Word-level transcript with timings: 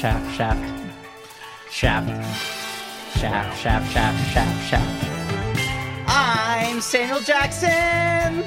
shaft, 0.00 0.34
shaft, 0.34 0.92
shaft, 1.70 2.08
shaft, 3.18 3.58
shaft, 3.60 3.92
shaft, 3.92 4.32
shaft, 4.32 4.70
shaft. 4.70 5.04
I'm 6.06 6.80
Samuel 6.80 7.20
Jackson. 7.20 8.42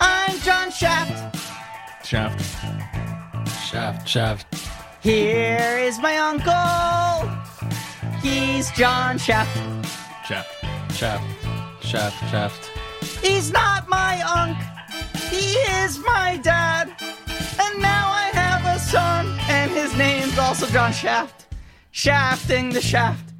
I'm 0.00 0.38
John 0.40 0.70
Shaft. 0.70 1.36
Shaft, 2.02 2.40
shaft, 3.60 4.08
shaft. 4.08 4.46
Here 5.02 5.76
is 5.80 5.98
my 5.98 6.16
uncle. 6.16 7.28
He's 8.22 8.70
John 8.70 9.18
Shaft. 9.18 9.54
Shaft, 10.24 10.48
shaft, 10.94 11.24
shaft, 11.82 12.30
shaft. 12.30 12.70
He's 13.20 13.52
not 13.52 13.86
my 13.86 14.22
uncle. 14.22 14.64
He 15.28 15.58
is 15.82 15.98
my 15.98 16.40
dad. 16.42 16.88
And 17.60 17.82
now 17.82 18.08
I 18.08 18.30
have 18.32 18.64
a 18.64 18.78
son 18.78 19.37
name's 19.98 20.38
also 20.38 20.66
John 20.66 20.92
Shaft. 20.92 21.46
Shafting 21.90 22.70
the 22.70 22.80
shaft. 22.80 23.34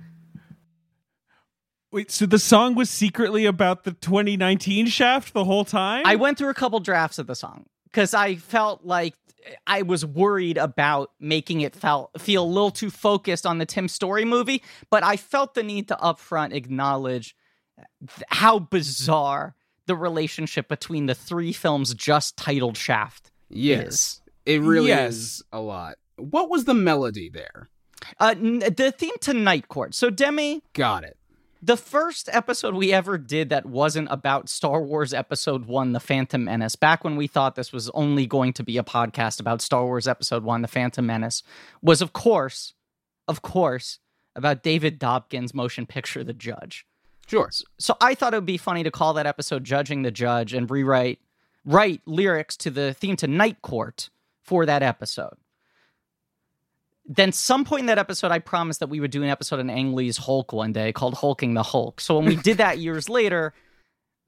Wait, 1.91 2.11
so 2.11 2.27
the 2.27 2.39
song 2.39 2.75
was 2.75 2.91
secretly 2.91 3.47
about 3.47 3.85
the 3.85 3.93
2019 3.93 4.87
Shaft 4.89 5.33
the 5.33 5.45
whole 5.45 5.65
time? 5.65 6.03
I 6.05 6.17
went 6.17 6.37
through 6.37 6.51
a 6.51 6.55
couple 6.55 6.81
drafts 6.81 7.19
of 7.19 7.27
the 7.27 7.35
song 7.35 7.65
because 7.85 8.13
I 8.13 8.35
felt 8.37 8.85
like 8.85 9.15
I 9.67 9.83
was 9.83 10.05
worried 10.05 10.59
about 10.59 11.13
making 11.19 11.63
it 11.63 11.75
felt 11.75 12.11
feel 12.21 12.45
a 12.45 12.47
little 12.47 12.71
too 12.71 12.91
focused 12.91 13.47
on 13.47 13.57
the 13.59 13.65
Tim 13.65 13.89
Story 13.89 14.25
movie, 14.27 14.63
but 14.91 15.03
I 15.03 15.17
felt 15.17 15.55
the 15.55 15.63
need 15.63 15.89
to 15.89 15.97
upfront 15.97 16.53
acknowledge 16.53 17.35
th- 18.01 18.25
how 18.29 18.59
bizarre 18.59 19.55
the 19.87 19.95
relationship 19.97 20.69
between 20.69 21.07
the 21.07 21.15
three 21.15 21.53
films 21.53 21.95
just 21.95 22.37
titled 22.37 22.77
Shaft. 22.77 23.31
Yes. 23.49 24.21
It 24.45 24.61
really 24.61 24.89
Yes. 24.89 25.15
is 25.15 25.43
a 25.53 25.61
lot. 25.61 25.97
What 26.19 26.51
was 26.51 26.65
the 26.65 26.75
melody 26.75 27.29
there? 27.29 27.69
Uh, 28.21 28.35
n- 28.37 28.59
the 28.61 28.93
theme 28.97 29.15
to 29.23 29.35
Night 29.35 29.69
Court. 29.69 29.95
So 29.95 30.11
Demi, 30.11 30.63
Got 30.73 31.05
it. 31.05 31.17
the 31.63 31.77
first 31.77 32.29
episode 32.33 32.75
we 32.75 32.93
ever 32.93 33.19
did 33.19 33.49
that 33.51 33.67
wasn't 33.67 34.09
about 34.11 34.49
Star 34.49 34.81
Wars 34.83 35.13
Episode 35.13 35.65
1, 35.67 35.93
The 35.93 36.01
Phantom 36.01 36.45
Menace, 36.45 36.77
back 36.77 37.03
when 37.05 37.17
we 37.17 37.27
thought 37.27 37.55
this 37.57 37.73
was 37.73 37.91
only 37.91 38.27
going 38.27 38.53
to 38.55 38.63
be 38.63 38.79
a 38.79 38.85
podcast 38.85 39.41
about 39.41 39.61
Star 39.61 39.85
Wars 39.85 40.07
Episode 40.07 40.45
1, 40.45 40.63
The 40.63 40.69
Phantom 40.69 41.05
Menace, 41.05 41.43
was 41.83 42.01
of 42.01 42.13
course, 42.13 42.75
of 43.27 43.43
course, 43.43 43.99
about 44.37 44.63
David 44.63 45.01
Dobkin's 45.01 45.53
motion 45.53 45.85
picture, 45.85 46.23
The 46.23 46.33
Judge. 46.33 46.87
Sure. 47.27 47.51
So 47.79 47.97
I 48.01 48.15
thought 48.15 48.33
it 48.33 48.37
would 48.39 48.47
be 48.47 48.57
funny 48.57 48.85
to 48.85 48.91
call 48.91 49.13
that 49.15 49.27
episode 49.27 49.65
Judging 49.65 50.03
the 50.03 50.11
Judge 50.13 50.55
and 50.55 50.71
rewrite 50.71 51.19
write 51.65 52.01
lyrics 52.07 52.57
to 52.57 52.71
the 52.71 52.95
theme 52.95 53.17
to 53.17 53.27
Night 53.27 53.61
Court 53.61 54.09
for 54.45 54.65
that 54.65 54.83
episode. 54.83 55.35
Then 57.11 57.33
some 57.33 57.65
point 57.65 57.81
in 57.81 57.87
that 57.87 57.99
episode, 57.99 58.31
I 58.31 58.39
promised 58.39 58.81
that 58.81 58.89
we 58.89 59.01
would 59.01 59.11
do 59.11 59.23
an 59.23 59.31
episode 59.31 59.61
on 59.61 59.71
Ang 59.71 59.95
Lee's 59.95 60.19
Hulk 60.19 60.53
one 60.53 60.73
day 60.73 60.93
called 60.93 61.15
Hulking 61.15 61.55
the 61.55 61.63
Hulk. 61.63 62.01
So 62.03 62.17
when 62.19 62.27
we 62.27 62.37
did 62.37 62.59
that 62.59 62.79
years 62.87 63.09
later, 63.09 63.55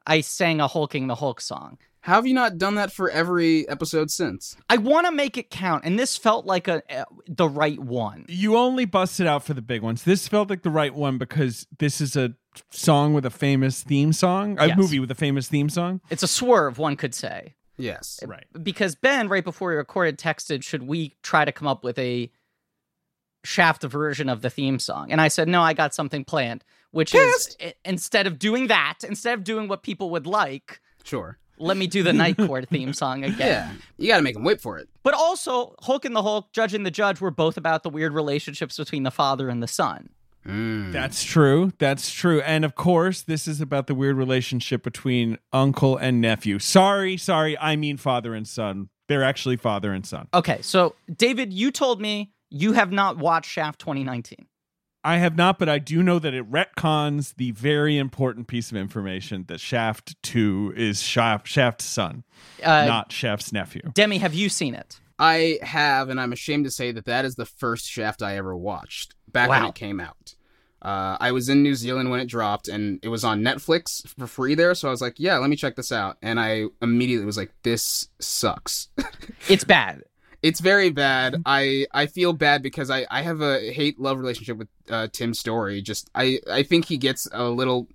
I 0.07 0.23
sang 0.23 0.61
a 0.61 0.67
Hulking 0.67 1.07
the 1.07 1.15
Hulk 1.15 1.41
song. 1.41 1.79
How 2.03 2.15
have 2.15 2.27
you 2.27 2.33
not 2.33 2.57
done 2.57 2.77
that 2.77 2.91
for 2.91 3.11
every 3.11 3.69
episode 3.69 4.11
since? 4.11 4.57
I 4.71 4.79
want 4.79 5.05
to 5.07 5.13
make 5.13 5.37
it 5.37 5.51
count, 5.51 5.85
and 5.85 5.99
this 5.99 6.17
felt 6.17 6.47
like 6.47 6.67
a, 6.67 6.83
uh, 6.91 7.05
the 7.29 7.47
right 7.47 7.79
one. 7.79 8.25
you 8.27 8.57
only 8.57 8.87
busted 8.87 9.27
out 9.27 9.45
for 9.45 9.53
the 9.53 9.61
big 9.61 9.83
ones. 9.83 10.05
This 10.05 10.27
felt 10.27 10.49
like 10.49 10.63
the 10.63 10.71
right 10.71 10.95
one 10.95 11.19
because 11.19 11.67
this 11.79 12.01
is 12.01 12.17
a 12.17 12.35
song 12.71 13.13
with 13.13 13.27
a 13.27 13.31
famous 13.31 13.83
theme 13.83 14.15
song, 14.15 14.57
a 14.59 14.69
Yes. 14.69 14.79
movie 14.79 14.99
with 14.99 15.11
a 15.11 15.15
famous 15.15 15.47
theme 15.49 15.69
song. 15.69 16.01
It's 16.09 16.23
a 16.23 16.27
swerve, 16.29 16.79
one 16.79 16.97
could 16.97 17.15
say. 17.15 17.55
Yes. 17.77 18.19
Right. 18.27 18.47
because 18.63 18.95
Ben, 18.95 19.29
right 19.29 19.45
before 19.45 19.69
we 19.69 19.75
recorded, 19.77 20.19
texted, 20.19 20.63
"Should 20.63 20.85
we 20.85 21.15
try 21.23 21.45
to 21.45 21.53
come 21.53 21.69
up 21.69 21.85
with 21.85 21.99
a 21.99 22.31
Shaft 23.45 23.83
version 23.83 24.29
of 24.29 24.43
the 24.43 24.51
theme 24.51 24.79
song?" 24.79 25.11
And 25.13 25.21
I 25.21 25.29
said, 25.29 25.49
"No, 25.49 25.63
I 25.63 25.73
got 25.73 25.95
something 25.95 26.25
planned." 26.25 26.65
Which 26.93 27.15
is 27.15 27.57
instead 27.85 28.27
of 28.27 28.39
doing 28.39 28.67
that, 28.67 28.99
instead 29.07 29.35
of 29.39 29.45
doing 29.45 29.69
what 29.69 29.85
people 29.85 30.11
would 30.11 30.27
like, 30.27 30.81
Sure. 31.05 31.39
let 31.57 31.77
me 31.77 31.87
do 31.87 32.03
the 32.03 32.13
Night 32.13 32.37
Court 32.47 32.69
theme 32.69 32.93
song 32.93 33.23
again. 33.23 33.39
Yeah. 33.39 33.73
You 33.97 34.09
got 34.09 34.17
to 34.17 34.23
make 34.23 34.35
them 34.35 34.43
wait 34.43 34.61
for 34.61 34.77
it. 34.79 34.89
But 35.05 35.15
also, 35.15 35.77
Hulk 35.83 36.05
and 36.05 36.17
the 36.17 36.23
Hulk, 36.23 36.51
Judge 36.53 36.75
and 36.75 36.85
the 36.85 36.91
Judge 36.91 37.21
were 37.21 37.31
both 37.31 37.57
about 37.57 37.85
the 37.85 37.91
weird 37.91 38.13
relationships 38.13 38.77
between 38.77 39.05
the 39.05 39.13
father 39.13 39.49
and 39.49 39.63
the 39.63 39.69
son. 39.69 40.09
Mm. 40.45 40.91
That's 40.91 41.23
true. 41.23 41.71
That's 41.79 42.11
true. 42.11 42.41
And 42.41 42.65
of 42.65 42.75
course, 42.75 43.23
this 43.23 43.47
is 43.47 43.61
about 43.61 43.87
the 43.87 43.95
weird 43.95 44.17
relationship 44.17 44.83
between 44.83 45.39
uncle 45.53 45.97
and 45.97 46.21
nephew. 46.21 46.59
Sorry, 46.59 47.17
sorry. 47.17 47.57
I 47.59 47.77
mean 47.77 47.99
father 47.99 48.35
and 48.35 48.49
son. 48.49 48.89
They're 49.07 49.23
actually 49.23 49.59
father 49.59 49.93
and 49.93 50.05
son. 50.05 50.27
Okay, 50.35 50.59
so 50.63 50.97
David, 51.17 51.53
you 51.53 51.71
told 51.71 52.01
me 52.01 52.33
you 52.51 52.73
have 52.73 52.93
not 52.93 53.19
watched 53.19 53.51
Shaft 53.51 53.81
2019. 53.81 54.47
I 55.03 55.17
have 55.17 55.35
not, 55.35 55.59
but 55.59 55.69
I 55.69 55.79
do 55.79 56.03
know 56.03 56.19
that 56.19 56.35
it 56.35 56.51
retcons 56.51 57.35
the 57.37 57.53
very 57.53 57.97
important 57.97 58.49
piece 58.49 58.71
of 58.71 58.77
information 58.77 59.45
that 59.49 59.59
Shaft 59.59 60.23
2 60.23 60.75
is 60.77 61.01
Shaft, 61.01 61.49
Shaft's 61.49 61.87
son, 61.87 62.25
Uh, 62.63 62.85
not 62.85 63.11
Shaft's 63.11 63.51
nephew. 63.51 63.81
Demi, 63.95 64.19
have 64.19 64.35
you 64.35 64.51
seen 64.51 64.75
it? 64.75 65.01
I 65.19 65.59
have, 65.63 66.11
and 66.11 66.21
I'm 66.21 66.33
ashamed 66.33 66.65
to 66.65 66.71
say 66.71 66.93
that 66.93 67.07
that 67.07 67.25
is 67.25 67.37
the 67.37 67.47
first 67.47 67.87
Shaft 67.87 68.23
I 68.23 68.37
ever 68.37 68.55
watched 68.55 69.15
back 69.31 69.49
when 69.49 69.65
it 69.65 69.75
came 69.75 70.01
out. 70.01 70.35
Uh, 70.83 71.17
I 71.21 71.33
was 71.33 71.51
in 71.51 71.63
New 71.63 71.75
Zealand 71.75 72.11
when 72.11 72.21
it 72.21 72.27
dropped, 72.27 72.69
and 72.69 72.99
it 73.03 73.09
was 73.09 73.23
on 73.23 73.43
Netflix 73.43 74.07
for 74.19 74.27
free 74.27 74.55
there. 74.55 74.75
So 74.75 74.89
I 74.89 74.91
was 74.91 75.03
like, 75.03 75.17
"Yeah, 75.19 75.37
let 75.37 75.51
me 75.51 75.57
check 75.57 75.77
this 75.77 75.93
out." 75.93 76.17
And 76.23 76.41
I 76.41 76.65
immediately 76.81 77.27
was 77.27 77.37
like, 77.37 77.53
"This 77.63 78.09
sucks." 78.19 78.89
It's 79.49 79.65
bad. 79.65 80.03
It's 80.43 80.61
very 80.61 80.91
bad. 80.91 81.43
I 81.47 81.87
I 81.93 82.07
feel 82.07 82.33
bad 82.33 82.63
because 82.63 82.91
I 82.91 83.07
I 83.11 83.23
have 83.23 83.41
a 83.41 83.73
hate 83.73 84.01
love 84.01 84.19
relationship 84.19 84.57
with 84.59 84.69
uh, 84.89 85.09
Tim 85.13 85.35
Story. 85.35 85.83
Just 85.83 86.11
I 86.15 86.41
I 86.51 86.63
think 86.63 86.87
he 86.87 86.97
gets 86.97 87.29
a 87.33 87.45
little. 87.49 87.89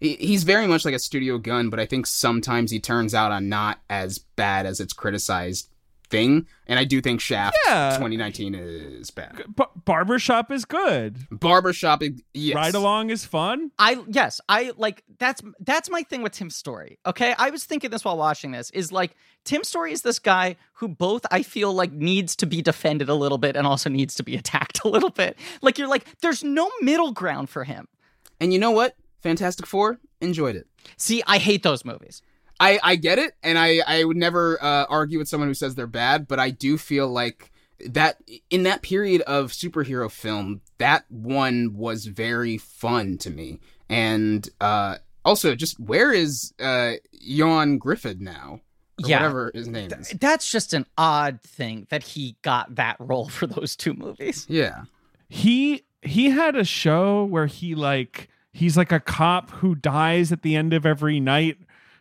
he- 0.00 0.16
He's 0.16 0.44
very 0.44 0.66
much 0.66 0.84
like 0.84 0.94
a 0.94 0.98
studio 0.98 1.38
gun, 1.38 1.70
but 1.70 1.80
I 1.80 1.86
think 1.86 2.06
sometimes 2.06 2.70
he 2.70 2.80
turns 2.80 3.14
out 3.14 3.32
on 3.32 3.48
not 3.48 3.80
as 3.90 4.18
bad 4.18 4.66
as 4.66 4.80
it's 4.80 4.92
criticized 4.92 5.70
thing. 6.10 6.46
And 6.66 6.78
I 6.78 6.84
do 6.84 7.00
think 7.00 7.20
Shaft 7.20 7.56
Yeah. 7.66 7.90
2019 7.90 8.54
is 8.54 9.10
bad. 9.10 9.44
Bar- 9.48 9.70
barbershop 9.84 10.50
is 10.50 10.64
good. 10.64 11.18
Barbershop, 11.30 12.02
yes. 12.34 12.54
Ride 12.54 12.74
along 12.74 13.10
is 13.10 13.24
fun. 13.24 13.70
I 13.78 14.02
yes, 14.08 14.40
I 14.48 14.72
like 14.76 15.02
that's 15.18 15.42
that's 15.60 15.90
my 15.90 16.02
thing 16.02 16.22
with 16.22 16.32
Tim 16.32 16.50
Story. 16.50 16.98
Okay, 17.06 17.34
I 17.38 17.50
was 17.50 17.64
thinking 17.64 17.90
this 17.90 18.04
while 18.04 18.16
watching 18.16 18.50
this 18.52 18.70
is 18.70 18.92
like 18.92 19.16
Tim 19.44 19.64
Story 19.64 19.92
is 19.92 20.02
this 20.02 20.18
guy 20.18 20.56
who 20.74 20.88
both 20.88 21.24
I 21.30 21.42
feel 21.42 21.72
like 21.72 21.92
needs 21.92 22.36
to 22.36 22.46
be 22.46 22.62
defended 22.62 23.08
a 23.08 23.14
little 23.14 23.38
bit 23.38 23.56
and 23.56 23.66
also 23.66 23.88
needs 23.90 24.14
to 24.16 24.22
be 24.22 24.36
attacked 24.42 24.80
a 24.84 24.88
little 24.88 25.10
bit. 25.10 25.36
Like 25.62 25.78
you're 25.78 25.88
like 25.88 26.04
there's 26.20 26.42
no 26.44 26.70
middle 26.80 27.12
ground 27.12 27.48
for 27.50 27.64
him. 27.64 27.88
And 28.40 28.52
you 28.52 28.58
know 28.58 28.70
what? 28.70 28.94
Fantastic 29.22 29.66
Four 29.66 29.98
enjoyed 30.20 30.54
it. 30.56 30.66
See, 30.96 31.22
I 31.26 31.38
hate 31.38 31.62
those 31.62 31.84
movies. 31.84 32.22
I, 32.60 32.78
I 32.82 32.96
get 32.96 33.18
it, 33.18 33.34
and 33.42 33.56
I, 33.58 33.80
I 33.86 34.04
would 34.04 34.16
never 34.16 34.62
uh, 34.62 34.84
argue 34.88 35.18
with 35.18 35.28
someone 35.28 35.48
who 35.48 35.54
says 35.54 35.74
they're 35.74 35.86
bad, 35.86 36.26
but 36.26 36.38
I 36.40 36.50
do 36.50 36.76
feel 36.78 37.08
like 37.08 37.50
that 37.86 38.16
in 38.50 38.64
that 38.64 38.82
period 38.82 39.20
of 39.22 39.52
superhero 39.52 40.10
film, 40.10 40.60
that 40.78 41.04
one 41.08 41.74
was 41.74 42.06
very 42.06 42.58
fun 42.58 43.16
to 43.18 43.30
me. 43.30 43.60
And 43.88 44.48
uh, 44.60 44.96
also, 45.24 45.54
just 45.54 45.78
where 45.78 46.12
is 46.12 46.52
uh, 46.60 46.94
Jon 47.26 47.78
Griffith 47.78 48.18
now? 48.20 48.60
Or 49.04 49.08
Yeah. 49.08 49.18
whatever 49.18 49.52
his 49.54 49.68
name 49.68 49.92
is. 49.92 50.12
That's 50.18 50.50
just 50.50 50.72
an 50.74 50.84
odd 50.98 51.40
thing 51.42 51.86
that 51.90 52.02
he 52.02 52.36
got 52.42 52.74
that 52.74 52.96
role 52.98 53.28
for 53.28 53.46
those 53.46 53.76
two 53.76 53.94
movies. 53.94 54.44
Yeah. 54.48 54.82
He 55.28 55.84
he 56.02 56.30
had 56.30 56.56
a 56.56 56.64
show 56.64 57.24
where 57.24 57.46
he 57.46 57.76
like 57.76 58.28
he's 58.52 58.76
like 58.76 58.90
a 58.90 58.98
cop 58.98 59.50
who 59.50 59.76
dies 59.76 60.32
at 60.32 60.42
the 60.42 60.56
end 60.56 60.72
of 60.72 60.84
every 60.84 61.20
night. 61.20 61.58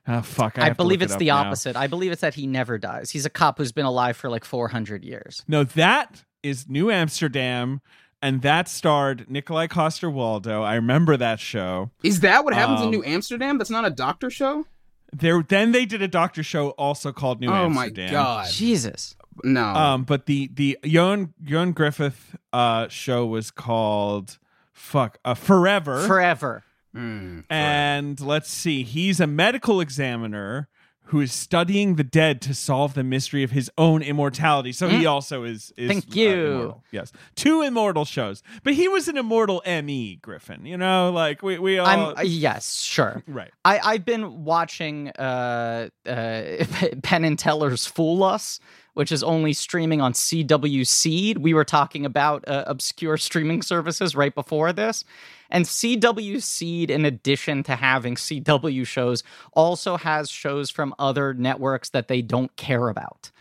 Oh 0.07 0.21
fuck! 0.21 0.57
I, 0.57 0.67
I, 0.67 0.69
believe 0.73 1.01
it's 1.01 1.13
it 1.15 1.19
the 1.19 1.31
up 1.31 1.43
now. 1.43 1.49
opposite. 1.49 1.75
I 1.75 1.87
believe 1.87 2.11
it's 2.11 2.21
that 2.21 2.33
he 2.35 2.47
never 2.47 2.77
dies. 2.77 3.11
He's 3.11 3.25
a 3.25 3.29
cop 3.29 3.57
who's 3.57 3.71
been 3.73 3.85
alive 3.85 4.15
for 4.15 4.29
like 4.29 4.45
400 4.45 5.03
years. 5.03 5.43
No, 5.47 5.63
that 5.65 6.23
is 6.43 6.69
New 6.69 6.89
Amsterdam, 6.89 7.81
and 8.21 8.41
that 8.41 8.69
starred 8.69 9.29
Nikolai 9.29 9.67
Coster 9.67 10.09
Waldo. 10.09 10.63
I 10.63 10.75
remember 10.75 11.17
that 11.17 11.39
show. 11.41 11.91
Is 12.03 12.21
that 12.21 12.45
what 12.45 12.53
happens 12.53 12.79
in 12.81 12.85
Um, 12.87 12.91
New 12.91 13.03
Amsterdam? 13.03 13.57
That's 13.57 13.69
not 13.69 13.85
a 13.85 13.89
doctor 13.89 14.29
show? 14.29 14.65
There, 15.11 15.41
then 15.41 15.71
they 15.71 15.85
did 15.85 16.01
a 16.01 16.07
doctor 16.07 16.43
show 16.43 16.69
also 16.71 17.11
called 17.11 17.39
New 17.41 17.49
Amsterdam. 17.51 18.09
oh 18.09 18.11
my 18.11 18.11
god. 18.11 18.49
Jesus. 18.49 19.15
No. 19.43 19.63
Um, 19.65 20.03
but 20.03 20.25
the 20.25 20.49
the 20.53 20.77
Jon 20.85 21.33
Jon 21.43 21.71
Griffith 21.73 22.35
uh 22.53 22.87
show 22.87 23.25
was 23.25 23.51
called 23.51 24.37
fuck 24.73 25.17
uh, 25.25 25.33
Forever. 25.33 26.05
Forever. 26.07 26.63
Mm, 26.97 27.43
and 27.49 28.19
let's 28.19 28.49
see, 28.49 28.83
he's 28.83 29.19
a 29.19 29.27
medical 29.27 29.79
examiner 29.81 30.67
who 31.07 31.21
is 31.21 31.31
studying 31.31 31.95
the 31.95 32.03
dead 32.03 32.41
to 32.41 32.53
solve 32.53 32.93
the 32.93 33.03
mystery 33.03 33.41
of 33.41 33.51
his 33.51 33.71
own 33.77 34.01
immortality. 34.01 34.73
So 34.73 34.89
he 34.89 35.05
also 35.05 35.43
is. 35.43 35.71
is 35.77 35.87
Mm. 35.89 35.93
Thank 35.93 36.05
uh, 36.05 36.19
you. 36.19 36.31
immortal. 36.51 36.83
Yes, 36.91 37.13
two 37.35 37.61
immortal 37.61 38.03
shows, 38.03 38.43
but 38.63 38.73
he 38.73 38.87
was 38.89 39.07
an 39.07 39.17
immortal 39.17 39.61
Me 39.65 40.17
Griffin. 40.17 40.65
You 40.65 40.77
know, 40.77 41.11
like 41.11 41.41
we 41.41 41.59
we 41.59 41.79
all 41.79 41.87
I'm 41.87 42.17
uh, 42.17 42.21
yes, 42.23 42.81
sure. 42.81 43.23
right. 43.27 43.51
I, 43.63 43.79
I've 43.79 44.05
been 44.05 44.43
watching 44.43 45.09
uh, 45.11 45.89
uh, 46.05 46.65
Penn 47.03 47.23
and 47.23 47.39
Teller's 47.39 47.85
Fool 47.85 48.23
Us, 48.23 48.59
which 48.93 49.11
is 49.13 49.23
only 49.23 49.53
streaming 49.53 50.01
on 50.01 50.11
CW 50.11 50.85
Seed. 50.85 51.37
We 51.37 51.53
were 51.53 51.65
talking 51.65 52.05
about 52.05 52.45
uh, 52.49 52.65
obscure 52.67 53.15
streaming 53.15 53.61
services 53.61 54.13
right 54.13 54.35
before 54.35 54.73
this. 54.73 55.05
And 55.49 55.65
CW 55.65 56.41
Seed, 56.41 56.89
in 56.91 57.05
addition 57.05 57.63
to 57.63 57.75
having 57.75 58.15
CW 58.15 58.85
shows, 58.85 59.23
also 59.53 59.97
has 59.97 60.29
shows 60.29 60.69
from 60.69 60.93
other 60.99 61.33
networks 61.33 61.89
that 61.89 62.07
they 62.07 62.21
don't 62.21 62.55
care 62.57 62.89
about. 62.89 63.31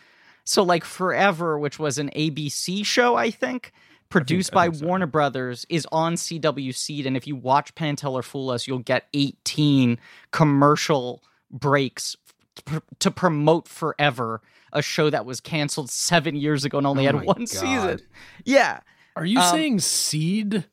So, 0.44 0.62
like 0.62 0.84
Forever, 0.84 1.58
which 1.58 1.78
was 1.78 1.98
an 1.98 2.10
ABC 2.14 2.86
show, 2.86 3.16
I 3.16 3.30
think, 3.32 3.72
produced 4.08 4.52
I 4.52 4.54
by 4.54 4.64
think 4.66 4.76
so. 4.76 4.86
Warner 4.86 5.06
Brothers, 5.06 5.66
is 5.68 5.86
on 5.90 6.14
CW 6.14 6.72
Seed. 6.72 7.06
And 7.06 7.16
if 7.16 7.26
you 7.26 7.34
watch 7.34 7.74
Penn 7.74 7.88
and 7.88 7.98
Teller 7.98 8.22
Fool 8.22 8.50
Us, 8.50 8.68
you'll 8.68 8.78
get 8.78 9.08
18 9.14 9.98
commercial 10.30 11.22
breaks 11.50 12.16
pr- 12.64 12.78
to 13.00 13.10
promote 13.10 13.66
Forever, 13.66 14.40
a 14.72 14.82
show 14.82 15.10
that 15.10 15.26
was 15.26 15.40
canceled 15.40 15.90
seven 15.90 16.36
years 16.36 16.64
ago 16.64 16.78
and 16.78 16.86
only 16.86 17.08
Oh 17.08 17.16
had 17.18 17.24
one 17.26 17.38
God. 17.38 17.48
season. 17.48 18.00
Yeah. 18.44 18.80
Are 19.16 19.24
you 19.24 19.40
Um, 19.40 19.50
saying 19.50 19.80
seed? 19.80 20.66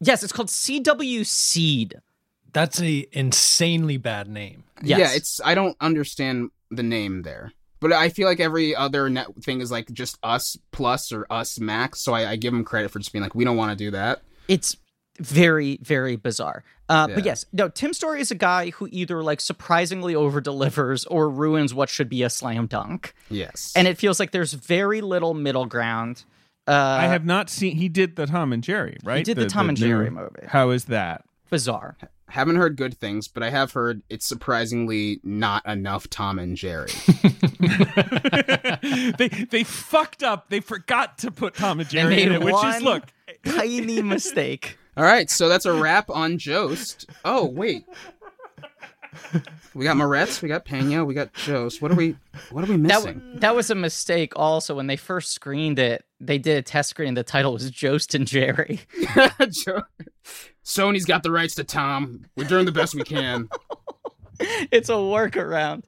Yes, 0.00 0.22
it's 0.22 0.32
called 0.32 0.48
CW 0.48 1.26
Seed. 1.26 1.96
That's 2.52 2.80
a 2.80 3.06
insanely 3.12 3.96
bad 3.96 4.28
name. 4.28 4.64
Yes. 4.82 4.98
Yeah, 4.98 5.12
it's 5.16 5.40
I 5.44 5.54
don't 5.54 5.76
understand 5.80 6.50
the 6.70 6.82
name 6.82 7.22
there. 7.22 7.52
But 7.80 7.92
I 7.92 8.08
feel 8.08 8.26
like 8.26 8.40
every 8.40 8.74
other 8.74 9.08
net 9.08 9.28
thing 9.42 9.60
is 9.60 9.70
like 9.70 9.92
just 9.92 10.18
us 10.22 10.56
plus 10.72 11.12
or 11.12 11.26
us 11.30 11.60
max. 11.60 12.00
So 12.00 12.12
I, 12.12 12.30
I 12.30 12.36
give 12.36 12.52
them 12.52 12.64
credit 12.64 12.90
for 12.90 12.98
just 12.98 13.12
being 13.12 13.22
like, 13.22 13.34
we 13.34 13.44
don't 13.44 13.56
want 13.56 13.70
to 13.70 13.76
do 13.84 13.90
that. 13.92 14.22
it's 14.48 14.76
very 15.20 15.80
very 15.82 16.14
bizarre 16.14 16.62
uh, 16.88 17.08
but 17.08 17.24
yes 17.24 17.44
no 17.52 17.68
tim 17.68 17.92
story 17.92 18.20
is 18.20 18.30
a 18.30 18.36
guy 18.36 18.70
who 18.70 18.86
either 18.92 19.20
like 19.20 19.40
surprisingly 19.40 20.14
over 20.14 20.40
delivers 20.40 21.04
or 21.06 21.28
ruins 21.28 21.74
what 21.74 21.88
should 21.88 22.08
be 22.08 22.22
a 22.22 22.30
slam 22.30 22.68
dunk 22.68 23.12
Yes. 23.28 23.72
and 23.74 23.88
it 23.88 23.98
feels 23.98 24.20
like 24.20 24.30
there's 24.30 24.52
very 24.52 25.00
little 25.00 25.34
middle 25.34 25.66
ground 25.66 26.22
uh, 26.68 26.98
I 27.00 27.06
have 27.06 27.24
not 27.24 27.50
seen. 27.50 27.76
He 27.76 27.88
did 27.88 28.16
the 28.16 28.26
Tom 28.26 28.52
and 28.52 28.62
Jerry, 28.62 28.98
right? 29.02 29.18
He 29.18 29.22
did 29.24 29.36
the 29.36 29.46
Tom 29.46 29.68
and 29.68 29.76
Jerry 29.78 30.10
movie. 30.10 30.46
How 30.46 30.70
is 30.70 30.86
that? 30.86 31.24
bizarre 31.50 31.96
haven't 32.30 32.56
heard 32.56 32.76
good 32.76 32.96
things, 32.98 33.26
but 33.26 33.42
I 33.42 33.50
have 33.50 33.72
heard 33.72 34.02
it's 34.10 34.26
surprisingly 34.26 35.20
not 35.22 35.66
enough 35.66 36.08
Tom 36.10 36.38
and 36.38 36.56
Jerry. 36.56 36.90
they 39.18 39.28
they 39.28 39.64
fucked 39.64 40.22
up. 40.22 40.50
They 40.50 40.60
forgot 40.60 41.18
to 41.18 41.30
put 41.30 41.54
Tom 41.54 41.80
and 41.80 41.88
Jerry 41.88 42.22
in 42.22 42.32
it, 42.32 42.42
which 42.42 42.54
is 42.54 42.82
look. 42.82 43.04
tiny 43.44 44.02
mistake 44.02 44.78
All 44.96 45.04
right, 45.04 45.30
so 45.30 45.48
that's 45.48 45.64
a 45.64 45.72
wrap 45.72 46.10
on 46.10 46.38
Jost. 46.38 47.08
Oh 47.24 47.46
wait, 47.46 47.86
we 49.74 49.84
got 49.84 49.96
Moretz, 49.96 50.42
we 50.42 50.48
got 50.48 50.64
Pena, 50.64 51.04
we 51.04 51.14
got 51.14 51.32
Jost. 51.32 51.80
What 51.80 51.90
are 51.90 51.94
we? 51.94 52.16
What 52.50 52.64
are 52.64 52.70
we 52.70 52.76
missing? 52.76 53.22
that 53.36 53.54
was 53.54 53.70
a 53.70 53.74
mistake 53.74 54.32
also 54.36 54.74
when 54.74 54.86
they 54.86 54.96
first 54.96 55.32
screened 55.32 55.78
it 55.78 56.04
they 56.20 56.38
did 56.38 56.56
a 56.56 56.62
test 56.62 56.90
screen 56.90 57.14
the 57.14 57.22
title 57.22 57.52
was 57.52 57.70
jost 57.70 58.14
and 58.14 58.26
jerry 58.26 58.80
Sony's 60.68 61.06
got 61.06 61.22
the 61.22 61.30
rights 61.30 61.54
to 61.54 61.64
Tom. 61.64 62.26
We're 62.36 62.44
doing 62.46 62.66
the 62.66 62.72
best 62.72 62.94
we 62.94 63.02
can. 63.02 63.48
it's 64.40 64.90
a 64.90 64.92
workaround. 64.92 65.84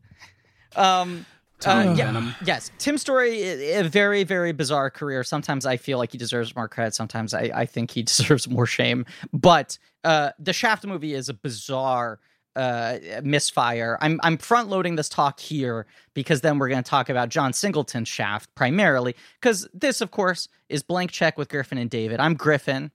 Um, 0.74 1.26
uh, 1.66 1.94
yeah, 1.94 2.32
yes, 2.42 2.70
Tim 2.78 2.96
Story, 2.96 3.42
a 3.42 3.80
a 3.80 3.84
very, 3.84 4.24
very 4.24 4.52
bizarre 4.52 4.90
career. 4.90 5.22
Sometimes 5.22 5.66
I 5.66 5.76
feel 5.76 5.98
like 5.98 6.12
he 6.12 6.16
deserves 6.16 6.56
more 6.56 6.66
credit. 6.66 6.94
Sometimes 6.94 7.34
I, 7.34 7.50
I 7.54 7.66
think 7.66 7.90
he 7.90 8.02
deserves 8.04 8.48
more 8.48 8.64
shame. 8.64 9.04
But 9.34 9.76
uh, 10.02 10.30
the 10.38 10.54
Shaft 10.54 10.86
movie 10.86 11.12
is 11.12 11.28
a 11.28 11.34
bizarre 11.34 12.18
uh, 12.56 12.98
misfire. 13.22 13.96
I'm 14.00 14.20
I'm 14.22 14.36
front 14.36 14.68
loading 14.68 14.96
this 14.96 15.08
talk 15.08 15.40
here 15.40 15.86
because 16.14 16.40
then 16.40 16.58
we're 16.58 16.68
going 16.68 16.82
to 16.82 16.88
talk 16.88 17.08
about 17.08 17.28
John 17.28 17.52
Singleton's 17.52 18.08
Shaft 18.08 18.54
primarily 18.54 19.14
because 19.40 19.68
this, 19.72 20.00
of 20.00 20.10
course, 20.10 20.48
is 20.68 20.82
Blank 20.82 21.10
Check 21.10 21.38
with 21.38 21.48
Griffin 21.48 21.78
and 21.78 21.90
David. 21.90 22.20
I'm 22.20 22.34
Griffin. 22.34 22.90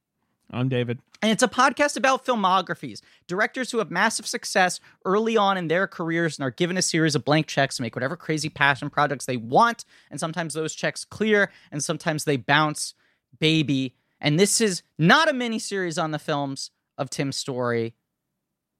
I'm 0.51 0.69
David. 0.69 0.99
And 1.21 1.31
it's 1.31 1.41
a 1.41 1.47
podcast 1.47 1.97
about 1.97 2.25
filmographies, 2.25 3.01
directors 3.27 3.71
who 3.71 3.79
have 3.79 3.89
massive 3.89 4.27
success 4.27 4.79
early 5.03 5.37
on 5.37 5.57
in 5.57 5.67
their 5.69 5.87
careers 5.87 6.37
and 6.37 6.45
are 6.45 6.51
given 6.51 6.77
a 6.77 6.81
series 6.81 7.15
of 7.15 7.25
blank 7.25 7.47
checks 7.47 7.77
to 7.77 7.81
make 7.81 7.95
whatever 7.95 8.15
crazy 8.15 8.49
passion 8.49 8.89
projects 8.89 9.25
they 9.25 9.37
want. 9.37 9.85
And 10.11 10.19
sometimes 10.19 10.53
those 10.53 10.75
checks 10.75 11.03
clear 11.03 11.51
and 11.71 11.83
sometimes 11.83 12.25
they 12.25 12.37
bounce, 12.37 12.93
baby. 13.39 13.95
And 14.21 14.39
this 14.39 14.61
is 14.61 14.83
not 14.99 15.29
a 15.29 15.33
mini 15.33 15.57
series 15.57 15.97
on 15.97 16.11
the 16.11 16.19
films 16.19 16.71
of 16.97 17.09
Tim 17.09 17.31
Story. 17.31 17.95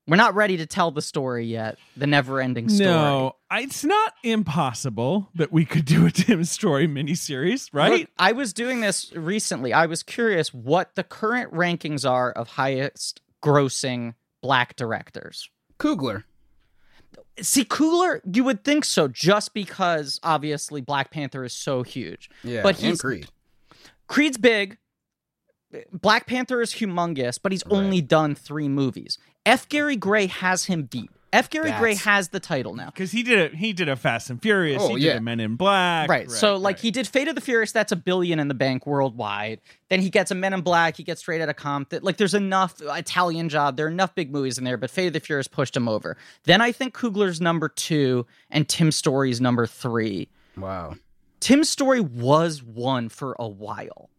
We're 0.07 0.17
not 0.17 0.35
ready 0.35 0.57
to 0.57 0.67
tell 0.67 0.91
the 0.91 1.01
story 1.01 1.45
yet, 1.47 1.79
the 1.97 2.05
never 2.05 2.39
ending 2.39 2.69
story. 2.69 2.89
No, 2.91 3.35
it's 3.51 3.83
not 3.83 4.13
impossible 4.23 5.29
that 5.33 5.51
we 5.51 5.65
could 5.65 5.85
do 5.85 6.05
a 6.05 6.11
Tim 6.11 6.43
Story 6.43 6.87
miniseries, 6.87 7.69
right? 7.73 8.01
Look, 8.01 8.09
I 8.19 8.31
was 8.33 8.53
doing 8.53 8.81
this 8.81 9.11
recently. 9.15 9.73
I 9.73 9.87
was 9.87 10.03
curious 10.03 10.53
what 10.53 10.93
the 10.93 11.03
current 11.03 11.51
rankings 11.51 12.07
are 12.07 12.31
of 12.31 12.49
highest 12.49 13.21
grossing 13.43 14.13
black 14.41 14.75
directors. 14.75 15.49
Coogler. 15.79 16.23
See, 17.41 17.65
Coogler, 17.65 18.21
you 18.31 18.43
would 18.43 18.63
think 18.63 18.85
so, 18.85 19.07
just 19.07 19.53
because 19.55 20.19
obviously 20.23 20.81
Black 20.81 21.09
Panther 21.11 21.43
is 21.43 21.53
so 21.53 21.81
huge. 21.83 22.29
Yeah, 22.43 22.61
But 22.61 22.75
and 22.77 22.85
he's- 22.85 23.01
Creed. 23.01 23.27
Creed's 24.07 24.37
big. 24.37 24.77
Black 25.91 26.27
Panther 26.27 26.61
is 26.61 26.73
humongous, 26.73 27.39
but 27.41 27.51
he's 27.51 27.63
only 27.63 28.01
done 28.01 28.35
three 28.35 28.67
movies. 28.67 29.17
F. 29.45 29.67
Gary 29.69 29.95
Gray 29.95 30.27
has 30.27 30.65
him 30.65 30.83
beat. 30.83 31.09
F. 31.35 31.49
Gary 31.49 31.73
Gray 31.79 31.95
has 31.95 32.29
the 32.29 32.39
title 32.39 32.75
now. 32.75 32.85
Because 32.85 33.11
he 33.11 33.21
did 33.21 33.53
a 33.53 33.55
he 33.57 33.73
did 33.73 33.89
a 33.89 33.97
Fast 33.97 34.29
and 34.29 34.41
Furious. 34.41 34.81
Oh, 34.81 34.95
he 34.95 35.03
yeah. 35.03 35.13
did 35.13 35.17
a 35.17 35.21
Men 35.21 35.41
in 35.41 35.55
Black. 35.57 36.07
Right. 36.07 36.31
So, 36.31 36.55
like, 36.55 36.79
he 36.79 36.91
did 36.91 37.09
Fate 37.09 37.27
of 37.27 37.35
the 37.35 37.41
Furious. 37.41 37.73
That's 37.73 37.91
a 37.91 37.97
billion 37.97 38.39
in 38.39 38.47
the 38.47 38.53
bank 38.53 38.87
worldwide. 38.87 39.59
Then 39.89 39.99
he 39.99 40.09
gets 40.09 40.31
a 40.31 40.35
Men 40.35 40.53
in 40.53 40.61
Black. 40.61 40.95
He 40.95 41.03
gets 41.03 41.19
straight 41.19 41.41
out 41.41 41.49
of 41.49 41.57
Compton. 41.57 42.03
Like, 42.03 42.15
there's 42.15 42.33
enough 42.33 42.81
Italian 42.81 43.49
Job. 43.49 43.75
There 43.75 43.85
are 43.85 43.89
enough 43.89 44.15
big 44.15 44.31
movies 44.31 44.57
in 44.57 44.63
there, 44.63 44.77
but 44.77 44.89
Fate 44.89 45.07
of 45.07 45.13
the 45.13 45.19
Furious 45.19 45.49
pushed 45.49 45.75
him 45.75 45.89
over. 45.89 46.15
Then 46.45 46.61
I 46.61 46.71
think 46.71 46.95
Coogler's 46.95 47.41
number 47.41 47.67
two 47.67 48.25
and 48.49 48.69
Tim 48.69 48.89
Story's 48.91 49.41
number 49.41 49.67
three. 49.67 50.29
Wow. 50.55 50.95
Tim 51.41 51.65
Story 51.65 51.99
was 51.99 52.63
one 52.63 53.09
for 53.09 53.35
a 53.37 53.47
while. 53.47 54.09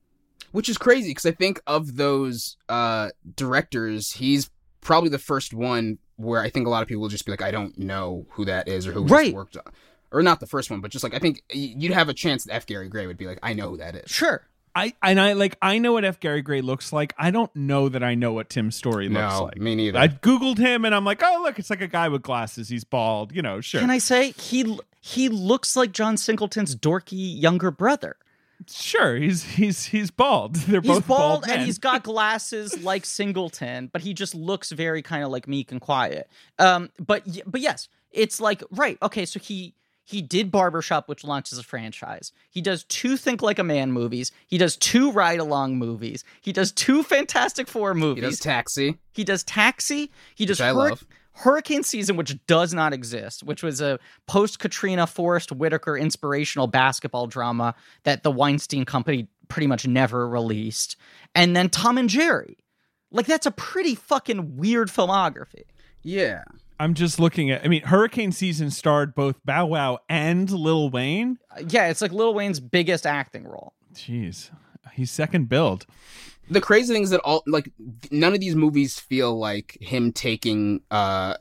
Which 0.56 0.68
is 0.70 0.78
crazy 0.78 1.10
because 1.10 1.26
I 1.26 1.32
think 1.32 1.60
of 1.66 1.96
those 1.96 2.56
uh, 2.68 3.10
directors, 3.36 4.12
he's 4.12 4.50
probably 4.80 5.10
the 5.10 5.18
first 5.18 5.52
one 5.52 5.98
where 6.16 6.40
I 6.40 6.48
think 6.48 6.66
a 6.66 6.70
lot 6.70 6.80
of 6.82 6.88
people 6.88 7.02
will 7.02 7.10
just 7.10 7.26
be 7.26 7.30
like, 7.32 7.42
I 7.42 7.50
don't 7.50 7.76
know 7.76 8.24
who 8.30 8.44
that 8.46 8.66
is 8.68 8.86
or 8.86 8.92
who 8.92 9.04
Right. 9.04 9.34
worked 9.34 9.56
on. 9.58 9.64
Or 10.12 10.22
not 10.22 10.40
the 10.40 10.46
first 10.46 10.70
one, 10.70 10.80
but 10.80 10.90
just 10.90 11.04
like 11.04 11.12
I 11.14 11.18
think 11.18 11.42
you'd 11.52 11.92
have 11.92 12.08
a 12.08 12.14
chance 12.14 12.44
that 12.44 12.54
F. 12.54 12.64
Gary 12.66 12.88
Gray 12.88 13.06
would 13.06 13.18
be 13.18 13.26
like, 13.26 13.38
I 13.42 13.52
know 13.52 13.70
who 13.70 13.76
that 13.78 13.96
is. 13.96 14.10
Sure. 14.10 14.46
I 14.74 14.94
and 15.02 15.20
I 15.20 15.32
like 15.34 15.56
I 15.60 15.78
know 15.78 15.92
what 15.92 16.04
F. 16.04 16.20
Gary 16.20 16.42
Gray 16.42 16.60
looks 16.62 16.92
like. 16.92 17.12
I 17.18 17.30
don't 17.30 17.54
know 17.56 17.88
that 17.88 18.02
I 18.02 18.14
know 18.14 18.32
what 18.32 18.48
Tim 18.48 18.70
Story 18.70 19.08
looks 19.08 19.34
No, 19.34 19.44
like. 19.44 19.58
me 19.58 19.74
neither. 19.74 19.98
I 19.98 20.08
googled 20.08 20.58
him 20.58 20.84
and 20.84 20.94
I'm 20.94 21.04
like, 21.04 21.22
oh 21.24 21.40
look, 21.42 21.58
it's 21.58 21.70
like 21.70 21.80
a 21.82 21.86
guy 21.88 22.08
with 22.08 22.22
glasses. 22.22 22.68
He's 22.68 22.84
bald. 22.84 23.32
You 23.34 23.42
know, 23.42 23.60
sure, 23.60 23.80
Can 23.80 23.90
I 23.90 23.98
say 23.98 24.30
he 24.32 24.78
he 25.00 25.28
looks 25.28 25.76
like 25.76 25.92
John 25.92 26.16
Singleton's 26.16 26.76
dorky 26.76 27.40
younger 27.40 27.70
brother? 27.70 28.16
Sure. 28.68 29.16
He's 29.16 29.42
he's 29.42 29.84
he's 29.86 30.10
bald. 30.10 30.54
They're 30.66 30.80
He's 30.80 30.90
both 30.90 31.06
bald 31.06 31.46
men. 31.46 31.56
and 31.58 31.66
he's 31.66 31.78
got 31.78 32.02
glasses 32.04 32.82
like 32.82 33.04
Singleton, 33.04 33.88
but 33.92 34.02
he 34.02 34.14
just 34.14 34.34
looks 34.34 34.70
very 34.72 35.02
kind 35.02 35.24
of 35.24 35.30
like 35.30 35.46
meek 35.48 35.70
and 35.72 35.80
quiet. 35.80 36.28
Um, 36.58 36.90
but 36.98 37.22
but 37.46 37.60
yes, 37.60 37.88
it's 38.12 38.40
like 38.40 38.62
right. 38.70 38.98
Okay, 39.02 39.24
so 39.24 39.38
he 39.40 39.74
he 40.04 40.22
did 40.22 40.52
Barbershop, 40.52 41.08
which 41.08 41.24
launches 41.24 41.58
a 41.58 41.62
franchise. 41.64 42.30
He 42.50 42.60
does 42.60 42.84
two 42.84 43.16
Think 43.16 43.42
Like 43.42 43.58
a 43.58 43.64
Man 43.64 43.90
movies. 43.92 44.30
He 44.46 44.56
does 44.56 44.76
two 44.76 45.10
Ride 45.10 45.40
Along 45.40 45.76
movies. 45.76 46.22
He 46.40 46.52
does 46.52 46.70
two 46.70 47.02
Fantastic 47.02 47.66
Four 47.66 47.92
movies. 47.94 48.16
he 48.16 48.20
movies. 48.22 48.38
does 48.38 48.44
Taxi. 48.44 48.98
He 49.12 49.24
does 49.24 49.42
Taxi. 49.42 50.10
He 50.36 50.46
does 50.46 50.60
I 50.60 50.68
Hurri- 50.70 50.90
love. 50.90 51.04
Hurricane 51.36 51.82
Season, 51.82 52.16
which 52.16 52.34
does 52.46 52.72
not 52.72 52.92
exist, 52.92 53.42
which 53.42 53.62
was 53.62 53.80
a 53.80 53.98
post 54.26 54.58
Katrina 54.58 55.06
Forest 55.06 55.52
Whitaker 55.52 55.96
inspirational 55.96 56.66
basketball 56.66 57.26
drama 57.26 57.74
that 58.04 58.22
the 58.22 58.30
Weinstein 58.30 58.84
Company 58.84 59.28
pretty 59.48 59.66
much 59.66 59.86
never 59.86 60.28
released. 60.28 60.96
And 61.34 61.54
then 61.54 61.68
Tom 61.68 61.98
and 61.98 62.08
Jerry. 62.08 62.56
Like, 63.10 63.26
that's 63.26 63.46
a 63.46 63.50
pretty 63.50 63.94
fucking 63.94 64.56
weird 64.56 64.88
filmography. 64.88 65.64
Yeah. 66.02 66.42
I'm 66.80 66.94
just 66.94 67.20
looking 67.20 67.50
at. 67.50 67.64
I 67.64 67.68
mean, 67.68 67.82
Hurricane 67.82 68.32
Season 68.32 68.70
starred 68.70 69.14
both 69.14 69.36
Bow 69.44 69.66
Wow 69.66 69.98
and 70.08 70.50
Lil 70.50 70.90
Wayne. 70.90 71.38
Uh, 71.50 71.62
Yeah, 71.68 71.88
it's 71.88 72.02
like 72.02 72.12
Lil 72.12 72.34
Wayne's 72.34 72.60
biggest 72.60 73.06
acting 73.06 73.44
role. 73.44 73.72
Jeez, 73.94 74.50
he's 74.92 75.10
second 75.10 75.48
build. 75.48 75.86
The 76.50 76.60
crazy 76.60 76.92
thing 76.94 77.02
is 77.02 77.10
that 77.10 77.20
all 77.20 77.42
like 77.46 77.70
none 78.10 78.34
of 78.34 78.40
these 78.40 78.54
movies 78.54 78.98
feel 79.00 79.36
like 79.38 79.76
him 79.80 80.12
taking 80.12 80.80
uh 80.90 81.34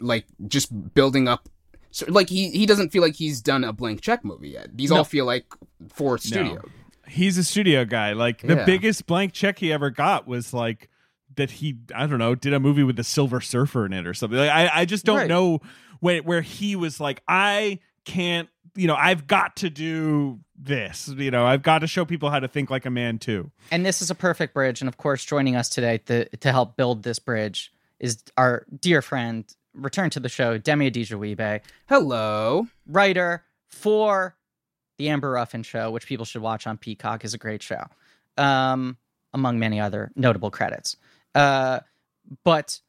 like 0.00 0.26
just 0.48 0.94
building 0.94 1.28
up 1.28 1.48
So 1.92 2.06
like 2.08 2.28
he 2.28 2.50
he 2.50 2.66
doesn't 2.66 2.90
feel 2.90 3.02
like 3.02 3.14
he's 3.14 3.40
done 3.40 3.64
a 3.64 3.72
blank 3.72 4.00
check 4.00 4.24
movie 4.24 4.50
yet. 4.50 4.76
These 4.76 4.90
No. 4.90 4.98
all 4.98 5.04
feel 5.04 5.24
like 5.26 5.44
for 5.92 6.18
studio. 6.18 6.62
He's 7.08 7.36
a 7.38 7.44
studio 7.44 7.84
guy. 7.84 8.12
Like 8.12 8.42
the 8.42 8.54
Yeah. 8.56 8.64
biggest 8.64 9.06
blank 9.06 9.32
check 9.32 9.58
he 9.58 9.72
ever 9.72 9.90
got 9.90 10.26
was 10.26 10.52
like 10.54 10.88
that 11.36 11.50
he 11.50 11.76
I 11.94 12.06
don't 12.06 12.18
know 12.18 12.34
did 12.34 12.52
a 12.52 12.60
movie 12.60 12.82
with 12.82 12.96
the 12.96 13.04
Silver 13.04 13.40
Surfer 13.40 13.86
in 13.86 13.92
it 13.92 14.06
or 14.06 14.14
something. 14.14 14.38
Like 14.38 14.50
I 14.50 14.70
I 14.80 14.84
just 14.84 15.04
don't 15.04 15.16
Right. 15.16 15.28
know 15.28 15.60
where 16.00 16.22
where 16.22 16.40
he 16.42 16.76
was 16.76 16.98
like 17.00 17.22
I 17.28 17.78
can't 18.04 18.48
you 18.74 18.86
know 18.86 18.94
I've 18.94 19.26
got 19.26 19.56
to 19.56 19.70
do 19.70 20.40
this. 20.58 21.08
You 21.08 21.30
know 21.30 21.46
I've 21.46 21.62
got 21.62 21.80
to 21.80 21.86
show 21.86 22.04
people 22.04 22.30
how 22.30 22.40
to 22.40 22.48
think 22.48 22.70
like 22.70 22.86
a 22.86 22.90
man 22.90 23.18
too. 23.18 23.50
And 23.70 23.84
this 23.84 24.02
is 24.02 24.10
a 24.10 24.14
perfect 24.14 24.54
bridge. 24.54 24.80
And 24.80 24.88
of 24.88 24.96
course, 24.96 25.24
joining 25.24 25.56
us 25.56 25.68
today 25.68 25.98
to, 26.06 26.24
to 26.36 26.52
help 26.52 26.76
build 26.76 27.02
this 27.02 27.18
bridge 27.18 27.72
is 27.98 28.22
our 28.36 28.66
dear 28.80 29.02
friend, 29.02 29.44
return 29.74 30.10
to 30.10 30.20
the 30.20 30.28
show, 30.28 30.58
Demi 30.58 30.90
Adejuyigbe, 30.90 31.60
Hello. 31.88 32.66
writer 32.86 33.44
for 33.68 34.36
The 34.98 35.10
Amber 35.10 35.32
Ruffin 35.32 35.62
Show, 35.62 35.90
which 35.90 36.06
people 36.06 36.24
should 36.24 36.42
watch 36.42 36.66
on 36.66 36.76
Peacock, 36.78 37.24
is 37.24 37.34
a 37.34 37.38
great 37.38 37.62
show, 37.62 37.84
um, 38.38 38.96
among 39.34 39.58
many 39.58 39.78
other 39.80 40.10
notable 40.16 40.50
credits. 40.50 40.96
Uh, 41.34 41.80
but 42.44 42.80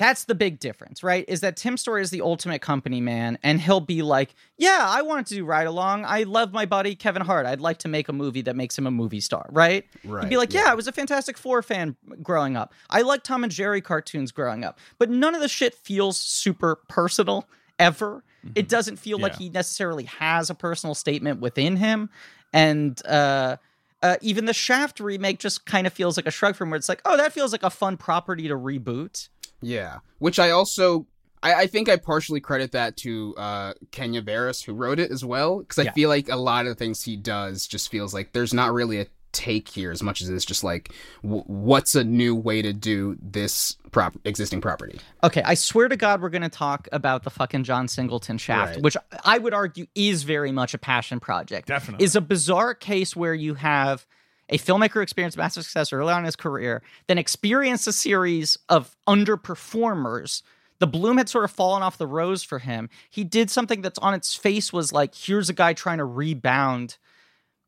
that's 0.00 0.24
the 0.24 0.34
big 0.34 0.58
difference, 0.58 1.02
right? 1.02 1.26
Is 1.28 1.40
that 1.40 1.58
Tim 1.58 1.76
Story 1.76 2.00
is 2.00 2.08
the 2.08 2.22
ultimate 2.22 2.62
company 2.62 3.02
man, 3.02 3.38
and 3.42 3.60
he'll 3.60 3.80
be 3.80 4.00
like, 4.00 4.34
"Yeah, 4.56 4.86
I 4.88 5.02
wanted 5.02 5.26
to 5.26 5.34
do 5.34 5.44
ride 5.44 5.66
along. 5.66 6.06
I 6.06 6.22
love 6.22 6.54
my 6.54 6.64
buddy 6.64 6.94
Kevin 6.94 7.20
Hart. 7.20 7.44
I'd 7.44 7.60
like 7.60 7.76
to 7.80 7.88
make 7.88 8.08
a 8.08 8.12
movie 8.14 8.40
that 8.42 8.56
makes 8.56 8.78
him 8.78 8.86
a 8.86 8.90
movie 8.90 9.20
star, 9.20 9.46
right?" 9.52 9.84
Right. 10.02 10.24
He'd 10.24 10.30
be 10.30 10.38
like, 10.38 10.54
yeah. 10.54 10.64
I 10.68 10.74
was 10.74 10.88
a 10.88 10.92
Fantastic 10.92 11.36
Four 11.36 11.60
fan 11.60 11.96
growing 12.22 12.56
up. 12.56 12.72
I 12.88 13.02
liked 13.02 13.26
Tom 13.26 13.44
and 13.44 13.52
Jerry 13.52 13.82
cartoons 13.82 14.32
growing 14.32 14.64
up. 14.64 14.78
But 14.98 15.10
none 15.10 15.34
of 15.34 15.42
the 15.42 15.48
shit 15.48 15.74
feels 15.74 16.16
super 16.16 16.76
personal 16.88 17.46
ever. 17.78 18.24
It 18.54 18.70
doesn't 18.70 18.96
feel 18.96 19.18
like 19.18 19.36
he 19.36 19.50
necessarily 19.50 20.04
has 20.04 20.48
a 20.48 20.54
personal 20.54 20.94
statement 20.94 21.40
within 21.40 21.76
him. 21.76 22.08
And 22.54 22.98
uh, 23.06 23.58
uh, 24.02 24.16
even 24.22 24.46
the 24.46 24.54
Shaft 24.54 24.98
remake 24.98 25.40
just 25.40 25.66
kind 25.66 25.86
of 25.86 25.92
feels 25.92 26.16
like 26.16 26.26
a 26.26 26.30
shrug 26.30 26.56
from 26.56 26.70
where 26.70 26.78
it's 26.78 26.88
like, 26.88 27.02
oh, 27.04 27.18
that 27.18 27.34
feels 27.34 27.52
like 27.52 27.62
a 27.62 27.68
fun 27.68 27.98
property 27.98 28.48
to 28.48 28.54
reboot. 28.54 29.28
Yeah, 29.62 29.98
which 30.18 30.38
I 30.38 30.50
also 30.50 31.06
I, 31.42 31.54
I 31.54 31.66
think 31.66 31.88
I 31.88 31.96
partially 31.96 32.40
credit 32.40 32.72
that 32.72 32.96
to 32.98 33.34
uh, 33.38 33.72
Kenya 33.92 34.20
Barris 34.22 34.62
who 34.62 34.74
wrote 34.74 34.98
it 34.98 35.10
as 35.10 35.24
well 35.24 35.60
because 35.60 35.78
I 35.78 35.84
Yeah. 35.84 35.92
feel 35.92 36.08
like 36.08 36.28
a 36.28 36.36
lot 36.36 36.66
of 36.66 36.70
the 36.70 36.74
things 36.74 37.02
he 37.04 37.16
does 37.16 37.66
just 37.66 37.90
feels 37.90 38.12
like 38.12 38.32
there's 38.32 38.52
not 38.54 38.72
really 38.74 39.00
a 39.00 39.06
take 39.32 39.68
here 39.68 39.92
as 39.92 40.02
much 40.02 40.20
as 40.20 40.28
it's 40.28 40.44
just 40.44 40.64
like 40.64 40.92
w- 41.22 41.44
what's 41.46 41.94
a 41.94 42.02
new 42.02 42.34
way 42.34 42.60
to 42.62 42.72
do 42.72 43.16
this 43.22 43.76
prop 43.92 44.14
existing 44.24 44.60
property. 44.60 44.98
Okay, 45.22 45.40
I 45.44 45.54
swear 45.54 45.86
to 45.88 45.96
God, 45.96 46.20
we're 46.20 46.30
going 46.30 46.42
to 46.42 46.48
talk 46.48 46.88
about 46.90 47.22
the 47.22 47.30
fucking 47.30 47.62
John 47.62 47.86
Singleton 47.86 48.38
shaft, 48.38 48.74
Right. 48.74 48.82
which 48.82 48.96
I 49.24 49.38
would 49.38 49.54
argue 49.54 49.86
is 49.94 50.24
very 50.24 50.50
much 50.50 50.74
a 50.74 50.78
passion 50.78 51.20
project. 51.20 51.68
Definitely. 51.68 52.04
Is 52.04 52.16
a 52.16 52.20
bizarre 52.20 52.74
case 52.74 53.14
where 53.14 53.32
you 53.34 53.54
have 53.54 54.04
a 54.50 54.58
filmmaker 54.58 55.02
experienced 55.02 55.38
massive 55.38 55.64
success 55.64 55.92
early 55.92 56.12
on 56.12 56.20
in 56.20 56.24
his 56.26 56.36
career, 56.36 56.82
then 57.06 57.18
experienced 57.18 57.86
a 57.86 57.92
series 57.92 58.58
of 58.68 58.94
underperformers. 59.08 60.42
The 60.80 60.86
bloom 60.86 61.18
had 61.18 61.28
sort 61.28 61.44
of 61.44 61.50
fallen 61.50 61.82
off 61.82 61.98
the 61.98 62.06
rose 62.06 62.42
for 62.42 62.58
him. 62.58 62.90
He 63.08 63.24
did 63.24 63.50
something 63.50 63.80
that's 63.80 63.98
on 63.98 64.14
its 64.14 64.34
face 64.34 64.72
was 64.72 64.92
like, 64.92 65.14
here's 65.14 65.48
a 65.48 65.54
guy 65.54 65.72
trying 65.72 65.98
to 65.98 66.04
rebound 66.04 66.98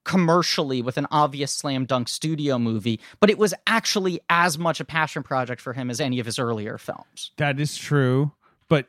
commercially 0.05 0.83
with 0.83 0.97
an 0.97 1.07
obvious 1.11 1.53
slam 1.53 1.85
dunk 1.85 2.09
studio 2.09 2.59
movie, 2.59 3.01
but 3.21 3.31
it 3.31 3.39
was 3.39 3.55
actually 3.67 4.21
as 4.29 4.59
much 4.59 4.81
a 4.81 4.85
passion 4.85 5.23
project 5.23 5.61
for 5.61 5.73
him 5.73 5.91
as 5.91 6.01
any 6.01 6.19
of 6.19 6.27
his 6.27 6.39
earlier 6.39 6.79
films. 6.79 7.31
That 7.37 7.61
is 7.61 7.77
true. 7.77 8.33
But 8.69 8.87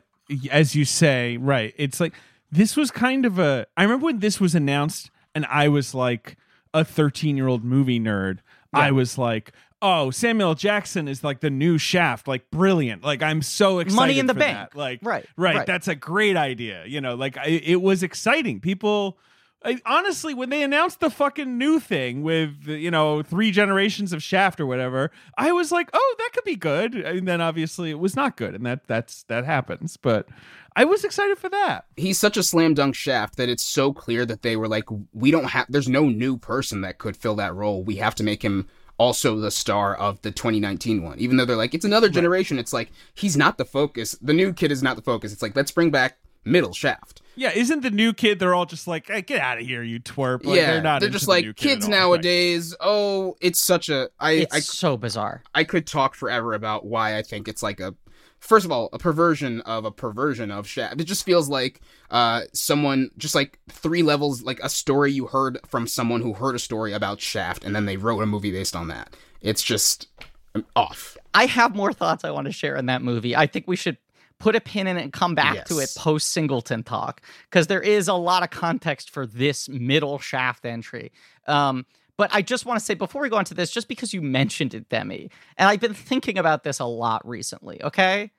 as 0.50 0.74
you 0.74 0.84
say, 0.84 1.36
right, 1.36 1.72
it's 1.76 2.00
like 2.00 2.14
this 2.50 2.76
was 2.76 2.90
kind 2.90 3.24
of 3.24 3.38
a 3.38 3.66
I 3.76 3.84
remember 3.84 4.06
when 4.06 4.18
this 4.18 4.40
was 4.40 4.54
announced 4.54 5.10
and 5.34 5.46
I 5.46 5.68
was 5.68 5.94
like 5.94 6.36
a 6.74 6.84
13-year-old 6.84 7.64
movie 7.64 7.98
nerd. 8.00 8.40
I 8.74 8.90
was 8.90 9.16
like, 9.16 9.52
"Oh, 9.80 10.10
Samuel 10.10 10.56
Jackson 10.56 11.06
is 11.06 11.22
like 11.22 11.38
the 11.38 11.48
new 11.48 11.78
Shaft, 11.78 12.26
like 12.26 12.50
brilliant. 12.50 13.04
Like 13.04 13.22
I'm 13.22 13.40
so 13.40 13.78
excited 13.78 13.96
Money 13.96 14.18
in 14.18 14.26
the 14.26 14.34
for 14.34 14.40
bank. 14.40 14.72
that. 14.72 14.76
Like 14.76 14.98
Right, 15.02 15.24
right, 15.36 15.56
right. 15.56 15.66
that's 15.66 15.86
a 15.86 15.94
great 15.94 16.36
idea. 16.36 16.84
You 16.84 17.00
know, 17.00 17.14
like 17.14 17.38
I, 17.38 17.46
it 17.46 17.80
was 17.80 18.02
exciting. 18.02 18.58
People 18.60 19.16
I, 19.64 19.80
honestly, 19.86 20.34
when 20.34 20.50
they 20.50 20.62
announced 20.62 21.00
the 21.00 21.10
fucking 21.10 21.56
new 21.56 21.80
thing 21.80 22.22
with 22.22 22.66
you 22.66 22.90
know 22.90 23.22
three 23.22 23.50
generations 23.50 24.12
of 24.12 24.22
Shaft 24.22 24.60
or 24.60 24.66
whatever, 24.66 25.10
I 25.38 25.52
was 25.52 25.72
like, 25.72 25.90
"Oh, 25.92 26.14
that 26.18 26.30
could 26.34 26.44
be 26.44 26.56
good." 26.56 26.94
And 26.94 27.26
then 27.26 27.40
obviously 27.40 27.90
it 27.90 27.98
was 27.98 28.14
not 28.14 28.36
good, 28.36 28.54
and 28.54 28.66
that 28.66 28.86
that's 28.86 29.22
that 29.24 29.44
happens. 29.44 29.96
But 29.96 30.28
I 30.76 30.84
was 30.84 31.04
excited 31.04 31.38
for 31.38 31.48
that. 31.48 31.86
He's 31.96 32.18
such 32.18 32.36
a 32.36 32.42
slam 32.42 32.74
dunk 32.74 32.94
shaft 32.94 33.36
that 33.36 33.48
it's 33.48 33.62
so 33.62 33.92
clear 33.92 34.26
that 34.26 34.42
they 34.42 34.56
were 34.56 34.68
like 34.68 34.84
we 35.12 35.30
don't 35.30 35.46
have 35.46 35.66
there's 35.68 35.88
no 35.88 36.08
new 36.08 36.36
person 36.36 36.80
that 36.82 36.98
could 36.98 37.16
fill 37.16 37.36
that 37.36 37.54
role. 37.54 37.82
We 37.82 37.96
have 37.96 38.14
to 38.16 38.24
make 38.24 38.42
him 38.42 38.68
also 38.98 39.36
the 39.38 39.50
star 39.50 39.94
of 39.94 40.20
the 40.22 40.30
2019 40.30 41.02
one. 41.02 41.18
Even 41.18 41.36
though 41.36 41.44
they're 41.44 41.56
like 41.56 41.74
it's 41.74 41.84
another 41.84 42.08
generation, 42.08 42.58
it's 42.58 42.72
like 42.72 42.90
he's 43.14 43.36
not 43.36 43.56
the 43.56 43.64
focus. 43.64 44.16
The 44.20 44.34
new 44.34 44.52
kid 44.52 44.72
is 44.72 44.82
not 44.82 44.96
the 44.96 45.02
focus. 45.02 45.32
It's 45.32 45.42
like 45.42 45.56
let's 45.56 45.70
bring 45.70 45.90
back 45.90 46.18
middle 46.44 46.72
shaft. 46.72 47.22
Yeah, 47.36 47.50
isn't 47.52 47.80
the 47.80 47.90
new 47.90 48.12
kid? 48.12 48.38
They're 48.38 48.54
all 48.54 48.66
just 48.66 48.86
like, 48.86 49.08
hey, 49.08 49.22
"Get 49.22 49.40
out 49.40 49.58
of 49.58 49.66
here, 49.66 49.82
you 49.82 49.98
twerp!" 49.98 50.44
Like, 50.44 50.56
yeah, 50.56 50.72
they're 50.72 50.82
not. 50.82 51.00
they're 51.00 51.10
just 51.10 51.24
the 51.24 51.32
like 51.32 51.44
new 51.44 51.52
kid 51.52 51.68
kids 51.68 51.88
at 51.88 51.92
all. 51.92 51.98
nowadays. 51.98 52.74
Oh, 52.78 53.36
it's 53.40 53.58
such 53.58 53.88
a 53.88 54.08
I, 54.20 54.32
It's 54.32 54.54
I 54.54 54.60
so 54.60 54.96
bizarre. 54.96 55.42
I 55.54 55.64
could 55.64 55.86
talk 55.86 56.14
forever 56.14 56.54
about 56.54 56.86
why 56.86 57.16
I 57.18 57.22
think 57.22 57.48
it's 57.48 57.62
like 57.62 57.80
a 57.80 57.94
first 58.38 58.64
of 58.64 58.70
all 58.70 58.88
a 58.92 58.98
perversion 58.98 59.62
of 59.62 59.84
a 59.84 59.90
perversion 59.90 60.50
of 60.52 60.68
Shaft. 60.68 61.00
It 61.00 61.04
just 61.04 61.24
feels 61.24 61.48
like 61.48 61.80
uh 62.10 62.42
someone 62.52 63.10
just 63.18 63.34
like 63.34 63.58
three 63.68 64.02
levels 64.02 64.42
like 64.42 64.60
a 64.62 64.68
story 64.68 65.10
you 65.12 65.26
heard 65.26 65.58
from 65.66 65.88
someone 65.88 66.20
who 66.20 66.34
heard 66.34 66.54
a 66.54 66.60
story 66.60 66.92
about 66.92 67.20
Shaft 67.20 67.64
and 67.64 67.74
then 67.74 67.86
they 67.86 67.96
wrote 67.96 68.20
a 68.20 68.26
movie 68.26 68.52
based 68.52 68.76
on 68.76 68.88
that. 68.88 69.16
It's 69.40 69.62
just 69.62 70.08
um, 70.54 70.64
off. 70.76 71.16
I 71.34 71.46
have 71.46 71.74
more 71.74 71.92
thoughts 71.92 72.22
I 72.22 72.30
want 72.30 72.46
to 72.46 72.52
share 72.52 72.76
in 72.76 72.86
that 72.86 73.02
movie. 73.02 73.34
I 73.34 73.46
think 73.48 73.66
we 73.66 73.74
should 73.76 73.98
put 74.44 74.54
a 74.54 74.60
pin 74.60 74.86
in 74.86 74.98
it 74.98 75.02
and 75.02 75.10
come 75.10 75.34
back 75.34 75.64
to 75.64 75.78
it 75.78 75.90
post 75.96 76.28
Singleton 76.28 76.82
talk 76.82 77.22
because 77.48 77.66
there 77.66 77.80
is 77.80 78.08
a 78.08 78.14
lot 78.14 78.42
of 78.42 78.50
context 78.50 79.08
for 79.08 79.26
this 79.26 79.70
middle 79.70 80.18
shaft 80.18 80.66
entry. 80.66 81.12
Um, 81.46 81.86
but 82.18 82.28
I 82.30 82.42
just 82.42 82.66
want 82.66 82.78
to 82.78 82.84
say 82.84 82.92
before 82.92 83.22
we 83.22 83.30
go 83.30 83.38
into 83.38 83.54
this, 83.54 83.70
just 83.70 83.88
because 83.88 84.12
you 84.12 84.20
mentioned 84.20 84.74
it, 84.74 84.90
Demi, 84.90 85.30
and 85.56 85.66
I've 85.66 85.80
been 85.80 85.94
thinking 85.94 86.36
about 86.36 86.62
this 86.62 86.78
a 86.78 86.84
lot 86.84 87.26
recently, 87.26 87.82
okay? 87.82 88.32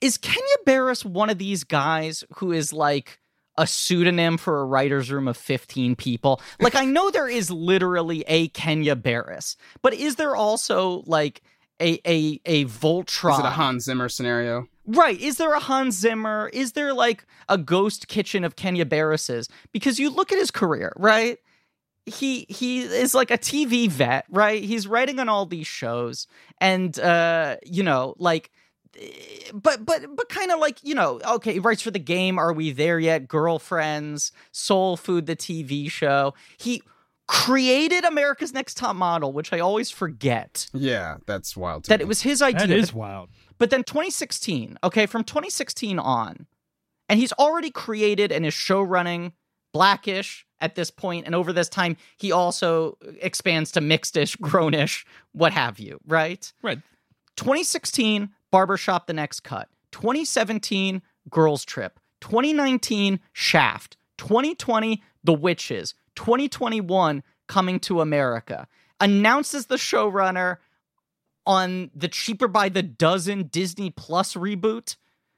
Is 0.00 0.18
Kenya 0.18 0.42
Barris 0.66 1.04
one 1.04 1.30
of 1.30 1.38
these 1.38 1.62
guys 1.62 2.24
who 2.38 2.50
is 2.50 2.72
like 2.72 3.20
a 3.56 3.68
pseudonym 3.68 4.36
for 4.36 4.60
a 4.60 4.64
writer's 4.64 5.12
room 5.12 5.28
of 5.28 5.36
15 5.36 5.94
people? 5.94 6.40
Like, 6.58 6.74
I 6.74 6.84
know 6.84 7.12
there 7.12 7.28
is 7.28 7.52
literally 7.52 8.24
a 8.26 8.48
Kenya 8.48 8.96
Barris, 8.96 9.56
but 9.80 9.94
is 9.94 10.16
there 10.16 10.34
also 10.34 11.04
like 11.06 11.40
a 11.80 12.00
a 12.06 12.40
a 12.44 12.64
Voltron? 12.66 13.32
Is 13.34 13.38
it 13.40 13.44
a 13.44 13.50
Hans 13.50 13.84
Zimmer 13.84 14.08
scenario? 14.08 14.68
Right. 14.86 15.20
Is 15.20 15.36
there 15.36 15.52
a 15.52 15.60
Hans 15.60 15.96
Zimmer? 15.96 16.50
Is 16.52 16.72
there 16.72 16.94
like 16.94 17.26
a 17.48 17.58
ghost 17.58 18.08
kitchen 18.08 18.42
of 18.44 18.56
Kenya 18.56 18.86
Barris's? 18.86 19.48
Because 19.72 19.98
you 19.98 20.10
look 20.10 20.32
at 20.32 20.38
his 20.38 20.50
career, 20.50 20.92
right? 20.96 21.38
He 22.06 22.46
he 22.48 22.80
is 22.80 23.14
like 23.14 23.30
a 23.30 23.36
TV 23.36 23.88
vet, 23.88 24.24
right? 24.30 24.62
He's 24.62 24.86
writing 24.86 25.18
on 25.20 25.28
all 25.28 25.44
these 25.44 25.66
shows, 25.66 26.26
and 26.58 26.98
uh, 26.98 27.56
you 27.66 27.82
know, 27.82 28.14
like, 28.18 28.50
but 29.52 29.84
but 29.84 30.16
but 30.16 30.28
kind 30.30 30.50
of 30.50 30.58
like 30.58 30.82
you 30.82 30.94
know, 30.94 31.20
okay, 31.32 31.52
he 31.52 31.58
writes 31.58 31.82
for 31.82 31.90
the 31.90 31.98
game. 31.98 32.38
Are 32.38 32.54
we 32.54 32.72
there 32.72 32.98
yet? 32.98 33.28
Girlfriends, 33.28 34.32
Soul 34.52 34.96
Food, 34.96 35.26
the 35.26 35.36
TV 35.36 35.90
show. 35.90 36.32
He 36.56 36.82
created 37.28 38.04
America's 38.04 38.52
Next 38.52 38.76
Top 38.76 38.96
Model, 38.96 39.32
which 39.32 39.52
I 39.52 39.60
always 39.60 39.90
forget 39.90 40.66
Yeah, 40.72 41.18
that's 41.26 41.56
wild. 41.56 41.84
to 41.84 41.88
that 41.90 42.00
me. 42.00 42.04
it 42.04 42.08
was 42.08 42.22
his 42.22 42.42
idea. 42.42 42.66
That 42.66 42.70
is 42.70 42.90
but- 42.90 42.98
wild. 42.98 43.28
but 43.58 43.70
then 43.70 43.84
2016, 43.84 44.78
okay, 44.82 45.06
from 45.06 45.22
2016 45.22 45.98
on, 46.00 46.46
and 47.08 47.20
he's 47.20 47.32
already 47.34 47.70
created 47.70 48.32
and 48.32 48.44
is 48.44 48.54
show 48.54 48.82
running 48.82 49.32
Blackish 49.72 50.46
at 50.60 50.74
this 50.74 50.90
point, 50.90 51.26
and 51.26 51.34
over 51.34 51.52
this 51.52 51.68
time, 51.68 51.96
he 52.16 52.32
also 52.32 52.96
expands 53.20 53.70
to 53.72 53.80
mixedish, 53.80 54.36
grownish, 54.38 55.04
what 55.32 55.52
have 55.52 55.78
you, 55.78 56.00
right? 56.06 56.52
Right. 56.62 56.80
2016, 57.36 58.30
Barbershop 58.50 59.06
The 59.06 59.12
Next 59.12 59.40
Cut. 59.40 59.68
2017, 59.92 61.02
Girls 61.30 61.64
Trip. 61.64 62.00
2019, 62.20 63.20
Shaft. 63.32 63.96
2020, 64.16 65.02
The 65.22 65.32
Witches. 65.34 65.94
2021, 66.18 67.22
Coming 67.46 67.80
to 67.80 68.00
America. 68.02 68.66
Announces 69.00 69.66
the 69.66 69.76
showrunner 69.76 70.58
on 71.46 71.90
the 71.94 72.08
cheaper 72.08 72.46
by 72.48 72.68
the 72.68 72.82
dozen 72.82 73.44
Disney 73.44 73.90
Plus 73.90 74.34
reboot 74.34 74.96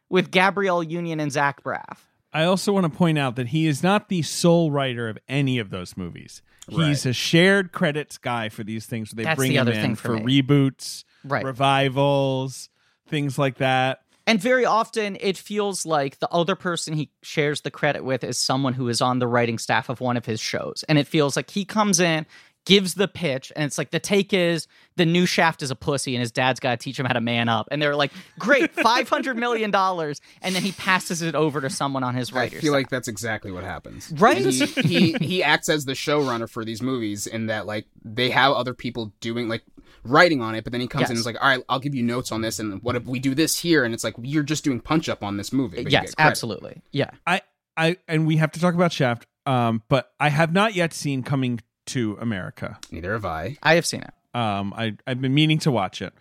with 0.08 0.30
Gabrielle 0.32 0.82
Union 0.82 1.20
and 1.20 1.30
Zach 1.30 1.62
Braff. 1.62 1.98
I 2.32 2.44
also 2.44 2.72
want 2.72 2.84
to 2.90 2.96
point 2.98 3.18
out 3.18 3.36
that 3.36 3.48
he 3.48 3.66
is 3.66 3.82
not 3.82 4.08
the 4.08 4.22
sole 4.22 4.70
writer 4.72 5.08
of 5.08 5.18
any 5.28 5.58
of 5.58 5.70
those 5.70 5.96
movies. 5.96 6.42
He's 6.68 7.04
a 7.04 7.12
shared 7.12 7.70
credits 7.72 8.18
guy 8.18 8.48
for 8.48 8.64
these 8.64 8.86
things. 8.86 9.12
Where 9.12 9.16
they 9.16 9.24
That's 9.24 9.36
bring 9.36 9.50
the 9.50 9.56
him 9.56 9.62
other 9.62 9.72
in 9.72 9.82
thing 9.82 9.94
for 9.96 10.16
for 10.18 10.24
reboots, 10.24 11.04
Right. 11.24 11.44
revivals, 11.44 12.70
things 13.08 13.38
like 13.38 13.58
that. 13.58 14.00
And 14.30 14.40
very 14.40 14.64
often 14.64 15.16
it 15.18 15.36
feels 15.36 15.84
like 15.84 16.20
the 16.20 16.28
other 16.28 16.54
person 16.54 16.94
he 16.94 17.10
shares 17.20 17.62
the 17.62 17.70
credit 17.72 18.04
with 18.04 18.22
is 18.22 18.38
someone 18.38 18.74
who 18.74 18.88
is 18.88 19.00
on 19.00 19.18
the 19.18 19.26
writing 19.26 19.58
staff 19.58 19.88
of 19.88 20.00
one 20.00 20.16
of 20.16 20.24
his 20.24 20.38
shows. 20.38 20.84
And 20.88 20.98
it 20.98 21.08
feels 21.08 21.34
like 21.34 21.50
he 21.50 21.64
comes 21.64 21.98
in, 21.98 22.26
gives 22.66 22.94
the 22.94 23.08
pitch, 23.08 23.50
and 23.56 23.64
it's 23.64 23.78
like 23.78 23.90
the 23.90 23.98
take 23.98 24.32
is 24.32 24.66
the 24.96 25.06
new 25.06 25.24
Shaft 25.26 25.62
is 25.62 25.70
a 25.70 25.74
pussy 25.76 26.14
and 26.14 26.20
his 26.20 26.30
dad's 26.30 26.60
got 26.60 26.72
to 26.72 26.76
teach 26.76 26.98
him 27.00 27.06
how 27.06 27.14
to 27.14 27.20
man 27.20 27.48
up. 27.48 27.66
And 27.70 27.80
they're 27.80 27.96
like, 27.96 28.12
great, 28.38 28.74
$500 28.76 29.36
million. 29.36 29.74
And 29.74 30.54
then 30.54 30.62
he 30.62 30.72
passes 30.72 31.22
it 31.22 31.34
over 31.34 31.60
to 31.62 31.70
someone 31.70 32.04
on 32.04 32.14
his 32.14 32.32
right 32.32 32.46
I 32.46 32.48
feel 32.50 32.60
staff. 32.60 32.72
like 32.72 32.90
that's 32.90 33.08
exactly 33.08 33.50
what 33.50 33.64
happens. 33.64 34.12
Right? 34.16 34.36
He, 34.44 34.66
he 34.66 35.12
he 35.14 35.42
acts 35.42 35.68
as 35.68 35.84
the 35.86 35.92
showrunner 35.94 36.48
for 36.48 36.64
these 36.64 36.82
movies 36.82 37.26
in 37.26 37.46
that 37.46 37.66
like 37.66 37.86
they 38.04 38.30
have 38.30 38.52
other 38.52 38.74
people 38.74 39.12
doing 39.20 39.48
like 39.48 39.62
writing 40.04 40.40
on 40.42 40.54
it, 40.54 40.62
but 40.64 40.72
then 40.72 40.80
he 40.80 40.86
comes 40.86 41.04
in 41.04 41.10
and 41.10 41.16
Yes. 41.16 41.20
is 41.20 41.26
like, 41.26 41.42
All 41.42 41.48
right, 41.48 41.64
I'll 41.68 41.78
give 41.80 41.94
you 41.94 42.02
notes 42.02 42.30
on 42.30 42.40
this 42.42 42.58
and 42.58 42.82
what 42.82 42.94
if 42.94 43.04
we 43.06 43.18
do 43.18 43.34
this 43.34 43.58
here? 43.58 43.84
And 43.84 43.94
it's 43.94 44.04
like 44.04 44.14
you're 44.20 44.42
just 44.42 44.64
doing 44.64 44.80
punch 44.80 45.08
up 45.08 45.22
on 45.24 45.36
this 45.38 45.52
movie. 45.52 45.82
but 45.82 45.92
yes, 45.92 46.14
absolutely. 46.18 46.82
Yeah. 46.92 47.10
I, 47.26 47.40
I, 47.76 47.96
and 48.06 48.26
we 48.26 48.36
have 48.36 48.50
to 48.52 48.60
talk 48.60 48.74
about 48.74 48.92
Shaft. 48.92 49.26
Um, 49.46 49.82
but 49.88 50.12
I 50.20 50.28
have 50.28 50.52
not 50.52 50.74
yet 50.74 50.92
seen 50.92 51.22
Coming 51.22 51.60
to 51.90 52.18
America. 52.20 52.78
Neither 52.90 53.12
have 53.12 53.24
I. 53.24 53.56
I 53.62 53.74
have 53.74 53.86
seen 53.86 54.02
it. 54.02 54.12
Um, 54.34 54.72
I 54.76 54.96
I've 55.06 55.20
been 55.20 55.34
meaning 55.34 55.58
to 55.60 55.70
watch 55.70 56.02
it. 56.02 56.12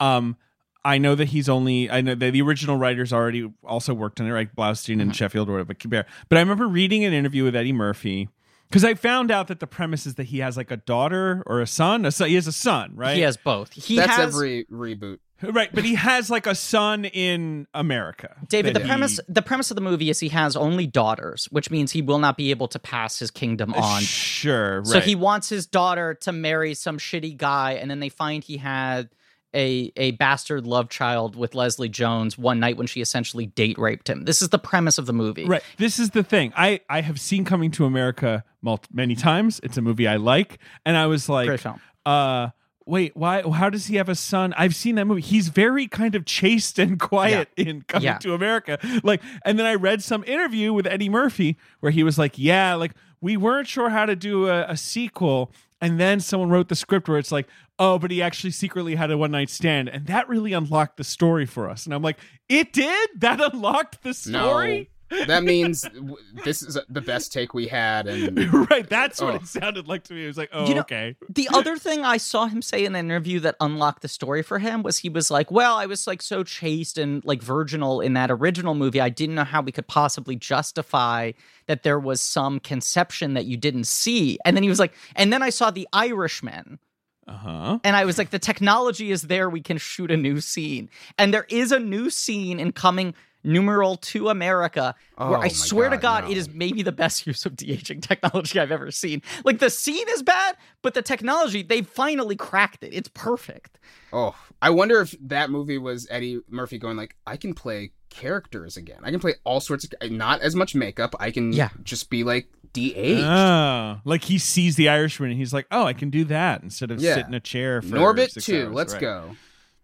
Um, 0.00 0.36
I 0.84 0.98
know 0.98 1.14
that 1.14 1.26
he's 1.26 1.48
only 1.48 1.90
I 1.90 2.02
know 2.02 2.14
that 2.14 2.30
the 2.30 2.42
original 2.42 2.76
writers 2.76 3.12
already 3.12 3.50
also 3.64 3.94
worked 3.94 4.20
on 4.20 4.26
it, 4.26 4.32
like 4.32 4.54
Blaustein 4.54 5.00
and 5.00 5.16
Sheffield 5.16 5.48
or 5.48 5.52
whatever. 5.52 5.74
But 5.88 6.06
but 6.28 6.38
I 6.38 6.40
remember 6.40 6.68
reading 6.68 7.04
an 7.04 7.12
interview 7.12 7.44
with 7.44 7.56
Eddie 7.56 7.72
Murphy 7.72 8.28
because 8.68 8.84
I 8.84 8.94
found 8.94 9.30
out 9.30 9.48
that 9.48 9.60
the 9.60 9.66
premise 9.66 10.04
is 10.04 10.16
that 10.16 10.24
he 10.24 10.40
has 10.40 10.56
like 10.56 10.70
a 10.70 10.76
daughter 10.76 11.42
or 11.46 11.60
a 11.60 11.66
son. 11.66 12.04
A 12.04 12.10
son 12.10 12.28
he 12.28 12.34
has 12.34 12.46
a 12.46 12.52
son, 12.52 12.92
right? 12.94 13.16
He 13.16 13.22
has 13.22 13.36
both. 13.38 13.72
He 13.72 13.96
That's 13.96 14.14
has 14.14 14.34
every 14.34 14.66
reboot. 14.66 15.20
Right, 15.52 15.70
but 15.72 15.84
he 15.84 15.94
has 15.94 16.30
like 16.30 16.46
a 16.46 16.54
son 16.54 17.04
in 17.04 17.66
America. 17.74 18.36
David, 18.48 18.74
the 18.74 18.80
he- 18.80 18.86
premise 18.86 19.20
the 19.28 19.42
premise 19.42 19.70
of 19.70 19.74
the 19.74 19.80
movie 19.80 20.10
is 20.10 20.20
he 20.20 20.28
has 20.30 20.56
only 20.56 20.86
daughters, 20.86 21.46
which 21.50 21.70
means 21.70 21.92
he 21.92 22.02
will 22.02 22.18
not 22.18 22.36
be 22.36 22.50
able 22.50 22.68
to 22.68 22.78
pass 22.78 23.18
his 23.18 23.30
kingdom 23.30 23.74
on. 23.74 24.02
Sure, 24.02 24.78
right. 24.78 24.86
So 24.86 25.00
he 25.00 25.14
wants 25.14 25.48
his 25.48 25.66
daughter 25.66 26.14
to 26.22 26.32
marry 26.32 26.74
some 26.74 26.98
shitty 26.98 27.36
guy, 27.36 27.72
and 27.72 27.90
then 27.90 28.00
they 28.00 28.08
find 28.08 28.42
he 28.44 28.56
had 28.56 29.10
a 29.54 29.92
a 29.96 30.10
bastard 30.12 30.66
love 30.66 30.88
child 30.88 31.36
with 31.36 31.54
Leslie 31.54 31.88
Jones 31.88 32.36
one 32.36 32.58
night 32.58 32.76
when 32.76 32.86
she 32.86 33.00
essentially 33.00 33.46
date 33.46 33.78
raped 33.78 34.08
him. 34.08 34.24
This 34.24 34.42
is 34.42 34.48
the 34.48 34.58
premise 34.58 34.98
of 34.98 35.06
the 35.06 35.12
movie. 35.12 35.44
Right. 35.44 35.62
This 35.78 35.98
is 35.98 36.10
the 36.10 36.24
thing. 36.24 36.52
I 36.56 36.80
I 36.90 37.00
have 37.02 37.20
seen 37.20 37.44
Coming 37.44 37.70
to 37.72 37.84
America 37.84 38.44
mul- 38.62 38.80
many 38.92 39.14
times. 39.14 39.60
It's 39.62 39.76
a 39.76 39.82
movie 39.82 40.08
I 40.08 40.16
like, 40.16 40.58
and 40.84 40.96
I 40.96 41.06
was 41.06 41.28
like, 41.28 41.60
uh, 42.04 42.48
wait, 42.86 43.16
why? 43.16 43.42
How 43.42 43.70
does 43.70 43.86
he 43.86 43.96
have 43.96 44.08
a 44.08 44.14
son? 44.14 44.54
I've 44.56 44.74
seen 44.74 44.94
that 44.96 45.06
movie. 45.06 45.20
He's 45.22 45.48
very 45.48 45.86
kind 45.88 46.14
of 46.14 46.24
chaste 46.24 46.78
and 46.78 46.98
quiet 47.00 47.48
in 47.56 47.82
Coming 47.88 48.04
Yeah. 48.04 48.18
to 48.18 48.34
America. 48.34 48.78
Like, 49.02 49.22
and 49.44 49.58
then 49.58 49.66
I 49.66 49.74
read 49.74 50.02
some 50.02 50.24
interview 50.24 50.72
with 50.72 50.86
Eddie 50.86 51.08
Murphy 51.08 51.56
where 51.80 51.92
he 51.92 52.02
was 52.02 52.18
like, 52.18 52.38
yeah, 52.38 52.74
like 52.74 52.92
we 53.20 53.36
weren't 53.36 53.68
sure 53.68 53.88
how 53.90 54.06
to 54.06 54.14
do 54.16 54.48
a, 54.48 54.64
a 54.68 54.76
sequel. 54.76 55.52
And 55.80 56.00
then 56.00 56.20
someone 56.20 56.48
wrote 56.50 56.68
the 56.68 56.76
script 56.76 57.08
where 57.08 57.18
it's 57.18 57.32
like, 57.32 57.46
oh, 57.78 57.98
but 57.98 58.10
he 58.10 58.22
actually 58.22 58.52
secretly 58.52 58.94
had 58.94 59.10
a 59.10 59.18
one 59.18 59.32
night 59.32 59.50
stand. 59.50 59.88
And 59.88 60.06
that 60.06 60.28
really 60.28 60.52
unlocked 60.52 60.96
the 60.96 61.04
story 61.04 61.44
for 61.46 61.68
us. 61.68 61.84
And 61.84 61.94
I'm 61.94 62.02
like, 62.02 62.18
it 62.48 62.72
did? 62.72 63.10
That 63.16 63.40
unlocked 63.40 64.02
the 64.02 64.14
story? 64.14 64.90
No, 65.14 65.24
that 65.26 65.44
means 65.44 65.82
w- 65.82 66.16
this 66.44 66.62
is 66.62 66.78
the 66.88 67.00
best 67.00 67.32
take 67.32 67.54
we 67.54 67.66
had, 67.66 68.06
and 68.06 68.52
right. 68.70 68.88
That's 68.88 69.20
what 69.20 69.34
Oh. 69.34 69.36
it 69.36 69.46
sounded 69.46 69.86
like 69.88 70.04
to 70.04 70.14
me. 70.14 70.24
It 70.24 70.26
was 70.26 70.36
like, 70.36 70.50
oh, 70.52 70.66
You 70.66 70.74
know- 70.74 70.80
okay. 70.82 71.16
The 71.28 71.48
other 71.52 71.76
thing 71.76 72.04
I 72.04 72.16
saw 72.16 72.46
him 72.46 72.60
say 72.62 72.84
in 72.84 72.94
an 72.94 73.06
interview 73.06 73.40
that 73.40 73.56
unlocked 73.60 74.02
the 74.02 74.08
story 74.08 74.42
for 74.42 74.58
him 74.58 74.82
was 74.82 74.98
he 74.98 75.08
was 75.08 75.30
like, 75.30 75.50
"Well, 75.50 75.76
I 75.76 75.86
was 75.86 76.06
like 76.06 76.22
so 76.22 76.42
chaste 76.42 76.98
and 76.98 77.24
like 77.24 77.42
virginal 77.42 78.00
in 78.00 78.14
that 78.14 78.30
original 78.30 78.74
movie. 78.74 79.00
I 79.00 79.08
didn't 79.08 79.34
know 79.36 79.44
how 79.44 79.62
we 79.62 79.72
could 79.72 79.86
possibly 79.86 80.36
justify 80.36 81.32
that 81.66 81.82
there 81.82 81.98
was 81.98 82.20
some 82.20 82.60
conception 82.60 83.34
that 83.34 83.44
you 83.46 83.56
didn't 83.56 83.84
see." 83.84 84.38
And 84.44 84.56
then 84.56 84.62
he 84.62 84.68
was 84.68 84.78
like, 84.80 84.92
"And 85.16 85.32
then 85.32 85.42
I 85.42 85.50
saw 85.50 85.70
The 85.70 85.88
Irishman." 85.92 86.78
Uh 87.26 87.32
huh. 87.32 87.78
And 87.84 87.96
I 87.96 88.04
was 88.04 88.18
like, 88.18 88.28
the 88.28 88.38
technology 88.38 89.10
is 89.10 89.22
there. 89.22 89.48
We 89.48 89.62
can 89.62 89.78
shoot 89.78 90.10
a 90.10 90.16
new 90.16 90.42
scene. 90.42 90.90
And 91.16 91.32
there 91.32 91.46
is 91.48 91.72
a 91.72 91.78
new 91.78 92.10
scene 92.10 92.60
in 92.60 92.72
coming 92.72 93.14
numeral 93.44 93.96
to 93.98 94.28
America 94.30 94.94
where 95.16 95.28
Oh 95.28 95.34
I 95.34 95.42
my 95.42 95.48
swear 95.48 95.90
to 95.90 95.96
God, 95.96 96.22
God, 96.22 96.24
no. 96.24 96.30
it 96.30 96.36
is 96.38 96.48
maybe 96.48 96.82
the 96.82 96.92
best 96.92 97.26
use 97.26 97.44
of 97.46 97.54
de 97.56 97.72
aging 97.72 98.00
technology 98.00 98.58
I've 98.58 98.72
ever 98.72 98.90
seen. 98.90 99.22
Like 99.44 99.58
the 99.58 99.70
scene 99.70 100.06
is 100.10 100.22
bad, 100.22 100.56
but 100.82 100.94
the 100.94 101.02
technology, 101.02 101.62
they 101.62 101.82
finally 101.82 102.36
cracked 102.36 102.82
it. 102.82 102.94
It's 102.94 103.08
perfect. 103.08 103.78
oh, 104.12 104.34
I 104.62 104.70
wonder 104.70 105.00
if 105.02 105.14
that 105.20 105.50
movie 105.50 105.76
was 105.78 106.06
Eddie 106.10 106.40
Murphy 106.48 106.78
going 106.78 106.96
like, 106.96 107.16
I 107.26 107.36
can 107.36 107.52
play 107.52 107.92
characters 108.08 108.76
again. 108.76 109.00
I 109.02 109.10
can 109.10 109.20
play 109.20 109.34
all 109.44 109.60
sorts 109.60 109.84
of 110.00 110.10
not 110.10 110.40
as 110.40 110.54
much 110.56 110.74
makeup. 110.74 111.14
I 111.20 111.30
can 111.30 111.52
Yeah. 111.52 111.68
just 111.82 112.08
be 112.08 112.24
like 112.24 112.48
de-aged. 112.72 113.22
Oh, 113.24 114.00
like 114.04 114.24
he 114.24 114.38
sees 114.38 114.76
the 114.76 114.88
Irishman 114.88 115.30
and 115.30 115.38
he's 115.38 115.52
like, 115.52 115.66
oh, 115.70 115.84
I 115.84 115.92
can 115.92 116.10
do 116.10 116.24
that 116.24 116.62
instead 116.62 116.90
of 116.90 117.00
Yeah. 117.00 117.14
sit 117.16 117.26
in 117.26 117.34
a 117.34 117.40
chair 117.40 117.82
for 117.82 117.88
Norbit 117.88 118.30
six 118.30 118.46
two. 118.46 118.66
hours. 118.66 118.74
Let's 118.74 118.92
Right. 118.94 119.00
go. 119.02 119.36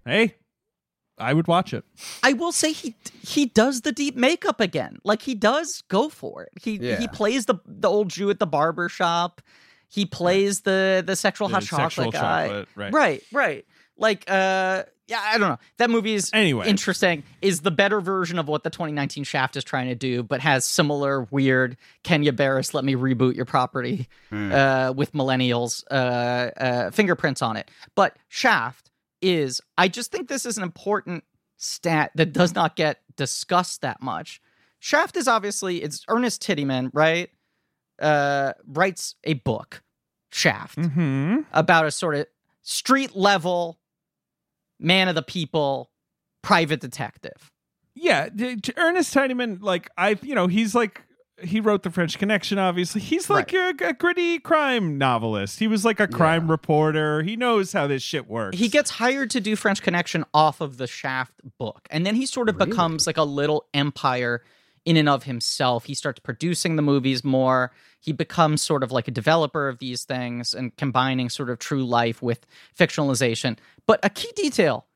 Hey, 0.07 0.35
I 1.21 1.33
would 1.35 1.47
watch 1.47 1.73
it. 1.75 1.85
I 2.23 2.33
will 2.33 2.53
say 2.53 2.73
he 2.73 2.95
he 3.23 3.47
does 3.47 3.83
the 3.83 3.93
deep 3.93 4.17
makeup 4.17 4.61
again. 4.61 4.99
Like 5.05 5.23
he 5.23 5.35
does 5.35 5.83
go 5.89 6.09
for 6.09 6.43
it. 6.43 6.51
He 6.63 6.77
Yeah. 6.77 6.99
he 6.99 7.07
plays 7.09 7.47
the 7.47 7.57
the 7.67 7.89
old 7.89 8.09
Jew 8.09 8.31
at 8.31 8.39
the 8.39 8.47
barber 8.47 8.89
shop. 8.89 9.43
He 9.89 10.07
plays 10.07 10.61
the 10.63 11.03
the 11.07 11.17
sexual 11.17 11.49
The 11.49 11.55
hot 11.55 11.63
chocolate 11.65 11.93
sexual 11.93 12.11
guy. 12.13 12.47
chocolate, 12.47 12.69
right. 12.77 12.93
right, 12.93 13.23
right. 13.33 13.67
Like 13.97 14.25
uh 14.29 14.85
yeah, 15.09 15.21
I 15.25 15.39
don't 15.39 15.49
know. 15.49 15.59
That 15.79 15.91
movie 15.91 16.15
is 16.15 16.31
Anyway. 16.33 16.69
interesting. 16.69 17.25
Is 17.43 17.63
the 17.63 17.73
better 17.73 18.01
version 18.01 18.39
of 18.39 18.47
what 18.47 18.63
the 18.63 18.71
2019 18.71 19.25
Shaft 19.25 19.57
is 19.57 19.65
trying 19.65 19.89
to 19.89 19.97
do, 19.97 20.23
but 20.23 20.41
has 20.41 20.65
similar 20.65 21.23
weird 21.33 21.77
Kenya 22.05 22.33
Barris 22.33 22.75
let 22.75 22.85
me 22.85 22.95
reboot 22.95 23.35
your 23.35 23.45
property 23.45 24.07
Hmm. 24.29 24.53
uh, 24.53 24.93
with 24.93 25.13
millennials 25.13 25.83
uh, 25.91 25.95
uh, 25.95 26.91
fingerprints 26.93 27.43
on 27.43 27.57
it. 27.57 27.69
But 27.97 28.17
Shaft 28.29 28.90
is, 29.23 29.61
I 29.79 29.89
just 29.89 30.11
think 30.13 30.29
this 30.29 30.47
is 30.47 30.57
an 30.57 30.63
important 30.63 31.25
stat 31.57 32.11
that 32.15 32.33
does 32.33 32.55
not 32.55 32.77
get 32.77 32.99
discussed 33.17 33.83
that 33.83 34.01
much. 34.03 34.41
Shaft 34.79 35.17
is 35.17 35.29
obviously 35.29 35.83
it's 35.83 36.05
Ernest 36.09 36.43
Tidyman, 36.43 36.91
right? 36.95 37.29
Uh, 38.01 38.55
writes 38.67 39.15
a 39.25 39.35
book, 39.35 39.83
Shaft, 40.33 40.79
Mm-hmm. 40.79 41.41
about 41.53 41.85
a 41.87 41.91
sort 41.91 42.15
of 42.15 42.27
street 42.63 43.15
level 43.15 43.79
man 44.79 45.09
of 45.09 45.15
the 45.15 45.23
people 45.23 45.91
private 46.43 46.81
detective. 46.81 47.51
Yeah, 47.95 48.29
Ernest 48.77 49.13
Tidyman, 49.15 49.59
like 49.61 49.91
I, 49.99 50.17
you 50.23 50.35
know, 50.35 50.47
he's 50.47 50.75
like 50.75 51.03
he 51.43 51.61
wrote 51.61 51.83
the 51.83 51.91
French 51.91 52.19
Connection. 52.19 52.59
Obviously, 52.59 53.01
he's 53.01 53.29
like 53.31 53.53
a, 53.53 53.75
a 53.81 53.93
gritty 53.93 54.39
crime 54.39 54.99
novelist. 54.99 55.59
He 55.59 55.67
was 55.67 55.85
like 55.85 56.01
a 56.01 56.07
crime 56.09 56.47
Yeah. 56.47 56.53
reporter. 56.53 57.23
He 57.23 57.37
knows 57.37 57.73
how 57.73 57.87
this 57.87 58.03
shit 58.03 58.29
works. 58.29 58.57
He 58.59 58.69
gets 58.69 58.91
hired 58.91 59.31
to 59.31 59.41
do 59.41 59.57
French 59.57 59.83
Connection 59.83 60.25
off 60.35 60.61
of 60.61 60.77
the 60.77 60.87
Shaft 60.87 61.35
book. 61.59 61.87
And 61.91 62.05
then 62.07 62.15
he 62.15 62.27
sort 62.27 62.49
of 62.49 62.57
Really? 62.57 62.71
becomes 62.71 63.07
like 63.07 63.17
a 63.17 63.23
little 63.25 63.67
empire 63.75 64.43
in 64.85 64.97
and 64.97 65.09
of 65.09 65.25
himself. 65.25 65.85
He 65.85 65.95
starts 65.95 66.21
producing 66.21 66.77
the 66.77 66.83
movies 66.83 67.23
more. 67.23 67.73
He 68.01 68.13
becomes 68.13 68.63
sort 68.63 68.83
of 68.83 68.91
like 68.91 69.09
a 69.09 69.11
developer 69.11 69.69
of 69.69 69.79
these 69.79 70.05
things 70.05 70.55
and 70.55 70.75
combining 70.77 71.29
sort 71.29 71.51
of 71.51 71.59
true 71.59 71.85
life 71.85 72.23
with 72.23 72.47
fictionalization. 72.79 73.59
But 73.87 74.01
a 74.03 74.09
key 74.11 74.33
detail 74.35 74.87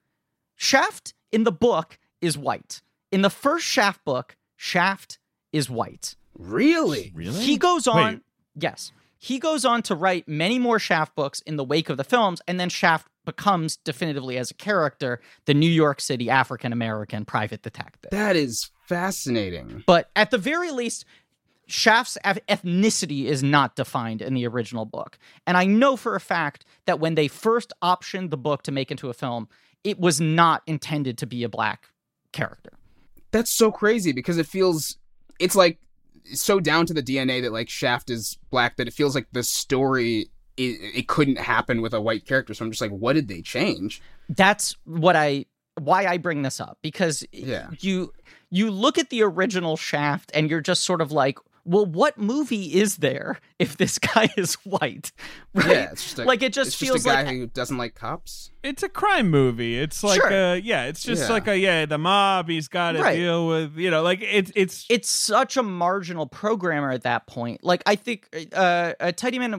Shaft 0.57 1.14
in 1.33 1.44
the 1.44 1.52
book 1.52 1.98
is 2.20 2.38
white. 2.38 2.80
In 3.11 3.22
the 3.22 3.30
first 3.30 3.66
Shaft 3.66 4.04
book, 4.04 4.37
Shaft 4.57 5.18
is 5.52 5.68
white. 5.68 6.14
Really? 6.38 7.12
really. 7.14 7.40
He 7.40 7.57
goes 7.57 7.87
on, 7.87 8.14
Wait. 8.14 8.23
yes, 8.57 8.92
he 9.18 9.38
goes 9.38 9.64
on 9.64 9.83
to 9.83 9.94
write 9.94 10.29
many 10.29 10.59
more 10.59 10.79
Shaft 10.79 11.14
books 11.14 11.40
in 11.47 11.57
the 11.57 11.64
wake 11.64 11.88
of 11.88 11.97
the 11.97 12.05
films, 12.05 12.42
and 12.47 12.61
then 12.61 12.68
Shaft 12.68 13.09
becomes 13.25 13.77
definitively 13.79 14.37
as 14.37 14.51
a 14.51 14.55
character 14.55 15.20
the 15.47 15.55
New 15.55 15.70
York 15.70 16.01
City 16.01 16.29
African 16.29 16.73
American 16.73 17.25
private 17.25 17.62
detective. 17.62 18.11
That 18.11 18.37
is 18.37 18.70
fascinating. 18.87 19.83
But 19.87 20.11
at 20.14 20.31
the 20.31 20.38
very 20.38 20.70
least, 20.70 21.07
Shaft's 21.66 22.18
ethnicity 22.25 23.25
is 23.25 23.42
not 23.42 23.77
defined 23.77 24.20
in 24.20 24.35
the 24.35 24.47
original 24.47 24.85
book. 24.85 25.18
And 25.47 25.57
I 25.57 25.64
know 25.64 25.97
for 25.97 26.14
a 26.14 26.20
fact 26.20 26.66
that 26.87 27.01
when 27.01 27.14
they 27.14 27.29
first 27.29 27.73
optioned 27.83 28.31
the 28.31 28.37
book 28.37 28.62
to 28.64 28.73
make 28.73 28.90
into 28.90 29.09
a 29.09 29.14
film, 29.14 29.49
it 29.83 29.99
was 29.99 30.20
not 30.20 30.62
intended 30.66 31.16
to 31.18 31.27
be 31.27 31.44
a 31.44 31.49
black 31.49 31.88
character. 32.33 32.73
That's 33.31 33.51
so 33.51 33.73
crazy 33.73 34.12
because 34.12 34.37
it 34.37 34.47
feels 34.47 34.99
it's 35.40 35.57
like 35.57 35.79
so 36.32 36.58
down 36.60 36.87
to 36.87 36.94
the 36.94 37.02
DNA 37.02 37.42
that 37.42 37.52
like 37.52 37.68
Shaft 37.68 38.10
is 38.10 38.38
black 38.50 38.76
that 38.76 38.88
it 38.88 38.94
feels 38.94 39.14
like 39.14 39.26
the 39.32 39.42
story 39.42 40.30
it, 40.56 40.62
it 40.94 41.08
couldn't 41.08 41.38
happen 41.38 41.82
with 41.82 41.92
a 41.92 42.00
white 42.00 42.24
character. 42.26 42.54
So 42.54 42.64
I'm 42.64 42.70
just 42.70 42.80
like, 42.80 42.92
what 42.92 43.14
did 43.14 43.28
they 43.28 43.42
change? 43.42 44.00
that's 44.30 44.74
what 44.84 45.14
I 45.16 45.44
why 45.80 46.06
I 46.06 46.16
bring 46.18 46.42
this 46.42 46.60
up 46.60 46.78
because 46.82 47.26
Yeah. 47.32 47.68
you 47.80 48.12
you 48.50 48.70
look 48.70 48.96
at 48.96 49.10
the 49.10 49.22
original 49.22 49.76
Shaft 49.76 50.30
and 50.32 50.48
you're 50.48 50.60
just 50.62 50.84
sort 50.84 51.00
of 51.02 51.10
like 51.12 51.38
well, 51.64 51.87
what 51.87 52.18
movie 52.18 52.74
is 52.74 52.96
there 52.98 53.38
if 53.59 53.77
this 53.77 53.98
guy 54.14 54.29
is 54.37 54.55
white? 54.64 55.12
Right? 55.55 55.66
Yeah, 55.66 55.90
it's 55.92 56.03
just 56.05 56.18
a, 56.18 56.24
like 56.24 56.42
it 56.42 56.53
just 56.53 56.68
it's 56.68 56.77
feels 56.77 57.05
just 57.05 57.07
a 57.07 57.11
guy 57.11 57.22
like 57.24 57.37
who 57.37 57.46
doesn't 57.46 57.79
like 57.79 57.94
cops. 57.94 58.50
It's 58.62 58.83
a 58.83 58.88
crime 58.88 59.31
movie. 59.31 59.79
It's 59.79 60.03
like 60.03 60.20
Sure. 60.20 60.33
uh 60.33 60.55
yeah, 60.55 60.85
it's 60.85 61.03
just 61.03 61.22
Yeah. 61.22 61.29
like 61.33 61.46
a 61.48 61.59
yeah, 61.59 61.87
the 61.87 61.98
mob, 61.98 62.48
he's 62.48 62.68
got 62.68 62.92
to 62.92 63.03
Right. 63.03 63.16
deal 63.16 63.46
with, 63.46 63.77
you 63.77 63.90
know, 63.90 64.03
like 64.03 64.20
it's 64.22 64.50
it's 64.55 64.87
it's 64.88 65.09
such 65.09 65.57
a 65.57 65.62
marginal 65.62 66.27
programmer 66.27 66.90
at 66.90 67.03
that 67.03 67.27
point. 67.27 67.62
Like 67.64 67.83
I 67.87 67.96
think 67.96 68.29
uh, 68.53 68.92
uh 69.00 69.12
Tidyman 69.12 69.55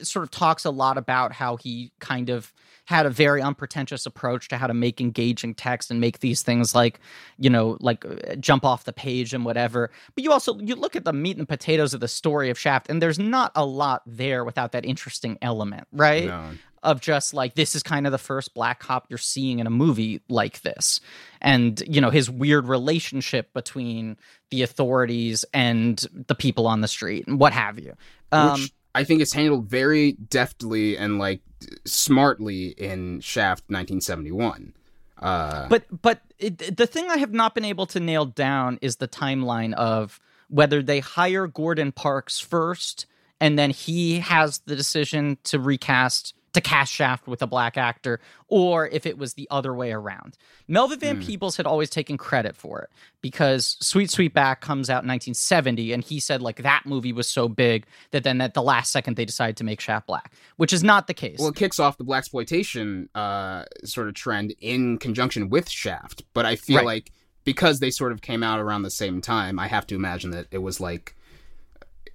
uh, 0.00 0.04
sort 0.04 0.22
of 0.22 0.30
talks 0.30 0.64
a 0.64 0.70
lot 0.70 0.98
about 0.98 1.32
how 1.32 1.56
he 1.56 1.92
kind 1.98 2.28
of 2.30 2.52
had 2.84 3.04
a 3.04 3.10
very 3.10 3.42
unpretentious 3.42 4.06
approach 4.06 4.46
to 4.48 4.56
how 4.56 4.68
to 4.68 4.74
make 4.74 5.00
engaging 5.00 5.52
text 5.54 5.90
and 5.90 6.00
make 6.00 6.20
these 6.20 6.42
things 6.42 6.72
like 6.72 7.00
you 7.36 7.50
know 7.50 7.76
like 7.80 8.04
uh, 8.06 8.36
jump 8.36 8.64
off 8.64 8.84
the 8.84 8.92
page 8.92 9.32
and 9.34 9.44
whatever. 9.44 9.90
But 10.14 10.22
you 10.24 10.30
also 10.30 10.58
you 10.60 10.76
look 10.76 10.94
at 10.94 11.04
the 11.04 11.12
meat 11.26 11.36
and 11.38 11.48
potatoes 11.48 11.92
of 11.92 11.98
the 11.98 12.08
story 12.08 12.50
of 12.50 12.58
Shaft, 12.58 12.88
and 12.88 13.02
there's 13.02 13.18
not 13.18 13.50
a 13.56 13.64
lot 13.64 14.02
there 14.06 14.44
without 14.44 14.72
that 14.72 14.84
interesting 14.84 15.38
element, 15.42 15.88
right? 15.90 16.26
No. 16.26 16.50
of 16.82 17.00
just 17.00 17.34
like 17.34 17.56
this 17.56 17.74
is 17.74 17.82
kind 17.82 18.06
of 18.06 18.12
the 18.12 18.18
first 18.18 18.54
black 18.54 18.78
cop 18.78 19.06
you're 19.08 19.18
seeing 19.18 19.58
in 19.58 19.66
a 19.66 19.70
movie 19.70 20.20
like 20.28 20.60
this 20.62 21.00
and 21.40 21.82
you 21.88 22.00
know 22.00 22.10
his 22.10 22.30
weird 22.30 22.68
relationship 22.68 23.52
between 23.54 24.16
the 24.50 24.62
authorities 24.62 25.44
and 25.52 26.06
the 26.28 26.34
people 26.34 26.68
on 26.68 26.82
the 26.82 26.86
street 26.86 27.26
and 27.26 27.40
what 27.40 27.52
have 27.52 27.80
you 27.80 27.92
um 28.30 28.52
which 28.52 28.72
I 28.94 29.04
think 29.04 29.20
is 29.20 29.32
handled 29.32 29.66
very 29.68 30.12
deftly 30.12 30.96
and 30.96 31.18
like 31.18 31.40
smartly 31.84 32.68
in 32.68 33.20
Shaft 33.20 33.64
1971. 33.68 34.72
Uh, 35.18 35.68
but 35.68 35.84
but 36.02 36.20
it, 36.38 36.76
the 36.76 36.86
thing 36.86 37.10
i 37.10 37.16
have 37.16 37.32
not 37.32 37.54
been 37.54 37.64
able 37.64 37.86
to 37.86 38.00
nail 38.00 38.26
down 38.26 38.78
is 38.82 38.96
the 38.96 39.08
timeline 39.08 39.72
of 39.74 40.20
whether 40.48 40.82
they 40.82 41.00
hire 41.00 41.46
gordon 41.46 41.92
parks 41.92 42.38
first 42.38 43.06
and 43.40 43.58
then 43.58 43.70
he 43.70 44.20
has 44.20 44.58
the 44.66 44.76
decision 44.76 45.36
to 45.44 45.58
recast 45.58 46.34
to 46.52 46.60
cast 46.62 46.90
Shaft 46.90 47.26
with 47.28 47.42
a 47.42 47.46
black 47.46 47.76
actor, 47.76 48.18
or 48.48 48.88
if 48.88 49.04
it 49.04 49.18
was 49.18 49.34
the 49.34 49.46
other 49.50 49.74
way 49.74 49.92
around. 49.92 50.38
Melvin 50.66 50.98
Van 50.98 51.20
Peebles 51.22 51.58
had 51.58 51.66
always 51.66 51.90
taken 51.90 52.16
credit 52.16 52.56
for 52.56 52.80
it 52.80 52.88
because 53.20 53.76
Sweet 53.82 54.08
Sweetback 54.08 54.60
comes 54.60 54.88
out 54.88 55.02
in 55.04 55.08
1970, 55.08 55.92
and 55.92 56.02
he 56.02 56.18
said 56.18 56.40
like 56.40 56.62
that 56.62 56.84
movie 56.86 57.12
was 57.12 57.28
so 57.28 57.46
big 57.46 57.84
that 58.12 58.24
then 58.24 58.40
at 58.40 58.54
the 58.54 58.62
last 58.62 58.90
second 58.90 59.16
they 59.18 59.26
decided 59.26 59.58
to 59.58 59.64
make 59.64 59.82
Shaft 59.82 60.06
black, 60.06 60.32
which 60.56 60.72
is 60.72 60.82
not 60.82 61.08
the 61.08 61.12
case. 61.12 61.36
well, 61.38 61.48
it 61.50 61.56
kicks 61.56 61.78
off 61.78 61.98
the 61.98 62.04
black 62.04 62.20
exploitation 62.20 63.10
uh, 63.14 63.64
sort 63.84 64.08
of 64.08 64.14
trend 64.14 64.54
in 64.58 64.96
conjunction 64.96 65.50
with 65.50 65.68
Shaft, 65.68 66.24
but 66.32 66.46
I 66.46 66.56
feel 66.56 66.78
Right. 66.78 66.86
like 66.86 67.12
because 67.46 67.80
they 67.80 67.90
sort 67.90 68.12
of 68.12 68.20
came 68.20 68.42
out 68.42 68.58
around 68.60 68.82
the 68.82 68.90
same 68.90 69.22
time, 69.22 69.58
I 69.58 69.68
have 69.68 69.86
to 69.86 69.94
imagine 69.94 70.32
that 70.32 70.46
it 70.50 70.58
was 70.58 70.78
like 70.80 71.14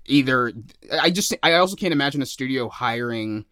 either 0.06 0.52
I 1.02 1.10
just 1.10 1.34
I 1.42 1.54
also 1.54 1.76
can't 1.76 1.94
imagine 1.94 2.22
a 2.22 2.26
studio 2.26 2.70
hiring 2.70 3.46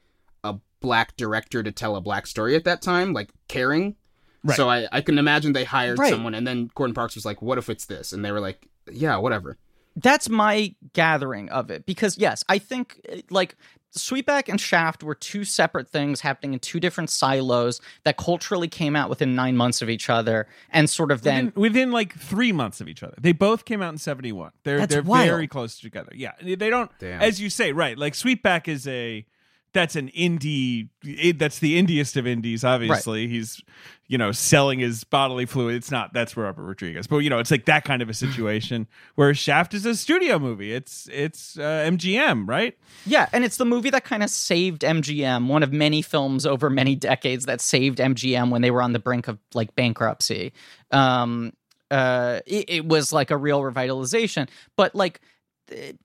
a 0.43 0.55
black 0.81 1.15
director 1.17 1.63
to 1.63 1.71
tell 1.71 1.95
a 1.95 2.01
black 2.01 2.27
story 2.27 2.55
at 2.55 2.63
that 2.65 2.81
time, 2.81 3.13
like 3.13 3.29
caring. 3.47 3.95
Right. 4.43 4.55
So 4.55 4.69
I, 4.69 4.87
I 4.91 5.01
can 5.01 5.17
imagine 5.17 5.53
they 5.53 5.65
hired 5.65 5.99
Right. 5.99 6.09
someone 6.11 6.33
and 6.33 6.47
then 6.47 6.69
Gordon 6.75 6.93
Parks 6.93 7.15
was 7.15 7.25
like, 7.25 7.41
What 7.41 7.57
if 7.57 7.69
it's 7.69 7.85
this? 7.85 8.13
And 8.13 8.23
they 8.23 8.31
were 8.31 8.39
like, 8.39 8.67
Yeah, 8.91 9.17
whatever. 9.17 9.57
that's 9.95 10.29
my 10.29 10.73
gathering 10.93 11.49
of 11.49 11.69
it 11.71 11.85
because 11.85 12.17
yes 12.17 12.43
i 12.47 12.57
think 12.57 13.01
uh, 13.11 13.17
like 13.31 13.55
sweetback 13.97 14.49
and 14.49 14.60
shaft 14.62 15.04
were 15.04 15.15
two 15.15 15.43
separate 15.43 15.88
things 15.88 16.21
happening 16.21 16.54
in 16.54 16.60
two 16.60 16.80
different 16.80 17.10
silos 17.10 17.82
that 18.04 18.17
culturally 18.17 18.67
came 18.67 18.95
out 18.95 19.10
within 19.10 19.36
nine 19.36 19.58
months 19.58 19.82
of 19.82 19.89
each 19.89 20.10
other 20.10 20.47
and 20.69 20.89
sort 20.89 21.12
of 21.12 21.21
then 21.23 21.47
within, 21.47 21.62
within 21.62 21.91
like 21.91 22.17
three 22.17 22.52
months 22.52 22.82
of 22.82 22.88
each 22.88 23.02
other. 23.04 23.15
They 23.19 23.32
both 23.32 23.65
came 23.65 23.82
out 23.82 23.91
in 23.91 23.97
seventy 23.97 24.32
one. 24.32 24.52
They're 24.63 24.78
That's 24.80 24.93
they're 24.93 25.02
wild. 25.04 25.30
very 25.30 25.47
close 25.47 25.80
together. 25.80 26.12
Yeah, 26.15 26.34
they 26.41 26.69
don't. 26.69 26.91
Damn. 26.99 27.21
As 27.21 27.41
you 27.41 27.49
say, 27.49 27.71
right? 27.71 27.97
Like 27.97 28.13
Sweetback 28.13 28.67
is 28.67 28.88
a 28.88 29.25
that's 29.73 29.95
an 29.95 30.10
indie. 30.10 30.89
That's 31.38 31.60
the 31.60 31.77
indiest 31.77 32.17
of 32.17 32.25
indies. 32.27 32.63
Obviously, 32.63 33.27
he's 33.27 33.62
you 34.08 34.17
know 34.17 34.32
selling 34.32 34.79
his 34.79 35.03
bodily 35.03 35.45
fluid. 35.45 35.75
It's 35.75 35.91
not 35.91 36.13
that's 36.13 36.36
Robert 36.36 36.63
Rodriguez, 36.63 37.08
but 37.08 37.17
you 37.19 37.29
know 37.29 37.39
it's 37.39 37.51
like 37.51 37.65
that 37.65 37.86
kind 37.86 38.01
of 38.01 38.10
a 38.10 38.13
situation. 38.13 38.88
where 39.15 39.34
Shaft 39.34 39.73
is 39.73 39.86
a 39.86 39.95
studio 39.95 40.39
movie. 40.39 40.73
It's 40.73 41.08
it's 41.12 41.58
uh, 41.58 41.88
MGM, 41.89 42.47
right? 42.47 42.75
yeah 43.05 43.29
and 43.34 43.43
it's 43.43 43.58
the 43.58 43.65
movie 43.65 43.89
that 43.89 44.03
kind 44.03 44.23
of 44.23 44.29
saved 44.29 44.82
mgm 44.82 45.47
one 45.47 45.63
of 45.63 45.71
many 45.71 46.01
films 46.01 46.45
over 46.45 46.69
many 46.69 46.95
decades 46.95 47.45
that 47.45 47.62
saved 47.62 47.99
mgm 47.99 48.49
when 48.49 48.62
they 48.62 48.71
were 48.71 48.82
on 48.82 48.93
the 48.93 48.99
brink 48.99 49.27
of 49.27 49.38
like 49.53 49.73
bankruptcy 49.75 50.53
um 50.91 51.51
uh 51.91 52.39
it, 52.45 52.69
it 52.69 52.86
was 52.86 53.12
like 53.13 53.32
a 53.32 53.38
real 53.38 53.62
revitalization 53.62 54.47
but 54.75 54.93
like 54.95 55.21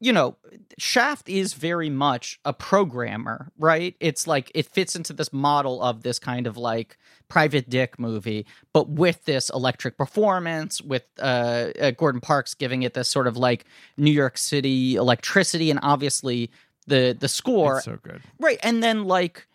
you 0.00 0.12
know 0.12 0.36
shaft 0.78 1.28
is 1.28 1.54
very 1.54 1.90
much 1.90 2.38
a 2.44 2.52
programmer 2.52 3.50
right? 3.58 3.94
It's 4.00 4.26
like 4.26 4.50
it 4.54 4.66
fits 4.66 4.94
into 4.96 5.12
this 5.12 5.32
model 5.32 5.82
of 5.82 6.02
this 6.02 6.18
kind 6.18 6.46
of 6.46 6.56
like 6.56 6.98
private 7.28 7.70
dick 7.70 7.98
movie 7.98 8.46
but 8.72 8.88
with 8.90 9.24
this 9.24 9.50
electric 9.50 9.96
performance 9.96 10.82
with 10.82 11.04
uh, 11.20 11.68
uh 11.80 11.90
gordon 11.92 12.20
parks 12.20 12.52
giving 12.54 12.82
it 12.82 12.92
this 12.94 13.08
sort 13.08 13.26
of 13.26 13.36
like 13.36 13.64
new 13.96 14.10
york 14.10 14.36
city 14.36 14.94
electricity 14.96 15.70
and 15.70 15.80
obviously 15.82 16.50
the 16.86 17.16
the 17.18 17.28
score. 17.28 17.76
It's 17.76 17.86
so 17.86 17.98
good. 18.02 18.20
right 18.38 18.58
and 18.62 18.82
then 18.82 19.04
like 19.04 19.46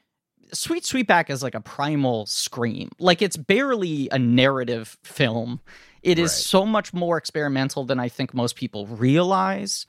sweet 0.51 0.83
sweetback 0.83 1.29
is 1.29 1.43
like 1.43 1.53
a 1.53 1.61
primal 1.61 2.25
scream. 2.25 2.89
Like 2.97 3.21
it's 3.21 3.37
barely 3.37 4.09
a 4.11 4.17
narrative 4.17 4.97
film. 5.03 5.59
It 6.01 6.17
is 6.17 6.31
Right. 6.31 6.31
so 6.31 6.65
much 6.65 6.91
more 6.93 7.17
experimental 7.17 7.83
than 7.85 7.99
i 7.99 8.09
think 8.09 8.33
most 8.33 8.55
people 8.55 8.87
realize 8.87 9.85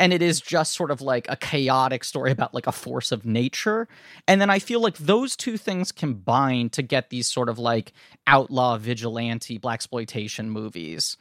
and 0.00 0.12
it 0.12 0.22
is 0.22 0.40
just 0.40 0.72
sort 0.72 0.90
of 0.90 1.00
like 1.00 1.26
a 1.28 1.36
chaotic 1.36 2.02
story 2.02 2.32
about 2.32 2.54
like 2.54 2.66
a 2.66 2.72
force 2.72 3.12
of 3.12 3.24
nature 3.24 3.86
and 4.26 4.40
then 4.40 4.50
i 4.50 4.58
feel 4.58 4.80
like 4.80 4.96
those 4.98 5.36
two 5.36 5.56
things 5.56 5.92
combine 5.92 6.68
to 6.70 6.82
get 6.82 7.10
these 7.10 7.26
sort 7.26 7.48
of 7.48 7.58
like 7.58 7.92
outlaw 8.26 8.76
vigilante 8.76 9.58
black 9.58 9.80
exploitation 9.80 10.50
movies 10.50 11.16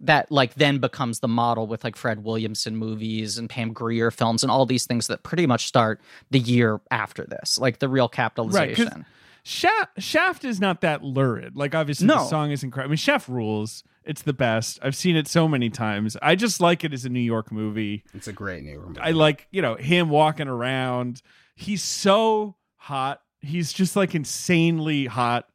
that 0.00 0.32
like 0.32 0.54
then 0.54 0.78
becomes 0.78 1.20
the 1.20 1.28
model 1.28 1.66
with 1.66 1.84
like 1.84 1.94
Fred 1.94 2.24
Williamson 2.24 2.74
movies 2.74 3.38
and 3.38 3.48
Pam 3.48 3.72
Grier 3.72 4.10
films 4.10 4.42
and 4.42 4.50
all 4.50 4.66
these 4.66 4.86
things 4.86 5.06
that 5.08 5.22
pretty 5.22 5.46
much 5.46 5.66
start 5.66 6.00
the 6.30 6.38
year 6.38 6.80
after 6.90 7.24
this, 7.24 7.58
like 7.58 7.78
the 7.78 7.88
real 7.88 8.08
capitalization. 8.08 9.04
Shaft, 9.42 10.02
Shaft 10.02 10.44
is 10.44 10.58
not 10.60 10.80
that 10.80 11.04
lurid. 11.04 11.56
Like 11.56 11.74
obviously 11.74 12.06
the 12.06 12.28
song 12.28 12.50
is 12.50 12.62
incredible. 12.62 12.90
I 12.90 12.92
mean, 12.92 12.96
Shaft 12.96 13.28
rules. 13.28 13.84
It's 14.04 14.22
the 14.22 14.32
best. 14.32 14.78
I've 14.82 14.96
seen 14.96 15.14
it 15.16 15.28
so 15.28 15.46
many 15.46 15.68
times. 15.70 16.16
I 16.22 16.34
just 16.34 16.60
like 16.60 16.84
it 16.84 16.92
as 16.92 17.04
a 17.04 17.08
New 17.10 17.20
York 17.20 17.52
movie. 17.52 18.02
It's 18.14 18.28
a 18.28 18.32
great 18.32 18.62
New 18.64 18.72
York 18.72 18.88
movie. 18.88 19.00
I 19.00 19.10
like, 19.10 19.46
you 19.50 19.60
know, 19.62 19.74
him 19.74 20.08
walking 20.08 20.48
around. 20.48 21.22
He's 21.54 21.82
so 21.82 22.56
hot. 22.76 23.20
He's 23.40 23.72
just 23.72 23.96
like 23.96 24.14
insanely 24.14 25.06
hot. 25.06 25.46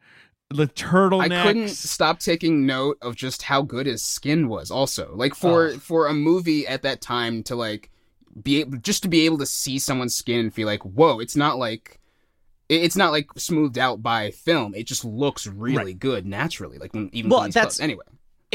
The 0.51 0.69
I 1.19 1.27
couldn't 1.43 1.69
stop 1.69 2.19
taking 2.19 2.67
note 2.67 2.99
of 3.01 3.15
just 3.15 3.41
how 3.41 3.63
good 3.63 3.87
his 3.87 4.03
skin 4.03 4.47
was. 4.47 4.69
Also, 4.69 5.11
like 5.15 5.33
for 5.33 5.69
Oh. 5.69 5.77
for 5.79 6.07
a 6.07 6.13
movie 6.13 6.67
at 6.67 6.83
that 6.83 7.01
time 7.01 7.41
to 7.43 7.55
like 7.55 7.89
be 8.43 8.59
able 8.59 8.77
just 8.77 9.01
to 9.03 9.09
be 9.09 9.25
able 9.25 9.39
to 9.39 9.45
see 9.47 9.79
someone's 9.79 10.13
skin 10.13 10.39
and 10.41 10.53
feel 10.53 10.67
like, 10.67 10.83
whoa, 10.83 11.19
it's 11.19 11.35
not 11.35 11.57
like 11.57 11.99
it's 12.69 12.95
not 12.95 13.11
like 13.11 13.27
smoothed 13.37 13.79
out 13.79 14.03
by 14.03 14.29
film. 14.31 14.75
It 14.75 14.85
just 14.85 15.03
looks 15.03 15.47
really 15.47 15.95
good 15.95 16.27
naturally. 16.27 16.77
Like 16.77 16.93
when 16.93 17.09
even 17.11 17.31
Well, 17.31 17.41
that's- 17.41 17.63
close. 17.77 17.79
anyway. 17.79 18.05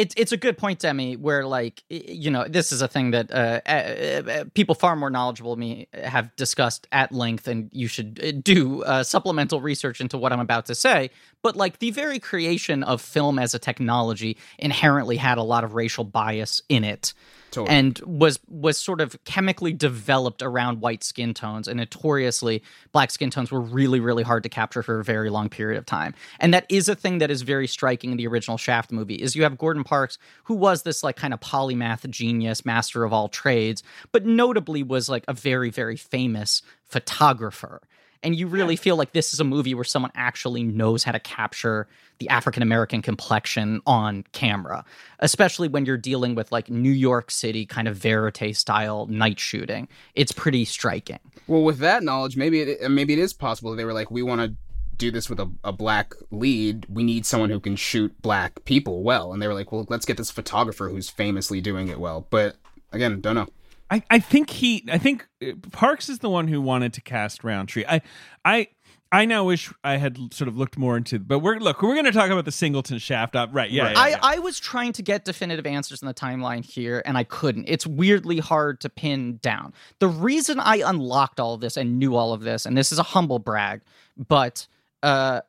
It's 0.01 0.15
it's 0.17 0.33
a 0.33 0.37
good 0.39 0.57
point, 0.57 0.79
Demi, 0.79 1.17
where 1.17 1.45
like 1.45 1.85
you 1.91 2.31
know 2.31 2.47
this 2.49 2.73
is 2.73 2.81
a 2.81 2.89
thing 2.89 3.11
that 3.11 3.31
uh, 3.31 3.61
uh, 3.69 4.45
people 4.55 4.75
far 4.75 4.97
more 4.97 5.11
knowledgeable 5.11 5.55
than 5.55 5.61
me 5.61 5.89
have 5.93 6.35
discussed 6.37 6.87
at 6.91 7.13
length, 7.13 7.47
and 7.47 7.69
you 7.73 7.87
should 7.87 8.19
uh, 8.25 8.33
do 8.43 8.83
uh, 8.85 9.03
supplemental 9.03 9.61
research 9.61 10.01
into 10.01 10.17
what 10.17 10.33
I'm 10.33 10.41
about 10.41 10.67
to 10.67 10.75
say. 10.75 11.11
But 11.43 11.55
like 11.55 11.79
the 11.81 11.91
very 11.91 12.19
creation 12.19 12.83
of 12.83 13.03
film 13.03 13.39
as 13.39 13.55
a 13.55 13.59
technology 13.59 14.39
inherently 14.59 15.19
had 15.19 15.37
a 15.37 15.43
lot 15.43 15.65
of 15.65 15.75
racial 15.75 16.05
bias 16.05 16.63
in 16.69 16.83
it. 16.83 17.13
Totally. 17.51 17.77
and 17.77 17.99
was 18.05 18.39
was 18.49 18.79
sort 18.79 19.01
of 19.01 19.23
chemically 19.25 19.73
developed 19.73 20.43
around 20.43 20.81
white 20.81 21.03
skin 21.03 21.35
tones 21.35 21.67
and 21.67 21.79
notoriously 21.79 22.63
black 22.93 23.11
skin 23.11 23.31
tones 23.31 23.51
were 23.51 23.61
really 23.61 23.99
really 23.99 24.23
hard 24.23 24.43
to 24.45 24.49
capture 24.49 24.83
for 24.83 25.01
a 25.01 25.05
very 25.05 25.31
long 25.31 25.49
period 25.49 25.77
of 25.77 25.85
time 25.85 26.15
and 26.39 26.55
that 26.55 26.65
is 26.69 26.89
a 26.89 26.95
thing 26.95 27.19
that 27.19 27.31
is 27.31 27.43
very 27.43 27.67
striking 27.67 28.13
in 28.13 28.17
the 28.17 28.27
original 28.27 28.57
shaft 28.57 28.93
movie 28.93 29.17
is 29.17 29.35
you 29.35 29.43
have 29.43 29.59
gordon 29.59 29.83
parks 29.83 30.17
who 30.45 30.55
was 30.55 30.83
this 30.83 31.03
like 31.03 31.17
kind 31.17 31.35
of 31.35 31.41
polymath 31.41 32.09
genius 32.09 32.65
master 32.65 33.03
of 33.05 33.13
all 33.13 33.29
trades 33.29 33.83
but 34.13 34.25
notably 34.25 34.83
was 34.83 35.09
like 35.09 35.25
a 35.27 35.33
very 35.33 35.71
very 35.71 35.97
famous 35.97 36.63
photographer 36.85 37.81
and 38.23 38.37
you 38.37 38.47
really 38.47 38.77
feel 38.77 38.97
like 38.97 39.13
this 39.13 39.33
is 39.33 39.41
a 39.41 39.45
movie 39.45 39.75
where 39.75 39.85
someone 39.85 40.13
actually 40.15 40.63
knows 40.63 41.05
how 41.05 41.13
to 41.13 41.21
capture 41.21 41.89
the 42.19 42.29
African 42.29 42.63
American 42.63 43.01
complexion 43.01 43.81
on 43.87 44.25
camera, 44.33 44.85
especially 45.21 45.69
when 45.69 45.87
you're 45.87 45.97
dealing 45.97 46.35
with 46.35 46.53
like 46.53 46.69
New 46.69 46.93
York 46.93 47.31
City 47.31 47.65
kind 47.65 47.89
of 47.89 47.97
verite 47.97 48.55
style 48.57 49.07
night 49.07 49.41
shooting. 49.41 49.89
It's 50.15 50.33
pretty 50.33 50.65
striking. 50.65 51.19
Well, 51.47 51.63
with 51.63 51.79
that 51.79 52.03
knowledge, 52.03 52.37
maybe 52.37 52.61
it 52.61 52.85
uh, 52.85 52.89
maybe 52.89 53.15
it 53.15 53.19
is 53.19 53.33
possible 53.33 53.75
they 53.75 53.85
were 53.85 53.95
like, 53.95 54.11
we 54.11 54.23
want 54.23 54.41
to 54.43 54.55
do 54.99 55.11
this 55.11 55.31
with 55.31 55.41
a, 55.41 55.51
a 55.65 55.73
black 55.73 56.13
lead. 56.31 56.85
We 56.91 57.03
need 57.03 57.25
someone 57.25 57.49
who 57.49 57.59
can 57.59 57.75
shoot 57.75 58.21
black 58.21 58.65
people 58.67 59.03
well, 59.03 59.33
and 59.33 59.41
they 59.41 59.49
were 59.49 59.55
like, 59.55 59.73
well, 59.73 59.87
let's 59.89 60.05
get 60.05 60.19
this 60.19 60.31
photographer 60.31 60.91
who's 60.91 61.09
famously 61.09 61.63
doing 61.63 61.89
it 61.89 61.99
well. 61.99 62.27
But 62.29 62.57
again, 62.93 63.21
don't 63.23 63.35
know. 63.35 63.49
I, 63.91 64.03
I 64.11 64.19
think 64.21 64.51
he 64.51 64.85
I 64.91 64.99
think 64.99 65.27
uh, 65.43 65.53
Parks 65.73 66.09
is 66.09 66.21
the 66.21 66.31
one 66.31 66.49
who 66.49 66.61
wanted 66.61 66.93
to 66.95 67.01
cast 67.01 67.43
Roundtree. 67.45 67.85
I 67.89 68.03
I 68.45 68.69
I 69.13 69.25
now 69.25 69.43
wish 69.45 69.73
I 69.83 69.97
had 69.97 70.17
sort 70.33 70.47
of 70.47 70.57
looked 70.57 70.79
more 70.79 70.97
into 70.97 71.19
but 71.19 71.41
we're 71.41 71.59
look 71.59 71.83
we're 71.83 71.95
going 71.95 72.05
to 72.05 72.13
talk 72.13 72.31
about 72.31 72.45
the 72.45 72.53
Singleton 72.53 72.99
Shaft 72.99 73.35
up 73.35 73.51
right 73.53 73.69
yeah, 73.71 73.83
Right. 73.87 73.97
yeah, 73.97 74.03
I, 74.03 74.09
yeah. 74.11 74.19
I 74.23 74.39
was 74.39 74.61
trying 74.61 74.93
to 74.93 75.03
get 75.03 75.25
definitive 75.25 75.67
answers 75.67 76.01
in 76.03 76.07
the 76.07 76.15
timeline 76.15 76.65
here, 76.65 77.03
and 77.05 77.19
I 77.19 77.25
couldn't. 77.25 77.65
It's 77.69 77.85
weirdly 77.87 78.39
hard 78.39 78.81
to 78.83 78.89
pin 78.89 79.39
down. 79.43 79.73
The 79.99 80.07
reason 80.09 80.61
I 80.61 80.83
unlocked 80.89 81.41
all 81.41 81.55
of 81.55 81.61
this 81.61 81.77
and 81.77 81.99
knew 81.99 82.15
all 82.15 82.33
of 82.33 82.43
this, 82.43 82.67
and 82.67 82.79
this 82.79 82.93
is 82.93 83.01
a 83.01 83.03
humble 83.03 83.41
brag, 83.41 83.81
but 84.17 84.69
uh, 85.03 85.41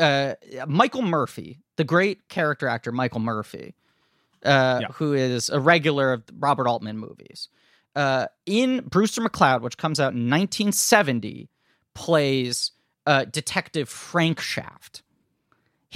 uh, 0.00 0.34
Michael 0.66 1.02
Murphy, 1.02 1.60
the 1.76 1.84
great 1.84 2.28
character 2.28 2.66
actor 2.66 2.90
Michael 2.90 3.20
Murphy, 3.20 3.76
uh, 4.44 4.78
Yeah. 4.82 4.88
who 4.94 5.12
is 5.12 5.48
a 5.50 5.60
regular 5.60 6.12
of 6.12 6.24
Robert 6.38 6.66
Altman 6.66 6.98
movies, 6.98 7.48
uh, 7.96 8.26
in 8.44 8.82
Brewster 8.88 9.22
McCloud, 9.22 9.62
which 9.62 9.76
comes 9.76 9.98
out 9.98 10.12
in 10.12 10.30
1970, 10.30 11.48
plays 11.94 12.70
uh, 13.06 13.24
Detective 13.24 13.88
Frank 13.88 14.40
Shaft 14.40 15.02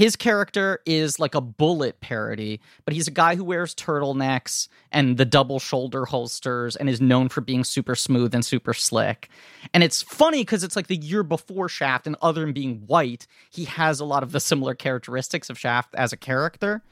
his 0.00 0.16
character 0.16 0.80
is 0.86 1.18
like 1.18 1.34
a 1.34 1.42
Bullitt 1.42 2.00
parody, 2.00 2.60
but 2.86 2.94
he's 2.94 3.08
a 3.08 3.10
guy 3.10 3.34
who 3.34 3.44
wears 3.44 3.74
turtlenecks 3.74 4.68
and 4.90 5.18
the 5.18 5.26
double 5.26 5.58
shoulder 5.58 6.06
holsters 6.06 6.74
and 6.74 6.88
is 6.88 7.02
known 7.02 7.28
for 7.28 7.42
being 7.42 7.64
super 7.64 7.94
smooth 7.94 8.34
and 8.34 8.42
super 8.42 8.72
slick. 8.72 9.28
And 9.74 9.82
it's 9.82 10.00
funny 10.00 10.42
because 10.42 10.64
it's 10.64 10.76
like 10.76 10.86
the 10.86 10.96
year 10.96 11.22
before 11.22 11.68
Shaft, 11.68 12.06
and 12.06 12.16
other 12.22 12.40
than 12.40 12.54
being 12.54 12.84
white, 12.86 13.26
he 13.50 13.64
has 13.64 14.00
a 14.00 14.06
lot 14.06 14.22
of 14.22 14.32
the 14.32 14.40
similar 14.40 14.74
characteristics 14.74 15.50
of 15.50 15.58
Shaft 15.58 15.94
as 15.94 16.14
a 16.14 16.16
character. 16.16 16.82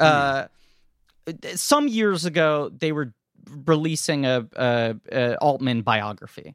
Uh, 0.00 0.46
some 1.54 1.88
years 1.88 2.24
ago, 2.24 2.70
they 2.76 2.90
were 2.90 3.12
releasing 3.66 4.26
a, 4.26 4.46
a, 4.56 4.96
a 5.10 5.36
Altman 5.36 5.82
biography 5.82 6.54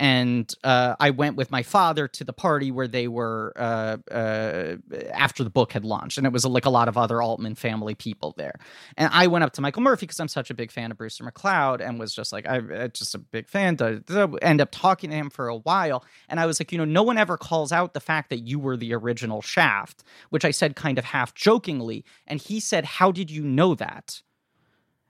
and 0.00 0.52
uh, 0.62 0.94
I 1.00 1.10
went 1.10 1.36
with 1.36 1.50
my 1.50 1.62
father 1.62 2.06
to 2.06 2.24
the 2.24 2.32
party 2.32 2.70
where 2.70 2.86
they 2.86 3.08
were 3.08 3.52
uh, 3.56 3.96
uh, 4.10 4.76
after 5.12 5.42
the 5.42 5.50
book 5.50 5.72
had 5.72 5.84
launched, 5.84 6.18
and 6.18 6.26
it 6.26 6.32
was 6.32 6.44
like 6.44 6.66
a 6.66 6.70
lot 6.70 6.88
of 6.88 6.96
other 6.96 7.20
Altman 7.20 7.56
family 7.56 7.94
people 7.94 8.34
there. 8.36 8.54
And 8.96 9.10
I 9.12 9.26
went 9.26 9.42
up 9.42 9.52
to 9.54 9.60
Michael 9.60 9.82
Murphy 9.82 10.06
because 10.06 10.20
I'm 10.20 10.28
such 10.28 10.50
a 10.50 10.54
big 10.54 10.70
fan 10.70 10.92
of 10.92 10.98
Brewster 10.98 11.24
McCloud, 11.24 11.80
and 11.80 11.98
was 11.98 12.14
just 12.14 12.32
like, 12.32 12.48
I'm 12.48 12.70
just 12.92 13.14
a 13.14 13.18
big 13.18 13.48
fan. 13.48 13.76
To 13.78 14.38
end 14.40 14.60
up 14.60 14.70
talking 14.70 15.10
to 15.10 15.16
him 15.16 15.30
for 15.30 15.48
a 15.48 15.56
while, 15.56 16.04
and 16.28 16.38
I 16.38 16.46
was 16.46 16.60
like, 16.60 16.70
you 16.70 16.78
know, 16.78 16.84
no 16.84 17.02
one 17.02 17.18
ever 17.18 17.36
calls 17.36 17.72
out 17.72 17.92
the 17.92 18.00
fact 18.00 18.30
that 18.30 18.46
you 18.46 18.60
were 18.60 18.76
the 18.76 18.94
original 18.94 19.42
Shaft, 19.42 20.04
which 20.30 20.44
I 20.44 20.52
said 20.52 20.76
kind 20.76 20.98
of 20.98 21.06
half 21.06 21.34
jokingly, 21.34 22.04
and 22.26 22.40
he 22.40 22.60
said, 22.60 22.84
"How 22.84 23.10
did 23.10 23.30
you 23.30 23.42
know 23.42 23.74
that?" 23.74 24.22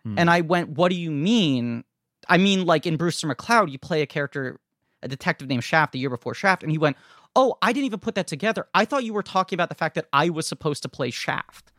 And 0.05 0.31
I 0.31 0.41
went, 0.41 0.71
"What 0.71 0.91
do 0.91 0.97
you 0.97 1.11
mean?" 1.11 1.85
I 2.29 2.39
mean, 2.39 2.65
like 2.65 2.87
in 2.87 2.97
Brewster 2.97 3.29
McCloud, 3.29 3.71
you 3.71 3.79
play 3.79 4.03
a 4.03 4.07
character 4.07 4.59
a 5.03 5.09
detective 5.09 5.49
named 5.49 5.65
Shaft 5.65 5.93
the 5.93 5.99
year 5.99 6.11
before 6.11 6.35
Shaft, 6.35 6.63
and 6.63 6.73
he 6.73 6.79
went, 6.79 6.97
"Oh, 7.37 7.57
I 7.63 7.73
didn't 7.73 7.87
even 7.87 8.01
put 8.01 8.15
that 8.15 8.27
together. 8.27 8.67
I 8.75 8.85
thought 8.85 9.05
you 9.05 9.13
were 9.13 9.23
talking 9.23 9.57
about 9.57 9.69
the 9.69 9.75
fact 9.75 9.95
that 9.95 10.07
I 10.13 10.31
was 10.31 10.47
supposed 10.47 10.83
to 10.83 10.89
play 10.89 11.11
Shaft." 11.11 11.73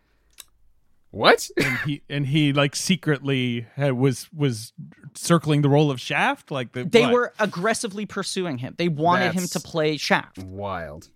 What? 1.12 1.50
and 1.58 1.78
he 1.86 2.02
and 2.10 2.26
he 2.28 2.54
like 2.54 2.76
secretly 2.76 3.68
had, 3.76 3.94
was 3.94 4.30
was 4.32 4.74
circling 5.16 5.62
the 5.62 5.70
role 5.70 5.92
of 5.92 6.00
Shaft 6.00 6.52
like 6.52 6.74
the 6.74 6.84
They 6.84 7.04
what? 7.04 7.14
were 7.14 7.34
aggressively 7.40 8.06
pursuing 8.06 8.58
him. 8.60 8.76
They 8.78 8.90
wanted 8.90 9.34
him 9.34 9.48
to 9.48 9.60
play 9.60 9.98
Shaft. 9.98 10.40
Wild. 10.40 11.10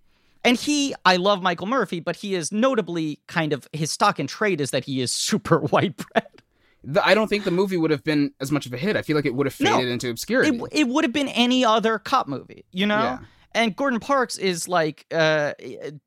And 0.46 0.58
he, 0.58 0.94
I 1.06 1.16
love 1.16 1.42
Michael 1.42 1.66
Murphy, 1.66 2.00
but 2.00 2.16
he 2.16 2.34
is 2.34 2.52
notably 2.52 3.18
kind 3.28 3.54
of 3.54 3.66
his 3.72 3.90
stock 3.90 4.18
and 4.18 4.28
trade 4.28 4.60
is 4.60 4.72
that 4.72 4.84
he 4.84 5.00
is 5.00 5.10
super 5.12 5.58
white 5.58 5.96
bread. 5.96 6.42
The, 6.86 7.04
I 7.06 7.14
don't 7.14 7.28
think 7.28 7.44
the 7.44 7.50
movie 7.50 7.76
would 7.76 7.90
have 7.90 8.04
been 8.04 8.32
as 8.40 8.52
much 8.52 8.66
of 8.66 8.72
a 8.72 8.76
hit. 8.76 8.96
I 8.96 9.02
feel 9.02 9.16
like 9.16 9.24
it 9.26 9.34
would 9.34 9.46
have 9.46 9.58
No. 9.60 9.76
faded 9.78 9.90
into 9.92 10.10
obscurity. 10.10 10.56
It, 10.56 10.62
it 10.72 10.84
would 10.88 11.04
have 11.04 11.12
been 11.12 11.28
any 11.28 11.64
other 11.64 11.98
cop 11.98 12.28
movie, 12.28 12.64
you 12.72 12.86
know? 12.86 12.96
Yeah. 13.02 13.18
And 13.52 13.74
Gordon 13.76 14.00
Parks 14.00 14.36
is 14.36 14.66
like 14.68 15.06
uh 15.12 15.52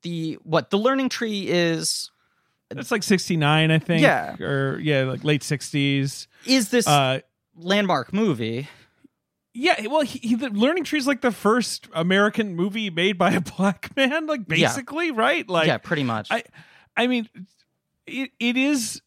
the 0.02 0.38
what 0.42 0.70
the 0.70 0.78
learning 0.78 1.08
tree 1.08 1.46
is 1.48 2.10
that's 2.70 2.90
like 2.90 3.02
69 3.02 3.70
I 3.70 3.78
think 3.78 4.02
Yeah. 4.02 4.36
or 4.38 4.78
yeah 4.80 5.04
like 5.04 5.24
late 5.24 5.40
60s 5.40 6.26
is 6.44 6.68
this 6.68 6.86
uh 6.86 7.20
landmark 7.56 8.12
movie. 8.12 8.68
yeah 9.54 9.86
well 9.86 10.02
he, 10.02 10.18
he 10.18 10.34
the 10.34 10.50
learning 10.50 10.84
tree 10.84 10.98
is 10.98 11.06
like 11.06 11.22
the 11.22 11.32
first 11.32 11.88
American 11.94 12.54
movie 12.54 12.90
made 12.90 13.16
by 13.16 13.30
a 13.32 13.40
black 13.56 13.96
man 13.96 14.26
like 14.26 14.40
Yeah. 14.46 14.68
basically 14.68 15.10
right 15.10 15.48
like 15.48 15.66
yeah, 15.68 15.78
pretty 15.78 16.04
much. 16.04 16.28
I 16.30 16.44
I 16.98 17.06
mean 17.06 17.28
it 18.06 18.30
it 18.38 18.58
is 18.58 19.00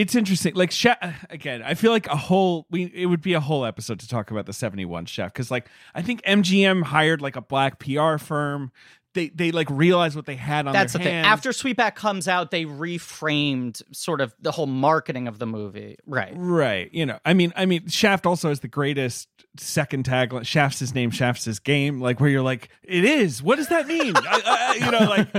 it's 0.00 0.14
interesting. 0.14 0.54
Like 0.54 0.70
Sha- 0.70 0.96
again 1.30 1.62
I 1.62 1.74
feel 1.74 1.90
like 1.90 2.06
a 2.06 2.16
whole 2.16 2.66
we 2.70 2.84
it 2.94 3.06
would 3.06 3.22
be 3.22 3.34
a 3.34 3.40
whole 3.40 3.64
episode 3.64 3.98
to 4.00 4.08
talk 4.08 4.30
about 4.30 4.46
the 4.46 4.52
71 4.52 5.06
chef 5.06 5.34
cuz 5.34 5.50
like 5.50 5.68
I 5.94 6.02
think 6.02 6.22
MGM 6.22 6.84
hired 6.84 7.20
like 7.20 7.36
a 7.36 7.40
black 7.40 7.78
PR 7.78 8.16
firm 8.18 8.70
they 9.18 9.28
they 9.30 9.50
like 9.50 9.68
realize 9.68 10.14
what 10.14 10.26
they 10.26 10.36
had 10.36 10.66
on 10.66 10.72
That's 10.72 10.92
the 10.92 11.00
their 11.00 11.08
thing. 11.08 11.14
After 11.16 11.50
Sweetback 11.50 11.96
comes 11.96 12.28
out, 12.28 12.52
they 12.52 12.64
reframed 12.64 13.82
sort 13.94 14.20
of 14.20 14.32
the 14.40 14.52
whole 14.52 14.66
marketing 14.66 15.26
of 15.26 15.40
the 15.40 15.46
movie. 15.46 15.96
Right. 16.06 16.32
Right. 16.36 16.92
You 16.94 17.06
know, 17.06 17.18
I 17.24 17.34
mean, 17.34 17.52
I 17.56 17.66
mean, 17.66 17.88
Shaft 17.88 18.26
also 18.26 18.48
has 18.48 18.60
the 18.60 18.68
greatest 18.68 19.28
second 19.58 20.04
tagline. 20.04 20.46
Shaft's 20.46 20.78
his 20.78 20.94
name, 20.94 21.10
Shaft's 21.10 21.44
his 21.44 21.58
game. 21.58 22.00
Like 22.00 22.20
where 22.20 22.30
you're 22.30 22.42
like, 22.42 22.68
it 22.84 23.04
is. 23.04 23.42
What 23.42 23.56
does 23.56 23.68
that 23.68 23.88
mean? 23.88 24.14
I, 24.16 24.42
I, 24.46 24.84
you 24.84 24.90
know, 24.92 25.08
like, 25.10 25.34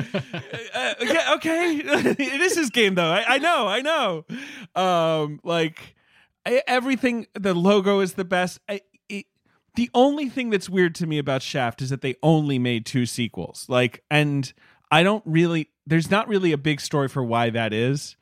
uh, 0.76 0.94
okay, 1.02 1.34
okay. 1.36 2.15
it 2.24 2.42
is 2.42 2.58
his 2.58 2.70
game 2.70 2.96
though. 2.96 3.12
I, 3.12 3.36
I 3.36 3.38
know, 3.38 3.68
I 3.68 3.82
know. 3.82 4.26
Um, 4.76 5.39
like 5.44 5.96
I, 6.46 6.62
everything. 6.68 7.28
The 7.34 7.54
logo 7.54 8.02
is 8.02 8.13
the 8.13 8.26
best. 8.26 8.60
I, 8.68 8.82
the 9.80 9.89
only 9.94 10.28
thing 10.28 10.50
that's 10.50 10.68
weird 10.70 10.94
to 10.96 11.08
me 11.08 11.18
about 11.20 11.42
Shaft 11.42 11.82
is 11.82 11.89
that 11.89 12.02
they 12.02 12.15
only 12.22 12.60
made 12.60 12.86
two 12.86 13.06
sequels. 13.06 13.65
Like, 13.70 14.04
and 14.12 14.52
I 14.92 15.04
don't 15.04 15.24
really. 15.26 15.70
There's 15.88 16.12
not 16.12 16.28
really 16.28 16.52
a 16.52 16.58
big 16.58 16.82
story 16.82 17.08
for 17.08 17.24
why 17.24 17.50
that 17.52 17.72
is 17.72 18.18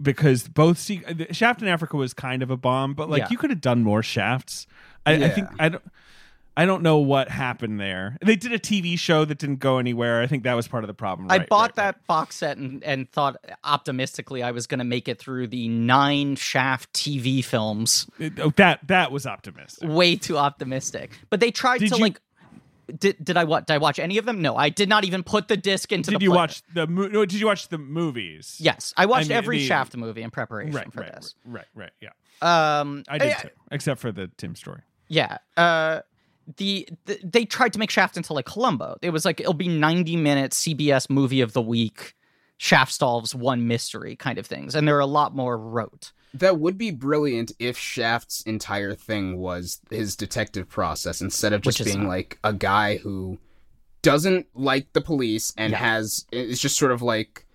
because 0.00 0.46
both 0.46 0.78
se- 0.78 1.02
Shaft 1.32 1.62
in 1.62 1.68
Africa 1.68 1.96
was 1.96 2.14
kind 2.14 2.44
of 2.44 2.50
a 2.52 2.56
bomb, 2.56 2.94
but 2.94 3.10
like 3.10 3.22
Yeah. 3.22 3.28
you 3.30 3.38
could 3.38 3.50
have 3.50 3.60
done 3.60 3.82
more 3.82 4.04
Shafts. 4.04 4.68
I, 5.04 5.14
I 5.24 5.28
think 5.30 5.48
I 5.58 5.68
don't. 5.70 5.82
I 6.56 6.66
don't 6.66 6.82
know 6.82 6.98
what 6.98 7.28
happened 7.28 7.80
there. 7.80 8.16
They 8.24 8.36
did 8.36 8.52
a 8.52 8.58
TV 8.60 8.96
show 8.98 9.24
that 9.24 9.38
didn't 9.38 9.56
go 9.58 9.78
anywhere. 9.78 10.22
I 10.22 10.26
think 10.28 10.44
that 10.44 10.54
was 10.54 10.68
part 10.68 10.84
of 10.84 10.88
the 10.88 10.94
problem. 10.94 11.28
I 11.30 11.40
bought 11.40 11.70
right, 11.70 11.74
that 11.76 12.06
box 12.06 12.36
set 12.36 12.58
and, 12.58 12.82
and 12.84 13.10
thought 13.10 13.36
optimistically 13.64 14.42
I 14.42 14.52
was 14.52 14.66
going 14.68 14.78
to 14.78 14.84
make 14.84 15.08
it 15.08 15.18
through 15.18 15.48
the 15.48 15.66
nine 15.68 16.36
Shaft 16.36 16.92
TV 16.92 17.44
films. 17.44 18.06
right. 18.20 18.32
Oh, 18.38 18.50
that 18.56 18.86
that 18.86 19.10
was 19.10 19.26
optimistic. 19.26 19.88
Way 19.90 20.14
too 20.16 20.38
optimistic. 20.38 21.18
But 21.28 21.40
they 21.40 21.50
tried 21.50 21.78
Did 21.78 21.90
to 21.90 21.96
you- 21.96 22.02
like. 22.02 22.20
Did, 22.98 23.16
did 23.24 23.38
I 23.38 23.44
what? 23.44 23.66
Did 23.66 23.72
I 23.72 23.78
watch 23.78 23.98
any 23.98 24.18
of 24.18 24.26
them? 24.26 24.42
No, 24.42 24.56
I 24.56 24.68
did 24.68 24.90
not 24.90 25.04
even 25.04 25.22
put 25.22 25.48
the 25.48 25.56
disc 25.56 25.90
into 25.90 26.10
Did 26.10 26.20
the. 26.20 26.24
you 26.24 26.30
player. 26.30 26.36
watch 26.38 26.62
the? 26.74 26.86
Mo- 26.86 27.06
no, 27.08 27.24
did 27.24 27.40
you 27.40 27.46
watch 27.46 27.68
the 27.68 27.78
movies? 27.78 28.56
Yes, 28.60 28.92
I 28.94 29.06
watched 29.06 29.30
mean, 29.30 29.38
every 29.38 29.56
the- 29.60 29.66
Shaft 29.66 29.96
movie 29.96 30.20
in 30.20 30.30
preparation 30.30 30.74
Right. 30.74 30.92
for 30.92 31.00
Right. 31.00 31.14
this. 31.14 31.34
Right. 31.46 31.64
Right. 31.74 31.92
Yeah. 32.02 32.10
Um, 32.42 33.02
I 33.08 33.16
did 33.16 33.30
eh, 33.32 33.34
too, 33.36 33.48
except 33.70 34.00
for 34.02 34.12
the 34.12 34.30
Tim 34.36 34.54
story. 34.54 34.82
Yeah. 35.08 35.38
Uh 35.56 36.00
the, 36.56 36.88
the 37.06 37.18
they 37.24 37.44
tried 37.44 37.72
to 37.74 37.78
make 37.78 37.90
Shaft 37.90 38.16
into 38.16 38.32
like 38.32 38.46
Columbo. 38.46 38.96
It 39.02 39.10
was 39.10 39.24
like 39.24 39.40
it'll 39.40 39.54
be 39.54 39.68
90 39.68 40.16
minutes 40.16 40.62
CBS 40.64 41.08
movie 41.10 41.40
of 41.40 41.52
the 41.52 41.62
week, 41.62 42.14
Shaft 42.58 42.92
solves 42.92 43.34
one 43.34 43.66
mystery 43.66 44.16
kind 44.16 44.38
of 44.38 44.46
things. 44.46 44.74
And 44.74 44.86
they're 44.86 44.98
a 45.00 45.06
lot 45.06 45.34
more 45.34 45.56
rote. 45.58 46.12
That 46.34 46.58
would 46.58 46.76
be 46.76 46.90
brilliant 46.90 47.52
if 47.60 47.78
Shaft's 47.78 48.42
entire 48.42 48.94
thing 48.94 49.36
was 49.38 49.80
his 49.90 50.16
detective 50.16 50.68
process 50.68 51.20
instead 51.20 51.52
of 51.52 51.62
just 51.62 51.84
being 51.84 52.02
not. 52.02 52.08
like 52.08 52.38
a 52.42 52.52
guy 52.52 52.96
who 52.96 53.38
doesn't 54.02 54.46
like 54.54 54.92
the 54.92 55.00
police 55.00 55.54
and 55.56 55.70
Yeah. 55.70 55.78
has 55.78 56.26
is 56.32 56.60
just 56.60 56.76
sort 56.76 56.92
of 56.92 57.02
like 57.02 57.46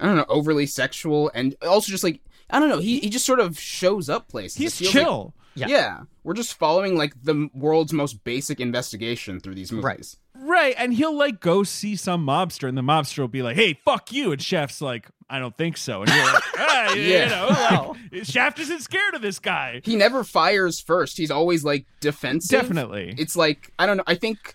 I 0.00 0.06
don't 0.06 0.16
know 0.16 0.24
overly 0.28 0.66
sexual 0.66 1.30
and 1.34 1.56
also 1.62 1.90
just 1.90 2.04
like 2.04 2.20
I 2.48 2.58
don't 2.60 2.68
know 2.68 2.78
he 2.78 3.00
he 3.00 3.10
just 3.10 3.26
sort 3.26 3.40
of 3.40 3.58
shows 3.58 4.08
up 4.08 4.28
places. 4.28 4.56
He's 4.56 4.78
feels 4.78 4.94
like- 4.94 5.04
chill. 5.04 5.34
Yeah. 5.58 5.66
yeah. 5.68 6.00
we're 6.24 6.34
just 6.34 6.54
following 6.54 6.96
like 6.96 7.12
the 7.22 7.48
world's 7.54 7.92
most 7.92 8.22
basic 8.24 8.60
investigation 8.60 9.40
through 9.40 9.54
these 9.54 9.72
movies. 9.72 9.84
Right. 9.84 10.16
Right, 10.40 10.74
and 10.78 10.94
he'll 10.94 11.16
like 11.16 11.40
go 11.40 11.64
see 11.64 11.96
some 11.96 12.24
mobster, 12.24 12.68
and 12.68 12.78
the 12.78 12.82
mobster 12.82 13.18
will 13.18 13.28
be 13.28 13.42
like, 13.42 13.56
"Hey, 13.56 13.74
fuck 13.84 14.12
you," 14.12 14.30
and 14.30 14.40
Shaft's 14.40 14.80
like, 14.80 15.08
"I 15.28 15.40
don't 15.40 15.56
think 15.58 15.76
so," 15.76 16.02
and 16.02 16.10
you're 16.12 16.24
like, 16.32 16.42
ah, 16.58 16.92
you 16.94 17.02
Yeah. 17.02 17.28
know, 17.28 17.46
Wow. 17.50 17.96
like, 18.12 18.24
Shaft 18.24 18.60
isn't 18.60 18.80
scared 18.82 19.14
of 19.14 19.20
this 19.20 19.40
guy. 19.40 19.80
He 19.84 19.96
never 19.96 20.22
fires 20.22 20.78
first. 20.78 21.16
He's 21.18 21.32
always 21.32 21.64
like 21.64 21.86
defensive. 22.00 22.60
Definitely. 22.60 23.14
It's 23.18 23.34
like 23.36 23.72
I 23.80 23.86
don't 23.86 23.96
know. 23.96 24.04
I 24.06 24.14
think 24.14 24.54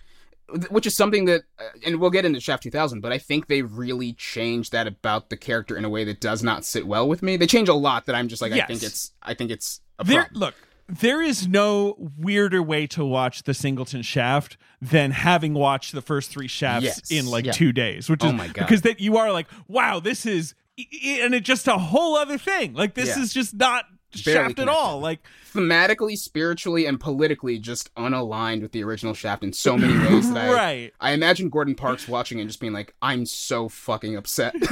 which 0.70 0.86
is 0.86 0.96
something 0.96 1.26
that 1.26 1.42
uh, 1.58 1.64
and 1.86 2.00
we'll 2.00 2.10
get 2.10 2.24
into 2.24 2.40
Shaft 2.40 2.62
2000, 2.62 3.00
but 3.00 3.12
I 3.12 3.18
think 3.18 3.46
they 3.48 3.60
really 3.62 4.14
changed 4.14 4.72
that 4.72 4.86
about 4.86 5.28
the 5.30 5.36
character 5.36 5.76
in 5.76 5.84
a 5.84 5.90
way 5.90 6.04
that 6.04 6.20
does 6.20 6.42
not 6.42 6.64
sit 6.64 6.86
well 6.86 7.06
with 7.06 7.22
me. 7.22 7.36
They 7.36 7.46
change 7.46 7.68
a 7.68 7.74
lot 7.74 8.06
that 8.06 8.14
I'm 8.14 8.28
just 8.28 8.40
like 8.40 8.52
I 8.52 8.62
think 8.66 8.82
it's 8.82 9.12
I 9.22 9.34
think 9.34 9.50
it's 9.50 9.80
a 9.98 10.04
There, 10.04 10.28
look, 10.32 10.54
there 10.88 11.22
is 11.22 11.46
no 11.48 11.96
weirder 12.18 12.62
way 12.62 12.86
to 12.88 13.04
watch 13.04 13.44
the 13.44 13.54
Singleton 13.54 14.02
Shaft 14.02 14.56
than 14.82 15.10
having 15.12 15.54
watched 15.54 15.92
the 15.92 16.02
first 16.02 16.30
three 16.30 16.48
Shafts 16.48 16.84
Yes. 16.84 17.10
in 17.10 17.26
like 17.26 17.46
Yeah. 17.46 17.52
two 17.52 17.72
days, 17.72 18.08
which 18.10 18.22
Oh 18.22 18.28
is 18.28 18.32
my 18.34 18.46
God. 18.48 18.54
because 18.66 18.82
that 18.82 19.00
you 19.00 19.16
are 19.16 19.32
like, 19.32 19.46
wow, 19.68 19.98
this 20.00 20.26
is, 20.26 20.54
i- 20.78 20.86
i- 21.04 21.18
and 21.22 21.34
it's 21.34 21.46
just 21.46 21.66
a 21.68 21.78
whole 21.78 22.16
other 22.16 22.36
thing. 22.38 22.74
Like 22.74 22.94
this 22.94 23.16
Yeah. 23.16 23.22
is 23.22 23.32
just 23.32 23.54
not 23.54 23.86
Barely 24.24 24.48
Shaft 24.50 24.58
at 24.60 24.68
all. 24.68 25.00
Like 25.00 25.20
thematically, 25.52 26.16
spiritually, 26.16 26.86
and 26.86 27.00
politically 27.00 27.58
just 27.58 27.92
unaligned 27.96 28.62
with 28.62 28.70
the 28.70 28.84
original 28.84 29.12
Shaft 29.12 29.42
in 29.42 29.52
so 29.52 29.76
many 29.76 29.92
ways 29.98 30.32
that 30.34 30.52
right. 30.54 30.92
I 31.00 31.10
imagine 31.12 31.48
Gordon 31.48 31.74
Parks 31.74 32.06
watching 32.06 32.38
it 32.38 32.42
and 32.42 32.48
just 32.50 32.60
being 32.60 32.72
like, 32.72 32.94
I'm 33.02 33.26
so 33.26 33.68
fucking 33.68 34.14
upset. 34.16 34.54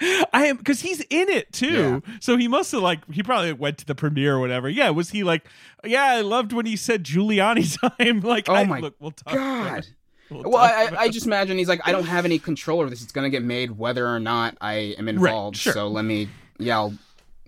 I 0.00 0.46
am 0.46 0.56
because 0.56 0.80
he's 0.80 1.00
in 1.02 1.28
it 1.28 1.52
too. 1.52 2.02
So 2.20 2.36
he 2.36 2.48
must 2.48 2.72
have 2.72 2.82
like 2.82 3.00
he 3.12 3.22
probably 3.22 3.52
went 3.52 3.78
to 3.78 3.86
the 3.86 3.94
premiere 3.94 4.34
or 4.36 4.40
whatever. 4.40 4.68
Yeah, 4.68 4.90
was 4.90 5.10
he 5.10 5.24
like? 5.24 5.46
Yeah, 5.84 6.04
I 6.04 6.20
loved 6.20 6.52
when 6.52 6.66
he 6.66 6.76
said 6.76 7.04
Giuliani 7.04 7.78
time. 7.98 8.20
like, 8.20 8.48
Oh 8.48 8.54
I, 8.54 8.64
my 8.64 8.80
look, 8.80 8.94
we'll 9.00 9.12
talk. 9.12 9.34
God. 9.34 9.86
We'll 10.30 10.42
Well, 10.42 10.56
I, 10.56 10.90
I 10.98 11.08
just 11.08 11.26
imagine 11.26 11.56
he's 11.56 11.68
like, 11.68 11.80
I 11.84 11.92
don't 11.92 12.06
have 12.06 12.24
any 12.24 12.38
control 12.38 12.80
over 12.80 12.90
this. 12.90 13.02
It's 13.02 13.12
gonna 13.12 13.30
get 13.30 13.42
made 13.42 13.72
whether 13.72 14.06
or 14.06 14.18
not 14.18 14.56
I 14.60 14.94
am 14.98 15.08
involved. 15.08 15.56
sure. 15.56 15.72
So 15.72 15.88
let 15.88 16.04
me, 16.04 16.28
yeah, 16.58 16.76
I'll 16.76 16.94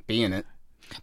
be 0.07 0.23
in 0.23 0.33
it. 0.33 0.47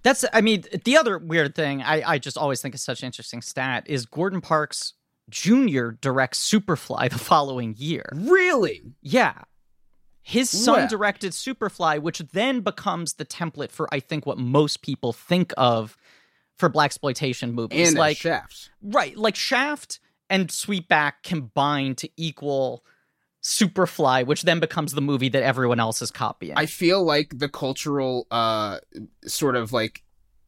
That's, 0.01 0.25
I 0.33 0.41
mean, 0.41 0.63
the 0.83 0.97
other 0.97 1.17
weird 1.17 1.53
thing 1.53 1.81
I, 1.81 2.13
I 2.13 2.17
just 2.17 2.37
always 2.37 2.61
think 2.61 2.73
is 2.75 2.81
such 2.81 3.01
an 3.01 3.05
interesting 3.05 3.41
stat 3.41 3.83
is 3.87 4.05
Gordon 4.05 4.41
Parks 4.41 4.93
Jr. 5.29 5.89
directs 6.01 6.49
Superfly 6.49 7.09
the 7.11 7.19
following 7.19 7.75
year. 7.77 8.05
Really? 8.13 8.81
Yeah. 9.01 9.33
His 10.27 10.49
son 10.49 10.73
Well. 10.73 10.87
directed 10.87 11.33
Superfly, 11.33 12.01
which 12.01 12.17
then 12.17 12.61
becomes 12.61 13.13
the 13.13 13.25
template 13.25 13.69
for, 13.69 13.87
I 13.93 13.99
think, 13.99 14.25
what 14.25 14.39
most 14.39 14.81
people 14.81 15.13
think 15.13 15.53
of 15.55 15.95
for 16.57 16.67
blaxploitation 16.67 17.53
movies. 17.53 17.89
And 17.89 17.95
like, 17.95 18.09
like 18.09 18.17
Shaft. 18.17 18.71
right, 18.81 19.15
like 19.15 19.35
Shaft 19.35 19.99
and 20.27 20.47
Sweetback 20.47 21.13
combined 21.21 21.99
to 21.99 22.09
equal 22.17 22.83
Superfly, 23.43 24.25
which 24.25 24.41
then 24.41 24.59
becomes 24.59 24.93
the 24.93 25.01
movie 25.01 25.29
that 25.29 25.43
everyone 25.43 25.79
else 25.79 26.01
is 26.01 26.09
copying. 26.09 26.57
I 26.57 26.65
feel 26.65 27.03
like 27.03 27.37
the 27.37 27.47
cultural, 27.47 28.25
uh, 28.31 28.79
sort 29.27 29.55
of 29.55 29.73
like 29.73 30.01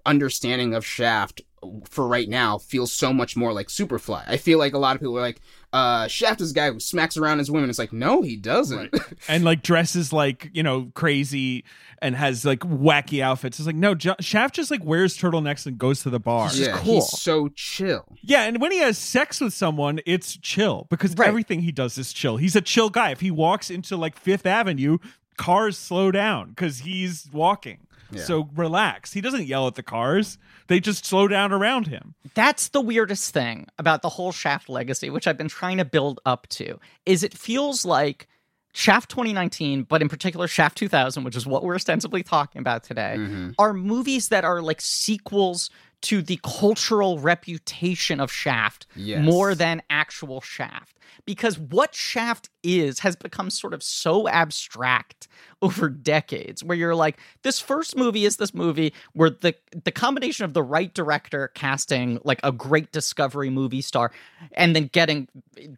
understanding 0.07 0.73
of 0.73 0.87
Shaft 0.87 1.41
for 1.89 2.07
right 2.07 2.29
now 2.29 2.57
feels 2.57 2.91
so 2.91 3.11
much 3.11 3.35
more 3.35 3.51
like 3.53 3.67
Superfly. 3.67 4.23
I 4.27 4.37
feel 4.37 4.59
like 4.59 4.73
a 4.73 4.77
lot 4.77 4.95
of 4.95 5.01
people 5.01 5.17
are 5.17 5.21
like, 5.21 5.41
uh, 5.73 6.07
Shaft 6.07 6.39
is 6.41 6.51
a 6.51 6.53
guy 6.53 6.71
who 6.71 6.79
smacks 6.79 7.17
around 7.17 7.39
his 7.39 7.49
women. 7.51 7.69
It's 7.69 7.79
like, 7.79 7.91
no, 7.91 8.21
he 8.21 8.35
doesn't. 8.37 8.95
and 9.27 9.43
like 9.43 9.63
dresses 9.63 10.13
like 10.13 10.49
you 10.53 10.63
know 10.63 10.91
crazy 10.93 11.65
and 12.01 12.15
has 12.15 12.45
like 12.45 12.59
wacky 12.59 13.21
outfits. 13.21 13.59
It's 13.59 13.65
like 13.67 13.75
no, 13.75 13.95
J- 13.95 14.15
Shaft 14.19 14.55
just 14.55 14.69
like 14.71 14.83
wears 14.83 15.17
turtlenecks 15.17 15.65
and 15.65 15.77
goes 15.77 16.03
to 16.03 16.09
the 16.09 16.19
bar. 16.19 16.47
He's 16.49 16.57
just 16.59 16.69
yeah, 16.69 16.77
cool. 16.77 16.95
he's 16.95 17.07
so 17.19 17.49
chill. 17.49 18.05
Yeah, 18.21 18.43
and 18.43 18.61
when 18.61 18.71
he 18.71 18.77
has 18.79 18.97
sex 18.97 19.41
with 19.41 19.53
someone, 19.53 19.99
it's 20.05 20.37
chill 20.37 20.87
because 20.89 21.15
Right. 21.15 21.27
everything 21.27 21.61
he 21.61 21.71
does 21.71 21.97
is 21.97 22.13
chill. 22.13 22.37
He's 22.37 22.55
a 22.55 22.61
chill 22.61 22.89
guy. 22.89 23.11
If 23.11 23.19
he 23.21 23.31
walks 23.31 23.69
into 23.69 23.97
like 23.97 24.15
Fifth 24.17 24.45
Avenue, 24.45 24.99
cars 25.37 25.77
slow 25.77 26.11
down 26.11 26.49
because 26.49 26.79
he's 26.79 27.27
walking. 27.33 27.86
Yeah. 28.11 28.23
So 28.23 28.49
relax. 28.55 29.13
He 29.13 29.21
doesn't 29.21 29.45
yell 29.45 29.67
at 29.67 29.75
the 29.75 29.83
cars. 29.83 30.37
They 30.67 30.79
just 30.79 31.05
slow 31.05 31.27
down 31.27 31.51
around 31.51 31.87
him. 31.87 32.15
That's 32.33 32.69
the 32.69 32.81
weirdest 32.81 33.33
thing 33.33 33.67
about 33.77 34.01
the 34.01 34.09
whole 34.09 34.31
Shaft 34.31 34.69
legacy, 34.69 35.09
which 35.09 35.27
I've 35.27 35.37
been 35.37 35.47
trying 35.47 35.77
to 35.77 35.85
build 35.85 36.19
up 36.25 36.47
to, 36.49 36.79
is 37.05 37.23
it 37.23 37.33
feels 37.37 37.85
like 37.85 38.27
Shaft 38.73 39.09
2019, 39.09 39.83
but 39.83 40.01
in 40.01 40.09
particular 40.09 40.47
Shaft 40.47 40.77
2000, 40.77 41.23
which 41.23 41.35
is 41.35 41.47
what 41.47 41.63
we're 41.63 41.75
ostensibly 41.75 42.21
talking 42.21 42.59
about 42.59 42.83
today, 42.83 43.15
Mhm. 43.17 43.55
are 43.57 43.73
movies 43.73 44.27
that 44.29 44.43
are 44.45 44.61
like 44.61 44.81
sequels 44.81 45.69
to 46.01 46.21
the 46.21 46.39
cultural 46.43 47.17
reputation 47.17 48.19
of 48.19 48.31
Shaft 48.31 48.85
Yes. 48.95 49.23
more 49.25 49.55
than 49.55 49.81
actual 49.89 50.41
Shaft. 50.41 50.96
Because 51.25 51.57
what 51.57 51.95
Shaft 51.95 52.49
is 52.63 52.99
has 52.99 53.15
become 53.15 53.49
sort 53.49 53.73
of 53.73 53.83
so 53.83 54.27
abstract 54.27 55.27
over 55.61 55.89
decades, 55.89 56.63
where 56.63 56.77
you're 56.77 56.95
like, 56.95 57.17
this 57.41 57.59
first 57.59 57.95
movie 57.97 58.25
is 58.25 58.37
this 58.37 58.53
movie 58.53 58.93
where 59.13 59.29
the 59.29 59.55
the 59.83 59.91
combination 59.91 60.45
of 60.45 60.53
the 60.53 60.63
right 60.63 60.93
director 60.93 61.49
casting 61.49 62.19
like 62.23 62.39
a 62.43 62.51
great 62.51 62.91
discovery 62.91 63.49
movie 63.49 63.81
star 63.81 64.11
and 64.53 64.75
then 64.75 64.89
getting 64.93 65.27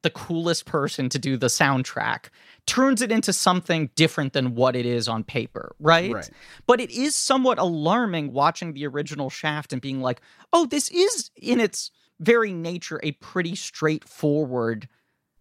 the 0.01 0.09
coolest 0.09 0.65
person 0.65 1.09
to 1.09 1.19
do 1.19 1.37
the 1.37 1.47
soundtrack 1.47 2.25
turns 2.65 3.01
it 3.01 3.11
into 3.11 3.33
something 3.33 3.89
different 3.95 4.33
than 4.33 4.53
what 4.53 4.75
it 4.75 4.85
is 4.85 5.07
on 5.07 5.23
paper, 5.23 5.75
right? 5.79 6.13
Right. 6.13 6.29
But 6.67 6.79
it 6.79 6.91
is 6.91 7.15
somewhat 7.15 7.57
alarming 7.57 8.31
watching 8.31 8.73
the 8.73 8.85
original 8.85 9.29
Shaft 9.29 9.73
and 9.73 9.81
being 9.81 10.01
like, 10.01 10.21
oh, 10.53 10.67
this 10.67 10.89
is 10.89 11.31
in 11.35 11.59
its 11.59 11.89
very 12.19 12.51
nature 12.51 12.99
a 13.01 13.13
pretty 13.13 13.55
straightforward 13.55 14.87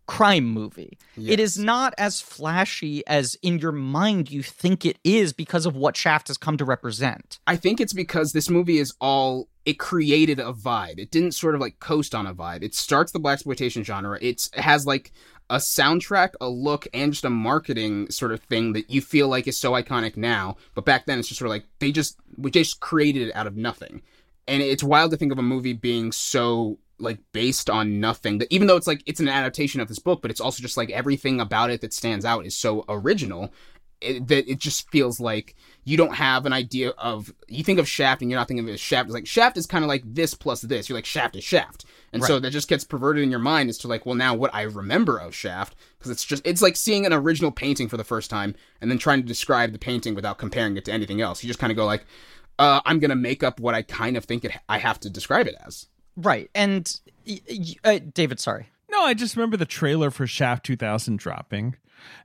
crime 0.08 0.46
movie. 0.46 0.98
It 1.16 1.38
is 1.38 1.58
not 1.58 1.94
as 1.98 2.20
flashy 2.20 3.06
as 3.06 3.36
in 3.42 3.58
your 3.58 3.72
mind 3.72 4.30
you 4.30 4.42
think 4.42 4.84
it 4.84 4.98
is 5.04 5.32
because 5.34 5.66
of 5.66 5.76
what 5.76 5.96
Shaft 5.96 6.28
has 6.28 6.38
come 6.38 6.56
to 6.56 6.64
represent. 6.64 7.38
I 7.46 7.56
think 7.56 7.78
it's 7.78 7.92
because 7.92 8.32
this 8.32 8.48
movie 8.48 8.78
is 8.78 8.94
all 9.00 9.48
it 9.66 9.78
created 9.78 10.40
a 10.40 10.54
vibe. 10.54 10.98
It 10.98 11.10
didn't 11.10 11.32
sort 11.32 11.54
of 11.54 11.60
like 11.60 11.78
coast 11.78 12.14
on 12.14 12.26
a 12.26 12.34
vibe. 12.34 12.62
It 12.62 12.74
starts 12.74 13.12
the 13.12 13.20
blaxploitation 13.20 13.84
genre. 13.84 14.18
It's, 14.22 14.48
it 14.56 14.60
has 14.60 14.86
like 14.86 15.12
a 15.50 15.56
soundtrack, 15.56 16.30
a 16.40 16.48
look, 16.48 16.88
and 16.94 17.12
just 17.12 17.26
a 17.26 17.30
marketing 17.30 18.10
sort 18.10 18.32
of 18.32 18.40
thing 18.40 18.72
that 18.72 18.88
you 18.88 19.02
feel 19.02 19.28
like 19.28 19.46
is 19.46 19.58
so 19.58 19.72
iconic 19.72 20.16
now. 20.16 20.56
But 20.74 20.86
back 20.86 21.04
then, 21.04 21.18
it's 21.18 21.28
just 21.28 21.38
sort 21.38 21.48
of 21.48 21.52
like 21.52 21.66
they 21.80 21.92
just 21.92 22.18
we 22.38 22.50
just 22.50 22.80
created 22.80 23.28
it 23.28 23.36
out 23.36 23.46
of 23.46 23.58
nothing. 23.58 24.00
And 24.46 24.62
it's 24.62 24.82
wild 24.82 25.10
to 25.10 25.18
think 25.18 25.32
of 25.32 25.38
a 25.38 25.42
movie 25.42 25.74
being 25.74 26.12
so 26.12 26.78
like 26.98 27.18
based 27.32 27.70
on 27.70 28.00
nothing 28.00 28.38
that 28.38 28.52
even 28.52 28.66
though 28.66 28.76
it's 28.76 28.86
like 28.86 29.02
it's 29.06 29.20
an 29.20 29.28
adaptation 29.28 29.80
of 29.80 29.88
this 29.88 29.98
book 29.98 30.20
but 30.20 30.30
it's 30.30 30.40
also 30.40 30.62
just 30.62 30.76
like 30.76 30.90
everything 30.90 31.40
about 31.40 31.70
it 31.70 31.80
that 31.80 31.92
stands 31.92 32.24
out 32.24 32.44
is 32.44 32.56
so 32.56 32.84
original 32.88 33.52
it, 34.00 34.28
that 34.28 34.50
it 34.50 34.58
just 34.58 34.90
feels 34.90 35.20
like 35.20 35.54
you 35.84 35.96
don't 35.96 36.14
have 36.14 36.46
an 36.46 36.52
idea 36.52 36.90
of 36.90 37.32
you 37.48 37.64
think 37.64 37.78
of 37.78 37.88
Shaft 37.88 38.22
and 38.22 38.30
you're 38.30 38.38
not 38.38 38.48
thinking 38.48 38.64
of 38.64 38.68
it 38.68 38.74
as 38.74 38.80
Shaft. 38.80 39.06
It's 39.06 39.14
like 39.14 39.26
Shaft 39.26 39.56
is 39.56 39.66
kind 39.66 39.84
of 39.84 39.88
like 39.88 40.02
this 40.04 40.34
plus 40.34 40.60
this. 40.62 40.88
You're 40.88 40.98
like 40.98 41.04
Shaft 41.04 41.36
is 41.36 41.44
Shaft, 41.44 41.84
and 42.12 42.22
so 42.22 42.38
that 42.38 42.50
just 42.50 42.68
gets 42.68 42.84
perverted 42.84 43.22
in 43.22 43.30
your 43.30 43.40
mind 43.40 43.70
as 43.70 43.78
to 43.78 43.88
like, 43.88 44.06
well, 44.06 44.14
now 44.14 44.34
what 44.34 44.54
I 44.54 44.62
remember 44.62 45.18
of 45.18 45.34
Shaft 45.34 45.74
because 45.98 46.10
it's 46.10 46.24
just 46.24 46.46
it's 46.46 46.62
like 46.62 46.76
seeing 46.76 47.06
an 47.06 47.12
original 47.12 47.50
painting 47.50 47.88
for 47.88 47.96
the 47.96 48.04
first 48.04 48.30
time 48.30 48.54
and 48.80 48.90
then 48.90 48.98
trying 48.98 49.20
to 49.20 49.26
describe 49.26 49.72
the 49.72 49.78
painting 49.78 50.14
without 50.14 50.38
comparing 50.38 50.76
it 50.76 50.84
to 50.86 50.92
anything 50.92 51.20
else. 51.20 51.42
You 51.42 51.48
just 51.48 51.58
kind 51.58 51.70
of 51.70 51.76
go 51.76 51.86
like, 51.86 52.04
uh, 52.58 52.80
I'm 52.84 53.00
gonna 53.00 53.16
make 53.16 53.42
up 53.42 53.58
what 53.60 53.74
I 53.74 53.82
kind 53.82 54.16
of 54.16 54.24
think 54.24 54.44
it 54.44 54.52
I 54.68 54.78
have 54.78 55.00
to 55.00 55.10
describe 55.10 55.46
it 55.46 55.56
as. 55.66 55.86
Right. 56.18 56.50
And 56.54 57.00
y- 57.26 57.40
y- 57.48 57.74
uh, 57.84 57.98
David, 58.12 58.40
sorry. 58.40 58.68
No, 58.90 59.02
I 59.02 59.14
just 59.14 59.36
remember 59.36 59.56
the 59.56 59.66
trailer 59.66 60.10
for 60.10 60.26
Shaft 60.26 60.64
2000 60.66 61.18
dropping. 61.18 61.76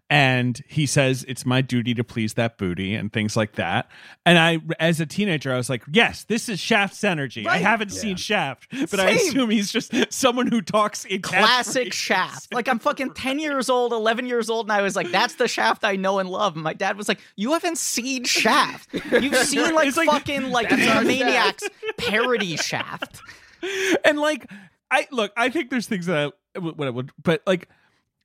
And 0.10 0.62
he 0.67 0.86
says, 0.86 1.25
It's 1.27 1.45
my 1.45 1.62
duty 1.62 1.95
to 1.95 2.03
please 2.03 2.36
that 2.36 2.58
booty 2.60 2.93
and 2.93 3.12
things 3.12 3.36
like 3.36 3.53
that. 3.53 3.89
And 4.25 4.38
I, 4.38 4.60
as 4.79 4.99
a 4.99 5.06
teenager, 5.08 5.51
I 5.51 5.58
was 5.58 5.69
like, 5.69 5.82
Yes, 5.91 6.25
this 6.25 6.47
is 6.47 6.60
Shaft's 6.60 7.03
energy. 7.03 7.47
I 7.47 7.58
haven't 7.58 7.91
Yeah. 7.91 7.99
seen 7.99 8.15
Shaft, 8.17 8.67
but 8.91 8.99
I 8.99 9.12
assume 9.12 9.49
he's 9.49 9.71
just 9.71 9.91
someone 10.13 10.47
who 10.47 10.62
talks 10.62 11.06
in 11.06 11.21
Classic. 11.23 11.91
Shaft. 11.91 12.49
Like 12.53 12.67
I'm 12.67 12.77
fucking 12.79 13.13
10 13.15 13.39
years 13.39 13.69
old, 13.69 13.91
11 13.93 14.27
years 14.27 14.49
old, 14.49 14.67
and 14.67 14.71
I 14.73 14.82
was 14.84 14.95
like, 14.95 15.10
that's 15.10 15.36
the 15.36 15.47
Shaft 15.47 15.84
I 15.84 15.95
know 15.95 16.19
and 16.19 16.29
love. 16.29 16.53
And 16.56 16.63
my 16.63 16.73
dad 16.73 16.95
was 16.97 17.08
like, 17.08 17.19
you 17.36 17.53
haven't 17.53 17.77
seen 17.79 18.25
Shaft. 18.25 18.93
You've 18.93 19.36
seen 19.47 19.73
like, 19.73 19.95
like, 19.97 20.08
fucking 20.10 20.51
like 20.51 20.69
that's 20.69 21.08
Maniacs 21.08 21.63
parody 21.97 22.58
Shaft. 22.58 23.21
and 24.06 24.19
like 24.19 24.49
I 24.91 25.08
look, 25.12 25.32
I 25.38 25.49
think 25.49 25.69
there's 25.69 25.88
things 25.88 26.06
that 26.06 26.34
I, 26.56 26.60
what 26.60 26.88
I 26.88 26.91
would, 26.91 27.12
but 27.21 27.41
like 27.47 27.69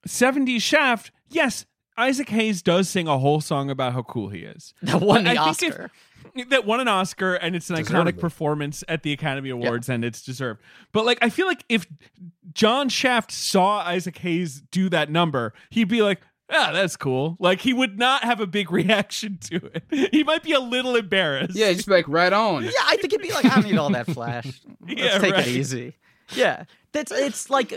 70s 0.07 0.61
Shaft, 0.63 1.11
yes, 1.29 1.67
Isaac 1.97 2.29
Hayes 2.29 2.63
does 2.63 2.89
sing 2.89 3.09
a 3.09 3.19
whole 3.19 3.41
song 3.41 3.71
about 3.71 3.93
how 3.93 4.03
cool 4.03 4.29
he 4.29 4.41
is. 4.41 4.75
That 4.83 5.01
won 5.01 5.25
But 5.25 5.35
the 5.35 5.41
I 5.41 5.53
think 5.53 5.73
if- 5.75 5.79
Oscar. 5.81 5.91
that 6.51 6.67
won 6.67 6.81
an 6.81 6.89
Oscar 6.89 7.35
and 7.35 7.57
it's 7.57 7.71
an 7.71 7.77
iconic 7.77 8.19
performance 8.19 8.85
at 8.87 9.03
the 9.03 9.13
Academy 9.13 9.51
Awards 9.51 9.89
and 9.89 10.05
it's 10.05 10.23
deserved. 10.23 10.61
But 10.93 11.05
like 11.07 11.19
I 11.23 11.31
feel 11.31 11.47
like 11.47 11.65
if 11.69 11.87
John 12.53 12.89
Shaft 12.89 13.33
saw 13.33 13.79
Isaac 13.81 14.19
Hayes 14.19 14.61
do 14.71 14.89
that 14.91 15.11
number, 15.11 15.55
he'd 15.71 15.89
be 15.89 16.03
like, 16.03 16.21
"Ah, 16.51 16.71
that's 16.73 16.97
cool." 16.97 17.37
Like 17.39 17.61
he 17.61 17.73
would 17.73 17.99
not 17.99 18.25
have 18.25 18.41
a 18.41 18.47
big 18.47 18.71
reaction 18.73 19.39
to 19.51 19.57
it. 19.75 20.11
He 20.13 20.23
might 20.25 20.43
be 20.43 20.53
a 20.53 20.61
little 20.61 20.97
embarrassed. 20.97 21.55
Yeah, 21.57 21.73
just 21.73 21.87
be 21.89 21.95
like 21.95 22.09
right 22.09 22.33
on. 22.33 22.65
Yeah, 22.65 22.71
I 22.85 22.97
think 22.97 23.13
it'd 23.13 23.23
be 23.23 23.33
like, 23.33 23.45
I 23.45 23.61
don't 23.61 23.65
need 23.71 23.79
all 23.79 23.91
that 23.91 24.07
flash. 24.07 24.47
Let's 24.87 25.01
Yeah, 25.01 25.19
take 25.19 25.35
right. 25.35 25.47
it 25.47 25.51
easy. 25.51 25.95
Yeah. 26.35 26.65
That's 26.93 27.13
it's 27.13 27.51
like 27.51 27.73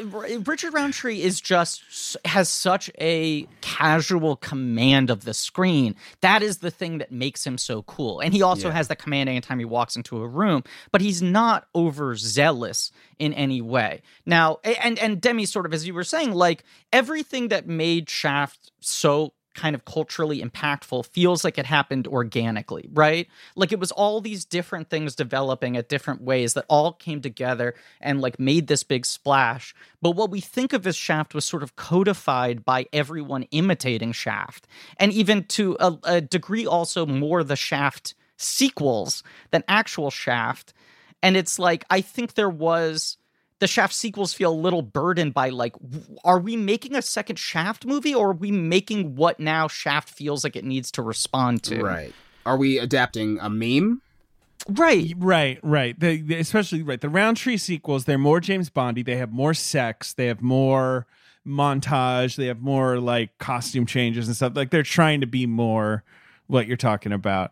Richard 0.46 0.74
Roundtree 0.74 1.22
is 1.22 1.42
just 1.42 2.18
has 2.24 2.48
such 2.48 2.90
a 3.00 3.46
casual 3.60 4.38
command 4.38 5.10
of 5.10 5.26
the 5.26 5.34
screen. 5.34 5.96
That 6.22 6.42
is 6.42 6.60
the 6.60 6.72
thing 6.72 7.00
that 7.00 7.12
makes 7.12 7.46
him 7.46 7.58
so 7.58 7.84
cool. 7.84 8.22
And 8.22 8.34
he 8.34 8.42
also 8.42 8.70
Yeah. 8.70 8.76
has 8.76 8.88
that 8.88 9.00
command 9.00 9.28
anytime 9.28 9.60
he 9.60 9.66
walks 9.66 9.98
into 9.98 10.22
a 10.22 10.28
room, 10.28 10.64
but 10.92 11.02
he's 11.02 11.22
not 11.22 11.68
overzealous 11.76 12.92
in 13.20 13.34
any 13.34 13.62
way. 13.62 14.02
Now, 14.26 14.60
and 14.64 14.98
and 15.00 15.20
Demi 15.22 15.46
sort 15.46 15.66
of 15.66 15.74
as 15.74 15.86
you 15.86 15.94
were 15.94 16.04
saying, 16.04 16.32
like 16.34 16.64
everything 16.94 17.50
that 17.50 17.68
made 17.68 18.10
Shaft 18.10 18.72
so 18.80 19.34
kind 19.54 19.76
of 19.76 19.86
culturally 19.86 20.42
impactful 20.42 21.06
feels 21.08 21.44
like 21.44 21.58
it 21.58 21.66
happened 21.66 22.08
organically, 22.08 22.88
right? 22.94 23.28
Like 23.56 23.72
it 23.72 23.80
was 23.80 23.92
all 23.92 24.22
these 24.22 24.46
different 24.46 24.90
things 24.90 25.16
developing 25.16 25.78
at 25.78 25.90
different 25.90 26.22
ways 26.22 26.54
that 26.54 26.66
all 26.70 26.94
came 26.94 27.22
together 27.22 27.76
and 28.00 28.22
like 28.22 28.40
made 28.40 28.68
this 28.68 28.84
big 28.84 29.06
splash. 29.06 29.76
But 30.02 30.12
what 30.12 30.32
we 30.32 30.40
think 30.40 30.74
of 30.74 30.88
as 30.88 30.96
Shaft 30.96 31.34
was 31.34 31.46
sort 31.46 31.64
of 31.64 31.76
codified 31.76 32.64
by 32.64 32.86
everyone 32.94 33.44
imitating 33.52 34.12
Shaft. 34.12 34.68
And 34.98 35.12
even 35.12 35.44
to 35.46 35.78
a, 35.80 35.98
a 36.04 36.22
degree 36.22 36.66
also 36.66 37.06
more 37.06 37.44
the 37.44 37.56
Shaft 37.56 38.16
sequels 38.38 39.24
than 39.52 39.64
actual 39.68 40.12
Shaft. 40.12 40.74
And 41.22 41.38
it's 41.38 41.60
like 41.60 41.84
I 41.90 42.02
think 42.02 42.34
there 42.34 42.50
was 42.50 43.18
the 43.62 43.68
Shaft 43.68 43.94
sequels 43.94 44.34
feel 44.34 44.52
a 44.52 44.56
little 44.56 44.82
burdened 44.82 45.36
by 45.36 45.50
like, 45.50 45.76
are 46.26 46.40
we 46.40 46.56
making 46.58 46.96
a 46.96 47.02
second 47.02 47.38
Shaft 47.38 47.86
movie 47.86 48.14
or 48.14 48.32
are 48.32 48.34
we 48.34 48.50
making 48.52 49.16
what 49.16 49.40
now 49.40 49.68
Shaft 49.68 50.10
feels 50.10 50.44
like 50.44 50.56
it 50.56 50.66
needs 50.66 50.90
to 50.94 51.04
respond 51.04 51.62
to? 51.64 51.80
Right. 51.82 52.12
Are 52.44 52.58
we 52.58 52.80
adapting 52.80 53.38
a 53.40 53.52
meme? 53.52 54.02
Right. 54.68 55.14
Right, 55.16 55.60
right. 55.62 55.98
The, 56.00 56.22
the- 56.24 56.40
especially 56.40 56.82
right. 56.82 57.00
The 57.00 57.08
Roundtree 57.08 57.58
sequels, 57.58 58.06
they're 58.06 58.18
more 58.18 58.40
James 58.40 58.72
Bondy. 58.72 59.04
They 59.04 59.18
have 59.18 59.32
more 59.32 59.54
sex. 59.54 60.14
They 60.14 60.26
have 60.26 60.42
more 60.42 61.06
montage. 61.48 62.38
They 62.38 62.48
have 62.48 62.62
more 62.62 63.00
like 63.00 63.38
costume 63.38 63.86
changes 63.86 64.26
and 64.28 64.36
stuff. 64.36 64.54
Like 64.56 64.72
they're 64.72 64.82
trying 64.82 65.22
to 65.22 65.28
be 65.28 65.46
more 65.46 66.04
what 66.48 66.66
you're 66.66 66.78
talking 66.78 67.12
about. 67.14 67.52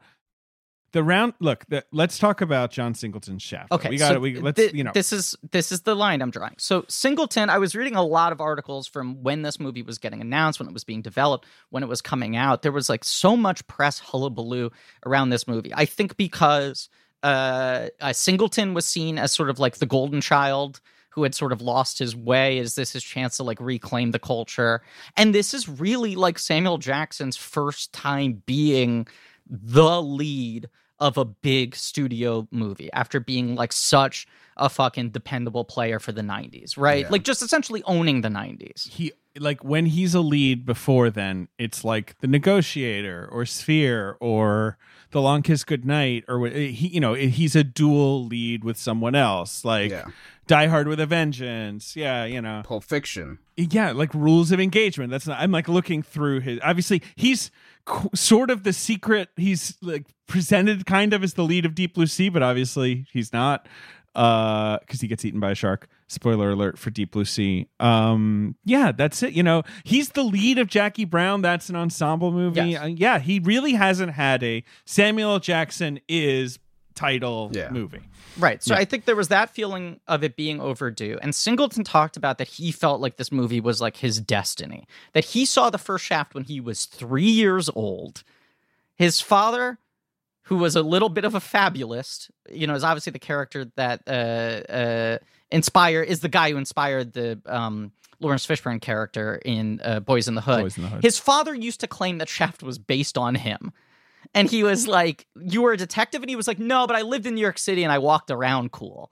The 0.91 1.03
round 1.03 1.33
look. 1.39 1.65
The, 1.69 1.85
let's 1.91 2.17
talk 2.17 2.41
about 2.41 2.71
John 2.71 2.93
Singleton's 2.93 3.43
Shaft. 3.43 3.71
Okay, 3.71 3.89
we 3.89 3.97
got 3.97 4.13
so 4.13 4.19
We 4.19 4.39
let's 4.39 4.59
thi- 4.59 4.75
you 4.75 4.83
know. 4.83 4.91
this 4.93 5.13
is 5.13 5.35
this 5.51 5.71
is 5.71 5.81
the 5.81 5.95
line 5.95 6.21
I'm 6.21 6.31
drawing. 6.31 6.55
So 6.57 6.85
Singleton, 6.87 7.49
I 7.49 7.57
was 7.59 7.75
reading 7.75 7.95
a 7.95 8.03
lot 8.03 8.31
of 8.31 8.41
articles 8.41 8.87
from 8.87 9.21
when 9.21 9.43
this 9.43 9.59
movie 9.59 9.81
was 9.83 9.97
getting 9.97 10.21
announced, 10.21 10.59
when 10.59 10.67
it 10.67 10.73
was 10.73 10.83
being 10.83 11.01
developed, 11.01 11.45
when 11.69 11.83
it 11.83 11.89
was 11.89 12.01
coming 12.01 12.35
out. 12.35 12.61
There 12.63 12.71
was 12.71 12.89
like 12.89 13.03
so 13.03 13.37
much 13.37 13.65
press 13.67 13.99
hullabaloo 13.99 14.71
around 15.05 15.29
this 15.29 15.47
movie. 15.47 15.71
I 15.75 15.85
think 15.85 16.17
because 16.17 16.89
uh, 17.23 17.87
uh, 18.01 18.13
Singleton 18.13 18.73
was 18.73 18.85
seen 18.85 19.17
as 19.17 19.31
sort 19.31 19.49
of 19.49 19.59
like 19.59 19.77
the 19.77 19.85
golden 19.85 20.21
child 20.21 20.81
who 21.11 21.23
had 21.23 21.35
sort 21.35 21.51
of 21.51 21.61
lost 21.61 21.99
his 21.99 22.15
way. 22.15 22.59
Is 22.59 22.75
this 22.75 22.93
his 22.93 23.03
chance 23.03 23.37
to 23.37 23.43
like 23.43 23.59
reclaim 23.59 24.11
the 24.11 24.19
culture? 24.19 24.81
And 25.17 25.33
this 25.35 25.53
is 25.53 25.67
really 25.67 26.15
like 26.15 26.39
Samuel 26.39 26.77
Jackson's 26.77 27.35
first 27.35 27.91
time 27.93 28.41
being 28.45 29.07
the 29.49 30.01
lead 30.01 30.69
of 30.99 31.17
a 31.17 31.25
big 31.25 31.75
studio 31.75 32.47
movie 32.51 32.91
after 32.93 33.19
being 33.19 33.55
like 33.55 33.71
such 33.73 34.27
a 34.57 34.67
fucking 34.69 35.09
dependable 35.11 35.63
player 35.63 35.99
for 35.99 36.11
the 36.11 36.21
90s, 36.21 36.77
right? 36.77 37.03
Yeah. 37.05 37.09
Like 37.09 37.23
just 37.23 37.41
essentially 37.41 37.81
owning 37.83 38.21
the 38.21 38.27
90s. 38.29 38.87
he 38.89 39.13
like 39.39 39.63
when 39.63 39.85
he's 39.85 40.13
a 40.15 40.19
lead 40.19 40.65
before 40.65 41.09
then 41.09 41.47
it's 41.57 41.85
like 41.85 42.19
the 42.19 42.27
negotiator 42.27 43.29
or 43.31 43.45
sphere 43.45 44.17
or 44.19 44.77
the 45.11 45.21
long 45.21 45.41
kiss 45.43 45.63
goodnight 45.63 46.25
or 46.27 46.45
he 46.47 46.87
you 46.89 46.99
know 46.99 47.13
he's 47.13 47.55
a 47.55 47.63
dual 47.63 48.25
lead 48.25 48.63
with 48.63 48.75
someone 48.75 49.13
else 49.15 49.63
like 49.63 49.91
Yeah. 49.91 50.05
die 50.47 50.67
hard 50.67 50.87
with 50.87 50.99
a 50.99 51.05
vengeance 51.05 51.95
yeah 51.95 52.25
you 52.25 52.41
know 52.41 52.63
Pulp 52.65 52.83
Fiction. 52.83 53.37
yeah 53.55 53.91
like 53.91 54.13
rules 54.15 54.51
of 54.51 54.59
engagement 54.59 55.11
that's 55.11 55.27
not 55.27 55.39
i'm 55.39 55.51
like 55.51 55.69
looking 55.69 56.01
through 56.01 56.39
his 56.41 56.59
obviously 56.63 57.01
he's 57.15 57.49
qu- 57.49 57.53
sort 58.13 58.51
of 58.51 58.63
the 58.63 58.73
secret 58.73 59.29
he's 59.35 59.77
like 59.81 60.05
presented 60.27 60.85
kind 60.85 61.13
of 61.13 61.23
as 61.23 61.33
the 61.33 61.43
lead 61.43 61.65
of 61.65 61.73
deep 61.73 61.95
blue 61.95 62.05
sea 62.05 62.29
but 62.29 62.43
obviously 62.43 63.05
he's 63.11 63.33
not 63.33 63.67
uh 64.15 64.77
because 64.79 65.01
he 65.01 65.07
gets 65.07 65.23
eaten 65.25 65.39
by 65.39 65.51
a 65.51 65.55
shark. 65.55 65.87
Spoiler 66.07 66.49
alert 66.51 66.79
for 66.79 66.89
deep 66.89 67.11
blue 67.11 67.25
sea. 67.25 67.67
Um 67.79 68.55
yeah 68.65 68.91
that's 68.91 69.23
it 69.23 69.33
you 69.33 69.43
know? 69.43 69.63
He's 69.83 70.09
the 70.09 70.23
lead 70.23 70.57
of 70.57 70.67
jackie 70.67 71.05
brown. 71.05 71.41
That's 71.41 71.69
an 71.69 71.75
ensemble 71.75 72.31
movie. 72.31 72.61
Yes. 72.61 72.83
Uh, 72.83 72.87
yeah 72.87 73.19
he 73.19 73.39
really 73.39 73.73
hasn't 73.73 74.13
had 74.13 74.43
a 74.43 74.63
samuel 74.85 75.39
jackson 75.39 75.99
is 76.07 76.59
title 76.99 77.49
Yeah. 77.53 77.69
movie 77.71 78.01
Right. 78.37 78.61
So 78.63 78.73
Yeah. 78.73 78.81
I 78.81 78.85
think 78.85 79.05
there 79.05 79.15
was 79.15 79.29
that 79.29 79.49
feeling 79.49 79.99
of 80.07 80.23
it 80.23 80.35
being 80.35 80.61
overdue. 80.61 81.17
And 81.21 81.33
Singleton 81.33 81.83
talked 81.83 82.15
about 82.15 82.37
that 82.37 82.47
he 82.47 82.71
felt 82.71 83.01
like 83.01 83.17
this 83.17 83.31
movie 83.31 83.59
was 83.59 83.81
like 83.81 83.97
his 83.97 84.19
destiny, 84.21 84.87
that 85.13 85.25
he 85.25 85.45
saw 85.45 85.69
the 85.69 85.77
first 85.77 86.05
shaft 86.05 86.33
when 86.35 86.43
he 86.45 86.59
was 86.59 86.85
three 86.85 87.23
years 87.43 87.69
old. 87.75 88.23
His 88.95 89.19
father, 89.19 89.79
who 90.43 90.57
was 90.57 90.75
a 90.75 90.81
little 90.81 91.09
bit 91.09 91.25
of 91.25 91.35
a 91.35 91.39
fabulist, 91.39 92.31
you 92.51 92.65
know, 92.67 92.75
is 92.75 92.83
obviously 92.83 93.11
the 93.11 93.19
character 93.19 93.65
that 93.75 94.01
uh, 94.07 94.71
uh, 94.71 95.17
inspire 95.51 96.01
is 96.01 96.19
the 96.21 96.29
guy 96.29 96.51
who 96.51 96.57
inspired 96.57 97.13
the 97.13 97.41
um, 97.45 97.91
Laurence 98.19 98.45
Fishburne 98.45 98.81
character 98.81 99.39
in 99.43 99.81
uh, 99.83 99.99
Boyz 100.01 100.27
n 100.27 100.35
the 100.35 100.41
Hood. 100.41 100.65
Boyz 100.65 100.77
n 100.77 100.83
the 100.83 100.89
Hood. 100.89 101.03
His 101.03 101.17
father 101.17 101.53
used 101.53 101.79
to 101.81 101.87
claim 101.87 102.19
that 102.19 102.29
Shaft 102.29 102.63
was 102.63 102.77
based 102.77 103.17
on 103.17 103.35
him. 103.35 103.71
And 104.33 104.49
he 104.49 104.63
was 104.63 104.87
like, 104.87 105.25
You 105.39 105.61
were 105.63 105.73
a 105.73 105.77
detective? 105.77 106.21
And 106.21 106.29
he 106.29 106.35
was 106.35 106.47
like, 106.47 106.59
No, 106.59 106.85
but 106.87 106.95
I 106.95 107.01
lived 107.01 107.25
in 107.25 107.35
New 107.35 107.41
York 107.41 107.57
City 107.57 107.83
and 107.83 107.91
I 107.91 107.97
walked 107.97 108.31
around 108.31 108.71
cool. 108.71 109.11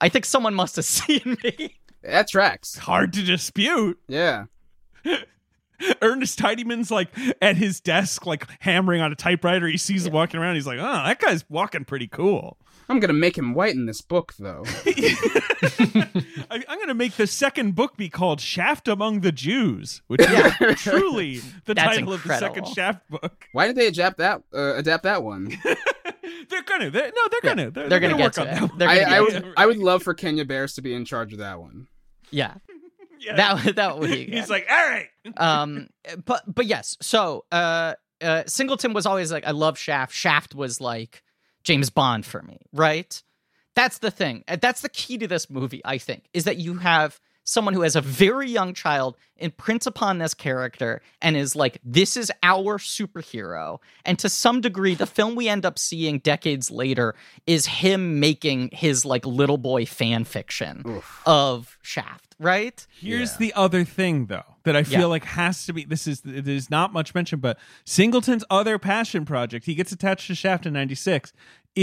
I 0.00 0.08
think 0.08 0.24
someone 0.24 0.54
must 0.54 0.76
have 0.76 0.84
seen 0.84 1.36
me. 1.42 1.78
That 2.02 2.28
tracks. 2.28 2.76
hard 2.78 3.12
to 3.14 3.22
dispute 3.22 3.98
Yeah. 4.08 4.44
Ernest 6.02 6.38
Tidyman's 6.38 6.90
like 6.90 7.08
at 7.40 7.56
his 7.56 7.80
desk, 7.80 8.26
like 8.26 8.46
hammering 8.60 9.00
on 9.00 9.12
a 9.12 9.14
typewriter. 9.14 9.66
He 9.68 9.76
sees 9.76 10.06
him 10.06 10.12
walking 10.12 10.40
around. 10.40 10.56
He's 10.56 10.66
like, 10.66 10.80
"Oh, 10.80 10.82
that 11.04 11.20
guy's 11.20 11.48
walking 11.48 11.84
pretty 11.84 12.08
cool." 12.08 12.58
I'm 12.88 13.00
gonna 13.00 13.12
make 13.12 13.36
him 13.36 13.54
white 13.54 13.74
in 13.74 13.86
this 13.86 14.00
book, 14.00 14.34
though. 14.38 14.64
I, 16.50 16.64
I'm 16.68 16.78
going 16.78 16.88
to 16.88 16.94
make 16.94 17.16
the 17.16 17.26
second 17.26 17.74
book 17.74 17.96
be 17.96 18.08
called 18.08 18.40
"Shaft 18.40 18.88
Among 18.88 19.20
the 19.20 19.32
Jews," 19.32 20.02
which 20.06 20.20
is 20.20 20.54
truly 20.80 21.38
the 21.64 21.74
That's 21.74 21.96
title 21.96 22.12
of 22.12 22.22
the 22.22 22.38
second. 22.38 22.68
Shaft 22.68 23.08
book. 23.10 23.46
Why 23.52 23.66
did 23.66 23.76
they 23.76 23.86
adapt 23.88 24.18
that? 24.18 24.42
Uh, 24.54 24.74
adapt 24.76 25.02
that 25.04 25.22
one? 25.22 25.48
they're 26.48 26.62
gonna, 26.62 26.90
they're, 26.90 27.12
no, 27.14 27.22
they're 27.30 27.40
gonna, 27.42 27.70
they're, 27.70 27.88
They're, 27.88 28.00
gonna, 28.00 28.14
work 28.14 28.34
get 28.34 28.34
to 28.34 28.40
on 28.42 28.48
it. 28.48 28.60
that. 28.60 28.78
They're 28.78 28.88
I, 28.88 28.98
gonna 29.00 29.06
I 29.06 29.10
get 29.10 29.22
would. 29.22 29.34
it. 29.34 29.54
I 29.56 29.66
would 29.66 29.78
love 29.78 30.02
for 30.02 30.14
Kenya 30.14 30.44
Barris 30.44 30.74
to 30.74 30.82
be 30.82 30.94
in 30.94 31.04
charge 31.04 31.32
of 31.32 31.40
that 31.40 31.60
one. 31.60 31.88
Yeah. 32.30 32.54
Yeah. 33.20 33.34
That 33.36 33.76
that 33.76 33.98
would 33.98 34.10
be 34.10 34.26
He's 34.26 34.48
like, 34.48 34.66
"All 34.70 34.76
right, 34.76 35.08
um 35.36 35.88
but 36.24 36.42
but 36.46 36.66
yes 36.66 36.96
so 37.00 37.44
uh 37.50 37.94
uh 38.20 38.44
singleton 38.46 38.92
was 38.92 39.06
always 39.06 39.32
like 39.32 39.44
i 39.44 39.50
love 39.50 39.76
shaft 39.76 40.14
shaft 40.14 40.54
was 40.54 40.80
like 40.80 41.24
james 41.64 41.90
bond 41.90 42.24
for 42.26 42.42
me 42.42 42.58
right? 42.72 43.22
That's 43.74 43.98
the 43.98 44.10
thing. 44.10 44.42
That's 44.48 44.80
the 44.80 44.88
key 44.88 45.18
to 45.18 45.28
this 45.28 45.48
movie 45.48 45.82
i 45.84 45.98
think 45.98 46.28
is 46.32 46.44
that 46.44 46.56
you 46.56 46.74
have 46.78 47.20
someone 47.48 47.72
who 47.72 47.80
has 47.80 47.96
a 47.96 48.00
very 48.02 48.46
young 48.50 48.74
child 48.74 49.16
imprints 49.38 49.86
upon 49.86 50.18
this 50.18 50.34
character 50.34 51.00
and 51.22 51.34
is 51.34 51.56
like 51.56 51.78
this 51.82 52.14
is 52.14 52.30
our 52.42 52.76
superhero 52.78 53.78
and 54.04 54.18
to 54.18 54.28
some 54.28 54.60
degree 54.60 54.94
the 54.94 55.06
film 55.06 55.34
we 55.34 55.48
end 55.48 55.64
up 55.64 55.78
seeing 55.78 56.18
decades 56.18 56.70
later 56.70 57.14
is 57.46 57.64
him 57.64 58.20
making 58.20 58.68
his 58.72 59.06
like 59.06 59.24
little 59.24 59.56
boy 59.56 59.86
fan 59.86 60.24
fiction 60.24 60.82
Oof. 60.86 61.22
of 61.24 61.78
shaft 61.80 62.34
right 62.38 62.86
Here's 63.00 63.32
Yeah. 63.32 63.38
the 63.38 63.54
other 63.54 63.84
thing, 63.84 64.26
though, 64.26 64.44
that 64.64 64.76
I 64.76 64.82
feel 64.82 65.00
Yeah. 65.00 65.06
like 65.06 65.24
has 65.24 65.64
to 65.66 65.72
be. 65.72 65.84
This 65.84 66.06
is 66.06 66.22
it 66.26 66.46
is 66.46 66.68
not 66.68 66.92
much 66.92 67.14
mentioned, 67.14 67.40
but 67.42 67.58
Singleton's 67.84 68.44
other 68.50 68.78
passion 68.78 69.24
project, 69.24 69.64
he 69.66 69.74
gets 69.74 69.90
attached 69.92 70.26
to 70.26 70.34
Shaft 70.34 70.66
in 70.66 70.72
'96, 70.74 71.32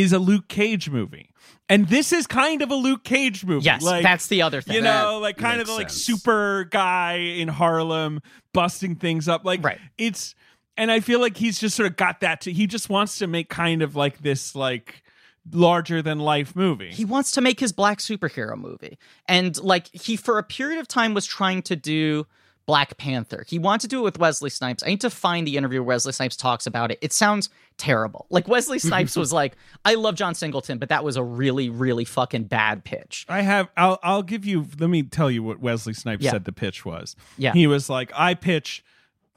is 0.01 0.11
a 0.13 0.19
Luke 0.19 0.47
Cage 0.47 0.89
movie, 0.89 1.29
and 1.69 1.87
this 1.87 2.11
is 2.11 2.27
kind 2.27 2.61
of 2.61 2.69
a 2.71 2.75
Luke 2.75 3.03
Cage 3.03 3.45
movie. 3.45 3.65
yes 3.65 3.81
like, 3.81 4.03
that's 4.03 4.27
the 4.27 4.41
other 4.41 4.61
thing 4.61 4.75
you 4.75 4.81
That 4.81 5.03
know, 5.03 5.19
like 5.19 5.37
kind 5.37 5.61
of 5.61 5.67
makes 5.67 5.69
the 5.69 5.75
like 5.77 5.89
super 5.89 6.65
guy 6.65 7.13
in 7.15 7.47
Harlem 7.47 8.21
busting 8.53 8.95
things 8.95 9.27
up. 9.27 9.45
Like 9.45 9.63
Right. 9.63 9.79
it's, 9.97 10.35
and 10.77 10.91
I 10.91 10.99
feel 10.99 11.19
like 11.21 11.37
he's 11.37 11.59
just 11.59 11.75
sort 11.77 11.89
of 11.89 11.95
got 11.95 12.19
that. 12.19 12.41
To, 12.41 12.51
he 12.51 12.67
just 12.67 12.89
wants 12.89 13.17
to 13.19 13.27
make 13.27 13.49
kind 13.49 13.81
of 13.81 13.95
like 13.95 14.19
this 14.19 14.53
like 14.55 15.03
larger 15.51 16.01
than 16.01 16.19
life 16.19 16.55
movie. 16.55 16.91
he 16.91 17.05
wants 17.05 17.31
to 17.31 17.39
make 17.41 17.59
his 17.59 17.71
black 17.71 17.99
superhero 17.99 18.57
movie 18.57 18.97
and 19.27 19.61
like 19.61 19.87
he 19.93 20.15
for 20.17 20.39
a 20.39 20.43
period 20.43 20.79
of 20.79 20.87
time 20.87 21.13
was 21.13 21.25
trying 21.25 21.61
to 21.61 21.75
do 21.75 22.25
black 22.65 22.97
panther 22.97 23.43
he 23.47 23.59
wanted 23.59 23.81
to 23.81 23.87
do 23.87 23.99
it 23.99 24.03
with 24.03 24.17
wesley 24.19 24.49
snipes 24.49 24.81
i 24.83 24.87
need 24.87 25.01
to 25.01 25.09
find 25.09 25.45
the 25.45 25.55
interview 25.57 25.79
where 25.81 25.87
wesley 25.95 26.11
snipes 26.11 26.35
talks 26.35 26.65
about 26.65 26.89
it 26.91 26.97
it 27.01 27.13
sounds 27.13 27.49
terrible 27.77 28.25
like 28.29 28.47
wesley 28.47 28.79
snipes 28.79 29.15
was 29.17 29.31
like 29.31 29.55
i 29.83 29.93
love 29.95 30.15
john 30.15 30.33
singleton 30.33 30.77
but 30.79 30.89
that 30.89 31.03
was 31.03 31.15
a 31.15 31.23
really 31.23 31.69
really 31.69 32.05
fucking 32.05 32.43
bad 32.45 32.83
pitch 32.83 33.25
I 33.29 33.41
have. 33.41 33.69
I'll. 33.77 33.99
I'll 34.03 34.23
give 34.23 34.45
you. 34.45 34.65
Let 34.79 34.89
me 34.89 35.03
tell 35.03 35.29
you 35.31 35.41
what 35.43 35.59
Wesley 35.59 35.93
Snipes 35.93 36.23
Yeah. 36.23 36.31
said 36.31 36.45
the 36.45 36.51
pitch 36.51 36.85
was. 36.85 37.15
Yeah. 37.37 37.53
He 37.53 37.65
was 37.67 37.89
like, 37.89 38.11
I 38.15 38.33
pitch 38.33 38.83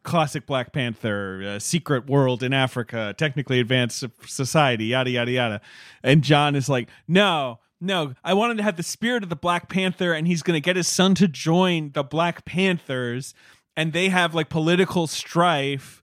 classic 0.03 0.47
Black 0.47 0.73
Panther, 0.73 1.43
uh, 1.47 1.59
secret 1.59 2.07
world 2.07 2.43
in 2.43 2.53
Africa, 2.53 3.15
technically 3.17 3.61
advanced 3.61 4.05
society, 4.27 4.87
yada 4.87 5.11
yada 5.11 5.31
yada. 5.31 5.61
And 6.03 6.23
John 6.23 6.55
is 6.55 6.69
like, 6.69 6.89
no. 7.07 7.61
No, 7.81 8.15
I 8.25 8.35
wanted 8.35 8.57
to 8.57 8.63
have 8.65 8.77
the 8.77 8.83
spirit 8.83 9.23
of 9.23 9.29
the 9.29 9.37
Black 9.37 9.69
Panther, 9.69 10.13
and 10.13 10.27
he's 10.27 10.43
going 10.43 10.57
to 10.57 10.61
get 10.61 10.77
his 10.77 10.89
son 10.89 11.15
to 11.17 11.29
join 11.29 11.93
the 11.93 12.03
Black 12.03 12.45
Panthers, 12.45 13.35
and 13.77 13.93
they 13.93 14.09
have 14.09 14.35
like 14.35 14.49
political 14.49 15.07
strife, 15.07 16.03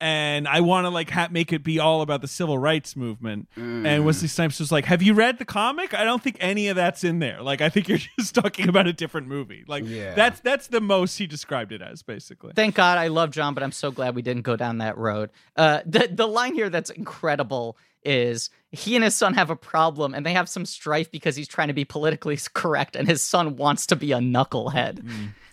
and 0.00 0.48
I 0.48 0.62
want 0.62 0.84
to 0.84 0.88
like 0.88 1.10
ha- 1.10 1.28
make 1.30 1.52
it 1.52 1.62
be 1.62 1.78
all 1.78 2.02
about 2.02 2.22
the 2.22 2.26
civil 2.26 2.58
rights 2.58 2.96
movement. 2.96 3.46
And 3.54 4.04
Wesley 4.04 4.26
Snipes 4.26 4.58
was 4.58 4.72
like, 4.72 4.86
"Have 4.86 5.00
you 5.00 5.14
read 5.14 5.38
the 5.38 5.44
comic? 5.44 5.94
I 5.94 6.02
don't 6.02 6.20
think 6.20 6.38
any 6.40 6.66
of 6.66 6.74
that's 6.74 7.04
in 7.04 7.20
there. 7.20 7.40
Like, 7.40 7.60
I 7.60 7.68
think 7.68 7.88
you're 7.88 7.98
just 8.18 8.34
talking 8.34 8.68
about 8.68 8.88
a 8.88 8.92
different 8.92 9.28
movie. 9.28 9.62
Like, 9.68 9.84
Yeah. 9.86 10.14
that's 10.14 10.40
that's 10.40 10.66
the 10.66 10.80
most 10.80 11.18
he 11.18 11.28
described 11.28 11.70
it 11.70 11.82
as, 11.82 12.02
basically." 12.02 12.52
thank 12.56 12.74
god 12.74 12.98
i 12.98 13.06
love 13.06 13.30
john 13.30 13.54
but 13.54 13.62
i'm 13.62 13.70
so 13.70 13.92
glad 13.92 14.16
we 14.16 14.22
didn't 14.22 14.42
go 14.42 14.56
down 14.56 14.78
that 14.78 14.98
road 14.98 15.30
uh 15.56 15.80
the, 15.86 16.08
the 16.10 16.26
line 16.26 16.54
here 16.54 16.68
that's 16.68 16.90
incredible 16.90 17.76
is 18.04 18.50
he 18.70 18.94
and 18.96 19.04
his 19.04 19.14
son 19.14 19.34
have 19.34 19.50
a 19.50 19.56
problem 19.56 20.14
and 20.14 20.24
they 20.26 20.32
have 20.32 20.48
some 20.48 20.64
strife 20.64 21.10
because 21.10 21.36
he's 21.36 21.48
trying 21.48 21.68
to 21.68 21.74
be 21.74 21.84
politically 21.84 22.38
correct 22.54 22.96
and 22.96 23.06
his 23.08 23.22
son 23.22 23.56
wants 23.56 23.86
to 23.86 23.96
be 23.96 24.12
a 24.12 24.18
knucklehead 24.18 25.04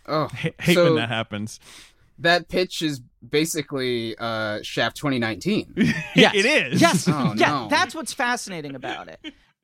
Oh, 0.08 0.28
Ha- 0.28 0.50
hate 0.60 0.74
so 0.76 0.86
when 0.86 0.96
that 0.96 1.10
happens. 1.10 1.60
that 2.20 2.48
pitch 2.50 2.82
is 2.82 3.00
basically 3.28 4.16
uh, 4.18 4.60
Shaft 4.64 4.98
2019. 4.98 5.74
Yes. 6.16 6.34
it 6.36 6.46
is. 6.46 6.82
Yes. 6.82 7.08
Oh, 7.08 7.34
yeah. 7.36 7.48
no. 7.52 7.68
That's 7.70 7.94
what's 7.96 8.14
fascinating 8.14 8.76
about 8.76 9.08
it. 9.08 9.20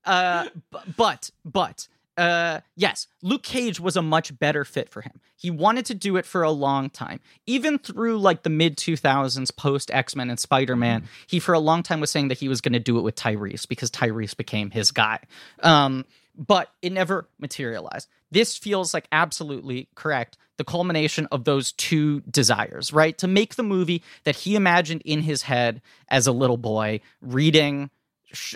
Uh, 0.05 0.49
b- 0.71 0.77
but 0.97 1.31
but 1.43 1.87
uh, 2.17 2.61
yes, 2.75 3.07
Luke 3.21 3.43
Cage 3.43 3.79
was 3.79 3.97
a 3.97 4.01
much 4.01 4.37
better 4.39 4.63
fit 4.63 4.89
for 4.89 5.01
him. 5.01 5.19
He 5.35 5.51
wanted 5.51 5.85
to 5.87 5.93
do 5.93 6.15
it 6.15 6.25
for 6.25 6.43
a 6.43 6.51
long 6.51 6.89
time, 6.89 7.19
even 7.45 7.77
through 7.77 8.19
like 8.19 8.43
the 8.43 8.49
mid 8.49 8.77
2000s, 8.77 9.55
post 9.55 9.91
X 9.91 10.15
Men 10.15 10.29
and 10.29 10.39
Spider 10.39 10.75
Man. 10.75 11.01
Mm-hmm. 11.01 11.09
He 11.27 11.39
for 11.39 11.53
a 11.53 11.59
long 11.59 11.83
time 11.83 11.99
was 11.99 12.11
saying 12.11 12.29
that 12.29 12.39
he 12.39 12.47
was 12.47 12.61
going 12.61 12.73
to 12.73 12.79
do 12.79 12.97
it 12.97 13.01
with 13.01 13.15
Tyrese 13.15 13.67
because 13.67 13.91
Tyrese 13.91 14.35
became 14.35 14.71
his 14.71 14.91
guy. 14.91 15.19
Um, 15.61 16.05
but 16.37 16.69
it 16.81 16.91
never 16.91 17.27
materialized. 17.39 18.09
This 18.31 18.57
feels 18.57 18.93
like 18.93 19.07
absolutely 19.11 19.89
correct. 19.95 20.37
The 20.57 20.63
culmination 20.63 21.27
of 21.31 21.43
those 21.43 21.73
two 21.73 22.21
desires, 22.21 22.93
right? 22.93 23.17
To 23.19 23.27
make 23.27 23.55
the 23.55 23.63
movie 23.63 24.03
that 24.23 24.35
he 24.35 24.55
imagined 24.55 25.01
in 25.05 25.21
his 25.21 25.43
head 25.43 25.81
as 26.09 26.27
a 26.27 26.31
little 26.31 26.57
boy, 26.57 27.01
reading 27.21 27.89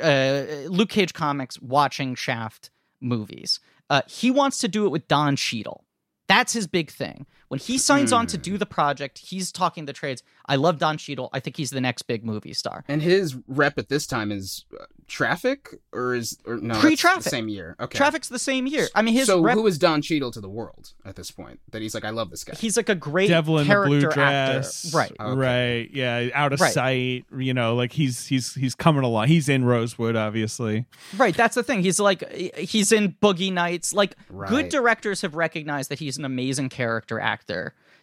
uh, 0.01 0.43
Luke 0.67 0.89
Cage 0.89 1.13
comics, 1.13 1.61
watching 1.61 2.15
Shaft 2.15 2.69
movies. 3.01 3.59
Uh, 3.89 4.01
he 4.07 4.31
wants 4.31 4.59
to 4.59 4.67
do 4.67 4.85
it 4.85 4.89
with 4.89 5.07
Don 5.07 5.35
Cheadle. 5.35 5.85
That's 6.27 6.53
his 6.53 6.67
big 6.67 6.91
thing. 6.91 7.25
When 7.49 7.59
he 7.59 7.77
signs 7.77 8.13
on 8.13 8.25
to 8.27 8.37
Hmm. 8.37 8.41
do 8.43 8.57
the 8.57 8.65
project, 8.65 9.17
he's 9.17 9.51
talking 9.51 9.85
the 9.85 9.93
trades. 9.93 10.23
I 10.45 10.55
love 10.55 10.79
Don 10.79 10.97
Cheadle. 10.97 11.29
I 11.33 11.39
think 11.39 11.57
he's 11.57 11.69
the 11.71 11.81
next 11.81 12.03
big 12.03 12.23
movie 12.23 12.53
star. 12.53 12.83
And 12.87 13.01
his 13.01 13.35
rep 13.47 13.77
at 13.77 13.89
this 13.89 14.07
time 14.07 14.31
is 14.31 14.65
uh, 14.79 14.85
Traffic, 15.07 15.69
or 15.91 16.13
is 16.15 16.37
or 16.45 16.57
no 16.57 16.79
Pre-Traffic. 16.79 17.23
the 17.23 17.29
same 17.31 17.49
year. 17.49 17.75
Okay, 17.79 17.97
Traffic's 17.97 18.29
the 18.29 18.37
same 18.39 18.67
year. 18.67 18.87
I 18.93 19.01
mean, 19.01 19.15
his 19.15 19.25
so 19.27 19.41
rep- 19.41 19.55
who 19.55 19.65
is 19.65 19.77
Don 19.79 20.01
Cheadle 20.03 20.29
to 20.31 20.39
the 20.39 20.49
world 20.49 20.93
at 21.03 21.15
this 21.15 21.31
point? 21.31 21.59
That 21.71 21.81
he's 21.81 21.95
like, 21.95 22.05
I 22.05 22.11
love 22.11 22.29
this 22.29 22.43
guy. 22.43 22.53
he's 22.55 22.77
like 22.77 22.89
a 22.89 22.95
great 22.95 23.27
Devil 23.29 23.57
in 23.57 23.67
the 23.67 23.73
character 23.73 23.89
blue 23.89 24.07
actor. 24.09 24.13
dress. 24.13 24.93
Right. 24.93 25.11
Okay. 25.19 25.35
Right. 25.39 25.89
Yeah. 25.91 26.29
Out 26.35 26.53
of 26.53 26.61
Right. 26.61 26.71
sight. 26.73 27.25
You 27.35 27.53
know, 27.55 27.73
like 27.75 27.91
he's 27.93 28.27
he's 28.27 28.53
he's 28.53 28.75
coming 28.75 29.03
along. 29.03 29.27
He's 29.27 29.49
in 29.49 29.65
Rosewood, 29.65 30.15
obviously. 30.15 30.85
Right, 31.17 31.35
that's 31.35 31.55
the 31.55 31.63
thing. 31.63 31.81
He's 31.81 31.99
like 31.99 32.31
he's 32.55 32.91
in 32.91 33.13
Boogie 33.21 33.51
Nights. 33.51 33.93
Like 33.93 34.15
good 34.47 34.69
directors 34.69 35.21
have 35.23 35.33
recognized 35.35 35.89
that 35.89 35.97
he's 35.99 36.17
an 36.19 36.25
amazing 36.25 36.69
character 36.69 37.19
actor. 37.19 37.38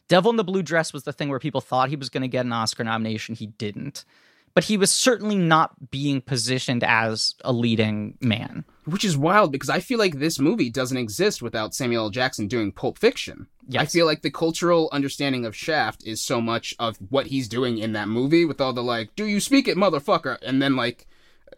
Devil 0.08 0.30
in 0.30 0.36
the 0.36 0.44
Blue 0.44 0.62
Dress 0.62 0.92
was 0.92 1.02
the 1.02 1.12
thing 1.12 1.28
where 1.28 1.38
people 1.38 1.60
thought 1.60 1.88
he 1.88 1.96
was 1.96 2.08
going 2.08 2.22
to 2.22 2.28
get 2.28 2.46
an 2.46 2.52
Oscar 2.52 2.84
nomination. 2.84 3.34
He 3.34 3.46
didn't. 3.46 4.04
But 4.54 4.64
he 4.64 4.78
was 4.78 4.90
certainly 4.90 5.36
not 5.36 5.90
being 5.90 6.22
positioned 6.22 6.82
as 6.82 7.34
a 7.44 7.52
leading 7.52 8.16
man. 8.22 8.64
Which 8.86 9.04
is 9.04 9.16
wild 9.16 9.52
because 9.52 9.68
I 9.68 9.80
feel 9.80 9.98
like 9.98 10.18
this 10.18 10.38
movie 10.38 10.70
doesn't 10.70 10.96
exist 10.96 11.42
without 11.42 11.74
Samuel 11.74 12.04
L. 12.04 12.10
Jackson 12.10 12.46
doing 12.46 12.72
Pulp 12.72 12.98
Fiction. 12.98 13.48
I 13.76 13.84
feel 13.84 14.06
like 14.06 14.22
the 14.22 14.30
cultural 14.30 14.88
understanding 14.92 15.44
of 15.44 15.56
Shaft 15.56 16.06
is 16.06 16.22
so 16.22 16.40
much 16.40 16.74
of 16.78 16.96
what 17.10 17.26
he's 17.26 17.48
doing 17.48 17.78
in 17.78 17.92
that 17.92 18.08
movie 18.08 18.44
with 18.44 18.60
all 18.60 18.72
the 18.72 18.82
like, 18.82 19.14
do 19.16 19.26
you 19.26 19.40
speak 19.40 19.68
it, 19.68 19.76
motherfucker? 19.76 20.38
And 20.40 20.62
then 20.62 20.76
like, 20.76 21.06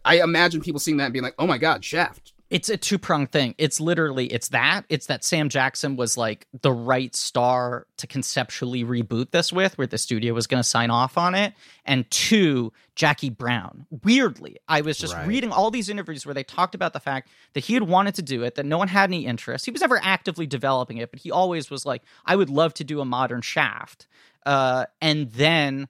I 0.03 0.21
imagine 0.21 0.59
people 0.59 0.79
seeing 0.79 0.97
that 0.97 1.05
and 1.05 1.13
being 1.13 1.23
like, 1.23 1.35
oh 1.39 1.47
my 1.47 1.57
god, 1.59 1.85
Shaft. 1.85 2.33
It's 2.49 2.67
a 2.67 2.77
two-pronged 2.77 3.31
thing. 3.31 3.53
It's 3.59 3.79
literally 3.79 4.25
it's 4.27 4.49
that. 4.49 4.83
It's 4.89 5.05
that 5.05 5.23
Sam 5.23 5.49
Jackson 5.49 5.95
was 5.95 6.17
like 6.17 6.47
the 6.61 6.71
right 6.71 7.15
star 7.15 7.85
to 7.97 8.07
conceptually 8.07 8.83
reboot 8.83 9.29
this 9.31 9.53
with, 9.53 9.77
where 9.77 9.85
the 9.85 9.99
studio 9.99 10.33
was 10.33 10.47
going 10.47 10.61
to 10.61 10.67
sign 10.67 10.89
off 10.89 11.15
on 11.17 11.35
it. 11.35 11.53
And 11.85 12.09
two, 12.09 12.73
Jackie 12.95 13.29
Brown. 13.29 13.85
Weirdly, 14.03 14.57
I 14.67 14.81
was 14.81 14.97
just 14.97 15.13
Right. 15.13 15.27
reading 15.27 15.51
all 15.51 15.69
these 15.69 15.89
interviews 15.89 16.25
where 16.25 16.33
they 16.33 16.43
talked 16.43 16.73
about 16.73 16.93
the 16.93 16.99
fact 16.99 17.29
that 17.53 17.65
he 17.65 17.75
had 17.75 17.83
wanted 17.83 18.15
to 18.15 18.23
do 18.23 18.41
it, 18.43 18.55
that 18.55 18.65
no 18.65 18.79
one 18.79 18.87
had 18.87 19.09
any 19.09 19.25
interest. 19.27 19.65
He 19.65 19.71
was 19.71 19.81
never 19.81 19.99
actively 20.03 20.47
developing 20.47 20.97
it, 20.97 21.11
but 21.11 21.19
he 21.19 21.29
always 21.31 21.69
was 21.69 21.85
like, 21.85 22.01
I 22.25 22.35
would 22.35 22.49
love 22.49 22.73
to 22.75 22.83
do 22.83 22.99
a 22.99 23.05
modern 23.05 23.41
Shaft. 23.41 24.07
Uh, 24.45 24.85
and 25.01 25.31
then 25.33 25.87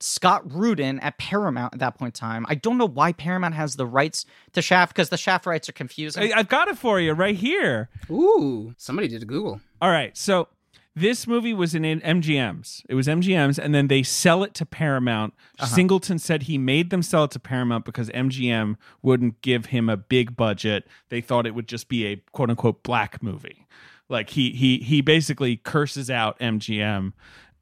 Scott 0.00 0.50
Rudin 0.50 0.98
at 1.00 1.18
Paramount 1.18 1.74
at 1.74 1.80
that 1.80 1.98
point 1.98 2.16
in 2.16 2.20
time. 2.20 2.46
I 2.48 2.54
don't 2.54 2.78
know 2.78 2.88
why 2.88 3.12
Paramount 3.12 3.54
has 3.54 3.76
the 3.76 3.86
rights 3.86 4.24
to 4.52 4.62
Shaft 4.62 4.94
because 4.94 5.10
the 5.10 5.16
Shaft 5.16 5.46
rights 5.46 5.68
are 5.68 5.72
confusing. 5.72 6.32
I, 6.32 6.38
I've 6.38 6.48
got 6.48 6.68
it 6.68 6.78
for 6.78 7.00
you 7.00 7.12
right 7.12 7.36
here. 7.36 7.88
Ooh, 8.10 8.74
somebody 8.78 9.08
did 9.08 9.22
a 9.22 9.26
Google. 9.26 9.60
All 9.80 9.90
right. 9.90 10.16
So 10.16 10.48
this 10.96 11.26
movie 11.26 11.54
was 11.54 11.74
in 11.74 11.82
MGM's. 11.82 12.82
It 12.88 12.94
was 12.94 13.06
MGM's, 13.06 13.58
and 13.58 13.74
then 13.74 13.88
they 13.88 14.02
sell 14.02 14.42
it 14.42 14.54
to 14.54 14.66
Paramount. 14.66 15.34
Uh-huh. 15.58 15.66
Singleton 15.66 16.18
said 16.18 16.44
he 16.44 16.58
made 16.58 16.90
them 16.90 17.02
sell 17.02 17.24
it 17.24 17.30
to 17.32 17.38
Paramount 17.38 17.84
because 17.84 18.10
MGM 18.10 18.76
wouldn't 19.02 19.40
give 19.42 19.66
him 19.66 19.88
a 19.88 19.96
big 19.96 20.36
budget. 20.36 20.86
They 21.08 21.20
thought 21.20 21.46
it 21.46 21.54
would 21.54 21.68
just 21.68 21.88
be 21.88 22.06
a 22.06 22.16
quote 22.32 22.50
unquote 22.50 22.82
black 22.82 23.22
movie. 23.22 23.66
Like 24.08 24.30
he 24.30 24.50
he 24.50 24.78
he 24.78 25.00
basically 25.00 25.56
curses 25.56 26.10
out 26.10 26.38
MGM, 26.40 27.12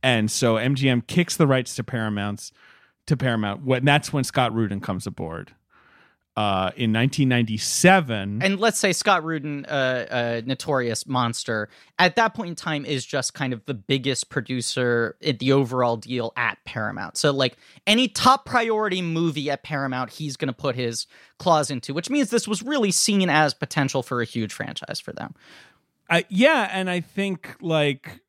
and 0.03 0.30
so 0.30 0.55
MGM 0.55 1.07
kicks 1.07 1.36
the 1.36 1.46
rights 1.46 1.74
to 1.76 1.84
Paramount's 1.84 2.53
to 3.07 3.16
Paramount. 3.16 3.64
When 3.64 3.84
that's 3.84 4.12
when 4.12 4.24
Scott 4.24 4.55
Rudin 4.55 4.80
comes 4.80 5.07
aboard. 5.07 5.53
Uh, 6.36 6.70
in 6.76 6.92
1997, 6.92 8.40
and 8.42 8.61
let's 8.61 8.78
say 8.78 8.92
Scott 8.92 9.24
Rudin, 9.24 9.64
uh, 9.64 10.07
a 10.09 10.42
notorious 10.46 11.05
monster, 11.05 11.68
at 11.99 12.14
that 12.14 12.32
point 12.32 12.51
in 12.51 12.55
time 12.55 12.86
is 12.86 13.05
just 13.05 13.34
kind 13.34 13.53
of 13.53 13.64
the 13.64 13.74
biggest 13.74 14.30
producer 14.30 15.16
at 15.20 15.40
the 15.40 15.51
overall 15.51 15.96
deal 15.96 16.32
at 16.36 16.57
Paramount. 16.64 17.16
So, 17.16 17.32
like 17.32 17.57
any 17.88 18.07
top 18.07 18.44
priority 18.44 19.03
movie 19.03 19.51
at 19.51 19.64
Paramount, 19.64 20.11
he's 20.11 20.36
going 20.36 20.46
to 20.46 20.55
put 20.55 20.76
his 20.76 21.09
claws 21.40 21.72
into, 21.72 21.92
which 21.92 22.09
means 22.09 22.30
this 22.30 22.46
was 22.46 22.62
really 22.62 22.92
seen 22.92 23.28
as 23.28 23.53
potential 23.53 24.05
for 24.05 24.22
a 24.22 24.24
huge 24.24 24.53
franchise 24.53 25.01
for 25.01 25.12
them. 25.12 25.34
I, 26.09 26.24
yeah, 26.28 26.68
and 26.72 26.88
I 26.88 27.01
think 27.01 27.57
like 27.61 28.20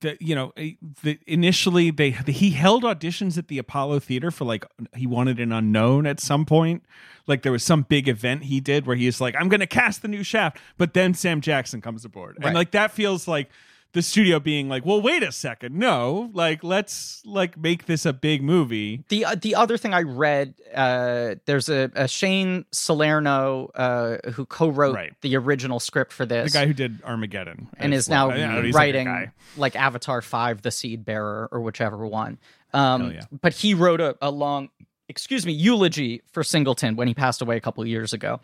the 0.00 0.16
you 0.20 0.34
know 0.34 0.52
eh, 0.56 0.72
the 1.02 1.18
initially 1.26 1.90
they 1.90 2.10
he 2.10 2.50
held 2.50 2.84
auditions 2.84 3.36
at 3.36 3.48
the 3.48 3.58
Apollo 3.58 4.00
Theater 4.00 4.30
for 4.30 4.44
like 4.44 4.64
he 4.94 5.06
wanted 5.06 5.38
an 5.40 5.52
unknown 5.52 6.06
at 6.06 6.20
some 6.20 6.46
point. 6.46 6.84
Like 7.26 7.42
there 7.42 7.52
was 7.52 7.62
some 7.62 7.82
big 7.82 8.08
event 8.08 8.44
he 8.44 8.60
did 8.60 8.86
where 8.86 8.96
he's 8.96 9.20
like 9.20 9.34
I'm 9.38 9.48
going 9.48 9.60
to 9.60 9.66
cast 9.66 10.02
the 10.02 10.08
new 10.08 10.22
Shaft, 10.22 10.58
but 10.78 10.94
then 10.94 11.14
Sam 11.14 11.40
Jackson 11.40 11.80
comes 11.80 12.04
aboard. 12.04 12.36
Right. 12.38 12.46
And 12.46 12.54
like 12.54 12.70
that 12.72 12.92
feels 12.92 13.28
like 13.28 13.50
the 13.94 14.02
studio 14.02 14.38
being 14.38 14.68
like, 14.68 14.84
"Well, 14.84 15.00
wait 15.00 15.22
a 15.22 15.32
second. 15.32 15.74
No, 15.76 16.30
like 16.34 16.62
let's 16.62 17.22
like 17.24 17.56
make 17.56 17.86
this 17.86 18.04
a 18.04 18.12
big 18.12 18.42
movie." 18.42 19.02
The 19.08 19.24
uh, 19.24 19.34
the 19.36 19.54
other 19.54 19.78
thing 19.78 19.94
I 19.94 20.02
read, 20.02 20.54
uh, 20.74 21.36
there's 21.46 21.68
a, 21.70 21.90
a 21.94 22.06
Shane 22.06 22.66
Salerno 22.72 23.70
uh, 23.74 24.30
who 24.32 24.44
co-wrote 24.46 24.94
Right. 24.94 25.12
the 25.22 25.36
original 25.36 25.80
script 25.80 26.12
for 26.12 26.26
this, 26.26 26.52
The 26.52 26.58
guy 26.58 26.66
who 26.66 26.74
did 26.74 27.02
Armageddon 27.04 27.68
and 27.78 27.94
is 27.94 28.08
now 28.08 28.28
well. 28.28 28.36
I 28.36 28.54
know, 28.54 28.62
he's 28.62 28.74
like 28.74 28.80
writing 28.80 29.32
like, 29.56 29.76
Avatar 29.76 30.20
5 30.20 30.62
The 30.62 30.70
Seed 30.70 31.04
Bearer 31.04 31.48
or 31.50 31.60
whichever 31.60 32.06
one. 32.06 32.38
Um, 32.72 33.12
yeah. 33.12 33.22
But 33.40 33.54
he 33.54 33.72
wrote 33.74 34.00
a, 34.00 34.16
a 34.20 34.30
long, 34.30 34.68
excuse 35.08 35.46
me, 35.46 35.52
eulogy 35.52 36.22
for 36.32 36.42
Singleton 36.42 36.96
when 36.96 37.06
he 37.08 37.14
passed 37.14 37.40
away 37.40 37.56
a 37.56 37.60
couple 37.60 37.82
of 37.82 37.88
years 37.88 38.12
ago. 38.12 38.40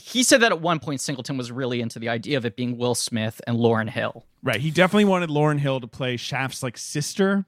He 0.00 0.22
said 0.22 0.40
that 0.42 0.52
at 0.52 0.60
one 0.60 0.78
point 0.78 1.00
Singleton 1.00 1.36
was 1.36 1.50
really 1.50 1.80
into 1.80 1.98
the 1.98 2.08
idea 2.08 2.38
of 2.38 2.44
it 2.44 2.56
being 2.56 2.78
Will 2.78 2.94
Smith 2.94 3.40
and 3.46 3.56
Lauryn 3.58 3.90
Hill. 3.90 4.24
Right. 4.42 4.60
He 4.60 4.70
definitely 4.70 5.06
wanted 5.06 5.28
Lauryn 5.28 5.58
Hill 5.58 5.80
to 5.80 5.86
play 5.86 6.16
Shaft's 6.16 6.62
like 6.62 6.78
sister. 6.78 7.46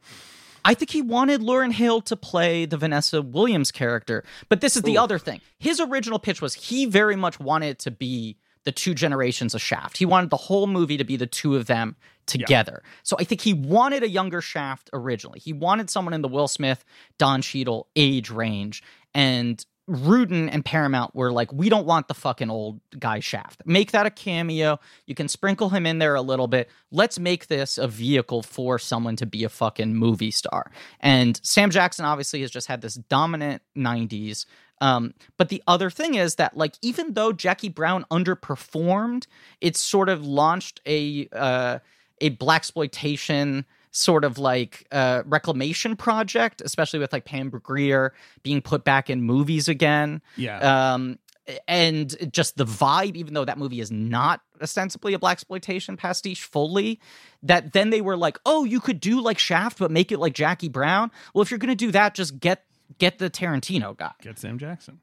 I 0.64 0.74
think 0.74 0.90
he 0.90 1.00
wanted 1.00 1.40
Lauryn 1.40 1.72
Hill 1.72 2.00
to 2.02 2.16
play 2.16 2.66
the 2.66 2.76
Vanessa 2.76 3.22
Williams 3.22 3.70
character. 3.70 4.24
But 4.48 4.60
this 4.60 4.76
is 4.76 4.82
the 4.82 4.98
other 4.98 5.18
thing. 5.18 5.40
His 5.58 5.80
original 5.80 6.18
pitch 6.18 6.42
was 6.42 6.54
he 6.54 6.86
very 6.86 7.16
much 7.16 7.40
wanted 7.40 7.68
it 7.68 7.78
to 7.80 7.90
be 7.90 8.36
the 8.64 8.72
two 8.72 8.94
generations 8.94 9.54
of 9.54 9.62
Shaft. 9.62 9.96
He 9.96 10.04
wanted 10.04 10.30
the 10.30 10.36
whole 10.36 10.66
movie 10.66 10.98
to 10.98 11.04
be 11.04 11.16
the 11.16 11.26
two 11.26 11.56
of 11.56 11.66
them 11.66 11.96
together. 12.26 12.82
So 13.02 13.16
I 13.18 13.24
think 13.24 13.40
he 13.40 13.54
wanted 13.54 14.02
a 14.02 14.08
younger 14.08 14.40
Shaft 14.40 14.90
originally. 14.92 15.38
He 15.38 15.52
wanted 15.52 15.88
someone 15.88 16.12
in 16.12 16.20
the 16.20 16.28
Will 16.28 16.48
Smith, 16.48 16.84
Don 17.16 17.40
Cheadle 17.42 17.88
age 17.96 18.30
range. 18.30 18.82
And 19.14 19.64
Rudin 19.90 20.48
and 20.48 20.64
Paramount 20.64 21.14
were 21.16 21.32
like, 21.32 21.52
we 21.52 21.68
don't 21.68 21.84
want 21.84 22.06
the 22.06 22.14
fucking 22.14 22.48
old 22.48 22.80
guy 22.98 23.18
Shaft. 23.18 23.62
Make 23.66 23.90
that 23.90 24.06
a 24.06 24.10
cameo. 24.10 24.78
You 25.06 25.16
can 25.16 25.28
sprinkle 25.28 25.70
him 25.70 25.84
in 25.84 25.98
there 25.98 26.14
a 26.14 26.22
little 26.22 26.46
bit. 26.46 26.70
Let's 26.92 27.18
make 27.18 27.48
this 27.48 27.76
a 27.76 27.88
vehicle 27.88 28.42
for 28.42 28.78
someone 28.78 29.16
to 29.16 29.26
be 29.26 29.42
a 29.42 29.48
fucking 29.48 29.96
movie 29.96 30.30
star. 30.30 30.70
And 31.00 31.40
Sam 31.42 31.70
Jackson 31.70 32.04
obviously 32.04 32.40
has 32.42 32.50
just 32.52 32.68
had 32.68 32.82
this 32.82 32.94
dominant 32.94 33.62
90s. 33.76 34.46
Um, 34.80 35.12
but 35.36 35.48
the 35.48 35.62
other 35.66 35.90
thing 35.90 36.14
is 36.14 36.36
that, 36.36 36.56
like, 36.56 36.76
even 36.82 37.14
though 37.14 37.32
Jackie 37.32 37.68
Brown 37.68 38.06
underperformed, 38.10 39.26
it 39.60 39.76
sort 39.76 40.08
of 40.08 40.24
launched 40.24 40.80
a 40.86 41.28
uh, 41.32 41.80
a 42.20 42.30
blaxploitation 42.36 43.64
sort 43.92 44.24
of 44.24 44.38
like 44.38 44.86
uh, 44.92 45.22
reclamation 45.26 45.96
project, 45.96 46.60
especially 46.64 46.98
with 47.00 47.12
like 47.12 47.24
Pam 47.24 47.50
Grier 47.50 48.12
being 48.42 48.60
put 48.62 48.84
back 48.84 49.10
in 49.10 49.22
movies 49.22 49.68
again. 49.68 50.22
Yeah. 50.36 50.92
Um, 50.94 51.18
and 51.66 52.14
just 52.32 52.56
the 52.56 52.64
vibe, 52.64 53.16
even 53.16 53.34
though 53.34 53.44
that 53.44 53.58
movie 53.58 53.80
is 53.80 53.90
not 53.90 54.40
ostensibly 54.62 55.14
a 55.14 55.18
blaxploitation 55.18 55.98
pastiche 55.98 56.44
fully, 56.44 57.00
that 57.42 57.72
then 57.72 57.90
they 57.90 58.00
were 58.00 58.16
like, 58.16 58.38
oh, 58.46 58.64
you 58.64 58.78
could 58.78 59.00
do 59.00 59.20
like 59.20 59.38
Shaft, 59.38 59.78
but 59.80 59.90
make 59.90 60.12
it 60.12 60.18
like 60.20 60.34
Jackie 60.34 60.68
Brown. 60.68 61.10
Well, 61.34 61.42
if 61.42 61.50
you're 61.50 61.58
gonna 61.58 61.74
do 61.74 61.90
that, 61.90 62.14
just 62.14 62.38
get 62.38 62.64
get 62.98 63.18
the 63.18 63.28
Tarantino 63.30 63.96
guy. 63.96 64.12
get 64.22 64.38
Sam 64.38 64.58
Jackson. 64.58 65.00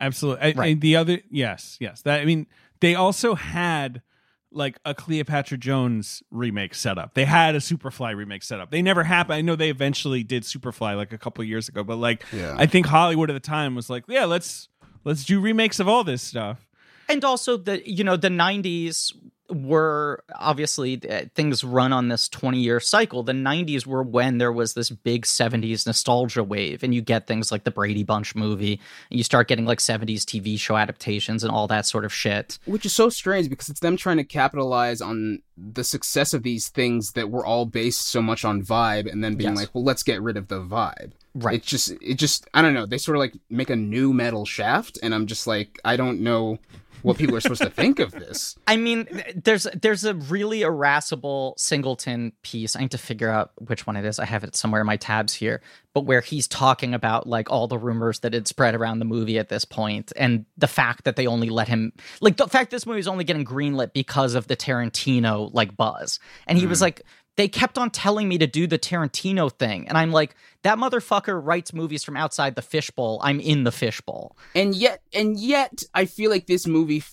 Absolutely. 0.00 0.42
I, 0.42 0.52
Right. 0.56 0.76
I- 0.76 0.80
the 0.80 0.96
other, 0.96 1.20
yes, 1.30 1.78
yes. 1.80 2.02
That 2.02 2.20
I 2.20 2.24
mean, 2.26 2.46
they 2.80 2.94
also 2.94 3.34
had 3.34 4.02
like 4.50 4.78
a 4.84 4.94
Cleopatra 4.94 5.58
Jones 5.58 6.22
remake 6.30 6.74
setup. 6.74 7.14
They 7.14 7.24
had 7.26 7.54
a 7.54 7.58
Superfly 7.58 8.16
remake 8.16 8.42
setup. 8.42 8.70
They 8.70 8.80
never 8.82 9.04
happened. 9.04 9.34
I 9.34 9.40
know 9.42 9.56
they 9.56 9.70
eventually 9.70 10.22
did 10.24 10.42
Superfly 10.44 10.96
like 10.96 11.12
a 11.12 11.18
couple 11.18 11.44
years 11.44 11.68
ago, 11.68 11.84
but 11.84 11.96
like 11.96 12.24
Yeah. 12.32 12.54
I 12.58 12.66
think 12.66 12.86
Hollywood 12.86 13.28
at 13.30 13.34
the 13.34 13.40
time 13.40 13.74
was 13.74 13.90
like, 13.90 14.04
yeah, 14.08 14.24
let's 14.24 14.68
let's 15.04 15.24
do 15.24 15.40
remakes 15.40 15.80
of 15.80 15.88
all 15.88 16.02
this 16.04 16.22
stuff. 16.22 16.66
and 17.08 17.24
also 17.24 17.56
the 17.56 17.82
you 17.90 18.04
know 18.04 18.16
the 18.16 18.28
90s 18.28 19.12
were 19.50 20.22
obviously 20.34 21.00
uh, 21.08 21.22
things 21.34 21.64
run 21.64 21.92
on 21.92 22.08
this 22.08 22.28
20 22.28 22.58
year 22.58 22.80
cycle 22.80 23.22
the 23.22 23.32
90s 23.32 23.86
were 23.86 24.02
when 24.02 24.38
there 24.38 24.52
was 24.52 24.74
this 24.74 24.90
big 24.90 25.24
70s 25.24 25.86
nostalgia 25.86 26.44
wave 26.44 26.82
and 26.82 26.94
you 26.94 27.00
get 27.00 27.26
things 27.26 27.50
like 27.50 27.64
the 27.64 27.70
brady 27.70 28.02
bunch 28.02 28.34
movie 28.34 28.80
and 29.10 29.18
you 29.18 29.24
start 29.24 29.48
getting 29.48 29.64
like 29.64 29.78
70s 29.78 30.22
tv 30.24 30.58
show 30.58 30.76
adaptations 30.76 31.42
and 31.42 31.52
all 31.52 31.66
that 31.66 31.86
sort 31.86 32.04
of 32.04 32.12
shit 32.12 32.58
Which 32.66 32.84
is 32.84 32.92
so 32.92 33.08
strange 33.08 33.48
because 33.48 33.68
it's 33.68 33.80
them 33.80 33.96
trying 33.96 34.18
to 34.18 34.24
capitalize 34.24 35.00
on 35.00 35.40
the 35.56 35.82
success 35.84 36.34
of 36.34 36.42
these 36.42 36.68
things 36.68 37.12
that 37.12 37.30
were 37.30 37.44
all 37.44 37.66
based 37.66 38.08
so 38.08 38.22
much 38.22 38.44
on 38.44 38.62
vibe 38.62 39.10
and 39.10 39.24
then 39.24 39.34
being 39.34 39.50
Yes. 39.50 39.58
like, 39.58 39.74
well, 39.74 39.82
let's 39.82 40.02
get 40.02 40.22
rid 40.22 40.36
of 40.36 40.48
the 40.48 40.60
vibe. 40.60 41.12
Right. 41.34 41.56
It 41.56 41.62
just, 41.64 41.90
it 42.00 42.14
just, 42.14 42.46
I 42.54 42.62
don't 42.62 42.74
know. 42.74 42.86
They 42.86 42.98
sort 42.98 43.16
of 43.16 43.20
like 43.20 43.34
make 43.50 43.68
a 43.70 43.74
new 43.76 44.12
metal 44.12 44.44
shaft, 44.44 44.98
and 45.02 45.12
I'm 45.14 45.26
just 45.26 45.46
like, 45.48 45.80
I 45.84 45.96
don't 45.96 46.20
know 46.20 46.58
what 47.02 47.16
people 47.16 47.36
are 47.36 47.40
supposed 47.40 47.62
to 47.62 47.70
think 47.70 47.98
of 47.98 48.12
this. 48.12 48.56
I 48.66 48.76
mean, 48.76 49.22
there's 49.34 49.66
there's 49.80 50.04
a 50.04 50.14
really 50.14 50.62
irascible 50.62 51.54
Singleton 51.56 52.32
piece. 52.42 52.76
I 52.76 52.80
need 52.80 52.90
to 52.92 52.98
figure 52.98 53.30
out 53.30 53.52
which 53.56 53.86
one 53.86 53.96
it 53.96 54.04
is. 54.04 54.18
I 54.18 54.24
have 54.24 54.44
it 54.44 54.56
somewhere 54.56 54.80
in 54.80 54.86
my 54.86 54.96
tabs 54.96 55.34
here, 55.34 55.60
but 55.94 56.04
where 56.04 56.20
he's 56.20 56.48
talking 56.48 56.94
about 56.94 57.26
like 57.26 57.50
all 57.50 57.68
the 57.68 57.78
rumors 57.78 58.20
that 58.20 58.34
had 58.34 58.48
spread 58.48 58.74
around 58.74 58.98
the 58.98 59.04
movie 59.04 59.38
at 59.38 59.48
this 59.48 59.64
point, 59.64 60.12
and 60.16 60.44
the 60.56 60.66
fact 60.66 61.04
that 61.04 61.16
they 61.16 61.26
only 61.26 61.50
let 61.50 61.68
him, 61.68 61.92
like 62.20 62.36
the 62.36 62.48
fact 62.48 62.70
this 62.70 62.86
movie 62.86 63.00
is 63.00 63.08
only 63.08 63.24
getting 63.24 63.44
greenlit 63.44 63.92
because 63.92 64.34
of 64.34 64.46
the 64.48 64.56
Tarantino 64.56 65.50
like 65.52 65.76
buzz, 65.76 66.18
and 66.46 66.58
he 66.58 66.66
was 66.66 66.78
mm. 66.78 66.82
like. 66.82 67.02
They 67.38 67.46
kept 67.46 67.78
on 67.78 67.90
telling 67.90 68.28
me 68.28 68.36
to 68.38 68.48
do 68.48 68.66
the 68.66 68.80
Tarantino 68.80 69.52
thing, 69.52 69.86
and 69.86 69.96
I'm 69.96 70.10
like, 70.10 70.34
that 70.62 70.76
motherfucker 70.76 71.40
writes 71.40 71.72
movies 71.72 72.02
from 72.02 72.16
outside 72.16 72.56
the 72.56 72.62
fishbowl. 72.62 73.20
I'm 73.22 73.38
in 73.38 73.62
the 73.62 73.70
fishbowl. 73.70 74.36
And 74.56 74.74
yet, 74.74 75.02
and 75.14 75.38
yet, 75.38 75.84
I 75.94 76.06
feel 76.06 76.32
like 76.32 76.48
this 76.48 76.66
movie. 76.66 77.04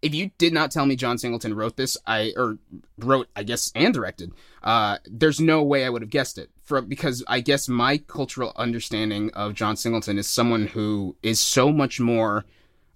If 0.00 0.14
you 0.14 0.30
did 0.38 0.54
not 0.54 0.70
tell 0.70 0.86
me 0.86 0.96
John 0.96 1.18
Singleton 1.18 1.52
wrote 1.52 1.76
this, 1.76 1.98
I 2.06 2.32
or 2.34 2.56
wrote, 2.96 3.28
I 3.36 3.42
guess, 3.42 3.72
and 3.74 3.92
directed, 3.92 4.32
uh, 4.62 4.98
there's 5.04 5.38
no 5.38 5.62
way 5.62 5.84
I 5.84 5.90
would 5.90 6.00
have 6.00 6.10
guessed 6.10 6.38
it. 6.38 6.48
Because 6.88 7.22
I 7.28 7.40
guess 7.40 7.68
my 7.68 7.98
cultural 7.98 8.54
understanding 8.56 9.32
of 9.34 9.52
John 9.52 9.76
Singleton 9.76 10.16
is 10.16 10.26
someone 10.26 10.66
who 10.66 11.14
is 11.22 11.40
so 11.40 11.70
much 11.70 12.00
more, 12.00 12.46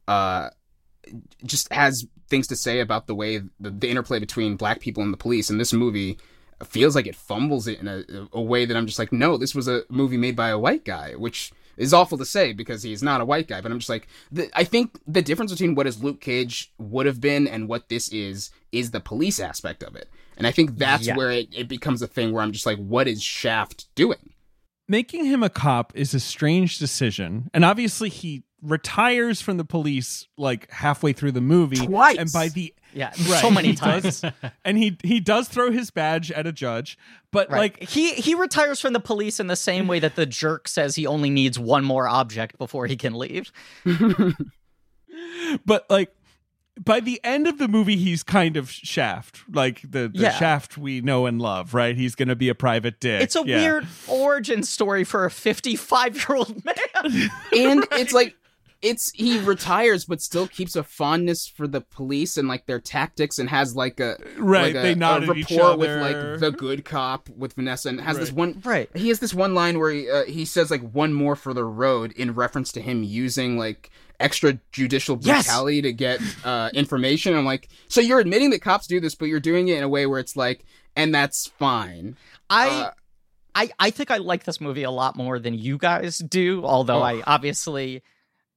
uh, 0.06 0.48
just 1.44 1.70
has 1.70 2.06
things 2.30 2.46
to 2.46 2.56
say 2.56 2.80
about 2.80 3.08
the 3.08 3.14
way 3.14 3.42
the, 3.60 3.70
the 3.70 3.90
interplay 3.90 4.18
between 4.18 4.56
black 4.56 4.80
people 4.80 5.02
and 5.02 5.12
the 5.12 5.18
police. 5.18 5.50
And 5.50 5.60
this 5.60 5.74
movie 5.74 6.18
feels 6.66 6.94
like 6.94 7.06
it 7.06 7.14
fumbles 7.16 7.66
it 7.68 7.78
in 7.80 7.88
a, 7.88 8.02
a 8.32 8.40
way 8.42 8.64
that 8.64 8.76
I'm 8.76 8.86
just 8.86 8.98
like, 8.98 9.12
no, 9.12 9.36
this 9.36 9.54
was 9.54 9.68
a 9.68 9.82
movie 9.88 10.16
made 10.16 10.34
by 10.36 10.48
a 10.48 10.58
white 10.58 10.84
guy, 10.84 11.12
which 11.14 11.52
is 11.76 11.94
awful 11.94 12.18
to 12.18 12.24
say 12.24 12.52
because 12.52 12.82
he's 12.82 13.02
not 13.02 13.20
a 13.20 13.24
white 13.24 13.46
guy. 13.46 13.60
But 13.60 13.70
I'm 13.70 13.78
just 13.78 13.88
like, 13.88 14.08
the, 14.32 14.50
I 14.54 14.64
think 14.64 14.98
the 15.06 15.22
difference 15.22 15.52
between 15.52 15.74
what 15.76 15.86
is 15.86 16.02
Luke 16.02 16.20
Cage 16.20 16.72
would 16.78 17.06
have 17.06 17.20
been 17.20 17.46
and 17.46 17.68
what 17.68 17.88
this 17.88 18.08
is 18.08 18.50
is 18.72 18.90
the 18.90 19.00
police 19.00 19.38
aspect 19.38 19.82
of 19.84 19.94
it. 19.94 20.08
And 20.36 20.46
I 20.46 20.50
think 20.50 20.76
that's 20.78 21.06
Yeah. 21.06 21.16
where 21.16 21.30
it, 21.30 21.48
it 21.56 21.68
becomes 21.68 22.02
a 22.02 22.06
thing 22.06 22.32
where 22.32 22.42
I'm 22.42 22.52
just 22.52 22.66
like, 22.66 22.78
what 22.78 23.06
is 23.08 23.22
Shaft 23.22 23.86
doing? 23.94 24.34
Making 24.88 25.26
him 25.26 25.42
a 25.42 25.50
cop 25.50 25.92
is 25.94 26.14
a 26.14 26.20
strange 26.20 26.78
decision, 26.78 27.50
and 27.52 27.62
obviously 27.64 28.08
he 28.08 28.44
retires 28.62 29.40
from 29.40 29.56
the 29.56 29.64
police 29.64 30.26
like 30.36 30.70
halfway 30.70 31.12
through 31.12 31.32
the 31.32 31.40
movie. 31.40 31.76
Twice. 31.86 32.16
and 32.18 32.32
by 32.32 32.48
the 32.48 32.74
Yeah, 32.92 33.08
Right, 33.28 33.40
so 33.40 33.50
many 33.50 33.74
times. 33.74 34.20
does- 34.22 34.32
and 34.64 34.76
he 34.78 34.96
he 35.04 35.20
does 35.20 35.48
throw 35.48 35.70
his 35.70 35.90
badge 35.90 36.30
at 36.32 36.46
a 36.46 36.52
judge, 36.52 36.98
but 37.30 37.50
Right. 37.50 37.58
like 37.80 37.88
he 37.88 38.14
he 38.14 38.34
retires 38.34 38.80
from 38.80 38.92
the 38.94 39.00
police 39.00 39.38
in 39.38 39.46
the 39.46 39.56
same 39.56 39.86
way 39.86 40.00
that 40.00 40.16
the 40.16 40.26
jerk 40.26 40.66
says 40.68 40.96
he 40.96 41.06
only 41.06 41.30
needs 41.30 41.58
one 41.58 41.84
more 41.84 42.08
object 42.08 42.58
before 42.58 42.86
he 42.86 42.96
can 42.96 43.14
leave. 43.14 43.52
but 45.64 45.86
like 45.90 46.12
by 46.84 47.00
the 47.00 47.20
end 47.24 47.46
of 47.48 47.58
the 47.58 47.66
movie 47.66 47.96
he's 47.96 48.22
kind 48.22 48.56
of 48.56 48.70
shaft 48.70 49.40
like 49.52 49.80
the, 49.82 50.08
the 50.08 50.20
Yeah. 50.20 50.30
shaft 50.38 50.78
we 50.78 51.00
know 51.00 51.26
and 51.26 51.40
love 51.42 51.74
right 51.74 51.96
he's 51.96 52.14
gonna 52.14 52.36
be 52.36 52.48
a 52.48 52.54
private 52.54 53.00
dick 53.00 53.20
It's 53.22 53.34
a 53.34 53.42
Yeah. 53.44 53.56
weird 53.56 53.86
origin 54.06 54.62
story 54.62 55.02
for 55.04 55.24
a 55.24 55.30
55 55.30 56.16
year 56.16 56.36
old 56.36 56.64
man. 56.64 56.74
and 57.52 57.84
it's 57.92 58.12
like 58.12 58.36
it's 58.80 59.10
he 59.12 59.38
retires 59.40 60.04
but 60.04 60.20
still 60.22 60.46
keeps 60.46 60.76
a 60.76 60.82
fondness 60.84 61.46
for 61.48 61.66
the 61.66 61.80
police 61.80 62.36
and 62.36 62.46
like 62.46 62.66
their 62.66 62.78
tactics 62.78 63.38
and 63.38 63.50
has 63.50 63.74
like 63.74 63.98
a 63.98 64.16
Right, 64.36 64.66
like 64.66 64.76
a, 64.76 64.82
they 64.82 64.94
nod 64.94 65.24
a 65.24 65.30
at 65.30 65.36
each 65.36 65.50
rapport 65.50 65.76
with 65.76 66.00
like 66.00 66.38
the 66.40 66.52
good 66.56 66.84
cop 66.84 67.28
with 67.30 67.54
Vanessa 67.54 67.88
and 67.88 68.00
has 68.00 68.18
this 68.18 68.30
one 68.30 68.60
Right. 68.64 68.88
he 68.96 69.08
has 69.08 69.18
this 69.18 69.34
one 69.34 69.52
line 69.54 69.78
where 69.80 69.90
he, 69.90 70.08
uh, 70.08 70.24
he 70.26 70.44
says 70.44 70.70
like 70.70 70.82
one 70.92 71.12
more 71.12 71.34
for 71.34 71.52
the 71.52 71.64
road 71.64 72.12
in 72.12 72.34
reference 72.34 72.70
to 72.72 72.80
him 72.80 73.02
using 73.02 73.58
like 73.58 73.90
extrajudicial 74.20 75.18
Yes. 75.24 75.46
brutality 75.46 75.82
to 75.82 75.92
get 75.92 76.20
uh, 76.44 76.70
information 76.72 77.34
I'm 77.36 77.44
like 77.44 77.68
so 77.88 78.00
you're 78.00 78.20
admitting 78.20 78.50
that 78.50 78.62
cops 78.62 78.86
do 78.86 79.00
this 79.00 79.14
but 79.14 79.26
you're 79.26 79.40
doing 79.40 79.68
it 79.68 79.78
in 79.78 79.82
a 79.82 79.88
way 79.88 80.06
where 80.06 80.20
it's 80.20 80.36
like 80.36 80.64
and 80.96 81.14
that's 81.14 81.48
fine 81.58 82.16
I. 82.50 82.68
Uh, 82.68 82.90
I, 83.54 83.70
I 83.80 83.90
think 83.90 84.12
I 84.12 84.18
like 84.18 84.44
this 84.44 84.60
movie 84.60 84.84
a 84.84 84.90
lot 84.90 85.16
more 85.16 85.40
than 85.40 85.52
you 85.54 85.78
guys 85.78 86.18
do, 86.18 86.64
although 86.64 87.00
Oh. 87.00 87.02
I 87.02 87.22
obviously 87.26 87.96
ag- 87.96 88.02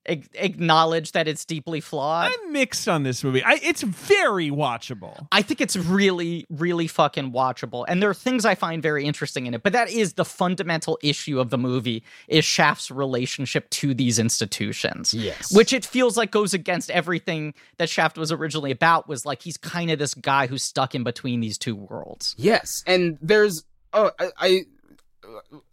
acknowledge 0.06 1.12
that 1.12 1.28
it's 1.28 1.46
deeply 1.46 1.80
flawed. 1.80 2.32
i'm 2.32 2.52
mixed 2.52 2.88
on 2.88 3.04
this 3.04 3.24
movie 3.24 3.44
I, 3.44 3.60
it's 3.62 3.82
very 3.84 4.50
watchable 4.50 5.28
I 5.32 5.42
think 5.42 5.62
it's 5.62 5.76
really, 5.76 6.46
really 6.50 6.88
fucking 6.88 7.32
watchable. 7.32 7.86
And 7.88 8.02
there 8.02 8.10
are 8.10 8.14
things 8.14 8.46
I 8.46 8.56
find 8.56 8.82
very 8.82 9.06
interesting 9.06 9.46
in 9.46 9.54
it. 9.54 9.64
But 9.64 9.74
that 9.74 9.90
is 9.90 10.14
the 10.14 10.26
fundamental 10.26 10.98
issue 11.02 11.40
of 11.40 11.50
the 11.50 11.58
movie 11.58 12.04
is 12.28 12.44
Shaft's 12.46 12.92
relationship 12.92 13.70
to 13.72 13.94
these 13.94 14.20
institutions. 14.20 15.14
Yes. 15.14 15.54
Which 15.54 15.74
it 15.74 15.86
feels 15.86 16.18
like 16.18 16.32
goes 16.32 16.54
against 16.54 16.90
everything 16.92 17.54
that 17.78 17.90
Shaft 17.90 18.18
was 18.18 18.32
originally 18.32 18.72
about, 18.72 19.08
was 19.08 19.26
like 19.26 19.42
he's 19.42 19.58
kind 19.58 19.92
of 19.92 20.00
this 20.00 20.14
guy 20.14 20.48
who's 20.48 20.64
stuck 20.64 20.96
in 20.96 21.04
between 21.04 21.40
these 21.40 21.58
two 21.58 21.76
worlds. 21.76 22.36
Yes, 22.38 22.84
and 22.88 23.18
there's 23.22 23.64
oh 23.94 24.12
I, 24.20 24.30
I 24.38 24.62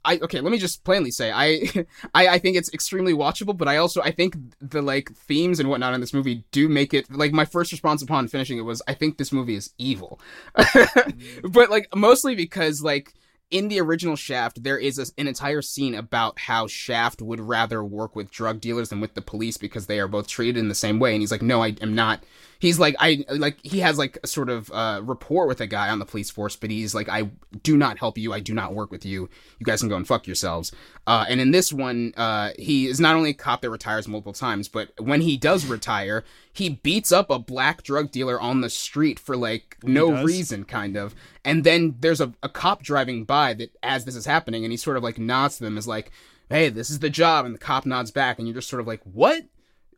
I 0.05 0.19
okay, 0.19 0.41
let 0.41 0.51
me 0.51 0.59
just 0.59 0.85
plainly 0.85 1.11
say 1.11 1.31
I, 1.33 1.63
I 2.15 2.29
I 2.29 2.39
think 2.39 2.57
it's 2.57 2.73
extremely 2.73 3.13
watchable, 3.13 3.57
but 3.57 3.69
I 3.69 3.77
also 3.77 4.03
I 4.03 4.11
think 4.11 4.37
the 4.61 4.83
like 4.83 5.13
themes 5.13 5.61
and 5.61 5.69
whatnot 5.69 5.95
in 5.95 6.01
this 6.01 6.15
movie 6.15 6.45
do 6.53 6.69
make 6.69 6.95
it 6.95 7.11
like 7.11 7.33
my 7.33 7.45
first 7.45 7.73
response 7.73 8.03
upon 8.03 8.29
finishing 8.29 8.59
it 8.59 8.63
was 8.63 8.83
I 8.89 8.95
think 8.95 9.19
this 9.19 9.33
movie 9.33 9.55
is 9.55 9.73
evil, 9.79 10.21
mm. 10.57 11.53
but 11.53 11.71
like 11.71 11.89
mostly 11.95 12.35
because 12.35 12.83
like 12.83 13.15
in 13.51 13.69
the 13.69 13.81
original 13.81 14.17
Shaft 14.17 14.63
there 14.63 14.79
is 14.79 14.99
a, 14.99 15.07
an 15.21 15.27
entire 15.27 15.63
scene 15.63 15.95
about 15.95 16.39
how 16.39 16.67
Shaft 16.67 17.23
would 17.23 17.41
rather 17.41 17.83
work 17.83 18.15
with 18.15 18.31
drug 18.31 18.61
dealers 18.61 18.91
than 18.91 19.01
with 19.01 19.15
the 19.15 19.23
police 19.23 19.57
because 19.57 19.87
they 19.87 20.01
are 20.01 20.09
both 20.09 20.27
treated 20.27 20.57
in 20.57 20.69
the 20.69 20.75
same 20.75 20.99
way, 20.99 21.13
and 21.13 21.21
he's 21.21 21.31
like 21.31 21.43
no 21.43 21.63
I 21.63 21.77
am 21.81 21.95
not 21.95 22.23
he's 22.59 22.79
like 22.79 22.97
I 22.99 23.25
like 23.29 23.59
he 23.63 23.81
has 23.81 23.99
like 23.99 24.19
a 24.23 24.27
sort 24.27 24.51
of 24.51 24.71
uh, 24.73 25.01
rapport 25.03 25.47
with 25.47 25.61
a 25.61 25.67
guy 25.67 25.89
on 25.89 25.99
the 25.99 26.05
police 26.05 26.31
force, 26.31 26.57
but 26.57 26.71
he's 26.71 26.95
like 26.95 27.09
I 27.09 27.31
do 27.63 27.77
not 27.77 27.99
help 27.99 28.19
you, 28.19 28.33
I 28.33 28.41
do 28.41 28.55
not 28.55 28.75
work 28.75 28.91
with 28.91 29.05
you. 29.05 29.29
You 29.59 29.65
guys 29.65 29.81
can 29.81 29.89
go 29.89 29.97
and 29.97 30.07
fuck 30.07 30.27
yourselves. 30.27 30.73
Uh, 31.07 31.25
and 31.29 31.41
in 31.41 31.51
this 31.51 31.73
one, 31.73 32.13
uh, 32.17 32.51
he 32.59 32.87
is 32.87 33.01
not 33.01 33.17
only 33.17 33.31
a 33.31 33.35
cop 33.35 33.63
that 33.63 33.71
retires 33.71 34.09
multiple 34.09 34.33
times, 34.33 34.69
but 34.69 34.91
when 34.99 35.21
he 35.21 35.37
does 35.37 35.67
retire, 35.67 36.25
he 36.53 36.69
beats 36.69 37.13
up 37.13 37.31
a 37.31 37.39
black 37.39 37.83
drug 37.83 38.11
dealer 38.11 38.41
on 38.41 38.61
the 38.61 38.71
street 38.71 39.19
for 39.19 39.37
like 39.37 39.77
no 39.83 40.23
reason, 40.23 40.65
kind 40.65 40.97
of. 40.97 41.15
And 41.49 41.65
then 41.65 41.97
there's 42.01 42.21
a, 42.21 42.33
a 42.43 42.49
cop 42.49 42.83
driving 42.83 43.25
by 43.25 43.55
that 43.55 43.75
as 43.83 44.05
this 44.05 44.17
is 44.17 44.27
happening, 44.27 44.65
and 44.65 44.73
he 44.73 44.77
sort 44.77 44.99
of 44.99 45.03
like 45.03 45.19
nods 45.19 45.57
to 45.57 45.65
them 45.65 45.79
as 45.79 45.89
like, 45.89 46.11
"Hey, 46.51 46.69
this 46.69 46.91
is 46.91 46.99
the 46.99 47.09
job," 47.09 47.47
and 47.47 47.55
the 47.55 47.59
cop 47.59 47.87
nods 47.87 48.11
back, 48.11 48.39
and 48.39 48.47
you're 48.47 48.55
just 48.55 48.69
sort 48.69 48.81
of 48.81 48.87
like, 48.87 49.01
"What?" 49.05 49.45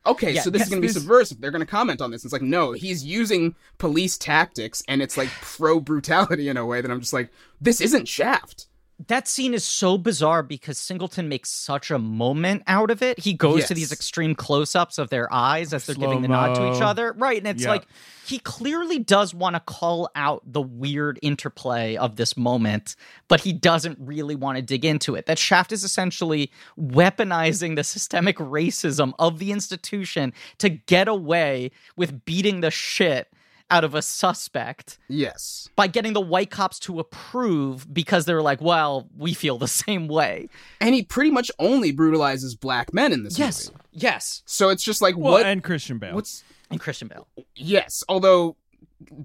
Okay, 0.07 0.33
Yeah, 0.33 0.43
so 0.43 0.51
this 0.51 0.63
is 0.63 0.69
going 0.71 0.81
to 0.81 0.87
be 0.89 0.93
subversive. 0.93 1.41
They're 1.41 1.51
going 1.51 1.61
to 1.61 1.67
comment 1.67 2.01
on 2.01 2.11
this. 2.11 2.25
It's 2.25 2.33
like, 2.33 2.41
no, 2.41 2.73
he's 2.73 3.05
using 3.05 3.55
police 3.77 4.17
tactics, 4.17 4.83
and 4.89 5.03
it's 5.03 5.19
like 5.19 5.29
pro 5.43 5.79
brutality 5.79 6.49
in 6.49 6.57
a 6.57 6.65
way 6.65 6.81
that 6.81 6.91
I'm 6.91 7.01
just 7.01 7.13
like, 7.13 7.31
this 7.61 7.83
isn't 7.83 8.09
Shaft. 8.09 8.67
That 9.09 9.27
scene 9.27 9.55
is 9.55 9.65
so 9.65 9.97
bizarre 9.97 10.43
because 10.43 10.77
Singleton 10.79 11.29
makes 11.29 11.51
such 11.51 11.91
a 11.91 11.99
moment 11.99 12.63
out 12.67 12.91
of 12.91 13.03
it. 13.03 13.19
He 13.19 13.33
goes 13.33 13.67
to 13.67 13.75
these 13.75 13.93
extreme 13.93 14.35
close-ups 14.35 14.99
of 14.99 15.09
their 15.09 15.33
eyes 15.33 15.73
as 15.73 15.87
they're 15.87 15.95
giving 15.95 16.23
the 16.23 16.29
nod 16.29 16.55
to 16.55 16.75
each 16.77 16.83
other. 16.83 17.13
Right, 17.13 17.39
and 17.39 17.47
it's 17.47 17.63
Yeah. 17.63 17.71
like 17.71 17.87
he 18.27 18.39
clearly 18.39 18.99
does 18.99 19.33
want 19.33 19.57
to 19.57 19.61
call 19.61 20.11
out 20.15 20.43
the 20.45 20.61
weird 20.61 21.19
interplay 21.23 21.97
of 21.97 22.17
this 22.17 22.37
moment, 22.37 22.95
but 23.29 23.41
he 23.41 23.53
doesn't 23.53 23.99
really 24.01 24.35
want 24.35 24.57
to 24.57 24.63
dig 24.63 24.85
into 24.85 25.15
it. 25.15 25.27
That 25.27 25.39
Shaft 25.39 25.73
is 25.73 25.83
essentially 25.83 26.51
weaponizing 26.79 27.77
the 27.77 27.85
systemic 27.85 28.37
racism 28.37 29.13
of 29.19 29.39
the 29.39 29.51
institution 29.51 30.33
to 30.59 30.69
get 30.69 31.09
away 31.09 31.71
with 31.97 32.25
beating 32.25 32.61
the 32.61 32.71
shit 32.71 33.33
out 33.71 33.85
of 33.85 33.95
a 33.95 34.03
suspect 34.03 34.99
Yes. 35.09 35.69
by 35.77 35.87
getting 35.87 36.13
the 36.13 36.21
white 36.21 36.51
cops 36.51 36.79
to 36.81 36.99
approve 37.01 37.93
because 37.93 38.25
they're 38.25 38.43
like, 38.43 38.61
well, 38.61 39.09
we 39.17 39.35
feel 39.35 39.59
the 39.59 39.69
same 39.69 40.09
way. 40.09 40.49
And 40.81 40.95
he 40.95 41.03
pretty 41.03 41.31
much 41.31 41.51
only 41.59 41.93
brutalizes 41.93 42.55
black 42.55 42.93
men 42.93 43.13
in 43.13 43.23
this 43.23 43.39
Yes. 43.39 43.71
movie. 43.71 43.81
Yes. 43.93 44.43
So 44.47 44.69
it's 44.71 44.83
just 44.83 45.01
like, 45.03 45.17
well 45.17 45.33
what? 45.35 45.47
and 45.47 45.63
christian 45.63 45.99
bale 45.99 46.15
What's 46.15 46.43
And 46.71 46.79
Christian 46.81 47.09
Bale. 47.09 47.27
yes? 47.57 48.05
Although 48.09 48.57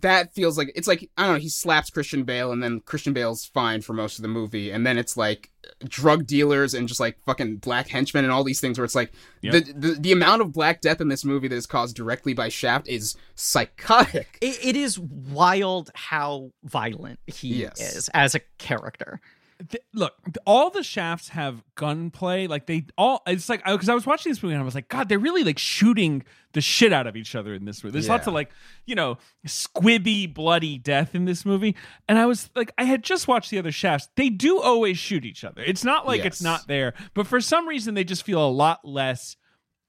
that 0.02 0.34
feels 0.34 0.58
like 0.58 0.72
it's 0.76 0.88
like 0.88 1.10
I 1.18 1.24
don't 1.26 1.34
know. 1.34 1.40
He 1.40 1.50
slaps 1.50 1.90
Christian 1.90 2.24
Bale, 2.24 2.52
and 2.52 2.64
then 2.64 2.80
Christian 2.82 3.14
Bale's 3.14 3.46
fine 3.46 3.82
for 3.82 3.94
most 3.94 4.18
of 4.18 4.22
the 4.22 4.28
movie, 4.28 4.72
and 4.72 4.86
then 4.88 4.98
it's 4.98 5.18
like 5.18 5.52
uh, 5.66 5.70
drug 5.88 6.26
dealers 6.26 6.74
and 6.74 6.88
just 6.88 7.00
like 7.00 7.18
fucking 7.26 7.58
black 7.58 7.90
henchmen 7.90 8.24
and 8.24 8.32
all 8.32 8.44
these 8.44 8.62
things 8.62 8.78
where 8.78 8.86
it's 8.86 8.96
like 8.96 9.12
Yep. 9.42 9.54
the, 9.54 9.74
the 9.74 9.92
the 10.00 10.12
amount 10.12 10.42
of 10.42 10.54
black 10.54 10.82
death 10.82 11.02
in 11.02 11.10
this 11.10 11.26
movie 11.26 11.48
that 11.50 11.56
is 11.56 11.66
caused 11.68 11.96
directly 11.96 12.34
by 12.34 12.50
Shaft 12.50 12.88
is 12.88 13.16
psychotic. 13.36 14.38
It, 14.42 14.60
it 14.64 14.76
is 14.76 14.98
wild 15.00 15.92
how 15.96 16.52
violent 16.64 17.20
he 17.28 17.56
Yes. 17.62 17.80
is 17.96 18.10
as 18.14 18.36
a 18.36 18.40
character. 18.58 19.20
Th- 19.70 19.84
look, 19.94 20.14
all 20.46 20.70
the 20.70 20.84
shafts 20.84 21.30
have 21.30 21.64
gunplay. 21.76 22.48
Like 22.48 22.66
they 22.66 22.86
all, 22.98 23.22
it's 23.28 23.50
like 23.50 23.64
because 23.64 23.90
I, 23.90 23.94
was 23.94 24.06
watching 24.06 24.32
this 24.32 24.42
movie 24.42 24.54
and 24.54 24.62
I 24.62 24.66
was 24.66 24.76
like, 24.76 24.90
God, 24.90 25.10
they're 25.10 25.20
really 25.20 25.44
like 25.44 25.60
shooting 25.60 26.24
the 26.54 26.62
shit 26.62 26.94
out 26.94 27.08
of 27.08 27.16
each 27.16 27.36
other 27.36 27.54
in 27.54 27.66
this 27.66 27.84
movie. 27.84 27.94
There's 27.94 28.10
lots 28.10 28.28
of 28.28 28.34
like, 28.34 28.52
you 28.86 28.96
know, 28.96 29.18
squibby, 29.48 30.34
bloody 30.34 30.78
death 30.78 31.16
in 31.16 31.26
this 31.26 31.46
movie. 31.46 31.76
And 32.08 32.18
I 32.18 32.26
was 32.26 32.50
like, 32.56 32.72
I 32.78 32.84
had 32.84 33.04
just 33.04 33.28
watched 33.28 33.52
the 33.52 33.60
other 33.60 33.72
shafts. 33.72 34.10
They 34.16 34.30
do 34.30 34.60
always 34.60 34.98
shoot 34.98 35.26
each 35.26 35.44
other. 35.44 35.62
It's 35.62 35.84
not 35.84 36.08
like 36.08 36.26
it's 36.26 36.42
not 36.42 36.68
there, 36.68 36.94
but 37.14 37.28
for 37.28 37.42
some 37.42 37.68
reason 37.68 37.94
they 37.94 38.04
just 38.04 38.24
feel 38.24 38.46
a 38.46 38.50
lot 38.50 38.86
less 38.86 39.38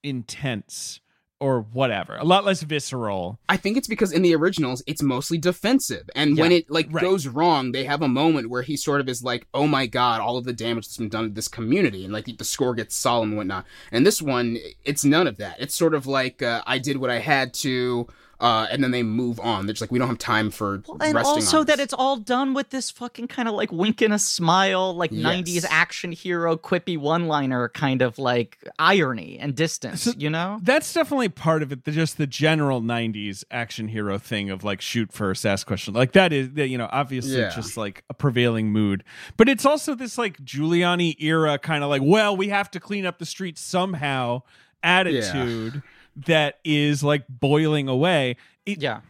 intense 0.03 1.01
or 1.39 1.61
whatever, 1.61 2.17
a 2.17 2.25
lot 2.25 2.45
less 2.47 2.63
visceral. 2.63 3.39
I 3.49 3.57
think 3.59 3.77
it's 3.77 3.89
because 3.89 4.11
in 4.11 4.23
the 4.23 4.35
originals 4.35 4.83
it's 4.87 5.03
mostly 5.03 5.37
defensive, 5.37 6.09
and 6.15 6.39
when 6.39 6.51
it 6.53 6.71
like 6.71 6.89
Right. 6.91 7.03
goes 7.03 7.27
wrong, 7.27 7.73
they 7.73 7.85
have 7.85 8.01
a 8.03 8.09
moment 8.09 8.49
where 8.49 8.63
he 8.63 8.77
sort 8.77 9.01
of 9.03 9.09
is 9.09 9.23
like, 9.23 9.47
"Oh 9.53 9.67
my 9.67 9.87
god, 9.87 10.21
all 10.21 10.39
of 10.39 10.45
the 10.45 10.53
damage 10.55 10.87
that's 10.87 10.97
been 10.97 11.09
done 11.11 11.25
to 11.25 11.31
this 11.31 11.49
community," 11.49 12.05
and 12.05 12.13
like 12.13 12.25
the 12.39 12.45
score 12.45 12.75
gets 12.75 12.97
solemn 12.97 13.31
and 13.31 13.37
whatnot. 13.37 13.67
And 13.93 14.07
this 14.07 14.23
one, 14.23 14.57
it's 14.85 15.05
none 15.05 15.27
of 15.27 15.37
that. 15.37 15.57
It's 15.61 15.75
sort 15.75 15.95
of 15.95 16.07
like 16.07 16.43
uh, 16.43 16.63
I 16.67 16.79
did 16.79 16.97
what 16.97 17.11
I 17.11 17.19
had 17.19 17.53
to, 17.55 18.07
uh, 18.39 18.67
and 18.71 18.85
then 18.85 18.91
they 18.91 19.03
move 19.03 19.41
on. 19.41 19.67
They're 19.67 19.73
just 19.73 19.81
like, 19.81 19.91
we 19.91 19.99
don't 19.99 20.09
have 20.09 20.19
time 20.19 20.51
for 20.51 20.83
And 21.01 21.15
resting 21.15 21.17
also 21.17 21.61
on 21.61 21.67
that 21.67 21.77
this." 21.79 21.85
it's 21.85 21.95
all 21.95 22.17
done 22.19 22.53
with 22.55 22.71
this 22.71 22.91
fucking 22.91 23.29
kind 23.29 23.49
of 23.49 23.55
like 23.55 23.73
wink 23.73 24.01
and 24.03 24.13
a 24.13 24.19
smile, 24.19 24.95
like 24.95 25.11
Yes. 25.13 25.25
90s 25.25 25.65
action 25.71 26.13
hero 26.13 26.57
quippy 26.57 26.99
one 26.99 27.27
liner 27.29 27.69
kind 27.71 28.03
of 28.03 28.19
like 28.19 28.59
irony 28.79 29.39
and 29.39 29.55
distance, 29.55 30.03
So- 30.03 30.13
you 30.19 30.29
know? 30.31 30.59
That's 30.63 30.93
definitely 30.93 31.31
part 31.31 31.63
of 31.63 31.73
it. 31.73 31.85
The, 31.85 31.93
just 31.93 32.19
the 32.19 32.27
general 32.27 32.83
'90s 32.83 33.45
action 33.51 33.89
hero 33.89 34.19
thing 34.19 34.51
of 34.51 34.63
like 34.65 34.81
shoot 34.81 35.13
first, 35.13 35.47
ask 35.47 35.67
question. 35.67 35.95
Like 35.95 36.13
that 36.13 36.33
is, 36.33 36.51
you 36.55 36.77
know, 36.79 36.89
obviously 36.93 37.39
Yeah. 37.39 37.51
just 37.55 37.77
like 37.77 38.05
a 38.11 38.15
prevailing 38.15 38.71
mood. 38.71 39.03
But 39.37 39.49
it's 39.49 39.65
also 39.65 39.95
this 39.95 40.19
like 40.19 40.39
Giuliani 40.45 41.17
era 41.21 41.59
kind 41.59 41.83
of 41.83 41.91
like, 41.91 42.03
well, 42.05 42.37
we 42.37 42.49
have 42.49 42.71
to 42.73 42.81
clean 42.81 43.07
up 43.07 43.19
the 43.19 43.27
streets 43.27 43.61
somehow 43.63 44.43
attitude 44.83 45.83
that 46.27 46.59
is 46.65 47.03
like 47.05 47.25
boiling 47.29 47.89
away. 47.89 48.37
It, 48.65 48.81
Yeah. 48.83 49.01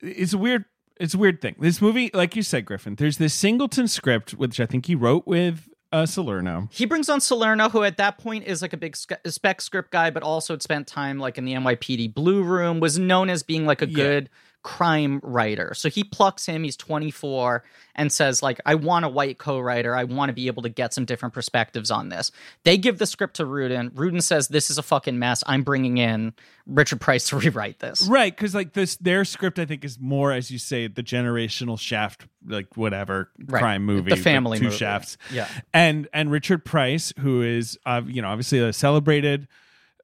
it's 0.00 0.32
a 0.32 0.38
weird 0.38 0.64
it's 0.98 1.14
a 1.14 1.18
weird 1.18 1.40
thing. 1.40 1.54
This 1.58 1.80
movie, 1.80 2.10
like 2.12 2.36
you 2.36 2.42
said, 2.42 2.66
Griffin, 2.66 2.94
there's 2.96 3.16
this 3.16 3.32
Singleton 3.32 3.88
script, 3.88 4.32
which 4.32 4.60
I 4.60 4.66
think 4.66 4.84
he 4.84 4.94
wrote 4.94 5.26
with 5.26 5.66
uh, 5.92 6.04
Salerno. 6.04 6.68
He 6.70 6.84
brings 6.84 7.08
on 7.08 7.22
Salerno, 7.22 7.70
who 7.70 7.82
at 7.84 7.96
that 7.96 8.18
point 8.18 8.44
is 8.44 8.60
like 8.60 8.74
a 8.74 8.76
big 8.76 8.94
spec 8.96 9.60
script 9.62 9.90
guy, 9.92 10.10
but 10.10 10.22
also 10.22 10.52
had 10.52 10.62
spent 10.62 10.86
time 10.86 11.18
like 11.18 11.38
in 11.38 11.46
the 11.46 11.54
NYPD 11.54 12.12
Blue 12.14 12.42
Room, 12.42 12.80
was 12.80 12.98
known 12.98 13.30
as 13.30 13.42
being 13.42 13.64
like 13.64 13.80
a 13.80 13.88
Yeah. 13.88 13.94
good 13.96 14.30
crime 14.62 15.20
writer. 15.22 15.72
So 15.74 15.88
he 15.88 16.04
plucks 16.04 16.46
him, 16.46 16.64
he's 16.64 16.76
24, 16.76 17.64
and 17.94 18.12
says, 18.12 18.42
like, 18.42 18.60
I 18.66 18.74
want 18.74 19.04
a 19.04 19.08
white 19.08 19.38
co-writer. 19.38 19.96
I 19.96 20.04
want 20.04 20.28
to 20.28 20.32
be 20.34 20.46
able 20.48 20.62
to 20.62 20.68
get 20.68 20.92
some 20.94 21.04
different 21.04 21.34
perspectives 21.34 21.90
on 21.90 22.08
this. 22.10 22.30
They 22.64 22.76
give 22.76 22.98
the 22.98 23.06
script 23.06 23.36
to 23.36 23.46
Rudin. 23.46 23.90
Rudin 23.94 24.20
says, 24.20 24.48
This 24.48 24.70
is 24.70 24.78
a 24.78 24.82
fucking 24.82 25.18
mess. 25.18 25.42
I'm 25.46 25.62
bringing 25.62 25.98
in 25.98 26.34
Richard 26.66 27.00
Price 27.00 27.28
to 27.30 27.36
rewrite 27.38 27.78
this. 27.78 28.06
Right, 28.08 28.34
because 28.36 28.54
like 28.54 28.74
this, 28.74 28.96
their 28.96 29.24
script 29.24 29.58
I 29.58 29.64
think 29.64 29.84
is 29.84 29.98
more, 29.98 30.32
as 30.32 30.50
you 30.50 30.58
say, 30.58 30.86
the 30.88 31.02
generational 31.02 31.78
Shaft, 31.78 32.26
like 32.46 32.76
whatever 32.76 33.30
Right. 33.46 33.60
crime 33.60 33.84
movie, 33.84 34.10
The 34.10 34.16
family 34.16 34.58
two 34.58 34.64
movie. 34.64 34.76
Shafts, 34.76 35.16
Yeah. 35.32 35.48
and 35.72 36.08
and 36.12 36.30
Richard 36.30 36.64
Price, 36.64 37.12
who 37.18 37.42
is 37.42 37.78
uh, 37.86 38.02
you 38.06 38.20
know 38.22 38.28
obviously 38.28 38.58
a 38.60 38.72
celebrated 38.72 39.48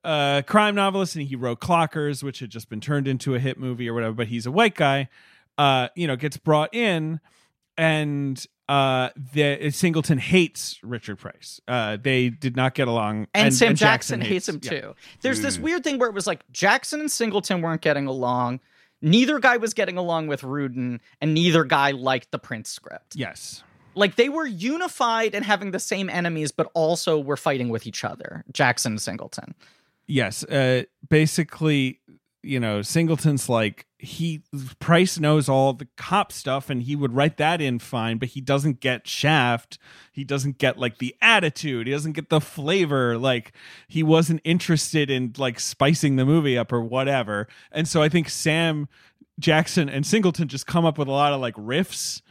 uh, 0.07 0.43
crime 0.43 0.77
novelist, 0.77 1.17
and 1.17 1.27
he 1.27 1.35
wrote 1.35 1.61
Clockers, 1.61 2.23
which 2.23 2.39
had 2.39 2.49
just 2.49 2.69
been 2.71 2.81
turned 2.81 3.09
into 3.09 3.35
a 3.35 3.39
hit 3.39 3.59
movie 3.59 3.89
or 3.89 3.95
whatever. 3.95 4.15
But 4.15 4.29
he's 4.29 4.47
a 4.47 4.53
white 4.53 4.77
guy, 4.77 5.09
uh, 5.59 5.89
you 5.97 6.07
know, 6.07 6.15
gets 6.15 6.37
brought 6.37 6.73
in, 6.75 7.21
and 7.77 8.47
uh, 8.69 9.11
the 9.35 9.71
Singleton 9.71 10.19
hates 10.19 10.79
Richard 10.83 11.17
Price. 11.17 11.61
Uh, 11.67 11.97
they 12.01 12.31
did 12.31 12.57
not 12.57 12.75
get 12.75 12.89
along, 12.89 13.27
And, 13.35 13.53
Sam 13.53 13.75
Jackson, 13.75 14.21
Jackson 14.21 14.21
hates 14.21 14.49
him 14.49 14.61
yeah. 14.63 14.71
too. 14.71 14.95
There's 15.23 15.41
this 15.41 15.59
weird 15.59 15.85
thing 15.85 15.99
where 15.99 16.09
it 16.09 16.15
was 16.15 16.27
like 16.27 16.45
Jackson 16.53 17.01
and 17.01 17.11
Singleton 17.11 17.61
weren't 17.61 17.83
getting 17.83 18.07
along. 18.07 18.61
Neither 19.03 19.39
guy 19.41 19.57
was 19.59 19.75
getting 19.75 19.99
along 19.99 20.29
with 20.29 20.43
Rudin, 20.43 21.01
and 21.21 21.35
neither 21.35 21.65
guy 21.65 21.91
liked 21.91 22.31
the 22.31 22.39
Price 22.39 22.69
script. 22.69 23.15
Yes. 23.15 23.63
Like 23.95 24.17
they 24.17 24.29
were 24.29 24.47
unified 24.47 25.35
and 25.35 25.45
having 25.45 25.71
the 25.71 25.81
same 25.81 26.09
enemies, 26.11 26.53
but 26.53 26.71
also 26.75 27.19
were 27.19 27.37
fighting 27.37 27.71
with 27.71 27.87
each 27.87 28.05
other. 28.05 28.45
Jackson 28.53 28.93
and 28.93 29.03
Singleton. 29.03 29.55
Yes 30.07 30.45
uh 30.45 30.83
basically 31.09 32.01
you 32.43 32.61
know 32.61 32.83
singleton's 32.83 33.49
like 33.49 33.87
he 33.99 34.43
price 34.79 35.19
knows 35.19 35.49
all 35.49 35.73
the 35.73 35.89
cop 35.97 36.31
stuff 36.31 36.69
and 36.69 36.83
he 36.83 36.95
would 36.95 37.15
write 37.15 37.39
that 37.39 37.61
in 37.61 37.79
fine 37.79 38.19
but 38.19 38.31
he 38.31 38.41
doesn't 38.41 38.81
get 38.81 39.09
shaft. 39.09 39.79
He 40.13 40.23
doesn't 40.23 40.59
get 40.59 40.79
like 40.79 40.99
the 40.99 41.17
attitude. 41.23 41.87
He 41.87 41.93
doesn't 41.93 42.13
get 42.13 42.29
the 42.29 42.41
flavor. 42.41 43.17
Like 43.17 43.53
he 43.89 44.03
wasn't 44.03 44.43
interested 44.45 45.11
in 45.11 45.33
like 45.39 45.59
spicing 45.59 46.17
the 46.17 46.27
movie 46.27 46.59
up 46.59 46.73
or 46.73 46.81
whatever. 46.81 47.49
And 47.73 47.89
so 47.89 48.03
i 48.03 48.09
think 48.09 48.29
sam 48.29 48.89
jackson 49.39 49.89
and 49.89 50.07
singleton 50.07 50.49
just 50.49 50.67
come 50.67 50.87
up 50.87 50.97
with 50.97 51.09
a 51.09 51.13
lot 51.13 51.33
of 51.33 51.41
like 51.41 51.55
riffs 51.57 52.23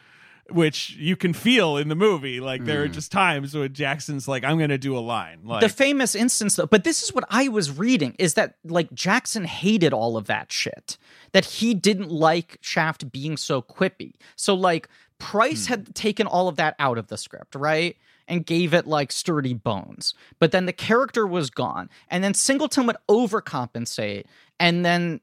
which 0.51 0.95
you 0.97 1.15
can 1.15 1.33
feel 1.33 1.77
in 1.77 1.87
the 1.87 1.95
movie 1.95 2.39
like 2.39 2.65
there 2.65 2.83
are 2.83 2.87
mm. 2.87 2.93
just 2.93 3.11
times 3.11 3.55
when 3.55 3.73
jackson's 3.73 4.27
like 4.27 4.43
i'm 4.43 4.59
gonna 4.59 4.77
do 4.77 4.95
a 4.95 4.99
line 4.99 5.39
like 5.43 5.61
the 5.61 5.69
famous 5.69 6.15
instance 6.15 6.55
though, 6.55 6.65
but 6.65 6.83
this 6.83 7.03
is 7.03 7.13
what 7.13 7.25
I 7.29 7.47
was 7.47 7.77
reading 7.77 8.15
is 8.17 8.33
that 8.35 8.55
like 8.63 8.93
Jackson 8.93 9.45
hated 9.45 9.93
all 9.93 10.17
of 10.17 10.27
that 10.27 10.51
shit. 10.51 10.97
That 11.31 11.45
he 11.45 11.73
didn't 11.73 12.09
like 12.09 12.57
Shaft 12.61 13.11
being 13.11 13.37
so 13.37 13.61
quippy. 13.61 14.13
So 14.35 14.53
like 14.53 14.89
Price 15.17 15.67
hmm. 15.67 15.71
had 15.71 15.95
taken 15.95 16.27
all 16.27 16.47
of 16.47 16.55
that 16.57 16.75
out 16.79 16.97
of 16.97 17.07
the 17.07 17.17
script, 17.17 17.55
right? 17.55 17.95
And 18.27 18.45
gave 18.45 18.73
it 18.73 18.87
like 18.87 19.11
sturdy 19.11 19.53
bones. 19.53 20.13
But 20.39 20.51
then 20.51 20.65
the 20.65 20.73
character 20.73 21.27
was 21.27 21.49
gone. 21.49 21.89
And 22.09 22.23
then 22.23 22.33
Singleton 22.33 22.87
would 22.87 22.97
overcompensate. 23.07 24.25
And 24.59 24.83
then 24.83 25.21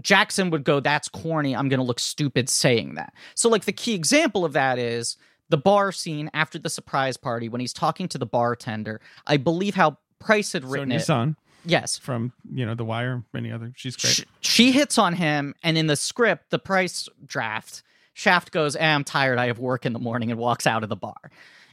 Jackson 0.00 0.50
would 0.50 0.64
go, 0.64 0.80
That's 0.80 1.08
corny. 1.08 1.54
I'm 1.54 1.68
going 1.68 1.78
to 1.80 1.84
look 1.86 2.00
stupid 2.00 2.48
saying 2.48 2.94
that. 2.94 3.12
So, 3.34 3.48
like, 3.48 3.64
the 3.64 3.72
key 3.72 3.94
example 3.94 4.44
of 4.44 4.52
that 4.54 4.78
is 4.78 5.16
the 5.50 5.56
bar 5.58 5.92
scene 5.92 6.30
after 6.34 6.58
the 6.58 6.70
surprise 6.70 7.16
party 7.16 7.48
when 7.48 7.60
he's 7.60 7.72
talking 7.72 8.08
to 8.08 8.18
the 8.18 8.26
bartender. 8.26 9.00
I 9.26 9.36
believe 9.36 9.74
how 9.74 9.98
Price 10.18 10.52
had 10.52 10.64
written 10.64 10.90
Sonja 10.90 10.94
it. 10.96 11.00
Sohn 11.04 11.36
Yes. 11.66 11.96
from 11.98 12.32
you 12.52 12.66
know 12.66 12.74
The 12.74 12.84
Wire, 12.84 13.22
many 13.32 13.52
other. 13.52 13.72
She's 13.76 13.96
great. 13.96 14.14
Sh- 14.14 14.22
she 14.40 14.72
hits 14.72 14.98
on 14.98 15.14
him, 15.14 15.54
and 15.62 15.78
in 15.78 15.86
the 15.86 15.96
script, 15.96 16.50
the 16.50 16.58
Price 16.58 17.08
draft, 17.24 17.82
Shaft 18.14 18.52
goes, 18.52 18.76
eh, 18.76 18.86
I'm 18.94 19.02
tired. 19.04 19.38
I 19.38 19.46
have 19.46 19.58
work 19.58 19.84
in 19.86 19.92
the 19.92 19.98
morning, 19.98 20.30
and 20.30 20.38
walks 20.38 20.66
out 20.66 20.82
of 20.82 20.88
the 20.88 20.96
bar. 20.96 21.16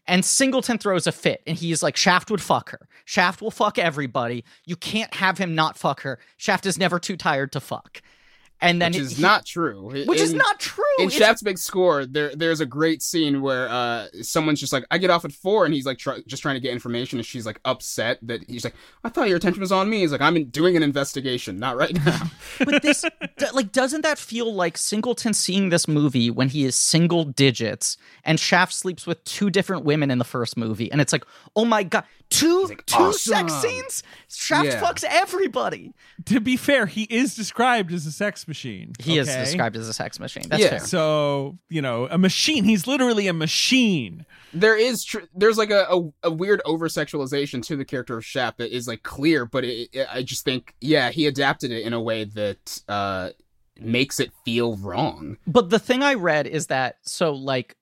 And 0.07 0.25
Singleton 0.25 0.77
throws 0.77 1.07
a 1.07 1.11
fit, 1.11 1.41
and 1.45 1.57
he's 1.57 1.83
like, 1.83 1.95
Shaft 1.95 2.31
would 2.31 2.41
fuck 2.41 2.71
her. 2.71 2.87
Shaft 3.05 3.41
will 3.41 3.51
fuck 3.51 3.77
everybody. 3.77 4.43
You 4.65 4.75
can't 4.75 5.13
have 5.15 5.37
him 5.37 5.55
not 5.55 5.77
fuck 5.77 6.01
her. 6.01 6.19
Shaft 6.37 6.65
is 6.65 6.77
never 6.77 6.99
too 6.99 7.15
tired 7.15 7.51
to 7.51 7.59
fuck. 7.59 8.01
And 8.63 8.79
then 8.81 8.91
which 8.91 8.99
is 9.01 9.17
he- 9.17 9.21
not 9.23 9.45
true. 9.45 9.89
which 10.05 10.19
is 10.19 10.33
not 10.33 10.59
true. 10.59 10.83
in 10.99 11.07
It's- 11.07 11.17
Shaft's 11.17 11.41
big 11.41 11.57
score, 11.57 12.05
there 12.05 12.35
there's 12.35 12.61
a 12.61 12.65
great 12.65 13.01
scene 13.01 13.41
where 13.41 13.67
uh 13.69 14.07
someone's 14.21 14.59
just 14.59 14.71
like, 14.71 14.85
I 14.91 14.97
get 14.99 15.09
off 15.09 15.25
at 15.25 15.31
four, 15.31 15.65
and 15.65 15.73
he's 15.73 15.85
like 15.85 15.97
try, 15.97 16.19
just 16.27 16.41
trying 16.43 16.55
to 16.55 16.59
get 16.61 16.71
information, 16.71 17.17
and 17.17 17.25
she's 17.25 17.45
like 17.45 17.59
upset 17.65 18.19
that 18.21 18.47
he's 18.49 18.63
like, 18.63 18.75
I 19.03 19.09
thought 19.09 19.27
your 19.29 19.37
attention 19.37 19.61
was 19.61 19.71
on 19.71 19.89
me. 19.89 19.99
He's 20.01 20.11
like, 20.11 20.21
I'm 20.21 20.37
in, 20.37 20.49
doing 20.49 20.77
an 20.77 20.83
investigation, 20.83 21.57
not 21.59 21.75
right 21.75 21.93
now. 22.05 22.21
but 22.59 22.81
this 22.83 23.01
d- 23.37 23.45
like 23.53 23.71
doesn't 23.71 24.01
that 24.01 24.17
feel 24.19 24.53
like 24.53 24.77
singleton 24.77 25.33
seeing 25.33 25.69
this 25.69 25.87
movie 25.87 26.29
when 26.29 26.49
he 26.49 26.63
is 26.65 26.75
single 26.75 27.23
digits 27.23 27.97
and 28.23 28.39
shaft 28.39 28.73
sleeps 28.73 29.07
with 29.07 29.23
two 29.23 29.49
different 29.49 29.83
women 29.85 30.11
in 30.11 30.17
the 30.19 30.23
first 30.25 30.55
movie 30.57 30.91
and 30.91 31.01
it's 31.01 31.11
like 31.11 31.25
oh 31.55 31.65
my 31.65 31.81
god 31.83 32.03
two 32.31 32.63
like, 32.65 32.85
two 32.87 33.13
sex 33.13 33.53
scenes 33.61 34.01
shaft 34.29 34.65
Yeah. 34.65 34.81
fucks 34.81 35.03
everybody 35.07 35.93
To 36.25 36.39
be 36.39 36.57
fair, 36.57 36.85
he 36.87 37.03
is 37.03 37.35
described 37.35 37.91
as 37.93 38.05
a 38.07 38.11
sex 38.11 38.47
machine. 38.47 38.93
he 38.99 39.17
is 39.19 39.27
described 39.27 39.75
as 39.75 39.87
a 39.87 39.93
sex 39.93 40.19
machine 40.19 40.45
that's 40.49 40.63
Yeah. 40.63 40.69
fair 40.69 40.79
So 40.79 41.59
you 41.69 41.81
know, 41.81 42.07
a 42.09 42.17
machine. 42.17 42.63
He's 42.63 42.87
literally 42.87 43.27
a 43.27 43.33
machine. 43.33 44.25
there 44.53 44.75
is 44.77 45.03
tr- 45.03 45.27
there's 45.35 45.57
like 45.57 45.71
a, 45.71 45.85
a, 45.89 46.09
a 46.23 46.31
weird 46.31 46.61
over 46.65 46.87
sexualization 46.87 47.61
to 47.67 47.75
the 47.75 47.85
character 47.85 48.17
of 48.17 48.25
Shaft 48.25 48.57
that 48.57 48.75
is 48.75 48.87
like 48.87 49.03
clear, 49.03 49.45
but 49.45 49.63
it, 49.63 49.89
it, 49.93 50.07
I 50.11 50.23
just 50.23 50.43
think 50.45 50.73
yeah, 50.81 51.11
he 51.11 51.27
adapted 51.27 51.71
it 51.71 51.83
in 51.85 51.93
a 51.93 52.01
way 52.01 52.23
that 52.23 52.81
uh 52.87 53.29
makes 53.79 54.19
it 54.19 54.31
feel 54.45 54.75
wrong. 54.77 55.37
but 55.47 55.69
the 55.71 55.79
thing 55.79 56.03
i 56.03 56.13
read 56.13 56.45
is 56.45 56.67
that 56.67 56.97
so 57.01 57.31
like 57.33 57.75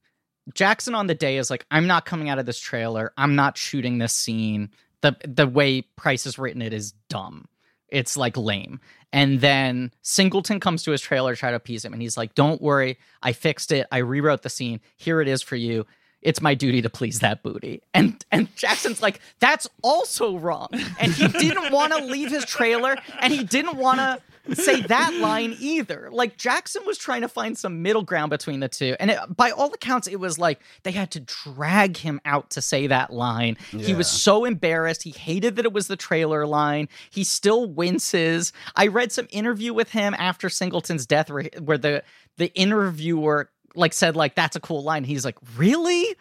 jackson 0.53 0.95
on 0.95 1.07
the 1.07 1.15
day 1.15 1.37
is 1.37 1.49
like 1.49 1.65
i'm 1.71 1.87
not 1.87 2.05
coming 2.05 2.29
out 2.29 2.39
of 2.39 2.45
this 2.45 2.59
trailer 2.59 3.11
i'm 3.17 3.35
not 3.35 3.57
shooting 3.57 3.97
this 3.97 4.13
scene 4.13 4.69
the 5.01 5.15
the 5.27 5.47
way 5.47 5.81
price 5.81 6.23
has 6.25 6.37
written 6.37 6.61
it 6.61 6.73
is 6.73 6.93
dumb 7.09 7.45
It's 7.89 8.15
like 8.17 8.37
lame. 8.37 8.79
And 9.11 9.41
then 9.41 9.91
Singleton 10.03 10.59
comes 10.59 10.83
to 10.83 10.91
his 10.91 11.01
trailer 11.01 11.35
try 11.35 11.49
to 11.49 11.55
appease 11.55 11.83
him, 11.83 11.93
and 11.93 12.01
he's 12.01 12.15
like, 12.17 12.35
"Don't 12.35 12.61
worry, 12.61 12.99
I 13.23 13.33
fixed 13.33 13.71
it. 13.71 13.87
I 13.91 13.97
rewrote 13.99 14.43
the 14.43 14.49
scene. 14.49 14.81
Here 14.97 15.19
it 15.21 15.27
is 15.27 15.41
for 15.41 15.55
you. 15.55 15.85
It's 16.21 16.41
my 16.41 16.53
duty 16.53 16.81
to 16.81 16.89
please 16.89 17.19
that 17.19 17.43
booty." 17.43 17.81
And 17.93 18.23
and 18.31 18.53
Jackson's 18.55 19.01
like, 19.01 19.19
"That's 19.39 19.67
also 19.81 20.37
wrong." 20.37 20.69
And 20.99 21.11
he 21.11 21.27
didn't 21.27 21.71
want 21.71 21.93
to 21.93 22.03
leave 22.03 22.31
his 22.31 22.45
trailer, 22.45 22.95
and 23.21 23.33
he 23.33 23.43
didn't 23.43 23.77
want 23.77 23.99
to 23.99 24.21
say 24.55 24.81
that 24.81 25.13
line 25.15 25.55
either. 25.59 26.09
Like 26.11 26.37
Jackson 26.37 26.83
was 26.85 26.97
trying 26.97 27.21
to 27.21 27.27
find 27.27 27.57
some 27.57 27.81
middle 27.81 28.01
ground 28.01 28.29
between 28.29 28.59
the 28.59 28.67
two, 28.67 28.95
and 28.99 29.11
it, 29.11 29.19
by 29.35 29.51
all 29.51 29.73
accounts, 29.73 30.07
it 30.07 30.19
was 30.19 30.37
like 30.37 30.59
they 30.83 30.91
had 30.91 31.11
to 31.11 31.19
drag 31.19 31.97
him 31.97 32.19
out 32.25 32.49
to 32.51 32.61
say 32.61 32.87
that 32.87 33.11
line. 33.11 33.57
He 33.71 33.93
was 33.93 34.09
so 34.09 34.45
embarrassed. 34.45 35.03
He 35.03 35.11
hated 35.11 35.55
that 35.55 35.65
it 35.65 35.73
was 35.73 35.87
the 35.87 35.95
trailer 35.95 36.45
line. 36.45 36.89
He 37.09 37.23
still 37.23 37.67
winces. 37.67 38.51
I 38.75 38.87
read 38.87 39.11
some 39.11 39.27
interview 39.29 39.73
with 39.73 39.91
him 39.91 40.15
after 40.17 40.49
Singleton's 40.49 41.05
death, 41.05 41.29
where, 41.29 41.49
where 41.61 41.77
the 41.77 42.03
the 42.37 42.53
interviewer 42.55 43.49
like 43.75 43.93
said 43.93 44.15
like 44.15 44.35
that's 44.35 44.55
a 44.55 44.59
cool 44.59 44.83
line. 44.83 45.03
He's 45.03 45.25
like, 45.25 45.37
really? 45.57 46.15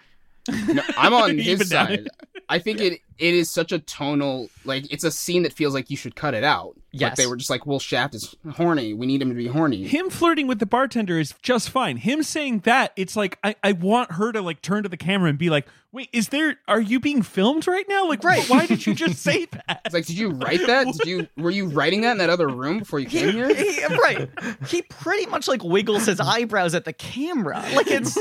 No, 0.68 0.82
I'm 0.96 1.14
on 1.14 1.38
his 1.38 1.70
now. 1.70 1.86
side. 1.86 2.08
I 2.50 2.58
think 2.58 2.80
it 2.80 3.00
it 3.18 3.34
is 3.34 3.50
such 3.50 3.72
a 3.72 3.78
tonal 3.80 4.48
like 4.64 4.90
it's 4.92 5.04
a 5.04 5.10
scene 5.10 5.42
that 5.42 5.52
feels 5.52 5.74
like 5.74 5.90
you 5.90 5.96
should 5.96 6.14
cut 6.16 6.34
it 6.34 6.44
out. 6.44 6.74
Like 6.94 7.00
Yes. 7.10 7.16
they 7.18 7.26
were 7.26 7.36
just 7.36 7.50
like, 7.50 7.66
well, 7.66 7.78
Shaft 7.78 8.14
is 8.14 8.34
horny. 8.52 8.94
We 8.94 9.06
need 9.06 9.20
him 9.20 9.28
to 9.28 9.34
be 9.34 9.46
horny. 9.48 9.84
him 9.86 10.08
flirting 10.08 10.46
with 10.46 10.58
the 10.58 10.64
bartender 10.66 11.18
is 11.20 11.34
just 11.42 11.68
fine. 11.68 11.98
Him 11.98 12.22
saying 12.22 12.60
that, 12.60 12.92
it's 12.96 13.14
like 13.16 13.38
I, 13.44 13.54
I 13.62 13.72
want 13.72 14.12
her 14.12 14.32
to 14.32 14.40
like 14.40 14.62
turn 14.62 14.84
to 14.84 14.88
the 14.88 14.96
camera 14.96 15.28
and 15.28 15.38
be 15.38 15.50
like, 15.50 15.66
"Wait, 15.92 16.08
is 16.14 16.28
there? 16.30 16.56
Are 16.66 16.80
you 16.80 16.98
being 17.00 17.20
filmed 17.20 17.66
right 17.66 17.84
now? 17.88 18.08
Like, 18.08 18.24
Right. 18.24 18.48
why 18.48 18.64
did 18.64 18.86
you 18.86 18.94
just 18.94 19.18
say 19.18 19.44
that?" 19.52 19.82
It's 19.84 19.94
like, 19.94 20.06
did 20.06 20.16
you 20.16 20.30
write 20.30 20.66
that? 20.66 20.86
Did 20.94 21.06
you 21.06 21.28
were 21.36 21.50
you 21.50 21.66
writing 21.66 22.00
that 22.00 22.12
in 22.12 22.18
that 22.18 22.30
other 22.30 22.48
room 22.48 22.78
before 22.78 22.98
you 23.00 23.06
came 23.06 23.32
here? 23.34 23.54
He- 23.54 23.84
right. 24.02 24.30
He 24.68 24.80
pretty 24.82 25.26
much 25.26 25.46
like 25.48 25.62
wiggles 25.62 26.06
his 26.06 26.20
eyebrows 26.20 26.74
at 26.74 26.86
the 26.86 26.94
camera. 26.94 27.62
Like 27.74 27.88
it's 27.90 28.16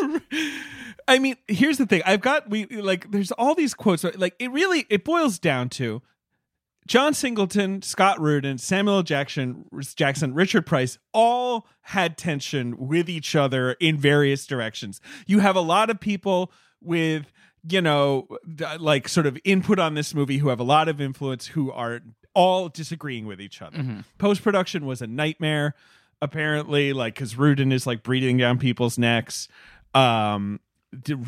I 1.08 1.20
mean, 1.20 1.36
here's 1.48 1.78
the 1.78 1.86
thing. 1.86 2.02
I've 2.06 2.22
got 2.22 2.50
we 2.50 2.66
like 2.66 3.12
there's 3.12 3.32
all 3.34 3.56
these 3.56 3.74
quotes 3.74 4.04
like 4.04 4.36
it 4.40 4.52
really 4.52 4.86
it 4.90 5.04
boils 5.04 5.40
down 5.40 5.70
to 5.70 6.02
John 6.86 7.14
Singleton, 7.14 7.82
Scott 7.82 8.20
Rudin, 8.20 8.58
Samuel 8.58 9.04
Jackson, 9.04 9.66
Jackson, 9.96 10.34
Richard 10.34 10.66
Price 10.66 10.98
all 11.14 11.68
had 11.82 12.18
tension 12.18 12.76
with 12.78 13.10
each 13.10 13.36
other 13.36 13.74
in 13.74 13.98
various 13.98 14.46
directions. 14.46 15.02
You 15.26 15.40
have 15.40 15.56
a 15.56 15.62
lot 15.62 15.90
of 15.90 16.00
people 16.00 16.52
with 16.82 17.32
you 17.70 17.82
know 17.82 18.28
like 18.80 19.08
sort 19.08 19.26
of 19.26 19.38
input 19.44 19.80
on 19.80 19.94
this 19.96 20.14
movie 20.14 20.38
who 20.38 20.50
have 20.50 20.60
a 20.60 20.64
lot 20.64 20.88
of 20.88 21.02
influence 21.02 21.48
who 21.48 21.72
are 21.72 22.02
all 22.34 22.70
disagreeing 22.70 23.26
with 23.26 23.42
each 23.42 23.62
other. 23.62 23.78
Post 24.18 24.44
production 24.44 24.86
was 24.86 25.02
a 25.02 25.08
nightmare 25.08 25.74
apparently 26.22 26.94
like 26.94 27.16
cuz 27.16 27.38
Rudin 27.38 27.72
is 27.72 27.86
like 27.88 28.04
breathing 28.04 28.38
down 28.38 28.58
people's 28.60 28.98
necks. 28.98 29.48
Um 29.94 30.60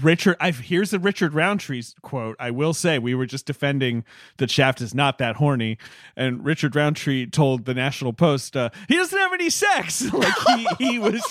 Richard, 0.02 0.38
I've 0.40 0.60
here's 0.60 0.94
a 0.94 1.00
Richard 1.00 1.34
Roundtree's 1.34 1.94
quote. 2.02 2.38
I 2.40 2.50
will 2.50 2.74
say 2.74 2.98
we 2.98 3.14
were 3.14 3.26
just 3.26 3.46
defending 3.46 4.06
that 4.38 4.50
Shaft 4.50 4.80
is 4.80 4.96
not 4.96 5.18
that 5.18 5.36
horny, 5.36 5.78
and 6.16 6.46
Richard 6.46 6.76
Roundtree 6.76 7.26
told 7.28 7.66
the 7.66 7.74
National 7.74 8.14
Post 8.14 8.56
uh, 8.56 8.70
he 8.88 8.96
doesn't 8.96 9.20
have 9.20 9.34
any 9.34 9.50
sex. 9.50 10.06
Like 10.14 10.34
he, 10.78 10.92
he 10.92 11.00
was 11.00 11.24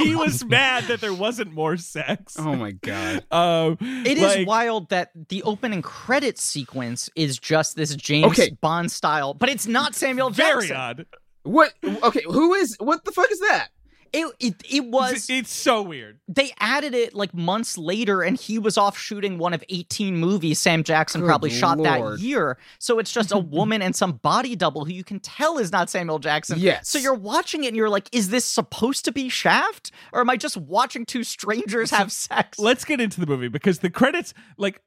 he 0.00 0.16
was 0.16 0.44
mad 0.48 0.84
that 0.84 1.00
there 1.00 1.14
wasn't 1.14 1.52
more 1.52 1.76
sex. 1.76 2.36
Oh 2.38 2.54
my 2.56 2.72
god. 2.72 3.24
Um, 3.32 3.76
It 3.80 4.18
is 4.18 4.22
like- 4.22 4.46
wild 4.48 4.88
that 4.90 5.10
the 5.28 5.42
opening 5.44 5.80
credit 5.82 6.38
sequence 6.38 7.08
is 7.14 7.38
just 7.38 7.76
this 7.76 7.94
James 7.94 8.32
Okay. 8.38 8.50
Bond 8.60 8.90
style, 8.90 9.34
but 9.34 9.48
it's 9.48 9.66
not 9.68 9.94
Samuel 9.94 10.30
Jackson. 10.30 10.68
very 10.68 10.72
odd. 10.72 11.06
What? 11.44 11.72
Okay, 11.84 12.22
who 12.26 12.54
is? 12.54 12.76
What 12.80 13.04
the 13.04 13.12
fuck 13.12 13.30
is 13.30 13.40
that? 13.40 13.68
It, 14.12 14.32
it 14.40 14.54
it 14.70 14.84
was 14.86 15.12
It's, 15.14 15.30
it's 15.30 15.52
so 15.52 15.82
weird. 15.82 16.18
they 16.28 16.52
added 16.60 16.94
it 16.94 17.14
like 17.14 17.34
months 17.34 17.76
later 17.76 18.22
and 18.22 18.36
he 18.38 18.58
was 18.58 18.78
off 18.78 18.96
shooting 18.98 19.38
one 19.38 19.54
of 19.54 19.62
18 19.68 20.16
movies 20.16 20.58
Sam 20.58 20.82
Jackson 20.84 21.20
Good 21.20 21.26
probably 21.28 21.50
shot 21.50 21.82
that 21.82 22.18
year. 22.18 22.58
So 22.78 22.98
it's 22.98 23.12
just 23.12 23.32
a 23.32 23.38
woman 23.58 23.82
and 23.82 23.94
some 23.94 24.12
body 24.12 24.56
double 24.56 24.84
who 24.84 24.92
you 24.92 25.04
can 25.04 25.20
tell 25.20 25.58
is 25.58 25.70
not 25.72 25.90
Samuel 25.90 26.18
Jackson. 26.18 26.58
Yes. 26.58 26.88
So 26.88 26.98
you're 26.98 27.14
watching 27.14 27.64
it 27.64 27.68
and 27.68 27.76
you're 27.76 27.88
like, 27.90 28.08
is 28.12 28.30
this 28.30 28.44
supposed 28.44 29.04
to 29.06 29.12
be 29.12 29.28
Shaft? 29.28 29.90
Or 30.12 30.20
am 30.20 30.30
I 30.30 30.36
just 30.36 30.56
watching 30.56 31.04
two 31.04 31.24
strangers 31.24 31.90
have 31.90 32.10
sex? 32.12 32.58
Let's 32.58 32.84
get 32.84 33.00
into 33.00 33.20
the 33.20 33.26
movie 33.26 33.48
because 33.48 33.80
the 33.80 33.90
credits, 33.90 34.34
like 34.56 34.80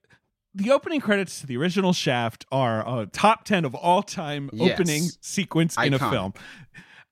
the 0.53 0.71
opening 0.71 0.99
credits 0.99 1.39
to 1.39 1.47
the 1.47 1.55
original 1.55 1.93
Shaft, 1.93 2.45
are 2.51 3.01
a 3.01 3.05
top 3.05 3.45
ten 3.45 3.63
of 3.63 3.73
all 3.73 4.03
time 4.03 4.49
Yes. 4.51 4.73
opening 4.73 5.03
sequence 5.21 5.77
in 5.77 5.93
a 5.93 5.99
film. 5.99 6.33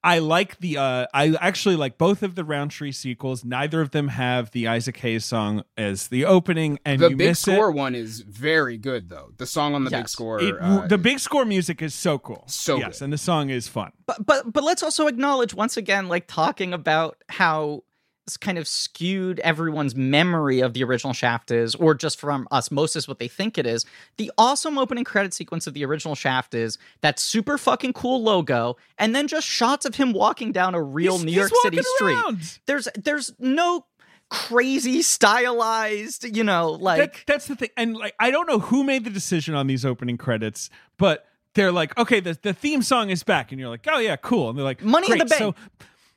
I 0.02 0.18
like 0.20 0.58
the 0.60 0.78
uh 0.78 1.06
I 1.12 1.36
actually 1.40 1.76
like 1.76 1.98
both 1.98 2.22
of 2.22 2.34
the 2.34 2.42
Roundtree 2.44 2.92
sequels. 2.92 3.44
Neither 3.44 3.80
of 3.82 3.90
them 3.90 4.08
have 4.08 4.50
the 4.52 4.66
Isaac 4.68 4.96
Hayes 4.98 5.24
song 5.26 5.62
as 5.76 6.08
the 6.08 6.24
opening 6.24 6.78
and 6.86 7.00
The 7.00 7.10
you 7.10 7.16
big 7.16 7.28
miss 7.28 7.40
score 7.40 7.68
it. 7.68 7.74
one 7.74 7.94
is 7.94 8.20
very 8.22 8.78
good 8.78 9.08
though. 9.10 9.32
The 9.36 9.46
song 9.46 9.74
on 9.74 9.84
the 9.84 9.90
big 9.90 10.08
score. 10.08 10.40
It- 10.40 10.54
uh, 10.58 10.86
the 10.86 10.96
big 10.98 11.18
score 11.18 11.44
music 11.44 11.82
is 11.82 11.92
so 11.94 12.18
cool. 12.18 12.44
So 12.46 12.78
yes, 12.78 12.98
good. 13.00 13.04
and 13.04 13.12
the 13.12 13.18
song 13.18 13.50
is 13.50 13.68
fun. 13.68 13.92
but 14.06 14.24
but 14.24 14.50
but 14.52 14.64
let's 14.64 14.82
also 14.82 15.06
acknowledge 15.06 15.52
once 15.54 15.76
again 15.76 16.08
like 16.08 16.26
talking 16.26 16.72
about 16.72 17.18
how 17.28 17.82
it's 17.82 17.89
kind 18.36 18.58
of 18.58 18.66
skewed 18.68 19.38
everyone's 19.40 19.94
memory 19.94 20.60
of 20.60 20.72
the 20.74 20.82
original 20.84 21.12
shaft 21.12 21.50
is 21.50 21.74
or 21.74 21.94
just 21.94 22.18
from 22.18 22.46
osmosis 22.50 23.06
what 23.08 23.18
they 23.18 23.28
think 23.28 23.56
it 23.58 23.66
is 23.66 23.84
the 24.16 24.30
awesome 24.38 24.78
opening 24.78 25.04
credit 25.04 25.32
sequence 25.34 25.66
of 25.66 25.74
the 25.74 25.84
original 25.84 26.14
shaft 26.14 26.54
is 26.54 26.78
that 27.00 27.18
super 27.18 27.56
fucking 27.58 27.92
cool 27.92 28.22
logo 28.22 28.76
and 28.98 29.14
then 29.14 29.26
just 29.28 29.46
shots 29.46 29.84
of 29.86 29.94
him 29.94 30.12
walking 30.12 30.52
down 30.52 30.74
a 30.74 30.82
real 30.82 31.14
He's- 31.18 31.24
new 31.24 31.32
york 31.32 31.50
city 31.62 31.80
street 31.96 32.14
around. 32.14 32.58
there's 32.66 32.88
there's 32.96 33.32
no 33.38 33.86
crazy 34.28 35.02
stylized 35.02 36.36
you 36.36 36.44
know 36.44 36.70
like 36.72 36.98
that, 36.98 37.22
that's 37.26 37.46
the 37.46 37.56
thing 37.56 37.68
and 37.76 37.96
like 37.96 38.14
i 38.20 38.30
don't 38.30 38.46
know 38.46 38.60
who 38.60 38.84
made 38.84 39.02
the 39.04 39.10
decision 39.10 39.54
on 39.56 39.66
these 39.66 39.84
opening 39.84 40.16
credits 40.16 40.70
but 40.98 41.26
they're 41.54 41.72
like 41.72 41.96
okay 41.98 42.20
the, 42.20 42.38
the 42.42 42.52
theme 42.52 42.80
song 42.80 43.10
is 43.10 43.24
back 43.24 43.50
and 43.50 43.60
you're 43.60 43.68
like 43.68 43.86
oh 43.90 43.98
yeah 43.98 44.14
cool 44.14 44.48
and 44.48 44.56
they're 44.56 44.64
like 44.64 44.84
Money 44.84 45.10
in 45.10 45.18
the 45.18 45.28
so 45.28 45.54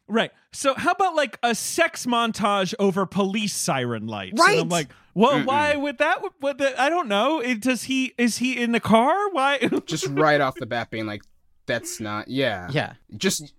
right 0.08 0.32
so 0.51 0.74
how 0.76 0.91
about 0.91 1.16
like 1.16 1.38
a 1.43 1.56
sex 1.56 2.06
montage 2.06 2.74
over 2.80 3.06
police 3.06 3.54
siren 3.56 4.08
lights 4.08 4.39
and 4.41 4.60
i'm 4.62 4.70
like 4.70 4.89
well 5.14 5.41
why 5.43 5.76
would 5.76 5.97
that 5.99 6.22
would 6.41 6.58
that 6.58 6.80
i 6.80 6.89
don't 6.89 7.08
know 7.08 7.39
it, 7.39 7.60
does 7.62 7.84
he 7.84 8.14
is 8.18 8.38
he 8.38 8.62
in 8.62 8.72
the 8.72 8.80
car 8.80 9.30
why 9.32 9.58
just 9.86 10.08
right 10.08 10.41
off 10.41 10.56
the 10.56 10.66
bat 10.66 10.89
being 10.89 11.06
like, 11.06 11.22
that's 11.66 11.99
not. 12.01 12.28
Yeah. 12.28 12.68
yeah 12.72 12.93
Just. 13.16 13.54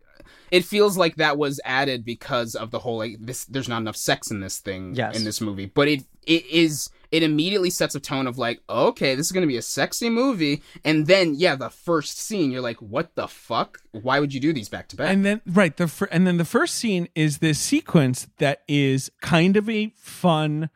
It 0.51 0.65
feels 0.65 0.97
like 0.99 1.17
that 1.17 1.39
was 1.39 1.59
added 1.65 2.05
because 2.05 2.55
of 2.55 2.71
the 2.71 2.79
whole 2.79 2.99
like 2.99 3.17
this. 3.19 3.47
There's 3.47 3.69
not 3.69 3.79
enough 3.79 3.97
sex 3.97 4.31
in 4.31 4.41
this 4.41 4.59
thing 4.59 4.95
Yes. 4.95 5.17
in 5.17 5.25
this 5.25 5.41
movie, 5.41 5.67
but 5.67 5.89
it 5.89 6.05
it 6.27 6.45
is 6.47 6.91
it 7.15 7.23
immediately 7.23 7.71
sets 7.71 7.95
a 7.95 8.01
tone 8.01 8.27
of 8.27 8.39
like, 8.39 8.61
okay, 8.69 9.15
this 9.15 9.27
is 9.27 9.33
gonna 9.33 9.47
be 9.47 9.57
a 9.57 9.62
sexy 9.62 10.11
movie, 10.11 10.62
and 10.85 11.07
then 11.07 11.35
yeah, 11.37 11.55
the 11.55 11.71
first 11.71 12.19
scene, 12.19 12.51
you're 12.51 12.61
like, 12.61 12.83
what 12.83 13.15
the 13.15 13.29
fuck? 13.29 13.79
Why 13.93 14.19
would 14.19 14.35
you 14.35 14.41
do 14.41 14.53
these 14.53 14.69
back 14.69 14.89
to 14.89 14.97
back? 14.97 15.12
And 15.12 15.25
then 15.25 15.41
right 15.47 15.77
the 15.77 15.87
fir- 15.87 16.09
and 16.11 16.27
then 16.27 16.39
the 16.39 16.45
first 16.45 16.75
scene 16.75 17.09
is 17.15 17.39
this 17.39 17.61
sequence 17.61 18.27
that 18.39 18.62
is 18.67 19.12
kind 19.23 19.57
of 19.57 19.69
a 19.71 19.93
fun, 19.97 20.71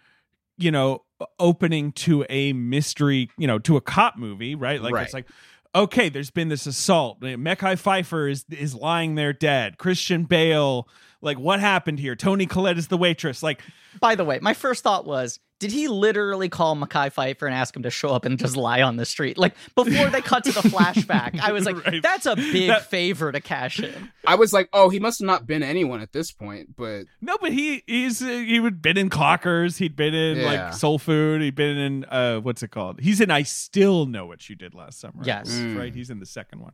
you 0.57 0.70
know, 0.70 1.03
opening 1.41 1.91
to 1.93 2.24
a 2.30 2.53
mystery, 2.53 3.28
you 3.36 3.49
know, 3.49 3.59
to 3.59 3.76
a 3.76 3.80
cop 3.80 4.16
movie, 4.16 4.55
right? 4.55 4.80
Like 4.80 4.95
Right. 4.95 5.05
it's 5.05 5.14
like 5.14 5.26
okay, 5.74 6.09
there's 6.09 6.30
been 6.30 6.49
this 6.49 6.66
assault. 6.66 7.20
Mekhi 7.20 7.76
Phifer 7.76 8.30
is 8.30 8.45
is 8.51 8.74
lying 8.76 9.16
there 9.16 9.32
dead. 9.32 9.76
Christian 9.78 10.24
Bale, 10.24 10.89
like 11.20 11.39
what 11.39 11.59
happened 11.59 11.99
here? 11.99 12.14
Toni 12.14 12.47
Collette 12.47 12.78
is 12.78 12.86
the 12.86 12.97
waitress. 12.97 13.43
Like 13.43 13.61
By 14.01 14.14
the 14.14 14.24
way, 14.24 14.39
my 14.41 14.55
first 14.55 14.84
thought 14.84 15.05
was, 15.05 15.41
did 15.59 15.72
he 15.72 15.88
literally 15.88 16.48
call 16.48 16.76
Mekhi 16.76 17.12
Phifer 17.12 17.46
and 17.46 17.54
ask 17.54 17.74
him 17.76 17.82
to 17.82 17.90
show 17.90 18.11
up 18.11 18.24
and 18.24 18.38
just 18.38 18.56
lie 18.56 18.80
on 18.82 18.96
the 18.96 19.04
street? 19.04 19.36
Like 19.38 19.54
before 19.74 20.09
they 20.09 20.20
cut 20.20 20.44
to 20.44 20.52
the 20.52 20.61
flashback, 20.68 21.40
I 21.40 21.50
was 21.52 21.66
like, 21.66 21.84
Right. 21.84 22.02
that's 22.02 22.26
a 22.26 22.36
big 22.36 22.68
That- 22.68 22.88
favor 22.88 23.32
to 23.32 23.40
cash 23.40 23.80
in. 23.80 24.11
I 24.26 24.36
was 24.36 24.52
like, 24.52 24.68
oh, 24.72 24.88
he 24.88 25.00
must 25.00 25.18
have 25.20 25.26
not 25.26 25.46
been 25.46 25.62
anyone 25.62 26.00
at 26.00 26.12
this 26.12 26.30
point, 26.30 26.76
but 26.76 27.04
no, 27.20 27.36
but 27.40 27.52
he 27.52 27.82
he's 27.86 28.22
uh, 28.22 28.26
he 28.26 28.61
would 28.61 28.80
been 28.80 28.96
in 28.96 29.11
Clockers. 29.11 29.78
He'd 29.78 29.96
been 29.96 30.14
in 30.14 30.38
Yeah. 30.38 30.66
like 30.66 30.74
Soul 30.74 30.98
Food. 30.98 31.40
He'd 31.42 31.54
been 31.54 31.76
in 31.76 32.04
uh 32.04 32.38
what's 32.40 32.62
it 32.62 32.70
called? 32.70 33.00
He's 33.00 33.20
in 33.20 33.30
I 33.30 33.42
Still 33.42 34.06
Know 34.06 34.26
What 34.26 34.48
You 34.48 34.54
Did 34.56 34.74
Last 34.74 35.00
Summer. 35.00 35.22
Yes. 35.24 35.50
Mm. 35.50 35.76
right. 35.78 35.92
He's 35.94 36.11
in 36.11 36.20
the 36.20 36.26
second 36.26 36.61
one. 36.61 36.72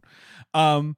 Um, 0.52 0.96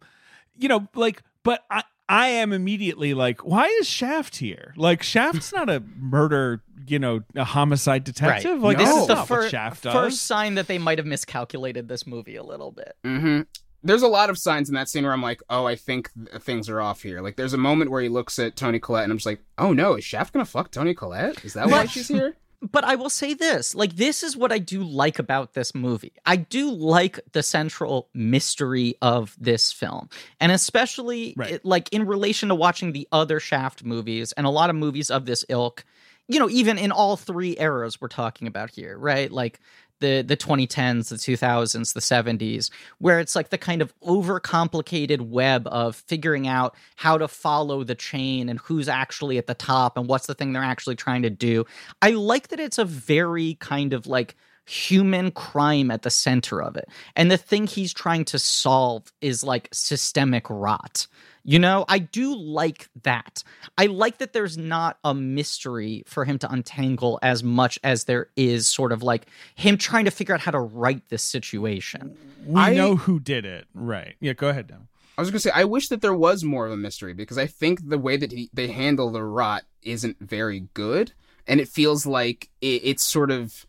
you 0.58 0.68
know, 0.68 0.88
like, 0.94 1.22
but 1.42 1.62
I 1.70 1.84
I 2.08 2.28
am 2.28 2.52
immediately 2.52 3.14
like, 3.14 3.44
why 3.44 3.66
is 3.80 3.88
Shaft 3.88 4.36
here? 4.36 4.72
Like, 4.76 5.02
Shaft's 5.02 5.52
not 5.52 5.68
a 5.68 5.82
murder, 5.98 6.62
you 6.86 6.98
know, 7.00 7.20
a 7.34 7.44
homicide 7.44 8.04
detective. 8.04 8.62
Like, 8.62 8.78
No. 8.78 8.84
this 8.84 8.88
This 8.94 8.96
is 8.96 9.02
is 9.02 9.08
the 9.08 9.16
fir- 9.26 9.48
Shaft 9.48 9.82
does. 9.82 9.92
first 9.92 10.22
sign 10.26 10.54
that 10.54 10.68
they 10.68 10.78
might 10.78 10.98
have 10.98 11.06
miscalculated 11.06 11.88
this 11.88 12.06
movie 12.06 12.36
a 12.36 12.44
little 12.44 12.70
bit. 12.70 12.94
hmm 13.04 13.40
There's 13.82 14.02
a 14.02 14.08
lot 14.08 14.30
of 14.30 14.38
signs 14.38 14.68
in 14.68 14.74
that 14.76 14.88
scene 14.88 15.04
where 15.04 15.12
I'm 15.12 15.22
like, 15.22 15.40
oh, 15.50 15.66
I 15.66 15.74
think 15.76 16.10
th- 16.14 16.42
things 16.42 16.68
are 16.68 16.80
off 16.80 17.02
here. 17.02 17.20
Like, 17.20 17.36
there's 17.36 17.52
a 17.54 17.58
moment 17.58 17.90
where 17.90 18.02
he 18.02 18.08
looks 18.08 18.38
at 18.38 18.56
Toni 18.56 18.78
Collette, 18.80 19.04
and 19.04 19.12
I'm 19.12 19.18
just 19.18 19.26
like, 19.26 19.42
oh 19.58 19.72
no, 19.72 19.94
is 19.94 20.04
Shaft 20.04 20.32
gonna 20.32 20.44
fuck 20.44 20.70
Toni 20.70 20.94
Collette? 20.94 21.44
Is 21.44 21.54
that 21.54 21.68
why 21.68 21.86
she's 21.86 22.08
here? 22.08 22.36
but 22.62 22.84
I 22.84 22.94
will 22.96 23.10
say 23.10 23.34
this 23.34 23.74
like, 23.74 23.96
this 23.96 24.22
is 24.22 24.36
what 24.36 24.52
I 24.52 24.58
do 24.58 24.82
like 24.82 25.18
about 25.18 25.54
this 25.54 25.74
movie. 25.74 26.12
I 26.24 26.36
do 26.36 26.70
like 26.70 27.20
the 27.32 27.42
central 27.42 28.08
mystery 28.14 28.96
of 29.02 29.36
this 29.38 29.72
film. 29.72 30.08
And 30.40 30.50
especially, 30.52 31.34
Right. 31.36 31.52
it- 31.52 31.64
like, 31.64 31.88
in 31.92 32.06
relation 32.06 32.48
to 32.48 32.54
watching 32.54 32.92
the 32.92 33.06
other 33.12 33.40
Shaft 33.40 33.84
movies 33.84 34.32
and 34.32 34.46
a 34.46 34.50
lot 34.50 34.70
of 34.70 34.76
movies 34.76 35.10
of 35.10 35.26
this 35.26 35.44
ilk, 35.48 35.84
you 36.28 36.38
know, 36.40 36.50
even 36.50 36.76
in 36.78 36.90
all 36.90 37.16
three 37.16 37.56
eras 37.58 38.00
we're 38.00 38.08
talking 38.08 38.48
about 38.48 38.70
here, 38.70 38.98
right? 38.98 39.30
Like, 39.30 39.60
the, 40.00 40.22
the 40.22 40.36
2010s, 40.36 41.08
the 41.08 41.16
2000s, 41.16 41.94
the 41.94 42.00
70s, 42.00 42.70
where 42.98 43.20
it's 43.20 43.34
like 43.34 43.50
the 43.50 43.58
kind 43.58 43.82
of 43.82 43.98
overcomplicated 44.00 45.20
web 45.20 45.66
of 45.68 45.96
figuring 45.96 46.46
out 46.46 46.74
how 46.96 47.18
to 47.18 47.28
follow 47.28 47.84
the 47.84 47.94
chain 47.94 48.48
and 48.48 48.58
who's 48.60 48.88
actually 48.88 49.38
at 49.38 49.46
the 49.46 49.54
top 49.54 49.96
and 49.96 50.08
what's 50.08 50.26
the 50.26 50.34
thing 50.34 50.52
they're 50.52 50.62
actually 50.62 50.96
trying 50.96 51.22
to 51.22 51.30
do. 51.30 51.64
I 52.02 52.10
like 52.10 52.48
that 52.48 52.60
it's 52.60 52.78
a 52.78 52.84
very 52.84 53.54
kind 53.54 53.92
of 53.92 54.06
like 54.06 54.36
human 54.66 55.30
crime 55.30 55.90
at 55.90 56.02
the 56.02 56.10
center 56.10 56.60
of 56.60 56.76
it. 56.76 56.88
And 57.14 57.30
the 57.30 57.36
thing 57.36 57.66
he's 57.66 57.94
trying 57.94 58.24
to 58.26 58.38
solve 58.38 59.12
is 59.20 59.44
like 59.44 59.68
systemic 59.72 60.44
rot. 60.50 61.06
You 61.48 61.60
know, 61.60 61.84
I 61.88 62.00
do 62.00 62.36
like 62.36 62.88
that. 63.04 63.44
I 63.78 63.86
like 63.86 64.18
that 64.18 64.32
there's 64.32 64.58
not 64.58 64.98
a 65.04 65.14
mystery 65.14 66.02
for 66.06 66.24
him 66.24 66.38
to 66.40 66.50
untangle 66.50 67.20
as 67.22 67.44
much 67.44 67.78
as 67.84 68.04
there 68.04 68.28
is 68.34 68.66
sort 68.66 68.90
of 68.90 69.04
like 69.04 69.26
him 69.54 69.78
trying 69.78 70.06
to 70.06 70.10
figure 70.10 70.34
out 70.34 70.40
how 70.40 70.50
to 70.50 70.58
right 70.58 71.00
this 71.08 71.22
situation. 71.22 72.16
We 72.44 72.60
I- 72.60 72.74
know 72.74 72.96
who 72.96 73.20
did 73.20 73.44
it. 73.44 73.66
Right. 73.74 74.16
Yeah, 74.20 74.32
go 74.32 74.48
ahead, 74.48 74.66
Dan. 74.66 74.88
I 75.16 75.22
was 75.22 75.30
gonna 75.30 75.38
say 75.40 75.50
I 75.54 75.64
wish 75.64 75.88
that 75.88 76.02
there 76.02 76.12
was 76.12 76.44
more 76.44 76.66
of 76.66 76.72
a 76.72 76.76
mystery 76.76 77.14
because 77.14 77.38
I 77.38 77.46
think 77.46 77.88
the 77.88 77.96
way 77.96 78.16
that 78.16 78.32
he, 78.32 78.50
they 78.52 78.66
handle 78.66 79.10
the 79.10 79.22
rot 79.22 79.62
isn't 79.82 80.18
very 80.20 80.68
good, 80.74 81.12
and 81.46 81.60
it 81.60 81.68
feels 81.68 82.06
like 82.06 82.50
it, 82.60 82.82
it's 82.84 83.02
sort 83.04 83.30
of 83.30 83.66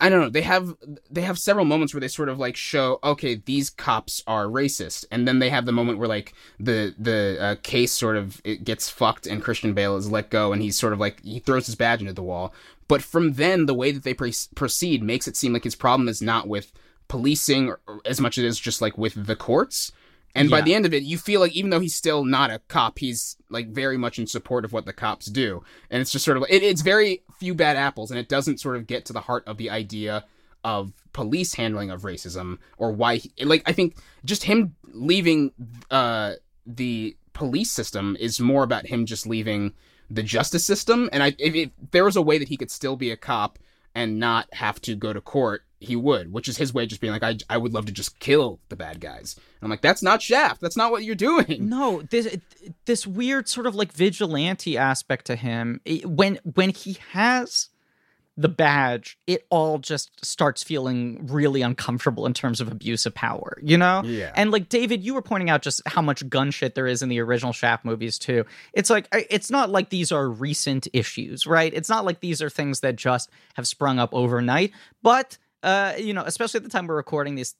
I 0.00 0.08
don't 0.08 0.20
know. 0.20 0.30
They 0.30 0.42
have 0.42 0.74
they 1.10 1.20
have 1.20 1.38
several 1.38 1.66
moments 1.66 1.92
where 1.92 2.00
they 2.00 2.08
sort 2.08 2.30
of 2.30 2.38
like 2.38 2.56
show 2.56 2.98
okay 3.04 3.34
these 3.44 3.68
cops 3.68 4.22
are 4.26 4.46
racist, 4.46 5.04
and 5.10 5.28
then 5.28 5.38
they 5.38 5.50
have 5.50 5.66
the 5.66 5.72
moment 5.72 5.98
where 5.98 6.08
like 6.08 6.32
the 6.58 6.94
the 6.98 7.36
uh, 7.40 7.56
case 7.62 7.92
sort 7.92 8.16
of 8.16 8.40
it 8.42 8.64
gets 8.64 8.88
fucked 8.88 9.26
and 9.26 9.42
Christian 9.42 9.74
Bale 9.74 9.96
is 9.96 10.10
let 10.10 10.30
go, 10.30 10.52
and 10.52 10.62
he's 10.62 10.78
sort 10.78 10.94
of 10.94 11.00
like 11.00 11.22
he 11.22 11.38
throws 11.38 11.66
his 11.66 11.74
badge 11.74 12.00
into 12.00 12.14
the 12.14 12.22
wall. 12.22 12.54
But 12.88 13.02
from 13.02 13.34
then, 13.34 13.66
the 13.66 13.74
way 13.74 13.92
that 13.92 14.02
they 14.02 14.14
pre- 14.14 14.34
proceed 14.54 15.02
makes 15.02 15.28
it 15.28 15.36
seem 15.36 15.52
like 15.52 15.64
his 15.64 15.76
problem 15.76 16.08
is 16.08 16.20
not 16.22 16.48
with 16.48 16.72
policing 17.06 17.74
as 18.04 18.20
much 18.20 18.38
as 18.38 18.44
it 18.44 18.48
is 18.48 18.58
just 18.58 18.80
like 18.80 18.96
with 18.96 19.26
the 19.26 19.36
courts. 19.36 19.92
And 20.34 20.48
by 20.50 20.60
the 20.60 20.74
end 20.74 20.86
of 20.86 20.94
it, 20.94 21.02
you 21.02 21.18
feel 21.18 21.40
like 21.40 21.52
even 21.52 21.70
though 21.70 21.80
he's 21.80 21.94
still 21.94 22.24
not 22.24 22.50
a 22.50 22.60
cop, 22.68 22.98
he's 22.98 23.36
like 23.48 23.68
very 23.68 23.96
much 23.96 24.18
in 24.18 24.26
support 24.26 24.64
of 24.64 24.72
what 24.72 24.86
the 24.86 24.92
cops 24.92 25.26
do. 25.26 25.64
And 25.90 26.00
it's 26.00 26.12
just 26.12 26.24
sort 26.24 26.36
of 26.36 26.44
it, 26.48 26.62
it's 26.62 26.82
very 26.82 27.22
few 27.38 27.54
bad 27.54 27.76
apples, 27.76 28.10
and 28.10 28.20
it 28.20 28.28
doesn't 28.28 28.60
sort 28.60 28.76
of 28.76 28.86
get 28.86 29.04
to 29.06 29.12
the 29.12 29.22
heart 29.22 29.44
of 29.46 29.56
the 29.56 29.70
idea 29.70 30.24
of 30.62 30.92
police 31.12 31.54
handling 31.54 31.90
of 31.90 32.02
racism 32.02 32.58
or 32.76 32.92
why. 32.92 33.16
He, 33.16 33.32
like 33.44 33.62
I 33.66 33.72
think 33.72 33.96
just 34.24 34.44
him 34.44 34.76
leaving 34.92 35.52
uh, 35.90 36.34
the 36.66 37.16
police 37.32 37.70
system 37.70 38.16
is 38.20 38.40
more 38.40 38.62
about 38.62 38.86
him 38.86 39.06
just 39.06 39.26
leaving 39.26 39.74
the 40.10 40.22
justice 40.22 40.64
system. 40.64 41.08
And 41.12 41.22
I 41.22 41.34
if, 41.38 41.54
if 41.54 41.70
there 41.90 42.04
was 42.04 42.16
a 42.16 42.22
way 42.22 42.38
that 42.38 42.48
he 42.48 42.56
could 42.56 42.70
still 42.70 42.96
be 42.96 43.10
a 43.10 43.16
cop 43.16 43.58
and 43.94 44.18
not 44.18 44.52
have 44.52 44.80
to 44.82 44.94
go 44.94 45.12
to 45.12 45.20
court, 45.20 45.64
he 45.80 45.96
would, 45.96 46.30
which 46.32 46.46
is 46.46 46.58
his 46.58 46.72
way 46.74 46.82
of 46.84 46.90
just 46.90 47.00
being 47.00 47.12
like, 47.12 47.22
I, 47.22 47.38
I 47.48 47.56
would 47.56 47.72
love 47.72 47.86
to 47.86 47.92
just 47.92 48.18
kill 48.20 48.60
the 48.68 48.76
bad 48.76 49.00
guys. 49.00 49.34
And 49.36 49.44
I'm 49.62 49.70
like, 49.70 49.80
that's 49.80 50.02
not 50.02 50.20
Shaft. 50.22 50.60
That's 50.60 50.76
not 50.76 50.90
what 50.92 51.02
you're 51.04 51.14
doing. 51.14 51.68
No, 51.68 52.02
this 52.02 52.36
this 52.84 53.06
weird 53.06 53.48
sort 53.48 53.66
of 53.66 53.74
like 53.74 53.92
vigilante 53.92 54.76
aspect 54.76 55.24
to 55.26 55.36
him. 55.36 55.80
it- 55.84 56.04
when 56.06 56.38
when 56.54 56.70
he 56.70 56.98
has 57.12 57.68
the 58.36 58.48
badge, 58.48 59.18
it 59.26 59.46
all 59.50 59.78
just 59.78 60.24
starts 60.24 60.62
feeling 60.62 61.26
really 61.26 61.60
uncomfortable 61.62 62.24
in 62.24 62.32
terms 62.32 62.60
of 62.60 62.70
abuse 62.72 63.04
of 63.04 63.14
power, 63.14 63.58
you 63.62 63.76
know? 63.76 64.02
Yeah. 64.04 64.32
And 64.34 64.50
like 64.50 64.70
David, 64.70 65.02
you 65.02 65.12
were 65.12 65.20
pointing 65.20 65.50
out 65.50 65.60
just 65.60 65.82
how 65.84 66.00
much 66.00 66.26
gun 66.30 66.50
shit 66.50 66.74
there 66.74 66.86
is 66.86 67.02
in 67.02 67.10
the 67.10 67.20
original 67.20 67.52
Shaft 67.52 67.84
movies 67.84 68.18
too. 68.18 68.46
It's 68.72 68.88
like 68.88 69.08
it's 69.12 69.50
not 69.50 69.68
like 69.70 69.90
these 69.90 70.10
are 70.12 70.28
recent 70.28 70.88
issues, 70.94 71.46
right? 71.46 71.72
It's 71.74 71.88
not 71.88 72.04
like 72.04 72.20
these 72.20 72.40
are 72.40 72.48
things 72.48 72.80
that 72.80 72.96
just 72.96 73.30
have 73.54 73.66
sprung 73.66 73.98
up 73.98 74.10
overnight, 74.14 74.72
but 75.02 75.36
uh, 75.62 75.94
you 75.98 76.12
know, 76.12 76.22
especially 76.24 76.58
at 76.58 76.64
the 76.64 76.70
time 76.70 76.86
we're 76.86 76.96
recording 76.96 77.34
these 77.34 77.54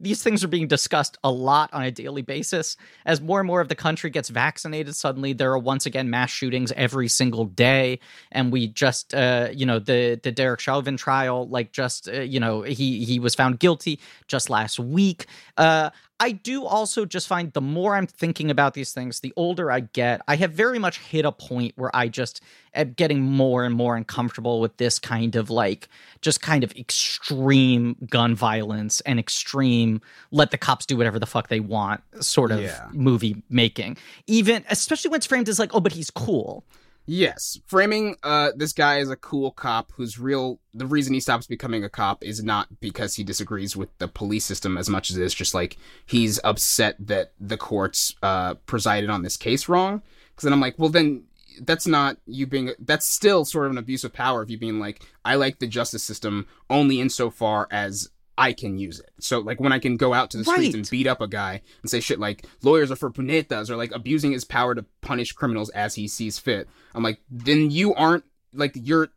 these 0.00 0.22
things 0.22 0.42
are 0.42 0.48
being 0.48 0.66
discussed 0.66 1.18
a 1.22 1.30
lot 1.30 1.68
on 1.74 1.82
a 1.82 1.90
daily 1.90 2.22
basis. 2.22 2.76
As 3.04 3.20
more 3.20 3.40
and 3.40 3.46
more 3.46 3.60
of 3.60 3.68
the 3.68 3.74
country 3.74 4.08
gets 4.08 4.30
vaccinated, 4.30 4.96
suddenly 4.96 5.34
there 5.34 5.52
are 5.52 5.58
once 5.58 5.84
again 5.84 6.08
mass 6.08 6.30
shootings 6.30 6.72
every 6.72 7.08
single 7.08 7.44
day. 7.44 8.00
And 8.32 8.50
we 8.50 8.68
just, 8.68 9.12
uh, 9.14 9.48
you 9.52 9.66
know, 9.66 9.78
the 9.78 10.18
the 10.22 10.32
Derek 10.32 10.60
Chauvin 10.60 10.96
trial, 10.96 11.48
like 11.48 11.72
just, 11.72 12.08
uh, 12.08 12.20
you 12.20 12.40
know, 12.40 12.62
he 12.62 13.04
he 13.04 13.18
was 13.18 13.34
found 13.34 13.58
guilty 13.58 14.00
just 14.26 14.48
last 14.48 14.78
week. 14.78 15.26
Uh, 15.58 15.90
I 16.20 16.32
do 16.32 16.66
also 16.66 17.06
just 17.06 17.26
find 17.26 17.50
the 17.54 17.62
more 17.62 17.96
I'm 17.96 18.06
thinking 18.06 18.50
about 18.50 18.74
these 18.74 18.92
things, 18.92 19.20
the 19.20 19.32
older 19.36 19.72
I 19.72 19.80
get, 19.80 20.20
I 20.28 20.36
have 20.36 20.52
very 20.52 20.78
much 20.78 20.98
hit 20.98 21.24
a 21.24 21.32
point 21.32 21.72
where 21.76 21.90
I 21.96 22.08
just 22.08 22.42
am 22.74 22.92
getting 22.92 23.22
more 23.22 23.64
and 23.64 23.74
more 23.74 23.96
uncomfortable 23.96 24.60
with 24.60 24.76
this 24.76 24.98
kind 24.98 25.34
of 25.34 25.48
like, 25.48 25.88
just 26.20 26.42
kind 26.42 26.62
of 26.62 26.72
extreme 26.76 27.96
gun 28.10 28.34
violence 28.34 29.00
and 29.02 29.18
extreme 29.18 30.00
let 30.30 30.50
the 30.50 30.58
cops 30.58 30.84
do 30.84 30.96
whatever 30.96 31.18
the 31.18 31.26
fuck 31.26 31.48
they 31.48 31.60
want 31.60 32.02
sort 32.20 32.52
of 32.52 32.60
Yeah. 32.60 32.86
movie 32.92 33.42
making. 33.48 33.96
Even, 34.26 34.64
especially 34.68 35.10
when 35.10 35.18
it's 35.18 35.26
framed 35.26 35.48
as 35.48 35.58
like, 35.58 35.74
oh, 35.74 35.80
but 35.80 35.92
he's 35.92 36.10
cool. 36.10 36.64
Yes, 37.06 37.58
framing 37.66 38.16
uh 38.22 38.50
this 38.54 38.72
guy 38.72 39.00
as 39.00 39.10
a 39.10 39.16
cool 39.16 39.50
cop 39.50 39.90
who's 39.96 40.18
real. 40.18 40.60
The 40.74 40.86
reason 40.86 41.14
he 41.14 41.20
stops 41.20 41.46
becoming 41.46 41.82
a 41.82 41.88
cop 41.88 42.22
is 42.22 42.42
not 42.42 42.68
because 42.80 43.16
he 43.16 43.24
disagrees 43.24 43.76
with 43.76 43.88
the 43.98 44.06
police 44.06 44.44
system 44.44 44.78
as 44.78 44.88
much 44.88 45.10
as 45.10 45.16
it 45.16 45.24
is 45.24 45.34
just 45.34 45.54
like 45.54 45.76
he's 46.06 46.38
upset 46.44 46.96
that 47.00 47.32
the 47.40 47.56
courts 47.56 48.14
uh 48.22 48.54
presided 48.66 49.10
on 49.10 49.22
this 49.22 49.36
case 49.36 49.68
wrong. 49.68 50.02
Because 50.30 50.44
then 50.44 50.52
I'm 50.52 50.60
like, 50.60 50.78
well, 50.78 50.90
then 50.90 51.24
that's 51.62 51.86
not 51.86 52.16
you 52.26 52.46
being. 52.46 52.72
That's 52.78 53.06
still 53.06 53.44
sort 53.44 53.66
of 53.66 53.72
an 53.72 53.78
abuse 53.78 54.04
of 54.04 54.12
power 54.12 54.42
of 54.42 54.50
you 54.50 54.58
being 54.58 54.78
like, 54.78 55.02
I 55.24 55.34
like 55.34 55.58
the 55.58 55.66
justice 55.66 56.02
system 56.02 56.46
only 56.68 57.00
insofar 57.00 57.66
as 57.70 58.10
I 58.38 58.52
can 58.52 58.78
use 58.78 59.00
it. 59.00 59.10
So 59.20 59.40
like 59.40 59.60
when 59.60 59.72
I 59.72 59.78
can 59.78 59.96
go 59.96 60.14
out 60.14 60.30
to 60.30 60.38
the 60.38 60.44
streets 60.44 60.58
Right. 60.68 60.74
and 60.74 60.88
beat 60.90 61.06
up 61.06 61.20
a 61.20 61.28
guy 61.28 61.60
and 61.82 61.90
say 61.90 62.00
shit 62.00 62.18
like 62.18 62.46
lawyers 62.62 62.90
are 62.90 62.96
for 62.96 63.10
punetas 63.10 63.68
or 63.70 63.76
like 63.76 63.92
abusing 63.94 64.32
his 64.32 64.44
power 64.44 64.74
to 64.74 64.84
punish 65.02 65.32
criminals 65.32 65.68
as 65.70 65.94
he 65.94 66.08
sees 66.08 66.38
fit. 66.38 66.68
I'm 66.94 67.02
like, 67.02 67.20
then 67.30 67.70
you 67.70 67.94
aren't 67.94 68.24
like 68.54 68.72
you're 68.74 69.08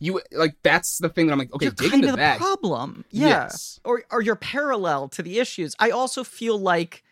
you 0.00 0.20
like 0.32 0.56
that's 0.64 0.98
the 0.98 1.08
thing 1.08 1.26
that 1.28 1.32
I'm 1.32 1.38
like, 1.38 1.54
okay, 1.54 1.66
you're 1.66 1.72
dig 1.74 1.90
kind 1.92 2.02
into 2.02 2.08
of 2.08 2.16
the 2.16 2.22
that. 2.22 2.38
problem. 2.38 3.04
Yeah. 3.10 3.28
Yes. 3.28 3.78
Or 3.84 4.02
or 4.10 4.20
you're 4.20 4.34
parallel 4.36 5.08
to 5.10 5.22
the 5.22 5.38
issues. 5.38 5.76
I 5.78 5.90
also 5.90 6.24
feel 6.24 6.58
like 6.58 7.04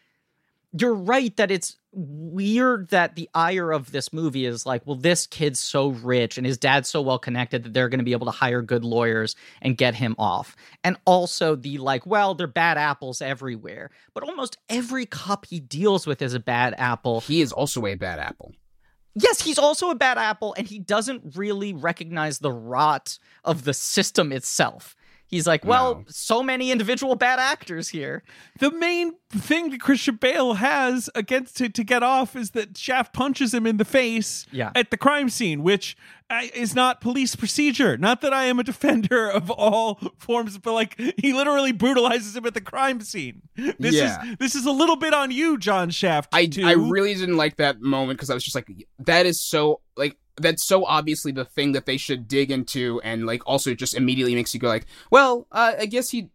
you're 0.72 0.94
right 0.94 1.36
that 1.36 1.50
it's 1.50 1.76
weird 1.92 2.88
that 2.90 3.16
the 3.16 3.28
ire 3.34 3.72
of 3.72 3.90
this 3.90 4.12
movie 4.12 4.46
is 4.46 4.64
like, 4.64 4.86
well, 4.86 4.96
this 4.96 5.26
kid's 5.26 5.58
so 5.58 5.88
rich 5.88 6.38
and 6.38 6.46
his 6.46 6.56
dad's 6.56 6.88
so 6.88 7.02
well 7.02 7.18
connected 7.18 7.64
that 7.64 7.74
they're 7.74 7.88
going 7.88 7.98
to 7.98 8.04
be 8.04 8.12
able 8.12 8.26
to 8.26 8.30
hire 8.32 8.62
good 8.62 8.84
lawyers 8.84 9.34
and 9.60 9.76
get 9.76 9.94
him 9.94 10.14
off. 10.18 10.54
And 10.84 10.96
also 11.04 11.56
the 11.56 11.78
like, 11.78 12.06
well, 12.06 12.34
they're 12.34 12.46
bad 12.46 12.78
apples 12.78 13.20
everywhere. 13.20 13.90
But 14.14 14.22
almost 14.22 14.58
every 14.68 15.06
cop 15.06 15.46
he 15.46 15.58
deals 15.58 16.06
with 16.06 16.22
is 16.22 16.34
a 16.34 16.40
bad 16.40 16.74
apple. 16.78 17.20
He 17.20 17.40
is 17.40 17.52
also 17.52 17.84
a 17.86 17.96
bad 17.96 18.20
apple. 18.20 18.54
Yes, 19.16 19.42
he's 19.42 19.58
also 19.58 19.90
a 19.90 19.96
bad 19.96 20.18
apple, 20.18 20.54
and 20.56 20.68
he 20.68 20.78
doesn't 20.78 21.36
really 21.36 21.74
recognize 21.74 22.38
the 22.38 22.52
rot 22.52 23.18
of 23.44 23.64
the 23.64 23.74
system 23.74 24.30
itself. 24.30 24.94
He's 25.30 25.46
like, 25.46 25.64
well, 25.64 25.94
No. 25.94 26.04
so 26.08 26.42
many 26.42 26.72
individual 26.72 27.14
bad 27.14 27.38
actors 27.38 27.88
here. 27.88 28.24
The 28.58 28.70
main 28.72 29.12
thing 29.30 29.70
that 29.70 29.80
Christian 29.80 30.16
Bale 30.16 30.54
has 30.54 31.08
against 31.14 31.56
to, 31.58 31.68
to 31.68 31.84
get 31.84 32.02
off 32.02 32.34
is 32.34 32.50
that 32.50 32.76
Shaft 32.76 33.12
punches 33.12 33.54
him 33.54 33.64
in 33.66 33.76
the 33.76 33.84
face 33.84 34.46
Yeah. 34.50 34.72
at 34.74 34.90
the 34.90 34.96
crime 34.96 35.28
scene, 35.30 35.62
which 35.62 35.96
is 36.54 36.74
not 36.74 37.00
police 37.00 37.36
procedure. 37.36 37.96
Not 37.96 38.20
that 38.22 38.32
I 38.32 38.44
am 38.46 38.58
a 38.58 38.64
defender 38.72 39.30
of 39.30 39.50
all 39.50 40.00
forms, 40.18 40.58
but 40.58 40.72
like 40.72 41.00
he 41.16 41.32
literally 41.32 41.70
brutalizes 41.72 42.34
him 42.36 42.44
at 42.46 42.54
the 42.54 42.60
crime 42.60 43.00
scene. 43.00 43.42
This 43.78 43.94
Yeah. 43.94 44.24
is 44.24 44.36
this 44.38 44.54
is 44.56 44.66
a 44.66 44.72
little 44.72 44.96
bit 44.96 45.14
on 45.14 45.30
you, 45.30 45.58
John 45.58 45.90
Shaft. 45.90 46.34
I 46.34 46.46
too. 46.46 46.66
I 46.66 46.72
really 46.72 47.14
didn't 47.14 47.36
like 47.36 47.56
that 47.58 47.80
moment 47.80 48.18
because 48.18 48.30
I 48.30 48.34
was 48.34 48.42
just 48.42 48.56
like, 48.56 48.68
that 49.00 49.26
is 49.26 49.40
so 49.40 49.80
like 49.96 50.16
that's 50.40 50.64
so 50.64 50.84
obviously 50.84 51.32
the 51.32 51.44
thing 51.44 51.72
that 51.72 51.86
they 51.86 51.96
should 51.96 52.28
dig 52.28 52.50
into 52.50 53.00
and 53.02 53.26
like 53.26 53.42
also 53.46 53.74
just 53.74 53.94
immediately 53.94 54.34
makes 54.34 54.54
you 54.54 54.60
go 54.60 54.68
like, 54.68 54.86
well, 55.10 55.46
uh, 55.52 55.74
I 55.78 55.86
guess 55.86 56.10
he 56.10 56.30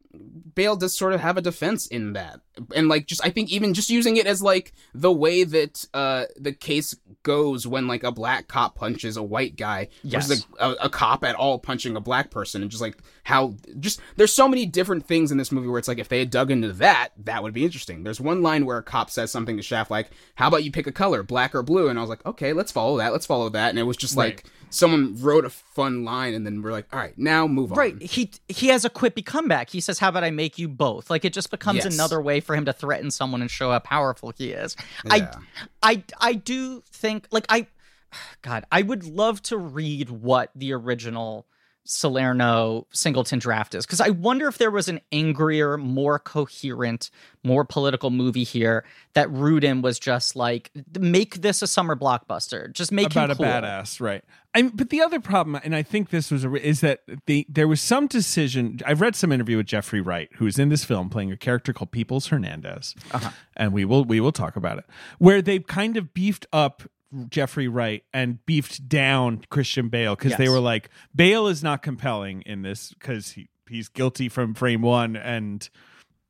Bale 0.56 0.76
does 0.76 0.98
sort 0.98 1.14
of 1.14 1.20
have 1.20 1.38
a 1.38 1.42
defense 1.42 1.88
in 1.88 2.14
that. 2.14 2.40
And 2.76 2.88
like 2.88 3.06
just 3.08 3.26
I 3.26 3.30
think 3.30 3.52
even 3.52 3.74
just 3.74 3.90
using 3.90 4.18
it 4.18 4.26
as 4.28 4.42
like 4.42 4.74
the 4.94 5.12
way 5.12 5.44
that 5.44 5.86
uh 5.94 6.26
the 6.40 6.54
case 6.54 6.96
goes 7.24 7.66
when 7.68 7.88
like 7.88 8.04
a 8.04 8.12
black 8.12 8.48
cop 8.48 8.76
punches 8.76 9.18
a 9.18 9.24
white 9.24 9.56
guy 9.56 9.88
Yes. 10.04 10.28
versus 10.28 10.48
a, 10.60 10.70
a, 10.70 10.74
a 10.84 10.90
cop 10.90 11.24
at 11.24 11.36
all 11.36 11.60
punching 11.60 11.96
a 11.96 12.00
black 12.00 12.32
person 12.32 12.62
and 12.62 12.72
just 12.72 12.82
like 12.82 12.98
how 13.24 13.56
just 13.80 14.00
there's 14.16 14.32
so 14.34 14.48
many 14.48 14.66
different 14.66 15.06
things 15.06 15.32
in 15.32 15.38
this 15.38 15.52
movie 15.52 15.68
where 15.68 15.80
it's 15.80 15.88
like 15.88 16.00
if 16.00 16.08
they 16.10 16.20
had 16.20 16.30
dug 16.30 16.52
into 16.52 16.72
that 16.74 17.10
that 17.18 17.42
would 17.44 17.54
be 17.54 17.66
interesting. 17.66 18.04
There's 18.04 18.22
one 18.22 18.42
line 18.42 18.66
where 18.66 18.78
a 18.78 18.84
cop 18.84 19.10
says 19.10 19.32
something 19.32 19.58
to 19.58 19.64
Shaft 19.64 19.92
like 19.92 20.10
how 20.36 20.48
about 20.48 20.64
you 20.64 20.72
pick 20.72 20.88
a 20.88 20.92
color 20.92 21.24
black 21.24 21.54
or 21.56 21.64
blue 21.64 21.88
and 21.90 21.98
I 21.98 22.02
was 22.02 22.10
like 22.10 22.26
okay 22.26 22.54
let's 22.54 22.72
follow 22.72 22.98
that 22.98 23.12
let's 23.12 23.26
follow 23.26 23.50
that 23.50 23.70
and 23.70 23.80
it 23.80 23.84
was 23.84 23.98
just 23.98 24.16
Right. 24.16 24.36
like 24.36 24.46
someone 24.70 25.16
wrote 25.22 25.46
a 25.46 25.50
fun 25.50 26.04
line 26.04 26.34
and 26.34 26.46
then 26.46 26.62
we're 26.62 26.72
like 26.72 26.86
all 26.94 27.00
right 27.00 27.18
now 27.18 27.48
move 27.48 27.72
on 27.72 27.78
Right. 27.78 28.02
He 28.02 28.32
he 28.48 28.68
has 28.68 28.86
a 28.86 28.90
quippy 28.90 29.26
comeback. 29.26 29.70
He 29.70 29.80
says, 29.82 30.00
"How 30.00 30.10
about 30.10 30.24
I 30.24 30.32
make 30.32 30.58
you 30.58 30.68
both?" 30.68 31.10
Like 31.10 31.26
it 31.26 31.34
just 31.34 31.50
becomes 31.52 31.84
Yes. 31.84 31.94
another 31.94 32.22
way 32.22 32.40
for 32.46 32.56
him 32.56 32.66
to 32.66 32.74
threaten 32.74 33.12
someone 33.12 33.42
and 33.42 33.52
show 33.52 33.72
how 33.72 33.80
powerful 33.80 34.34
he 34.38 34.52
is. 34.52 34.76
Yeah. 35.04 35.34
I 35.82 35.96
I 35.96 36.04
I 36.20 36.34
do 36.34 36.82
think 36.92 37.28
like 37.32 37.46
I 37.50 37.68
God, 38.42 38.66
I 38.72 38.82
would 38.82 39.04
love 39.04 39.42
to 39.44 39.58
read 39.58 40.10
what 40.10 40.52
the 40.56 40.74
original 40.74 41.48
Salerno 41.86 42.88
Singleton 42.92 43.40
draft 43.40 43.76
is 43.76 43.86
because 43.86 44.02
I 44.02 44.10
wonder 44.10 44.48
if 44.48 44.58
there 44.58 44.72
was 44.72 44.88
an 44.88 45.00
angrier, 45.12 45.78
more 45.78 46.20
coherent, 46.20 47.12
more 47.44 47.64
political 47.64 48.10
movie 48.10 48.44
here 48.44 48.84
that 49.14 49.30
Rudin 49.32 49.82
was 49.82 50.00
just 50.00 50.36
like 50.36 50.72
make 51.00 51.42
this 51.42 51.62
a 51.62 51.68
summer 51.68 51.96
blockbuster, 51.96 52.74
just 52.74 52.92
make 52.92 53.12
about 53.12 53.30
him 53.30 53.38
a 53.40 53.40
badass, 53.42 54.02
right? 54.02 54.24
I 54.56 54.64
but 54.64 54.90
the 54.90 55.02
other 55.02 55.20
problem, 55.20 55.60
and 55.64 55.76
I 55.76 55.84
think 55.84 56.10
this 56.10 56.32
was 56.32 56.44
a, 56.44 56.54
is 56.56 56.82
that 56.82 57.02
the 57.28 57.46
there 57.50 57.68
was 57.68 57.82
some 57.82 58.08
decision. 58.08 58.80
I've 58.86 59.02
read 59.02 59.16
some 59.16 59.32
interview 59.32 59.58
with 59.58 59.68
Jeffrey 59.68 60.02
Wright, 60.02 60.30
who's 60.38 60.58
in 60.58 60.70
this 60.70 60.84
film 60.84 61.10
playing 61.10 61.32
a 61.32 61.38
character 61.38 61.72
called 61.72 61.92
Peoples 61.92 62.28
Hernandez, 62.28 62.96
Uh-huh. 63.12 63.30
and 63.56 63.74
we 63.74 63.86
will 63.86 64.04
we 64.06 64.20
will 64.20 64.32
talk 64.32 64.56
about 64.56 64.78
it, 64.80 64.86
where 65.20 65.42
they 65.42 65.60
kind 65.60 65.98
of 65.98 66.14
beefed 66.14 66.46
up 66.52 66.84
Jeffrey 67.30 67.68
Wright 67.68 68.04
and 68.14 68.46
beefed 68.46 68.88
down 68.90 69.46
Christian 69.50 69.90
Bale 69.90 70.16
because 70.16 70.36
they 70.38 70.50
were 70.50 70.60
like 70.60 70.90
Bale 71.16 71.48
is 71.48 71.64
not 71.64 71.82
compelling 71.82 72.42
in 72.42 72.62
this 72.62 72.94
because 72.94 73.32
he 73.32 73.50
he's 73.70 73.88
guilty 73.88 74.30
from 74.30 74.54
frame 74.54 74.82
one 74.82 75.16
and 75.16 75.70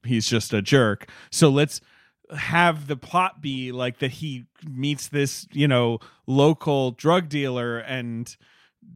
he's 0.03 0.27
just 0.27 0.53
a 0.53 0.61
jerk. 0.61 1.09
So 1.31 1.49
let's 1.49 1.81
have 2.35 2.87
the 2.87 2.95
plot 2.95 3.41
be 3.41 3.71
like 3.71 3.99
that 3.99 4.11
he 4.11 4.45
meets 4.67 5.07
this, 5.07 5.47
you 5.51 5.67
know, 5.67 5.99
local 6.27 6.91
drug 6.91 7.29
dealer 7.29 7.77
and 7.77 8.35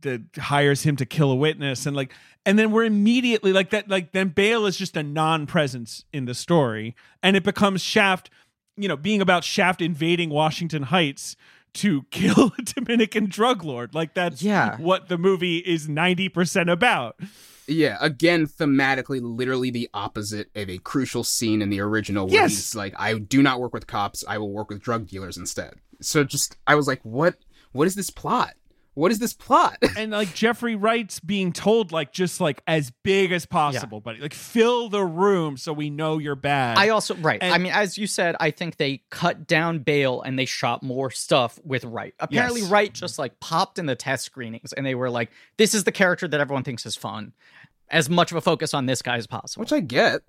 the 0.02 0.24
hires 0.38 0.84
him 0.84 0.96
to 0.96 1.06
kill 1.06 1.32
a 1.32 1.36
witness 1.36 1.88
and 1.88 1.96
like 1.96 2.14
and 2.46 2.60
then 2.60 2.72
we're 2.72 2.84
immediately 2.84 3.52
like 3.52 3.72
that 3.72 3.90
like 3.90 4.12
then 4.12 4.30
Bale 4.30 4.66
is 4.66 4.78
just 4.78 4.96
a 4.96 5.04
non-presence 5.04 6.06
in 6.14 6.26
the 6.26 6.36
story 6.36 6.96
and 7.24 7.36
it 7.36 7.44
becomes 7.44 7.82
Shaft, 7.82 8.30
you 8.78 8.88
know, 8.88 8.96
being 8.96 9.22
about 9.22 9.44
Shaft 9.44 9.82
invading 9.82 10.30
Washington 10.30 10.84
Heights 10.84 11.36
to 11.74 12.04
kill 12.12 12.52
a 12.58 12.62
Dominican 12.76 13.26
drug 13.28 13.64
lord. 13.64 13.94
Like 13.94 14.14
that's 14.14 14.42
Yeah. 14.42 14.78
what 14.78 15.08
the 15.10 15.18
movie 15.18 15.58
is 15.60 15.88
90% 15.88 16.72
about. 16.72 17.20
Yeah, 17.68 17.98
again, 18.02 18.48
thematically, 18.48 19.20
literally 19.22 19.70
the 19.70 19.90
opposite 19.94 20.50
of 20.56 20.70
a 20.70 20.80
crucial 20.80 21.24
scene 21.24 21.62
in 21.62 21.70
the 21.70 21.80
original. 21.82 22.26
Where 22.26 22.34
Yes. 22.42 22.52
he's 22.52 22.76
like, 22.76 22.96
"I 22.98 23.20
do 23.20 23.44
not 23.44 23.60
work 23.60 23.74
with 23.74 23.86
cops. 23.86 24.24
I 24.28 24.40
will 24.40 24.52
work 24.52 24.70
with 24.70 24.82
drug 24.82 25.08
dealers 25.08 25.38
instead." 25.38 25.76
So 26.02 26.24
just, 26.24 26.58
I 26.66 26.74
was 26.76 26.88
like, 26.88 27.02
"What? 27.04 27.36
What 27.72 27.86
is 27.86 27.94
this 27.94 28.10
plot? 28.10 28.56
What 28.96 29.12
is 29.12 29.20
this 29.20 29.34
plot?" 29.34 29.78
and 29.98 30.12
like 30.12 30.34
Jeffrey 30.34 30.76
Wright's 30.76 31.20
being 31.20 31.54
told 31.54 31.92
like 31.92 32.12
just 32.12 32.42
like 32.42 32.62
as 32.68 32.92
big 33.04 33.32
as 33.32 33.46
possible, 33.46 34.02
buddy. 34.02 34.20
Like 34.20 34.34
fill 34.34 34.90
the 34.90 35.04
room 35.04 35.58
so 35.58 35.72
we 35.74 35.90
know 35.90 36.18
you're 36.18 36.36
bad. 36.36 36.78
I 36.78 36.90
also 36.90 37.16
right. 37.16 37.40
And- 37.42 37.54
I 37.54 37.58
mean, 37.58 37.72
as 37.72 37.98
you 37.98 38.08
said, 38.08 38.36
I 38.40 38.52
think 38.52 38.78
they 38.78 39.04
cut 39.10 39.48
down 39.48 39.80
Bale 39.80 40.22
and 40.22 40.38
they 40.38 40.46
shot 40.46 40.84
more 40.84 41.10
stuff 41.12 41.60
with 41.64 41.84
Wright. 41.86 42.14
Apparently, 42.20 42.62
Yes. 42.62 42.70
Wright 42.70 42.94
just 42.94 43.18
like 43.20 43.40
popped 43.40 43.80
in 43.80 43.86
the 43.86 43.96
test 43.96 44.26
screenings, 44.26 44.74
and 44.74 44.86
they 44.86 44.96
were 44.96 45.10
like, 45.10 45.30
"This 45.58 45.74
is 45.74 45.84
the 45.84 45.92
character 45.92 46.28
that 46.28 46.40
everyone 46.40 46.64
thinks 46.64 46.86
is 46.86 46.96
fun." 46.96 47.34
As 47.92 48.08
much 48.10 48.32
of 48.32 48.38
a 48.38 48.42
focus 48.42 48.76
on 48.76 48.86
this 48.86 49.02
guy 49.02 49.18
as 49.18 49.26
possible. 49.26 49.62
Which 49.62 49.74
I 49.74 49.80
get. 49.80 50.22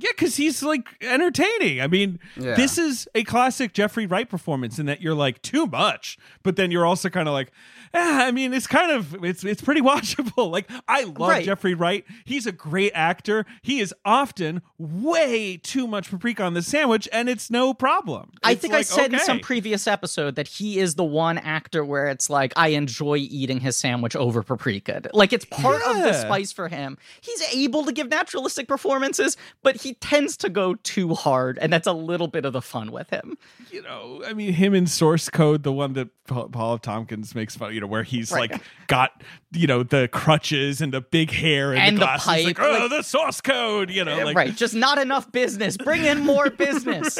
Yeah, 0.00 0.10
because 0.16 0.36
he's 0.36 0.62
like 0.62 0.88
entertaining. 1.00 1.80
I 1.80 1.86
mean, 1.86 2.18
Yeah. 2.36 2.54
this 2.54 2.78
is 2.78 3.06
a 3.14 3.22
classic 3.24 3.72
Jeffrey 3.72 4.06
Wright 4.06 4.28
performance 4.28 4.78
in 4.78 4.86
that 4.86 5.00
you're 5.00 5.14
like 5.14 5.40
too 5.42 5.66
much, 5.66 6.18
but 6.42 6.56
then 6.56 6.70
you're 6.70 6.86
also 6.86 7.08
kind 7.08 7.28
of 7.28 7.34
like, 7.34 7.52
eh, 7.94 7.98
I 8.26 8.30
mean, 8.30 8.52
it's 8.54 8.66
kind 8.66 8.90
of 8.90 9.22
it's 9.24 9.44
it's 9.44 9.62
pretty 9.62 9.80
watchable. 9.90 10.50
Like 10.50 10.68
I 10.88 11.04
love 11.04 11.28
Right. 11.30 11.44
Jeffrey 11.44 11.74
Wright. 11.74 12.04
He's 12.24 12.46
a 12.46 12.52
great 12.52 12.92
actor. 12.94 13.46
He 13.62 13.80
is 13.80 13.94
often 14.04 14.62
way 14.78 15.58
too 15.58 15.86
much 15.86 16.10
paprika 16.10 16.42
on 16.42 16.54
the 16.54 16.62
sandwich, 16.62 17.08
and 17.12 17.28
it's 17.28 17.50
no 17.50 17.74
problem. 17.74 18.30
I 18.42 18.52
It's 18.52 18.60
think 18.62 18.74
I 18.74 18.78
like, 18.78 18.86
said 18.86 19.12
in 19.12 19.20
some 19.20 19.40
previous 19.40 19.86
episode 19.86 20.36
that 20.36 20.48
he 20.48 20.78
is 20.78 20.94
the 20.94 21.04
one 21.04 21.38
actor 21.38 21.84
where 21.84 22.06
it's 22.06 22.30
like 22.30 22.52
I 22.56 22.68
enjoy 22.68 23.16
eating 23.18 23.60
his 23.60 23.76
sandwich 23.76 24.16
over 24.16 24.42
paprika. 24.42 25.02
Like 25.12 25.32
it's 25.32 25.44
part 25.44 25.82
of 25.82 25.96
the 25.98 26.12
spice 26.14 26.52
for 26.52 26.68
him. 26.68 26.96
He's 27.20 27.42
able 27.54 27.84
to 27.84 27.92
give 27.92 28.08
naturalistic 28.08 28.66
performances, 28.68 29.36
but 29.62 29.76
he 29.76 29.89
tends 29.94 30.36
to 30.38 30.48
go 30.48 30.74
too 30.74 31.14
hard, 31.14 31.58
and 31.58 31.72
that's 31.72 31.86
a 31.86 31.92
little 31.92 32.28
bit 32.28 32.44
of 32.44 32.52
the 32.52 32.62
fun 32.62 32.92
with 32.92 33.10
him. 33.10 33.36
you 33.70 33.82
know, 33.82 34.22
I 34.26 34.32
mean, 34.32 34.52
him 34.52 34.74
in 34.74 34.86
Source 34.86 35.28
Code, 35.28 35.62
the 35.62 35.72
one 35.72 35.92
that 35.94 36.08
Paul, 36.26 36.48
Paul 36.48 36.78
Tompkins 36.78 37.34
makes 37.34 37.56
fun, 37.56 37.72
you 37.74 37.80
know, 37.80 37.86
where 37.86 38.02
he's 38.02 38.30
Right. 38.32 38.50
like 38.50 38.62
got, 38.88 39.22
you 39.52 39.66
know, 39.66 39.82
the 39.82 40.08
crutches 40.08 40.80
and 40.80 40.92
the 40.92 41.00
big 41.00 41.30
hair 41.30 41.70
and, 41.72 41.80
And 41.80 41.96
the 41.96 42.00
the 42.00 42.06
pipe, 42.18 42.44
like, 42.44 42.60
oh, 42.60 42.70
like- 42.80 42.90
the 42.90 43.02
Source 43.02 43.40
Code, 43.40 43.90
you 43.90 44.04
know, 44.04 44.24
like, 44.24 44.36
right, 44.36 44.54
just 44.56 44.74
not 44.74 44.98
enough 44.98 45.30
business. 45.32 45.76
Bring 45.76 46.04
in 46.04 46.20
more 46.20 46.50
business. 46.64 47.18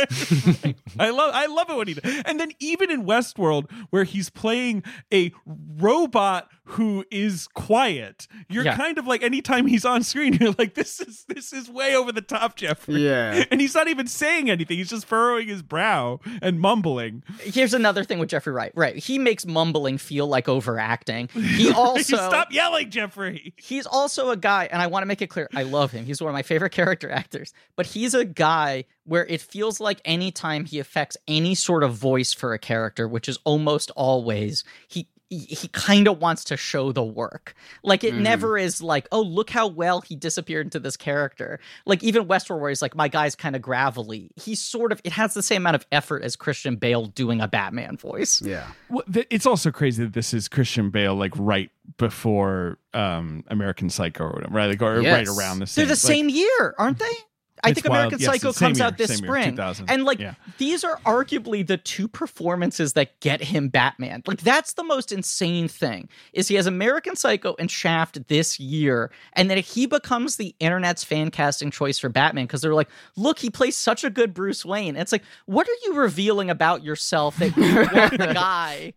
I 0.98 1.10
love, 1.10 1.30
I 1.34 1.46
love 1.46 1.70
it 1.70 1.76
when 1.76 1.88
he, 1.88 1.94
does. 1.94 2.22
and 2.24 2.38
then 2.40 2.50
even 2.58 2.90
in 2.90 3.04
Westworld, 3.04 3.70
where 3.90 4.04
he's 4.04 4.30
playing 4.30 4.82
a 5.12 5.32
robot 5.46 6.48
who 6.70 7.04
is 7.10 7.48
quiet, 7.54 8.26
you're 8.48 8.64
Yeah. 8.64 8.76
kind 8.76 8.98
of 8.98 9.06
like, 9.06 9.22
anytime 9.22 9.66
he's 9.66 9.84
on 9.84 10.02
screen, 10.02 10.34
you're 10.40 10.54
like, 10.58 10.74
this 10.74 11.00
is, 11.00 11.24
this 11.28 11.52
is 11.52 11.68
way 11.70 11.94
over 11.94 12.12
the 12.12 12.20
top, 12.20 12.56
Jeffrey. 12.56 13.04
Yeah. 13.06 13.44
And 13.50 13.60
he's 13.60 13.74
not 13.74 13.88
even 13.88 14.06
saying 14.06 14.48
anything. 14.50 14.76
He's 14.78 14.90
just 14.90 15.06
furrowing 15.06 15.48
his 15.48 15.62
brow 15.62 16.20
and 16.42 16.60
mumbling. 16.60 17.22
Here's 17.40 17.74
another 17.74 18.04
thing 18.04 18.18
with 18.18 18.28
Jeffrey 18.28 18.52
Wright. 18.52 18.72
Right, 18.74 18.96
he 18.96 19.18
makes 19.18 19.44
mumbling 19.46 19.98
feel 19.98 20.26
like 20.26 20.48
overacting. 20.48 21.28
He 21.60 21.70
also 21.72 22.16
Stop 22.16 22.52
yelling, 22.52 22.90
Jeffrey. 22.90 23.52
he's 23.56 23.86
also 23.86 24.30
a 24.30 24.36
guy, 24.36 24.68
and 24.70 24.80
I 24.80 24.86
want 24.86 25.02
to 25.02 25.06
make 25.06 25.20
it 25.22 25.26
clear, 25.28 25.48
I 25.54 25.64
love 25.64 25.90
him. 25.92 26.04
He's 26.06 26.20
one 26.22 26.28
of 26.30 26.34
my 26.34 26.42
favorite 26.42 26.70
character 26.72 27.10
actors. 27.10 27.52
But 27.76 27.86
he's 27.86 28.14
a 28.14 28.24
guy 28.24 28.84
where 29.04 29.26
it 29.26 29.40
feels 29.40 29.80
like 29.80 30.00
anytime 30.04 30.64
he 30.64 30.78
affects 30.78 31.16
any 31.26 31.54
sort 31.54 31.82
of 31.82 31.94
voice 31.94 32.32
for 32.32 32.54
a 32.54 32.58
character, 32.58 33.08
which 33.08 33.28
is 33.28 33.38
almost 33.44 33.90
always, 33.96 34.62
he 34.88 35.08
he, 35.30 35.38
he 35.38 35.68
kind 35.68 36.06
of 36.08 36.18
wants 36.20 36.44
to 36.44 36.56
show 36.56 36.92
the 36.92 37.02
work. 37.02 37.54
Like 37.82 38.04
it 38.04 38.12
Mhm. 38.14 38.20
never 38.22 38.58
is 38.58 38.82
like, 38.82 39.06
oh, 39.12 39.22
look 39.22 39.48
how 39.48 39.68
well 39.68 40.00
he 40.00 40.16
disappeared 40.16 40.66
into 40.66 40.80
this 40.80 40.96
character. 40.96 41.60
Like 41.86 42.02
even 42.02 42.26
Westworld, 42.26 42.60
where 42.60 42.68
he's 42.68 42.82
like, 42.82 42.94
my 42.96 43.08
guy's 43.08 43.34
kind 43.36 43.54
of 43.56 43.62
gravelly. 43.62 44.30
He's 44.36 44.60
sort 44.60 44.90
of, 44.92 45.00
it 45.04 45.12
has 45.12 45.32
the 45.34 45.42
same 45.42 45.62
amount 45.62 45.76
of 45.76 45.86
effort 45.92 46.22
as 46.22 46.36
Christian 46.36 46.76
Bale 46.76 47.06
doing 47.06 47.40
a 47.40 47.48
Batman 47.48 47.96
voice. 47.96 48.42
Yeah. 48.42 48.66
Well, 48.88 49.04
th- 49.12 49.28
it's 49.30 49.46
also 49.46 49.70
crazy 49.70 50.02
that 50.04 50.12
this 50.12 50.34
is 50.34 50.48
Christian 50.48 50.90
Bale, 50.90 51.14
like 51.14 51.32
right 51.36 51.70
before 51.96 52.78
um, 52.92 53.44
American 53.48 53.88
Psycho, 53.88 54.24
or 54.24 54.30
whatever, 54.32 54.52
right? 54.54 54.66
Like, 54.70 54.82
or 54.82 55.00
right 55.00 55.28
around 55.28 55.60
the 55.60 55.66
same. 55.66 55.86
They're 55.86 55.94
the 55.94 56.06
like, 56.06 56.14
same 56.14 56.28
year, 56.28 56.74
aren't 56.76 56.98
they? 56.98 57.12
I 57.62 57.70
It's 57.70 57.80
think. 57.80 57.86
American 57.92 58.18
Yes, 58.18 58.30
Psycho 58.30 58.52
same 58.52 58.66
comes 58.68 58.78
year, 58.78 58.86
out 58.86 58.98
this 58.98 59.08
same 59.16 59.24
year, 59.24 59.42
spring. 59.54 59.84
And 59.88 60.04
like 60.04 60.18
Yeah. 60.18 60.34
these 60.58 60.84
are 60.84 60.98
arguably 61.06 61.66
the 61.66 61.76
two 61.76 62.08
performances 62.08 62.94
that 62.94 63.18
get 63.20 63.42
him 63.42 63.68
Batman. 63.68 64.22
Like 64.26 64.40
that's 64.40 64.72
the 64.74 64.84
most 64.84 65.12
insane 65.12 65.68
thing. 65.68 66.08
Is 66.32 66.48
he 66.48 66.54
has 66.56 66.66
American 66.66 67.16
Psycho 67.16 67.54
and 67.58 67.70
Shaft 67.70 68.26
this 68.28 68.58
year 68.60 69.10
and 69.34 69.50
then 69.50 69.58
he 69.58 69.86
becomes 69.86 70.36
the 70.36 70.54
internet's 70.60 71.04
fan 71.04 71.30
casting 71.30 71.70
choice 71.70 71.98
for 71.98 72.08
Batman 72.08 72.44
because 72.46 72.62
they're 72.62 72.74
like, 72.74 72.88
"Look, 73.16 73.38
he 73.38 73.50
plays 73.50 73.76
such 73.76 74.04
a 74.04 74.10
good 74.10 74.34
Bruce 74.34 74.64
Wayne." 74.64 74.96
It's 74.96 75.12
like, 75.12 75.22
"What 75.46 75.68
are 75.68 75.76
you 75.84 75.94
revealing 75.94 76.50
about 76.50 76.82
yourself 76.82 77.36
that 77.38 77.56
you 77.56 77.62
want 77.98 78.18
the 78.18 78.32
guy 78.34 78.92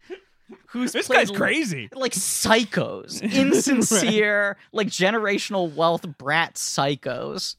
who's 0.68 0.92
This 0.92 1.08
guy's 1.08 1.32
crazy. 1.32 1.90
like 1.94 2.14
psychos, 2.14 3.22
insincere, 3.34 4.58
like 4.72 4.88
generational 4.88 5.74
wealth 5.74 6.06
brat 6.18 6.56
psychos 6.56 7.56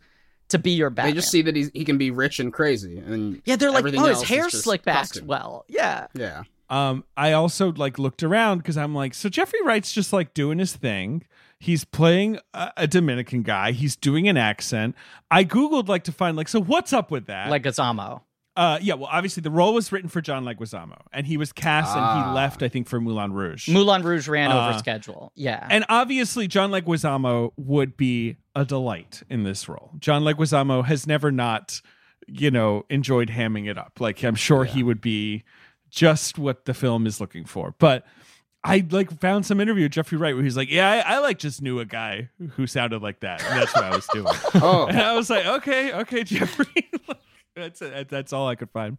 to 0.49 0.59
be 0.59 0.73
your 0.73 0.91
Batman. 0.91 1.13
They 1.13 1.17
just 1.17 1.31
see 1.31 1.43
that 1.43 1.57
he's, 1.57 1.71
he 1.75 1.85
can 1.85 1.99
be 1.99 2.11
rich 2.11 2.39
and 2.41 2.53
crazy, 2.53 2.99
and 2.99 3.41
yeah, 3.45 3.57
they're 3.57 3.71
like, 3.71 3.81
everything 3.81 4.01
oh, 4.01 4.07
his 4.07 4.23
hair 4.23 4.45
just 4.45 4.65
slicked 4.65 4.85
back 4.85 4.97
costume. 5.09 5.27
well. 5.27 5.65
Yeah, 5.69 6.07
yeah. 6.15 6.43
Um, 6.71 7.05
I 7.17 7.33
also 7.33 7.73
like 7.73 7.99
looked 7.99 8.23
around 8.23 8.59
because 8.59 8.77
I'm 8.77 8.95
like, 8.95 9.15
so 9.15 9.29
Jeffrey 9.29 9.61
Wright's 9.65 9.93
just 9.93 10.13
like 10.13 10.33
doing 10.35 10.59
his 10.59 10.75
thing. 10.75 11.25
He's 11.61 11.85
playing 11.85 12.39
a, 12.53 12.73
a 12.79 12.87
Dominican 12.87 13.43
guy. 13.43 13.73
He's 13.73 13.97
doing 13.97 14.29
an 14.29 14.37
accent. 14.37 14.95
I 15.31 15.45
googled 15.45 15.89
like 15.89 16.05
to 16.05 16.13
find 16.13 16.37
like, 16.37 16.49
so 16.49 16.61
what's 16.61 16.93
up 16.93 17.11
with 17.11 17.27
that? 17.27 17.49
like 17.51 17.63
Leguizamo. 17.63 18.23
uh, 18.57 18.79
yeah. 18.83 18.95
Well, 18.95 19.09
obviously 19.13 19.41
the 19.43 19.51
role 19.51 19.73
was 19.75 19.93
written 19.93 20.09
for 20.09 20.21
John 20.21 20.45
Leguizamo, 20.45 20.99
and 21.13 21.27
he 21.27 21.37
was 21.37 21.53
cast 21.53 21.95
and 21.95 22.05
Ah. 22.05 22.29
he 22.31 22.35
left, 22.35 22.63
I 22.63 22.69
think, 22.69 22.89
for 22.89 23.01
Moulin 23.01 23.33
Rouge. 23.33 23.69
Moulin 23.69 24.03
Rouge 24.03 24.27
ran 24.29 24.51
Uh, 24.51 24.69
over 24.71 24.79
schedule. 24.79 25.33
Yeah, 25.37 25.67
And 25.71 25.85
obviously, 25.89 26.49
John 26.49 26.71
Leguizamo 26.71 27.53
would 27.57 27.97
be 27.97 28.37
a 28.55 28.65
delight 28.65 29.23
in 29.29 29.43
this 29.43 29.69
role. 29.69 29.93
John 29.99 30.23
Leguizamo 30.23 30.85
has 30.85 31.07
never 31.07 31.33
not 31.33 31.81
you 32.27 32.51
know, 32.51 32.85
enjoyed 32.89 33.29
hamming 33.29 33.69
it 33.69 33.79
up. 33.79 34.01
Like 34.01 34.23
I'm 34.23 34.35
sure 34.35 34.65
he 34.65 34.83
would 34.83 35.01
be 35.01 35.45
just 35.91 36.39
what 36.39 36.65
the 36.65 36.75
film 36.75 37.07
is 37.07 37.21
looking 37.21 37.45
for. 37.45 37.75
But 37.79 38.05
I 38.63 38.87
like 38.91 39.11
found 39.21 39.47
some 39.47 39.61
interview 39.61 39.85
with 39.85 39.93
Jeffrey 39.93 40.17
Wright 40.19 40.35
where 40.35 40.45
he's 40.45 40.57
like, 40.57 40.71
"Yeah, 40.71 40.91
I, 40.91 41.17
I 41.17 41.19
like 41.19 41.39
just 41.39 41.61
knew 41.61 41.81
a 41.81 41.85
guy 41.85 42.31
who 42.53 42.67
sounded 42.67 43.03
like 43.03 43.21
that. 43.21 43.43
And 43.45 43.61
that's 43.61 43.75
what 43.75 43.85
I 43.85 43.95
was 43.95 44.07
doing." 44.13 44.35
Oh, 44.63 44.87
and 44.87 44.99
I 44.99 45.15
was 45.15 45.31
like, 45.31 45.47
"Okay, 45.47 45.93
okay, 45.93 46.25
Jeffrey." 46.25 46.91
that's 47.57 47.81
that's 47.81 48.33
all 48.33 48.49
I 48.49 48.55
could 48.55 48.71
find. 48.71 48.99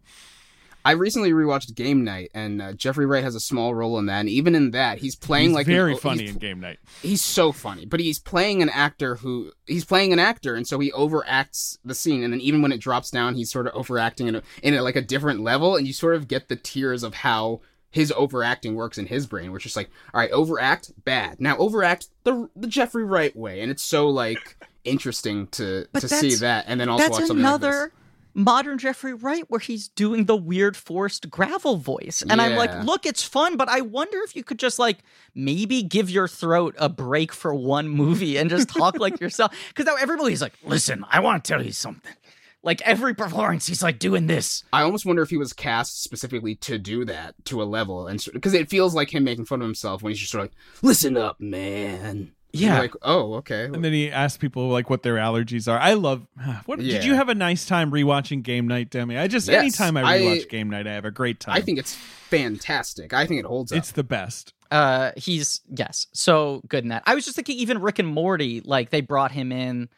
I 0.85 0.91
recently 0.91 1.31
rewatched 1.31 1.73
Game 1.75 2.03
Night, 2.03 2.29
and 2.35 2.61
uh, 2.61 2.73
Jeffrey 2.73 3.05
Wright 3.07 3.23
has 3.23 3.33
a 3.35 3.39
small 3.39 3.73
role 3.73 3.97
in 3.97 4.05
that. 4.05 4.19
And 4.21 4.29
even 4.29 4.53
in 4.53 4.71
that, 4.71 4.99
he's 4.99 5.15
playing 5.15 5.47
He's 5.49 5.55
like 5.55 5.67
an- 5.67 5.73
very 5.73 5.91
he's- 5.93 6.01
funny 6.03 6.27
in 6.27 6.35
game 6.35 6.59
night. 6.59 6.77
he's 7.01 7.23
so 7.23 7.51
funny, 7.51 7.85
but 7.85 7.99
he's 7.99 8.19
playing 8.19 8.61
an 8.61 8.69
actor 8.69 9.15
who 9.15 9.51
he's 9.65 9.83
playing 9.83 10.13
an 10.13 10.19
actor, 10.19 10.53
and 10.55 10.67
so 10.67 10.77
he 10.79 10.91
overacts 10.91 11.77
the 11.83 11.95
scene, 11.95 12.23
and 12.23 12.31
then 12.31 12.39
even 12.39 12.61
when 12.61 12.71
it 12.71 12.79
drops 12.79 13.09
down, 13.09 13.33
he's 13.35 13.51
sort 13.51 13.65
of 13.67 13.73
overacting 13.73 14.27
in 14.27 14.35
a, 14.35 14.43
in 14.61 14.73
a, 14.75 14.81
like 14.83 14.95
a 14.95 15.01
different 15.01 15.41
level, 15.41 15.75
and 15.75 15.87
you 15.87 15.91
sort 15.93 16.15
of 16.15 16.27
get 16.27 16.47
the 16.49 16.55
tiers 16.55 17.01
of 17.03 17.15
how 17.15 17.61
his 17.89 18.11
overacting 18.15 18.75
works 18.75 18.97
in 18.99 19.07
his 19.07 19.25
brain, 19.25 19.51
which 19.51 19.65
is 19.65 19.75
like, 19.75 19.89
all 20.13 20.19
right, 20.19 20.31
overact, 20.31 20.91
bad. 21.03 21.39
Now 21.41 21.57
overact 21.57 22.09
the 22.25 22.47
the 22.55 22.67
Jeffrey 22.67 23.05
Wright 23.05 23.35
way, 23.35 23.61
and 23.61 23.71
it's 23.71 23.83
so 23.83 24.07
like 24.09 24.57
interesting 24.83 25.47
to 25.47 25.87
But 25.91 26.01
to 26.01 26.09
see 26.09 26.35
that, 26.35 26.65
and 26.67 26.79
then 26.79 26.89
also 26.89 27.03
That's 27.05 27.19
watch 27.19 27.27
something 27.27 27.43
like 27.43 27.61
this. 27.61 27.69
Modern 28.35 28.77
Jeffrey 28.77 29.13
Wright 29.13 29.45
where 29.47 29.59
he's 29.59 29.87
doing 29.87 30.25
the 30.25 30.35
weird 30.35 30.75
forced 30.77 31.29
gravel 31.29 31.77
voice. 31.77 32.21
And 32.29 32.41
I'm 32.41 32.55
like, 32.55 32.83
look, 32.83 33.05
it's 33.05 33.23
fun, 33.23 33.57
but 33.57 33.69
I 33.69 33.81
wonder 33.81 34.19
if 34.23 34.35
you 34.35 34.43
could 34.43 34.59
just 34.59 34.77
like 34.77 34.99
maybe 35.33 35.81
give 35.81 36.09
your 36.09 36.27
throat 36.27 36.75
a 36.77 36.89
break 36.89 37.31
for 37.31 37.55
one 37.55 37.87
movie 37.87 38.37
and 38.37 38.49
just 38.49 38.69
talk 38.69 38.99
like 38.99 39.19
yourself. 39.19 39.53
Because 39.69 39.85
now 39.85 39.95
every 39.95 40.17
movie's 40.17 40.41
like, 40.41 40.53
listen, 40.63 41.05
I 41.09 41.19
want 41.21 41.43
to 41.43 41.47
tell 41.47 41.63
you 41.63 41.71
something. 41.71 42.13
Like 42.61 42.81
every 42.81 43.13
performance, 43.13 43.67
he's 43.67 43.83
like 43.83 43.99
doing 43.99 44.27
this. 44.27 44.63
I 44.73 44.81
almost 44.81 45.05
wonder 45.05 45.21
if 45.21 45.29
he 45.29 45.37
was 45.37 45.53
cast 45.53 46.03
specifically 46.03 46.55
to 46.55 46.77
do 46.77 47.05
that 47.05 47.35
to 47.45 47.61
a 47.61 47.63
level, 47.63 48.07
and 48.07 48.23
because 48.33 48.53
it 48.55 48.69
feels 48.69 48.95
like 48.95 49.13
him 49.13 49.23
making 49.23 49.45
fun 49.45 49.61
of 49.61 49.67
himself 49.67 50.01
when 50.01 50.11
he's 50.11 50.19
just 50.19 50.31
sort 50.31 50.45
of 50.45 50.51
like, 50.51 50.57
"Listen 50.81 51.15
up, 51.15 51.39
man." 51.39 52.31
You're 52.55 52.71
Yeah. 52.73 52.79
like, 52.79 52.93
oh, 53.01 53.35
okay. 53.35 53.65
And 53.65 53.83
then 53.83 53.91
he 53.93 54.09
asked 54.11 54.39
people 54.39 54.69
like 54.69 54.89
what 54.89 55.03
their 55.03 55.15
allergies 55.15 55.71
are. 55.71 55.77
I 55.79 55.93
love. 55.93 56.25
What 56.65 56.79
Yeah. 56.81 56.93
did 56.95 57.05
you 57.05 57.13
have 57.15 57.29
a 57.29 57.35
nice 57.35 57.65
time 57.65 57.91
rewatching 57.91 58.41
Game 58.43 58.67
Night, 58.67 58.89
Demi? 58.89 59.17
I 59.17 59.27
just 59.27 59.47
Yes, 59.47 59.59
anytime 59.61 59.97
I 59.97 60.03
I- 60.03 60.19
rewatch 60.21 60.49
Game 60.49 60.69
Night, 60.69 60.87
I 60.87 60.93
have 60.93 61.05
a 61.05 61.11
great 61.11 61.39
time. 61.39 61.55
I 61.55 61.61
think 61.61 61.79
it's 61.79 61.93
fantastic. 61.95 63.13
I 63.13 63.25
think 63.25 63.39
it 63.39 63.45
holds 63.45 63.71
up. 63.71 63.77
it's 63.77 63.91
the 63.91 64.03
best. 64.03 64.53
Uh, 64.71 65.11
he's 65.15 65.61
yes, 65.69 66.07
so 66.11 66.61
good 66.67 66.83
in 66.83 66.89
that. 66.89 67.03
I 67.05 67.15
was 67.15 67.23
just 67.23 67.35
thinking, 67.35 67.57
even 67.57 67.79
Rick 67.81 67.99
and 67.99 68.07
Morty, 68.07 68.61
like 68.65 68.89
they 68.89 69.01
brought 69.01 69.31
him 69.31 69.51
in. 69.51 69.89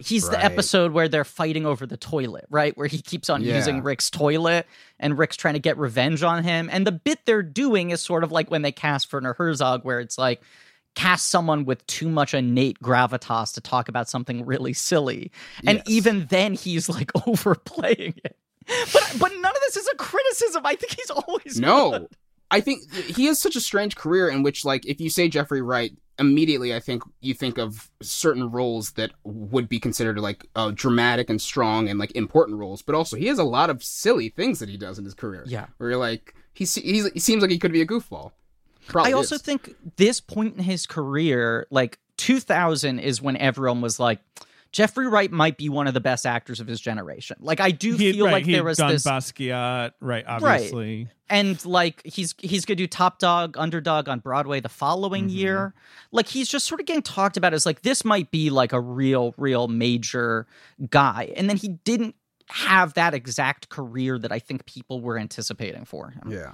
He's 0.00 0.28
the 0.28 0.42
episode 0.44 0.90
where 0.92 1.06
they're 1.08 1.24
fighting 1.24 1.66
over 1.66 1.86
the 1.86 1.96
toilet, 1.96 2.46
right? 2.50 2.76
Where 2.76 2.88
he 2.88 3.00
keeps 3.00 3.30
on 3.30 3.42
Yeah. 3.42 3.56
using 3.56 3.82
Rick's 3.84 4.10
toilet, 4.10 4.66
and 4.98 5.16
Rick's 5.16 5.36
trying 5.36 5.54
to 5.54 5.60
get 5.60 5.78
revenge 5.78 6.22
on 6.24 6.42
him. 6.42 6.68
And 6.72 6.84
the 6.84 6.90
bit 6.92 7.20
they're 7.26 7.42
doing 7.44 7.90
is 7.90 8.00
sort 8.00 8.24
of 8.24 8.32
like 8.32 8.50
when 8.50 8.62
they 8.62 8.72
cast 8.72 9.12
Werner 9.12 9.34
Herzog, 9.34 9.84
where 9.84 10.00
it's 10.00 10.18
like 10.18 10.42
cast 10.94 11.26
someone 11.30 11.64
with 11.64 11.86
too 11.86 12.08
much 12.08 12.34
innate 12.34 12.78
gravitas 12.80 13.52
to 13.54 13.60
talk 13.60 13.88
about 13.88 14.08
something 14.08 14.44
really 14.46 14.72
silly, 14.72 15.30
and 15.66 15.78
Yes. 15.78 15.84
even 15.88 16.26
then 16.26 16.54
he's 16.54 16.88
like 16.88 17.10
overplaying 17.26 18.14
it. 18.24 18.36
But 18.92 19.16
but 19.18 19.32
none 19.32 19.44
of 19.56 19.60
this 19.66 19.76
is 19.76 19.88
a 19.92 19.96
criticism. 19.96 20.62
I 20.64 20.74
think 20.76 20.94
he's 20.96 21.10
always 21.10 21.58
no. 21.60 21.90
good. 21.90 22.08
I 22.50 22.60
think 22.60 22.92
he 22.94 23.26
has 23.26 23.38
such 23.38 23.56
a 23.56 23.60
strange 23.60 23.96
career 23.96 24.28
in 24.28 24.42
which, 24.42 24.64
like, 24.64 24.86
if 24.86 25.00
you 25.00 25.10
say 25.10 25.28
Jeffrey 25.28 25.60
Wright, 25.60 25.92
immediately 26.20 26.72
I 26.74 26.78
think 26.78 27.02
you 27.20 27.34
think 27.34 27.58
of 27.58 27.90
certain 28.00 28.50
roles 28.50 28.92
that 28.92 29.10
would 29.24 29.68
be 29.68 29.80
considered 29.80 30.18
like 30.20 30.46
uh, 30.54 30.70
dramatic 30.72 31.28
and 31.28 31.42
strong 31.42 31.88
and 31.88 31.98
like 31.98 32.12
important 32.12 32.58
roles, 32.58 32.80
but 32.82 32.94
also 32.94 33.16
he 33.16 33.26
has 33.26 33.38
a 33.40 33.44
lot 33.44 33.70
of 33.70 33.82
silly 33.82 34.28
things 34.28 34.60
that 34.60 34.68
he 34.68 34.76
does 34.76 34.98
in 34.98 35.04
his 35.04 35.14
career. 35.14 35.42
Yeah. 35.46 35.66
where 35.78 35.90
you're 35.90 35.98
like, 35.98 36.34
he 36.52 36.64
se- 36.64 36.82
he's, 36.82 37.10
he 37.12 37.18
seems 37.18 37.42
like 37.42 37.50
he 37.50 37.58
could 37.58 37.72
be 37.72 37.80
a 37.82 37.86
goofball. 37.86 38.30
Probably 38.88 39.12
I 39.12 39.16
also 39.16 39.36
is. 39.36 39.42
think 39.42 39.74
this 39.96 40.20
point 40.20 40.56
in 40.56 40.62
his 40.62 40.86
career, 40.86 41.66
like 41.70 41.98
2000, 42.16 42.98
is 42.98 43.20
when 43.22 43.36
everyone 43.36 43.80
was 43.80 43.98
like, 44.00 44.20
Jeffrey 44.72 45.06
Wright 45.06 45.30
might 45.30 45.56
be 45.56 45.68
one 45.68 45.86
of 45.86 45.94
the 45.94 46.00
best 46.00 46.26
actors 46.26 46.58
of 46.58 46.66
his 46.66 46.80
generation. 46.80 47.36
Like 47.38 47.60
I 47.60 47.70
do 47.70 47.96
He, 47.96 48.12
feel 48.12 48.24
right, 48.26 48.32
like 48.32 48.44
he 48.44 48.52
there 48.52 48.62
had 48.62 48.66
was 48.66 48.78
done 48.78 48.90
this, 48.90 49.04
Basquiat, 49.04 49.92
right? 50.00 50.24
Obviously, 50.26 51.06
and 51.30 51.64
like 51.64 52.02
he's 52.04 52.34
he's 52.38 52.64
gonna 52.64 52.74
do 52.74 52.88
Top 52.88 53.20
Dog, 53.20 53.56
Underdog 53.56 54.08
on 54.08 54.18
Broadway 54.18 54.58
the 54.58 54.68
following 54.68 55.26
Mm-hmm. 55.28 55.36
year. 55.36 55.74
Like 56.10 56.26
he's 56.26 56.48
just 56.48 56.66
sort 56.66 56.80
of 56.80 56.86
getting 56.86 57.02
talked 57.02 57.36
about 57.36 57.54
as 57.54 57.64
like 57.64 57.82
this 57.82 58.04
might 58.04 58.32
be 58.32 58.50
like 58.50 58.72
a 58.72 58.80
real, 58.80 59.32
real 59.36 59.68
major 59.68 60.48
guy, 60.90 61.32
and 61.36 61.48
then 61.48 61.56
he 61.56 61.68
didn't 61.68 62.16
have 62.48 62.94
that 62.94 63.14
exact 63.14 63.68
career 63.68 64.18
that 64.18 64.32
I 64.32 64.40
think 64.40 64.66
people 64.66 65.00
were 65.00 65.16
anticipating 65.16 65.84
for 65.84 66.10
him. 66.10 66.32
Yeah. 66.32 66.50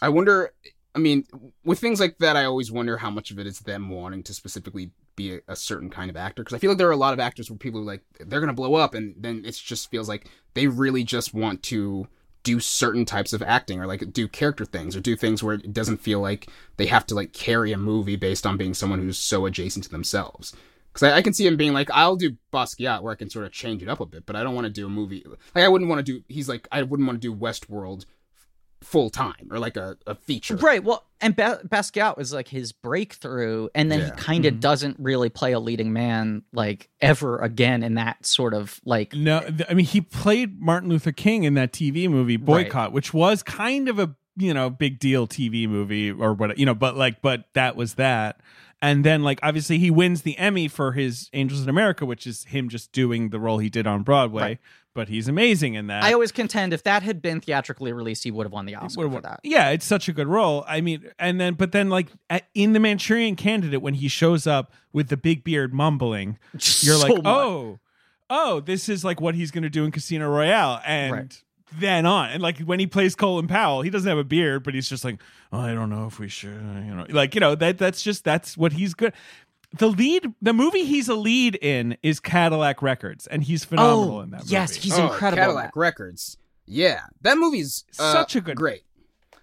I 0.00 0.08
wonder. 0.08 0.52
I 0.98 1.00
mean, 1.00 1.24
with 1.64 1.78
things 1.78 2.00
like 2.00 2.18
that, 2.18 2.36
I 2.36 2.44
always 2.44 2.72
wonder 2.72 2.96
how 2.96 3.08
much 3.08 3.30
of 3.30 3.38
it 3.38 3.46
is 3.46 3.60
them 3.60 3.88
wanting 3.88 4.24
to 4.24 4.34
specifically 4.34 4.90
be 5.14 5.36
a, 5.36 5.40
a 5.46 5.54
certain 5.54 5.90
kind 5.90 6.10
of 6.10 6.16
actor. 6.16 6.42
Because 6.42 6.56
I 6.56 6.58
feel 6.58 6.72
like 6.72 6.78
there 6.78 6.88
are 6.88 6.92
a 6.92 6.96
lot 6.96 7.12
of 7.12 7.20
actors 7.20 7.48
where 7.48 7.56
people 7.56 7.80
are 7.80 7.84
like 7.84 8.02
they're 8.18 8.40
gonna 8.40 8.52
blow 8.52 8.74
up, 8.74 8.94
and 8.94 9.14
then 9.16 9.44
it 9.44 9.54
just 9.54 9.92
feels 9.92 10.08
like 10.08 10.28
they 10.54 10.66
really 10.66 11.04
just 11.04 11.32
want 11.32 11.62
to 11.64 12.08
do 12.42 12.58
certain 12.58 13.04
types 13.04 13.32
of 13.32 13.42
acting 13.42 13.80
or 13.80 13.86
like 13.86 14.12
do 14.12 14.26
character 14.26 14.64
things 14.64 14.96
or 14.96 15.00
do 15.00 15.14
things 15.14 15.40
where 15.40 15.54
it 15.54 15.72
doesn't 15.72 15.98
feel 15.98 16.20
like 16.20 16.48
they 16.78 16.86
have 16.86 17.06
to 17.06 17.14
like 17.14 17.32
carry 17.32 17.72
a 17.72 17.78
movie 17.78 18.16
based 18.16 18.44
on 18.44 18.56
being 18.56 18.74
someone 18.74 18.98
who's 18.98 19.18
so 19.18 19.46
adjacent 19.46 19.84
to 19.84 19.90
themselves. 19.90 20.52
Because 20.92 21.12
I, 21.12 21.18
I 21.18 21.22
can 21.22 21.32
see 21.32 21.46
him 21.46 21.56
being 21.56 21.74
like, 21.74 21.90
I'll 21.92 22.16
do 22.16 22.36
Basquiat 22.52 23.02
where 23.02 23.12
I 23.12 23.16
can 23.16 23.30
sort 23.30 23.46
of 23.46 23.52
change 23.52 23.84
it 23.84 23.88
up 23.88 24.00
a 24.00 24.06
bit, 24.06 24.26
but 24.26 24.34
I 24.34 24.42
don't 24.42 24.56
want 24.56 24.64
to 24.64 24.72
do 24.72 24.86
a 24.86 24.90
movie. 24.90 25.24
Like 25.54 25.64
I 25.64 25.68
wouldn't 25.68 25.88
want 25.88 26.04
to 26.04 26.12
do. 26.12 26.24
He's 26.28 26.48
like, 26.48 26.66
I 26.72 26.82
wouldn't 26.82 27.06
want 27.06 27.22
to 27.22 27.28
do 27.28 27.36
Westworld 27.36 28.04
full 28.82 29.10
time 29.10 29.48
or 29.50 29.58
like 29.58 29.76
a, 29.76 29.96
a 30.06 30.14
feature. 30.14 30.56
Right. 30.56 30.82
Well, 30.82 31.04
and 31.20 31.34
ba- 31.34 31.60
Basquiat 31.66 32.16
was 32.16 32.32
like 32.32 32.48
his 32.48 32.72
breakthrough, 32.72 33.68
and 33.74 33.90
then 33.90 34.00
Yeah. 34.00 34.04
he 34.06 34.10
kind 34.12 34.44
of 34.44 34.54
mm-hmm. 34.54 34.60
doesn't 34.60 34.96
really 34.98 35.28
play 35.28 35.52
a 35.52 35.58
leading 35.60 35.92
man 35.92 36.42
like 36.52 36.88
ever 37.00 37.38
again 37.38 37.82
in 37.82 37.94
that 37.94 38.24
sort 38.24 38.54
of 38.54 38.80
like. 38.84 39.14
no. 39.14 39.40
th- 39.40 39.64
I 39.68 39.74
mean, 39.74 39.86
he 39.86 40.00
played 40.00 40.60
Martin 40.60 40.88
Luther 40.88 41.12
King 41.12 41.44
in 41.44 41.54
that 41.54 41.72
TV 41.72 42.08
movie 42.08 42.36
Boycott, 42.36 42.92
which 42.92 43.12
was 43.12 43.42
kind 43.42 43.88
of 43.88 43.98
a 43.98 44.14
you 44.36 44.54
know 44.54 44.70
big 44.70 45.00
deal 45.00 45.26
TV 45.26 45.68
movie 45.68 46.10
or 46.12 46.32
what 46.32 46.56
you 46.58 46.66
know, 46.66 46.74
but 46.74 46.96
like, 46.96 47.20
but 47.20 47.44
that 47.54 47.76
was 47.76 47.94
that. 47.94 48.40
And 48.80 49.04
then, 49.04 49.22
like, 49.24 49.40
obviously, 49.42 49.78
he 49.78 49.90
wins 49.90 50.22
the 50.22 50.38
Emmy 50.38 50.68
for 50.68 50.92
his 50.92 51.28
Angels 51.32 51.62
in 51.62 51.68
America, 51.68 52.06
which 52.06 52.26
is 52.26 52.44
him 52.44 52.68
just 52.68 52.92
doing 52.92 53.30
the 53.30 53.40
role 53.40 53.58
he 53.58 53.68
did 53.68 53.86
on 53.88 54.02
Broadway. 54.04 54.42
Right. 54.42 54.58
But 54.94 55.08
he's 55.08 55.28
amazing 55.28 55.74
in 55.74 55.88
that. 55.88 56.02
I 56.04 56.12
always 56.12 56.32
contend 56.32 56.72
if 56.72 56.82
that 56.84 57.02
had 57.02 57.20
been 57.22 57.40
theatrically 57.40 57.92
released, 57.92 58.24
he 58.24 58.30
would 58.30 58.46
have 58.46 58.52
won 58.52 58.66
the 58.66 58.74
Oscar 58.76 59.08
for 59.10 59.20
that. 59.20 59.40
Yeah, 59.44 59.70
it's 59.70 59.84
such 59.84 60.08
a 60.08 60.12
good 60.12 60.26
role. 60.26 60.64
I 60.66 60.80
mean, 60.80 61.08
and 61.20 61.40
then, 61.40 61.54
but 61.54 61.70
then, 61.72 61.88
like 61.88 62.08
at, 62.30 62.48
in 62.54 62.72
the 62.72 62.80
Manchurian 62.80 63.36
Candidate, 63.36 63.80
when 63.82 63.94
he 63.94 64.08
shows 64.08 64.46
up 64.46 64.72
with 64.92 65.08
the 65.08 65.16
big 65.16 65.44
beard 65.44 65.72
mumbling, 65.72 66.38
you're 66.52 66.60
So 66.60 66.98
like, 66.98 67.14
much. 67.16 67.22
oh, 67.26 67.78
oh, 68.30 68.60
this 68.60 68.88
is 68.88 69.04
like 69.04 69.20
what 69.20 69.34
he's 69.36 69.50
going 69.52 69.62
to 69.62 69.70
do 69.70 69.84
in 69.84 69.92
Casino 69.92 70.28
Royale, 70.28 70.80
and 70.84 71.12
Right. 71.12 71.42
Then 71.72 72.06
on, 72.06 72.30
and 72.30 72.42
like 72.42 72.58
when 72.60 72.80
he 72.80 72.86
plays 72.86 73.14
Colin 73.14 73.46
Powell, 73.46 73.82
he 73.82 73.90
doesn't 73.90 74.08
have 74.08 74.18
a 74.18 74.24
beard, 74.24 74.62
but 74.64 74.74
he's 74.74 74.88
just 74.88 75.04
like, 75.04 75.20
oh, 75.52 75.60
I 75.60 75.74
don't 75.74 75.90
know 75.90 76.06
if 76.06 76.18
we 76.18 76.28
should, 76.28 76.50
you 76.52 76.94
know, 76.94 77.06
like 77.10 77.34
you 77.34 77.40
know 77.40 77.54
that 77.54 77.78
that's 77.78 78.02
just 78.02 78.24
that's 78.24 78.56
what 78.56 78.72
he's 78.72 78.94
good. 78.94 79.12
The 79.76 79.88
lead, 79.88 80.32
the 80.40 80.54
movie 80.54 80.84
he's 80.84 81.08
a 81.08 81.14
lead 81.14 81.56
in 81.56 81.98
is 82.02 82.20
Cadillac 82.20 82.80
Records, 82.80 83.26
and 83.26 83.42
he's 83.44 83.64
phenomenal 83.64 84.16
Oh, 84.16 84.20
in 84.20 84.30
that. 84.30 84.46
yes, 84.46 84.74
he's 84.74 84.98
Oh, 84.98 85.04
incredible. 85.08 85.42
Cadillac. 85.42 85.76
Records. 85.76 86.38
Yeah, 86.66 87.00
that 87.22 87.36
movie's 87.36 87.84
uh, 87.98 88.12
Such 88.12 88.36
a 88.36 88.40
good- 88.40 88.56
great. 88.56 88.82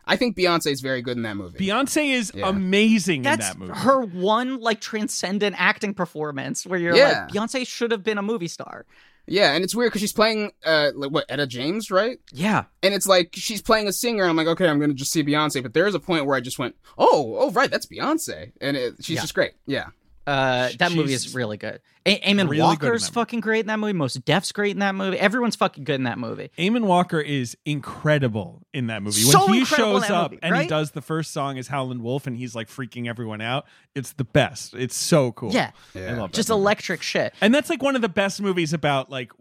I 0.08 0.16
think 0.18 0.38
Beyonce 0.38 0.72
is 0.72 0.82
very 0.82 1.02
good 1.02 1.18
in 1.18 1.24
that 1.24 1.36
movie. 1.36 1.58
Beyonce 1.58 2.12
is 2.14 2.32
Yeah. 2.36 2.48
amazing 2.48 3.24
That's 3.24 3.54
in 3.54 3.60
that 3.60 3.68
movie. 3.68 3.80
her 3.80 4.02
one 4.02 4.60
like 4.60 4.80
transcendent 4.80 5.56
acting 5.60 5.96
performance 5.96 6.64
where 6.66 6.80
you're 6.80 6.96
Yeah. 6.96 7.26
like 7.26 7.30
Beyonce 7.34 7.66
should 7.68 7.90
have 7.92 8.04
been 8.04 8.20
a 8.20 8.22
movie 8.22 8.48
star. 8.48 8.86
Yeah, 9.28 9.54
and 9.54 9.64
it's 9.64 9.74
weird 9.76 9.90
because 9.92 10.02
she's 10.02 10.14
playing 10.14 10.52
uh 10.66 10.92
like, 10.96 11.12
what 11.12 11.26
Etta 11.30 11.48
James, 11.48 11.90
right? 11.92 12.20
Yeah. 12.32 12.66
And 12.84 12.94
it's 12.94 13.08
like 13.08 13.30
she's 13.34 13.62
playing 13.62 13.88
a 13.88 13.94
singer. 13.94 14.24
and 14.24 14.30
I'm 14.30 14.36
like, 14.36 14.48
okay, 14.48 14.68
I'm 14.68 14.80
gonna 14.80 14.94
just 14.94 15.12
see 15.12 15.24
Beyonce. 15.24 15.62
But 15.64 15.74
there's 15.74 15.96
a 15.96 16.00
point 16.00 16.26
where 16.26 16.36
I 16.36 16.40
just 16.42 16.60
went, 16.60 16.76
oh, 16.98 17.36
oh, 17.40 17.52
right, 17.52 17.70
that's 17.72 17.86
Beyonce, 17.86 18.52
and 18.62 18.78
it, 18.78 18.96
she's 19.02 19.16
Yeah. 19.16 19.22
just 19.22 19.34
great. 19.36 19.54
Yeah, 19.66 19.88
Uh, 20.28 20.70
that 20.80 20.92
movie 20.92 21.14
is 21.14 21.36
really 21.36 21.58
good. 21.58 21.82
A- 22.06 22.20
Eamonn 22.20 22.50
really 22.50 22.62
Walker's 22.62 23.04
that 23.04 23.10
movie. 23.10 23.14
fucking 23.14 23.40
great 23.42 23.60
in 23.62 23.68
that 23.68 23.80
movie. 23.80 23.94
Mos 23.94 24.16
Def's 24.16 24.52
great 24.52 24.72
in 24.72 24.80
that 24.80 24.96
movie. 24.96 25.18
Everyone's 25.20 25.56
fucking 25.56 25.84
good 25.84 25.96
in 25.96 26.04
that 26.04 26.18
movie. 26.18 26.50
Eamonn 26.58 26.86
Walker 26.86 27.20
is 27.20 27.56
incredible 27.66 28.62
in 28.74 28.88
that 28.88 29.04
movie. 29.04 29.22
So 29.22 29.46
when 29.46 29.54
he 29.56 29.66
shows 29.66 30.10
up 30.10 30.32
movie, 30.32 30.40
and 30.44 30.56
he 30.58 30.68
does 30.68 30.92
the 30.92 31.02
first 31.02 31.32
song 31.32 31.58
as 31.58 31.68
Howlin' 31.68 32.02
Wolf 32.02 32.28
and 32.28 32.36
he's 32.36 32.56
like 32.56 32.68
freaking 32.70 33.08
everyone 33.08 33.42
out, 33.42 33.66
it's 33.94 34.14
the 34.14 34.24
best. 34.24 34.74
It's 34.74 34.96
so 34.96 35.32
cool. 35.32 35.52
Yeah. 35.52 35.72
I 35.96 36.00
yeah. 36.00 36.18
love 36.18 36.32
that 36.32 36.36
Just 36.36 36.50
movie. 36.50 36.62
electric 36.62 37.02
shit. 37.02 37.34
And 37.42 37.54
that's 37.54 37.70
like 37.70 37.82
one 37.84 37.96
of 37.96 38.02
the 38.02 38.10
best 38.10 38.42
movies 38.42 38.74
about 38.74 39.10
like 39.10 39.32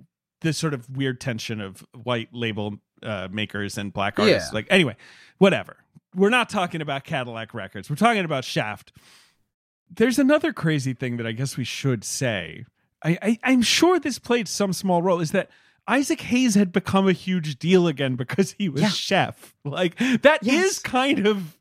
this 0.43 0.59
sort 0.59 0.74
of 0.74 0.89
weird 0.94 1.20
tension 1.20 1.61
of 1.61 1.85
white 2.02 2.28
label 2.32 2.77
uh, 3.02 3.28
makers 3.31 3.78
and 3.78 3.93
black 3.93 4.19
artists. 4.19 4.51
Yeah. 4.51 4.55
Like 4.55 4.66
anyway, 4.70 4.97
whatever. 5.39 5.77
We're 6.15 6.31
not 6.31 6.48
talking 6.48 6.81
about 6.81 7.05
Cadillac 7.05 7.55
Records. 7.55 7.90
We're 7.90 7.97
talking 7.97 8.24
about 8.24 8.44
Shaft. 8.44 8.93
There's 9.96 10.18
another 10.18 10.52
crazy 10.52 10.92
thing 10.94 11.16
that 11.18 11.26
I 11.26 11.32
guess 11.32 11.56
we 11.56 11.64
should 11.64 12.04
say. 12.04 12.64
I, 13.02 13.18
I 13.22 13.38
I'm 13.44 13.62
sure 13.62 13.98
this 14.00 14.18
played 14.18 14.48
some 14.48 14.72
small 14.72 15.02
role. 15.02 15.20
Is 15.20 15.32
that 15.32 15.50
Isaac 15.86 16.20
Hayes 16.22 16.54
had 16.54 16.72
become 16.72 17.06
a 17.08 17.12
huge 17.12 17.58
deal 17.58 17.86
again 17.86 18.16
because 18.16 18.52
he 18.58 18.68
was 18.68 18.82
Yeah. 18.82 18.88
chef. 18.88 19.54
Like 19.64 19.96
that 20.22 20.42
is 20.42 20.48
Yes. 20.52 20.78
kind 20.78 21.26
of 21.26 21.58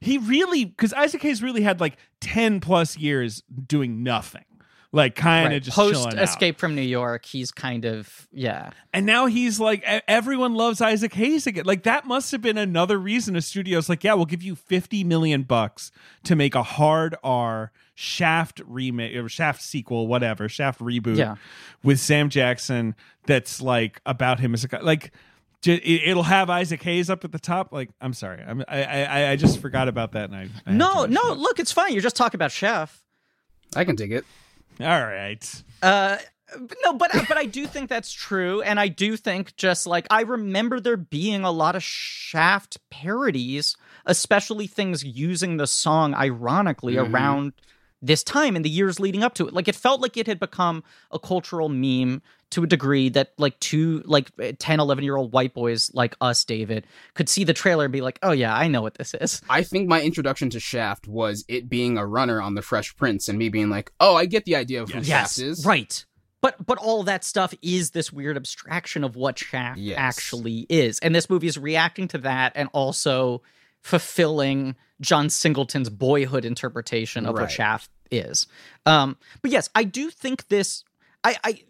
he 0.00 0.16
really 0.18 0.64
because 0.64 0.92
Isaac 0.94 1.22
Hayes 1.22 1.42
really 1.42 1.62
had 1.62 1.80
like 1.80 1.96
10 2.20 2.60
plus 2.60 2.96
years 2.96 3.42
doing 3.66 4.02
nothing. 4.02 4.44
Like 4.92 5.14
kind 5.14 5.46
of 5.46 5.52
Right. 5.52 5.62
just 5.62 5.76
Post 5.76 5.94
chilling 6.02 6.18
out. 6.18 6.24
Escape 6.24 6.58
from 6.58 6.74
New 6.74 6.82
York, 6.82 7.24
he's 7.24 7.52
kind 7.52 7.84
of 7.84 8.26
yeah. 8.32 8.70
And 8.92 9.06
now 9.06 9.26
he's 9.26 9.60
like, 9.60 9.84
everyone 10.08 10.54
loves 10.54 10.80
Isaac 10.80 11.14
Hayes 11.14 11.46
again. 11.46 11.64
Like 11.64 11.84
that 11.84 12.06
must 12.06 12.32
have 12.32 12.42
been 12.42 12.58
another 12.58 12.98
reason 12.98 13.36
a 13.36 13.40
studio's 13.40 13.88
like, 13.88 14.02
yeah, 14.02 14.14
we'll 14.14 14.24
give 14.26 14.42
you 14.42 14.56
fifty 14.56 15.04
million 15.04 15.44
bucks 15.44 15.92
to 16.24 16.34
make 16.34 16.56
a 16.56 16.64
hard 16.64 17.14
R 17.22 17.70
Shaft 17.94 18.62
remake 18.66 19.14
or 19.14 19.28
Shaft 19.28 19.62
sequel, 19.62 20.08
whatever, 20.08 20.48
Shaft 20.48 20.80
reboot, 20.80 21.16
Yeah. 21.18 21.36
with 21.84 22.00
Sam 22.00 22.28
Jackson. 22.28 22.96
That's 23.26 23.60
like 23.62 24.00
about 24.06 24.40
him 24.40 24.54
as 24.54 24.64
a 24.64 24.68
guy. 24.68 24.80
Like 24.80 25.12
it- 25.64 25.84
it'll 26.08 26.24
have 26.24 26.50
Isaac 26.50 26.82
Hayes 26.82 27.08
up 27.10 27.24
at 27.24 27.30
the 27.30 27.38
top. 27.38 27.72
Like 27.72 27.90
I'm 28.00 28.12
sorry, 28.14 28.42
I'm, 28.42 28.64
I 28.66 28.82
I 29.04 29.30
I 29.30 29.36
just 29.36 29.60
forgot 29.60 29.86
about 29.86 30.12
that. 30.12 30.30
And 30.30 30.34
I, 30.34 30.48
I 30.66 30.72
No, 30.72 31.04
no, 31.04 31.30
it. 31.32 31.38
look, 31.38 31.60
it's 31.60 31.70
fine. 31.70 31.92
You're 31.92 32.02
just 32.02 32.16
talking 32.16 32.38
about 32.38 32.50
Chef. 32.50 33.04
I 33.76 33.84
can 33.84 33.94
dig 33.94 34.10
it. 34.10 34.24
All 34.80 35.04
right. 35.04 35.62
Uh 35.82 36.18
but 36.58 36.78
no, 36.84 36.92
but 36.94 37.12
but 37.28 37.36
I 37.38 37.44
do 37.44 37.64
think 37.66 37.88
that's 37.88 38.10
true, 38.12 38.60
and 38.62 38.80
I 38.80 38.88
do 38.88 39.16
think 39.16 39.54
just 39.54 39.86
like 39.86 40.06
I 40.10 40.22
remember 40.22 40.80
there 40.80 40.96
being 40.96 41.44
a 41.44 41.50
lot 41.52 41.76
of 41.76 41.82
Shaft 41.84 42.78
parodies, 42.90 43.76
especially 44.04 44.66
things 44.66 45.04
using 45.04 45.58
the 45.58 45.68
song 45.68 46.12
ironically 46.12 46.94
Mhm. 46.94 47.08
around 47.12 47.52
this 48.02 48.22
time 48.24 48.56
in 48.56 48.62
the 48.62 48.70
years 48.70 48.98
leading 48.98 49.22
up 49.22 49.34
to 49.34 49.46
it. 49.46 49.52
Like 49.54 49.68
it 49.68 49.76
felt 49.76 50.00
like 50.00 50.16
it 50.16 50.26
had 50.26 50.40
become 50.40 50.82
a 51.10 51.18
cultural 51.18 51.68
meme 51.68 52.22
to 52.50 52.64
a 52.64 52.66
degree 52.66 53.08
that 53.10 53.32
like 53.38 53.58
two 53.60 54.02
like 54.06 54.30
10 54.58 54.80
11 54.80 55.04
year 55.04 55.16
old 55.16 55.32
white 55.32 55.54
boys 55.54 55.88
like 55.94 56.16
us 56.20 56.44
david 56.44 56.84
could 57.14 57.28
see 57.28 57.44
the 57.44 57.52
trailer 57.52 57.84
and 57.84 57.92
be 57.92 58.00
like 58.00 58.18
oh 58.24 58.32
yeah 58.32 58.52
i 58.52 58.66
know 58.66 58.82
what 58.82 58.94
this 58.94 59.14
is 59.20 59.40
I 59.48 59.62
think 59.62 59.86
my 59.88 60.02
introduction 60.02 60.50
to 60.50 60.58
Shaft 60.58 61.06
was 61.06 61.44
it 61.46 61.68
being 61.68 61.96
a 61.96 62.04
runner 62.04 62.42
on 62.42 62.54
the 62.56 62.62
Fresh 62.62 62.96
Prince 62.96 63.28
and 63.28 63.38
me 63.38 63.50
being 63.50 63.70
like, 63.70 63.92
oh, 64.00 64.16
I 64.16 64.26
get 64.26 64.46
the 64.46 64.56
idea 64.56 64.82
of 64.82 64.90
who 64.90 64.98
Yes. 64.98 65.06
Shaft 65.36 65.38
is. 65.38 65.64
Right. 65.64 66.04
But 66.40 66.66
but 66.66 66.78
all 66.78 67.04
that 67.04 67.22
stuff 67.22 67.54
is 67.62 67.90
this 67.92 68.12
weird 68.12 68.36
abstraction 68.36 69.04
of 69.04 69.14
what 69.14 69.38
Shaft 69.38 69.78
Yes. 69.78 69.96
actually 69.98 70.66
is. 70.68 70.98
And 71.00 71.14
this 71.14 71.30
movie 71.30 71.46
is 71.46 71.56
reacting 71.58 72.08
to 72.08 72.18
that 72.18 72.52
and 72.56 72.68
also 72.72 73.42
fulfilling 73.82 74.76
John 75.00 75.30
Singleton's 75.30 75.90
boyhood 75.90 76.44
interpretation 76.44 77.26
of 77.26 77.34
what 77.34 77.42
Right. 77.42 77.50
Shaft 77.50 77.90
is. 78.10 78.46
Um 78.86 79.16
but 79.42 79.50
yes, 79.50 79.68
I 79.74 79.84
do 79.84 80.10
think 80.10 80.48
this 80.48 80.84
I 81.24 81.36
I 81.44 81.62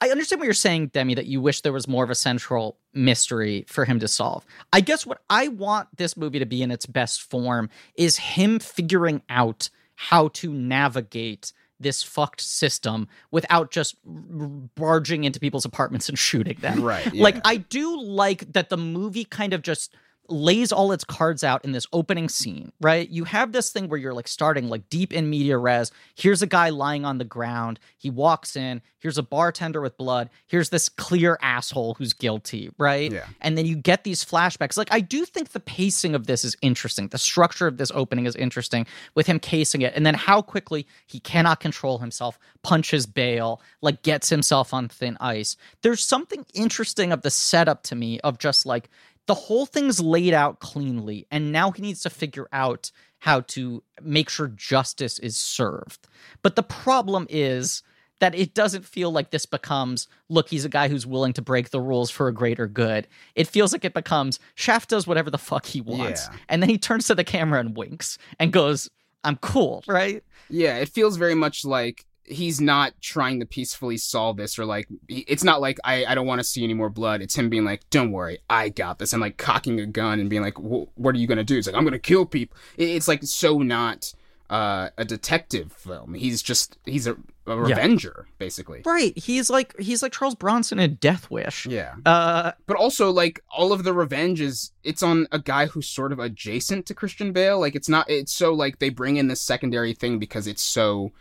I 0.00 0.10
understand 0.10 0.40
what 0.40 0.44
you're 0.44 0.52
saying, 0.54 0.88
Demi, 0.88 1.14
that 1.14 1.26
you 1.26 1.40
wish 1.40 1.62
there 1.62 1.72
was 1.72 1.88
more 1.88 2.04
of 2.04 2.10
a 2.10 2.14
central 2.14 2.76
mystery 2.92 3.64
for 3.66 3.84
him 3.86 3.98
to 4.00 4.08
solve. 4.08 4.44
I 4.72 4.80
guess 4.82 5.06
what 5.06 5.22
I 5.30 5.48
want 5.48 5.88
this 5.96 6.16
movie 6.16 6.38
to 6.38 6.46
be 6.46 6.62
in 6.62 6.70
its 6.70 6.84
best 6.86 7.22
form 7.22 7.70
is 7.96 8.18
him 8.18 8.58
figuring 8.58 9.22
out 9.30 9.70
how 9.94 10.28
to 10.28 10.52
navigate 10.52 11.52
this 11.80 12.02
fucked 12.02 12.40
system 12.40 13.08
without 13.30 13.70
just 13.70 13.96
barging 14.04 15.24
into 15.24 15.40
people's 15.40 15.64
apartments 15.64 16.08
and 16.08 16.18
shooting 16.18 16.56
them. 16.60 16.82
Right. 16.82 17.14
Like. 17.14 17.40
I 17.44 17.56
do 17.56 18.00
like 18.00 18.52
that 18.52 18.68
the 18.68 18.76
movie 18.76 19.24
kind 19.24 19.52
of 19.52 19.62
just 19.62 19.94
lays 20.28 20.72
all 20.72 20.92
its 20.92 21.04
cards 21.04 21.44
out 21.44 21.64
in 21.64 21.72
this 21.72 21.86
opening 21.92 22.28
scene, 22.28 22.72
right? 22.80 23.08
You 23.08 23.24
have 23.24 23.52
this 23.52 23.70
thing 23.70 23.88
where 23.88 23.98
you're 23.98 24.14
like 24.14 24.28
starting 24.28 24.68
like 24.68 24.88
deep 24.88 25.12
in 25.12 25.30
media 25.30 25.58
res. 25.58 25.92
Here's 26.14 26.42
a 26.42 26.46
guy 26.46 26.70
lying 26.70 27.04
on 27.04 27.18
the 27.18 27.24
ground. 27.24 27.78
He 27.96 28.10
walks 28.10 28.56
in. 28.56 28.82
Here's 28.98 29.18
a 29.18 29.22
bartender 29.22 29.80
with 29.80 29.96
blood. 29.96 30.30
Here's 30.46 30.70
this 30.70 30.88
clear 30.88 31.38
asshole 31.40 31.94
who's 31.94 32.12
guilty, 32.12 32.70
right? 32.78 33.12
Yeah. 33.12 33.26
And 33.40 33.56
then 33.56 33.66
you 33.66 33.76
get 33.76 34.04
these 34.04 34.24
flashbacks. 34.24 34.76
Like 34.76 34.92
I 34.92 35.00
do 35.00 35.24
think 35.24 35.50
the 35.50 35.60
pacing 35.60 36.14
of 36.14 36.26
this 36.26 36.44
is 36.44 36.56
interesting. 36.62 37.08
The 37.08 37.18
structure 37.18 37.66
of 37.66 37.76
this 37.76 37.92
opening 37.94 38.26
is 38.26 38.34
interesting 38.34 38.86
with 39.14 39.26
him 39.26 39.38
casing 39.38 39.82
it 39.82 39.92
and 39.94 40.04
then 40.04 40.14
how 40.14 40.42
quickly 40.42 40.86
he 41.06 41.20
cannot 41.20 41.60
control 41.60 41.98
himself, 41.98 42.38
punches 42.62 43.06
Bale, 43.06 43.60
like 43.80 44.02
gets 44.02 44.28
himself 44.28 44.74
on 44.74 44.88
thin 44.88 45.16
ice. 45.20 45.56
There's 45.82 46.04
something 46.04 46.44
interesting 46.54 47.12
of 47.12 47.22
the 47.22 47.30
setup 47.30 47.84
to 47.84 47.94
me 47.94 48.18
of 48.20 48.38
just 48.38 48.66
like 48.66 48.88
the 49.26 49.34
whole 49.34 49.66
thing's 49.66 50.00
laid 50.00 50.32
out 50.32 50.60
cleanly 50.60 51.26
and 51.30 51.52
now 51.52 51.70
he 51.70 51.82
needs 51.82 52.02
to 52.02 52.10
figure 52.10 52.48
out 52.52 52.90
how 53.20 53.40
to 53.40 53.82
make 54.02 54.28
sure 54.28 54.48
justice 54.48 55.18
is 55.18 55.36
served. 55.36 56.06
But 56.42 56.54
the 56.54 56.62
problem 56.62 57.26
is 57.28 57.82
that 58.20 58.34
it 58.34 58.54
doesn't 58.54 58.84
feel 58.86 59.10
like 59.10 59.30
this 59.30 59.44
becomes 59.46 60.08
look 60.28 60.48
he's 60.48 60.64
a 60.64 60.68
guy 60.70 60.88
who's 60.88 61.06
willing 61.06 61.32
to 61.34 61.42
break 61.42 61.68
the 61.70 61.80
rules 61.80 62.10
for 62.10 62.28
a 62.28 62.32
greater 62.32 62.66
good 62.66 63.06
it 63.34 63.46
feels 63.46 63.72
like 63.74 63.84
it 63.84 63.92
becomes 63.92 64.38
shaft 64.54 64.88
does 64.88 65.06
whatever 65.06 65.30
the 65.30 65.36
fuck 65.36 65.66
he 65.66 65.82
wants 65.82 66.26
Yeah. 66.32 66.38
and 66.48 66.62
then 66.62 66.70
he 66.70 66.78
turns 66.78 67.06
to 67.08 67.14
the 67.14 67.24
camera 67.24 67.60
and 67.60 67.76
winks 67.76 68.16
and 68.38 68.54
goes 68.54 68.88
i'm 69.22 69.36
cool 69.36 69.84
right 69.86 70.22
Yeah, 70.48 70.78
it 70.78 70.88
feels 70.88 71.18
very 71.18 71.34
much 71.34 71.62
like 71.66 72.06
he's 72.28 72.60
not 72.60 72.92
trying 73.00 73.40
to 73.40 73.46
peacefully 73.46 73.96
solve 73.96 74.36
this 74.36 74.58
or 74.58 74.64
like 74.64 74.88
it's 75.08 75.44
not 75.44 75.60
like 75.60 75.78
I, 75.84 76.04
I 76.04 76.14
don't 76.14 76.26
want 76.26 76.40
to 76.40 76.44
see 76.44 76.64
any 76.64 76.74
more 76.74 76.90
blood. 76.90 77.22
It's 77.22 77.36
him 77.36 77.48
being 77.48 77.64
like, 77.64 77.88
"Don't 77.90 78.12
worry, 78.12 78.38
I 78.50 78.68
got 78.68 78.98
this." 78.98 79.12
And 79.12 79.20
like 79.20 79.36
cocking 79.36 79.80
a 79.80 79.86
gun 79.86 80.20
and 80.20 80.28
being 80.30 80.42
like, 80.42 80.58
"What 80.58 81.14
are 81.14 81.18
you 81.18 81.26
gonna 81.26 81.44
do?" 81.44 81.56
It's 81.58 81.66
like, 81.66 81.76
"I'm 81.76 81.84
gonna 81.84 81.98
kill 81.98 82.26
people." 82.26 82.56
It's 82.76 83.08
like 83.08 83.22
so 83.22 83.58
not 83.58 84.12
uh, 84.50 84.90
a 84.96 85.04
detective 85.04 85.72
film. 85.72 86.14
He's 86.14 86.42
just 86.42 86.78
he's 86.84 87.06
a, 87.06 87.16
a 87.46 87.56
revenger 87.56 88.26
basically. 88.38 88.82
right 88.84 89.16
he's 89.16 89.48
like 89.48 89.72
he's 89.78 90.02
like 90.02 90.10
charles 90.10 90.34
bronson 90.34 90.80
in 90.80 90.94
death 90.96 91.30
wish 91.30 91.64
Yeah, 91.66 91.94
uh 92.04 92.52
but 92.66 92.76
also 92.76 93.10
like 93.10 93.40
all 93.50 93.72
of 93.72 93.84
the 93.84 93.92
revenge 93.92 94.40
is 94.40 94.72
it's 94.82 95.02
on 95.02 95.28
a 95.30 95.38
guy 95.38 95.66
who's 95.66 95.88
sort 95.88 96.10
of 96.12 96.18
adjacent 96.18 96.86
to 96.86 96.94
Christian 96.94 97.32
Bale. 97.32 97.60
Like 97.60 97.76
it's 97.76 97.88
not 97.88 98.10
it's 98.10 98.32
so 98.32 98.52
like 98.52 98.78
they 98.80 98.90
bring 98.90 99.16
in 99.16 99.28
this 99.28 99.40
secondary 99.40 99.94
thing 99.94 100.18
because 100.18 100.46
it's 100.48 100.62
so 100.62 101.12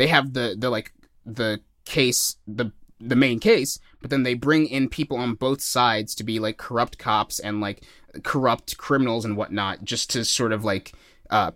they 0.00 0.06
have 0.06 0.32
the 0.32 0.56
the 0.58 0.70
like 0.70 0.94
the 1.26 1.60
case 1.84 2.36
the 2.46 2.72
the 2.98 3.16
main 3.16 3.38
case, 3.38 3.78
but 4.00 4.08
then 4.10 4.22
they 4.22 4.34
bring 4.34 4.66
in 4.66 4.88
people 4.88 5.18
on 5.18 5.34
both 5.34 5.60
sides 5.60 6.14
to 6.14 6.24
be 6.24 6.38
like 6.38 6.56
corrupt 6.56 6.96
cops 6.96 7.38
and 7.38 7.60
like 7.60 7.84
corrupt 8.22 8.78
criminals 8.78 9.26
and 9.26 9.36
whatnot, 9.36 9.84
just 9.84 10.08
to 10.10 10.24
sort 10.24 10.52
of 10.52 10.64
like 10.64 10.92
uh 11.28 11.50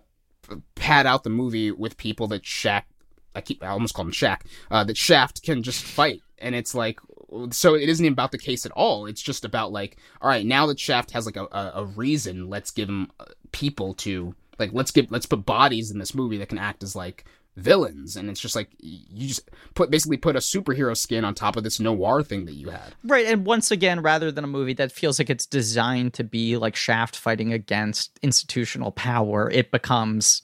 pad 0.75 1.07
out 1.07 1.23
the 1.23 1.29
movie 1.29 1.71
with 1.71 1.97
people 1.97 2.27
that 2.27 2.43
Shaq 2.43 2.83
I 3.33 3.41
keep 3.41 3.63
I 3.63 3.67
almost 3.67 3.95
call 3.95 4.05
him 4.05 4.11
Shaq 4.11 4.41
uh, 4.69 4.83
that 4.83 4.95
Shaft 4.95 5.41
can 5.41 5.63
just 5.63 5.83
fight, 5.83 6.21
and 6.37 6.53
it's 6.53 6.75
like 6.75 6.99
so 7.49 7.73
it 7.73 7.89
isn't 7.89 8.05
about 8.05 8.31
the 8.31 8.37
case 8.37 8.63
at 8.67 8.71
all. 8.73 9.07
It's 9.07 9.23
just 9.23 9.43
about 9.43 9.71
like 9.71 9.97
all 10.21 10.29
right 10.29 10.45
now 10.45 10.67
that 10.67 10.79
Shaft 10.79 11.11
has 11.11 11.25
like 11.25 11.35
a 11.35 11.47
a, 11.51 11.71
a 11.77 11.85
reason, 11.85 12.47
let's 12.47 12.69
give 12.69 12.89
him 12.89 13.11
uh, 13.19 13.25
people 13.51 13.95
to 13.95 14.35
like 14.59 14.71
let's 14.71 14.91
give 14.91 15.11
let's 15.11 15.25
put 15.25 15.47
bodies 15.47 15.89
in 15.89 15.97
this 15.97 16.13
movie 16.13 16.37
that 16.37 16.49
can 16.49 16.59
act 16.59 16.83
as 16.83 16.95
like 16.95 17.25
villains 17.55 18.17
and 18.17 18.29
it's 18.29 18.39
just 18.39 18.55
like 18.55 18.69
you 18.79 19.27
just 19.27 19.49
put 19.75 19.89
basically 19.89 20.17
put 20.17 20.35
a 20.35 20.39
superhero 20.39 20.95
skin 20.95 21.23
on 21.23 21.33
top 21.33 21.55
of 21.55 21.63
this 21.63 21.79
noir 21.79 22.21
thing 22.21 22.45
that 22.45 22.53
you 22.53 22.69
had 22.69 22.93
Right, 23.03 23.27
and 23.27 23.45
once 23.45 23.71
again, 23.71 24.01
rather 24.01 24.31
than 24.31 24.43
a 24.43 24.47
movie 24.47 24.73
that 24.73 24.91
feels 24.91 25.19
like 25.19 25.29
it's 25.29 25.45
designed 25.45 26.13
to 26.15 26.23
be 26.23 26.57
like 26.57 26.75
Shaft 26.75 27.15
fighting 27.15 27.53
against 27.53 28.19
institutional 28.21 28.91
power, 28.91 29.49
it 29.49 29.71
becomes 29.71 30.41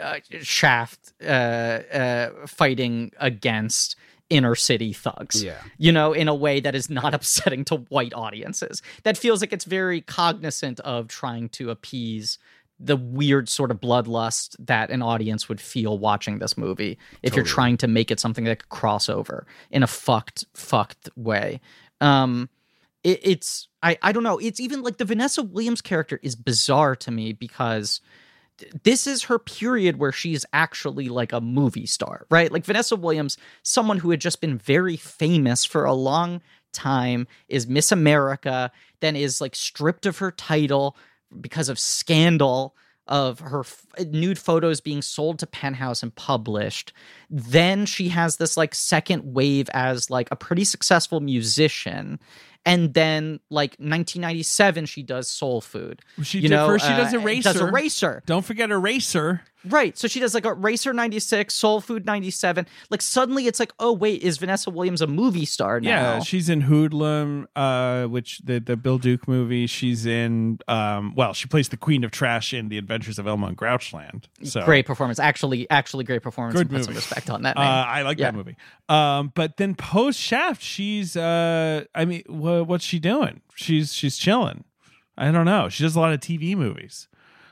uh, 0.00 0.20
Shaft 0.40 1.12
uh, 1.22 1.26
uh, 1.26 2.30
fighting 2.46 3.12
against 3.18 3.96
inner 4.30 4.54
city 4.54 4.92
thugs. 4.92 5.42
Yeah. 5.42 5.60
You 5.78 5.92
know, 5.92 6.12
in 6.12 6.28
a 6.28 6.34
way 6.34 6.60
that 6.60 6.74
is 6.74 6.88
not 6.90 7.14
upsetting 7.18 7.64
to 7.66 7.76
white 7.88 8.14
audiences. 8.14 8.82
That 9.02 9.16
feels 9.16 9.40
like 9.40 9.52
it's 9.52 9.64
very 9.64 10.00
cognizant 10.00 10.80
of 10.80 11.08
trying 11.08 11.48
to 11.50 11.70
appease 11.70 12.38
the 12.78 12.96
weird 12.96 13.48
sort 13.48 13.70
of 13.70 13.80
bloodlust 13.80 14.54
that 14.58 14.90
an 14.90 15.02
audience 15.02 15.48
would 15.48 15.60
feel 15.60 15.98
watching 15.98 16.38
this 16.38 16.58
movie 16.58 16.98
if 17.22 17.34
you're 17.34 17.44
trying 17.44 17.76
to 17.78 17.88
make 17.88 18.10
it 18.10 18.20
something 18.20 18.44
that 18.44 18.58
could 18.58 18.68
cross 18.68 19.08
over 19.08 19.46
in 19.70 19.82
a 19.82 19.86
fucked 19.86 20.44
fucked 20.54 21.08
way. 21.16 21.60
Um 22.00 22.48
it, 23.02 23.20
it's 23.22 23.68
I, 23.82 23.98
I 24.02 24.12
don't 24.12 24.22
know. 24.24 24.38
It's 24.38 24.60
even 24.60 24.82
like 24.82 24.98
the 24.98 25.04
vanessa 25.04 25.42
williams 25.42 25.80
character 25.80 26.20
is 26.22 26.36
bizarre 26.36 26.96
to 26.96 27.10
me 27.10 27.32
because 27.32 28.00
th- 28.58 28.72
this 28.82 29.06
is 29.06 29.24
her 29.24 29.38
period 29.38 29.98
where 29.98 30.12
she's 30.12 30.44
actually 30.52 31.08
like 31.08 31.32
a 31.32 31.40
movie 31.40 31.86
star 31.86 32.26
right? 32.30 32.52
Like 32.52 32.66
vanessa 32.66 32.96
williams 32.96 33.38
someone 33.62 33.98
who 33.98 34.10
had 34.10 34.20
just 34.20 34.42
been 34.42 34.58
very 34.58 34.96
famous 34.96 35.64
for 35.64 35.84
a 35.84 35.94
long 35.94 36.42
time 36.74 37.26
is 37.48 37.66
miss 37.66 37.90
america 37.90 38.70
then 39.00 39.16
is 39.16 39.40
like 39.40 39.54
stripped 39.54 40.04
of 40.04 40.18
her 40.18 40.30
title 40.30 40.94
because 41.40 41.68
of 41.68 41.78
scandal 41.78 42.74
of 43.08 43.38
her 43.38 43.60
f- 43.60 43.86
nude 44.08 44.38
photos 44.38 44.80
being 44.80 45.00
sold 45.00 45.38
to 45.38 45.46
penthouse 45.46 46.02
and 46.02 46.12
published 46.16 46.92
then 47.30 47.86
she 47.86 48.08
has 48.08 48.36
this 48.36 48.56
like 48.56 48.74
second 48.74 49.22
wave 49.32 49.68
as 49.72 50.10
like 50.10 50.28
a 50.32 50.36
pretty 50.36 50.64
successful 50.64 51.20
musician 51.20 52.18
and 52.64 52.94
then 52.94 53.38
like 53.48 53.70
1997 53.78 54.86
she 54.86 55.02
does 55.04 55.30
soul 55.30 55.60
food 55.60 56.02
She 56.24 56.38
you 56.38 56.48
did 56.48 56.56
know 56.56 56.66
first. 56.66 56.84
She 56.84 56.92
uh, 56.92 56.96
does 56.96 57.14
Eraser. 57.14 57.52
does 57.52 57.60
eraser 57.60 58.22
Don't 58.26 58.44
forget 58.44 58.70
Eraser. 58.70 59.42
Right. 59.68 59.96
So 59.98 60.08
she 60.08 60.20
does 60.20 60.34
like 60.34 60.44
Eraser 60.44 60.92
96, 60.92 61.52
Soul 61.54 61.80
Food 61.80 62.06
97. 62.06 62.66
Like 62.90 63.02
suddenly 63.02 63.46
it's 63.46 63.58
like, 63.60 63.72
oh, 63.78 63.92
wait, 63.92 64.22
is 64.22 64.38
Vanessa 64.38 64.70
Williams 64.70 65.00
a 65.02 65.06
movie 65.06 65.44
star 65.44 65.80
now? 65.80 65.88
Yeah, 65.88 66.18
she's 66.20 66.48
in 66.48 66.62
Hoodlum, 66.62 67.46
uh, 67.56 68.04
which 68.06 68.38
the 68.38 68.60
the 68.60 68.76
Bill 68.76 68.98
Duke 68.98 69.26
movie. 69.28 69.66
She's 69.66 70.06
in, 70.06 70.58
um, 70.68 71.14
well, 71.14 71.32
she 71.34 71.48
plays 71.48 71.68
the 71.68 71.76
Queen 71.76 72.04
of 72.04 72.10
Trash 72.10 72.54
in 72.54 72.68
The 72.68 72.78
Adventures 72.78 73.18
of 73.18 73.26
Elmo 73.26 73.48
in 73.48 73.56
Grouchland. 73.56 74.24
So 74.44 74.64
Great 74.64 74.86
performance. 74.86 75.18
Actually, 75.18 75.68
actually 75.70 76.04
great 76.04 76.22
performance. 76.22 76.56
Good 76.56 76.70
Put 76.70 76.84
some 76.84 76.94
respect 76.94 77.30
on 77.30 77.42
that 77.42 77.56
Uh. 77.56 77.60
I 77.60 78.02
like 78.02 78.18
Yeah. 78.18 78.26
that 78.30 78.34
movie. 78.36 78.56
Um, 78.88 79.32
but 79.34 79.56
then 79.56 79.74
post 79.74 80.18
Shaft, 80.20 80.62
she's, 80.62 81.16
uh, 81.16 81.84
I 81.94 82.04
mean, 82.04 82.22
wha 82.28 82.62
what's 82.62 82.84
she 82.84 82.98
doing? 82.98 83.40
She's 83.54 83.92
she's 83.92 84.16
chilling. 84.16 84.64
I 85.18 85.30
don't 85.32 85.46
know. 85.46 85.68
She 85.68 85.82
does 85.82 85.96
a 85.96 86.00
lot 86.00 86.12
of 86.12 86.20
TV 86.20 86.54
movies. 86.54 87.08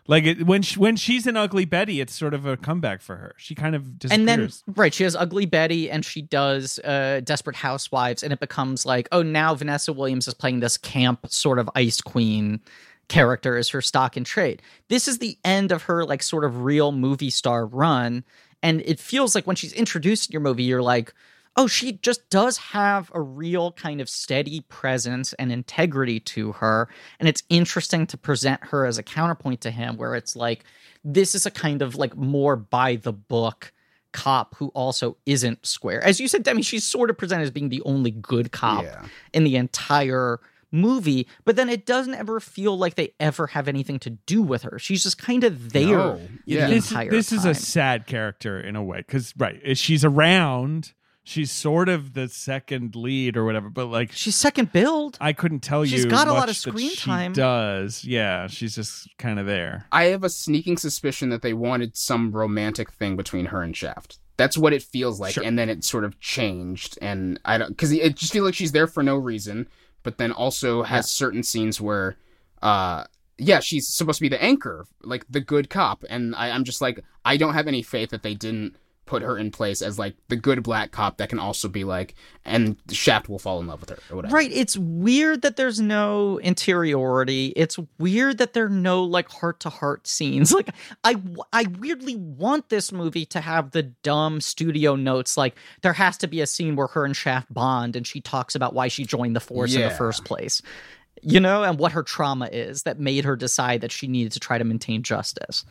Like 0.07 0.25
it, 0.25 0.47
when 0.47 0.61
she, 0.61 0.79
when 0.79 0.97
she's 0.97 1.27
in 1.27 1.37
Ugly 1.37 1.65
Betty, 1.65 2.01
it's 2.01 2.15
sort 2.15 2.35
of 2.35 2.45
a 2.45 2.57
comeback 2.59 3.01
for 3.01 3.17
her. 3.17 3.35
She 3.39 3.55
kind 3.55 3.75
of 3.75 3.99
disappears. 3.99 4.19
and 4.19 4.29
then 4.29 4.75
right 4.77 4.93
she 4.93 5.03
has 5.05 5.17
ugly 5.17 5.47
betty 5.47 5.91
and 5.91 6.05
she 6.05 6.21
does 6.23 6.79
uh 6.81 7.21
desperate 7.25 7.57
housewives 7.57 8.23
and 8.23 8.33
it 8.33 8.41
becomes 8.41 8.85
like 8.85 9.09
oh 9.13 9.23
now 9.23 9.55
vanessa 9.55 9.93
williams 9.93 10.29
is 10.29 10.35
playing 10.35 10.61
this 10.61 10.77
camp 10.77 11.27
sort 11.29 11.59
of 11.59 11.69
ice 11.75 12.01
queen 12.01 12.61
character 13.09 13.57
as 13.57 13.69
her 13.71 13.81
stock 13.81 14.17
and 14.17 14.27
trade 14.27 14.61
this 14.89 15.09
is 15.09 15.19
the 15.19 15.39
end 15.45 15.73
of 15.73 15.83
her 15.85 16.05
like 16.05 16.23
sort 16.23 16.45
of 16.45 16.63
real 16.65 16.93
movie 16.93 17.31
star 17.31 17.67
run 17.67 18.25
and 18.63 18.83
it 18.85 18.99
feels 19.01 19.35
like 19.35 19.47
when 19.47 19.57
she's 19.57 19.73
introduced 19.73 20.29
in 20.29 20.33
your 20.33 20.41
movie 20.41 20.63
you're 20.65 20.83
like 20.83 21.13
oh 21.57 21.67
she 21.67 21.93
just 21.93 22.29
does 22.31 22.57
have 22.59 23.11
a 23.15 23.21
real 23.21 23.73
kind 23.73 24.01
of 24.01 24.09
steady 24.09 24.61
presence 24.63 25.33
and 25.35 25.53
integrity 25.53 26.19
to 26.21 26.53
her 26.53 26.89
and 27.21 27.29
it's 27.29 27.43
interesting 27.49 28.07
to 28.07 28.17
present 28.17 28.63
her 28.65 28.87
as 28.87 28.99
a 28.99 29.03
counterpoint 29.03 29.61
to 29.61 29.71
him 29.71 29.97
where 29.97 30.15
it's 30.15 30.35
like 30.37 30.65
this 31.05 31.35
is 31.35 31.47
a 31.47 31.51
kind 31.51 31.83
of 31.83 31.97
like 31.97 32.17
more 32.17 32.57
by 32.57 32.97
the 32.97 33.13
book 33.13 33.73
cop 34.13 34.55
who 34.57 34.69
also 34.69 35.17
isn't 35.27 35.67
square. 35.67 36.03
As 36.05 36.21
you 36.21 36.29
said, 36.29 36.45
Demi, 36.45 36.63
she's 36.63 36.85
sort 36.85 37.11
of 37.11 37.19
presented 37.19 37.43
as 37.43 37.51
being 37.51 37.69
the 37.69 37.83
only 37.83 38.13
good 38.13 38.53
cop 38.53 38.85
Yeah. 38.85 39.05
in 39.33 39.43
the 39.43 39.57
entire 39.57 40.39
movie, 40.71 41.27
but 41.45 41.57
then 41.57 41.69
it 41.69 41.85
doesn't 41.85 42.15
ever 42.15 42.41
feel 42.41 42.79
like 42.79 42.95
they 42.95 43.13
ever 43.21 43.49
have 43.49 43.69
anything 43.69 43.99
to 44.01 44.11
do 44.11 44.41
with 44.43 44.63
her. 44.63 44.79
She's 44.79 45.03
just 45.03 45.19
kind 45.19 45.45
of 45.45 45.73
there. 45.73 45.87
No. 45.89 46.21
Yeah. 46.47 46.69
the 46.69 46.75
this, 46.75 46.91
entire 46.91 47.11
this 47.11 47.33
is 47.33 47.45
a 47.45 47.55
sad 47.55 48.07
character 48.07 48.59
in 48.59 48.77
a 48.77 48.83
way 48.83 48.99
because 48.99 49.35
right 49.37 49.61
eh, 49.65 49.75
she's 49.75 50.05
around 50.05 50.93
she's 51.25 51.51
sort 51.51 51.89
of 51.89 52.13
the 52.13 52.29
second 52.29 52.95
lead 52.95 53.37
or 53.37 53.45
whatever 53.45 53.69
but 53.71 53.87
like 53.87 54.13
She's 54.13 54.37
second 54.37 54.73
build. 54.73 55.17
i 55.21 55.33
couldn't 55.33 55.61
tell 55.61 55.85
you 55.85 55.91
She's 55.97 56.05
got 56.05 56.29
a 56.29 56.33
lot 56.33 56.49
of 56.49 56.57
screen 56.57 56.89
that 56.91 56.97
she 56.99 57.05
time. 57.11 57.33
does 57.33 58.05
yeah 58.05 58.47
she's 58.47 58.75
just 58.75 59.09
kind 59.19 59.39
of 59.39 59.47
there 59.47 59.87
I 59.91 60.05
have 60.05 60.23
a 60.23 60.29
sneaking 60.31 60.77
suspicion 60.77 61.31
that 61.31 61.43
they 61.43 61.55
wanted 61.55 61.97
some 61.97 62.31
romantic 62.33 62.93
thing 62.93 63.17
between 63.17 63.47
her 63.47 63.63
and 63.63 63.77
Shaft. 63.77 64.19
That's 64.37 64.59
what 64.59 64.73
it 64.73 64.83
feels 64.83 65.21
like, 65.21 65.35
Sure. 65.35 65.45
and 65.45 65.57
then 65.59 65.69
it 65.71 65.85
sort 65.85 66.05
of 66.05 66.19
changed, 66.21 66.99
and 67.01 67.39
I 67.45 67.57
don't 67.57 67.69
because 67.69 67.93
it 67.93 68.17
just 68.17 68.33
feels 68.33 68.45
like 68.45 68.55
she's 68.55 68.73
there 68.73 68.89
for 68.89 69.03
no 69.03 69.17
reason, 69.17 69.69
but 70.03 70.19
then 70.19 70.33
also 70.33 70.83
has 70.83 71.09
certain 71.09 71.45
scenes 71.45 71.81
where, 71.81 72.17
uh, 72.61 73.05
yeah, 73.39 73.61
she's 73.61 73.87
supposed 73.89 74.19
to 74.19 74.23
be 74.23 74.29
the 74.29 74.43
anchor, 74.43 74.87
like 75.05 75.25
the 75.31 75.41
good 75.41 75.71
cop, 75.71 76.03
and 76.11 76.35
I, 76.35 76.51
I'm 76.51 76.65
just 76.65 76.81
like, 76.81 77.05
I 77.25 77.37
don't 77.37 77.55
have 77.55 77.69
any 77.69 77.81
faith 77.83 78.11
that 78.11 78.25
they 78.25 78.35
didn't 78.35 78.77
put 79.07 79.23
her 79.23 79.37
in 79.37 79.51
place 79.51 79.83
as 79.83 79.99
like 79.99 80.15
the 80.29 80.37
good 80.37 80.63
black 80.63 80.91
cop 80.91 81.19
that 81.19 81.29
can 81.29 81.39
also 81.39 81.69
be 81.69 81.85
like, 81.85 82.15
and 82.45 82.77
Shaft 82.91 83.29
will 83.29 83.39
fall 83.39 83.61
in 83.61 83.67
love 83.67 83.81
with 83.81 83.91
her 83.91 83.99
or 84.11 84.17
whatever. 84.17 84.35
Right. 84.35 84.51
It's 84.53 84.77
weird 84.77 85.43
that 85.43 85.57
there's 85.57 85.81
no 85.81 86.39
interiority. 86.39 87.53
It's 87.57 87.79
weird 87.99 88.39
that 88.39 88.55
there 88.55 88.67
are 88.67 88.71
no 88.71 89.03
like 89.03 89.29
heart 89.31 89.61
to 89.61 89.71
heart 89.71 90.07
scenes. 90.07 90.53
Like 90.53 90.71
I 91.03 91.17
I 91.53 91.65
weirdly 91.79 92.17
want 92.17 92.69
this 92.69 92.93
movie 92.93 93.27
to 93.27 93.41
have 93.41 93.73
the 93.73 93.83
dumb 93.83 94.41
studio 94.41 94.95
notes 94.97 95.37
like 95.37 95.57
there 95.83 95.93
has 95.93 96.17
to 96.19 96.27
be 96.27 96.41
a 96.41 96.47
scene 96.47 96.77
where 96.77 96.87
her 96.89 97.05
and 97.05 97.17
Shaft 97.17 97.53
bond 97.53 97.97
and 97.97 98.07
she 98.07 98.21
talks 98.21 98.55
about 98.55 98.75
why 98.75 98.89
she 98.89 99.05
joined 99.05 99.37
the 99.37 99.41
force 99.41 99.75
in 99.75 99.83
the 99.83 99.91
first 99.91 100.25
place. 100.25 100.63
You 101.23 101.41
know, 101.41 101.63
and 101.63 101.79
what 101.79 101.93
her 101.93 102.03
trauma 102.03 102.49
is 102.53 102.83
that 102.83 102.99
made 102.99 103.25
her 103.25 103.37
decide 103.37 103.81
that 103.81 103.93
she 103.93 104.09
needed 104.09 104.33
to 104.33 104.41
try 104.41 104.59
to 104.59 104.65
maintain 104.65 105.03
justice. 105.03 105.65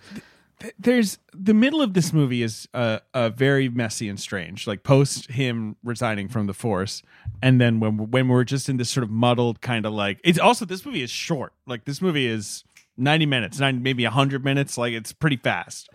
Th- 0.64 0.73
there's 0.80 1.19
the 1.34 1.53
middle 1.53 1.81
of 1.81 1.94
this 1.94 2.11
movie 2.11 2.41
is 2.41 2.68
uh, 2.73 2.99
uh 3.14 3.30
very 3.30 3.69
messy 3.69 4.10
and 4.10 4.19
strange 4.19 4.65
like 4.65 4.81
post 4.84 5.30
him 5.30 5.76
resigning 5.84 6.27
from 6.27 6.48
the 6.48 6.53
force 6.53 7.03
and 7.44 7.60
then 7.60 7.80
when 7.80 8.10
when 8.10 8.30
we're 8.30 8.45
just 8.45 8.69
in 8.69 8.77
this 8.77 8.90
sort 8.90 9.03
of 9.03 9.10
muddled 9.10 9.61
kind 9.61 9.85
of 9.85 9.94
like 9.94 10.19
it's 10.23 10.40
also 10.40 10.65
this 10.65 10.85
movie 10.85 11.03
is 11.03 11.11
short. 11.11 11.53
Like 11.68 11.85
this 11.85 12.02
movie 12.02 12.26
is 12.26 12.64
90 12.95 13.26
minutes 13.26 13.60
90, 13.60 13.81
maybe 13.81 14.03
100 14.03 14.45
minutes 14.45 14.77
like 14.77 14.94
it's 14.94 15.11
pretty 15.11 15.38
fast. 15.38 15.90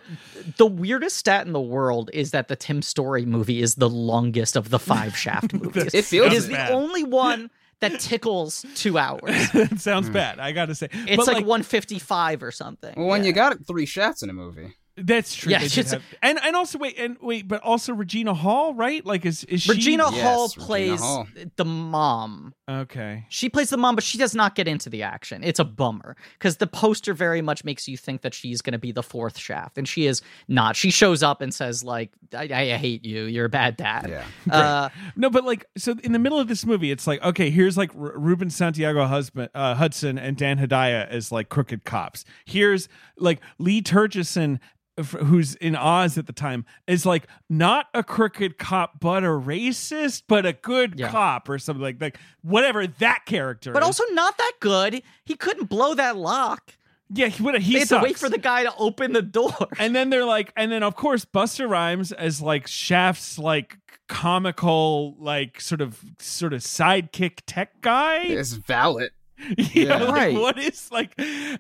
The 0.59 0.67
weirdest 0.67 1.17
stat 1.17 1.47
in 1.47 1.53
the 1.53 1.61
world 1.61 2.11
is 2.13 2.33
that 2.33 2.49
the 2.49 2.57
Tim 2.57 2.83
Story 2.83 3.25
movie 3.25 3.63
is 3.63 3.77
the 3.77 3.89
longest 3.89 4.57
of 4.57 4.71
the 4.71 4.79
five 4.79 5.17
Shaft 5.17 5.53
movies. 5.55 5.95
It 5.95 6.05
feels 6.05 6.27
It 6.29 6.33
is 6.35 6.47
Sounds 6.47 6.69
the 6.69 6.75
only 6.75 7.05
one 7.05 7.51
that 7.81 8.01
tickles 8.01 8.65
two 8.75 8.99
hours. 8.99 9.23
it 9.55 9.81
sounds 9.81 10.09
hmm. 10.09 10.15
bad 10.15 10.39
i 10.39 10.53
gotta 10.53 10.75
say 10.75 10.89
It's 10.93 11.17
But, 11.17 11.27
like, 11.27 11.47
155 11.47 12.43
or 12.43 12.51
something. 12.51 12.95
Well, 12.97 13.09
when 13.09 13.25
you 13.25 13.33
got 13.33 13.67
three 13.67 13.87
shots 13.87 14.23
in 14.23 14.31
a 14.31 14.33
movie. 14.33 14.75
That's 15.01 15.35
true 15.35 15.53
Yeah, 15.53 15.61
she's- 15.61 15.93
have- 15.93 16.03
and 16.23 16.39
and 16.43 16.57
also 16.57 16.79
wait 16.79 16.99
and 16.99 17.17
wait 17.21 17.47
but 17.47 17.61
also 17.63 17.93
regina 17.93 18.35
hall 18.35 18.75
right 18.75 19.05
like 19.07 19.25
is 19.25 19.45
is 19.45 19.63
she 19.63 19.71
Regina 19.71 20.11
Yes, 20.13 20.23
Hall 20.23 20.47
Regina 20.49 20.67
plays 20.67 21.01
Hall. 21.01 21.27
the 21.57 21.65
mom. 21.65 22.55
okay 22.69 23.25
She 23.29 23.49
plays 23.49 23.71
the 23.71 23.77
mom, 23.77 23.95
but 23.95 24.05
she 24.05 24.19
does 24.19 24.35
not 24.35 24.55
get 24.55 24.67
into 24.69 24.91
the 24.91 25.03
action. 25.03 25.43
It's 25.45 25.59
a 25.61 25.65
bummer 25.65 26.17
because 26.35 26.57
the 26.59 26.67
poster 26.67 27.15
very 27.15 27.41
much 27.43 27.65
makes 27.65 27.87
you 27.89 27.97
think 27.97 28.23
that 28.23 28.35
she's 28.35 28.61
going 28.61 28.73
to 28.73 28.79
be 28.79 28.93
the 28.93 29.03
fourth 29.03 29.39
shaft, 29.39 29.79
and 29.79 29.89
she 29.89 30.07
is 30.07 30.23
not. 30.49 30.77
She 30.77 30.91
shows 30.91 31.23
up 31.23 31.41
and 31.41 31.53
says, 31.55 31.83
"Like, 31.85 32.11
I, 32.35 32.45
I 32.45 32.77
hate 32.77 33.05
you. 33.05 33.25
You're 33.25 33.47
a 33.47 33.49
bad 33.51 33.77
dad." 33.77 34.09
Yeah. 34.09 34.53
Uh, 34.55 34.89
No, 35.17 35.31
but 35.31 35.45
like, 35.45 35.65
so 35.77 35.95
in 36.03 36.13
the 36.13 36.19
middle 36.19 36.39
of 36.39 36.49
this 36.49 36.67
movie, 36.67 36.91
it's 36.91 37.07
like, 37.07 37.23
okay, 37.23 37.51
here's 37.51 37.77
like 37.77 37.95
R- 37.95 38.19
Ruben 38.19 38.51
Santiago 38.51 39.07
husband, 39.07 39.51
uh, 39.55 39.75
Hudson 39.75 40.19
and 40.19 40.37
Dan 40.37 40.59
Hedaya 40.59 41.07
as 41.09 41.31
like 41.33 41.49
crooked 41.49 41.85
cops. 41.85 42.25
Here's 42.45 42.89
like 43.19 43.41
Lee 43.59 43.83
Tergesen, 43.83 44.55
f- 44.57 44.61
who's 45.07 45.55
in 45.57 45.75
Oz 45.77 46.19
at 46.19 46.27
the 46.27 46.33
time, 46.33 46.65
is 46.87 47.05
like 47.07 47.27
not 47.49 47.87
a 47.95 48.03
crooked 48.03 48.59
cop, 48.59 49.01
but 49.01 49.23
a 49.25 49.29
racist, 49.29 50.23
but 50.29 50.45
a 50.47 50.53
good 50.53 50.95
Yeah. 50.99 51.11
cop 51.11 51.49
or 51.49 51.59
something 51.59 51.83
like 51.83 51.99
that. 52.01 52.17
Whatever 52.43 52.87
that 52.87 53.21
character 53.27 53.73
but 53.73 53.83
is. 53.83 53.87
also 53.87 54.05
not 54.13 54.37
that 54.39 54.53
good. 54.61 55.03
He 55.25 55.35
couldn't 55.35 55.67
blow 55.69 55.95
that 55.95 56.17
lock. 56.17 56.75
yeah, 57.11 57.29
he, 57.29 57.43
would 57.43 57.57
he 57.63 57.73
They 57.75 57.79
had 57.81 57.89
to 57.89 58.01
wait 58.01 58.19
for 58.19 58.29
the 58.29 58.37
guy 58.39 58.65
to 58.65 58.75
open 58.77 59.13
the 59.13 59.23
door. 59.23 59.55
And 59.79 59.95
then 59.97 60.11
they're 60.11 60.25
like, 60.27 60.53
and 60.57 60.71
then 60.71 60.83
of 60.83 60.95
course 60.95 61.25
Busta 61.25 61.69
Rhymes 61.69 62.13
as 62.13 62.41
like 62.43 62.67
Shaft's 62.67 63.39
like 63.39 63.79
comical, 64.09 65.15
like 65.19 65.61
sort 65.61 65.81
of 65.81 66.03
sort 66.19 66.53
of 66.53 66.61
sidekick 66.61 67.41
tech 67.47 67.81
guy. 67.81 68.19
It's 68.25 68.53
valid. 68.53 69.11
you 69.57 69.87
know, 69.87 69.97
Yeah. 69.99 70.03
like, 70.05 70.15
Right. 70.15 70.35
what 70.39 70.59
is 70.59 70.91
like 70.91 71.13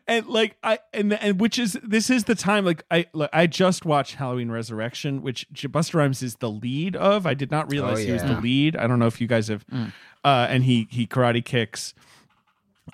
and 0.06 0.26
like 0.26 0.56
i 0.62 0.78
and 0.92 1.12
and 1.14 1.40
which 1.40 1.58
is 1.58 1.78
this 1.82 2.10
is 2.10 2.24
the 2.24 2.34
time 2.34 2.64
like 2.64 2.82
i 2.90 3.06
like, 3.12 3.30
i 3.32 3.46
just 3.46 3.84
watched 3.84 4.14
halloween 4.16 4.50
resurrection 4.50 5.22
which 5.22 5.46
busta 5.52 5.94
rhymes 5.94 6.22
is 6.22 6.36
the 6.36 6.50
lead 6.50 6.96
of 6.96 7.26
i 7.26 7.34
did 7.34 7.50
not 7.50 7.70
realize 7.70 7.98
Oh, 7.98 8.06
he 8.06 8.12
was 8.12 8.22
the 8.24 8.40
lead 8.40 8.76
i 8.76 8.86
don't 8.86 8.98
know 8.98 9.06
if 9.06 9.20
you 9.20 9.26
guys 9.28 9.48
have 9.48 9.64
Mm. 9.68 9.92
uh 10.24 10.46
and 10.50 10.64
he 10.64 10.88
he 10.90 11.06
karate 11.06 11.44
kicks 11.44 11.94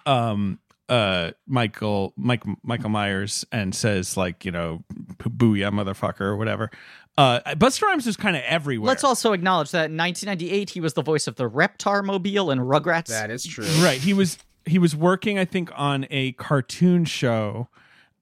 um 0.07 0.59
uh 0.89 1.31
michael 1.47 2.13
mike 2.17 2.43
michael 2.63 2.91
myers 2.91 3.45
and 3.51 3.75
says 3.75 4.17
like 4.19 4.45
you 4.45 4.51
know 4.53 4.85
booyah 5.19 5.71
motherfucker 5.73 6.21
or 6.21 6.37
whatever 6.37 6.71
uh 7.17 7.41
busta 7.55 7.83
rhymes 7.83 8.07
is 8.07 8.17
kind 8.17 8.37
of 8.37 8.43
everywhere 8.43 8.89
Let's 8.89 9.05
also 9.05 9.33
acknowledge 9.33 9.71
that 9.71 9.91
in 9.91 9.97
1998 9.97 10.71
he 10.71 10.81
was 10.81 10.93
the 10.95 11.03
voice 11.03 11.27
of 11.27 11.37
the 11.37 11.49
Reptar 11.49 12.05
Mobile 12.05 12.51
in 12.51 12.59
Rugrats. 12.59 13.07
That 13.07 13.31
is 13.31 13.47
true. 13.47 13.65
right 13.83 14.01
he 14.01 14.13
was 14.13 14.37
he 14.67 14.79
was 14.79 14.95
working 14.97 15.39
i 15.39 15.45
think 15.45 15.71
on 15.75 16.07
a 16.11 16.33
cartoon 16.33 17.05
show 17.05 17.69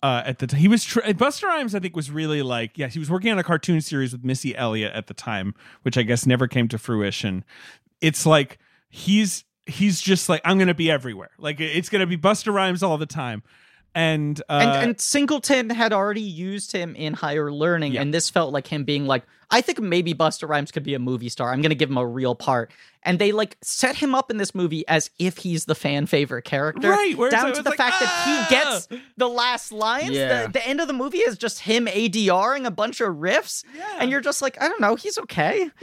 uh 0.03 0.23
at 0.25 0.39
the 0.39 0.47
time 0.47 0.61
he 0.61 0.69
was 0.69 0.85
tr- 0.85 1.01
busta 1.01 1.45
rhymes 1.45 1.75
i 1.75 1.79
think 1.79 1.95
was 1.95 2.11
really 2.11 2.43
like 2.43 2.77
yeah 2.77 2.89
he 2.89 2.99
was 2.99 3.11
working 3.11 3.31
on 3.31 3.39
a 3.39 3.45
cartoon 3.45 3.81
series 3.81 4.13
with 4.13 4.25
missy 4.25 4.57
elliott 4.57 4.93
at 4.93 5.07
the 5.07 5.15
time 5.15 5.55
which 5.83 5.97
i 5.97 6.03
guess 6.03 6.27
never 6.27 6.47
came 6.49 6.69
to 6.69 6.79
fruition. 6.79 7.45
It's 8.01 8.27
like 8.27 8.59
he's 8.91 9.45
he's 9.67 10.01
just 10.01 10.29
like 10.29 10.41
i'm 10.45 10.59
gonna 10.59 10.75
be 10.75 10.91
everywhere. 10.91 11.31
Like 11.39 11.61
it's 11.61 11.89
gonna 11.89 12.07
be 12.07 12.17
busta 12.17 12.53
rhymes 12.53 12.83
all 12.83 12.99
the 12.99 13.07
time 13.07 13.43
and 13.95 14.41
uh 14.49 14.61
and, 14.63 14.71
and 14.91 15.01
Singleton 15.01 15.71
had 15.71 15.93
already 15.93 16.21
used 16.23 16.73
him 16.73 16.95
in 16.97 17.15
higher 17.15 17.53
learning, 17.53 17.93
Yeah. 17.93 18.03
and 18.03 18.13
this 18.15 18.31
felt 18.31 18.53
like 18.53 18.67
him 18.67 18.85
being 18.85 19.07
like, 19.07 19.25
I 19.51 19.61
think 19.61 19.81
maybe 19.81 20.15
Busta 20.15 20.49
Rhymes 20.49 20.71
could 20.71 20.83
be 20.83 20.95
a 20.95 20.99
movie 20.99 21.29
star. 21.29 21.53
I'm 21.53 21.61
going 21.61 21.71
to 21.71 21.77
give 21.77 21.91
him 21.91 21.99
a 21.99 22.07
real 22.07 22.35
part. 22.35 22.71
And 23.03 23.19
they 23.19 23.33
like 23.33 23.59
set 23.61 23.97
him 23.97 24.15
up 24.15 24.31
in 24.31 24.39
this 24.39 24.55
movie 24.55 24.87
as 24.89 25.11
if 25.19 25.37
he's 25.39 25.67
the 25.67 25.75
fan 25.75 26.07
favorite 26.07 26.45
character. 26.45 26.89
Right, 26.89 27.15
where 27.19 27.31
down 27.31 27.53
to 27.53 27.63
the 27.63 27.71
like, 27.71 27.77
fact 27.77 27.97
that 28.01 28.09
"Ah!" 28.09 28.47
he 28.49 28.55
gets 28.55 28.89
the 29.19 29.29
last 29.29 29.73
lines. 29.73 30.11
Yeah. 30.13 30.47
The, 30.47 30.53
the 30.53 30.67
end 30.67 30.81
of 30.81 30.87
the 30.87 30.95
movie 30.95 31.19
is 31.19 31.37
just 31.37 31.59
him 31.61 31.87
ADRing 31.87 32.65
a 32.65 32.71
bunch 32.71 33.01
of 33.03 33.17
riffs. 33.17 33.65
Yeah. 33.77 33.99
And 33.99 34.11
you're 34.11 34.21
just 34.23 34.41
like, 34.41 34.57
I 34.63 34.69
don't 34.69 34.81
know, 34.81 34.95
he's 34.95 35.19
okay. 35.19 35.69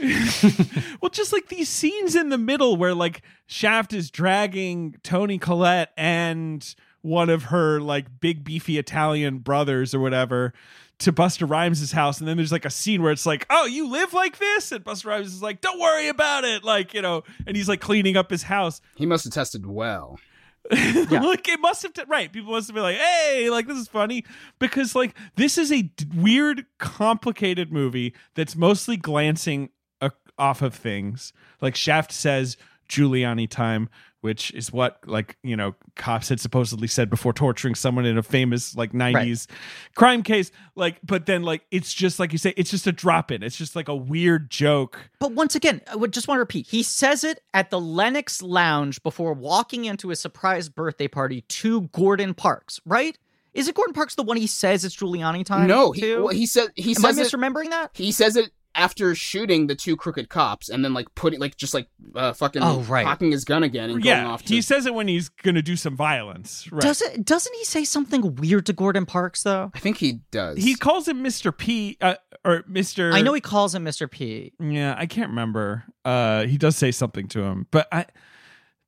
well, 1.00 1.10
just 1.10 1.32
like 1.32 1.48
these 1.48 1.68
scenes 1.68 2.16
in 2.16 2.30
the 2.30 2.38
middle 2.38 2.76
where 2.76 2.94
like 2.94 3.22
Shaft 3.46 3.92
is 3.92 4.10
dragging 4.10 4.96
Toni 5.02 5.38
Collette 5.38 5.90
and 5.96 6.74
one 7.02 7.30
of 7.30 7.44
her 7.44 7.80
like 7.80 8.20
big 8.20 8.44
beefy 8.44 8.78
Italian 8.78 9.38
brothers 9.38 9.94
or 9.94 10.00
whatever 10.00 10.52
to 11.00 11.12
Busta 11.12 11.48
Rhymes' 11.48 11.92
house, 11.92 12.20
and 12.20 12.28
then 12.28 12.36
there's 12.36 12.52
like 12.52 12.66
a 12.66 12.70
scene 12.70 13.02
where 13.02 13.10
it's 13.10 13.26
like, 13.26 13.46
"Oh, 13.50 13.64
you 13.64 13.88
live 13.88 14.12
like 14.12 14.38
this," 14.38 14.70
and 14.70 14.84
Busta 14.84 15.06
Rhymes 15.06 15.28
is 15.28 15.42
like, 15.42 15.60
"Don't 15.60 15.80
worry 15.80 16.08
about 16.08 16.44
it," 16.44 16.62
like 16.62 16.94
you 16.94 17.02
know, 17.02 17.24
and 17.46 17.56
he's 17.56 17.68
like 17.68 17.80
cleaning 17.80 18.16
up 18.16 18.30
his 18.30 18.44
house. 18.44 18.80
He 18.96 19.06
must 19.06 19.24
have 19.24 19.32
tested 19.32 19.66
well. 19.66 20.18
like 20.70 21.48
it 21.48 21.58
must 21.60 21.82
have 21.82 21.94
t- 21.94 22.02
right. 22.06 22.30
People 22.30 22.52
must 22.52 22.68
have 22.68 22.74
been 22.74 22.82
like, 22.82 22.98
"Hey, 22.98 23.48
like 23.50 23.66
this 23.66 23.78
is 23.78 23.88
funny," 23.88 24.24
because 24.58 24.94
like 24.94 25.16
this 25.36 25.56
is 25.56 25.72
a 25.72 25.82
d- 25.82 26.06
weird, 26.14 26.66
complicated 26.78 27.72
movie 27.72 28.14
that's 28.34 28.54
mostly 28.54 28.96
glancing 28.98 29.70
uh, 30.02 30.10
off 30.38 30.60
of 30.60 30.74
things. 30.74 31.32
Like 31.62 31.76
Shaft 31.76 32.12
says, 32.12 32.58
Giuliani 32.90 33.48
time, 33.48 33.88
which 34.20 34.52
is 34.52 34.72
what 34.72 34.98
like 35.06 35.36
you 35.42 35.56
know 35.56 35.74
cops 35.96 36.28
had 36.28 36.38
supposedly 36.40 36.86
said 36.86 37.08
before 37.10 37.32
torturing 37.32 37.74
someone 37.74 38.04
in 38.04 38.18
a 38.18 38.22
famous 38.22 38.76
like 38.76 38.92
90s 38.92 39.46
crime 39.94 40.22
case 40.22 40.50
like 40.74 40.98
but 41.02 41.26
then 41.26 41.42
like 41.42 41.62
it's 41.70 41.92
just 41.92 42.18
like 42.20 42.32
you 42.32 42.38
say 42.38 42.52
it's 42.56 42.70
just 42.70 42.86
a 42.86 42.92
drop 42.92 43.30
in 43.30 43.42
it's 43.42 43.56
just 43.56 43.74
like 43.74 43.88
a 43.88 43.94
weird 43.96 44.50
joke 44.50 44.98
But 45.18 45.32
once 45.32 45.54
again, 45.54 45.80
I 45.90 45.96
would 45.96 46.12
just 46.12 46.28
want 46.28 46.36
to 46.36 46.40
repeat. 46.40 46.66
He 46.68 46.82
says 46.82 47.24
it 47.24 47.42
at 47.54 47.70
the 47.70 47.80
Lenox 47.80 48.42
Lounge 48.42 49.02
before 49.02 49.32
walking 49.32 49.84
into 49.84 50.10
a 50.10 50.16
surprise 50.16 50.68
birthday 50.68 51.08
party 51.08 51.42
to 51.42 51.82
Gordon 51.92 52.34
Parks, 52.34 52.80
right? 52.84 53.18
Is 53.52 53.68
it 53.68 53.74
Gordon 53.74 53.94
Parks 53.94 54.14
the 54.14 54.22
one 54.22 54.36
he 54.36 54.46
says 54.46 54.84
it's 54.84 54.94
Giuliani 54.96 55.44
time? 55.44 55.66
no, 55.66 55.92
he 55.92 56.00
to? 56.02 56.18
well, 56.22 56.28
he 56.34 56.46
said 56.46 56.68
he 56.76 56.94
Am 56.94 57.04
I 57.04 57.12
says 57.12 57.18
it, 57.18 57.26
misremembering 57.36 57.70
that? 57.70 57.90
he 57.94 58.12
says 58.12 58.36
it 58.36 58.50
after 58.74 59.14
shooting 59.14 59.66
the 59.66 59.74
two 59.74 59.96
crooked 59.96 60.28
cops 60.28 60.68
and 60.68 60.84
then 60.84 60.94
like 60.94 61.12
putting 61.14 61.40
like 61.40 61.56
just 61.56 61.74
like 61.74 61.88
uh, 62.14 62.32
fucking 62.32 62.62
Oh, 62.62 62.80
right. 62.82 63.04
cocking 63.04 63.32
his 63.32 63.44
gun 63.44 63.62
again 63.62 63.90
and 63.90 64.02
going 64.02 64.24
off 64.24 64.42
to 64.44 64.54
he 64.54 64.62
says 64.62 64.86
it 64.86 64.94
when 64.94 65.08
he's 65.08 65.28
gonna 65.28 65.62
do 65.62 65.74
some 65.76 65.96
violence 65.96 66.70
right 66.70 66.80
Does 66.82 67.02
it? 67.02 67.24
Doesn't 67.24 67.54
he 67.56 67.64
say 67.64 67.84
something 67.84 68.36
weird 68.36 68.66
to 68.66 68.72
Gordon 68.72 69.06
Parks 69.06 69.42
though? 69.42 69.70
I 69.74 69.78
think 69.80 69.96
he 69.98 70.20
does. 70.30 70.58
he 70.58 70.74
calls 70.76 71.08
him 71.08 71.22
mr 71.24 71.56
p 71.56 71.96
uh, 72.00 72.14
or 72.44 72.62
mr 72.62 73.12
I 73.12 73.20
know 73.22 73.32
he 73.32 73.40
calls 73.40 73.74
him 73.74 73.84
Mr. 73.84 74.10
P. 74.10 74.52
Yeah, 74.60 74.94
I 74.96 75.06
can't 75.06 75.30
remember. 75.30 75.84
Uh, 76.04 76.46
he 76.46 76.56
does 76.56 76.76
say 76.76 76.90
something 76.92 77.28
to 77.28 77.42
him, 77.42 77.66
but 77.70 77.86
I 77.92 78.06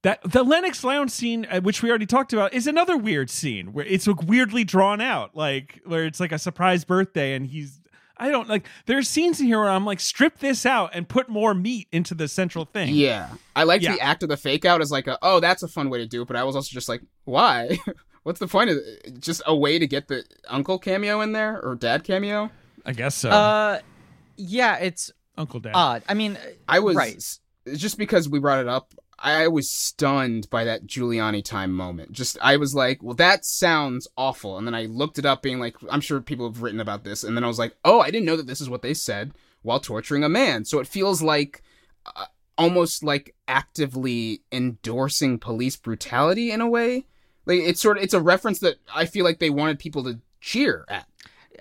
that 0.03 0.21
the 0.25 0.43
Lenox 0.43 0.83
Lounge 0.83 1.11
scene, 1.11 1.47
uh, 1.51 1.61
which 1.61 1.83
we 1.83 1.89
already 1.89 2.07
talked 2.07 2.33
about, 2.33 2.53
is 2.55 2.67
another 2.67 2.97
weird 2.97 3.31
scene 3.31 3.73
where 3.73 3.85
it's 3.85 4.07
like, 4.09 4.21
weirdly 4.23 4.65
drawn 4.65 5.01
out, 5.01 5.37
like 5.37 5.81
where 5.85 6.05
it's 6.07 6.19
like 6.19 6.33
a 6.33 6.39
surprise 6.39 6.85
birthday, 6.85 7.35
and 7.35 7.47
he's. 7.47 7.79
I 8.17 8.29
don't 8.31 8.49
like. 8.49 8.67
There's 8.87 9.09
scenes 9.09 9.41
in 9.41 9.47
here 9.47 9.59
where 9.61 9.71
I'm 9.71 9.85
like, 9.87 10.01
strip 10.01 10.39
this 10.39 10.65
out 10.67 10.91
and 10.95 11.09
put 11.09 11.29
more 11.29 11.55
meat 11.55 11.89
into 11.93 12.15
the 12.15 12.29
central 12.29 12.65
thing. 12.65 12.95
Yeah, 12.95 13.31
I 13.57 13.65
like 13.65 13.83
Yeah. 13.83 13.95
the 13.95 14.01
act 14.01 14.23
of 14.23 14.29
the 14.29 14.37
fake 14.37 14.65
out 14.65 14.81
as 14.81 14.91
like 14.93 15.07
a 15.07 15.19
oh 15.23 15.41
that's 15.41 15.63
a 15.63 15.69
fun 15.69 15.91
way 15.91 15.99
to 15.99 16.07
do 16.07 16.23
it, 16.23 16.29
but 16.29 16.37
I 16.37 16.45
was 16.45 16.55
also 16.57 16.71
just 16.73 16.89
like 16.89 17.03
why? 17.25 17.79
What's 18.23 18.39
the 18.39 18.47
point 18.47 18.71
of 18.71 18.77
it? 18.77 19.19
Just 19.21 19.43
a 19.47 19.57
way 19.57 19.79
to 19.81 19.87
get 19.87 20.07
the 20.09 20.25
uncle 20.49 20.79
cameo 20.79 21.21
in 21.23 21.33
there 21.33 21.61
or 21.61 21.75
dad 21.75 22.05
cameo? 22.05 22.51
I 22.87 22.93
guess 22.93 23.17
so. 23.17 23.31
Uh, 23.31 23.81
yeah, 24.37 24.77
it's 24.77 25.11
Uncle 25.37 25.59
Dad. 25.61 25.73
odd. 25.75 26.03
I 26.09 26.15
mean, 26.15 26.39
I 26.69 26.79
was 26.79 26.95
right. 26.97 27.21
just 27.75 27.99
because 27.99 28.29
we 28.29 28.39
brought 28.39 28.61
it 28.61 28.69
up. 28.69 28.95
I 29.23 29.49
was 29.49 29.71
stunned 29.71 30.51
by 30.51 30.65
that 30.65 30.87
Giuliani 30.87 31.45
time 31.45 31.73
moment. 31.73 32.13
Just 32.13 32.37
I 32.43 32.57
was 32.57 32.75
like, 32.75 33.03
well, 33.03 33.15
that 33.15 33.45
sounds 33.45 34.09
awful, 34.17 34.59
and 34.59 34.67
then 34.67 34.75
I 34.75 34.87
looked 34.87 35.19
it 35.19 35.25
up, 35.25 35.43
being 35.43 35.61
like, 35.61 35.77
I'm 35.89 36.01
sure 36.01 36.21
people 36.21 36.49
have 36.51 36.61
written 36.61 36.81
about 36.81 37.05
this, 37.05 37.23
and 37.23 37.37
then 37.37 37.45
I 37.45 37.47
was 37.47 37.59
like, 37.59 37.77
oh, 37.85 38.01
I 38.01 38.11
didn't 38.11 38.27
know 38.27 38.37
that 38.37 38.49
this 38.49 38.61
is 38.61 38.69
what 38.69 38.83
they 38.83 38.95
said 38.95 39.33
while 39.63 39.81
torturing 39.81 40.25
a 40.25 40.29
man. 40.29 40.65
So 40.65 40.81
it 40.81 40.89
feels 40.89 41.23
like 41.23 41.63
uh, 42.05 42.27
almost 42.59 43.03
like 43.03 43.35
actively 43.49 44.43
endorsing 44.51 45.39
police 45.39 45.77
brutality 45.77 46.51
in 46.51 46.61
a 46.61 46.69
way. 46.69 47.07
Like 47.47 47.61
it's 47.61 47.81
sort 47.81 47.99
of 47.99 48.03
it's 48.03 48.15
a 48.15 48.21
reference 48.21 48.59
that 48.61 48.77
I 48.95 49.07
feel 49.07 49.25
like 49.25 49.39
they 49.39 49.51
wanted 49.51 49.79
people 49.79 50.05
to 50.05 50.21
cheer 50.41 50.85
at. 50.89 51.07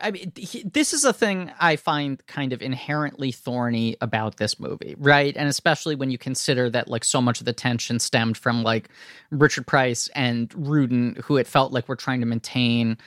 I 0.01 0.11
mean, 0.11 0.31
he, 0.35 0.63
this 0.63 0.93
is 0.93 1.03
a 1.05 1.13
thing 1.13 1.51
I 1.59 1.75
find 1.75 2.23
kind 2.27 2.53
of 2.53 2.61
inherently 2.61 3.31
thorny 3.31 3.97
about 4.01 4.37
this 4.37 4.59
movie, 4.59 4.95
right? 4.99 5.35
And 5.35 5.49
especially 5.49 5.95
when 5.95 6.11
you 6.11 6.17
consider 6.17 6.69
that 6.69 6.87
like 6.87 7.03
so 7.03 7.21
much 7.21 7.39
of 7.39 7.45
the 7.45 7.53
tension 7.53 7.99
stemmed 7.99 8.37
from 8.37 8.63
like 8.63 8.89
Richard 9.31 9.65
Price 9.67 10.07
and 10.15 10.53
Rudin, 10.55 11.17
who 11.23 11.37
it 11.37 11.47
felt 11.47 11.71
like 11.71 11.87
were 11.87 11.95
trying 11.95 12.19
to 12.21 12.25
maintain 12.25 12.97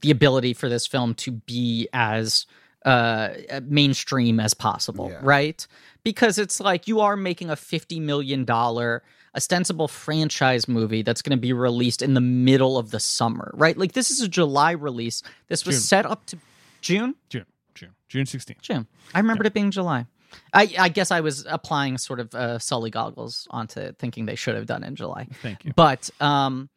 the 0.00 0.10
ability 0.10 0.52
for 0.54 0.68
this 0.68 0.86
film 0.86 1.14
to 1.14 1.30
be 1.32 1.88
as 1.92 2.46
uh, 2.84 3.30
mainstream 3.64 4.38
as 4.40 4.54
possible, 4.54 5.10
Yeah. 5.10 5.18
right? 5.22 5.66
Because 6.04 6.38
it's 6.38 6.60
like 6.60 6.86
you 6.86 7.00
are 7.00 7.16
making 7.16 7.50
a 7.50 7.56
fifty 7.56 7.98
million 8.00 8.44
dollar 8.44 9.02
ostensible 9.36 9.88
franchise 9.88 10.66
movie 10.66 11.02
that's 11.02 11.22
going 11.22 11.36
to 11.36 11.40
be 11.40 11.52
released 11.52 12.02
in 12.02 12.14
the 12.14 12.20
middle 12.20 12.78
of 12.78 12.90
the 12.90 13.00
summer, 13.00 13.50
right? 13.54 13.76
Like 13.76 13.92
this 13.92 14.10
is 14.10 14.20
a 14.20 14.28
July 14.28 14.72
release. 14.72 15.22
This 15.48 15.66
was 15.66 15.76
June. 15.76 15.82
set 15.82 16.06
up 16.06 16.26
to 16.26 16.38
June. 16.80 17.14
June, 17.28 17.46
June, 17.74 17.94
June 18.08 18.24
16th. 18.24 18.60
June. 18.60 18.86
I 19.14 19.20
remembered 19.20 19.46
it 19.46 19.54
being 19.54 19.70
July. 19.70 20.06
I, 20.52 20.74
I 20.78 20.88
guess 20.88 21.10
I 21.10 21.20
was 21.20 21.46
applying 21.48 21.98
sort 21.98 22.20
of 22.20 22.34
uh, 22.34 22.58
Sully 22.58 22.90
goggles 22.90 23.46
onto 23.50 23.92
thinking 23.92 24.26
they 24.26 24.34
should 24.34 24.54
have 24.54 24.66
done 24.66 24.84
in 24.84 24.96
July. 24.96 25.28
Thank 25.42 25.64
you. 25.64 25.72
But 25.74 26.10
um, 26.20 26.68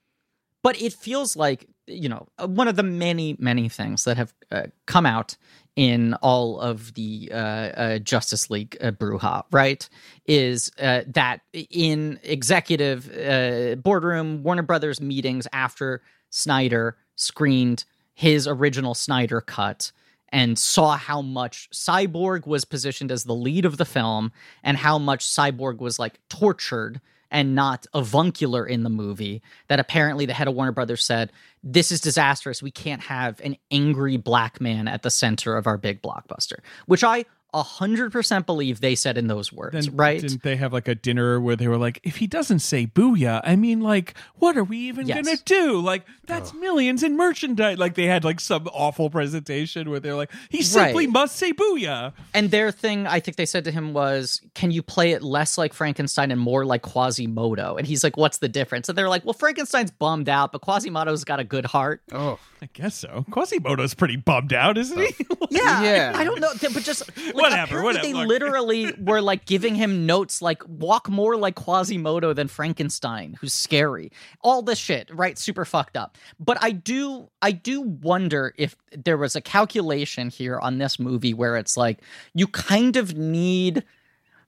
but 0.64 0.82
it 0.82 0.94
feels 0.94 1.36
like 1.36 1.68
you 1.88 2.10
know 2.10 2.28
one 2.46 2.68
of 2.68 2.76
the 2.76 2.84
many 2.84 3.36
many 3.40 3.70
things 3.70 4.04
that 4.04 4.18
have 4.18 4.34
uh, 4.52 4.68
come 4.86 5.06
out 5.06 5.38
in 5.76 6.14
all 6.16 6.60
of 6.60 6.94
the 6.96 7.30
uh, 7.32 7.36
uh, 7.36 8.00
Justice 8.00 8.50
League 8.50 8.78
uh, 8.82 8.92
brouhaha, 8.92 9.44
right? 9.52 9.88
Is 10.26 10.72
uh, 10.80 11.02
that 11.08 11.42
in 11.54 12.20
executive 12.24 13.10
uh, 13.16 13.76
boardroom 13.76 14.44
Warner 14.44 14.64
Brothers 14.64 15.00
meetings 15.00 15.48
after 15.54 16.02
Snyder 16.30 16.98
screened 17.16 17.86
his 18.14 18.48
original 18.48 18.94
Snyder 18.94 19.42
cut 19.42 19.92
and 20.32 20.60
saw 20.60 20.96
how 20.98 21.22
much 21.22 21.70
Cyborg 21.72 22.46
was 22.46 22.66
positioned 22.66 23.12
as 23.12 23.24
the 23.24 23.34
lead 23.34 23.66
of 23.66 23.78
the 23.78 23.86
film 23.86 24.32
and 24.64 24.78
how 24.78 25.00
much 25.00 25.26
Cyborg 25.26 25.80
was 25.80 25.98
like 25.98 26.20
tortured 26.30 27.02
and 27.32 27.56
not 27.56 27.86
avuncular 27.94 28.66
in 28.66 28.84
the 28.84 28.90
movie 28.90 29.42
that 29.68 29.80
apparently 29.80 30.26
the 30.26 30.34
head 30.34 30.48
of 30.48 30.56
Warner 30.56 30.72
Brothers 30.72 31.04
said 31.04 31.32
this 31.64 31.92
is 31.92 32.00
disastrous. 32.02 32.64
We 32.64 32.72
can't 32.72 33.02
have 33.02 33.40
an 33.42 33.58
angry 33.72 34.18
black 34.18 34.62
man 34.62 34.88
at 34.88 35.04
the 35.04 35.12
center 35.12 35.58
of 35.58 35.68
our 35.68 35.78
big 35.78 36.02
blockbuster 36.02 36.60
which 36.86 37.04
I 37.04 37.26
100% 37.54 38.46
believe 38.46 38.80
they 38.82 38.96
said 38.96 39.18
in 39.18 39.28
those 39.28 39.52
words 39.52 39.86
Then 39.88 39.96
right 39.96 40.20
Didn't 40.22 40.44
they 40.44 40.56
have 40.56 40.72
like 40.74 40.88
a 40.88 40.96
dinner 40.96 41.40
where 41.40 41.56
they 41.56 41.68
were 41.68 41.78
like, 41.78 42.00
if 42.04 42.18
he 42.18 42.28
doesn't 42.28 42.60
say 42.60 42.86
booyah, 42.88 43.42
I 43.44 43.56
mean, 43.56 43.82
like, 43.82 44.14
what 44.36 44.58
are 44.58 44.64
we 44.64 44.78
even 44.90 45.08
Yes. 45.08 45.26
gonna 45.26 45.38
do? 45.46 45.80
Like, 45.82 46.06
that's 46.26 46.54
millions 46.54 47.02
in 47.04 47.18
merchandise. 47.18 47.78
Like, 47.78 47.96
they 47.96 48.06
had 48.06 48.24
like 48.24 48.40
some 48.40 48.68
awful 48.68 49.10
presentation 49.10 49.90
where 49.90 50.00
they're 50.00 50.16
like, 50.16 50.32
he 50.50 50.62
simply 50.62 51.06
Right. 51.08 51.14
must 51.14 51.36
say 51.38 51.54
booyah. 51.54 52.14
and 52.34 52.52
their 52.52 52.72
thing 52.72 53.08
I 53.08 53.20
think 53.20 53.38
they 53.38 53.46
said 53.46 53.64
to 53.66 53.72
him 53.72 53.94
was 53.94 54.42
can 54.56 54.72
you 54.72 54.82
play 54.84 55.12
it 55.12 55.24
less 55.24 55.58
like 55.58 55.74
Frankenstein 55.74 56.32
and 56.32 56.40
more 56.40 56.66
like 56.66 56.82
Quasimodo 56.84 57.78
and 57.78 57.88
he's 57.88 58.04
like 58.04 58.18
what's 58.18 58.38
the 58.40 58.48
difference 58.50 58.90
and 58.90 58.98
they're 58.98 59.10
like 59.10 59.26
well 59.26 59.34
Frankenstein's 59.34 59.92
bummed 59.92 60.30
out 60.30 60.52
but 60.52 60.62
Quasimodo's 60.62 61.24
got 61.24 61.40
a 61.40 61.44
good 61.44 61.66
heart 61.66 62.02
Oh, 62.12 62.40
I 62.62 62.68
guess 62.74 62.96
so. 62.96 63.26
Quasimodo's 63.32 63.94
pretty 63.94 64.18
bummed 64.18 64.54
out, 64.54 64.78
isn't 64.78 65.00
he? 65.00 65.16
Yeah, 65.52 65.82
Yeah. 65.84 66.12
I, 66.16 66.22
I 66.22 66.24
don't 66.24 66.40
know, 66.42 66.52
but 66.62 66.84
just 66.84 67.10
like, 67.34 67.36
Whatever, 67.42 67.80
apparently 67.80 67.84
whatever, 67.86 68.08
They 68.08 68.14
look. 68.14 68.28
literally 68.28 68.94
were 69.00 69.22
like 69.22 69.46
giving 69.46 69.76
him 69.76 70.06
notes, 70.06 70.42
like 70.42 70.62
walk 70.68 71.10
more 71.10 71.36
like 71.38 71.56
Quasimodo 71.56 72.34
than 72.34 72.48
Frankenstein, 72.48 73.38
who's 73.40 73.54
scary. 73.54 74.12
All 74.42 74.62
this 74.62 74.80
shit, 74.80 75.10
right? 75.14 75.38
Super 75.38 75.66
fucked 75.66 75.98
up. 75.98 76.18
But 76.40 76.58
I 76.62 76.72
do, 76.72 77.30
I 77.42 77.52
do 77.52 77.82
wonder 77.82 78.54
if 78.58 78.76
there 78.92 79.18
was 79.18 79.36
a 79.36 79.42
calculation 79.42 80.30
here 80.30 80.60
on 80.60 80.78
this 80.78 81.00
movie 81.00 81.34
where 81.34 81.58
it's 81.58 81.78
like 81.78 82.00
you 82.34 82.48
kind 82.48 82.96
of 82.96 83.16
need 83.18 83.84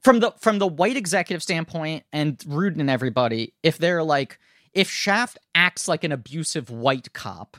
from 0.01 0.19
the 0.19 0.31
from 0.39 0.57
the 0.59 0.67
white 0.67 0.97
executive 0.97 1.43
standpoint 1.43 2.03
and 2.11 2.43
Rudin 2.47 2.81
and 2.81 2.89
everybody, 2.89 3.53
if 3.61 3.77
they're 3.77 4.03
like, 4.03 4.39
if 4.73 4.89
Shaft 4.89 5.37
acts 5.53 5.87
like 5.87 6.03
an 6.03 6.11
abusive 6.11 6.69
white 6.69 7.13
cop, 7.13 7.57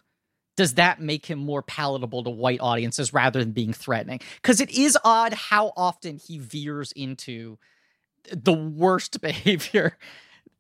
does 0.57 0.75
that 0.75 1.01
make 1.01 1.27
him 1.27 1.39
more 1.39 1.63
palatable 1.63 2.25
to 2.25 2.31
white 2.31 2.61
audiences 2.61 3.13
rather 3.13 3.41
than 3.41 3.53
being 3.53 3.73
threatening? 3.73 4.21
Because 4.37 4.61
it 4.61 4.71
is 4.71 4.99
odd 5.05 5.33
how 5.33 5.73
often 5.77 6.19
he 6.19 6.39
veers 6.39 6.93
into 6.93 7.59
the 8.31 8.53
worst 8.53 9.21
behavior. 9.23 9.97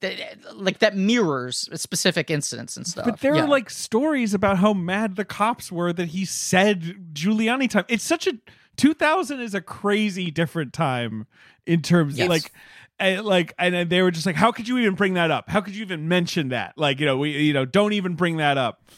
that- 0.00 0.38
Like 0.54 0.78
that 0.80 0.96
mirrors 0.96 1.68
specific 1.80 2.30
incidents 2.30 2.76
and 2.76 2.86
stuff. 2.86 3.04
But 3.04 3.20
there 3.20 3.36
Yeah. 3.36 3.42
are 3.44 3.48
like 3.48 3.70
stories 3.70 4.34
about 4.34 4.58
how 4.58 4.72
mad 4.72 5.16
the 5.16 5.24
cops 5.24 5.70
were 5.70 5.92
that 5.92 6.08
he 6.08 6.24
said 6.24 7.10
Giuliani 7.12 7.68
time. 7.70 7.84
It's 7.88 8.02
such 8.04 8.26
a 8.26 8.32
2000 8.76 9.40
is 9.40 9.54
a 9.54 9.60
crazy 9.60 10.30
different 10.30 10.72
time 10.72 11.26
in 11.66 11.82
terms 11.82 12.16
Yes. 12.18 12.28
like 12.28 12.50
and 12.98 13.24
like 13.24 13.52
and 13.58 13.88
they 13.90 14.00
were 14.02 14.10
just 14.10 14.24
like 14.26 14.34
how 14.36 14.50
could 14.50 14.66
you 14.66 14.78
even 14.78 14.94
bring 14.94 15.14
that 15.14 15.30
up? 15.30 15.48
How 15.50 15.60
could 15.60 15.76
you 15.76 15.82
even 15.82 16.08
mention 16.08 16.48
that? 16.48 16.72
Like, 16.76 16.98
you 16.98 17.06
know, 17.06 17.18
we 17.18 17.38
you 17.38 17.52
know, 17.52 17.64
don't 17.66 17.92
even 17.92 18.14
bring 18.14 18.38
that 18.38 18.56
up. 18.58 18.90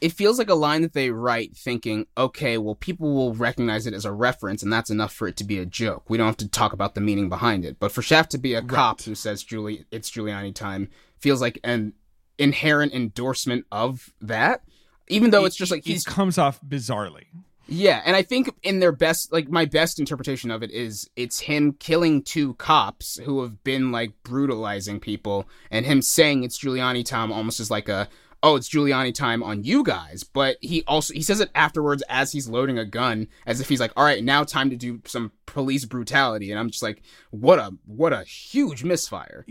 It 0.00 0.12
feels 0.12 0.38
like 0.38 0.48
a 0.48 0.54
line 0.54 0.82
that 0.82 0.94
they 0.94 1.10
write 1.10 1.56
thinking, 1.56 2.06
okay, 2.16 2.56
well, 2.56 2.74
people 2.74 3.12
will 3.12 3.34
recognize 3.34 3.86
it 3.86 3.94
as 3.94 4.04
a 4.04 4.12
reference, 4.12 4.62
and 4.62 4.72
that's 4.72 4.90
enough 4.90 5.12
for 5.12 5.28
it 5.28 5.36
to 5.36 5.44
be 5.44 5.58
a 5.58 5.66
joke. 5.66 6.08
We 6.08 6.16
don't 6.16 6.26
have 6.26 6.36
to 6.38 6.48
talk 6.48 6.72
about 6.72 6.94
the 6.94 7.00
meaning 7.00 7.28
behind 7.28 7.64
it. 7.64 7.78
But 7.78 7.92
for 7.92 8.00
Shaft 8.00 8.30
to 8.32 8.38
be 8.38 8.54
a 8.54 8.62
cop 8.62 9.02
who 9.02 9.14
says 9.14 9.44
Julie, 9.44 9.84
it's 9.90 10.10
Giuliani 10.10 10.54
time, 10.54 10.88
feels 11.18 11.40
like 11.40 11.58
an 11.62 11.92
inherent 12.38 12.94
endorsement 12.94 13.66
of 13.70 14.12
that. 14.22 14.62
Even 15.08 15.30
though 15.30 15.44
it's 15.44 15.56
just 15.56 15.72
like 15.72 15.84
he 15.84 15.98
comes 16.06 16.38
off 16.38 16.60
bizarrely. 16.62 17.24
Yeah, 17.66 18.02
and 18.04 18.16
I 18.16 18.22
think 18.22 18.52
in 18.62 18.80
their 18.80 18.92
best, 18.92 19.32
like 19.32 19.48
my 19.48 19.64
best 19.64 20.00
interpretation 20.00 20.50
of 20.50 20.62
it 20.62 20.70
is 20.72 21.08
it's 21.14 21.38
him 21.40 21.72
killing 21.74 22.22
two 22.22 22.54
cops 22.54 23.18
who 23.18 23.42
have 23.42 23.62
been 23.62 23.92
like 23.92 24.12
brutalizing 24.24 24.98
people, 24.98 25.48
and 25.70 25.84
him 25.84 26.00
saying 26.00 26.42
it's 26.42 26.58
Giuliani 26.58 27.04
time 27.04 27.30
almost 27.30 27.60
as 27.60 27.70
like 27.70 27.88
a 27.88 28.08
oh 28.42 28.56
it's 28.56 28.68
Giuliani 28.68 29.14
time 29.14 29.42
on 29.42 29.64
you 29.64 29.82
guys. 29.84 30.24
But 30.24 30.56
he 30.60 30.82
also 30.86 31.14
he 31.14 31.22
says 31.22 31.40
it 31.40 31.50
afterwards 31.54 32.02
as 32.08 32.32
he's 32.32 32.48
loading 32.48 32.78
a 32.78 32.84
gun, 32.84 33.28
as 33.46 33.60
if 33.60 33.68
he's 33.68 33.80
like, 33.80 33.92
all 33.96 34.04
right, 34.04 34.22
now 34.24 34.44
time 34.44 34.70
to 34.70 34.76
do 34.76 35.00
some 35.04 35.32
police 35.46 35.84
brutality, 35.84 36.50
and 36.50 36.60
I'm 36.60 36.70
just 36.70 36.82
like, 36.82 37.02
what 37.30 37.58
a 37.58 37.72
what 37.86 38.12
a 38.12 38.22
huge 38.24 38.84
misfire. 38.84 39.44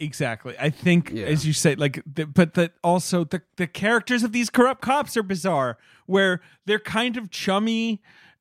Exactly. 0.00 0.54
I 0.58 0.70
think, 0.70 1.10
Yeah. 1.12 1.26
as 1.26 1.46
you 1.46 1.52
say, 1.52 1.74
like, 1.74 2.02
the, 2.06 2.24
but 2.26 2.54
that 2.54 2.72
also 2.82 3.24
the 3.24 3.42
the 3.56 3.66
characters 3.66 4.22
of 4.22 4.32
these 4.32 4.50
corrupt 4.50 4.80
cops 4.82 5.16
are 5.16 5.22
bizarre, 5.22 5.78
where 6.06 6.40
they're 6.66 6.78
kind 6.78 7.16
of 7.16 7.30
chummy, 7.30 8.00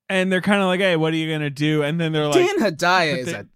and 0.09 0.31
they're 0.31 0.41
kind 0.41 0.61
of 0.61 0.67
like, 0.67 0.79
hey, 0.79 0.95
what 0.95 1.13
are 1.13 1.17
you 1.17 1.31
gonna 1.31 1.49
do? 1.49 1.83
And 1.83 1.99
then 1.99 2.11
they're 2.13 2.27
like, 2.27 2.35
Dan 2.47 2.59
Hedaya 2.71 3.11
but 3.11 3.19
is 3.19 3.33
a 3.33 3.47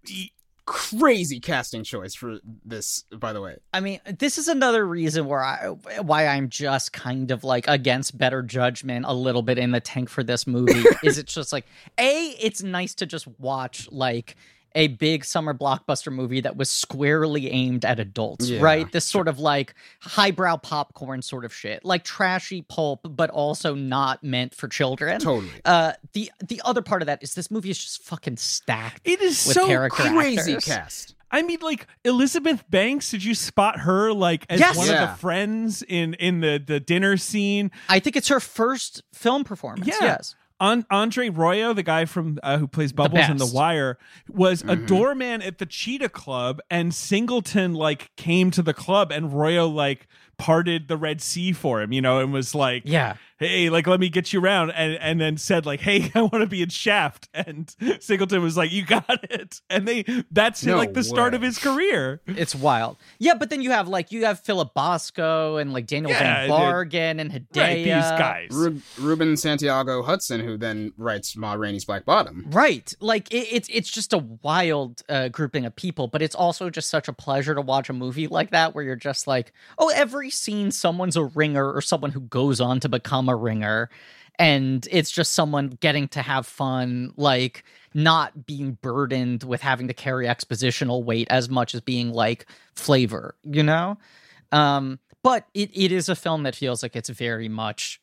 crazy 0.66 1.40
casting 1.40 1.84
choice 1.84 2.14
for 2.14 2.38
this, 2.64 3.04
by 3.18 3.32
the 3.32 3.40
way. 3.40 3.56
I 3.72 3.80
mean, 3.80 4.00
this 4.18 4.36
is 4.36 4.48
another 4.48 4.86
reason 4.86 5.26
where 5.26 5.42
I 5.42 5.68
why 6.02 6.26
I'm 6.26 6.48
just 6.48 6.92
kind 6.92 7.30
of 7.30 7.44
like 7.44 7.66
against 7.68 8.18
better 8.18 8.42
judgment 8.42 9.06
a 9.08 9.14
little 9.14 9.42
bit 9.42 9.58
in 9.58 9.70
the 9.70 9.80
tank 9.80 10.10
for 10.10 10.22
this 10.22 10.46
movie. 10.46 10.84
is 11.02 11.18
it's 11.18 11.32
just 11.32 11.52
like 11.52 11.66
a 11.98 12.34
it's 12.40 12.62
nice 12.62 12.94
to 12.96 13.06
just 13.06 13.26
watch 13.38 13.88
like 13.90 14.36
a 14.74 14.88
big 14.88 15.24
summer 15.24 15.54
blockbuster 15.54 16.12
movie 16.12 16.40
that 16.42 16.56
was 16.56 16.68
squarely 16.70 17.50
aimed 17.50 17.84
at 17.84 17.98
adults, 17.98 18.48
Yeah, 18.50 18.60
right? 18.60 18.90
This 18.92 19.04
sort 19.04 19.28
of 19.28 19.38
like 19.38 19.74
highbrow 20.00 20.58
popcorn 20.58 21.22
sort 21.22 21.44
of 21.44 21.54
shit, 21.54 21.84
like 21.84 22.04
trashy 22.04 22.62
pulp, 22.62 23.00
but 23.08 23.30
also 23.30 23.74
not 23.74 24.22
meant 24.22 24.54
for 24.54 24.68
children. 24.68 25.18
Totally. 25.20 25.50
Uh, 25.64 25.92
the 26.12 26.30
the 26.46 26.60
other 26.64 26.82
part 26.82 27.00
of 27.02 27.06
that 27.06 27.22
is 27.22 27.34
this 27.34 27.50
movie 27.50 27.70
is 27.70 27.78
just 27.78 28.02
fucking 28.02 28.36
stacked. 28.36 29.00
it 29.04 29.20
is 29.20 29.46
with 29.46 29.54
so 29.54 29.66
character 29.66 30.02
Crazy 30.02 30.52
actors. 30.52 30.64
cast. 30.64 31.12
I 31.30 31.42
mean, 31.42 31.58
like 31.60 31.86
Elizabeth 32.04 32.62
Banks. 32.70 33.10
Did 33.10 33.24
you 33.24 33.34
spot 33.34 33.80
her 33.80 34.12
like 34.12 34.46
as 34.48 34.60
Yes. 34.60 34.76
one 34.76 34.86
Yeah. 34.88 35.04
of 35.04 35.10
the 35.10 35.16
friends 35.16 35.82
in 35.82 36.14
in 36.14 36.40
the 36.40 36.62
the 36.64 36.80
dinner 36.80 37.16
scene? 37.16 37.70
I 37.88 37.98
think 37.98 38.14
it's 38.16 38.28
her 38.28 38.40
first 38.40 39.02
film 39.12 39.42
performance. 39.42 39.88
Yeah. 39.88 39.94
Yes. 40.02 40.34
An- 40.60 40.86
Andre 40.90 41.28
Royo, 41.28 41.74
the 41.74 41.82
guy 41.82 42.04
from 42.06 42.38
uh, 42.42 42.58
who 42.58 42.66
plays 42.66 42.92
Bubbles 42.92 43.28
in 43.28 43.36
The. 43.36 43.46
Wire, 43.46 43.98
was 44.28 44.62
a 44.62 44.76
Mhm. 44.76 44.86
doorman 44.86 45.42
at 45.42 45.58
the 45.58 45.66
Cheetah 45.66 46.08
Club, 46.08 46.60
and 46.70 46.94
Singleton 46.94 47.74
like 47.74 48.10
came 48.16 48.50
to 48.52 48.62
the 48.62 48.74
club, 48.74 49.10
and 49.12 49.30
Royo 49.32 49.72
like 49.72 50.06
parted 50.38 50.88
the 50.88 50.96
Red 50.96 51.20
Sea 51.20 51.52
for 51.52 51.80
him, 51.80 51.92
you 51.92 52.00
know, 52.02 52.20
and 52.20 52.32
was 52.32 52.54
like, 52.54 52.82
Yeah. 52.86 53.14
"Hey, 53.38 53.70
like 53.70 53.86
let 53.86 54.00
me 54.00 54.08
get 54.08 54.32
you 54.32 54.40
around," 54.40 54.70
and 54.70 54.94
and 54.94 55.20
then 55.20 55.36
said 55.36 55.66
like, 55.66 55.80
"Hey, 55.80 56.10
I 56.14 56.22
want 56.22 56.42
to 56.42 56.46
be 56.46 56.62
in 56.62 56.68
Shaft," 56.68 57.28
and 57.34 57.74
Singleton 58.00 58.42
was 58.42 58.56
like, 58.56 58.72
"You 58.72 58.84
got 58.84 59.24
it," 59.30 59.60
and 59.70 59.86
they 59.86 60.04
that's 60.30 60.64
No 60.64 60.76
like 60.76 60.94
the 60.94 61.04
start 61.04 61.34
of 61.34 61.42
his 61.42 61.58
career. 61.58 62.20
It's 62.26 62.54
wild. 62.54 62.96
Yeah, 63.18 63.34
but 63.34 63.50
then 63.50 63.62
you 63.62 63.70
have 63.70 63.88
like 63.88 64.12
you 64.12 64.24
have 64.24 64.40
Philip 64.40 64.74
Bosco 64.74 65.56
and 65.56 65.72
like 65.72 65.86
Daniel 65.86 66.10
Yeah, 66.10 66.46
von 66.46 66.60
Bargen 66.60 67.20
and 67.20 67.30
Hedaya. 67.30 67.56
Right, 67.56 67.84
these 67.84 68.18
guys. 68.18 68.48
Ru- 68.52 68.80
Ruben 68.98 69.36
Santiago 69.36 70.02
Hudson, 70.02 70.40
who 70.40 70.56
then 70.56 70.92
writes 70.96 71.36
Ma 71.36 71.54
Rainey's 71.54 71.84
Black 71.84 72.04
Bottom. 72.04 72.46
Right. 72.50 72.92
Like 73.00 73.32
it, 73.32 73.48
it's 73.50 73.68
it's 73.72 73.90
just 73.90 74.12
a 74.12 74.18
wild 74.42 75.02
uh, 75.08 75.28
grouping 75.28 75.64
of 75.64 75.74
people, 75.76 76.08
but 76.08 76.22
it's 76.22 76.34
also 76.34 76.70
just 76.70 76.88
such 76.90 77.08
a 77.08 77.12
pleasure 77.12 77.54
to 77.54 77.60
watch 77.60 77.88
a 77.88 77.92
movie 77.92 78.26
like 78.28 78.50
that 78.50 78.74
where 78.74 78.84
you're 78.84 78.96
just 78.96 79.26
like, 79.26 79.52
oh, 79.78 79.90
every 79.94 80.30
scene 80.30 80.70
someone's 80.70 81.16
a 81.16 81.24
ringer 81.24 81.72
or 81.72 81.80
someone 81.80 82.10
who 82.12 82.20
goes 82.20 82.60
on 82.60 82.80
to 82.80 82.88
become 82.88 83.25
a 83.28 83.36
ringer. 83.36 83.90
And 84.38 84.86
it's 84.90 85.10
just 85.10 85.32
someone 85.32 85.78
getting 85.80 86.08
to 86.08 86.20
have 86.20 86.46
fun, 86.46 87.12
like 87.16 87.64
not 87.94 88.46
being 88.46 88.76
burdened 88.82 89.42
with 89.44 89.62
having 89.62 89.88
to 89.88 89.94
carry 89.94 90.26
expositional 90.26 91.04
weight 91.04 91.28
as 91.30 91.48
much 91.48 91.74
as 91.74 91.80
being 91.80 92.12
like 92.12 92.46
flavor, 92.74 93.34
you 93.42 93.62
know? 93.62 93.96
Um, 94.52 94.98
but 95.22 95.46
it, 95.54 95.70
it 95.72 95.90
is 95.90 96.08
a 96.08 96.14
film 96.14 96.42
that 96.42 96.54
feels 96.54 96.82
like 96.82 96.94
it's 96.94 97.08
very 97.08 97.48
much 97.48 98.00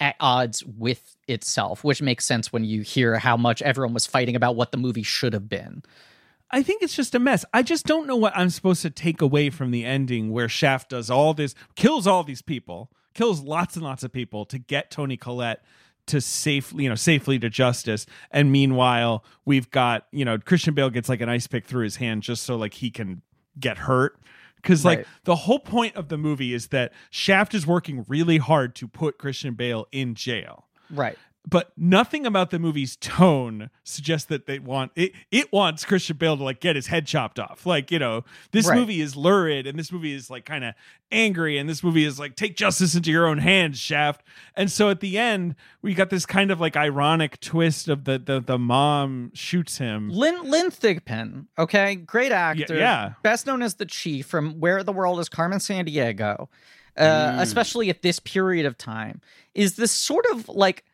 at 0.00 0.16
odds 0.18 0.64
with 0.64 1.16
itself, 1.28 1.84
which 1.84 2.02
makes 2.02 2.24
sense 2.24 2.52
when 2.52 2.64
you 2.64 2.82
hear 2.82 3.18
how 3.18 3.36
much 3.36 3.62
everyone 3.62 3.94
was 3.94 4.06
fighting 4.06 4.36
about 4.36 4.56
what 4.56 4.72
the 4.72 4.78
movie 4.78 5.02
should 5.02 5.32
have 5.32 5.48
been. 5.48 5.82
I 6.50 6.62
think 6.62 6.82
it's 6.82 6.94
just 6.94 7.14
a 7.14 7.18
mess. 7.18 7.44
I 7.52 7.62
just 7.62 7.86
don't 7.86 8.06
know 8.06 8.16
what 8.16 8.36
I'm 8.36 8.50
supposed 8.50 8.82
to 8.82 8.90
take 8.90 9.20
away 9.20 9.50
from 9.50 9.70
the 9.70 9.84
ending 9.84 10.30
where 10.30 10.48
Shaft 10.48 10.90
does 10.90 11.10
all 11.10 11.34
this, 11.34 11.54
kills 11.74 12.06
all 12.06 12.24
these 12.24 12.42
people, 12.42 12.90
kills 13.14 13.40
lots 13.40 13.76
and 13.76 13.84
lots 13.84 14.02
of 14.02 14.12
people 14.12 14.44
to 14.46 14.58
get 14.58 14.90
Toni 14.90 15.16
Collette 15.16 15.64
to 16.06 16.20
safely, 16.20 16.84
you 16.84 16.88
know, 16.90 16.94
safely 16.94 17.38
to 17.38 17.48
justice. 17.48 18.04
And 18.30 18.52
meanwhile, 18.52 19.24
we've 19.44 19.70
got, 19.70 20.06
you 20.12 20.24
know, 20.24 20.38
Christian 20.38 20.74
Bale 20.74 20.90
gets 20.90 21.08
like 21.08 21.20
an 21.22 21.28
ice 21.28 21.46
pick 21.46 21.64
through 21.64 21.84
his 21.84 21.96
hand 21.96 22.22
just 22.22 22.42
so 22.42 22.56
like 22.56 22.74
he 22.74 22.90
can 22.90 23.22
get 23.58 23.78
hurt. 23.78 24.18
Because 24.56 24.84
like 24.84 24.98
Right. 24.98 25.06
the 25.24 25.36
whole 25.36 25.58
point 25.60 25.96
of 25.96 26.08
the 26.08 26.18
movie 26.18 26.52
is 26.52 26.68
that 26.68 26.92
Shaft 27.10 27.54
is 27.54 27.66
working 27.66 28.04
really 28.08 28.38
hard 28.38 28.74
to 28.76 28.88
put 28.88 29.18
Christian 29.18 29.54
Bale 29.54 29.86
in 29.92 30.14
jail 30.14 30.66
Right. 30.90 31.18
But 31.46 31.72
nothing 31.76 32.24
about 32.24 32.50
the 32.50 32.58
movie's 32.58 32.96
tone 32.96 33.68
suggests 33.84 34.26
that 34.28 34.46
they 34.46 34.58
want 34.58 34.92
it 34.96 35.12
it 35.30 35.52
wants 35.52 35.84
christian 35.84 36.16
bale 36.16 36.38
to 36.38 36.42
like 36.42 36.58
get 36.58 36.74
his 36.74 36.86
head 36.86 37.06
chopped 37.06 37.38
off 37.38 37.66
like 37.66 37.90
you 37.90 37.98
know 37.98 38.24
this 38.52 38.66
Right. 38.66 38.78
movie 38.78 39.02
is 39.02 39.14
lurid 39.14 39.66
and 39.66 39.78
this 39.78 39.92
movie 39.92 40.14
is 40.14 40.30
like 40.30 40.46
kind 40.46 40.64
of 40.64 40.72
angry 41.12 41.58
and 41.58 41.68
this 41.68 41.82
movie 41.84 42.04
is 42.06 42.18
like 42.18 42.34
take 42.34 42.56
justice 42.56 42.94
into 42.94 43.10
your 43.10 43.26
own 43.26 43.38
hands 43.38 43.78
shaft 43.78 44.22
and 44.56 44.72
so 44.72 44.88
at 44.88 45.00
the 45.00 45.18
end 45.18 45.54
we 45.82 45.92
got 45.92 46.08
this 46.08 46.24
kind 46.24 46.50
of 46.50 46.60
like 46.62 46.76
ironic 46.76 47.38
twist 47.40 47.88
of 47.88 48.04
the 48.04 48.18
the, 48.18 48.40
the 48.40 48.58
mom 48.58 49.30
shoots 49.34 49.76
him 49.76 50.08
Lynn 50.08 50.50
Lynn 50.50 50.70
Thigpen, 50.70 51.46
okay, 51.58 51.94
great 51.96 52.32
actor, 52.32 52.74
yeah. 52.74 53.12
best 53.22 53.46
known 53.46 53.60
as 53.62 53.74
the 53.74 53.84
Chief 53.86 54.24
from 54.26 54.58
Where 54.60 54.82
the 54.82 54.92
World 54.92 55.20
is 55.20 55.28
Carmen 55.28 55.58
Sandiego, 55.58 56.48
uh, 56.96 57.02
Mm. 57.02 57.40
especially 57.42 57.90
at 57.90 58.00
this 58.02 58.18
period 58.18 58.64
of 58.64 58.78
time, 58.78 59.20
is 59.54 59.76
this 59.76 59.92
sort 59.92 60.24
of 60.32 60.48
like 60.48 60.84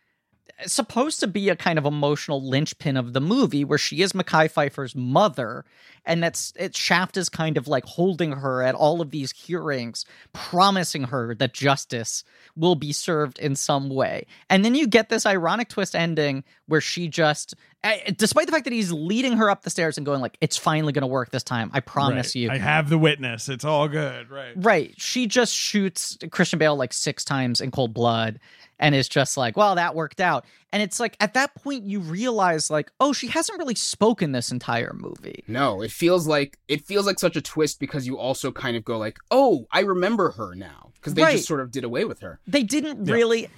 supposed 0.66 1.20
to 1.20 1.26
be 1.26 1.48
a 1.48 1.56
kind 1.56 1.78
of 1.78 1.84
emotional 1.84 2.46
linchpin 2.46 2.96
of 2.96 3.12
the 3.12 3.20
movie 3.20 3.64
where 3.64 3.78
she 3.78 4.02
is 4.02 4.12
Mekhi 4.12 4.50
Phifer's 4.50 4.94
mother 4.94 5.64
and 6.10 6.22
that's 6.22 6.52
it 6.56 6.76
Shaft 6.76 7.16
is 7.16 7.28
kind 7.30 7.56
of 7.56 7.68
like 7.68 7.84
holding 7.86 8.32
her 8.32 8.62
at 8.62 8.74
all 8.74 9.00
of 9.00 9.10
these 9.10 9.30
hearings 9.32 10.04
promising 10.34 11.04
her 11.04 11.34
that 11.36 11.54
justice 11.54 12.24
will 12.56 12.74
be 12.74 12.92
served 12.92 13.38
in 13.38 13.54
some 13.56 13.88
way 13.88 14.26
and 14.50 14.64
then 14.64 14.74
you 14.74 14.86
get 14.86 15.08
this 15.08 15.24
ironic 15.24 15.68
twist 15.68 15.94
ending 15.94 16.42
where 16.66 16.80
she 16.80 17.08
just 17.08 17.54
eh, 17.84 18.10
despite 18.16 18.46
the 18.46 18.52
fact 18.52 18.64
that 18.64 18.72
he's 18.72 18.92
leading 18.92 19.34
her 19.36 19.48
up 19.48 19.62
the 19.62 19.70
stairs 19.70 19.96
and 19.96 20.04
going 20.04 20.20
like 20.20 20.36
it's 20.40 20.56
finally 20.56 20.92
going 20.92 21.02
to 21.02 21.06
work 21.06 21.30
this 21.30 21.42
time 21.44 21.70
I 21.72 21.80
promise 21.80 22.28
Right. 22.28 22.36
you 22.36 22.50
i 22.50 22.58
have 22.58 22.88
the 22.90 22.98
witness 22.98 23.48
it's 23.48 23.64
all 23.64 23.88
good 23.88 24.28
right 24.30 24.52
Right. 24.56 24.94
She 24.98 25.26
just 25.26 25.54
shoots 25.54 26.18
Christian 26.30 26.58
Bale 26.58 26.76
like 26.76 26.92
six 26.92 27.24
times 27.24 27.60
in 27.60 27.70
cold 27.70 27.94
blood 27.94 28.40
and 28.78 28.94
is 28.94 29.08
just 29.08 29.36
like, 29.36 29.56
well, 29.56 29.74
that 29.76 29.94
worked 29.94 30.20
out. 30.20 30.44
And 30.72 30.82
it's 30.82 31.00
like 31.00 31.16
at 31.20 31.34
that 31.34 31.54
point 31.56 31.84
you 31.84 31.98
realize 32.00 32.70
like, 32.70 32.92
oh, 33.00 33.12
she 33.12 33.26
hasn't 33.26 33.58
really 33.58 33.74
spoken 33.74 34.32
this 34.32 34.52
entire 34.52 34.92
movie. 34.94 35.42
No, 35.48 35.82
it 35.82 35.90
feels 35.90 36.26
like 36.28 36.58
it 36.68 36.86
feels 36.86 37.06
like 37.06 37.18
such 37.18 37.36
a 37.36 37.42
twist 37.42 37.80
because 37.80 38.06
you 38.06 38.16
also 38.18 38.52
kind 38.52 38.76
of 38.76 38.84
go 38.84 38.96
like, 38.96 39.18
"Oh, 39.32 39.66
I 39.72 39.80
remember 39.80 40.30
her 40.32 40.54
now," 40.54 40.92
because 40.94 41.14
they 41.14 41.22
Right. 41.22 41.32
just 41.36 41.48
sort 41.48 41.60
of 41.60 41.72
did 41.72 41.82
away 41.84 42.04
with 42.04 42.20
her. 42.20 42.38
They 42.46 42.62
didn't 42.62 43.06
Yeah. 43.06 43.14
really 43.14 43.48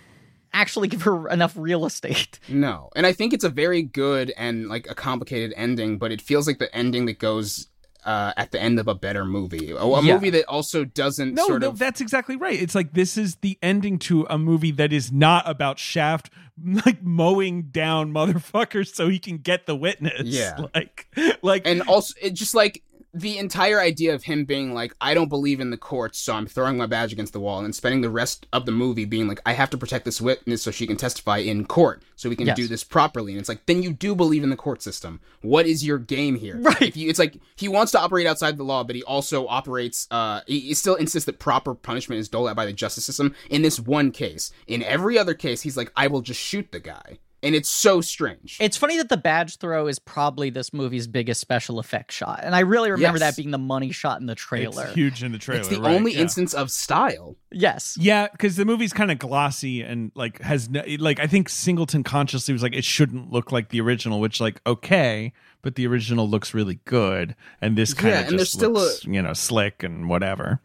actually 0.55 0.89
give 0.89 1.03
her 1.03 1.29
enough 1.29 1.55
real 1.57 1.85
estate. 1.87 2.39
No, 2.49 2.91
and 2.97 3.07
I 3.07 3.13
think 3.13 3.33
it's 3.33 3.45
a 3.45 3.49
very 3.49 3.83
good 3.83 4.33
and 4.37 4.69
like 4.69 4.87
a 4.91 4.95
complicated 4.95 5.53
ending, 5.57 5.99
but 5.99 6.13
it 6.13 6.21
feels 6.23 6.47
like 6.47 6.59
the 6.59 6.75
ending 6.75 7.07
that 7.07 7.19
goes 7.19 7.69
uh, 8.05 8.33
at 8.37 8.51
the 8.51 8.61
end 8.61 8.79
of 8.81 8.89
a 8.89 8.95
better 8.95 9.25
movie, 9.25 9.71
a, 9.71 9.77
a 9.77 10.03
Yeah. 10.03 10.15
movie 10.15 10.31
that 10.31 10.45
also 10.47 10.85
doesn't 10.85 11.35
No, 11.35 11.47
no, 11.47 11.69
of. 11.69 11.79
that's 11.79 12.01
exactly 12.01 12.37
right. 12.37 12.61
It's 12.61 12.75
like 12.75 12.93
this 12.95 13.17
is 13.17 13.37
the 13.37 13.59
ending 13.63 13.99
to 14.01 14.27
a 14.29 14.39
movie 14.39 14.73
that 14.73 14.93
is 14.93 15.13
not 15.13 15.49
about 15.49 15.79
Shaft 15.79 16.31
like 16.87 17.03
mowing 17.03 17.63
down 17.65 18.13
motherfuckers 18.13 18.95
so 18.95 19.09
he 19.09 19.19
can 19.19 19.39
get 19.39 19.67
the 19.67 19.77
witness. 19.77 20.23
Yeah. 20.25 20.57
Like 20.75 21.07
like 21.43 21.63
and 21.67 21.83
also 21.83 22.15
it 22.21 22.35
just 22.35 22.55
like 22.55 22.83
the 23.15 23.37
entire 23.39 23.79
idea 23.79 24.15
of 24.15 24.25
him 24.25 24.45
being 24.47 24.73
like 24.73 24.95
i 25.01 25.13
don't 25.13 25.29
believe 25.29 25.61
in 25.61 25.69
the 25.71 25.77
courts 25.77 26.19
so 26.19 26.33
i'm 26.33 26.47
throwing 26.47 26.79
my 26.79 26.87
badge 26.87 27.13
against 27.13 27.33
the 27.35 27.41
wall 27.41 27.59
and 27.59 27.67
then 27.67 27.73
spending 27.73 28.01
the 28.01 28.09
rest 28.09 28.47
of 28.55 28.65
the 28.65 28.73
movie 28.73 29.05
being 29.05 29.29
like 29.29 29.41
i 29.45 29.53
have 29.53 29.69
to 29.69 29.77
protect 29.77 30.05
this 30.07 30.19
witness 30.21 30.63
so 30.63 30.71
she 30.71 30.87
can 30.87 30.97
testify 30.97 31.37
in 31.39 31.65
court 31.67 32.03
so 32.17 32.29
we 32.31 32.37
can 32.37 32.47
Yes. 32.47 32.57
do 32.57 32.69
this 32.69 32.85
properly. 32.85 33.33
And 33.33 33.41
it's 33.41 33.49
like 33.49 33.67
then 33.67 33.83
you 33.83 33.93
do 33.93 34.15
believe 34.15 34.45
in 34.45 34.51
the 34.51 34.57
court 34.57 34.81
system. 34.81 35.21
What 35.41 35.67
is 35.67 35.85
your 35.85 35.99
game 35.99 36.37
here? 36.37 36.57
Right. 36.61 36.95
you, 36.95 37.11
it's 37.11 37.19
like 37.19 37.37
he 37.57 37.67
wants 37.69 37.91
to 37.93 37.99
operate 38.01 38.27
outside 38.29 38.57
the 38.57 38.63
law 38.65 38.85
but 38.85 38.95
he 38.97 39.03
also 39.03 39.47
operates 39.49 40.07
uh 40.11 40.41
he, 40.47 40.61
he 40.61 40.75
still 40.75 40.95
insists 40.95 41.27
that 41.27 41.39
proper 41.41 41.75
punishment 41.75 42.21
is 42.21 42.29
doled 42.29 42.49
out 42.49 42.57
by 42.57 42.65
the 42.65 42.73
justice 42.73 43.05
system. 43.05 43.35
In 43.51 43.63
this 43.63 43.79
one 43.81 44.11
case 44.13 44.53
in 44.67 44.83
every 44.83 45.19
other 45.19 45.35
case 45.35 45.63
he's 45.63 45.77
like 45.77 45.93
i 45.97 46.07
will 46.07 46.23
just 46.23 46.41
shoot 46.41 46.71
the 46.73 46.81
guy 46.81 47.19
and 47.43 47.55
it's 47.55 47.69
so 47.69 48.01
strange. 48.01 48.57
It's 48.61 48.77
funny 48.77 48.97
that 48.99 49.09
the 49.09 49.17
badge 49.17 49.59
throw 49.59 49.87
is 49.89 49.99
probably 49.99 50.51
this 50.51 50.73
movie's 50.73 51.07
biggest 51.07 51.41
special 51.41 51.79
effect 51.79 52.13
shot, 52.13 52.41
and 52.43 52.55
I 52.55 52.61
really 52.61 52.91
remember 52.91 53.19
Yes. 53.19 53.35
that 53.35 53.37
being 53.37 53.51
the 53.51 53.59
money 53.59 53.93
shot 53.93 54.21
in 54.21 54.27
the 54.27 54.35
trailer. 54.35 54.85
It's 54.87 54.95
huge 54.95 55.23
in 55.23 55.33
the 55.33 55.39
trailer. 55.39 55.61
it's 55.61 55.69
the 55.69 55.81
right, 55.81 55.95
only 55.95 56.15
yeah. 56.15 56.21
instance 56.21 56.55
of 56.55 56.71
style. 56.71 57.37
Yes, 57.51 57.97
Yeah, 58.01 58.29
because 58.33 58.57
the 58.57 58.65
movie's 58.65 58.93
kind 58.93 59.11
of 59.11 59.19
glossy 59.19 59.83
and 59.83 60.11
like 60.15 60.41
has 60.43 60.69
no, 60.71 60.83
like 60.99 61.21
I 61.21 61.27
think 61.27 61.49
Singleton 61.49 62.03
consciously 62.05 62.53
was 62.53 62.63
like 62.63 62.75
it 62.75 62.85
shouldn't 62.85 63.31
look 63.33 63.53
like 63.53 63.69
the 63.71 63.81
original, 63.81 64.21
which 64.21 64.41
like 64.41 64.61
okay, 64.67 65.33
but 65.63 65.75
the 65.75 65.87
original 65.87 66.29
looks 66.29 66.55
really 66.55 66.81
good, 66.85 67.35
and 67.61 67.77
this 67.77 67.93
kind 67.95 68.09
Yeah, 68.11 68.21
of 68.21 68.29
and 68.29 68.39
there's 68.39 68.49
just 68.49 68.59
still 68.59 68.71
looks 68.73 69.05
you 69.05 69.21
know 69.21 69.33
slick 69.33 69.83
and 69.83 70.09
whatever. 70.09 70.61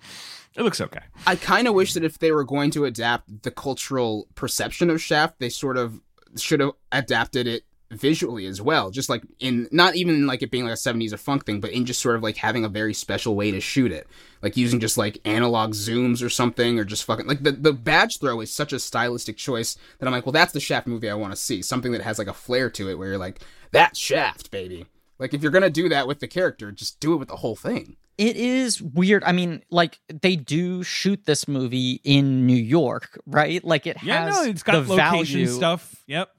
It 0.55 0.63
looks 0.63 0.81
okay. 0.81 1.01
I 1.27 1.35
kind 1.35 1.67
of 1.67 1.75
wish 1.75 1.93
that 1.93 2.03
if 2.03 2.17
they 2.17 2.31
were 2.31 2.43
going 2.43 2.71
to 2.71 2.85
adapt 2.85 3.43
the 3.43 3.51
cultural 3.51 4.27
perception 4.33 4.89
of 4.89 4.99
Shaft, 4.99 5.37
they 5.37 5.49
sort 5.49 5.77
of 5.77 6.01
should 6.35 6.59
have 6.59 6.71
adapted 6.91 7.47
it 7.47 7.63
visually 7.91 8.45
as 8.45 8.61
well. 8.61 8.91
Just 8.91 9.09
like 9.09 9.23
in 9.39 9.67
not 9.71 9.95
even 9.95 10.27
like 10.27 10.41
it 10.41 10.51
being 10.51 10.65
like 10.65 10.73
a 10.73 10.77
70s 10.77 11.13
or 11.13 11.17
funk 11.17 11.45
thing, 11.45 11.59
but 11.59 11.71
in 11.71 11.85
just 11.85 12.01
sort 12.01 12.15
of 12.15 12.23
like 12.23 12.37
having 12.37 12.65
a 12.65 12.69
very 12.69 12.93
special 12.93 13.35
way 13.35 13.51
to 13.51 13.59
shoot 13.59 13.91
it. 13.91 14.07
Like 14.41 14.57
using 14.57 14.79
just 14.79 14.97
like 14.97 15.19
analog 15.25 15.71
zooms 15.71 16.23
or 16.23 16.29
something 16.29 16.79
or 16.79 16.83
just 16.83 17.05
fucking 17.05 17.27
like 17.27 17.43
the 17.43 17.51
the 17.51 17.73
badge 17.73 18.19
throw 18.19 18.41
is 18.41 18.51
such 18.51 18.73
a 18.73 18.79
stylistic 18.79 19.37
choice 19.37 19.77
that 19.99 20.07
I'm 20.07 20.11
like, 20.11 20.25
well 20.25 20.33
that's 20.33 20.53
the 20.53 20.59
Shaft 20.59 20.87
movie 20.87 21.09
I 21.09 21.15
want 21.15 21.33
to 21.33 21.37
see. 21.37 21.61
Something 21.61 21.91
that 21.93 22.01
has 22.01 22.19
like 22.19 22.27
a 22.27 22.33
flair 22.33 22.69
to 22.71 22.89
it 22.89 22.95
where 22.95 23.09
you're 23.09 23.17
like, 23.17 23.39
that 23.71 23.95
Shaft, 23.95 24.51
baby. 24.51 24.85
Like 25.19 25.33
if 25.33 25.41
you're 25.41 25.51
to 25.51 25.69
do 25.69 25.89
that 25.89 26.07
with 26.07 26.19
the 26.19 26.27
character, 26.27 26.71
just 26.71 26.99
do 26.99 27.13
it 27.13 27.17
with 27.17 27.29
the 27.29 27.37
whole 27.37 27.55
thing. 27.55 27.97
It 28.17 28.35
is 28.35 28.81
weird. 28.81 29.23
I 29.23 29.31
mean, 29.31 29.63
like 29.69 29.99
they 30.07 30.35
do 30.35 30.83
shoot 30.83 31.25
this 31.25 31.47
movie 31.47 32.01
in 32.03 32.45
New 32.47 32.55
York, 32.57 33.19
right? 33.25 33.63
Like 33.63 33.85
it 33.87 33.97
Yeah, 34.03 34.25
has 34.25 34.35
no, 34.35 34.43
it's 34.49 34.63
got 34.63 34.71
the 34.85 34.93
location 34.95 34.95
value, 35.41 35.47
stuff. 35.47 35.95
Yep. 36.07 36.29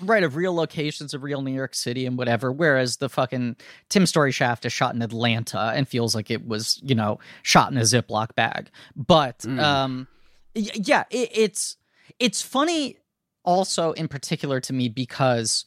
right, 0.00 0.22
of 0.22 0.36
real 0.36 0.54
locations 0.54 1.14
of 1.14 1.22
real 1.22 1.42
New 1.42 1.52
York 1.54 1.74
City 1.74 2.06
and 2.06 2.16
whatever. 2.18 2.52
Whereas 2.52 2.98
the 2.98 3.08
fucking 3.08 3.56
Tim 3.88 4.06
Story 4.06 4.30
Shaft 4.30 4.64
is 4.66 4.72
shot 4.72 4.94
in 4.94 5.02
Atlanta 5.02 5.72
and 5.74 5.88
feels 5.88 6.14
like 6.14 6.30
it 6.30 6.46
was, 6.46 6.78
you 6.82 6.94
know, 6.94 7.18
shot 7.42 7.72
in 7.72 7.78
a 7.78 7.82
Ziploc 7.82 8.34
bag. 8.34 8.70
But 8.94 9.38
Mm. 9.40 9.60
um, 9.60 10.08
yeah, 10.54 11.04
it, 11.10 11.30
it's 11.34 11.76
it's 12.18 12.40
funny 12.42 12.96
also 13.44 13.92
in 13.92 14.08
particular 14.08 14.60
to 14.60 14.72
me 14.72 14.88
because 14.88 15.64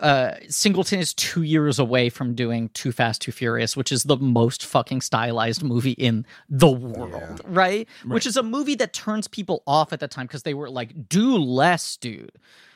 uh 0.00 0.32
Singleton 0.48 0.98
is 0.98 1.14
2 1.14 1.42
years 1.42 1.78
away 1.78 2.08
from 2.08 2.34
doing 2.34 2.68
Too 2.70 2.90
Fast 2.92 3.22
Too 3.22 3.32
Furious 3.32 3.76
which 3.76 3.92
is 3.92 4.02
the 4.04 4.16
most 4.16 4.64
fucking 4.64 5.00
stylized 5.00 5.62
movie 5.62 5.92
in 5.92 6.26
the 6.48 6.70
world 6.70 7.40
right? 7.44 7.88
which 8.06 8.26
is 8.26 8.36
a 8.36 8.42
movie 8.42 8.74
that 8.76 8.92
turns 8.92 9.28
people 9.28 9.62
off 9.66 9.92
at 9.92 10.00
the 10.00 10.08
time 10.08 10.26
cuz 10.26 10.42
they 10.42 10.54
were 10.54 10.68
like 10.70 11.08
do 11.08 11.36
less 11.36 11.96
dude. 11.96 12.32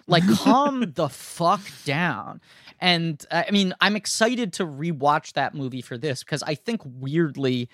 Like 0.07 0.23
calm 0.37 0.93
the 0.95 1.09
fuck 1.09 1.61
down. 1.85 2.41
And 2.81 3.25
uh, 3.31 3.43
I 3.49 3.51
mean 3.51 3.75
I'm 3.81 3.97
excited 3.97 4.53
to 4.55 4.65
rewatch 4.65 5.33
that 5.35 5.55
movie 5.55 5.83
for 5.83 5.99
this 5.99 6.23
because 6.23 6.43
I 6.45 6.55
think 6.55 6.83
weirdly 6.85 7.69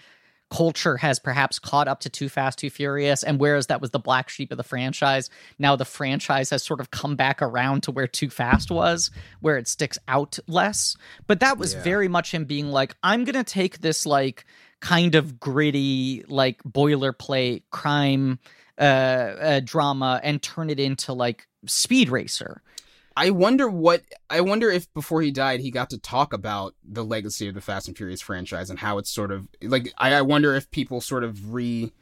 culture 0.54 0.96
has 0.96 1.18
perhaps 1.18 1.58
caught 1.58 1.88
up 1.88 1.98
to 2.00 2.08
Too 2.08 2.28
Fast, 2.28 2.58
Too 2.60 2.70
Furious, 2.70 3.24
and 3.24 3.40
whereas 3.40 3.66
that 3.66 3.80
was 3.80 3.90
the 3.90 3.98
black 3.98 4.28
sheep 4.28 4.52
of 4.52 4.56
the 4.56 4.62
franchise, 4.62 5.28
now 5.58 5.74
the 5.74 5.84
franchise 5.84 6.50
has 6.50 6.62
sort 6.62 6.78
of 6.80 6.92
come 6.92 7.16
back 7.16 7.42
around 7.42 7.82
to 7.82 7.90
where 7.90 8.06
Too 8.06 8.30
Fast 8.30 8.70
was, 8.70 9.10
where 9.40 9.56
it 9.56 9.66
sticks 9.66 9.98
out 10.06 10.38
less. 10.46 10.96
But 11.26 11.40
that 11.40 11.58
was 11.58 11.74
Yeah. 11.74 11.82
very 11.82 12.06
much 12.06 12.32
him 12.32 12.44
being 12.44 12.68
like, 12.68 12.94
I'm 13.02 13.24
gonna 13.24 13.42
take 13.42 13.80
this 13.80 14.06
like 14.06 14.44
kind 14.80 15.16
of 15.16 15.40
gritty, 15.40 16.24
like 16.28 16.62
boilerplate 16.62 17.62
crime 17.70 18.38
uh, 18.78 18.82
uh 18.82 19.60
drama 19.64 20.20
and 20.22 20.42
turn 20.42 20.68
it 20.70 20.78
into 20.80 21.12
like 21.12 21.46
Speed 21.66 22.10
Racer. 22.10 22.62
I 23.16 23.30
wonder 23.30 23.68
what 23.68 24.02
I 24.28 24.40
wonder 24.40 24.70
if 24.70 24.92
before 24.92 25.22
he 25.22 25.30
died 25.30 25.60
he 25.60 25.70
got 25.70 25.90
to 25.90 25.98
talk 25.98 26.32
about 26.32 26.74
the 26.84 27.04
legacy 27.04 27.48
of 27.48 27.54
the 27.54 27.60
Fast 27.60 27.88
and 27.88 27.96
Furious 27.96 28.20
franchise 28.20 28.70
and 28.70 28.78
how 28.78 28.98
it's 28.98 29.10
sort 29.10 29.30
of 29.30 29.48
like 29.62 29.92
I, 29.98 30.14
I 30.14 30.22
wonder 30.22 30.54
if 30.54 30.70
people 30.70 31.00
sort 31.00 31.24
of 31.24 31.54
re 31.54 31.92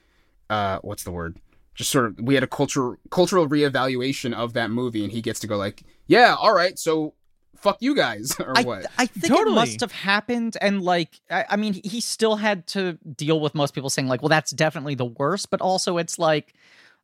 uh 0.48 0.78
what's 0.82 1.04
the 1.04 1.12
word 1.12 1.38
just 1.74 1.90
sort 1.90 2.06
of 2.06 2.20
we 2.20 2.34
had 2.34 2.42
a 2.42 2.48
cultural 2.48 2.96
cultural 3.10 3.48
reevaluation 3.48 4.34
of 4.34 4.54
that 4.54 4.70
movie 4.70 5.04
and 5.04 5.12
he 5.12 5.20
gets 5.20 5.40
to 5.40 5.46
go 5.46 5.56
like 5.56 5.82
yeah 6.06 6.34
all 6.38 6.54
right 6.54 6.78
so 6.78 7.14
fuck 7.62 7.78
you 7.80 7.94
guys 7.94 8.34
or 8.40 8.52
I, 8.56 8.62
what 8.62 8.86
I 8.98 9.06
think 9.06 9.32
Totally. 9.32 9.52
it 9.52 9.54
must 9.54 9.80
have 9.80 9.92
happened, 9.92 10.58
and 10.60 10.82
like, 10.82 11.20
I, 11.30 11.46
I 11.50 11.56
mean, 11.56 11.80
he 11.84 12.00
still 12.00 12.36
had 12.36 12.66
to 12.68 12.98
deal 13.16 13.40
with 13.40 13.54
most 13.54 13.72
people 13.72 13.88
saying 13.88 14.08
like, 14.08 14.20
"Well, 14.20 14.28
that's 14.28 14.50
definitely 14.50 14.96
the 14.96 15.06
worst," 15.06 15.50
but 15.50 15.60
also 15.60 15.96
it's 15.98 16.18
like. 16.18 16.54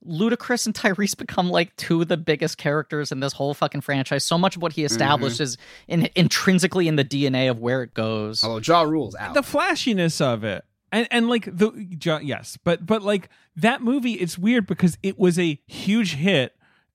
Ludacris 0.06 0.66
and 0.66 0.74
Tyrese 0.74 1.16
become 1.16 1.50
like 1.50 1.74
two 1.76 2.02
of 2.02 2.08
the 2.08 2.16
biggest 2.16 2.58
characters 2.58 3.10
in 3.12 3.20
this 3.20 3.32
whole 3.32 3.54
fucking 3.54 3.80
franchise. 3.80 4.24
So 4.24 4.38
much 4.38 4.56
of 4.56 4.62
what 4.62 4.72
he 4.72 4.82
mm-hmm. 4.82 4.86
established 4.86 5.40
is 5.40 5.56
in, 5.86 6.08
intrinsically 6.14 6.88
in 6.88 6.96
the 6.96 7.04
DNA 7.04 7.50
of 7.50 7.58
where 7.58 7.82
it 7.82 7.94
goes. 7.94 8.42
although 8.44 8.60
Jaw 8.60 8.82
rules 8.82 9.14
out 9.16 9.34
the 9.34 9.42
flashiness 9.42 10.20
of 10.20 10.44
it 10.44 10.64
and 10.92 11.06
and 11.10 11.28
like 11.28 11.44
the 11.44 11.70
ju- 11.98 12.20
yes 12.22 12.56
but 12.64 12.86
but 12.86 13.02
like 13.02 13.28
that 13.56 13.82
movie 13.82 14.12
it's 14.12 14.38
weird 14.38 14.66
because 14.66 14.96
it 15.02 15.18
was 15.18 15.38
a 15.38 15.60
huge 15.66 16.14
hit 16.14 16.54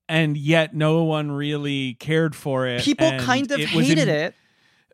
and 0.09 0.35
yet 0.37 0.73
no 0.75 1.03
one 1.03 1.31
really 1.31 1.93
cared 1.95 2.35
for 2.35 2.65
it 2.67 2.81
People 2.81 3.07
and 3.07 3.21
kind 3.21 3.51
of 3.51 3.59
it 3.59 3.73
was 3.73 3.87
hated 3.87 4.07
im- 4.07 4.15
it. 4.15 4.35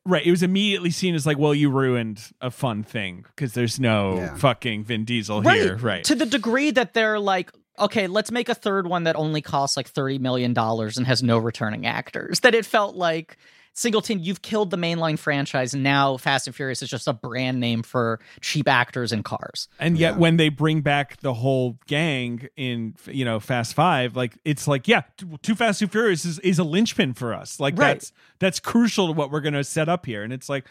right 0.06 0.26
it 0.26 0.32
was 0.32 0.44
immediately 0.44 0.90
seen 0.90 1.16
as 1.16 1.26
like 1.26 1.38
well 1.38 1.54
you 1.56 1.70
ruined 1.70 2.22
a 2.42 2.52
fun 2.52 2.84
thing 2.84 3.24
because 3.36 3.54
there's 3.54 3.80
no 3.80 4.16
Yeah. 4.18 4.36
fucking 4.36 4.84
vin 4.84 5.06
diesel 5.06 5.42
here 5.42 5.78
right 5.78 6.04
To 6.06 6.16
the 6.16 6.26
degree 6.26 6.72
that 6.72 6.94
they're 6.94 7.20
like, 7.20 7.52
okay, 7.80 8.08
let's 8.08 8.32
make 8.32 8.50
a 8.50 8.56
third 8.56 8.88
one 8.88 9.04
that 9.04 9.16
only 9.16 9.42
costs 9.42 9.76
like 9.78 9.92
$30 9.92 10.20
million 10.20 10.54
and 10.58 11.08
has 11.08 11.24
no 11.24 11.38
returning 11.38 11.86
actors. 11.86 12.40
That 12.42 12.54
it 12.56 12.66
felt 12.66 12.96
like, 12.96 13.38
Singleton, 13.74 14.20
you've 14.22 14.42
killed 14.42 14.72
the 14.72 14.78
mainline 14.78 15.18
franchise. 15.18 15.74
and 15.74 15.84
Now 15.84 16.18
Fast 16.18 16.48
and 16.48 16.56
Furious 16.56 16.82
is 16.82 16.90
just 16.90 17.08
a 17.08 17.14
brand 17.14 17.60
name 17.62 17.82
for 17.84 18.20
cheap 18.42 18.68
actors 18.68 19.12
and 19.14 19.24
cars. 19.24 19.70
and 19.80 19.98
yet 19.98 20.14
Yeah. 20.14 20.18
when 20.20 20.36
they 20.38 20.50
bring 20.50 20.82
back 20.82 21.18
the 21.22 21.34
whole 21.34 21.78
gang 21.88 22.50
in 22.58 22.96
you 23.06 23.24
know 23.24 23.40
fast 23.40 23.74
five 23.76 24.16
like 24.18 24.38
it's 24.44 24.68
like 24.68 24.88
yeah 24.88 25.04
too 25.44 25.56
fast 25.56 25.80
too 25.80 25.88
furious 25.88 26.26
is, 26.26 26.40
is 26.40 26.60
a 26.60 26.64
linchpin 26.66 27.14
for 27.14 27.34
us 27.34 27.60
like 27.60 27.78
Right. 27.78 27.94
that's 27.94 28.12
that's 28.40 28.60
crucial 28.60 29.08
to 29.08 29.14
what 29.14 29.32
we're 29.32 29.40
gonna 29.42 29.64
set 29.64 29.88
up 29.88 30.06
here 30.06 30.24
and 30.24 30.34
it's 30.34 30.50
like 30.50 30.66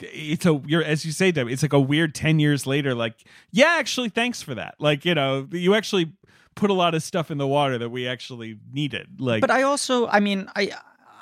it's 0.00 0.44
a 0.44 0.60
you're 0.66 0.84
as 0.84 1.06
you 1.06 1.12
say 1.12 1.30
Deb, 1.32 1.48
it's 1.48 1.62
like 1.62 1.72
a 1.72 1.80
weird 1.80 2.14
10 2.14 2.38
years 2.38 2.66
later 2.66 2.94
like 2.94 3.14
yeah 3.50 3.76
actually 3.78 4.10
thanks 4.10 4.42
for 4.42 4.54
that 4.56 4.74
like 4.78 5.06
you 5.06 5.14
know 5.14 5.48
you 5.52 5.74
actually 5.74 6.12
put 6.56 6.70
a 6.70 6.74
lot 6.74 6.94
of 6.94 7.02
stuff 7.04 7.30
in 7.30 7.38
the 7.38 7.46
water 7.46 7.78
that 7.78 7.90
we 7.90 8.08
actually 8.08 8.58
needed 8.72 9.20
like 9.20 9.40
But 9.40 9.50
I 9.52 9.62
also, 9.62 10.08
I 10.08 10.18
mean, 10.20 10.50
I 10.56 10.72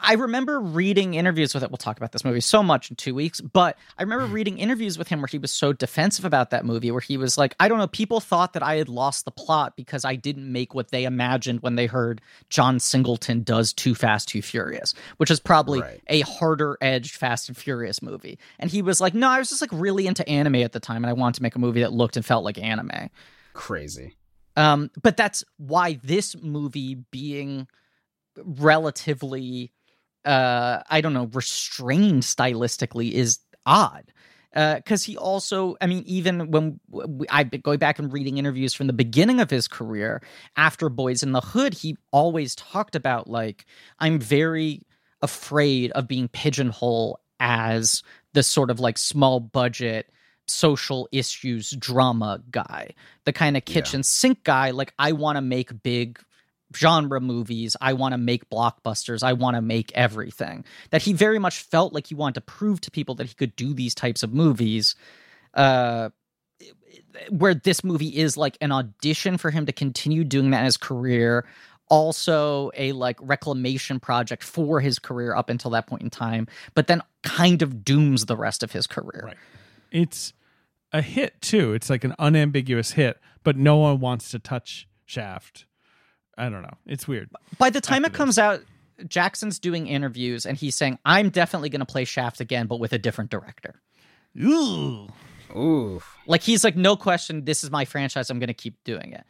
I 0.07 0.15
remember 0.17 0.61
reading 0.61 1.15
interviews 1.15 1.55
with 1.55 1.63
it. 1.63 1.71
We'll 1.71 1.79
talk 1.79 1.97
about 1.97 2.13
this 2.13 2.27
movie 2.27 2.43
so 2.43 2.63
much 2.63 2.91
in 2.91 2.97
two 2.97 3.15
weeks, 3.15 3.41
but 3.41 3.79
I 3.97 4.03
remember 4.03 4.27
reading 4.35 4.59
interviews 4.59 4.99
with 4.99 5.09
him 5.09 5.21
where 5.23 5.27
he 5.29 5.39
was 5.39 5.51
so 5.51 5.73
defensive 5.73 6.27
about 6.27 6.51
that 6.51 6.67
movie, 6.67 6.91
where 6.91 7.01
he 7.01 7.17
was 7.17 7.39
like, 7.39 7.55
I 7.59 7.69
don't 7.69 7.79
know, 7.79 7.87
people 7.87 8.21
thought 8.21 8.53
that 8.53 8.63
I 8.63 8.75
had 8.77 8.91
lost 8.91 9.25
the 9.25 9.31
plot 9.31 9.77
because 9.77 10.05
I 10.05 10.15
didn't 10.17 10.53
make 10.53 10.75
what 10.75 10.91
they 10.91 11.05
imagined 11.05 11.61
when 11.63 11.77
they 11.77 11.87
heard 11.87 12.21
John 12.51 12.81
Singleton 12.81 13.45
does 13.45 13.73
Too 13.73 13.95
Fast, 13.95 14.29
Too 14.29 14.43
Furious, 14.43 14.93
which 15.17 15.31
is 15.31 15.41
probably 15.41 15.81
Right. 15.81 16.03
a 16.09 16.21
harder 16.21 16.77
edged 16.83 17.15
Fast 17.15 17.49
and 17.49 17.57
Furious 17.57 18.03
movie. 18.03 18.39
And 18.59 18.71
he 18.71 18.83
was 18.83 19.01
like, 19.01 19.15
No, 19.15 19.31
I 19.31 19.39
was 19.39 19.49
just 19.49 19.63
like 19.63 19.71
really 19.73 20.07
into 20.07 20.29
anime 20.29 20.57
at 20.57 20.73
the 20.73 20.81
time, 20.81 21.03
and 21.03 21.09
I 21.09 21.15
wanted 21.15 21.37
to 21.37 21.43
make 21.43 21.57
a 21.57 21.59
movie 21.59 21.81
that 21.81 21.95
looked 21.95 22.17
and 22.19 22.27
felt 22.27 22.45
like 22.45 22.59
anime. 22.59 23.09
crazy 23.55 24.17
Um, 24.57 24.91
but 25.03 25.17
that's 25.17 25.45
why 25.57 25.99
this 26.03 26.37
movie 26.41 26.97
being 27.11 27.67
relatively, 28.37 29.73
uh, 30.25 30.81
I 30.89 31.01
don't 31.01 31.15
know, 31.15 31.29
restrained 31.33 32.23
stylistically 32.23 33.13
is 33.13 33.39
odd. 33.67 34.13
Because 34.53 35.03
he 35.03 35.17
also, 35.17 35.77
I 35.81 35.89
mean, 35.89 36.05
even 36.07 36.53
when 36.53 36.79
w- 36.89 37.25
I 37.29 37.43
going 37.43 37.81
back 37.81 37.99
and 37.99 38.13
reading 38.13 38.39
interviews 38.39 38.73
from 38.73 38.87
the 38.87 38.93
beginning 38.93 39.41
of 39.41 39.51
his 39.51 39.67
career 39.67 40.23
after 40.57 40.89
Boyz 40.89 41.25
n 41.25 41.33
the 41.33 41.41
Hood, 41.41 41.75
he 41.75 41.97
always 42.13 42.55
talked 42.55 42.95
about 42.95 43.29
like, 43.29 43.67
I'm 43.99 44.21
very 44.21 44.83
afraid 45.23 45.91
of 45.93 46.07
being 46.07 46.29
pigeonholed 46.29 47.17
as 47.41 48.05
the 48.33 48.45
sort 48.45 48.71
of 48.71 48.79
like 48.79 48.97
small 48.97 49.41
budget 49.41 50.09
social 50.47 51.09
issues 51.13 51.71
drama 51.73 52.41
guy, 52.51 52.91
the 53.25 53.33
kind 53.33 53.57
of 53.57 53.63
Yeah. 53.67 53.75
kitchen 53.75 54.03
sink 54.03 54.45
guy. 54.45 54.71
Like, 54.71 54.93
I 54.99 55.13
want 55.13 55.37
to 55.37 55.43
make 55.43 55.83
big 55.83 56.19
genre 56.77 57.21
movies. 57.21 57.77
I 57.81 57.93
want 57.93 58.13
to 58.13 58.19
make 58.19 58.51
blockbusters. 58.51 59.23
I 59.23 59.33
want 59.35 59.57
to 59.57 59.63
make 59.63 59.93
everything. 59.95 60.65
That 60.91 61.03
he 61.03 61.13
very 61.13 61.39
much 61.39 61.61
felt 61.61 61.93
like 61.93 62.09
he 62.09 62.15
wanted 62.15 62.35
to 62.35 62.41
prove 62.41 62.81
to 62.83 62.91
people 62.91 63.15
that 63.17 63.27
he 63.27 63.35
could 63.35 63.55
do 63.57 63.75
these 63.75 63.95
types 63.95 64.23
of 64.23 64.33
movies. 64.33 64.97
Uh, 65.55 66.11
where 67.31 67.55
this 67.55 67.85
movie 67.85 68.17
is 68.17 68.37
like 68.37 68.57
an 68.61 68.73
audition 68.73 69.39
for 69.39 69.51
him 69.51 69.67
to 69.67 69.73
continue 69.73 70.25
doing 70.25 70.51
that 70.51 70.61
in 70.61 70.65
his 70.65 70.77
career 70.77 71.45
also 71.89 72.71
a 72.77 72.93
like 72.93 73.19
reclamation 73.21 74.01
project 74.01 74.43
for 74.43 74.81
his 74.81 74.99
career 74.99 75.35
up 75.35 75.49
until 75.51 75.71
that 75.71 75.87
point 75.87 76.03
in 76.03 76.11
time 76.11 76.47
but 76.75 76.87
then 76.87 77.03
kind 77.23 77.63
of 77.63 77.85
dooms 77.85 78.27
the 78.27 78.37
rest 78.37 78.63
of 78.63 78.73
his 78.73 78.87
career 78.87 79.23
Right. 79.27 79.37
It's 79.95 80.35
a 80.93 81.01
hit 81.01 81.41
too 81.41 81.73
it's 81.73 81.89
like 81.89 82.05
an 82.05 82.15
unambiguous 82.19 82.93
hit 82.93 83.19
but 83.43 83.57
no 83.57 83.79
one 83.79 83.99
wants 83.99 84.31
to 84.31 84.39
touch 84.39 84.87
shaft 85.07 85.65
i 86.37 86.51
don't 86.51 86.63
know 86.63 86.77
it's 86.85 87.09
weird 87.09 87.31
by 87.57 87.71
the 87.71 87.81
time 87.81 88.05
it 88.05 88.09
After 88.09 88.19
comes 88.19 88.39
out 88.39 88.61
Jackson's 89.09 89.59
doing 89.59 89.87
interviews 89.87 90.47
and 90.47 90.57
he's 90.57 90.75
saying, 90.75 90.99
I'm 91.05 91.31
definitely 91.31 91.69
going 91.69 91.81
to 91.81 91.87
play 91.87 92.05
Shaft 92.05 92.41
again, 92.41 92.67
but 92.67 92.79
with 92.79 92.93
a 92.93 92.99
different 92.99 93.31
director. 93.31 93.81
Ooh. 94.41 95.09
Ooh. 95.55 96.03
Like, 96.27 96.43
he's 96.43 96.65
like, 96.65 96.77
no 96.77 96.97
question, 96.97 97.45
this 97.45 97.63
is 97.63 97.71
my 97.71 97.85
franchise. 97.85 98.31
I'm 98.31 98.39
going 98.39 98.49
to 98.49 98.55
keep 98.55 98.83
doing 98.85 99.13
it. 99.13 99.25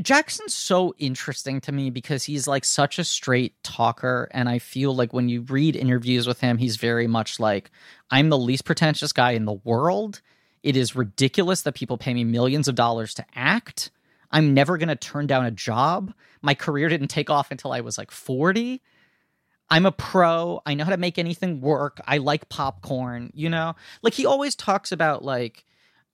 Jackson's 0.00 0.54
so 0.54 0.94
interesting 0.98 1.60
to 1.62 1.72
me 1.72 1.90
because 1.90 2.24
he's 2.24 2.48
like 2.48 2.64
such 2.64 2.98
a 2.98 3.04
straight 3.04 3.62
talker. 3.62 4.28
And 4.32 4.48
I 4.48 4.58
feel 4.58 4.94
like 4.94 5.12
when 5.12 5.28
you 5.28 5.42
read 5.42 5.76
interviews 5.76 6.26
with 6.26 6.40
him, 6.40 6.56
he's 6.56 6.76
very 6.76 7.06
much 7.06 7.38
like, 7.38 7.70
I'm 8.10 8.30
the 8.30 8.38
least 8.38 8.64
pretentious 8.64 9.12
guy 9.12 9.32
in 9.32 9.44
the 9.44 9.52
world. 9.52 10.22
It 10.62 10.76
is 10.76 10.96
ridiculous 10.96 11.62
that 11.62 11.74
people 11.74 11.98
pay 11.98 12.14
me 12.14 12.24
millions 12.24 12.68
of 12.68 12.74
dollars 12.74 13.12
to 13.14 13.26
act. 13.34 13.90
I'm 14.30 14.54
never 14.54 14.78
going 14.78 14.88
to 14.88 14.96
turn 14.96 15.26
down 15.26 15.44
a 15.44 15.50
job. 15.50 16.14
My 16.40 16.54
career 16.54 16.88
didn't 16.88 17.08
take 17.08 17.28
off 17.28 17.50
until 17.50 17.72
I 17.72 17.80
was 17.80 17.98
like 17.98 18.10
40. 18.10 18.80
I'm 19.68 19.86
a 19.86 19.92
pro. 19.92 20.62
I 20.64 20.74
know 20.74 20.84
how 20.84 20.90
to 20.90 20.96
make 20.96 21.18
anything 21.18 21.60
work. 21.60 22.00
I 22.06 22.18
like 22.18 22.48
popcorn, 22.48 23.30
you 23.34 23.50
know? 23.50 23.74
Like 24.02 24.14
he 24.14 24.24
always 24.24 24.54
talks 24.54 24.90
about 24.90 25.22
like 25.22 25.64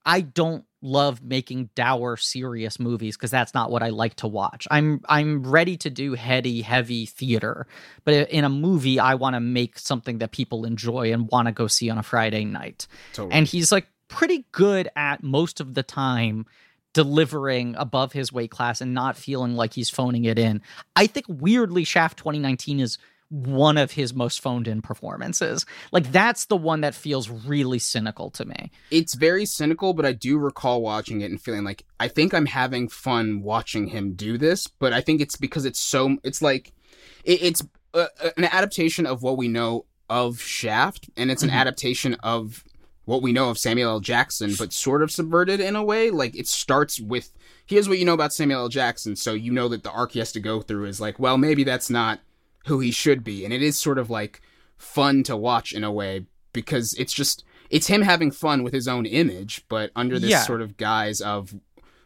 I 0.08 0.22
don't 0.22 0.64
love 0.80 1.22
making 1.22 1.68
dour 1.74 2.16
serious 2.16 2.80
movies 2.80 3.14
because 3.14 3.30
that's 3.30 3.52
not 3.52 3.70
what 3.70 3.82
I 3.82 3.90
like 3.90 4.14
to 4.16 4.26
watch. 4.26 4.66
I'm 4.70 5.02
I'm 5.06 5.46
ready 5.46 5.76
to 5.78 5.90
do 5.90 6.14
heady 6.14 6.62
heavy 6.62 7.04
theater, 7.04 7.66
but 8.04 8.30
in 8.30 8.44
a 8.44 8.48
movie 8.48 8.98
I 8.98 9.16
want 9.16 9.34
to 9.34 9.40
make 9.40 9.78
something 9.78 10.18
that 10.18 10.32
people 10.32 10.64
enjoy 10.64 11.12
and 11.12 11.28
want 11.30 11.46
to 11.46 11.52
go 11.52 11.66
see 11.66 11.90
on 11.90 11.98
a 11.98 12.02
Friday 12.02 12.46
night. 12.46 12.86
Totally. 13.12 13.34
And 13.34 13.46
he's 13.46 13.70
like 13.70 13.86
pretty 14.08 14.46
good 14.50 14.88
at 14.96 15.22
most 15.22 15.60
of 15.60 15.74
the 15.74 15.82
time 15.82 16.46
delivering 16.94 17.76
above 17.76 18.12
his 18.12 18.32
weight 18.32 18.50
class 18.50 18.80
and 18.80 18.94
not 18.94 19.14
feeling 19.14 19.56
like 19.56 19.74
he's 19.74 19.90
phoning 19.90 20.24
it 20.24 20.38
in. 20.38 20.62
I 20.96 21.06
think 21.06 21.26
weirdly 21.28 21.84
Shaft 21.84 22.16
2019 22.16 22.80
is 22.80 22.96
one 23.30 23.76
of 23.76 23.92
his 23.92 24.14
most 24.14 24.40
phoned 24.40 24.66
in 24.66 24.80
performances. 24.80 25.66
Like 25.92 26.10
that's 26.12 26.46
the 26.46 26.56
one 26.56 26.80
that 26.80 26.94
feels 26.94 27.28
really 27.28 27.78
cynical 27.78 28.30
to 28.30 28.44
me. 28.44 28.70
it's 28.90 29.14
very 29.14 29.44
cynical, 29.44 29.92
but 29.92 30.06
I 30.06 30.12
do 30.12 30.38
recall 30.38 30.80
watching 30.82 31.20
it 31.20 31.30
and 31.30 31.40
feeling 31.40 31.64
like 31.64 31.84
I 32.00 32.08
think 32.08 32.32
I'm 32.32 32.46
having 32.46 32.88
fun 32.88 33.42
watching 33.42 33.88
him 33.88 34.14
do 34.14 34.38
this. 34.38 34.66
But 34.66 34.92
I 34.92 35.00
think 35.00 35.20
it's 35.20 35.36
because 35.36 35.64
it's 35.64 35.78
so 35.78 36.16
it's 36.24 36.40
like 36.40 36.72
it, 37.24 37.42
it's 37.42 37.62
uh 37.94 38.06
an 38.36 38.44
adaptation 38.44 39.06
of 39.06 39.22
what 39.22 39.36
we 39.36 39.48
know 39.48 39.84
of 40.08 40.40
Shaft, 40.40 41.10
and 41.16 41.30
it's 41.30 41.42
an 41.42 41.50
adaptation 41.50 42.14
of 42.22 42.64
what 43.04 43.22
we 43.22 43.32
know 43.32 43.50
of 43.50 43.58
Samuel 43.58 43.92
L. 43.92 44.00
Jackson, 44.00 44.54
but 44.58 44.72
sort 44.72 45.02
of 45.02 45.10
subverted 45.10 45.60
in 45.60 45.76
a 45.76 45.84
way. 45.84 46.10
Like 46.10 46.34
it 46.34 46.46
starts 46.46 47.00
with 47.00 47.32
here's 47.66 47.88
what 47.88 47.98
you 47.98 48.04
know 48.04 48.14
about 48.14 48.32
Samuel 48.32 48.62
L. 48.62 48.68
Jackson, 48.68 49.16
so 49.16 49.34
you 49.34 49.52
know 49.52 49.68
that 49.68 49.82
the 49.82 49.90
arc 49.90 50.12
he 50.12 50.18
has 50.18 50.32
to 50.32 50.40
go 50.40 50.62
through 50.62 50.86
is 50.86 51.00
like, 51.00 51.18
well, 51.18 51.36
maybe 51.36 51.64
that's 51.64 51.90
not 51.90 52.20
who 52.68 52.80
he 52.80 52.90
should 52.90 53.22
be, 53.24 53.44
and 53.44 53.52
it 53.52 53.62
is 53.62 53.76
sort 53.78 53.98
of 53.98 54.08
like 54.10 54.40
fun 54.76 55.22
to 55.24 55.36
watch 55.36 55.72
in 55.72 55.82
a 55.84 55.90
way 55.92 56.24
because 56.52 56.94
it's 56.94 57.12
just 57.12 57.44
it's 57.70 57.88
him 57.88 58.02
having 58.02 58.30
fun 58.30 58.62
with 58.62 58.72
his 58.72 58.88
own 58.88 59.04
image, 59.04 59.64
but 59.68 59.90
under 59.96 60.18
this 60.18 60.30
Yeah. 60.30 60.42
sort 60.42 60.62
of 60.62 60.76
guise 60.76 61.20
of 61.20 61.54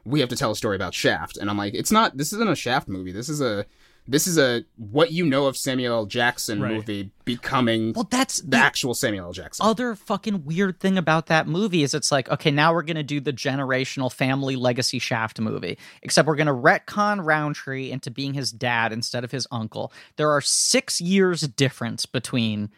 we 0.04 0.18
have 0.18 0.28
to 0.30 0.36
tell 0.36 0.50
a 0.50 0.56
story 0.56 0.74
about 0.74 0.94
Shaft, 0.94 1.36
and 1.36 1.48
I'm 1.48 1.56
like, 1.56 1.74
it's 1.74 1.92
not. 1.92 2.16
This 2.16 2.32
isn't 2.32 2.48
a 2.50 2.56
Shaft 2.56 2.88
movie. 2.88 3.12
This 3.12 3.28
is 3.28 3.40
a 3.40 3.66
this 4.08 4.26
is 4.26 4.36
a 4.38 4.64
what 4.76 5.12
you 5.12 5.24
know 5.24 5.46
of 5.46 5.56
Samuel 5.56 5.94
L. 5.94 6.06
Jackson 6.06 6.60
Right. 6.60 6.72
movie 6.74 7.10
becoming 7.24 7.92
Well, 7.92 8.08
that's 8.10 8.40
the 8.40 8.56
actual 8.56 8.94
Samuel 8.94 9.26
L. 9.26 9.32
Jackson. 9.32 9.64
other 9.64 9.94
fucking 9.94 10.44
weird 10.44 10.80
thing 10.80 10.98
about 10.98 11.26
that 11.26 11.46
movie 11.46 11.82
is 11.82 11.94
it's 11.94 12.10
like, 12.10 12.28
okay, 12.28 12.50
now 12.50 12.72
we're 12.72 12.82
gonna 12.82 13.02
do 13.02 13.20
the 13.20 13.32
generational 13.32 14.12
family 14.12 14.56
legacy 14.56 14.98
Shaft 14.98 15.38
movie, 15.40 15.78
except 16.02 16.26
we're 16.26 16.36
gonna 16.36 16.52
retcon 16.54 17.24
Roundtree 17.24 17.90
into 17.90 18.10
being 18.10 18.34
his 18.34 18.50
dad 18.50 18.92
instead 18.92 19.22
of 19.24 19.30
his 19.30 19.46
uncle. 19.50 19.92
There 20.16 20.30
are 20.30 20.40
six 20.40 21.00
years 21.00 21.42
difference 21.42 22.04
between 22.06 22.70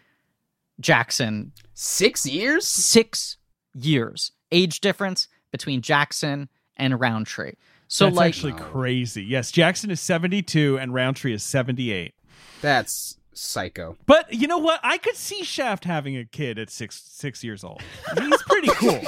Jackson, 0.80 1.52
Six 1.74 2.26
years? 2.26 2.66
six 2.66 3.36
years 3.74 4.32
age 4.52 4.80
difference 4.80 5.28
between 5.52 5.80
Jackson 5.80 6.48
and 6.76 6.98
Roundtree. 7.00 7.52
So 7.94 8.06
That's 8.06 8.16
like, 8.16 8.28
actually 8.30 8.52
crazy. 8.54 9.22
Yes, 9.22 9.52
Jackson 9.52 9.88
is 9.88 10.00
72 10.00 10.78
and 10.80 10.92
Roundtree 10.92 11.32
is 11.32 11.44
78. 11.44 12.12
That's 12.60 13.18
psycho. 13.34 13.96
But 14.06 14.34
you 14.34 14.48
know 14.48 14.58
what? 14.58 14.80
I 14.82 14.98
could 14.98 15.14
see 15.14 15.44
Shaft 15.44 15.84
having 15.84 16.16
a 16.16 16.24
kid 16.24 16.58
at 16.58 16.70
six 16.70 17.00
six 17.06 17.44
years 17.44 17.62
old. 17.62 17.82
He's 18.18 18.42
pretty 18.42 18.66
cool. 18.74 19.00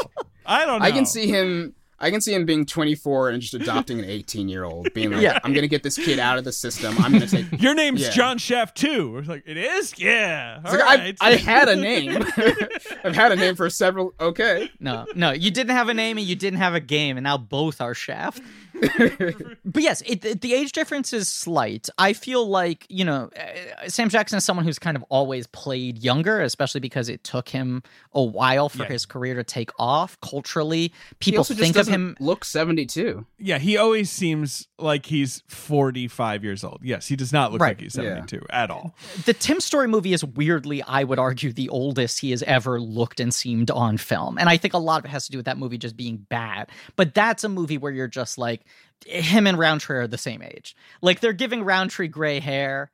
I 0.46 0.64
don't 0.64 0.78
know. 0.78 0.84
I 0.86 0.92
can 0.92 1.04
see 1.04 1.26
him. 1.26 1.74
I 1.98 2.10
can 2.10 2.20
see 2.20 2.34
him 2.34 2.44
being 2.44 2.66
24 2.66 3.30
and 3.30 3.40
just 3.40 3.54
adopting 3.54 3.98
an 4.00 4.04
18 4.04 4.50
year 4.50 4.64
old, 4.64 4.92
being 4.92 5.10
like, 5.10 5.22
Yeah. 5.22 5.38
"I'm 5.42 5.52
gonna 5.54 5.66
get 5.66 5.82
this 5.82 5.96
kid 5.96 6.18
out 6.20 6.36
of 6.38 6.44
the 6.44 6.52
system. 6.52 6.94
I'm 6.98 7.10
gonna 7.12 7.26
take." 7.26 7.46
Your 7.60 7.74
name's 7.74 8.02
Yeah. 8.02 8.10
John 8.10 8.38
Shaft 8.38 8.76
too. 8.76 9.16
It's 9.18 9.28
like 9.28 9.42
it 9.46 9.56
is. 9.56 9.98
Yeah. 9.98 10.60
It's 10.60 10.70
All 10.72 10.78
like, 10.78 10.84
right. 10.84 11.16
I've, 11.20 11.32
I've 11.34 11.40
had 11.40 11.68
a 11.70 11.74
name. 11.90 12.22
I've 13.02 13.16
had 13.16 13.32
a 13.32 13.36
name 13.36 13.56
for 13.56 13.68
several. 13.70 14.12
Okay. 14.20 14.70
No, 14.78 15.06
no, 15.16 15.32
you 15.32 15.50
didn't 15.50 15.74
have 15.74 15.88
a 15.88 15.94
name 15.94 16.18
and 16.18 16.26
you 16.26 16.36
didn't 16.36 16.58
have 16.60 16.74
a 16.74 16.80
game, 16.80 17.16
and 17.16 17.24
now 17.24 17.38
both 17.38 17.80
are 17.80 17.94
Shaft. 17.94 18.42
But 19.64 19.82
yes, 19.82 20.02
it, 20.06 20.20
the- 20.22 20.34
the 20.34 20.54
age 20.54 20.72
difference 20.72 21.12
is 21.12 21.28
slight. 21.28 21.88
I 21.98 22.12
feel 22.12 22.46
like 22.46 22.86
you 22.88 23.04
know 23.04 23.30
uh, 23.36 23.88
Sam 23.88 24.08
Jackson 24.08 24.36
is 24.38 24.44
someone 24.44 24.64
who's 24.64 24.78
kind 24.78 24.96
of 24.96 25.04
always 25.08 25.46
played 25.46 25.98
younger, 25.98 26.40
especially 26.40 26.80
because 26.80 27.08
it 27.08 27.24
took 27.24 27.48
him 27.48 27.82
a 28.12 28.22
while 28.22 28.68
for 28.68 28.82
Yeah. 28.84 28.88
his 28.90 29.06
career 29.06 29.34
to 29.34 29.44
take 29.44 29.70
off 29.78 30.20
culturally. 30.20 30.92
He 31.20 31.30
People 31.32 31.38
also 31.40 31.54
just 31.54 31.62
think 31.62 31.76
of 31.76 31.86
him. 31.86 32.16
look 32.20 32.44
72. 32.44 33.24
yeah, 33.38 33.58
he 33.58 33.76
always 33.76 34.10
seems 34.10 34.68
like 34.78 35.06
he's 35.06 35.42
45 35.48 36.44
years 36.44 36.62
old. 36.64 36.80
Yes, 36.82 37.06
he 37.08 37.16
does 37.16 37.32
not 37.32 37.52
look 37.52 37.60
Right. 37.60 37.70
like 37.70 37.80
he's 37.80 37.94
72 37.94 38.44
at 38.50 38.70
all. 38.70 38.94
The 39.24 39.32
Tim 39.32 39.60
Story 39.60 39.88
movie 39.88 40.12
is 40.12 40.24
weirdly, 40.24 40.82
I 40.82 41.04
would 41.04 41.18
argue, 41.18 41.52
the 41.52 41.68
oldest 41.68 42.20
he 42.20 42.30
has 42.30 42.42
ever 42.42 42.80
looked 42.80 43.20
and 43.20 43.32
seemed 43.34 43.70
on 43.70 43.96
film, 43.96 44.38
and 44.38 44.48
I 44.48 44.56
think 44.56 44.74
a 44.74 44.78
lot 44.78 44.98
of 45.00 45.04
it 45.06 45.08
has 45.08 45.24
to 45.26 45.32
do 45.32 45.38
with 45.38 45.46
that 45.46 45.58
movie 45.58 45.78
just 45.78 45.96
being 45.96 46.18
bad. 46.28 46.68
But 46.96 47.14
that's 47.14 47.44
a 47.44 47.48
movie 47.48 47.78
where 47.78 47.92
you're 47.92 48.08
just 48.08 48.38
like 48.38 48.62
him 49.04 49.46
and 49.46 49.58
Roundtree 49.58 49.96
are 49.98 50.06
the 50.06 50.18
same 50.18 50.42
age. 50.42 50.74
Like 51.02 51.20
they're 51.20 51.32
giving 51.32 51.62
Roundtree 51.64 52.08
gray 52.08 52.40
hair 52.40 52.90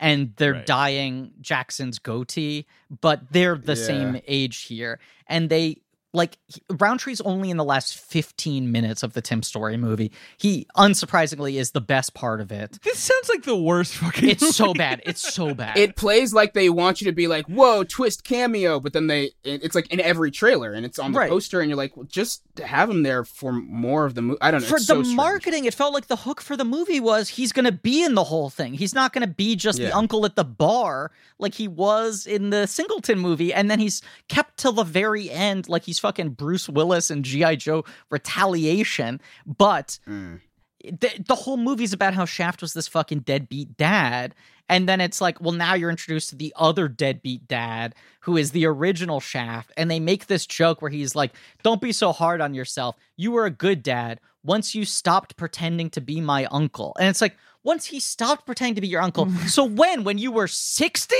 and 0.00 0.34
they're 0.36 0.52
Right. 0.54 0.66
dyeing 0.66 1.32
Jackson's 1.40 1.98
goatee, 1.98 2.66
but 3.00 3.32
they're 3.32 3.56
the 3.56 3.74
Yeah. 3.74 3.86
same 3.86 4.20
age 4.26 4.62
here. 4.62 5.00
And 5.26 5.50
they 5.50 5.78
like 6.14 6.38
he- 6.46 6.62
Roundtree's 6.70 7.20
only 7.20 7.50
in 7.50 7.56
the 7.58 7.64
last 7.64 7.98
15 7.98 8.72
minutes 8.72 9.02
of 9.02 9.12
the 9.12 9.20
Tim 9.20 9.42
Story 9.42 9.76
movie. 9.76 10.10
He 10.38 10.66
unsurprisingly 10.76 11.54
is 11.60 11.72
the 11.72 11.80
best 11.82 12.14
part 12.14 12.40
of 12.40 12.50
it. 12.50 12.78
This 12.82 12.98
sounds 12.98 13.28
like 13.28 13.42
the 13.42 13.56
worst 13.56 13.94
fucking. 13.94 14.28
It's 14.30 14.56
so 14.56 14.72
bad. 14.72 15.02
It's 15.04 15.34
so 15.34 15.54
bad. 15.54 15.76
It 15.76 15.96
plays 15.96 16.32
like 16.32 16.54
they 16.54 16.70
want 16.70 17.00
you 17.00 17.04
to 17.06 17.12
be 17.12 17.26
like, 17.26 17.46
"Whoa, 17.46 17.84
twist 17.84 18.24
cameo," 18.24 18.80
but 18.80 18.92
then 18.94 19.06
they 19.06 19.24
it- 19.44 19.62
it's 19.64 19.74
like 19.74 19.92
in 19.92 20.00
every 20.00 20.30
trailer 20.30 20.72
and 20.72 20.86
it's 20.86 20.98
on 20.98 21.12
the 21.12 21.18
Right. 21.18 21.30
poster, 21.30 21.60
and 21.60 21.68
you're 21.68 21.76
like, 21.76 21.96
well, 21.96 22.06
just 22.06 22.42
have 22.64 22.88
him 22.88 23.02
there 23.02 23.24
for 23.24 23.52
more 23.52 24.04
of 24.06 24.14
the 24.14 24.22
movie. 24.22 24.38
I 24.40 24.50
don't 24.50 24.62
know. 24.62 24.66
for 24.68 24.76
it's 24.76 24.86
the 24.86 25.04
so 25.04 25.14
marketing, 25.14 25.64
it 25.66 25.74
felt 25.74 25.92
like 25.92 26.06
the 26.06 26.16
hook 26.16 26.40
for 26.40 26.56
the 26.56 26.64
movie 26.64 27.00
was 27.00 27.28
he's 27.28 27.52
going 27.52 27.64
to 27.66 27.72
be 27.72 28.02
in 28.02 28.14
the 28.14 28.24
whole 28.24 28.48
thing. 28.50 28.74
He's 28.74 28.94
not 28.94 29.12
going 29.12 29.26
to 29.26 29.32
be 29.32 29.56
just 29.56 29.78
the 29.78 29.94
uncle 29.94 30.24
at 30.24 30.36
the 30.36 30.44
bar 30.44 31.10
like 31.38 31.54
he 31.54 31.68
was 31.68 32.26
in 32.26 32.50
the 32.50 32.66
Singleton 32.66 33.18
movie, 33.18 33.52
and 33.52 33.70
then 33.70 33.78
he's 33.78 34.00
kept 34.28 34.56
till 34.56 34.72
the 34.72 34.84
very 34.84 35.30
end 35.30 35.68
like 35.68 35.84
he's 35.84 35.97
fucking 35.98 36.30
Bruce 36.30 36.68
Willis 36.68 37.10
and 37.10 37.24
GI 37.24 37.56
Joe 37.56 37.84
Retaliation. 38.10 39.20
But 39.46 39.98
Mm. 40.06 40.40
the, 40.84 41.10
the 41.26 41.34
whole 41.34 41.56
movie's 41.56 41.92
about 41.92 42.14
how 42.14 42.24
Shaft 42.24 42.62
was 42.62 42.72
this 42.72 42.88
fucking 42.88 43.20
deadbeat 43.20 43.76
dad. 43.76 44.34
And 44.68 44.88
then 44.88 45.00
it's 45.00 45.20
like, 45.20 45.40
well, 45.40 45.52
now 45.52 45.74
you're 45.74 45.90
introduced 45.90 46.30
to 46.30 46.36
the 46.36 46.52
other 46.56 46.88
deadbeat 46.88 47.48
dad 47.48 47.94
who 48.20 48.36
is 48.36 48.50
the 48.50 48.66
original 48.66 49.20
Shaft. 49.20 49.72
And 49.76 49.90
they 49.90 50.00
make 50.00 50.26
this 50.26 50.46
joke 50.46 50.82
where 50.82 50.90
he's 50.90 51.14
like, 51.14 51.32
don't 51.62 51.80
be 51.80 51.92
so 51.92 52.12
hard 52.12 52.40
on 52.40 52.54
yourself. 52.54 52.96
You 53.16 53.30
were 53.32 53.46
a 53.46 53.50
good 53.50 53.82
dad 53.82 54.20
once 54.44 54.74
you 54.74 54.84
stopped 54.84 55.36
pretending 55.36 55.90
to 55.90 56.00
be 56.00 56.20
my 56.20 56.44
uncle. 56.46 56.94
And 56.98 57.08
it's 57.08 57.20
like, 57.20 57.36
once 57.64 57.86
he 57.86 58.00
stopped 58.00 58.46
pretending 58.46 58.76
to 58.76 58.80
be 58.80 58.88
your 58.88 59.02
uncle. 59.02 59.30
so 59.46 59.64
when? 59.64 60.04
When 60.04 60.18
you 60.18 60.32
were 60.32 60.48
60? 60.48 61.14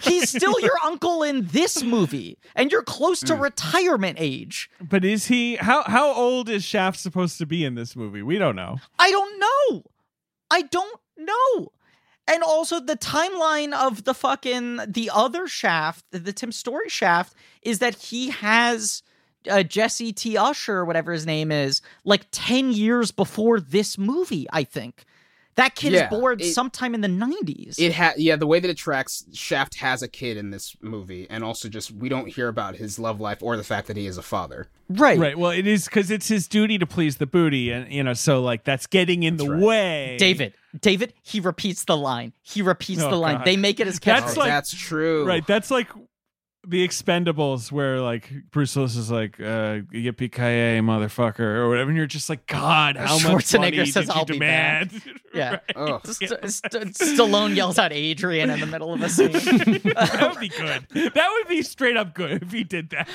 He's 0.00 0.30
still 0.30 0.58
your 0.62 0.78
uncle 0.84 1.22
in 1.22 1.46
this 1.46 1.82
movie. 1.82 2.38
And 2.54 2.70
you're 2.70 2.82
close 2.82 3.20
to 3.20 3.34
mm. 3.34 3.40
retirement 3.40 4.16
age. 4.20 4.70
But 4.80 5.04
is 5.04 5.26
he? 5.26 5.56
How 5.56 5.82
how 5.82 6.14
old 6.14 6.48
is 6.48 6.64
Shaft 6.64 6.98
supposed 6.98 7.38
to 7.38 7.46
be 7.46 7.64
in 7.64 7.74
this 7.74 7.96
movie? 7.96 8.22
We 8.22 8.38
don't 8.38 8.56
know. 8.56 8.78
I 8.98 9.10
don't 9.10 9.40
know. 9.40 9.82
I 10.50 10.62
don't 10.62 11.00
know. 11.18 11.72
And 12.28 12.42
also 12.42 12.78
the 12.78 12.96
timeline 12.96 13.72
of 13.72 14.04
the 14.04 14.12
fucking 14.12 14.80
the 14.86 15.10
other 15.12 15.48
shaft, 15.48 16.04
the, 16.10 16.32
Tim 16.32 16.52
Story 16.52 16.90
shaft, 16.90 17.34
is 17.62 17.78
that 17.78 17.94
he 17.94 18.28
has 18.28 19.02
uh, 19.50 19.62
Jesse 19.62 20.12
T. 20.12 20.36
Usher, 20.36 20.84
whatever 20.84 21.12
his 21.12 21.24
name 21.24 21.50
is, 21.50 21.80
like 22.04 22.26
ten 22.30 22.70
years 22.70 23.10
before 23.10 23.60
this 23.60 23.96
movie. 23.96 24.46
I 24.52 24.62
think 24.62 25.06
That 25.58 25.74
kid 25.74 25.92
Yeah, 25.92 26.04
is 26.04 26.10
bored 26.10 26.40
it- 26.40 26.54
sometime 26.54 26.94
in 26.94 27.00
the 27.00 27.08
90s. 27.08 27.78
It 27.78 27.92
ha 27.92 28.12
yeah, 28.16 28.36
the 28.36 28.46
way 28.46 28.60
that 28.60 28.70
it 28.70 28.76
tracks 28.76 29.24
Shaft 29.34 29.74
has 29.76 30.02
a 30.02 30.08
kid 30.08 30.36
in 30.36 30.50
this 30.50 30.76
movie, 30.80 31.26
and 31.28 31.42
also 31.44 31.68
just 31.68 31.90
we 31.90 32.08
don't 32.08 32.28
hear 32.28 32.46
about 32.48 32.76
his 32.76 32.98
love 32.98 33.20
life 33.20 33.38
or 33.42 33.56
the 33.56 33.64
fact 33.64 33.88
that 33.88 33.96
he 33.96 34.06
is 34.06 34.16
a 34.16 34.22
father. 34.22 34.68
right. 34.88 35.18
Right. 35.18 35.36
Well, 35.36 35.50
it 35.50 35.66
is 35.66 35.84
because 35.86 36.10
it's 36.12 36.28
his 36.28 36.46
duty 36.48 36.78
to 36.78 36.86
please 36.86 37.16
the 37.16 37.26
booty, 37.26 37.70
and 37.72 37.92
you 37.92 38.02
know, 38.04 38.14
so 38.14 38.40
like 38.40 38.62
that's 38.64 38.86
getting 38.86 39.24
in 39.24 39.36
the 39.36 39.48
right. 39.50 39.60
way. 39.62 40.16
David, 40.18 40.54
David, 40.80 41.12
he 41.22 41.40
repeats 41.40 41.84
the 41.84 41.96
line. 41.96 42.32
He 42.42 42.62
repeats 42.62 43.02
Oh, 43.02 43.10
the 43.10 43.16
line. 43.16 43.38
God. 43.38 43.44
They 43.44 43.56
make 43.56 43.80
it 43.80 43.86
as 43.88 43.98
That's 43.98 44.34
catchphrase. 44.34 44.36
like- 44.36 44.48
That's 44.48 44.72
true. 44.72 45.26
Right. 45.26 45.46
That's 45.46 45.70
like 45.72 45.88
the 46.68 46.86
Expendables, 46.86 47.72
where 47.72 48.00
like 48.00 48.30
Bruce 48.50 48.76
Willis 48.76 48.94
is 48.96 49.10
like, 49.10 49.40
uh, 49.40 49.80
"Yippee 49.92 50.30
ki 50.30 50.80
motherfucker" 50.82 51.40
or 51.40 51.68
whatever, 51.68 51.88
and 51.90 51.96
you're 51.96 52.06
just 52.06 52.28
like, 52.28 52.46
"God, 52.46 52.96
how 52.96 53.14
much 53.14 53.22
Schwarzenegger 53.46 53.58
money 53.78 53.86
says, 53.86 54.06
did 54.06 54.14
you 54.14 54.20
"I'll 54.20 54.24
be 54.26 54.38
back." 54.38 54.88
demand?" 54.90 55.02
Yeah. 55.34 55.50
Right. 55.50 55.76
Ugh. 55.76 56.06
St- 56.06 56.50
St- 56.50 56.94
Stallone 56.94 57.54
yells 57.54 57.78
out 57.78 57.92
Adrian 57.92 58.48
in 58.50 58.60
the 58.60 58.66
middle 58.66 58.94
of 58.94 59.02
a 59.02 59.08
scene. 59.10 59.30
that 59.32 60.28
would 60.30 60.40
be 60.40 60.48
good. 60.48 61.12
That 61.14 61.30
would 61.32 61.48
be 61.48 61.62
straight 61.62 61.96
up 61.98 62.14
good 62.14 62.42
if 62.42 62.50
he 62.50 62.64
did 62.64 62.90
that. 62.90 63.08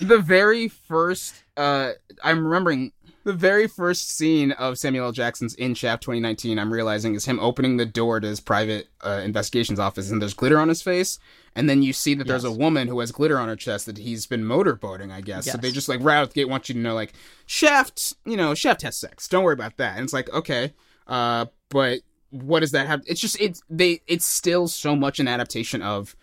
the 0.00 0.18
very 0.18 0.68
first 0.68 1.34
uh 1.56 1.90
i'm 2.22 2.44
remembering 2.44 2.92
the 3.28 3.34
very 3.34 3.66
first 3.68 4.16
scene 4.16 4.52
of 4.52 4.78
samuel 4.78 5.04
l. 5.04 5.12
Jackson's 5.12 5.54
in 5.56 5.74
shaft 5.74 6.02
2019 6.02 6.58
i'm 6.58 6.72
realizing 6.72 7.14
is 7.14 7.26
him 7.26 7.38
opening 7.40 7.76
the 7.76 7.84
door 7.84 8.20
to 8.20 8.26
his 8.26 8.40
private 8.40 8.88
uh, 9.04 9.20
investigations 9.22 9.78
office 9.78 10.10
and 10.10 10.22
there's 10.22 10.32
glitter 10.32 10.58
on 10.58 10.68
his 10.68 10.80
face. 10.80 11.18
And 11.54 11.68
then 11.68 11.82
you 11.82 11.92
see 11.92 12.14
that 12.14 12.26
there's 12.26 12.44
a 12.44 12.52
woman 12.52 12.88
who 12.88 13.00
has 13.00 13.12
glitter 13.12 13.38
on 13.38 13.48
her 13.48 13.56
chest 13.56 13.84
that 13.86 13.98
he's 13.98 14.24
been 14.26 14.44
motorboating 14.44 15.12
i 15.12 15.20
guess. 15.20 15.44
So 15.44 15.58
they 15.58 15.70
just 15.70 15.90
like 15.90 16.00
right 16.02 16.16
out 16.16 16.30
the 16.30 16.40
gate 16.40 16.48
want 16.48 16.70
you 16.70 16.74
to 16.74 16.80
know 16.80 16.94
like 16.94 17.12
shaft 17.44 18.14
you 18.24 18.36
know 18.38 18.54
shaft 18.54 18.80
has 18.80 18.96
sex. 18.96 19.28
Don't 19.28 19.44
worry 19.44 19.52
about 19.52 19.76
that. 19.76 19.96
And 19.96 20.04
it's 20.04 20.14
like 20.14 20.32
okay 20.32 20.72
uh 21.06 21.44
but 21.68 22.00
what 22.30 22.60
does 22.60 22.70
that 22.70 22.86
have 22.86 23.02
it's 23.06 23.20
just 23.20 23.38
it's 23.40 23.62
they 23.68 24.00
it's 24.06 24.24
still 24.24 24.68
so 24.68 24.96
much 24.96 25.20
an 25.20 25.28
adaptation 25.28 25.82
of 25.82 26.16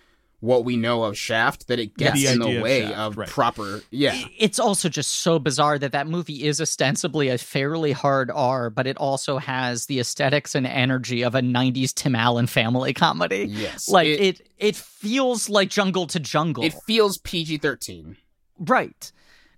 what 0.45 0.63
we 0.63 0.77
know 0.77 1.03
of 1.03 1.17
shaft 1.17 1.67
that 1.67 1.79
it 1.79 1.97
gets 1.97 2.13
The 2.21 2.27
in 2.27 2.41
idea 2.41 2.53
the 2.53 2.57
of 2.57 2.63
way 2.63 2.81
Shaft, 2.81 2.97
of 2.97 3.17
right. 3.17 3.27
proper 3.29 3.81
yeah 3.91 4.15
It's 4.37 4.59
also 4.59 4.87
just 4.89 5.11
so 5.11 5.39
bizarre 5.39 5.77
that 5.79 5.91
that 5.91 6.07
movie 6.07 6.45
is 6.45 6.61
ostensibly 6.61 7.27
a 7.29 7.37
fairly 7.37 7.91
hard 7.91 8.29
R, 8.31 8.69
but 8.69 8.87
it 8.87 8.97
also 8.97 9.37
has 9.39 9.87
the 9.87 9.99
aesthetics 9.99 10.55
and 10.55 10.65
energy 10.67 11.23
of 11.23 11.35
a 11.35 11.41
90s 11.41 11.93
Tim 11.93 12.15
Allen 12.15 12.47
family 12.47 12.93
comedy. 12.93 13.47
Yes. 13.49 13.89
Like 13.89 14.07
It- 14.07 14.19
it 14.21 14.41
it, 14.57 14.75
feels 14.77 15.49
like 15.49 15.69
jungle 15.69 16.07
to 16.07 16.19
jungle. 16.19 16.63
It 16.63 16.73
feels 16.87 17.17
PG 17.17 17.57
13. 17.57 18.15
Right. 18.57 19.11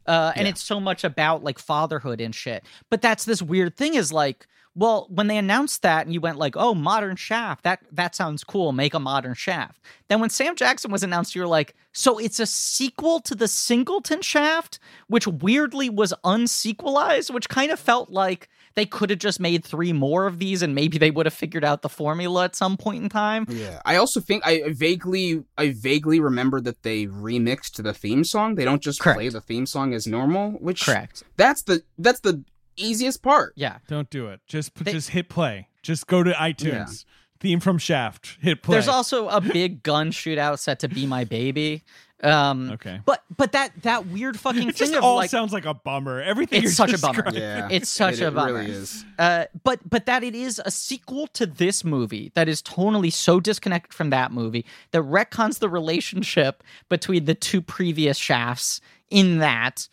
Uh, 0.07 0.31
and 0.35 0.45
Yeah. 0.45 0.51
it's 0.51 0.63
so 0.63 0.79
much 0.79 1.03
about 1.03 1.43
like 1.43 1.59
fatherhood 1.59 2.19
and 2.21 2.33
shit. 2.33 2.63
But 2.89 3.01
that's 3.01 3.25
this 3.25 3.41
weird 3.41 3.75
thing 3.77 3.93
is 3.95 4.11
like, 4.11 4.47
well, 4.77 5.07
when 5.09 5.25
they 5.25 5.37
announced 5.37 5.81
that 5.81 6.05
and 6.05 6.13
you 6.13 6.21
went 6.21 6.37
like, 6.37 6.55
oh, 6.55 6.75
modern 6.75 7.15
Shaft, 7.15 7.63
that 7.63 7.81
that 7.91 8.15
sounds 8.15 8.43
cool. 8.43 8.71
Make 8.71 8.93
a 8.93 8.99
modern 8.99 9.33
Shaft. 9.33 9.81
Then 10.07 10.21
when 10.21 10.29
Sam 10.29 10.55
Jackson 10.55 10.91
was 10.91 11.01
announced, 11.01 11.33
you 11.33 11.41
were 11.41 11.47
like, 11.47 11.75
so 11.93 12.19
it's 12.19 12.39
a 12.39 12.45
sequel 12.45 13.19
to 13.21 13.33
the 13.33 13.47
Singleton 13.47 14.21
Shaft, 14.21 14.77
which 15.07 15.25
weirdly 15.25 15.89
was 15.89 16.13
unsequelized, 16.23 17.31
which 17.31 17.49
kind 17.49 17.71
of 17.71 17.79
felt 17.79 18.11
like 18.11 18.49
they 18.75 18.85
could 18.85 19.09
have 19.09 19.17
just 19.17 19.39
made 19.39 19.65
three 19.65 19.91
more 19.91 20.27
of 20.27 20.37
these 20.37 20.61
and 20.61 20.75
maybe 20.75 20.99
they 20.99 21.09
would 21.09 21.25
have 21.25 21.33
figured 21.33 21.65
out 21.65 21.81
the 21.81 21.89
formula 21.89 22.45
at 22.45 22.55
some 22.55 22.77
point 22.77 23.01
in 23.01 23.09
time. 23.09 23.47
Yeah. 23.49 23.81
I 23.83 23.95
also 23.95 24.19
think 24.19 24.45
I 24.45 24.61
vaguely 24.67 25.43
I 25.57 25.71
vaguely 25.71 26.19
remember 26.19 26.61
that 26.61 26.83
they 26.83 27.07
remixed 27.07 27.81
the 27.81 27.93
theme 27.93 28.23
song. 28.23 28.53
They 28.53 28.65
don't 28.65 28.83
just 28.83 28.99
Correct. 28.99 29.17
play 29.17 29.29
the 29.29 29.41
theme 29.41 29.65
song 29.65 29.95
as 29.95 30.05
normal, 30.05 30.51
which 30.51 30.85
Correct. 30.85 31.23
That's 31.35 31.63
the 31.63 31.81
that's 31.97 32.19
the 32.19 32.43
easiest 32.77 33.21
part. 33.21 33.53
Yeah. 33.55 33.77
Don't 33.87 34.09
do 34.09 34.27
it. 34.27 34.39
Just 34.47 34.73
They- 34.75 34.91
just 34.91 35.09
hit 35.09 35.29
play. 35.29 35.67
Just 35.83 36.07
go 36.07 36.23
to 36.23 36.31
iTunes. 36.31 37.05
Theme 37.39 37.59
from 37.59 37.77
Shaft. 37.77 38.37
Hit 38.41 38.63
play. 38.63 38.73
There's 38.73 38.87
also 38.87 39.27
a 39.29 39.39
big 39.39 39.83
gun 39.83 40.09
shootout 40.11 40.57
set 40.57 40.79
to 40.79 40.87
"Be 40.87 41.05
My 41.05 41.23
Baby." 41.23 41.83
Um, 42.23 42.71
okay. 42.71 42.99
But 43.05 43.21
but 43.37 43.51
that 43.51 43.83
that 43.83 44.07
weird 44.07 44.39
fucking 44.39 44.61
It 44.69 44.75
thing 44.75 44.87
just 44.87 44.93
of 44.95 45.03
all 45.03 45.17
like 45.17 45.29
sounds 45.29 45.53
like 45.53 45.65
a 45.67 45.75
bummer. 45.75 46.19
Everything 46.19 46.63
It's 46.63 46.79
you're 46.79 46.87
such 46.87 46.93
a 46.93 46.97
bummer. 46.97 47.23
Yeah. 47.31 47.67
It's 47.69 47.89
such 47.89 48.15
it, 48.15 48.21
a 48.23 48.27
it 48.29 48.33
bummer. 48.33 48.53
really 48.55 48.71
is. 48.71 49.05
uh, 49.19 49.45
but 49.63 49.87
but 49.87 50.07
that 50.07 50.23
it 50.23 50.33
is 50.33 50.59
a 50.65 50.71
sequel 50.71 51.27
to 51.27 51.45
this 51.45 51.83
movie 51.83 52.31
that 52.33 52.49
is 52.49 52.63
totally 52.63 53.11
so 53.11 53.39
disconnected 53.39 53.93
from 53.93 54.09
that 54.09 54.31
movie 54.31 54.65
that 54.91 55.03
retcons 55.03 55.59
the 55.59 55.69
relationship 55.69 56.63
between 56.89 57.25
the 57.25 57.35
two 57.35 57.61
previous 57.61 58.17
shafts 58.17 58.81
in 59.11 59.37
that. 59.37 59.87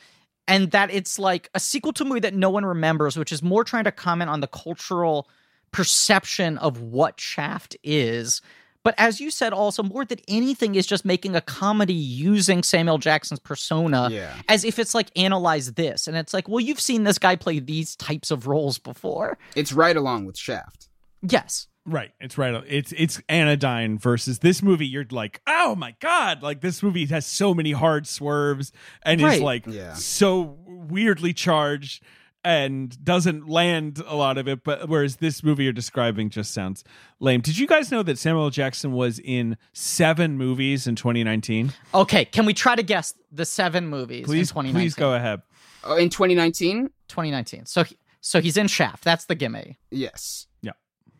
And 0.46 0.70
that 0.72 0.92
it's 0.92 1.18
like 1.18 1.48
a 1.54 1.60
sequel 1.60 1.92
to 1.94 2.02
a 2.04 2.06
movie 2.06 2.20
that 2.20 2.34
no 2.34 2.50
one 2.50 2.64
remembers, 2.64 3.16
which 3.16 3.32
is 3.32 3.42
more 3.42 3.64
trying 3.64 3.84
to 3.84 3.92
comment 3.92 4.28
on 4.30 4.40
the 4.40 4.46
cultural 4.46 5.28
perception 5.72 6.58
of 6.58 6.80
what 6.80 7.18
Shaft 7.20 7.76
is. 7.82 8.40
But 8.82 8.94
as 8.98 9.18
you 9.18 9.30
said, 9.30 9.54
also 9.54 9.82
more 9.82 10.04
than 10.04 10.18
anything 10.28 10.74
is 10.74 10.86
just 10.86 11.06
making 11.06 11.34
a 11.34 11.40
comedy 11.40 11.94
using 11.94 12.62
Samuel 12.62 12.98
Jackson's 12.98 13.40
persona 13.40 14.10
Yeah. 14.10 14.34
as 14.48 14.62
if 14.64 14.78
it's 14.78 14.94
like 14.94 15.08
analyze 15.16 15.72
this. 15.72 16.06
And 16.06 16.16
it's 16.16 16.34
like, 16.34 16.46
well, 16.48 16.60
you've 16.60 16.78
seen 16.80 17.04
this 17.04 17.18
guy 17.18 17.34
play 17.34 17.58
these 17.60 17.96
types 17.96 18.30
of 18.30 18.46
roles 18.46 18.78
before. 18.78 19.38
It's 19.56 19.72
right 19.72 19.96
along 19.96 20.26
with 20.26 20.36
Shaft. 20.36 20.88
Yes. 21.22 21.66
Right. 21.86 22.12
It's 22.20 22.38
right. 22.38 22.62
It's 22.66 22.92
it's 22.96 23.20
anodyne 23.28 23.98
versus 23.98 24.38
this 24.38 24.62
movie. 24.62 24.86
You're 24.86 25.06
like, 25.10 25.42
oh 25.46 25.74
my 25.74 25.94
god! 26.00 26.42
Like 26.42 26.60
this 26.62 26.82
movie 26.82 27.04
has 27.06 27.26
so 27.26 27.52
many 27.52 27.72
hard 27.72 28.06
swerves 28.06 28.72
and 29.02 29.20
Right. 29.20 29.34
is 29.36 29.40
like 29.42 29.66
Yeah. 29.66 29.92
so 29.94 30.56
weirdly 30.66 31.34
charged 31.34 32.02
and 32.42 33.02
doesn't 33.04 33.48
land 33.48 34.02
a 34.06 34.14
lot 34.16 34.38
of 34.38 34.46
it. 34.48 34.64
But 34.64 34.88
whereas 34.88 35.16
this 35.16 35.42
movie 35.42 35.64
you're 35.64 35.72
describing 35.74 36.30
just 36.30 36.52
sounds 36.54 36.84
lame. 37.20 37.40
Did 37.42 37.58
you 37.58 37.66
guys 37.66 37.90
know 37.90 38.02
that 38.02 38.18
Samuel 38.18 38.48
Jackson 38.50 38.92
was 38.92 39.18
in 39.18 39.56
seven 39.74 40.38
movies 40.38 40.86
in 40.86 40.94
2019? 40.96 41.72
Okay, 41.94 42.24
can 42.24 42.46
we 42.46 42.54
try 42.54 42.76
to 42.76 42.82
guess 42.82 43.12
the 43.30 43.44
seven 43.44 43.88
movies 43.88 44.24
Please, 44.26 44.48
in 44.50 44.54
2019? 44.54 44.74
please 44.80 44.94
go 44.94 45.14
ahead. 45.14 45.42
Oh, 45.84 45.96
in 45.96 46.08
2019? 46.08 46.88
2019. 47.08 47.66
So 47.66 47.84
he, 47.84 47.96
so 48.22 48.40
he's 48.40 48.56
in 48.56 48.68
Shaft. 48.68 49.04
That's 49.04 49.26
the 49.26 49.34
gimme. 49.34 49.78
Yes. 49.90 50.46
Yeah. 50.62 50.72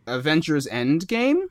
Avengers 0.06 0.66
Endgame? 0.66 1.44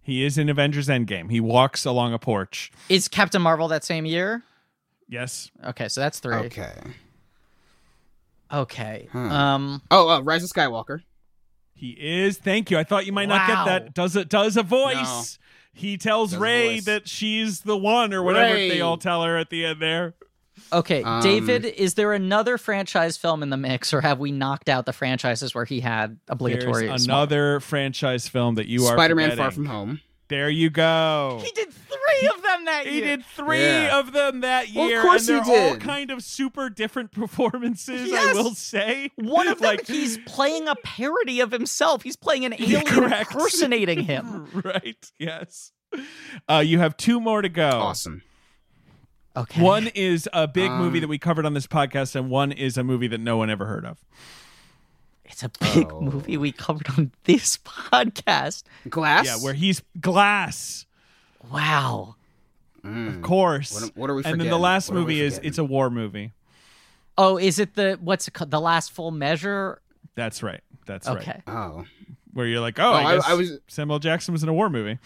He 0.00 0.24
is 0.24 0.36
in 0.36 0.48
Avengers 0.48 0.88
Endgame. 0.88 1.30
He 1.30 1.40
walks 1.40 1.84
along 1.84 2.12
a 2.12 2.18
porch. 2.18 2.72
Is 2.88 3.06
Captain 3.08 3.40
Marvel 3.40 3.68
that 3.68 3.84
same 3.84 4.04
year? 4.04 4.42
Yes. 5.08 5.50
Okay, 5.64 5.88
so 5.88 6.00
that's 6.00 6.18
three. 6.18 6.34
Okay. 6.34 6.72
Okay. 8.52 9.08
Huh. 9.12 9.18
Um 9.18 9.82
Oh, 9.90 10.08
uh, 10.08 10.20
Rise 10.20 10.42
of 10.44 10.50
Skywalker. 10.50 11.02
He 11.74 11.90
is. 11.90 12.38
Thank 12.38 12.70
you. 12.70 12.78
I 12.78 12.84
thought 12.84 13.06
you 13.06 13.12
might 13.12 13.28
not 13.28 13.46
get 13.46 13.64
that. 13.64 13.94
Does 13.94 14.14
it? 14.14 14.28
Does 14.28 14.56
a 14.56 14.62
voice? 14.62 15.38
He 15.72 15.96
tells 15.96 16.32
Does 16.32 16.40
Rey 16.40 16.80
that 16.80 17.08
she's 17.08 17.62
the 17.62 17.76
one, 17.76 18.12
or 18.12 18.22
whatever 18.22 18.54
Rey. 18.54 18.68
they 18.68 18.80
all 18.80 18.98
tell 18.98 19.22
her 19.24 19.36
at 19.36 19.50
the 19.50 19.64
end. 19.64 19.80
There. 19.80 20.14
Okay, 20.72 21.02
Um, 21.02 21.22
David, 21.22 21.64
is 21.64 21.94
there 21.94 22.12
another 22.12 22.58
franchise 22.58 23.16
film 23.16 23.42
in 23.42 23.50
the 23.50 23.56
mix 23.56 23.92
or 23.92 24.00
have 24.00 24.18
we 24.18 24.32
knocked 24.32 24.68
out 24.68 24.86
the 24.86 24.92
franchises 24.92 25.54
where 25.54 25.64
he 25.64 25.80
had 25.80 26.18
obligatory 26.28 26.86
There's 26.88 27.04
small- 27.04 27.18
another 27.22 27.60
franchise 27.60 28.28
film 28.28 28.56
that 28.56 28.66
you 28.68 28.84
are. 28.86 28.94
Spider-Man 28.94 29.30
forgetting. 29.30 29.44
Far 29.44 29.50
From 29.50 29.66
Home. 29.66 30.00
There 30.28 30.48
you 30.48 30.70
go. 30.70 31.40
He 31.44 31.50
did 31.50 31.70
3 31.72 32.28
of 32.34 32.42
them 32.42 32.64
that 32.64 32.86
He 32.86 32.98
year. 32.98 33.16
did 33.16 33.24
three 33.36 33.60
Yeah. 33.60 33.98
of 33.98 34.12
them 34.14 34.40
that 34.40 34.68
Well, 34.74 34.86
of 34.96 35.02
course 35.02 35.28
and 35.28 35.44
they're 35.44 35.54
all 35.68 35.72
did. 35.74 35.82
kind 35.82 36.10
of 36.10 36.22
super 36.22 36.70
different 36.70 37.12
performances. 37.12 38.10
I 38.12 38.32
will 38.32 38.54
say 38.54 39.10
One 39.16 39.46
of 39.48 39.58
them, 39.58 39.66
like 39.66 39.86
he's 39.86 40.16
playing 40.24 40.68
a 40.68 40.74
parody 40.76 41.40
of 41.40 41.50
himself. 41.52 42.02
He's 42.02 42.16
playing 42.16 42.46
an 42.46 42.54
alien 42.58 42.86
correct. 42.86 43.32
impersonating 43.34 44.04
him. 44.04 44.46
right. 44.64 45.10
Yes. 45.18 45.72
Uh, 46.48 46.62
you 46.64 46.78
have 46.78 46.96
two 46.96 47.20
more 47.20 47.42
to 47.42 47.50
go. 47.50 47.68
Awesome. 47.68 48.22
Okay. 49.36 49.62
One 49.62 49.86
is 49.88 50.28
a 50.32 50.46
big 50.46 50.70
movie 50.70 50.98
Um, 50.98 51.02
that 51.02 51.08
we 51.08 51.18
covered 51.18 51.46
on 51.46 51.54
this 51.54 51.66
podcast, 51.66 52.14
and 52.14 52.28
one 52.28 52.52
is 52.52 52.76
a 52.76 52.84
movie 52.84 53.06
that 53.08 53.20
no 53.20 53.36
one 53.38 53.48
ever 53.50 53.64
heard 53.66 53.84
of. 53.86 53.98
It's 55.24 55.42
a 55.42 55.48
big 55.74 55.90
Oh. 55.90 56.00
movie 56.02 56.36
we 56.36 56.52
covered 56.52 56.88
on 56.98 57.12
this 57.24 57.56
podcast. 57.64 58.64
Glass? 58.88 59.24
Yeah, 59.26 59.36
where 59.38 59.54
he's 59.54 59.82
glass, 60.00 60.84
Wow. 61.50 62.16
Mm. 62.84 63.08
of 63.16 63.22
course. 63.22 63.80
What, 63.80 63.96
what 63.96 64.10
are 64.10 64.14
we 64.16 64.24
and 64.24 64.40
then 64.40 64.50
the 64.50 64.58
last 64.58 64.90
What 64.90 64.96
movie 64.98 65.20
is 65.20 65.38
it's 65.42 65.56
a 65.58 65.64
war 65.64 65.88
movie. 65.88 66.32
Oh, 67.16 67.38
is 67.38 67.58
it 67.60 67.74
the 67.74 67.96
what's 68.00 68.26
it 68.28 68.32
called? 68.34 68.50
The 68.50 68.60
last 68.60 68.90
full 68.92 69.10
measure? 69.12 69.80
That's 70.16 70.42
right. 70.42 70.60
That's 70.86 71.06
Okay. 71.08 71.40
right. 71.46 71.54
Oh. 71.56 71.84
Where 72.32 72.46
you're 72.46 72.60
like, 72.60 72.78
oh, 72.80 72.90
Oh, 72.90 72.92
I, 72.92 73.02
I- 73.12 73.14
guess 73.16 73.24
I 73.28 73.34
was- 73.34 73.58
Samuel 73.68 73.98
Jackson 74.00 74.32
was 74.32 74.42
in 74.42 74.48
a 74.48 74.52
war 74.52 74.68
movie. 74.68 74.98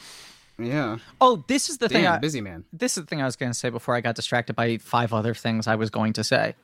Yeah. 0.58 0.98
Oh, 1.20 1.44
this 1.48 1.68
is 1.68 1.78
the 1.78 1.88
thing. 1.88 2.06
I, 2.06 2.18
busy 2.18 2.40
man. 2.40 2.64
this 2.72 2.96
is 2.96 3.04
the 3.04 3.06
thing 3.06 3.20
I 3.20 3.26
was 3.26 3.36
going 3.36 3.52
to 3.52 3.58
say 3.58 3.68
before 3.70 3.94
I 3.94 4.00
got 4.00 4.14
distracted 4.14 4.56
by 4.56 4.78
five 4.78 5.12
other 5.12 5.34
things 5.34 5.66
I 5.66 5.74
was 5.74 5.90
going 5.90 6.14
to 6.14 6.24
say. 6.24 6.54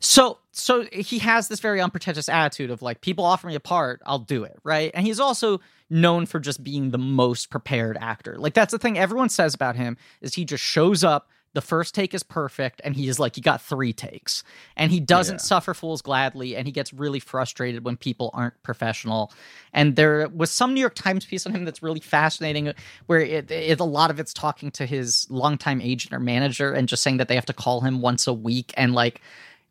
So, 0.00 0.38
so 0.52 0.84
he 0.92 1.20
has 1.20 1.48
this 1.48 1.60
very 1.60 1.80
unpretentious 1.80 2.28
attitude 2.28 2.70
of 2.70 2.82
like, 2.82 3.00
people 3.00 3.24
offer 3.24 3.46
me 3.46 3.54
a 3.54 3.60
part, 3.60 4.02
I'll 4.04 4.18
do 4.18 4.44
it, 4.44 4.58
right? 4.62 4.90
And 4.92 5.06
he's 5.06 5.20
also 5.20 5.60
known 5.88 6.26
for 6.26 6.38
just 6.38 6.62
being 6.62 6.90
the 6.90 6.98
most 6.98 7.50
prepared 7.50 7.96
actor. 7.98 8.36
Like 8.38 8.54
that's 8.54 8.72
the 8.72 8.78
thing 8.78 8.98
everyone 8.98 9.30
says 9.30 9.54
about 9.54 9.76
him 9.76 9.96
is 10.20 10.34
he 10.34 10.44
just 10.44 10.62
shows 10.62 11.02
up, 11.02 11.30
the 11.52 11.60
first 11.60 11.94
take 11.94 12.14
is 12.14 12.22
perfect 12.22 12.80
and 12.84 12.94
he 12.94 13.08
is 13.08 13.18
like 13.18 13.36
you 13.36 13.42
got 13.42 13.60
three 13.60 13.92
takes. 13.92 14.44
And 14.76 14.92
he 14.92 15.00
doesn't 15.00 15.36
Yeah. 15.36 15.38
suffer 15.38 15.74
fools 15.74 16.00
gladly 16.00 16.54
and 16.56 16.66
he 16.66 16.72
gets 16.72 16.92
really 16.92 17.18
frustrated 17.20 17.84
when 17.84 17.96
people 17.96 18.30
aren't 18.34 18.62
professional. 18.62 19.32
And 19.72 19.96
there 19.96 20.28
was 20.28 20.50
some 20.50 20.74
new 20.74 20.80
york 20.80 20.94
times 20.94 21.24
piece 21.24 21.46
on 21.46 21.52
him 21.52 21.64
that's 21.64 21.82
really 21.82 22.00
fascinating 22.00 22.72
where 23.06 23.20
it, 23.20 23.50
it 23.50 23.80
a 23.80 23.84
lot 23.84 24.10
of 24.10 24.20
it's 24.20 24.32
talking 24.32 24.70
to 24.72 24.86
his 24.86 25.26
longtime 25.30 25.80
agent 25.80 26.14
or 26.14 26.20
manager 26.20 26.72
and 26.72 26.88
just 26.88 27.02
saying 27.02 27.16
that 27.16 27.28
they 27.28 27.34
have 27.34 27.46
to 27.46 27.52
call 27.52 27.80
him 27.80 28.00
once 28.00 28.26
a 28.26 28.32
week 28.32 28.72
and 28.76 28.94
like 28.94 29.20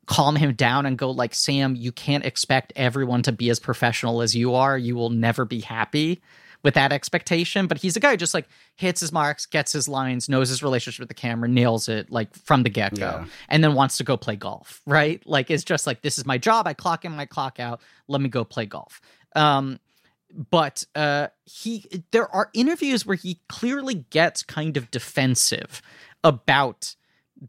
calm 0.06 0.35
him 0.35 0.53
down 0.53 0.85
and 0.85 0.97
go 0.97 1.11
like 1.11 1.35
sam 1.35 1.76
you 1.76 1.91
can't 1.91 2.26
expect 2.26 2.73
everyone 2.76 3.22
to 3.22 3.31
be 3.31 3.49
as 3.49 3.60
professional 3.60 4.22
as 4.22 4.35
you 4.35 4.53
are. 4.53 4.77
You 4.77 4.95
will 4.95 5.11
never 5.11 5.45
be 5.45 5.61
happy 5.61 6.22
with 6.64 6.73
that 6.73 6.91
expectation 6.91 7.68
but 7.68 7.77
he's 7.77 7.95
a 7.95 7.99
guy 7.99 8.11
who 8.11 8.18
just 8.18 8.34
like 8.34 8.48
hits 8.76 8.99
his 9.02 9.11
marks 9.11 9.45
gets 9.45 9.72
his 9.72 9.88
lines 9.88 10.27
knows 10.27 10.49
his 10.49 10.61
relationship 10.61 10.99
with 10.99 11.07
the 11.07 11.14
camera 11.14 11.48
nails 11.48 11.88
it 11.88 12.11
like 12.11 12.34
from 12.36 12.64
the 12.64 12.69
get-go 12.69 12.99
Yeah. 12.99 13.26
and 13.48 13.64
then 13.64 13.73
wants 13.76 13.98
to 13.98 14.03
go 14.03 14.18
play 14.18 14.36
golf 14.36 14.81
right 14.86 15.26
like 15.26 15.49
it's 15.49 15.64
just 15.64 15.88
like 15.88 16.02
this 16.02 16.18
is 16.18 16.26
my 16.26 16.38
job 16.38 16.68
i 16.68 16.73
clock 16.73 17.06
in 17.06 17.14
my 17.14 17.26
clock 17.26 17.60
out 17.60 17.80
let 18.07 18.22
me 18.22 18.30
go 18.30 18.44
play 18.44 18.65
golf 18.65 18.99
um 19.36 19.80
but 20.52 20.84
uh 20.95 21.27
he 21.45 21.86
there 22.11 22.27
are 22.36 22.49
interviews 22.53 23.06
where 23.06 23.15
he 23.15 23.40
clearly 23.49 24.06
gets 24.10 24.44
kind 24.44 24.76
of 24.77 24.91
defensive 24.91 25.81
about 26.23 26.95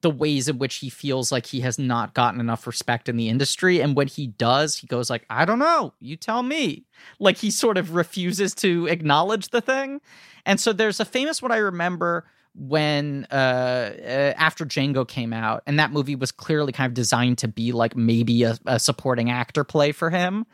the 0.01 0.11
ways 0.11 0.49
in 0.49 0.59
which 0.59 0.77
he 0.77 0.89
feels 0.89 1.33
like 1.33 1.47
he 1.47 1.61
has 1.61 1.79
not 1.79 2.15
gotten 2.15 2.41
enough 2.41 2.67
respect 2.67 3.09
in 3.09 3.17
the 3.17 3.29
industry. 3.29 3.81
And 3.81 3.97
when 3.97 4.07
he 4.07 4.29
does 4.29 4.77
he 4.77 4.87
goes 4.87 5.11
like 5.11 5.25
i 5.31 5.45
don't 5.45 5.59
know. 5.59 5.95
You 6.01 6.17
tell 6.17 6.43
me. 6.43 6.85
Like 7.19 7.39
he 7.39 7.51
sort 7.51 7.79
of 7.79 7.95
refuses 7.95 8.55
to 8.57 8.87
acknowledge 8.87 9.49
the 9.49 9.61
thing. 9.61 10.01
And 10.47 10.61
so 10.61 10.73
there's 10.73 11.01
a 11.01 11.05
famous 11.05 11.43
one 11.43 11.53
i 11.53 11.57
remember 11.57 12.27
when 12.55 13.27
uh, 13.31 13.35
uh 13.35 14.35
after 14.37 14.67
django 14.67 15.07
came 15.07 15.33
out 15.33 15.63
and 15.67 15.79
that 15.79 15.93
movie 15.93 16.17
was 16.17 16.33
clearly 16.33 16.73
kind 16.73 16.89
of 16.89 16.95
designed 16.95 17.39
to 17.39 17.47
be 17.47 17.71
like 17.71 17.95
maybe 17.95 18.43
a, 18.43 18.59
a 18.67 18.81
supporting 18.81 19.31
actor 19.31 19.63
play 19.63 19.93
for 19.93 20.11
him 20.11 20.45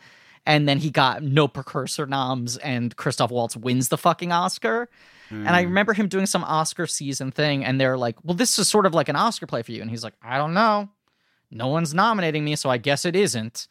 and 0.47 0.69
then 0.69 0.79
he 0.79 0.91
got 0.91 1.23
no 1.23 1.49
precursor 1.49 2.07
noms 2.07 2.57
and 2.59 2.97
christoph 2.97 3.31
waltz 3.31 3.57
wins 3.57 3.89
the 3.89 3.99
fucking 3.99 4.33
oscar. 4.33 4.89
And 5.31 5.49
I 5.49 5.63
hmm. 5.63 5.69
remember 5.69 5.93
him 5.93 6.09
doing 6.09 6.27
some 6.27 6.45
Oscar 6.45 6.87
season 6.87 7.33
thing, 7.33 7.65
and 7.65 7.81
they're 7.81 7.99
like, 7.99 8.17
"Well, 8.25 8.37
this 8.37 8.59
is 8.59 8.69
sort 8.69 8.87
of 8.87 8.95
like 8.95 9.09
an 9.09 9.17
Oscar 9.17 9.47
play 9.47 9.63
for 9.63 9.73
you," 9.73 9.83
and 9.83 9.91
he's 9.91 10.05
like, 10.05 10.15
"I 10.23 10.39
don't 10.39 10.55
know, 10.55 10.91
no 11.51 11.69
one's 11.69 11.95
nominating 11.95 12.45
me, 12.45 12.57
so 12.57 12.71
I 12.71 12.79
guess 12.79 13.05
it 13.05 13.17
isn't." 13.17 13.67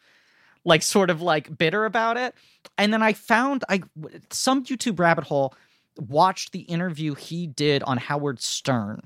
Like, 0.64 0.82
sort 0.82 1.10
of 1.10 1.22
like 1.22 1.56
bitter 1.56 1.84
about 1.84 2.16
it. 2.16 2.34
And 2.76 2.92
then 2.92 3.02
I 3.02 3.12
found 3.12 3.64
I 3.68 3.82
some 4.30 4.64
YouTube 4.64 4.98
rabbit 4.98 5.24
hole 5.24 5.54
watched 5.96 6.52
the 6.52 6.60
interview 6.60 7.14
he 7.14 7.46
did 7.46 7.82
on 7.84 7.96
Howard 7.96 8.42
Stern 8.42 9.02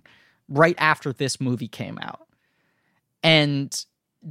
right 0.48 0.74
after 0.78 1.12
this 1.12 1.40
movie 1.40 1.68
came 1.68 1.98
out, 2.02 2.26
and 3.22 3.84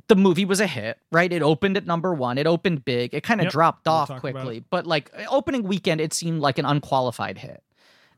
the 0.08 0.16
movie 0.16 0.46
was 0.46 0.60
a 0.60 0.68
hit, 0.68 1.00
right? 1.12 1.32
It 1.32 1.42
opened 1.42 1.78
at 1.78 1.86
number 1.86 2.14
one. 2.14 2.38
It 2.38 2.48
opened 2.48 2.86
big. 2.86 3.14
It 3.14 3.24
kind 3.24 3.40
of 3.42 3.46
Yep, 3.46 3.52
dropped 3.54 3.86
we'll 3.86 3.96
off 3.96 4.20
quickly, 4.20 4.64
but 4.70 4.86
like 4.86 5.12
opening 5.30 5.64
weekend, 5.64 6.00
it 6.02 6.14
seemed 6.14 6.42
like 6.42 6.60
an 6.60 6.66
unqualified 6.66 7.38
hit. 7.38 7.64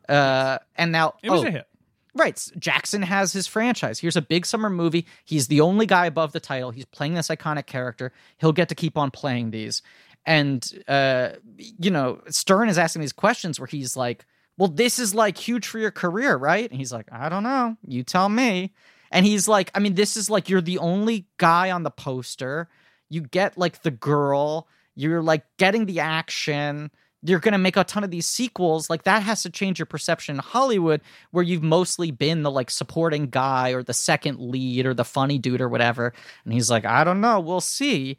Uh, 0.10 0.58
and 0.76 0.92
now 0.92 1.14
It 1.24 1.30
was 1.30 1.44
oh, 1.44 1.48
a 1.48 1.52
hit. 1.52 1.68
Right. 2.14 2.46
Jackson 2.60 3.02
has 3.04 3.32
his 3.32 3.48
franchise. 3.48 4.00
Here's 4.00 4.18
a 4.18 4.22
big 4.22 4.46
summer 4.46 4.70
movie. 4.70 5.06
He's 5.24 5.48
the 5.48 5.62
only 5.62 5.86
guy 5.86 6.08
above 6.08 6.34
the 6.34 6.42
title. 6.42 6.72
He's 6.72 6.86
playing 6.86 7.14
this 7.14 7.30
iconic 7.30 7.68
character. 7.68 8.12
He'll 8.38 8.52
get 8.52 8.68
to 8.70 8.76
keep 8.76 8.98
on 8.98 9.12
playing 9.12 9.52
these. 9.52 9.82
And, 10.26 10.84
uh, 10.90 11.30
you 11.58 11.90
know, 11.90 12.22
Stern 12.28 12.68
is 12.68 12.78
asking 12.78 13.02
these 13.02 13.14
questions 13.14 13.60
where 13.60 13.68
he's 13.68 13.96
like, 13.96 14.26
well, 14.58 14.68
this 14.68 15.00
is 15.00 15.16
like 15.16 15.38
huge 15.38 15.66
for 15.66 15.80
your 15.80 15.92
career, 15.92 16.36
right? 16.36 16.70
And 16.70 16.78
he's 16.78 16.92
like, 16.92 17.08
I 17.12 17.30
don't 17.30 17.44
know. 17.44 17.78
You 17.88 18.04
tell 18.04 18.28
me. 18.28 18.74
And 19.12 19.26
he's 19.26 19.48
like, 19.48 19.70
I 19.76 19.80
mean, 19.80 19.96
this 19.96 20.16
is 20.16 20.30
like, 20.30 20.50
you're 20.50 20.62
the 20.62 20.78
only 20.78 21.28
guy 21.38 21.70
on 21.70 21.84
the 21.84 21.92
poster. 21.92 22.70
You 23.10 23.22
get 23.22 23.58
like 23.58 23.82
the 23.82 23.92
girl. 23.92 24.68
You're 24.96 25.22
like 25.22 25.44
getting 25.58 25.86
the 25.86 26.00
action. 26.00 26.92
You're 27.22 27.40
going 27.40 27.52
to 27.52 27.58
make 27.58 27.76
a 27.76 27.84
ton 27.84 28.04
of 28.04 28.10
these 28.10 28.26
sequels. 28.26 28.90
Like 28.90 29.04
that 29.04 29.22
has 29.24 29.44
to 29.44 29.50
change 29.50 29.80
your 29.80 29.86
perception 29.86 30.36
in 30.36 30.40
hollywood 30.40 31.02
where 31.32 31.44
you've 31.44 31.62
mostly 31.62 32.10
been 32.10 32.44
the 32.44 32.50
like 32.50 32.72
supporting 32.72 33.28
guy 33.28 33.72
or 33.72 33.84
the 33.84 33.94
second 33.94 34.40
lead 34.40 34.86
or 34.86 34.94
the 34.94 35.04
funny 35.04 35.38
dude 35.38 35.62
or 35.62 35.70
whatever. 35.70 36.14
And 36.46 36.54
he's 36.54 36.72
like 36.72 36.86
i 36.86 37.04
don't 37.04 37.22
know. 37.22 37.40
We'll 37.40 37.62
see. 37.62 38.18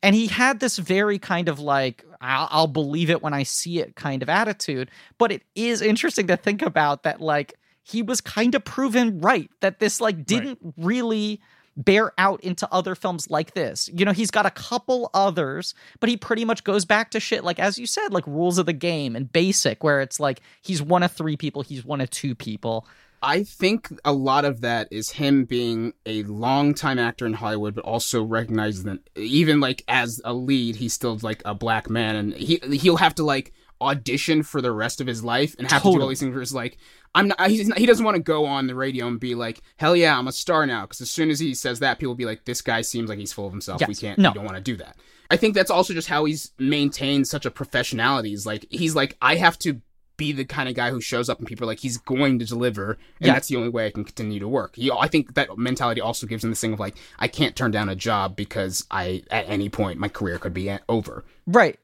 And 0.00 0.14
he 0.14 0.28
had 0.28 0.60
this 0.60 0.78
very 0.78 1.18
kind 1.18 1.48
of 1.48 1.58
like 1.58 2.04
I'll, 2.20 2.48
I'll 2.50 2.66
believe 2.68 3.10
it 3.10 3.20
when 3.20 3.34
i 3.34 3.42
see 3.42 3.80
it 3.80 3.96
kind 3.96 4.22
of 4.22 4.28
attitude. 4.28 4.90
But 5.18 5.32
it 5.32 5.42
is 5.56 5.82
interesting 5.82 6.28
to 6.28 6.36
think 6.36 6.62
about 6.62 7.02
that 7.02 7.20
like 7.20 7.54
he 7.88 8.02
was 8.02 8.20
kind 8.20 8.54
of 8.54 8.64
proven 8.64 9.20
right 9.20 9.50
that 9.60 9.78
this 9.78 10.00
like 10.00 10.24
didn't 10.26 10.58
really 10.76 11.40
bear 11.76 12.12
out 12.18 12.40
into 12.40 12.68
other 12.72 12.94
films 12.94 13.30
like 13.30 13.54
this. 13.54 13.88
You 13.94 14.04
know, 14.04 14.12
he's 14.12 14.32
got 14.32 14.44
a 14.46 14.50
couple 14.50 15.10
others, 15.14 15.74
but 16.00 16.08
he 16.08 16.16
pretty 16.16 16.44
much 16.44 16.64
goes 16.64 16.84
back 16.84 17.12
to 17.12 17.20
shit 17.20 17.44
like 17.44 17.58
as 17.58 17.78
you 17.78 17.86
said, 17.86 18.12
like 18.12 18.26
rules 18.26 18.58
of 18.58 18.66
the 18.66 18.72
game 18.72 19.16
and 19.16 19.32
basic, 19.32 19.82
where 19.82 20.00
it's 20.00 20.20
like 20.20 20.40
he's 20.60 20.82
one 20.82 21.02
of 21.02 21.12
three 21.12 21.36
people, 21.36 21.62
he's 21.62 21.84
one 21.84 22.00
of 22.00 22.10
two 22.10 22.34
people. 22.34 22.86
I 23.20 23.42
think 23.42 23.88
a 24.04 24.12
lot 24.12 24.44
of 24.44 24.60
that 24.60 24.88
is 24.92 25.10
him 25.10 25.44
being 25.44 25.92
a 26.06 26.22
longtime 26.24 27.00
actor 27.00 27.26
in 27.26 27.32
Hollywood, 27.32 27.74
but 27.74 27.84
also 27.84 28.22
recognizing 28.22 28.84
that 28.86 29.00
even 29.16 29.60
like 29.60 29.82
as 29.88 30.20
a 30.24 30.32
lead, 30.32 30.76
he's 30.76 30.92
still 30.92 31.18
like 31.22 31.42
a 31.44 31.54
black 31.54 31.90
man, 31.90 32.16
and 32.16 32.34
he 32.34 32.60
he'll 32.70 32.96
have 32.98 33.14
to 33.16 33.24
like 33.24 33.52
audition 33.80 34.42
for 34.42 34.60
the 34.60 34.72
rest 34.72 35.00
of 35.00 35.06
his 35.06 35.22
life 35.22 35.54
and 35.58 35.70
have 35.70 35.82
to 35.82 35.92
do 35.92 36.00
all 36.02 36.08
these 36.08 36.20
things 36.20 36.32
where 36.34 36.42
it's 36.42 36.52
like 36.54 36.78
I'm 37.14 37.28
not, 37.28 37.48
he's 37.50 37.68
not, 37.68 37.78
he 37.78 37.86
doesn't 37.86 38.04
want 38.04 38.16
to 38.16 38.22
go 38.22 38.44
on 38.44 38.66
the 38.66 38.74
radio 38.74 39.06
and 39.06 39.18
be 39.20 39.34
like 39.34 39.60
hell 39.76 39.94
yeah 39.96 40.18
I'm 40.18 40.28
a 40.28 40.32
star 40.32 40.66
now 40.66 40.82
because 40.82 41.00
as 41.00 41.10
soon 41.10 41.30
as 41.30 41.38
he 41.40 41.54
says 41.54 41.78
that 41.80 41.98
people 41.98 42.10
will 42.10 42.16
be 42.16 42.24
like 42.26 42.44
this 42.44 42.60
guy 42.60 42.80
seems 42.82 43.08
like 43.08 43.18
he's 43.18 43.32
full 43.32 43.46
of 43.46 43.52
himself 43.52 43.80
we 43.86 43.94
can't 43.94 44.18
No. 44.18 44.30
we 44.30 44.34
don't 44.34 44.44
want 44.44 44.56
to 44.56 44.62
do 44.62 44.76
that 44.76 44.96
I 45.30 45.36
think 45.36 45.54
that's 45.54 45.70
also 45.70 45.94
just 45.94 46.08
how 46.08 46.24
he's 46.24 46.52
maintained 46.58 47.28
such 47.28 47.46
a 47.46 47.50
professionality 47.50 48.28
he's 48.28 48.46
like 48.46 48.66
he's 48.70 48.94
like 48.94 49.16
I 49.22 49.36
have 49.36 49.58
to 49.60 49.80
be 50.16 50.32
the 50.32 50.44
kind 50.44 50.68
of 50.68 50.74
guy 50.74 50.90
who 50.90 51.00
shows 51.00 51.28
up 51.28 51.38
and 51.38 51.46
people 51.46 51.62
are 51.64 51.68
like 51.68 51.78
he's 51.78 51.96
going 51.96 52.40
to 52.40 52.44
deliver 52.44 52.92
and 53.20 53.26
Yeah. 53.28 53.34
that's 53.34 53.46
the 53.46 53.54
only 53.54 53.68
way 53.68 53.86
I 53.86 53.90
can 53.92 54.02
continue 54.04 54.40
to 54.40 54.48
work. 54.48 54.74
He, 54.74 54.90
I 54.90 55.06
think 55.06 55.34
that 55.34 55.56
mentality 55.56 56.00
also 56.00 56.26
gives 56.26 56.42
him 56.42 56.50
this 56.50 56.60
thing 56.60 56.72
of 56.72 56.80
like 56.80 56.96
I 57.20 57.28
can't 57.28 57.54
turn 57.54 57.70
down 57.70 57.88
a 57.88 57.94
job 57.94 58.34
because 58.34 58.84
I 58.90 59.22
at 59.30 59.48
any 59.48 59.68
point 59.68 60.00
my 60.00 60.08
career 60.08 60.38
could 60.40 60.52
be 60.52 60.76
over. 60.88 61.24
Right. 61.46 61.78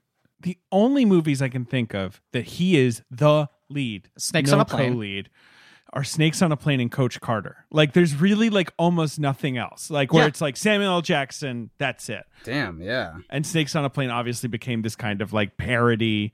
The 0.44 0.56
only 0.70 1.04
movies 1.04 1.42
I 1.42 1.48
can 1.48 1.64
think 1.64 1.94
of 1.94 2.22
that 2.32 2.44
he 2.44 2.76
is 2.76 3.02
the 3.10 3.48
lead, 3.68 4.08
Snakes 4.16 4.50
no 4.50 4.56
on 4.56 4.60
a 4.60 4.64
Plane. 4.64 4.92
co-lead, 4.92 5.30
are 5.92 6.04
Snakes 6.04 6.42
on 6.42 6.52
a 6.52 6.56
Plane 6.56 6.80
and 6.80 6.90
Coach 6.92 7.20
Carter. 7.20 7.64
Like, 7.70 7.92
there's 7.92 8.14
really 8.14 8.50
like 8.50 8.72
almost 8.78 9.18
nothing 9.18 9.56
else. 9.58 9.90
Like 9.90 10.12
where 10.12 10.22
Yeah. 10.24 10.28
it's 10.28 10.40
like 10.40 10.56
Samuel 10.56 10.92
L. 10.94 11.02
Jackson, 11.02 11.70
that's 11.78 12.08
it. 12.08 12.24
Damn, 12.44 12.80
yeah. 12.82 13.14
And 13.30 13.46
Snakes 13.46 13.74
on 13.74 13.84
a 13.84 13.90
Plane 13.90 14.10
obviously 14.10 14.48
became 14.48 14.82
this 14.82 14.96
kind 14.96 15.20
of 15.22 15.32
like 15.32 15.56
parody 15.56 16.32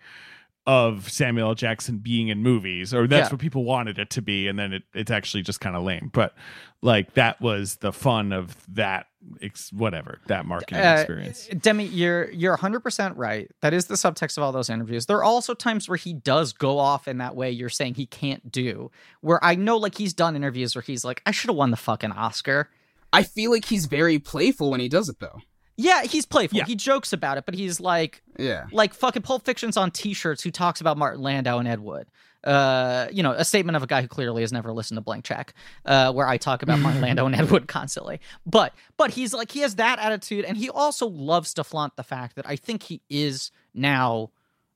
of 0.67 1.11
Samuel 1.11 1.49
L. 1.49 1.55
Jackson 1.55 1.99
being 1.99 2.29
in 2.29 2.43
movies, 2.43 2.93
or 2.95 3.07
that's 3.07 3.29
Yeah. 3.29 3.33
what 3.33 3.41
people 3.41 3.65
wanted 3.65 3.99
it 3.99 4.11
to 4.11 4.23
be, 4.23 4.47
and 4.47 4.59
then 4.59 4.73
it, 4.75 4.83
it's 4.95 5.11
actually 5.11 5.43
just 5.43 5.61
kind 5.61 5.75
of 5.75 5.83
lame. 5.83 6.11
But 6.13 6.35
like 6.83 7.15
that 7.15 7.41
was 7.41 7.77
the 7.77 7.93
fun 7.93 8.33
of 8.33 8.57
that, 8.75 9.07
ex- 9.43 9.73
whatever 9.73 10.19
that 10.27 10.45
marketing 10.47 10.85
Uh, 10.85 10.97
experience. 10.99 11.49
Demi, 11.61 11.87
you're 11.87 12.31
you're 12.31 12.57
100% 12.57 13.17
right. 13.17 13.51
That 13.63 13.73
is 13.75 13.87
the 13.87 13.95
subtext 13.95 14.37
of 14.37 14.45
all 14.45 14.53
those 14.53 14.71
interviews. 14.71 15.07
There 15.07 15.17
are 15.17 15.25
also 15.25 15.55
times 15.55 15.89
where 15.89 15.97
he 15.99 16.13
does 16.13 16.53
go 16.53 16.79
off 16.79 17.09
in 17.09 17.19
that 17.19 17.35
way 17.35 17.51
you're 17.51 17.69
saying 17.69 17.95
he 17.95 18.07
can't 18.07 18.53
do. 18.53 18.91
Where 19.23 19.43
I 19.45 19.55
know 19.55 19.77
like 19.79 19.97
he's 19.97 20.13
done 20.15 20.37
interviews 20.37 20.75
where 20.77 20.83
he's 20.83 21.05
like 21.05 21.23
I 21.27 21.31
should 21.33 21.49
have 21.49 21.57
won 21.57 21.71
the 21.71 21.77
fucking 21.79 22.13
Oscar. 22.13 22.69
I 23.13 23.23
feel 23.25 23.51
like 23.51 23.65
he's 23.65 23.87
very 23.87 24.19
playful 24.19 24.71
when 24.71 24.79
he 24.81 24.89
does 24.89 25.09
it 25.09 25.19
though. 25.21 25.41
Yeah, 25.83 26.03
he's 26.05 26.27
playful. 26.27 26.59
Yeah. 26.59 26.65
He 26.67 26.75
jokes 26.77 27.13
about 27.13 27.39
it, 27.39 27.45
but 27.47 27.55
he's 27.55 27.81
like 27.81 28.23
Yeah. 28.39 28.67
like 28.73 28.95
fucking 28.95 29.23
Pulp 29.23 29.45
Fiction's 29.45 29.77
on 29.77 29.91
T-shirts 29.91 30.43
who 30.43 30.51
talks 30.51 30.81
about 30.81 30.97
Martin 30.99 31.23
Landau 31.23 31.59
and 31.59 31.67
Ed 31.69 31.81
Wood. 31.81 32.07
Uh, 32.43 33.07
you 33.13 33.23
know, 33.23 33.33
a 33.33 33.45
statement 33.45 33.77
of 33.77 33.83
a 33.83 33.87
guy 33.87 34.01
who 34.01 34.09
clearly 34.09 34.41
has 34.43 34.51
never 34.51 34.73
listened 34.73 34.97
to 34.97 35.03
Blank 35.03 35.25
Check, 35.27 35.53
uh, 35.85 36.11
where 36.13 36.27
I 36.27 36.39
talk 36.39 36.63
about 36.63 36.79
Martin 36.79 37.03
Landau 37.03 37.27
and 37.27 37.35
Ed 37.35 37.51
Wood 37.51 37.69
constantly. 37.79 38.19
But 38.47 38.73
but 38.97 39.11
he's 39.11 39.35
like 39.35 39.51
he 39.53 39.61
has 39.61 39.75
that 39.77 39.99
attitude, 39.99 40.47
and 40.47 40.57
he 40.57 40.71
also 40.71 41.07
loves 41.07 41.53
to 41.55 41.65
flaunt 41.65 41.97
the 41.97 42.03
fact 42.03 42.37
that 42.37 42.49
I 42.49 42.57
think 42.57 42.83
he 42.85 43.03
is 43.11 43.51
now. 43.75 44.31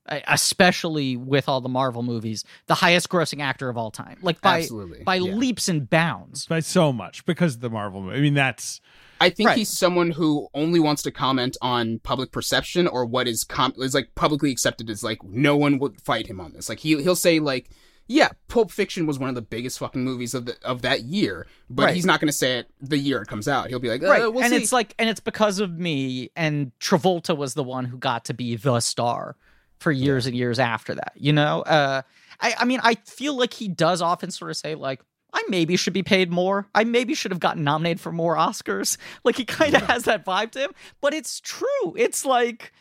uh, 0.07 0.19
Especially 0.27 1.17
with 1.17 1.49
all 1.49 1.59
the 1.61 1.69
Marvel 1.69 2.03
movies, 2.03 2.43
the 2.67 2.75
highest 2.75 3.09
grossing 3.09 3.41
actor 3.41 3.67
of 3.69 3.77
all 3.77 3.89
time, 3.89 4.17
like 4.21 4.39
by 4.41 4.59
Absolutely, 4.59 5.03
by 5.03 5.15
yeah. 5.15 5.33
leaps 5.33 5.67
and 5.67 5.89
bounds. 5.89 6.45
by 6.45 6.59
so 6.59 6.93
much 6.93 7.25
because 7.25 7.55
of 7.55 7.61
the 7.61 7.69
Marvel 7.71 8.01
movie. 8.03 8.17
I 8.17 8.21
mean, 8.21 8.35
that's 8.35 8.79
I 9.21 9.29
think 9.29 9.47
Right. 9.49 9.57
he's 9.57 9.69
someone 9.69 10.11
who 10.11 10.47
only 10.53 10.79
wants 10.79 11.01
to 11.03 11.11
comment 11.11 11.55
on 11.61 11.99
public 11.99 12.31
perception 12.31 12.85
or 12.87 13.05
what 13.05 13.27
is 13.27 13.43
com- 13.43 13.73
is 13.77 13.93
like 13.93 14.13
publicly 14.15 14.51
accepted 14.51 14.89
as 14.89 15.03
like 15.03 15.23
no 15.23 15.55
one 15.55 15.79
would 15.79 16.01
fight 16.01 16.27
him 16.27 16.39
on 16.41 16.53
this. 16.53 16.67
Like 16.69 16.79
he 16.79 17.01
he'll 17.01 17.15
say 17.15 17.39
like 17.39 17.69
yeah, 18.07 18.29
Pulp 18.49 18.69
Fiction 18.69 19.07
was 19.07 19.17
one 19.17 19.29
of 19.29 19.35
the 19.35 19.41
biggest 19.41 19.79
fucking 19.79 20.03
movies 20.03 20.35
of 20.35 20.45
the 20.45 20.55
of 20.63 20.83
that 20.83 21.03
year, 21.05 21.47
but 21.71 21.85
Right. 21.85 21.95
he's 21.95 22.05
not 22.05 22.19
going 22.19 22.27
to 22.27 22.33
say 22.37 22.59
it 22.59 22.69
the 22.79 22.99
year 22.99 23.21
it 23.23 23.27
comes 23.27 23.47
out. 23.47 23.69
He'll 23.69 23.79
be 23.79 23.89
like, 23.89 24.03
uh, 24.03 24.07
right 24.07 24.31
we'll 24.31 24.43
and 24.43 24.51
see. 24.51 24.57
it's 24.57 24.71
like 24.71 24.93
and 24.99 25.09
it's 25.09 25.19
because 25.21 25.59
of 25.59 25.71
me 25.79 26.29
and 26.35 26.71
travolta 26.79 27.35
was 27.35 27.55
the 27.55 27.63
one 27.63 27.85
who 27.85 27.97
got 27.97 28.25
to 28.25 28.33
be 28.35 28.55
the 28.57 28.79
star 28.79 29.35
for 29.79 29.91
years 29.91 30.25
and 30.27 30.35
years 30.35 30.57
after 30.57 30.95
that 30.95 31.11
you 31.15 31.33
know 31.33 31.61
uh 31.63 32.01
i 32.39 32.53
i 32.59 32.63
mean 32.65 32.79
i 32.81 32.95
feel 33.05 33.35
like 33.35 33.53
he 33.53 33.67
does 33.67 34.01
often 34.01 34.31
sort 34.31 34.49
of 34.49 34.55
say 34.55 34.73
like 34.73 35.01
I 35.35 35.43
maybe 35.49 35.75
should 35.75 35.91
be 35.93 36.01
paid 36.01 36.31
more. 36.31 36.65
I 36.73 36.85
maybe 36.85 37.13
should 37.13 37.31
have 37.31 37.41
gotten 37.41 37.65
nominated 37.65 37.99
for 37.99 38.11
more 38.13 38.37
Oscars. 38.37 38.97
Like 39.25 39.35
he 39.35 39.45
kind 39.45 39.75
of 39.75 39.81
has 39.83 40.03
that 40.03 40.23
vibe 40.23 40.51
to 40.51 40.59
him, 40.59 40.71
but 41.01 41.13
it's 41.13 41.39
true. 41.41 41.95
It's 41.97 42.25
like 42.25 42.71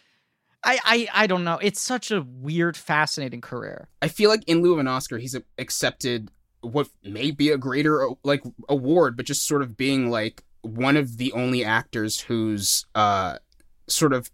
I, 0.62 0.78
I 0.84 1.22
I 1.22 1.26
don't 1.26 1.42
know. 1.42 1.58
It's 1.60 1.80
such 1.80 2.10
a 2.10 2.22
weird, 2.22 2.76
fascinating 2.76 3.40
career. 3.40 3.88
I 4.02 4.08
feel 4.08 4.30
like 4.30 4.44
in 4.46 4.62
lieu 4.62 4.74
of 4.74 4.78
an 4.78 4.86
Oscar, 4.88 5.18
he's 5.18 5.36
accepted 5.58 6.30
what 6.60 6.88
may 7.02 7.30
be 7.30 7.50
a 7.50 7.58
greater 7.58 8.08
like 8.24 8.42
award, 8.68 9.16
but 9.16 9.26
just 9.26 9.46
sort 9.46 9.62
of 9.62 9.76
being 9.76 10.10
like 10.10 10.44
one 10.62 10.96
of 10.96 11.16
the 11.18 11.32
only 11.32 11.64
actors 11.64 12.20
whose 12.20 12.86
uh 12.94 13.38
sort 13.88 14.12
of 14.12 14.30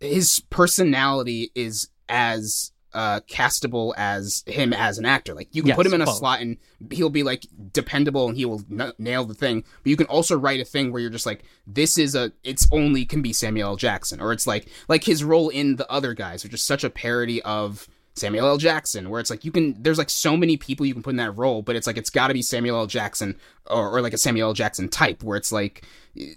his 0.00 0.42
personality 0.50 1.50
is 1.54 1.88
as 2.08 2.72
uh, 2.94 3.20
castable 3.28 3.92
as 3.96 4.44
him 4.46 4.72
as 4.72 4.98
an 4.98 5.04
actor. 5.04 5.34
Like 5.34 5.48
you 5.52 5.62
can 5.62 5.68
Yes, 5.68 5.76
put 5.76 5.86
him 5.86 5.94
in 5.94 6.00
a 6.00 6.06
both. 6.06 6.16
slot 6.16 6.40
and 6.40 6.56
he'll 6.90 7.10
be 7.10 7.22
like 7.22 7.44
dependable 7.72 8.28
and 8.28 8.36
he 8.36 8.44
will 8.44 8.62
n- 8.70 8.92
nail 8.98 9.24
the 9.24 9.34
thing. 9.34 9.64
But 9.82 9.90
you 9.90 9.96
can 9.96 10.06
also 10.06 10.38
write 10.38 10.60
a 10.60 10.64
thing 10.64 10.92
where 10.92 11.00
you're 11.02 11.10
just 11.10 11.26
like, 11.26 11.44
this 11.66 11.98
is 11.98 12.14
a, 12.14 12.32
it's 12.44 12.68
only 12.72 13.04
can 13.04 13.20
be 13.20 13.32
Samuel 13.32 13.70
L. 13.70 13.76
Jackson, 13.76 14.20
or 14.20 14.32
it's 14.32 14.46
like 14.46 14.68
like 14.88 15.04
his 15.04 15.24
role 15.24 15.48
in 15.48 15.76
the 15.76 15.90
other 15.90 16.14
guys, 16.14 16.44
which 16.44 16.54
is 16.54 16.62
such 16.62 16.84
a 16.84 16.90
parody 16.90 17.42
of 17.42 17.88
Samuel 18.16 18.46
L. 18.46 18.58
Jackson, 18.58 19.10
where 19.10 19.18
it's 19.20 19.28
like 19.28 19.44
you 19.44 19.50
can, 19.50 19.74
there's 19.82 19.98
like 19.98 20.08
so 20.08 20.36
many 20.36 20.56
people 20.56 20.86
you 20.86 20.94
can 20.94 21.02
put 21.02 21.10
in 21.10 21.16
that 21.16 21.36
role, 21.36 21.62
but 21.62 21.74
it's 21.74 21.86
like 21.88 21.96
it's 21.96 22.10
got 22.10 22.28
to 22.28 22.34
be 22.34 22.42
Samuel 22.42 22.76
L. 22.78 22.86
Jackson 22.86 23.36
or, 23.66 23.90
or 23.96 24.00
like 24.02 24.12
a 24.12 24.18
Samuel 24.18 24.50
L. 24.50 24.54
Jackson 24.54 24.88
type, 24.88 25.24
where 25.24 25.36
it's 25.36 25.50
like 25.50 25.82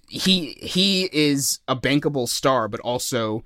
he 0.09 0.53
he 0.59 1.07
is 1.11 1.59
a 1.67 1.75
bankable 1.75 2.27
star, 2.27 2.67
but 2.67 2.79
also 2.79 3.43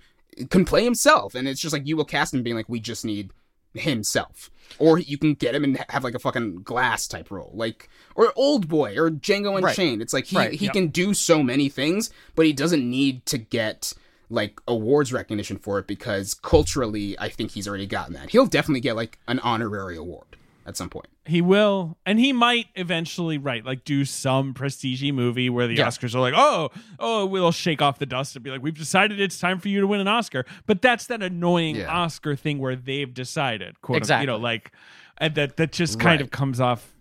can 0.50 0.66
play 0.66 0.84
himself, 0.84 1.36
and 1.36 1.48
it's 1.48 1.62
just 1.62 1.74
like 1.74 1.88
you 1.88 1.98
will 1.98 2.06
cast 2.06 2.34
him 2.34 2.44
being 2.44 2.56
like, 2.56 2.70
we 2.70 2.80
just 2.80 3.06
need 3.06 3.32
himself, 3.74 4.50
or 4.80 5.00
you 5.00 5.18
can 5.18 5.34
get 5.34 5.56
him 5.56 5.64
and 5.64 5.84
have 5.90 6.04
like 6.04 6.16
a 6.16 6.20
fucking 6.20 6.64
glass 6.64 7.08
type 7.08 7.32
role, 7.32 7.52
like 7.54 7.90
or 8.16 8.34
Old 8.36 8.68
Boy 8.68 8.96
or 8.98 9.10
Django 9.10 9.62
Right. 9.62 9.70
Unchained. 9.70 10.02
It's 10.02 10.14
like 10.14 10.26
he 10.26 10.38
Right, 10.38 10.54
he 10.54 10.66
yep. 10.66 10.74
can 10.74 10.88
do 10.88 11.14
so 11.14 11.42
many 11.44 11.70
things, 11.70 12.10
but 12.36 12.46
he 12.46 12.54
doesn't 12.54 12.88
need 12.88 13.26
to 13.28 13.38
get 13.38 13.94
like 14.30 14.62
awards 14.68 15.12
recognition 15.12 15.58
for 15.58 15.80
it 15.80 15.88
because 15.88 16.34
culturally, 16.34 17.20
I 17.20 17.30
think 17.30 17.52
he's 17.52 17.68
already 17.68 17.88
gotten 17.88 18.14
that. 18.14 18.30
He'll 18.30 18.46
definitely 18.46 18.82
get 18.82 18.96
like 18.96 19.20
an 19.28 19.40
honorary 19.40 19.98
award 19.98 20.38
at 20.72 20.78
some 20.78 20.90
point. 20.90 21.08
He 21.26 21.42
will, 21.42 21.98
and 22.06 22.20
he 22.20 22.34
might 22.34 22.68
eventually, 22.76 23.38
right, 23.38 23.64
like 23.64 23.84
do 23.84 24.06
some 24.06 24.54
prestige 24.54 25.04
movie 25.12 25.50
where 25.50 25.68
the 25.68 25.76
Yeah. 25.76 25.88
Oscars 25.88 26.16
are 26.16 26.20
like, 26.20 26.34
oh, 26.36 26.70
oh, 26.98 27.26
we'll 27.28 27.52
shake 27.52 27.82
off 27.82 28.00
the 28.00 28.06
dust 28.06 28.36
and 28.36 28.44
be 28.44 28.50
like, 28.50 28.62
we've 28.64 28.74
decided 28.78 29.20
it's 29.20 29.40
time 29.40 29.60
for 29.60 29.68
you 29.70 29.82
to 29.82 29.88
win 29.88 30.00
an 30.00 30.08
Oscar. 30.08 30.46
But 30.66 30.82
that's 30.82 31.06
that 31.08 31.22
annoying 31.22 31.76
Yeah. 31.76 31.94
Oscar 31.94 32.36
thing 32.36 32.58
where 32.58 32.76
they've 32.76 33.14
decided, 33.14 33.80
quote, 33.82 33.98
Exactly. 33.98 34.24
you 34.24 34.28
know, 34.28 34.38
like, 34.38 34.72
and 35.18 35.36
that 35.36 35.58
that 35.58 35.72
just 35.72 36.00
kind 36.00 36.20
Right. 36.20 36.22
of 36.22 36.32
comes 36.32 36.60
off 36.60 36.92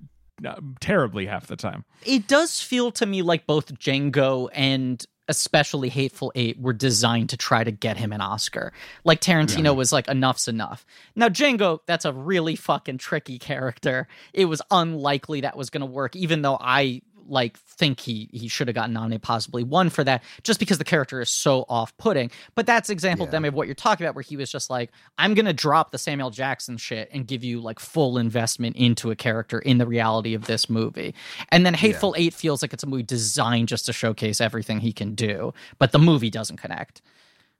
uh, 0.44 0.54
terribly 0.80 1.26
half 1.26 1.46
the 1.46 1.56
time. 1.56 1.84
It 2.04 2.26
does 2.26 2.60
feel 2.60 2.90
to 2.92 3.06
me 3.06 3.22
like 3.22 3.46
both 3.46 3.74
Django 3.74 4.48
and 4.54 5.04
especially 5.30 5.88
Hateful 5.88 6.32
Eight 6.34 6.60
were 6.60 6.72
designed 6.72 7.30
to 7.30 7.36
try 7.36 7.62
to 7.62 7.70
get 7.70 7.96
him 7.96 8.12
an 8.12 8.20
Oscar. 8.20 8.72
Like 9.04 9.20
Tarantino 9.20 9.74
was 9.76 9.92
like, 9.92 10.08
enough's 10.08 10.48
enough. 10.48 10.84
Now, 11.14 11.28
Django, 11.28 11.78
that's 11.86 12.04
a 12.04 12.12
really 12.12 12.56
fucking 12.56 12.98
tricky 12.98 13.38
character. 13.38 14.08
It 14.34 14.46
was 14.46 14.60
unlikely 14.72 15.42
that 15.42 15.56
was 15.56 15.70
going 15.70 15.82
to 15.82 15.86
work, 15.86 16.16
even 16.16 16.42
though 16.42 16.58
I 16.60 17.02
like 17.30 17.56
think 17.58 18.00
he 18.00 18.28
he 18.32 18.48
should 18.48 18.68
have 18.68 18.74
gotten 18.74 18.92
nominated 18.92 19.22
possibly 19.22 19.62
won 19.64 19.88
for 19.88 20.04
that 20.04 20.22
just 20.42 20.58
because 20.60 20.76
the 20.78 20.84
character 20.84 21.20
is 21.20 21.30
so 21.30 21.64
off-putting 21.68 22.30
but 22.54 22.66
that's 22.66 22.90
example 22.90 23.24
Yeah. 23.26 23.30
Demi, 23.32 23.48
of 23.48 23.54
what 23.54 23.66
you're 23.68 23.74
talking 23.74 24.04
about 24.04 24.14
where 24.14 24.22
he 24.22 24.36
was 24.36 24.50
just 24.50 24.68
like 24.68 24.90
i'm 25.16 25.32
gonna 25.34 25.52
drop 25.52 25.90
the 25.92 25.98
samuel 25.98 26.30
jackson 26.30 26.76
shit 26.76 27.08
and 27.12 27.26
give 27.26 27.42
you 27.44 27.60
like 27.60 27.78
full 27.78 28.18
investment 28.18 28.76
into 28.76 29.10
a 29.10 29.16
character 29.16 29.58
in 29.60 29.78
the 29.78 29.86
reality 29.86 30.34
of 30.34 30.46
this 30.46 30.68
movie 30.68 31.14
and 31.50 31.64
then 31.64 31.72
hateful 31.74 32.14
eight 32.18 32.34
feels 32.34 32.60
like 32.62 32.72
it's 32.72 32.82
a 32.82 32.86
movie 32.86 33.02
designed 33.02 33.68
just 33.68 33.86
to 33.86 33.92
showcase 33.92 34.40
everything 34.40 34.80
he 34.80 34.92
can 34.92 35.14
do 35.14 35.54
but 35.78 35.92
the 35.92 35.98
movie 35.98 36.30
doesn't 36.30 36.56
connect 36.58 37.00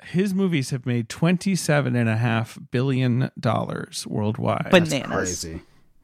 His 0.02 0.34
movies 0.34 0.70
have 0.70 0.84
made 0.86 1.08
twenty-seven 1.08 1.94
and 1.94 2.08
a 2.08 2.16
half 2.16 2.58
billion 2.70 3.30
dollars 3.38 4.06
worldwide. 4.06 4.68
bananas 4.70 5.06
Crazy. 5.42 5.60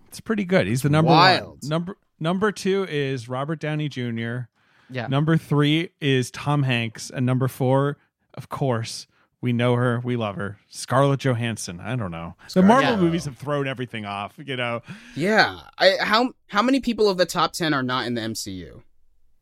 it's 0.08 0.20
pretty 0.20 0.44
good. 0.44 0.66
He's 0.66 0.82
the 0.82 0.90
number 0.90 1.10
Wild. 1.10 1.58
one. 1.62 1.68
Number 1.68 1.96
number 2.20 2.52
two 2.52 2.86
is 2.88 3.28
Robert 3.28 3.58
Downey 3.60 3.88
Jr. 3.88 4.48
yeah 4.90 5.06
Number 5.08 5.36
three 5.36 5.90
is 6.00 6.30
Tom 6.30 6.62
Hanks, 6.62 7.10
and 7.10 7.24
number 7.26 7.48
four, 7.48 7.96
of 8.34 8.48
course, 8.48 9.06
we 9.40 9.52
know 9.52 9.74
her, 9.74 10.00
we 10.02 10.16
love 10.16 10.36
her, 10.36 10.58
Scarlett 10.68 11.20
Johansson. 11.20 11.78
I 11.80 11.94
don't 11.96 12.10
know. 12.10 12.34
The 12.54 12.62
Marvel 12.62 12.92
Yeah. 12.92 12.96
movies 12.96 13.24
have 13.26 13.36
thrown 13.36 13.68
everything 13.68 14.04
off. 14.04 14.34
You 14.42 14.56
know, 14.56 14.82
Yeah. 15.14 15.60
I 15.78 15.96
how 16.00 16.32
how 16.48 16.62
many 16.62 16.80
people 16.80 17.08
of 17.08 17.18
the 17.18 17.26
top 17.26 17.52
ten 17.52 17.72
are 17.74 17.82
not 17.82 18.06
in 18.06 18.14
the 18.14 18.20
MCU? 18.22 18.82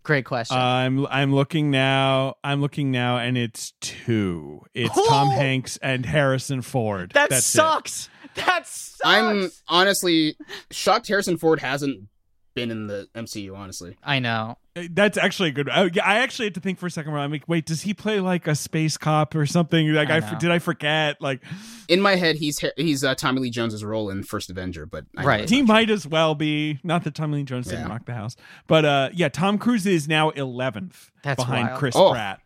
great 0.03 0.27
question 0.27 0.59
I'm 0.59 1.07
I'm 1.07 1.35
looking 1.35 1.71
now. 1.71 2.35
I'm 2.45 2.61
looking 2.61 2.91
now, 2.91 3.17
and 3.17 3.39
it's 3.39 3.73
two. 3.81 4.61
It's 4.75 4.95
Tom! 5.09 5.31
Hanks 5.31 5.79
and 5.81 6.05
Harrison 6.05 6.61
Ford. 6.61 7.13
that 7.15 7.31
That's 7.31 7.47
it. 7.47 7.51
sucks 7.57 8.11
that 8.35 8.67
sucks 8.67 9.01
I'm 9.05 9.51
honestly 9.69 10.37
shocked 10.71 11.09
Harrison 11.09 11.39
Ford 11.39 11.61
hasn't 11.61 12.09
been 12.55 12.71
in 12.71 12.87
the 12.87 13.09
MCU. 13.15 13.57
Honestly, 13.57 13.97
i 14.03 14.19
know 14.19 14.57
That's 14.91 15.19
actually 15.19 15.51
a 15.51 15.53
good. 15.53 15.69
I, 15.69 15.91
I 16.05 16.19
actually 16.19 16.47
had 16.47 16.55
to 16.55 16.61
think 16.61 16.79
for 16.79 16.87
a 16.87 16.91
second. 16.91 17.13
Where 17.13 17.21
I'm 17.21 17.31
like, 17.31 17.49
wait, 17.49 17.67
does 17.67 17.83
he 17.83 17.95
play 17.95 18.21
like 18.21 18.47
a 18.47 18.55
space 18.55 18.97
cop 18.97 19.35
or 19.35 19.47
something? 19.47 19.93
Like, 19.93 20.11
I 20.11 20.17
I, 20.17 20.35
did 20.35 20.51
I 20.51 20.59
forget? 20.59 21.21
Like, 21.21 21.43
in 21.89 22.01
my 22.01 22.17
head, 22.17 22.37
he's 22.37 22.65
he's 22.77 23.05
uh, 23.05 23.15
Tommy 23.15 23.41
Lee 23.41 23.51
Jones's 23.51 23.85
role 23.85 24.11
in 24.11 24.23
First 24.23 24.51
Avenger, 24.51 24.87
but 24.87 25.05
I 25.17 25.25
Right. 25.25 25.49
he 25.51 25.61
not 25.63 25.67
true. 25.67 25.75
might 25.75 25.91
as 25.91 26.07
well 26.07 26.35
be. 26.35 26.79
Not 26.83 27.05
that 27.05 27.15
Tommy 27.15 27.39
Lee 27.39 27.45
Jones 27.45 27.67
didn't 27.67 27.87
Yeah. 27.87 27.93
rock 27.93 28.07
the 28.07 28.15
house, 28.15 28.37
but 28.67 28.85
uh, 28.85 29.11
yeah, 29.13 29.29
Tom 29.29 29.59
Cruise 29.59 29.87
is 29.87 30.09
now 30.09 30.31
11th 30.31 31.11
That's 31.23 31.43
behind 31.43 31.69
wild. 31.69 31.79
Chris 31.79 31.95
Oh. 31.97 32.13
Pratt. 32.13 32.41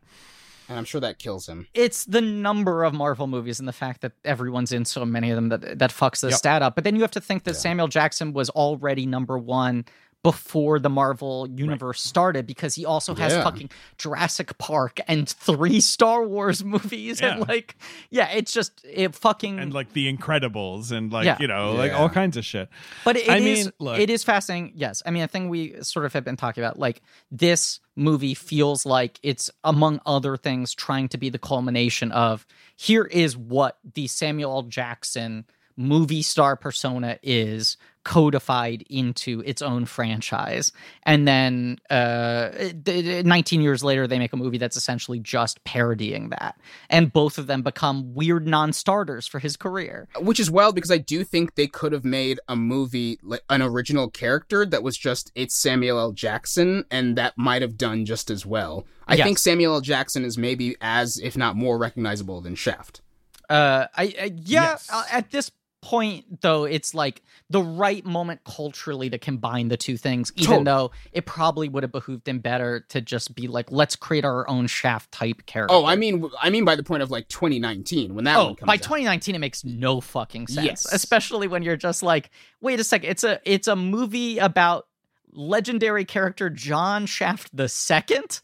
And 0.69 0.77
I'm 0.79 0.85
sure 0.85 1.01
that 1.01 1.19
kills 1.19 1.49
him. 1.49 1.67
it's 1.75 2.05
the 2.05 2.21
number 2.21 2.85
of 2.85 2.93
Marvel 2.95 3.27
movies 3.27 3.59
and 3.59 3.67
the 3.69 3.73
fact 3.73 4.01
that 4.03 4.13
everyone's 4.25 4.73
in 4.73 4.85
so 4.85 5.05
many 5.05 5.31
of 5.31 5.37
them 5.37 5.49
that 5.49 5.79
that 5.79 5.91
fucks 5.91 6.21
the 6.21 6.29
Yep. 6.29 6.37
stat 6.39 6.63
up. 6.63 6.75
But 6.75 6.85
then 6.85 6.95
you 6.97 7.03
have 7.03 7.11
to 7.13 7.21
think 7.21 7.45
that 7.45 7.55
Samuel 7.55 7.89
Jackson 7.89 8.33
was 8.33 8.51
already 8.51 9.07
number 9.07 9.39
one 9.39 9.85
before 10.25 10.79
the 10.81 10.89
Marvel 10.91 11.49
universe 11.49 12.01
started 12.01 12.47
because 12.47 12.75
he 12.75 12.85
also 12.85 13.15
has 13.15 13.33
Yeah. 13.33 13.45
fucking 13.45 13.71
Jurassic 13.99 14.59
Park 14.59 14.99
and 15.07 15.29
three 15.29 15.81
Star 15.95 16.27
Wars 16.27 16.65
movies 16.65 17.21
Yeah. 17.21 17.37
and 17.39 17.49
like 17.49 17.77
yeah, 18.11 18.29
it's 18.31 18.53
just 18.53 18.85
it 18.85 19.15
fucking 19.15 19.59
and 19.61 19.73
like 19.73 19.93
the 19.93 20.13
Incredibles 20.13 20.91
and 20.91 21.13
like 21.13 21.25
Yeah. 21.27 21.37
you 21.41 21.47
know 21.47 21.73
like 21.73 21.93
all 21.93 22.09
kinds 22.09 22.37
of 22.37 22.45
shit. 22.45 22.69
But 23.05 23.17
it 23.17 23.23
is 23.25 23.29
I 23.29 23.41
mean, 23.41 23.73
look- 23.79 23.99
it 24.01 24.11
is 24.11 24.25
fascinating. 24.25 24.73
Yes, 24.75 25.03
I 25.07 25.11
mean, 25.13 25.23
a 25.23 25.29
thing 25.29 25.49
we 25.49 25.81
sort 25.83 26.05
of 26.05 26.13
have 26.15 26.25
been 26.25 26.37
talking 26.37 26.63
about, 26.65 26.79
like 26.79 27.01
this 27.31 27.81
movie 27.95 28.35
feels 28.35 28.85
like 28.87 29.19
it's 29.23 29.51
among 29.65 30.01
other 30.07 30.37
things 30.37 30.75
trying 30.75 31.09
to 31.09 31.19
be 31.19 31.31
the 31.31 31.39
culmination 31.39 32.11
of 32.13 32.47
here 32.77 33.05
is 33.05 33.37
what 33.37 33.79
the 33.95 34.07
Samuel 34.07 34.53
L. 34.53 34.63
Jackson 34.63 35.45
movie 35.79 36.23
star 36.23 36.57
persona 36.57 37.19
is 37.23 37.77
codified 38.05 38.83
into 38.89 39.41
its 39.45 39.61
own 39.61 39.85
franchise 39.85 40.73
and 41.03 41.29
then 41.29 41.77
uh 41.91 42.49
it- 42.55 42.89
it- 42.89 43.27
19 43.27 43.61
years 43.61 43.85
later 43.85 44.07
they 44.07 44.19
make 44.19 44.33
a 44.33 44.37
movie 44.37 44.57
that's 44.57 44.79
essentially 44.79 45.19
just 45.21 45.63
parodying 45.65 46.31
that 46.31 46.59
and 46.89 47.13
both 47.13 47.37
of 47.37 47.47
them 47.47 47.61
become 47.63 48.15
weird 48.15 48.47
non-starters 48.47 49.27
for 49.27 49.39
his 49.39 49.57
career 49.59 50.09
Which 50.21 50.41
is 50.41 50.51
wild 50.51 50.75
because 50.75 50.91
I 50.91 50.97
do 50.99 51.23
think 51.23 51.55
they 51.55 51.67
could 51.67 51.93
have 51.93 52.05
made 52.05 52.41
a 52.49 52.57
movie 52.57 53.19
like 53.23 53.43
an 53.51 53.61
original 53.61 54.09
character 54.09 54.65
that 54.67 54.83
was 54.83 54.97
just 54.97 55.31
it's 55.35 55.55
Samuel 55.55 55.99
L. 55.99 56.13
Jackson, 56.13 56.85
and 56.91 57.17
that 57.17 57.35
might 57.37 57.61
have 57.63 57.77
done 57.77 58.05
just 58.07 58.31
as 58.31 58.45
well. 58.47 58.87
I 59.07 59.17
Yes. 59.17 59.25
think 59.27 59.39
Samuel 59.39 59.75
L. 59.75 59.81
Jackson 59.83 60.25
is 60.25 60.39
maybe 60.39 60.77
as, 60.81 61.19
if 61.19 61.37
not 61.37 61.57
more, 61.57 61.77
recognizable 61.79 62.41
than 62.41 62.55
Shaft. 62.55 63.01
Uh, 63.49 63.87
I, 63.97 64.03
I 64.03 64.25
yeah. 64.45 64.73
Yes. 64.73 64.89
Uh, 64.93 65.05
at 65.13 65.31
this 65.31 65.51
point, 65.89 66.43
though, 66.43 66.65
it's 66.65 66.93
like 66.95 67.23
the 67.49 67.63
right 67.63 68.05
moment 68.05 68.43
culturally 68.45 69.09
to 69.09 69.17
combine 69.19 69.69
the 69.69 69.77
two 69.79 69.97
things. 69.97 70.31
Even 70.37 70.47
Totally. 70.47 70.65
though 70.65 70.91
it 71.13 71.25
probably 71.25 71.69
would 71.71 71.83
have 71.83 71.93
behooved 71.93 72.29
him 72.29 72.41
better 72.41 72.81
to 72.91 73.01
just 73.01 73.35
be 73.35 73.49
like, 73.49 73.73
let's 73.73 73.97
create 73.97 74.25
our 74.25 74.47
own 74.51 74.67
Shaft 74.67 75.11
type 75.13 75.47
character. 75.47 75.75
Oh, 75.75 75.87
I 75.87 75.97
mean, 75.97 76.29
I 76.43 76.51
mean 76.51 76.67
by 76.67 76.77
the 76.77 76.83
point 76.83 77.03
of 77.03 77.11
like 77.11 77.29
2019 77.29 78.15
when 78.15 78.25
that 78.25 78.37
Oh, 78.37 78.45
one 78.47 78.55
comes 78.57 78.67
by 78.67 78.75
out. 78.75 78.83
2019, 78.83 79.35
it 79.35 79.39
makes 79.39 79.65
no 79.65 80.01
fucking 80.03 80.49
sense. 80.49 80.67
Yes. 80.67 80.93
Especially 80.93 81.49
when 81.49 81.63
you're 81.63 81.77
just 81.77 82.03
like, 82.03 82.31
wait 82.61 82.79
a 82.81 82.85
second, 82.85 83.09
it's 83.09 83.25
a 83.25 83.41
it's 83.45 83.67
a 83.69 83.75
movie 83.77 84.37
about 84.39 84.87
legendary 85.33 86.05
character 86.05 86.51
John 86.51 87.07
Shaft 87.07 87.57
the 87.57 87.69
second 87.69 88.41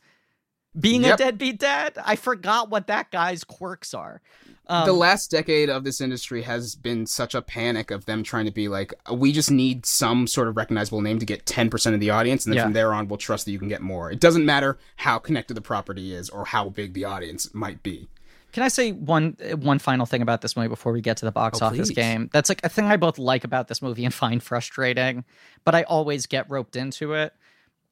being 0.78 1.02
Yep. 1.04 1.14
a 1.14 1.16
deadbeat 1.18 1.58
dad. 1.60 1.98
I 2.04 2.16
forgot 2.16 2.68
what 2.70 2.88
that 2.88 3.10
guy's 3.10 3.44
quirks 3.44 3.94
are. 3.94 4.20
Um, 4.66 4.86
the 4.86 4.92
last 4.94 5.30
decade 5.30 5.68
of 5.68 5.84
this 5.84 6.00
industry 6.00 6.42
has 6.42 6.74
been 6.74 7.06
such 7.06 7.34
a 7.34 7.42
panic 7.42 7.90
of 7.90 8.06
them 8.06 8.22
trying 8.22 8.46
to 8.46 8.50
be 8.50 8.68
like, 8.68 8.94
we 9.12 9.30
just 9.32 9.50
need 9.50 9.84
some 9.84 10.26
sort 10.26 10.48
of 10.48 10.56
recognizable 10.56 11.02
name 11.02 11.18
to 11.18 11.26
get 11.26 11.44
10% 11.44 11.92
of 11.92 12.00
the 12.00 12.10
audience, 12.10 12.46
and 12.46 12.52
then 12.52 12.56
Yeah. 12.58 12.62
from 12.64 12.72
there 12.72 12.94
on, 12.94 13.06
we'll 13.08 13.18
trust 13.18 13.44
that 13.44 13.52
you 13.52 13.58
can 13.58 13.68
get 13.68 13.82
more. 13.82 14.10
It 14.10 14.20
doesn't 14.20 14.46
matter 14.46 14.78
how 14.96 15.18
connected 15.18 15.54
the 15.54 15.60
property 15.60 16.14
is 16.14 16.30
or 16.30 16.46
how 16.46 16.70
big 16.70 16.94
the 16.94 17.04
audience 17.04 17.52
might 17.54 17.82
be. 17.82 18.08
Can 18.52 18.62
I 18.62 18.68
say 18.68 18.92
one 18.92 19.36
one 19.58 19.80
final 19.80 20.06
thing 20.06 20.22
about 20.22 20.40
this 20.40 20.56
movie 20.56 20.68
before 20.68 20.92
we 20.92 21.00
get 21.00 21.16
to 21.18 21.24
the 21.24 21.32
box 21.32 21.60
Oh, 21.60 21.66
office 21.66 21.88
please. 21.88 21.94
game? 21.96 22.30
That's 22.32 22.48
like 22.48 22.60
a 22.64 22.68
thing 22.68 22.84
I 22.86 22.96
both 22.96 23.18
like 23.18 23.42
about 23.42 23.66
this 23.66 23.82
movie 23.82 24.04
and 24.04 24.14
find 24.14 24.40
frustrating, 24.40 25.24
but 25.64 25.74
I 25.74 25.82
always 25.82 26.26
get 26.26 26.48
roped 26.48 26.76
into 26.76 27.14
it. 27.14 27.32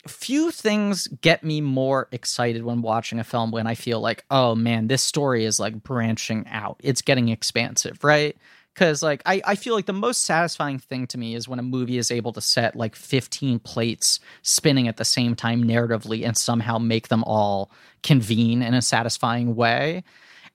Few 0.06 0.50
things 0.50 1.06
get 1.06 1.44
me 1.44 1.60
more 1.60 2.08
excited 2.10 2.64
when 2.64 2.82
watching 2.82 3.18
a 3.18 3.24
film 3.24 3.52
when 3.52 3.66
I 3.66 3.74
feel 3.74 4.00
like, 4.00 4.24
oh 4.30 4.54
man, 4.54 4.88
this 4.88 5.02
story 5.02 5.44
is 5.44 5.60
like 5.60 5.82
branching 5.82 6.46
out. 6.48 6.80
It's 6.82 7.02
getting 7.02 7.28
expansive, 7.28 8.02
right? 8.02 8.36
Because 8.74 9.02
like 9.02 9.22
I, 9.26 9.42
I 9.44 9.54
feel 9.54 9.74
like 9.74 9.86
the 9.86 9.92
most 9.92 10.24
satisfying 10.24 10.78
thing 10.78 11.06
to 11.08 11.18
me 11.18 11.34
is 11.34 11.46
when 11.46 11.58
a 11.58 11.62
movie 11.62 11.98
is 11.98 12.10
able 12.10 12.32
to 12.32 12.40
set 12.40 12.74
like 12.74 12.96
15 12.96 13.60
plates 13.60 14.18
spinning 14.42 14.88
at 14.88 14.96
the 14.96 15.04
same 15.04 15.36
time 15.36 15.62
narratively 15.62 16.24
and 16.26 16.36
somehow 16.36 16.78
make 16.78 17.08
them 17.08 17.22
all 17.24 17.70
convene 18.02 18.62
in 18.62 18.74
a 18.74 18.82
satisfying 18.82 19.54
way 19.54 20.02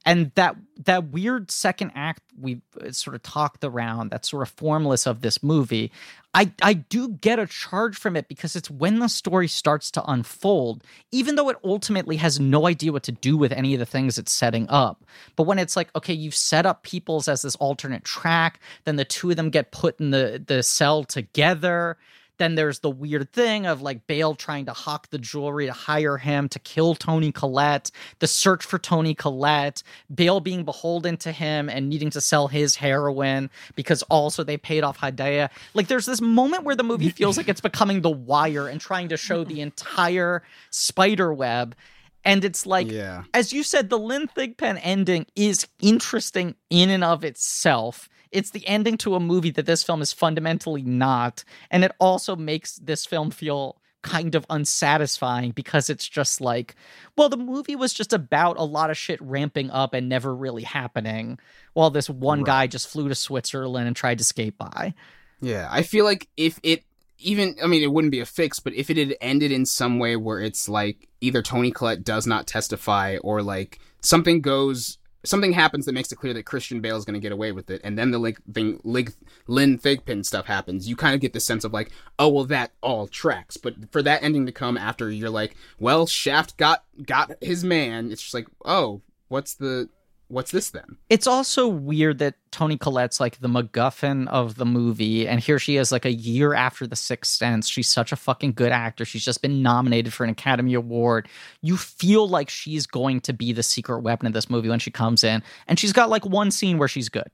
and 0.08 0.32
that 0.36 0.56
that 0.86 1.10
weird 1.10 1.52
second 1.52 1.92
act 1.94 2.22
we 2.40 2.62
uh, 2.82 2.92
sort 2.92 3.16
of 3.16 3.22
talked 3.22 3.64
around 3.64 4.10
that's 4.10 4.30
sort 4.32 4.42
of 4.42 4.50
formless 4.50 5.06
of 5.06 5.22
this 5.22 5.44
movie 5.44 5.92
i 6.34 6.52
i 6.64 6.74
do 6.74 7.10
get 7.10 7.38
a 7.38 7.46
charge 7.46 7.96
from 7.98 8.16
it 8.16 8.28
because 8.28 8.56
it's 8.56 8.72
when 8.72 9.00
the 9.00 9.10
story 9.10 9.48
starts 9.48 9.92
to 9.92 10.04
unfold 10.10 10.84
even 11.12 11.36
though 11.36 11.50
it 11.50 11.58
ultimately 11.64 12.16
has 12.16 12.40
no 12.40 12.66
idea 12.68 12.92
what 12.92 13.04
to 13.04 13.12
do 13.12 13.38
with 13.38 13.52
any 13.52 13.74
of 13.74 13.80
the 13.80 13.86
things 13.86 14.18
it's 14.18 14.32
setting 14.32 14.66
up. 14.70 15.04
But 15.36 15.44
when 15.44 15.60
it's 15.60 15.76
like 15.76 15.94
okay 15.96 16.14
you've 16.14 16.36
set 16.36 16.66
up 16.66 16.84
people's 16.84 17.28
as 17.28 17.42
this 17.42 17.56
alternate 17.58 18.04
track 18.04 18.60
then 18.86 18.96
the 18.96 19.06
two 19.06 19.30
of 19.30 19.36
them 19.36 19.50
get 19.50 19.72
put 19.72 20.00
in 20.00 20.12
the 20.12 20.42
the 20.46 20.64
cell 20.64 21.04
together 21.04 21.98
then 22.38 22.56
there's 22.56 22.80
the 22.80 22.90
weird 22.90 23.32
thing 23.32 23.66
of 23.66 23.82
like 23.82 24.08
Bale 24.08 24.36
trying 24.36 24.66
to 24.66 24.74
hawk 24.74 25.10
the 25.10 25.18
jewelry 25.18 25.66
to 25.66 25.72
hire 25.72 26.18
him 26.18 26.50
to 26.50 26.60
kill 26.60 26.96
Toni 26.96 27.32
Collette, 27.32 27.92
the 28.20 28.28
search 28.28 28.64
for 28.64 28.78
Toni 28.80 29.14
Collette, 29.14 29.84
Bale 30.14 30.40
being 30.40 30.64
beholden 30.64 31.18
to 31.18 31.32
him 31.32 31.70
and 31.70 31.90
needing 31.90 32.10
to 32.12 32.22
sell 32.22 32.48
his 32.48 32.76
heroin 32.76 33.50
because 33.76 34.04
also 34.04 34.44
they 34.44 34.58
paid 34.58 34.84
off 34.84 35.00
Hedaya. 35.00 35.50
Like 35.74 35.88
there's 35.88 36.06
this 36.06 36.22
moment 36.22 36.64
where 36.64 36.76
the 36.76 36.84
movie 36.84 37.10
feels 37.10 37.38
like 37.38 37.50
it's 37.50 37.62
becoming 37.62 38.02
the 38.02 38.10
wire 38.10 38.68
and 38.68 38.80
trying 38.80 39.10
to 39.10 39.18
show 39.18 39.44
the 39.44 39.62
entire 39.68 40.44
spider 40.70 41.34
web. 41.34 41.76
And 42.24 42.44
it's 42.44 42.66
like 42.66 42.92
yeah. 42.92 43.24
as 43.34 43.54
you 43.54 43.64
said, 43.64 43.90
the 43.90 43.98
Lynn 43.98 44.28
Thigpen 44.28 44.80
ending 44.84 45.28
is 45.36 45.66
interesting 45.82 46.56
in 46.70 46.90
and 46.90 47.04
of 47.04 47.24
itself. 47.24 48.10
It's 48.32 48.52
the 48.52 48.66
ending 48.68 48.98
to 49.00 49.16
a 49.16 49.20
movie 49.20 49.52
that 49.52 49.66
this 49.66 49.84
film 49.84 50.02
is 50.02 50.14
fundamentally 50.14 50.84
not. 50.84 51.44
And 51.72 51.84
it 51.84 51.92
also 52.00 52.36
makes 52.36 52.78
this 52.78 53.06
film 53.06 53.32
feel 53.32 53.78
kind 54.04 54.36
of 54.36 54.46
unsatisfying 54.50 55.52
because 55.52 55.90
it's 55.90 56.08
just 56.08 56.40
like, 56.40 56.76
well, 57.18 57.30
the 57.30 57.38
movie 57.38 57.76
was 57.76 57.94
just 57.94 58.14
about 58.14 58.58
a 58.58 58.64
lot 58.64 58.90
of 58.90 58.98
shit 58.98 59.22
ramping 59.22 59.70
up 59.72 59.94
and 59.94 60.08
never 60.08 60.34
really 60.34 60.64
happening 60.64 61.40
while 61.74 61.90
this 61.90 62.10
one 62.10 62.44
guy 62.44 62.68
just 62.68 62.88
flew 62.88 63.10
to 63.10 63.16
Switzerland 63.16 63.88
and 63.88 63.96
tried 63.96 64.18
to 64.20 64.24
skate 64.24 64.58
by. 64.58 64.94
Yeah, 65.42 65.68
I 65.70 65.84
feel 65.84 66.06
like 66.06 66.28
if 66.38 66.60
it 66.64 66.84
even, 67.20 67.56
I 67.64 67.68
mean, 67.68 67.84
it 67.84 67.92
wouldn't 67.92 68.12
be 68.12 68.20
a 68.20 68.26
fix, 68.26 68.60
but 68.60 68.74
if 68.74 68.90
it 68.90 68.98
had 68.98 69.16
ended 69.22 69.52
in 69.52 69.66
some 69.66 70.00
way 70.00 70.16
where 70.16 70.40
it's 70.40 70.70
like 70.70 71.10
either 71.20 71.42
Toni 71.42 71.72
Collette 71.72 72.04
does 72.04 72.28
not 72.28 72.48
testify 72.48 73.18
or 73.22 73.42
like 73.42 73.80
something 74.02 74.42
goes, 74.42 75.00
something 75.28 75.54
happens 75.54 75.86
that 75.86 75.94
makes 75.94 76.12
it 76.12 76.18
clear 76.18 76.34
that 76.34 76.44
Christian 76.44 76.82
Bale 76.82 76.98
is 76.98 77.06
going 77.06 77.14
to 77.14 77.20
get 77.20 77.32
away 77.32 77.52
with 77.52 77.70
it, 77.70 77.82
and 77.84 77.98
then 77.98 78.12
the 78.12 78.20
like 78.20 78.40
thing, 78.54 78.80
like 78.84 79.12
Lynn 79.48 79.78
Thigpen 79.78 80.26
stuff 80.26 80.46
happens, 80.46 80.88
you 80.88 80.96
kind 80.96 81.16
of 81.16 81.22
get 81.22 81.34
the 81.34 81.40
sense 81.40 81.64
of 81.64 81.74
like, 81.74 81.92
oh 82.20 82.30
well, 82.30 82.46
that 82.46 82.72
all 82.82 83.08
tracks. 83.08 83.58
But 83.58 83.92
for 83.92 84.02
that 84.04 84.24
ending 84.24 84.46
to 84.46 84.52
come 84.52 84.78
after 84.78 85.10
you're 85.10 85.30
like, 85.30 85.56
well, 85.80 86.08
Shaft 86.08 86.58
got 86.58 86.84
got 87.06 87.32
his 87.42 87.64
man, 87.64 88.12
it's 88.12 88.22
just 88.22 88.34
like, 88.34 88.48
oh, 88.66 89.02
what's 89.28 89.54
the 89.54 89.90
what's 90.28 90.52
this 90.52 90.70
then? 90.70 90.98
It's 91.10 91.28
also 91.28 91.68
weird 91.68 92.20
that 92.20 92.36
Toni 92.52 92.78
Collette's 92.78 93.20
like 93.20 93.40
the 93.40 93.48
MacGuffin 93.48 94.28
of 94.28 94.56
the 94.56 94.66
movie, 94.66 95.28
and 95.28 95.40
here 95.40 95.60
she 95.60 95.78
is 95.78 95.92
like 95.92 96.06
a 96.06 96.12
year 96.12 96.54
after 96.54 96.86
The 96.88 96.96
Sixth 96.96 97.32
Sense. 97.32 97.68
She's 97.68 97.88
such 97.88 98.12
a 98.12 98.16
fucking 98.16 98.54
good 98.54 98.72
actor. 98.72 99.06
She's 99.06 99.26
just 99.26 99.42
been 99.42 99.62
nominated 99.62 100.14
for 100.14 100.24
an 100.24 100.30
Academy 100.30 100.74
Award. 100.74 101.28
You 101.62 101.78
feel 101.78 102.28
like 102.28 102.50
she's 102.50 102.86
going 102.86 103.22
to 103.22 103.34
be 103.34 103.54
the 103.54 103.64
secret 103.64 104.02
weapon 104.02 104.28
of 104.28 104.34
this 104.34 104.50
movie 104.50 104.70
when 104.70 104.80
she 104.80 104.92
comes 104.92 105.24
in, 105.24 105.44
and 105.68 105.80
she's 105.80 105.94
got 105.94 106.10
like 106.10 106.26
one 106.26 106.52
scene 106.52 106.78
where 106.78 106.88
she's 106.88 107.10
good. 107.10 107.30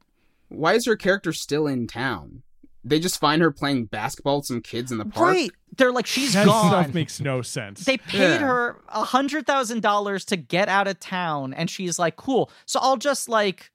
Why 0.50 0.74
is 0.74 0.86
her 0.86 0.96
character 0.96 1.34
still 1.34 1.68
in 1.68 1.88
town? 1.88 2.44
They 2.84 3.00
just 3.00 3.20
find 3.20 3.42
her 3.42 3.52
playing 3.52 3.86
basketball 3.86 4.38
with 4.38 4.46
some 4.46 4.62
kids 4.62 4.92
in 4.92 4.98
the 4.98 5.06
park. 5.06 5.34
Right? 5.34 5.52
They're 5.78 5.92
like 5.92 6.06
she's 6.06 6.34
that 6.34 6.46
gone. 6.46 6.70
stuff 6.70 6.94
makes 6.94 7.20
no 7.20 7.42
sense. 7.42 7.86
they 7.86 7.98
paid 7.98 8.20
Yeah. 8.20 8.38
her 8.40 8.78
a 8.90 9.04
hundred 9.04 9.48
thousand 9.48 9.82
dollars 9.82 10.26
to 10.26 10.36
get 10.38 10.70
out 10.70 10.88
of 10.88 11.00
town, 11.00 11.54
and 11.54 11.70
she's 11.70 11.98
like, 11.98 12.16
"Cool, 12.16 12.52
so 12.66 12.80
I'll 12.82 12.98
just 12.98 13.28
like 13.30 13.72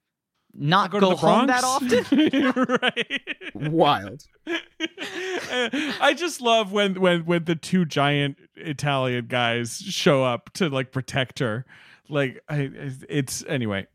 not 0.53 0.91
go 0.91 0.99
go, 0.99 1.09
to 1.09 1.15
the 1.15 1.21
home 1.21 1.45
Bronx? 1.47 1.61
that 1.61 1.67
often." 1.67 2.79
right. 2.81 3.21
Wild. 3.71 4.23
Uh, 4.47 5.93
I 6.01 6.13
just 6.17 6.41
love 6.41 6.71
when 6.71 6.99
when 6.99 7.25
when 7.25 7.43
the 7.45 7.55
two 7.55 7.85
giant 7.85 8.37
Italian 8.55 9.27
guys 9.27 9.77
show 9.79 10.23
up 10.23 10.51
to 10.53 10.69
like 10.69 10.91
protect 10.91 11.39
her. 11.39 11.65
Like 12.07 12.41
I, 12.49 12.71
it's 13.09 13.43
anyway. 13.47 13.87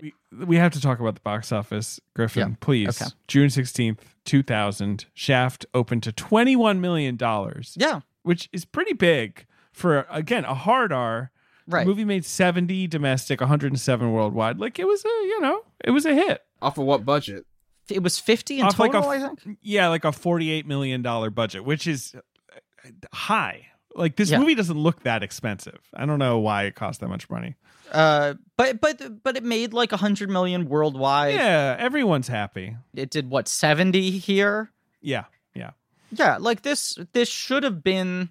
We, 0.00 0.14
we 0.46 0.56
have 0.56 0.72
to 0.72 0.80
talk 0.80 1.00
about 1.00 1.14
the 1.16 1.20
box 1.20 1.52
office, 1.52 2.00
Griffin. 2.14 2.50
Yeah. 2.50 2.56
Please. 2.60 3.02
Okay. 3.02 3.10
June 3.28 3.50
sixteenth, 3.50 4.14
two 4.24 4.42
thousand. 4.42 5.06
Shaft 5.14 5.66
opened 5.74 6.02
to 6.04 6.12
twenty 6.12 6.56
one 6.56 6.80
million 6.80 7.16
dollars. 7.16 7.74
yeah, 7.78 8.00
which 8.22 8.48
is 8.52 8.64
pretty 8.64 8.92
big 8.94 9.46
for 9.72 10.06
again 10.10 10.44
a 10.44 10.54
hard 10.54 10.92
R. 10.92 11.30
right. 11.66 11.80
The 11.80 11.86
movie 11.86 12.04
made 12.04 12.24
seventy 12.24 12.86
domestic, 12.86 13.40
one 13.40 13.48
hundred 13.48 13.72
and 13.72 13.80
seven 13.80 14.12
worldwide. 14.12 14.58
Like 14.58 14.78
it 14.78 14.86
was 14.86 15.04
a 15.04 15.08
you 15.08 15.40
know 15.40 15.62
it 15.84 15.90
was 15.90 16.06
a 16.06 16.14
hit. 16.14 16.42
Off 16.62 16.78
of 16.78 16.84
what 16.84 17.04
budget? 17.04 17.44
It 17.90 18.02
was 18.02 18.18
fifty 18.18 18.60
in 18.60 18.66
Off 18.66 18.78
like 18.78 18.92
total, 18.92 19.10
a 19.10 19.14
I 19.14 19.16
f- 19.32 19.38
think. 19.40 19.58
Yeah, 19.60 19.88
like 19.88 20.04
a 20.04 20.12
forty-eight 20.12 20.66
million 20.66 21.02
dollar 21.02 21.28
budget, 21.30 21.64
which 21.64 21.86
is 21.86 22.14
uh, 22.14 22.88
high. 23.12 23.66
Like 23.94 24.16
this 24.16 24.30
Yeah. 24.30 24.38
movie 24.38 24.54
doesn't 24.54 24.78
look 24.78 25.02
that 25.02 25.22
expensive. 25.22 25.78
I 25.94 26.06
don't 26.06 26.18
know 26.18 26.38
why 26.38 26.64
it 26.64 26.74
cost 26.74 27.00
that 27.00 27.08
much 27.08 27.28
money. 27.28 27.56
Uh, 27.90 28.34
but 28.56 28.80
but 28.80 29.22
but 29.22 29.36
it 29.36 29.44
made 29.44 29.72
like 29.74 29.92
a 29.92 29.96
hundred 29.98 30.30
million 30.30 30.68
worldwide. 30.68 31.34
Yeah, 31.34 31.76
everyone's 31.78 32.28
happy. 32.28 32.76
It 32.94 33.10
did 33.10 33.28
what 33.28 33.48
seventy 33.48 34.12
here. 34.18 34.70
Yeah, 35.02 35.24
yeah. 35.54 35.72
Yeah, 36.10 36.38
like 36.38 36.62
this 36.62 36.98
this 37.12 37.28
should 37.28 37.64
have 37.64 37.82
been 37.84 38.30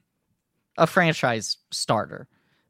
a 0.77 0.87
franchise 0.87 1.57
starter. 1.69 2.27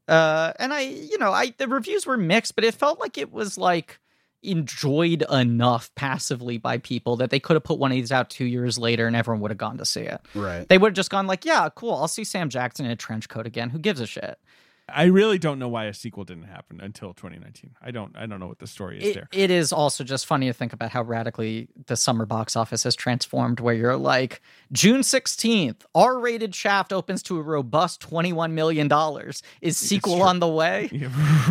Uh, 0.08 0.52
and 0.58 0.74
I, 0.74 0.80
you 0.80 1.16
know, 1.18 1.32
I 1.32 1.54
the 1.56 1.68
reviews 1.68 2.04
were 2.06 2.16
mixed, 2.18 2.54
but 2.56 2.64
it 2.64 2.74
felt 2.74 3.00
like 3.00 3.16
it 3.16 3.32
was 3.32 3.56
like 3.56 3.98
enjoyed 4.42 5.24
enough 5.30 5.90
passively 5.94 6.58
by 6.58 6.78
people 6.78 7.16
that 7.16 7.30
they 7.30 7.40
could 7.40 7.54
have 7.54 7.64
put 7.64 7.78
one 7.78 7.92
of 7.92 7.96
these 7.96 8.12
out 8.12 8.30
two 8.30 8.44
years 8.44 8.78
later 8.78 9.06
and 9.06 9.14
everyone 9.14 9.40
would 9.40 9.50
have 9.50 9.58
gone 9.58 9.78
to 9.78 9.84
see 9.84 10.02
it. 10.02 10.20
Right. 10.34 10.68
They 10.68 10.78
would 10.78 10.88
have 10.88 10.96
just 10.96 11.10
gone 11.10 11.26
like, 11.26 11.44
yeah, 11.44 11.68
cool, 11.74 11.94
I'll 11.94 12.08
see 12.08 12.24
Sam 12.24 12.48
Jackson 12.48 12.86
in 12.86 12.92
a 12.92 12.96
trench 12.96 13.28
coat 13.28 13.46
again. 13.46 13.70
Who 13.70 13.78
gives 13.78 14.00
a 14.00 14.06
shit? 14.06 14.38
I 14.88 15.04
really 15.04 15.38
don't 15.38 15.58
know 15.58 15.68
why 15.68 15.84
a 15.86 15.94
sequel 15.94 16.24
didn't 16.24 16.44
happen 16.44 16.80
until 16.80 17.14
2019. 17.14 17.76
I 17.80 17.90
don't. 17.92 18.14
I 18.16 18.26
don't 18.26 18.40
know 18.40 18.48
what 18.48 18.58
the 18.58 18.66
story 18.66 18.98
is 19.00 19.08
It, 19.08 19.14
there. 19.14 19.28
it 19.32 19.50
is 19.50 19.72
also 19.72 20.04
just 20.04 20.26
funny 20.26 20.48
to 20.48 20.52
think 20.52 20.72
about 20.72 20.90
how 20.90 21.02
radically 21.02 21.68
the 21.86 21.96
summer 21.96 22.26
box 22.26 22.56
office 22.56 22.82
has 22.82 22.94
transformed. 22.96 23.60
Where 23.60 23.74
you're 23.74 23.96
like, 23.96 24.42
June 24.72 25.02
sixteenth, 25.02 25.86
R-rated 25.94 26.54
Shaft 26.54 26.92
opens 26.92 27.22
to 27.24 27.38
a 27.38 27.42
robust 27.42 28.00
twenty-one 28.00 28.54
million 28.54 28.88
dollars. 28.88 29.42
Is 29.60 29.78
sequel 29.78 30.22
on 30.22 30.40
the 30.40 30.48
way? 30.48 30.88
Yeah, 31.02 31.08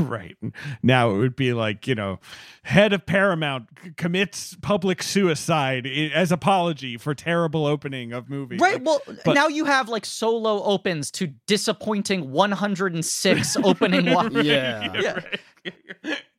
right. 0.08 0.38
Now 0.84 1.12
it 1.12 1.18
would 1.18 1.36
be 1.36 1.54
like, 1.54 1.88
you 1.88 1.96
know, 1.96 2.20
head 2.64 2.94
of 2.94 3.06
Paramount 3.06 3.68
c- 3.84 3.92
commits 3.98 4.56
public 4.62 5.02
suicide 5.04 5.88
eh, 5.88 6.10
as 6.14 6.32
apology 6.32 6.98
for 6.98 7.16
terrible 7.16 7.66
opening 7.66 8.14
of 8.14 8.30
movie. 8.30 8.58
Right. 8.58 8.76
Like, 8.76 8.86
Well, 8.86 9.02
but- 9.26 9.34
now 9.34 9.48
you 9.48 9.66
have 9.66 9.90
like 9.90 10.06
solo 10.06 10.62
opens 10.64 11.10
to 11.12 11.28
disappointing 11.48 12.32
one 12.32 12.52
hundred 12.52 12.94
and 12.94 13.04
six 13.22 13.56
opening. 13.58 14.12
wa- 14.14 14.30
Yeah. 14.42 15.20
Yeah. 15.64 15.72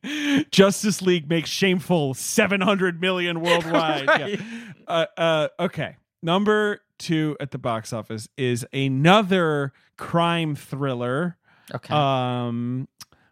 Justice 0.51 1.01
League 1.01 1.29
makes 1.29 1.49
shameful 1.49 2.13
700 2.13 2.99
million 3.01 3.39
worldwide. 3.41 4.07
Right. 4.07 4.39
Yeah. 4.39 4.71
Uh, 4.87 5.05
uh, 5.17 5.47
okay. 5.59 5.95
Number 6.21 6.81
two 6.99 7.37
at 7.39 7.51
the 7.51 7.57
box 7.57 7.93
office 7.93 8.27
is 8.37 8.65
another 8.73 9.73
crime 9.97 10.55
thriller 10.55 11.37
Okay. 11.73 11.93
um, 11.93 12.87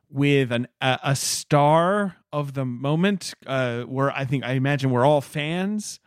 with 0.09 0.51
an, 0.51 0.67
a, 0.79 0.99
a 1.03 1.15
star 1.15 2.15
of 2.31 2.53
the 2.53 2.63
moment 2.65 3.33
uh, 3.45 3.81
where 3.81 4.11
I 4.11 4.23
think, 4.25 4.45
I 4.45 4.53
imagine 4.53 4.89
we're 4.91 5.05
all 5.05 5.21
fans. 5.21 5.99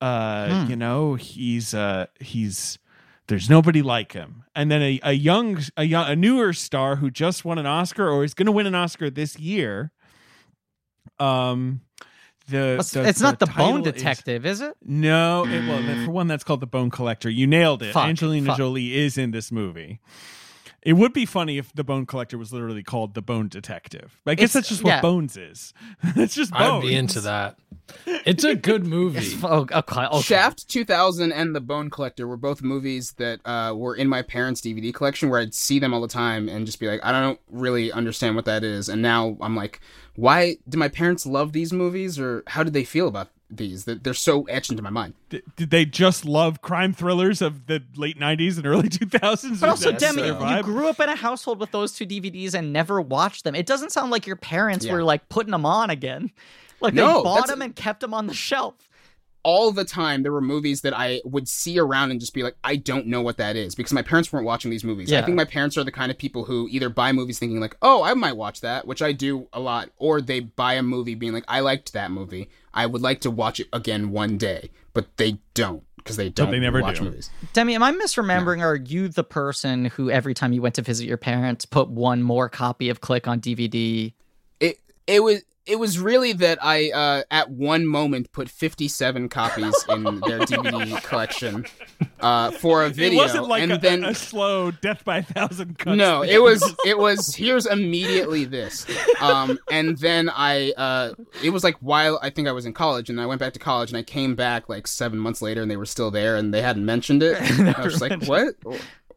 Uh, 0.00 0.64
Hmm. 0.64 0.70
You 0.70 0.76
know, 0.76 1.14
he's, 1.14 1.72
uh, 1.72 2.06
he's, 2.20 2.78
there's 3.28 3.50
nobody 3.50 3.82
like 3.82 4.12
him. 4.12 4.44
And 4.54 4.70
then 4.70 4.82
a, 4.82 5.00
a 5.02 5.12
young, 5.12 5.58
a 5.76 5.84
young, 5.84 6.08
a 6.10 6.16
newer 6.16 6.52
star 6.52 6.96
who 6.96 7.10
just 7.10 7.44
won 7.44 7.58
an 7.58 7.66
Oscar 7.66 8.08
or 8.08 8.24
is 8.24 8.34
going 8.34 8.46
to 8.46 8.52
win 8.52 8.66
an 8.66 8.74
Oscar 8.74 9.10
this 9.10 9.38
year. 9.38 9.90
Um, 11.18 11.80
the, 12.48 12.76
it's 12.78 12.92
the- 12.92 13.06
it's 13.08 13.20
not 13.20 13.38
the, 13.40 13.46
Bone 13.46 13.82
title 13.82 13.86
is- 13.88 13.92
Detective, 13.94 14.46
is, 14.46 14.60
it? 14.60 14.76
no, 14.84 15.44
it, 15.46 15.66
well, 15.66 16.04
for 16.04 16.12
one, 16.12 16.28
that's 16.28 16.44
called 16.44 16.60
the 16.60 16.66
Bone 16.66 16.90
Collector. 16.90 17.28
You 17.28 17.46
nailed 17.46 17.82
it. 17.82 17.92
Fuck, 17.92 18.06
Angelina 18.06 18.48
fuck. 18.48 18.58
Jolie 18.58 18.96
is 18.96 19.18
in 19.18 19.32
this 19.32 19.50
movie. 19.50 20.00
It 20.86 20.92
would 20.92 21.12
be 21.12 21.26
funny 21.26 21.58
if 21.58 21.72
the 21.74 21.82
Bone 21.82 22.06
Collector 22.06 22.38
was 22.38 22.52
literally 22.52 22.84
called 22.84 23.14
the 23.14 23.20
Bone 23.22 23.48
Detective. 23.48 24.20
I 24.24 24.36
guess 24.36 24.44
It's- 24.44 24.52
that's 24.54 24.68
just 24.68 24.84
what 24.84 24.90
yeah. 24.90 25.00
Bones 25.00 25.36
is. 25.36 25.74
it's 26.14 26.34
just 26.34 26.52
Bones. 26.52 26.84
I'd 26.84 26.88
be 26.88 26.94
into 26.94 27.20
that. 27.22 27.56
It's 28.06 28.44
a 28.44 28.54
good 28.54 28.86
movie. 28.96 29.36
Oh, 29.42 29.66
okay, 29.72 30.04
okay. 30.06 30.20
Shaft 30.22 30.68
2000 30.68 31.32
and 31.32 31.56
The 31.56 31.60
Bone 31.60 31.90
Collector 31.90 32.28
were 32.28 32.36
both 32.36 32.62
movies 32.62 33.12
that 33.14 33.40
uh, 33.44 33.74
were 33.76 33.96
in 33.96 34.08
my 34.08 34.22
parents' 34.22 34.60
DVD 34.60 34.94
collection 34.94 35.28
where 35.28 35.40
I'd 35.40 35.54
see 35.54 35.80
them 35.80 35.92
all 35.92 36.00
the 36.00 36.06
time 36.08 36.48
and 36.48 36.64
just 36.66 36.78
be 36.78 36.86
like, 36.86 37.00
I 37.04 37.10
don't 37.10 37.40
really 37.50 37.90
understand 37.90 38.36
what 38.36 38.44
that 38.44 38.62
is. 38.62 38.88
And 38.88 39.02
now 39.02 39.36
I'm 39.40 39.56
like, 39.56 39.80
why 40.14 40.56
do 40.68 40.78
my 40.78 40.88
parents 40.88 41.26
love 41.26 41.52
these 41.52 41.72
movies 41.72 42.16
or 42.18 42.44
how 42.46 42.62
did 42.62 42.72
they 42.74 42.84
feel 42.84 43.08
about 43.08 43.28
these? 43.50 43.84
That 43.84 44.04
They're 44.04 44.14
so 44.14 44.44
etched 44.44 44.70
into 44.70 44.82
my 44.82 44.90
mind. 44.90 45.14
D- 45.30 45.42
did 45.56 45.70
they 45.70 45.84
just 45.84 46.24
love 46.24 46.62
crime 46.62 46.92
thrillers 46.92 47.40
of 47.42 47.66
the 47.66 47.82
late 47.96 48.18
90s 48.18 48.56
and 48.56 48.66
early 48.66 48.88
2000s? 48.90 49.60
But 49.60 49.68
also, 49.68 49.92
Demi, 49.92 50.22
their 50.22 50.56
you 50.56 50.62
grew 50.62 50.88
up 50.88 51.00
in 51.00 51.08
a 51.08 51.16
household 51.16 51.58
with 51.60 51.70
those 51.70 51.92
two 51.92 52.06
DVDs 52.06 52.54
and 52.54 52.72
never 52.72 53.00
watched 53.00 53.44
them. 53.44 53.54
It 53.54 53.66
doesn't 53.66 53.92
sound 53.92 54.10
like 54.10 54.26
your 54.26 54.36
parents 54.36 54.84
Yeah. 54.84 54.92
were 54.92 55.02
like 55.04 55.28
putting 55.28 55.52
them 55.52 55.66
on 55.66 55.90
again. 55.90 56.30
Like 56.80 56.94
No, 56.94 57.18
they 57.18 57.22
bought 57.24 57.46
them 57.46 57.62
and 57.62 57.74
kept 57.74 58.00
them 58.00 58.12
on 58.12 58.26
the 58.26 58.34
shelf. 58.34 58.74
All 59.46 59.70
the 59.70 59.84
time 59.84 60.24
there 60.24 60.32
were 60.32 60.40
movies 60.40 60.80
that 60.80 60.92
I 60.92 61.20
would 61.24 61.46
see 61.46 61.78
around 61.78 62.10
and 62.10 62.18
just 62.18 62.34
be 62.34 62.42
like, 62.42 62.56
I 62.64 62.74
don't 62.74 63.06
know 63.06 63.22
what 63.22 63.36
that 63.36 63.54
is 63.54 63.76
because 63.76 63.92
my 63.92 64.02
parents 64.02 64.32
weren't 64.32 64.44
watching 64.44 64.72
these 64.72 64.82
movies. 64.82 65.12
I 65.12 65.22
think 65.22 65.36
my 65.36 65.44
parents 65.44 65.78
are 65.78 65.84
the 65.84 65.92
kind 65.92 66.10
of 66.10 66.18
people 66.18 66.44
who 66.44 66.66
either 66.68 66.88
buy 66.88 67.12
movies 67.12 67.38
thinking 67.38 67.60
like, 67.60 67.76
oh, 67.80 68.02
I 68.02 68.14
might 68.14 68.36
watch 68.36 68.62
that, 68.62 68.88
which 68.88 69.02
I 69.02 69.12
do 69.12 69.46
a 69.52 69.60
lot, 69.60 69.90
or 69.98 70.20
they 70.20 70.40
buy 70.40 70.74
a 70.74 70.82
movie 70.82 71.14
being 71.14 71.32
like, 71.32 71.44
I 71.46 71.60
liked 71.60 71.92
that 71.92 72.10
movie. 72.10 72.50
I 72.74 72.86
would 72.86 73.02
like 73.02 73.20
to 73.20 73.30
watch 73.30 73.60
it 73.60 73.68
again 73.72 74.10
one 74.10 74.36
day, 74.36 74.70
but 74.92 75.16
they 75.16 75.38
don't 75.54 75.84
because 75.98 76.16
they 76.16 76.28
don't 76.28 76.50
they 76.50 76.58
never 76.58 76.82
watch 76.82 76.98
do. 76.98 77.04
movies. 77.04 77.30
Demi, 77.52 77.76
am 77.76 77.84
I 77.84 77.92
misremembering? 77.92 78.60
Or 78.60 78.72
are 78.72 78.76
you 78.76 79.06
the 79.06 79.22
person 79.22 79.84
who 79.84 80.10
every 80.10 80.34
time 80.34 80.52
you 80.52 80.60
went 80.60 80.74
to 80.74 80.82
visit 80.82 81.06
your 81.06 81.18
parents 81.18 81.66
put 81.66 81.88
one 81.88 82.20
more 82.20 82.48
copy 82.48 82.88
of 82.88 83.00
Click 83.00 83.28
on 83.28 83.40
DVD? 83.40 84.12
It 84.58 84.80
it 85.06 85.22
was 85.22 85.44
it 85.66 85.78
was 85.78 85.98
really 85.98 86.32
that 86.34 86.58
I 86.62 86.90
uh, 86.90 87.22
at 87.30 87.50
one 87.50 87.86
moment 87.86 88.32
put 88.32 88.48
57 88.48 89.28
copies 89.28 89.74
in 89.88 90.04
their 90.04 90.38
DVD 90.40 91.02
collection 91.02 91.66
uh, 92.20 92.52
for 92.52 92.84
a 92.84 92.88
video, 92.88 93.20
It 93.20 93.24
wasn't 93.24 93.48
like 93.48 93.62
and 93.62 93.72
a, 93.72 93.78
then 93.78 94.04
a 94.04 94.14
slow 94.14 94.70
death 94.70 95.04
by 95.04 95.18
a 95.18 95.22
thousand 95.22 95.78
cuts. 95.78 95.96
No, 95.96 96.22
thing. 96.22 96.32
it 96.32 96.42
was 96.42 96.74
it 96.84 96.96
was 96.96 97.34
here's 97.34 97.66
immediately 97.66 98.44
this. 98.44 98.86
Um 99.20 99.58
and 99.70 99.98
then 99.98 100.30
I 100.32 100.72
uh 100.72 101.14
it 101.42 101.50
was 101.50 101.64
like 101.64 101.76
while 101.80 102.18
I 102.22 102.30
think 102.30 102.48
I 102.48 102.52
was 102.52 102.64
in 102.66 102.72
college 102.72 103.10
and 103.10 103.20
I 103.20 103.26
went 103.26 103.40
back 103.40 103.52
to 103.54 103.58
college 103.58 103.90
and 103.90 103.98
I 103.98 104.02
came 104.02 104.34
back 104.36 104.68
like 104.68 104.86
7 104.86 105.18
months 105.18 105.42
later 105.42 105.62
and 105.62 105.70
they 105.70 105.76
were 105.76 105.86
still 105.86 106.10
there 106.10 106.36
and 106.36 106.54
they 106.54 106.62
hadn't 106.62 106.84
mentioned 106.84 107.22
it. 107.22 107.36
I 107.76 107.82
was 107.82 107.98
just 107.98 108.02
like, 108.02 108.22
"What? 108.24 108.54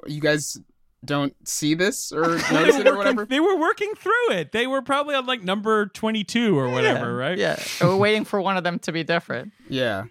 You 0.07 0.21
guys 0.21 0.57
don't 1.05 1.33
see 1.47 1.73
this 1.73 2.11
or 2.11 2.27
they 2.35 2.53
notice 2.53 2.75
were, 2.75 2.81
it 2.81 2.87
or 2.87 2.91
working, 2.91 2.97
whatever?" 2.97 3.25
they 3.25 3.39
were 3.39 3.57
working 3.57 3.93
through 3.95 4.31
it. 4.31 4.51
They 4.51 4.67
were 4.67 4.81
probably 4.81 5.15
on 5.15 5.25
like 5.25 5.43
number 5.43 5.87
22 5.87 6.57
or 6.57 6.69
whatever, 6.69 7.15
right? 7.15 7.37
Yeah. 7.37 7.61
We're 7.81 7.95
waiting 7.95 8.25
for 8.25 8.41
one 8.41 8.57
of 8.57 8.63
them 8.63 8.79
to 8.79 8.91
be 8.91 9.03
different. 9.03 9.51
Yeah. 9.69 10.05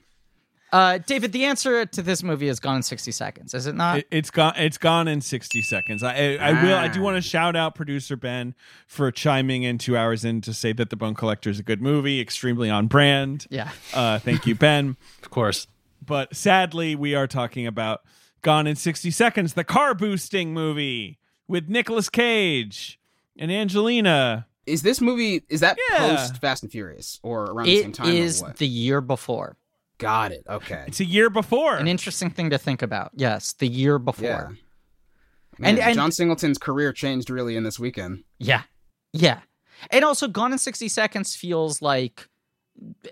Uh, 0.71 0.99
David, 0.99 1.33
the 1.33 1.47
answer 1.47 1.87
to 1.87 2.03
this 2.03 2.23
movie 2.23 2.49
is 2.49 2.61
gone 2.61 2.77
in 2.77 2.83
60 2.83 3.11
seconds, 3.11 3.55
is 3.55 3.67
it 3.67 3.75
not? 3.75 4.01
It, 4.01 4.09
it's 4.11 4.31
gone. 4.31 4.53
It's 4.57 4.77
gone 4.77 5.09
in 5.09 5.23
sixty 5.23 5.63
seconds. 5.63 6.03
I, 6.03 6.13
I, 6.15 6.51
I 6.51 6.63
will. 6.63 6.75
I 6.77 6.89
do 6.89 7.01
want 7.01 7.17
to 7.17 7.23
shout 7.23 7.57
out 7.57 7.75
producer 7.75 8.17
Ben 8.17 8.55
for 8.87 9.11
chiming 9.11 9.63
in 9.63 9.79
two 9.79 9.97
hours 9.97 10.27
in 10.27 10.43
to 10.43 10.53
say 10.53 10.75
that 10.75 10.91
the 10.91 10.97
Bone 10.97 11.15
Collector 11.15 11.49
is 11.49 11.59
a 11.59 11.63
good 11.63 11.81
movie, 11.81 12.21
extremely 12.21 12.69
on 12.69 12.87
brand. 12.87 13.47
yeah. 13.49 13.71
Uh, 13.95 14.19
thank 14.19 14.47
you, 14.47 14.55
Ben. 14.55 14.99
Of 15.23 15.31
course. 15.31 15.67
but 16.05 16.37
sadly, 16.37 16.95
we 16.95 17.15
are 17.15 17.27
talking 17.27 17.67
about 17.67 18.03
Gone 18.43 18.67
in 18.67 18.77
sixty 18.77 19.11
seconds, 19.11 19.55
the 19.55 19.65
car 19.65 19.95
boosting 19.95 20.53
movie 20.55 21.19
with 21.49 21.69
Nicolas 21.69 22.09
Cage 22.09 22.99
and 23.37 23.51
Angelina. 23.51 24.47
Is 24.67 24.83
this 24.83 25.01
movie 25.01 25.43
is 25.49 25.61
that 25.61 25.77
Yeah. 25.91 26.17
post 26.17 26.37
Fast 26.39 26.63
and 26.63 26.71
Furious 26.71 27.19
or 27.23 27.45
around 27.45 27.67
the 27.67 27.81
same 27.83 27.93
time 27.93 28.09
is 28.11 28.43
or 28.43 28.49
what? 28.49 28.57
the 28.59 28.67
year 28.69 29.01
before. 29.01 29.57
Got 29.99 30.31
it. 30.33 30.45
Okay. 30.49 30.85
It's 30.87 31.01
a 31.01 31.05
year 31.05 31.31
before. 31.31 31.77
An 31.77 31.89
interesting 31.89 32.31
thing 32.31 32.51
to 32.51 32.59
think 32.59 32.83
about. 32.83 33.11
Yes, 33.17 33.55
the 33.55 33.67
year 33.67 33.99
before. 33.99 34.27
Yeah. 34.27 34.49
And- 35.69 35.79
and- 35.81 35.95
John 35.97 36.13
Singleton's 36.13 36.59
career 36.59 36.93
changed 36.93 37.31
really 37.31 37.57
in 37.57 37.65
this 37.65 37.79
weekend. 37.81 38.23
Yeah. 38.39 38.63
Yeah. 39.13 39.41
And 39.91 40.05
also, 40.05 40.29
Gone 40.29 40.53
in 40.53 40.59
60 40.59 40.89
Seconds 40.89 41.35
feels 41.35 41.83
like 41.83 42.29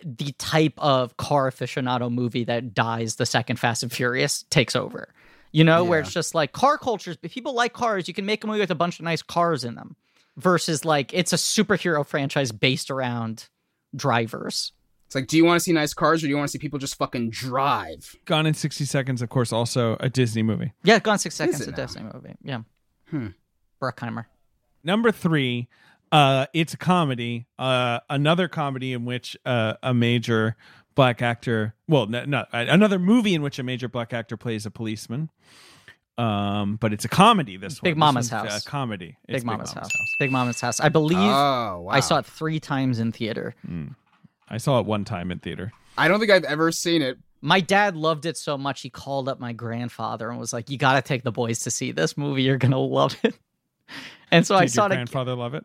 the 0.05 0.33
type 0.39 0.75
of 0.79 1.17
car 1.17 1.51
aficionado 1.51 2.13
movie 2.13 2.45
that 2.45 2.73
dies 2.75 3.17
the 3.17 3.27
second 3.27 3.57
Fast 3.59 3.83
and 3.83 3.91
Furious 3.91 4.45
takes 4.51 4.77
over. 4.77 5.09
You 5.57 5.65
know, 5.65 5.85
where 5.85 6.01
it's 6.01 6.13
just 6.13 6.35
like 6.35 6.53
car 6.53 6.77
cultures, 6.77 7.17
if 7.23 7.33
people 7.33 7.55
like 7.55 7.73
cars, 7.73 8.09
you 8.09 8.13
can 8.15 8.27
make 8.27 8.45
a 8.45 8.47
movie 8.47 8.61
with 8.61 8.71
a 8.71 8.75
bunch 8.75 8.99
of 8.99 9.05
nice 9.05 9.23
cars 9.23 9.65
in 9.65 9.75
them 9.75 9.97
versus 10.37 10.85
like 10.85 11.15
it's 11.15 11.33
a 11.33 11.37
superhero 11.37 12.05
franchise 12.07 12.53
based 12.53 12.91
around 12.91 13.49
drivers. 13.95 14.73
It's 15.07 15.15
like, 15.15 15.29
do 15.29 15.37
you 15.39 15.47
want 15.47 15.59
to 15.59 15.65
see 15.65 15.73
nice 15.73 15.95
cars 15.95 16.23
or 16.23 16.27
do 16.27 16.31
you 16.31 16.37
want 16.37 16.49
to 16.49 16.53
see 16.53 16.59
people 16.59 16.79
just 16.79 16.97
fucking 16.97 17.31
drive? 17.31 18.15
Gone 18.27 18.45
in 18.45 18.53
sixty 18.53 18.85
seconds, 18.85 19.23
of 19.23 19.31
course, 19.31 19.51
also 19.51 19.97
a 20.01 20.11
Disney 20.11 20.43
movie. 20.43 20.73
Yeah, 20.85 20.99
Gone 20.99 21.15
in 21.15 21.19
6 21.21 21.35
Seconds, 21.35 21.61
it 21.63 21.69
a 21.69 21.71
now? 21.71 21.77
Disney 21.77 22.03
movie. 22.03 22.35
Yeah. 22.43 22.61
Hmm. 23.11 23.29
Bruckheimer. 23.81 24.27
Number 24.85 25.11
three, 25.11 25.69
uh, 26.13 26.47
it's 26.53 26.75
a 26.75 26.77
comedy. 26.77 27.47
Uh, 27.59 28.01
another 28.11 28.49
comedy 28.49 28.93
in 28.93 29.05
which 29.05 29.37
uh, 29.47 29.75
a 29.83 29.95
major 29.95 30.57
black 30.97 31.23
actor, 31.23 31.75
well, 31.87 32.07
no, 32.07 32.25
not 32.25 32.49
another 32.53 32.99
movie 32.99 33.35
in 33.35 33.43
which 33.43 33.61
a 33.61 33.63
major 33.63 33.89
black 33.89 34.13
actor 34.13 34.37
plays 34.37 34.67
a 34.67 34.71
policeman. 34.73 35.31
Um, 36.19 36.77
but 36.77 36.93
it's 36.95 37.05
a 37.05 37.09
comedy. 37.09 37.59
This 37.59 37.75
one. 37.83 37.91
Big 37.91 37.95
one. 37.95 37.99
Mama's 38.01 38.31
This 38.31 38.41
House. 38.41 38.67
A 38.67 38.69
comedy. 38.69 39.17
It's 39.29 39.41
Big 39.43 39.45
Mama's, 39.47 39.73
house. 39.73 39.91
Big 40.19 40.33
Mama's 40.33 40.61
House. 40.61 40.81
I 40.81 40.89
believe 40.89 41.19
Oh, 41.19 41.83
wow. 41.83 41.89
I 41.91 42.01
saw 42.01 42.19
it 42.19 42.27
three 42.27 42.59
times 42.59 42.99
in 42.99 43.13
theater. 43.13 43.55
I 44.49 44.57
saw 44.57 44.81
it 44.81 44.87
one 44.87 45.05
time 45.05 45.31
in 45.31 45.39
theater. 45.41 45.73
I 45.99 46.09
don't 46.09 46.19
think 46.19 46.33
I've 46.33 46.45
ever 46.45 46.73
seen 46.73 47.03
it. 47.03 47.19
My 47.43 47.61
dad 47.61 47.97
loved 47.97 48.25
it 48.25 48.39
so 48.39 48.57
much 48.57 48.81
he 48.81 48.89
called 48.89 49.29
up 49.29 49.39
my 49.39 49.53
grandfather 49.53 50.31
and 50.31 50.39
was 50.41 50.55
like, 50.55 50.71
"You 50.71 50.79
got 50.79 50.95
to 50.95 51.03
take 51.03 51.23
the 51.23 51.31
boys 51.33 51.61
to 51.61 51.71
see 51.71 51.93
this 51.93 52.17
movie. 52.17 52.43
You're 52.43 52.57
gonna 52.57 52.79
love 52.79 53.17
it." 53.23 53.39
And 54.33 54.45
so 54.45 54.57
I 54.57 54.63
Did 54.63 54.73
saw 54.73 54.83
your 54.87 54.93
it. 54.93 54.95
grandfather 54.97 55.35
love 55.37 55.55
it? 55.55 55.65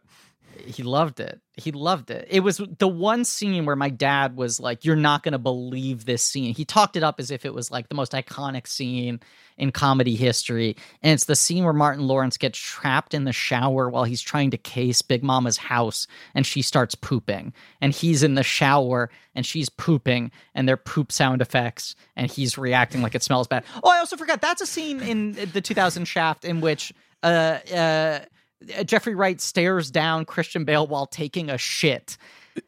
He 0.65 0.83
loved 0.83 1.19
it. 1.19 1.39
He 1.57 1.71
loved 1.71 2.11
it. 2.11 2.27
It 2.29 2.41
was 2.41 2.61
the 2.79 2.87
one 2.87 3.25
scene 3.25 3.65
where 3.65 3.75
my 3.75 3.89
dad 3.89 4.35
was 4.35 4.59
like, 4.59 4.85
"You're 4.85 4.95
not 4.95 5.23
gonna 5.23 5.39
believe 5.39 6.05
this 6.05 6.23
scene." 6.23 6.53
He 6.53 6.65
talked 6.65 6.95
it 6.95 7.03
up 7.03 7.19
as 7.19 7.31
if 7.31 7.45
it 7.45 7.53
was 7.53 7.71
like 7.71 7.89
the 7.89 7.95
most 7.95 8.13
iconic 8.13 8.67
scene 8.67 9.19
in 9.57 9.71
comedy 9.71 10.15
history, 10.15 10.75
and 11.03 11.13
it's 11.13 11.25
the 11.25 11.35
scene 11.35 11.63
where 11.63 11.73
Martin 11.73 12.07
Lawrence 12.07 12.37
gets 12.37 12.57
trapped 12.57 13.13
in 13.13 13.25
the 13.25 13.33
shower 13.33 13.89
while 13.89 14.05
he's 14.05 14.21
trying 14.21 14.51
to 14.51 14.57
case 14.57 15.01
Big 15.01 15.23
Mama's 15.23 15.57
house, 15.57 16.07
and 16.33 16.45
she 16.45 16.61
starts 16.61 16.95
pooping, 16.95 17.53
and 17.79 17.93
he's 17.93 18.23
in 18.23 18.35
the 18.35 18.43
shower 18.43 19.09
and 19.35 19.45
she's 19.45 19.69
pooping, 19.69 20.31
and 20.53 20.67
they're 20.67 20.77
poop 20.77 21.11
sound 21.11 21.41
effects, 21.41 21.95
and 22.15 22.29
he's 22.29 22.57
reacting 22.57 23.01
like 23.01 23.15
it 23.15 23.23
smells 23.23 23.47
bad. 23.47 23.63
Oh, 23.83 23.89
I 23.89 23.99
also 23.99 24.17
forgot 24.17 24.41
that's 24.41 24.61
a 24.61 24.65
scene 24.65 25.01
in 25.01 25.33
the 25.53 25.61
2000 25.61 26.05
Shaft 26.05 26.45
in 26.45 26.61
which 26.61 26.93
uh 27.23 27.59
uh. 27.73 28.19
Jeffrey 28.85 29.15
Wright 29.15 29.39
stares 29.41 29.89
down 29.91 30.25
Christian 30.25 30.63
Bale 30.65 30.85
while 30.87 31.05
taking 31.07 31.49
a 31.49 31.57
shit. 31.57 32.17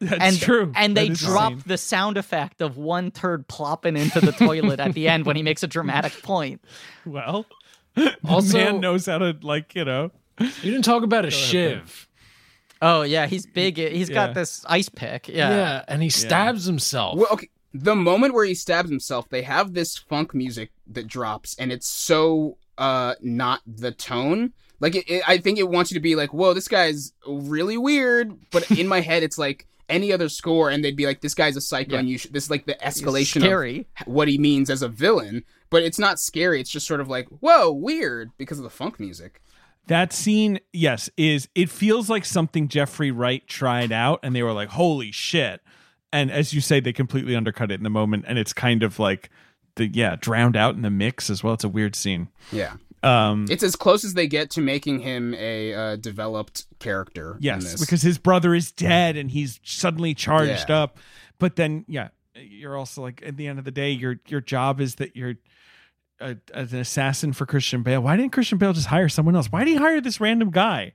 That's 0.00 0.20
and 0.22 0.40
true. 0.40 0.72
and 0.74 0.96
they 0.96 1.08
That 1.08 1.12
is 1.12 1.22
a 1.22 1.26
drop 1.26 1.52
scene. 1.52 1.62
the 1.66 1.76
sound 1.78 2.16
effect 2.16 2.62
of 2.62 2.76
one 2.78 3.10
turd 3.10 3.46
plopping 3.48 3.96
into 3.96 4.18
the 4.20 4.32
toilet 4.32 4.80
at 4.80 4.94
the 4.94 5.08
end 5.08 5.26
when 5.26 5.36
he 5.36 5.42
makes 5.42 5.62
a 5.62 5.66
dramatic 5.66 6.22
point. 6.22 6.62
Well, 7.04 7.44
the 7.94 8.16
Also- 8.26 8.56
man 8.58 8.80
knows 8.80 9.06
how 9.06 9.18
to 9.18 9.36
like 9.42 9.74
you 9.74 9.84
know. 9.84 10.10
You 10.40 10.70
didn't 10.72 10.84
talk 10.84 11.02
about 11.02 11.24
a 11.26 11.30
shiv. 11.50 12.08
Oh 12.82 13.02
yeah, 13.02 13.26
he's 13.26 13.46
big. 13.46 13.76
He's 13.76 14.08
Yeah. 14.08 14.14
got 14.14 14.34
this 14.34 14.64
ice 14.68 14.88
pick. 14.88 15.28
Yeah. 15.28 15.50
Yeah. 15.50 15.84
and 15.86 16.02
he 16.02 16.08
stabs 16.10 16.64
himself. 16.64 17.18
Well, 17.18 17.28
okay. 17.32 17.48
The 17.72 17.94
moment 17.94 18.34
where 18.34 18.44
he 18.44 18.54
stabs 18.54 18.88
himself, 18.88 19.28
they 19.28 19.42
have 19.42 19.74
this 19.74 19.98
funk 19.98 20.32
music 20.34 20.70
that 20.88 21.06
drops, 21.08 21.56
and 21.58 21.70
it's 21.70 21.88
so 21.88 22.56
uh 22.78 23.14
not 23.20 23.60
the 23.66 23.92
tone. 23.92 24.52
Like 24.80 24.94
it, 24.96 25.08
it, 25.08 25.22
I 25.28 25.38
think 25.38 25.58
it 25.58 25.68
wants 25.68 25.90
you 25.90 25.94
to 25.96 26.00
be 26.00 26.16
like, 26.16 26.32
"Whoa, 26.34 26.52
this 26.54 26.68
guy's 26.68 27.12
really 27.26 27.76
weird." 27.76 28.36
But 28.50 28.70
in 28.78 28.88
my 28.88 29.00
head, 29.00 29.22
it's 29.22 29.38
like 29.38 29.66
any 29.88 30.12
other 30.12 30.28
score, 30.28 30.70
and 30.70 30.84
they'd 30.84 30.96
be 30.96 31.06
like, 31.06 31.20
"This 31.20 31.34
guy's 31.34 31.56
a 31.56 31.60
psycho," 31.60 31.92
Yeah. 31.94 31.98
and 32.00 32.08
you 32.08 32.18
should, 32.18 32.32
this 32.32 32.44
is 32.44 32.50
like 32.50 32.66
the 32.66 32.74
escalation 32.82 33.40
Scary. 33.40 33.86
of 34.00 34.06
what 34.06 34.28
he 34.28 34.38
means 34.38 34.70
as 34.70 34.82
a 34.82 34.88
villain. 34.88 35.44
But 35.70 35.82
it's 35.82 35.98
not 35.98 36.20
scary. 36.20 36.60
It's 36.60 36.70
just 36.70 36.86
sort 36.86 37.00
of 37.00 37.08
like, 37.08 37.28
"Whoa, 37.28 37.70
weird," 37.72 38.30
because 38.38 38.58
of 38.58 38.64
the 38.64 38.70
funk 38.70 38.98
music. 39.00 39.40
That 39.86 40.12
scene, 40.14 40.60
yes, 40.72 41.10
is 41.18 41.48
it 41.54 41.68
feels 41.68 42.08
like 42.08 42.24
something 42.24 42.68
Jeffrey 42.68 43.10
Wright 43.10 43.46
tried 43.46 43.92
out 43.92 44.20
and 44.22 44.34
they 44.34 44.42
were 44.42 44.52
like, 44.54 44.70
holy 44.70 45.12
shit. 45.12 45.60
And 46.10 46.30
as 46.30 46.54
you 46.54 46.62
say, 46.62 46.80
they 46.80 46.94
completely 46.94 47.36
undercut 47.36 47.70
it 47.70 47.74
in 47.74 47.82
the 47.82 47.90
moment. 47.90 48.24
And 48.26 48.38
it's 48.38 48.54
kind 48.54 48.82
of 48.82 48.98
like 48.98 49.28
the 49.76 49.86
yeah, 49.88 50.16
drowned 50.18 50.56
out 50.56 50.74
in 50.74 50.80
the 50.80 50.90
mix 50.90 51.28
as 51.28 51.44
well. 51.44 51.52
It's 51.52 51.64
a 51.64 51.68
weird 51.68 51.94
scene. 51.96 52.28
Yeah, 52.50 52.76
Um 53.04 53.46
it's 53.50 53.62
as 53.62 53.76
close 53.76 54.04
as 54.04 54.14
they 54.14 54.26
get 54.26 54.50
to 54.52 54.60
making 54.60 55.00
him 55.00 55.34
a 55.34 55.74
uh, 55.74 55.96
developed 55.96 56.64
character. 56.78 57.32
in 57.36 57.42
yes, 57.42 57.78
because 57.80 58.02
his 58.02 58.18
brother 58.18 58.54
is 58.54 58.72
dead 58.72 59.16
and 59.16 59.30
he's 59.30 59.60
suddenly 59.62 60.14
charged 60.14 60.68
Yeah. 60.68 60.82
up. 60.82 60.98
But 61.38 61.56
then 61.56 61.84
yeah, 61.88 62.08
you're 62.34 62.76
also 62.76 63.02
like 63.02 63.22
at 63.24 63.36
the 63.36 63.46
end 63.46 63.58
of 63.58 63.64
the 63.64 63.70
day, 63.70 63.90
your 63.90 64.20
your 64.28 64.40
job 64.40 64.80
is 64.80 64.94
that 64.96 65.14
you're 65.16 65.34
a, 66.20 66.36
an 66.54 66.74
assassin 66.76 67.32
for 67.32 67.44
Christian 67.44 67.82
Bale. 67.82 68.00
Why 68.00 68.16
didn't 68.16 68.32
Christian 68.32 68.56
Bale 68.58 68.72
just 68.72 68.86
hire 68.86 69.08
someone 69.08 69.36
else? 69.36 69.48
Why 69.50 69.64
did 69.64 69.70
he 69.72 69.76
hire 69.76 70.00
this 70.00 70.20
random 70.20 70.50
guy? 70.50 70.92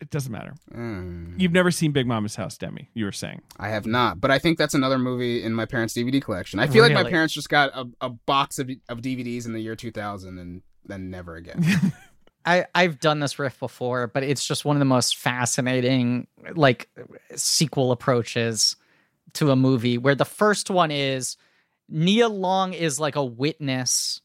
It 0.00 0.08
doesn't 0.08 0.32
matter. 0.32 0.54
Mm, 0.74 1.38
You've 1.38 1.52
never 1.52 1.70
seen 1.70 1.92
Big 1.92 2.06
Mama's 2.06 2.36
House, 2.36 2.56
Demi. 2.56 2.88
You 2.94 3.04
were 3.04 3.12
saying. 3.12 3.42
I 3.58 3.68
have 3.68 3.84
not, 3.84 4.18
but 4.18 4.30
I 4.30 4.38
think 4.38 4.56
that's 4.56 4.72
another 4.72 4.98
movie 4.98 5.42
in 5.42 5.52
my 5.52 5.66
parents' 5.66 5.92
DVD 5.92 6.22
collection. 6.22 6.58
I 6.58 6.68
feel 6.68 6.82
like 6.82 6.94
my 6.94 7.04
parents 7.04 7.34
just 7.34 7.50
got 7.50 7.70
a, 7.74 7.86
a 8.00 8.08
box 8.08 8.58
of, 8.58 8.70
of 8.88 9.02
DVDs 9.02 9.44
in 9.44 9.52
the 9.52 9.60
year 9.60 9.76
2000 9.76 10.38
and 10.38 10.62
then 10.90 11.10
never 11.10 11.36
again. 11.36 11.64
I, 12.44 12.64
I've 12.74 12.98
done 13.00 13.20
this 13.20 13.38
riff 13.38 13.58
before, 13.60 14.06
but 14.06 14.22
it's 14.22 14.46
just 14.46 14.64
one 14.64 14.74
of 14.76 14.80
the 14.80 14.86
most 14.86 15.16
fascinating 15.16 16.26
like 16.54 16.88
sequel 17.36 17.92
approaches 17.92 18.76
to 19.34 19.50
a 19.50 19.56
movie 19.56 19.98
where 19.98 20.14
the 20.14 20.24
first 20.24 20.70
one 20.70 20.90
is 20.90 21.36
Nia 21.88 22.28
Long 22.28 22.72
is 22.72 22.98
like 22.98 23.16
a 23.16 23.24
witness. 23.24 24.22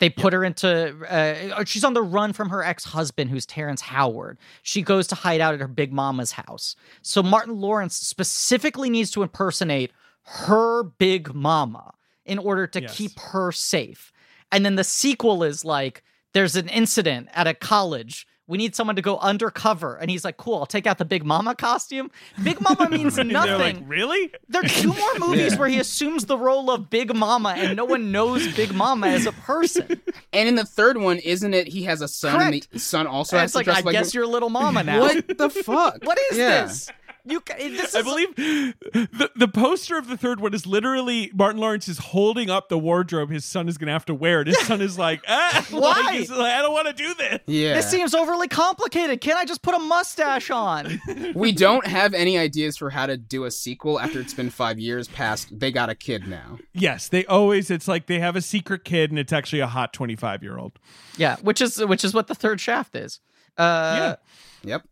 They 0.00 0.10
put 0.10 0.32
her 0.32 0.42
into 0.42 0.96
uh, 1.08 1.64
she's 1.64 1.84
on 1.84 1.94
the 1.94 2.02
run 2.02 2.32
from 2.32 2.50
her 2.50 2.62
ex-husband 2.64 3.30
who's 3.30 3.46
Terrence 3.46 3.80
Howard. 3.80 4.38
She 4.62 4.82
goes 4.82 5.06
to 5.06 5.14
hide 5.14 5.40
out 5.40 5.54
at 5.54 5.60
her 5.60 5.68
big 5.68 5.92
mama's 5.92 6.32
house. 6.32 6.74
So 7.02 7.22
Martin 7.22 7.58
Lawrence 7.60 7.96
specifically 7.96 8.90
needs 8.90 9.12
to 9.12 9.22
impersonate 9.22 9.92
her 10.24 10.82
big 10.82 11.32
mama 11.34 11.94
in 12.26 12.38
order 12.38 12.66
to 12.66 12.82
Yes. 12.82 12.96
keep 12.96 13.18
her 13.20 13.52
safe. 13.52 14.12
And 14.52 14.64
then 14.64 14.76
the 14.76 14.84
sequel 14.84 15.42
is 15.42 15.64
like 15.64 16.02
there's 16.32 16.56
an 16.56 16.68
incident 16.68 17.28
at 17.32 17.46
a 17.46 17.54
college. 17.54 18.26
We 18.46 18.58
need 18.58 18.74
someone 18.76 18.96
to 18.96 19.02
go 19.02 19.16
undercover. 19.20 19.96
And 19.96 20.10
he's 20.10 20.22
like, 20.22 20.36
cool, 20.36 20.56
I'll 20.58 20.66
take 20.66 20.86
out 20.86 20.98
the 20.98 21.06
Big 21.06 21.24
Mama 21.24 21.54
costume. 21.54 22.10
Big 22.42 22.60
Mama 22.60 22.90
means 22.90 23.16
And 23.16 23.30
they're 23.30 23.56
like, 23.56 23.76
nothing. 23.76 23.88
really? 23.88 24.30
There 24.50 24.60
are 24.62 24.68
two 24.68 24.88
more 24.92 25.14
movies 25.18 25.52
Yeah. 25.52 25.58
where 25.58 25.68
he 25.68 25.78
assumes 25.78 26.26
the 26.26 26.36
role 26.36 26.70
of 26.70 26.90
Big 26.90 27.14
Mama 27.14 27.54
and 27.56 27.74
no 27.74 27.86
one 27.86 28.12
knows 28.12 28.46
Big 28.54 28.74
Mama 28.74 29.06
as 29.06 29.24
a 29.24 29.32
person. 29.32 29.98
and 30.34 30.46
in 30.48 30.56
the 30.56 30.66
third 30.66 30.98
one, 30.98 31.18
isn't 31.20 31.54
it 31.54 31.68
he 31.68 31.84
has 31.84 32.02
a 32.02 32.08
son 32.08 32.38
and 32.52 32.66
the 32.70 32.78
son 32.78 33.06
also 33.06 33.36
And 33.36 33.40
has 33.42 33.50
it's 33.50 33.52
to 33.52 33.58
like, 33.60 33.64
dress 33.64 33.76
I 33.78 33.80
like 33.80 33.92
guess 33.94 34.10
a- 34.12 34.14
you're 34.18 34.24
a 34.24 34.28
little 34.28 34.50
mama 34.50 34.82
now. 34.84 35.00
What 35.00 35.38
the 35.38 35.48
fuck? 35.48 36.04
What 36.04 36.18
is 36.30 36.36
Yeah. 36.38 36.64
this? 36.66 36.90
You 37.26 37.40
ca- 37.40 37.56
this 37.56 37.88
is 37.90 37.94
I 37.94 38.02
believe 38.02 38.36
the, 38.36 39.30
the 39.34 39.48
poster 39.48 39.96
of 39.96 40.08
the 40.08 40.16
third 40.16 40.40
one 40.40 40.52
is 40.52 40.66
literally 40.66 41.30
Martin 41.34 41.58
Lawrence 41.60 41.88
is 41.88 41.96
holding 41.98 42.50
up 42.50 42.68
the 42.68 42.76
wardrobe 42.78 43.30
his 43.30 43.46
son 43.46 43.66
is 43.66 43.78
going 43.78 43.86
to 43.86 43.92
have 43.94 44.04
to 44.06 44.14
wear. 44.14 44.40
And 44.40 44.48
his 44.48 44.58
son 44.66 44.82
is 44.82 44.98
like, 44.98 45.22
ah, 45.26 45.66
Why? 45.70 46.02
Like, 46.20 46.28
like, 46.28 46.52
I 46.52 46.60
don't 46.60 46.72
want 46.74 46.86
to 46.88 46.92
do 46.92 47.14
this. 47.14 47.40
Yeah. 47.46 47.74
this 47.74 47.90
seems 47.90 48.14
overly 48.14 48.46
complicated. 48.48 49.22
Can't 49.22 49.38
I 49.38 49.46
just 49.46 49.62
put 49.62 49.74
a 49.74 49.78
mustache 49.78 50.50
on? 50.50 51.00
we 51.34 51.52
don't 51.52 51.86
have 51.86 52.12
any 52.12 52.36
ideas 52.36 52.76
for 52.76 52.90
how 52.90 53.06
to 53.06 53.16
do 53.16 53.44
a 53.44 53.50
sequel 53.50 53.98
after 53.98 54.20
it's 54.20 54.34
been 54.34 54.50
five 54.50 54.78
years 54.78 55.08
past 55.08 55.58
they 55.58 55.72
got 55.72 55.88
a 55.88 55.94
kid 55.94 56.28
now. 56.28 56.58
Yes, 56.74 57.08
they 57.08 57.24
always, 57.24 57.70
it's 57.70 57.88
like 57.88 58.06
they 58.06 58.18
have 58.18 58.36
a 58.36 58.42
secret 58.42 58.84
kid 58.84 59.10
and 59.10 59.18
it's 59.18 59.32
actually 59.32 59.60
a 59.60 59.66
hot 59.66 59.92
25 59.94 60.42
year 60.42 60.58
old. 60.58 60.78
yeah, 61.16 61.36
which 61.36 61.62
is 61.62 61.82
which 61.86 62.04
is 62.04 62.12
what 62.12 62.26
the 62.26 62.34
third 62.34 62.60
shaft 62.60 62.94
is. 62.94 63.20
Uh, 63.56 64.16
Yep. 64.62 64.82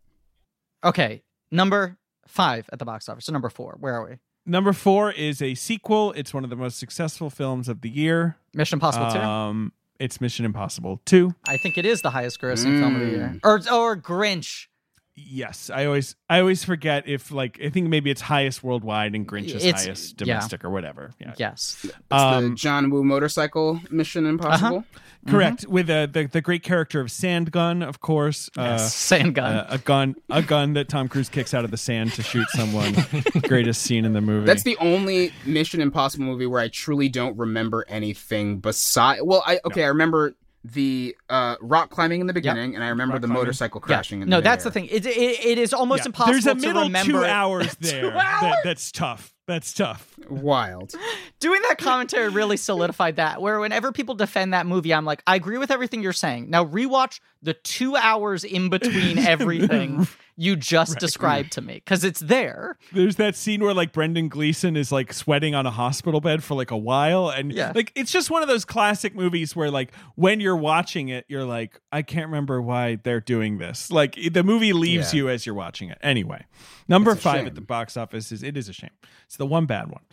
Okay, 0.83 1.21
number 1.51 1.97
five 2.27 2.69
at 2.71 2.79
the 2.79 2.85
box 2.85 3.09
office. 3.09 3.25
So 3.25 3.33
number 3.33 3.49
four. 3.49 3.77
Where 3.79 3.95
are 3.95 4.05
we? 4.09 4.17
Number 4.45 4.73
four 4.73 5.11
is 5.11 5.41
a 5.41 5.55
sequel. 5.55 6.11
It's 6.13 6.33
one 6.33 6.43
of 6.43 6.49
the 6.49 6.55
most 6.55 6.77
successful 6.77 7.29
films 7.29 7.69
of 7.69 7.81
the 7.81 7.89
year. 7.89 8.37
Mission 8.53 8.77
Impossible 8.77 9.11
two. 9.11 9.19
Um, 9.19 9.71
it's 9.99 10.19
Mission 10.19 10.43
Impossible 10.43 10.99
2. 11.05 11.33
I 11.47 11.55
think 11.55 11.77
it 11.77 11.85
is 11.85 12.01
the 12.01 12.09
highest 12.09 12.41
grossing 12.41 12.79
film 12.79 12.95
of 12.95 13.01
the 13.01 13.07
year. 13.07 13.31
Mm. 13.35 13.39
Or 13.43 13.55
or 13.73 13.95
Grinch. 13.95 14.67
Yes, 15.15 15.69
I 15.69 15.85
always 15.85 16.15
I 16.27 16.39
always 16.39 16.63
forget 16.63 17.07
if 17.07 17.31
like 17.31 17.59
I 17.63 17.69
think 17.69 17.87
maybe 17.87 18.09
it's 18.09 18.21
highest 18.21 18.63
worldwide 18.63 19.13
and 19.13 19.27
Grinch's 19.27 19.63
It's- 19.63 19.85
highest 19.85 20.13
yeah. 20.19 20.25
domestic 20.25 20.65
or 20.65 20.71
whatever. 20.71 21.11
Yeah. 21.19 21.33
Yes. 21.37 21.77
It's 21.83 21.93
Um, 22.09 22.49
the 22.49 22.55
John 22.55 22.89
Woo 22.89 23.03
motorcycle 23.03 23.79
Mission 23.91 24.25
Impossible. 24.25 24.85
Correct. 25.27 25.67
With 25.67 25.87
uh, 25.89 26.07
the 26.07 26.27
the 26.31 26.41
great 26.41 26.63
character 26.63 26.99
of 26.99 27.11
Sand 27.11 27.51
Gun, 27.51 27.83
of 27.83 28.01
course. 28.01 28.49
Uh, 28.57 28.61
yes. 28.79 28.95
Sand 28.95 29.35
gun. 29.35 29.53
uh, 29.53 29.67
a 29.69 29.77
gun 29.77 30.15
a 30.31 30.41
gun 30.41 30.73
that 30.73 30.89
Tom 30.89 31.07
Cruise 31.07 31.29
kicks 31.29 31.53
out 31.53 31.63
of 31.63 31.69
the 31.69 31.77
sand 31.77 32.13
to 32.13 32.23
shoot 32.23 32.47
someone. 32.49 32.95
Greatest 33.43 33.83
scene 33.83 34.05
in 34.05 34.13
the 34.13 34.21
movie. 34.21 34.47
That's 34.47 34.63
the 34.63 34.77
only 34.77 35.31
Mission 35.45 35.79
Impossible 35.79 36.25
movie 36.25 36.47
where 36.47 36.59
I 36.59 36.69
truly 36.69 37.07
don't 37.07 37.37
remember 37.37 37.85
anything 37.87 38.59
beside. 38.59 39.19
Well, 39.21 39.43
I 39.45 39.59
okay, 39.65 39.83
I 39.83 39.87
remember 39.89 40.33
the 40.63 41.15
uh, 41.29 41.55
rock 41.61 41.89
climbing 41.89 42.21
in 42.21 42.27
the 42.27 42.33
beginning, 42.33 42.75
and 42.75 42.83
I 42.83 42.87
remember 42.89 43.13
Rock 43.15 43.21
the 43.21 43.27
climbing. 43.27 43.41
motorcycle 43.43 43.81
Yeah. 43.81 43.95
crashing. 43.95 44.21
In 44.21 44.29
No, 44.29 44.37
the 44.37 44.43
that's 44.43 44.63
the 44.63 44.71
thing. 44.71 44.85
It, 44.85 45.05
it, 45.05 45.17
it 45.45 45.57
is 45.57 45.73
almost 45.73 46.01
Yeah. 46.03 46.07
impossible 46.07 46.31
There's 46.33 46.45
a 46.45 46.55
to 46.55 46.67
middle 46.67 46.83
remember 46.83 47.11
two 47.11 47.23
it. 47.23 47.29
hours 47.29 47.75
Two 47.81 47.87
there. 47.87 48.11
hours? 48.15 48.41
That, 48.41 48.57
that's 48.63 48.91
tough. 48.91 49.32
That's 49.45 49.73
tough. 49.73 50.15
Wild. 50.29 50.95
Doing 51.39 51.61
that 51.67 51.77
commentary 51.77 52.29
really 52.29 52.55
solidified 52.55 53.17
that. 53.17 53.41
Where 53.41 53.59
whenever 53.59 53.91
people 53.91 54.15
defend 54.15 54.53
that 54.53 54.65
movie, 54.65 54.93
I'm 54.93 55.03
like, 55.05 55.21
I 55.27 55.35
agree 55.35 55.57
with 55.57 55.69
everything 55.69 56.01
you're 56.01 56.13
saying. 56.13 56.49
Now 56.49 56.65
rewatch 56.65 57.19
the 57.41 57.53
two 57.53 57.97
hours 57.97 58.45
in 58.45 58.69
between 58.69 59.17
everything 59.19 60.07
you 60.37 60.55
just 60.55 60.97
described 60.97 61.51
to 61.51 61.61
me 61.61 61.73
because 61.75 62.05
it's 62.05 62.21
there. 62.21 62.77
There's 62.93 63.17
that 63.17 63.35
scene 63.35 63.61
where 63.61 63.73
like 63.73 63.91
Brendan 63.91 64.29
Gleeson 64.29 64.77
is 64.77 64.91
like 64.93 65.11
sweating 65.11 65.53
on 65.53 65.65
a 65.65 65.71
hospital 65.71 66.21
bed 66.21 66.41
for 66.41 66.55
like 66.55 66.71
a 66.71 66.77
while, 66.77 67.27
and 67.29 67.51
Yeah. 67.51 67.73
like 67.75 67.91
it's 67.95 68.11
just 68.13 68.31
one 68.31 68.41
of 68.43 68.47
those 68.47 68.63
classic 68.65 69.13
movies 69.13 69.55
where 69.57 69.69
like 69.69 69.93
when 70.15 70.39
you're 70.39 70.55
watching 70.55 71.09
it, 71.09 71.25
you're 71.27 71.43
like, 71.43 71.79
I 71.91 72.01
can't 72.01 72.27
remember 72.27 72.61
why 72.61 72.95
they're 73.03 73.19
doing 73.19 73.57
this. 73.57 73.91
Like 73.91 74.15
the 74.31 74.43
movie 74.43 74.71
leaves 74.73 75.13
Yeah. 75.13 75.17
you 75.17 75.29
as 75.29 75.45
you're 75.45 75.53
watching 75.53 75.89
it. 75.89 75.97
Anyway, 76.01 76.45
number 76.87 77.13
five 77.13 77.39
shame. 77.39 77.47
at 77.47 77.55
the 77.55 77.61
box 77.61 77.97
office 77.97 78.31
is 78.31 78.41
it 78.41 78.55
is 78.55 78.69
a 78.69 78.73
shame. 78.73 78.89
It's 79.33 79.37
the 79.39 79.47
one 79.47 79.65
bad 79.65 79.87
one. 79.89 80.03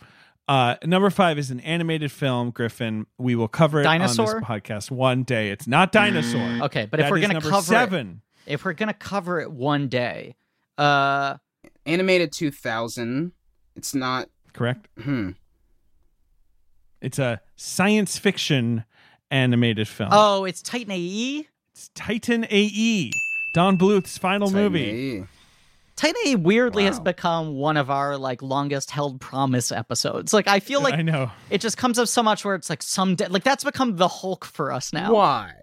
Uh, 0.47 0.77
number 0.83 1.11
five 1.11 1.37
is 1.37 1.51
an 1.51 1.59
animated 1.59 2.11
film, 2.11 2.49
Griffin. 2.49 3.05
We 3.19 3.35
will 3.35 3.47
cover 3.47 3.79
it 3.79 3.83
Dinosaur? 3.83 4.27
on 4.27 4.35
this 4.37 4.43
podcast 4.49 4.89
one 4.89 5.21
day. 5.21 5.51
It's 5.51 5.67
not 5.67 5.91
dinosaur. 5.91 6.63
Okay, 6.63 6.87
but 6.89 6.99
if 6.99 7.11
we're 7.11 7.19
gonna 7.19 7.35
number 7.35 7.51
cover 7.51 7.61
it, 7.61 7.65
seven, 7.65 8.23
if 8.47 8.65
we're 8.65 8.73
gonna 8.73 8.95
cover 8.95 9.39
it 9.39 9.51
one 9.51 9.89
day, 9.89 10.35
uh, 10.79 11.35
Animated 11.85 12.31
2000. 12.31 13.31
It's 13.75 13.93
not. 13.93 14.27
correct? 14.53 14.87
Hmm. 14.99 15.29
It's 16.99 17.19
a 17.19 17.41
science 17.55 18.17
fiction 18.17 18.85
animated 19.29 19.87
film. 19.87 20.09
oh, 20.11 20.45
it's 20.45 20.63
Titan 20.63 20.93
AE. 20.93 21.47
It's 21.75 21.91
Titan 21.93 22.47
AE, 22.49 23.11
Don 23.53 23.77
Bluth's 23.77 24.17
final 24.17 24.49
movie. 24.49 25.27
Tiny. 26.01 26.13
Titan 26.13 26.31
AE 26.31 26.35
weirdly 26.37 26.83
has 26.85 26.99
become 26.99 27.53
one 27.55 27.77
of 27.77 27.89
our 27.89 28.17
like 28.17 28.41
longest 28.41 28.91
held 28.91 29.21
promise 29.21 29.71
episodes. 29.71 30.33
Like 30.33 30.47
I 30.47 30.59
feel 30.59 30.81
like 30.81 30.95
I 30.95 31.01
know. 31.01 31.31
it 31.49 31.61
just 31.61 31.77
comes 31.77 31.99
up 31.99 32.07
so 32.07 32.23
much 32.23 32.43
where 32.43 32.55
it's 32.55 32.69
like 32.69 32.81
someday 32.83 33.27
like 33.27 33.43
that's 33.43 33.63
become 33.63 33.95
the 33.97 34.07
Hulk 34.07 34.45
for 34.45 34.71
us 34.71 34.91
now. 34.93 35.13
Why? 35.13 35.53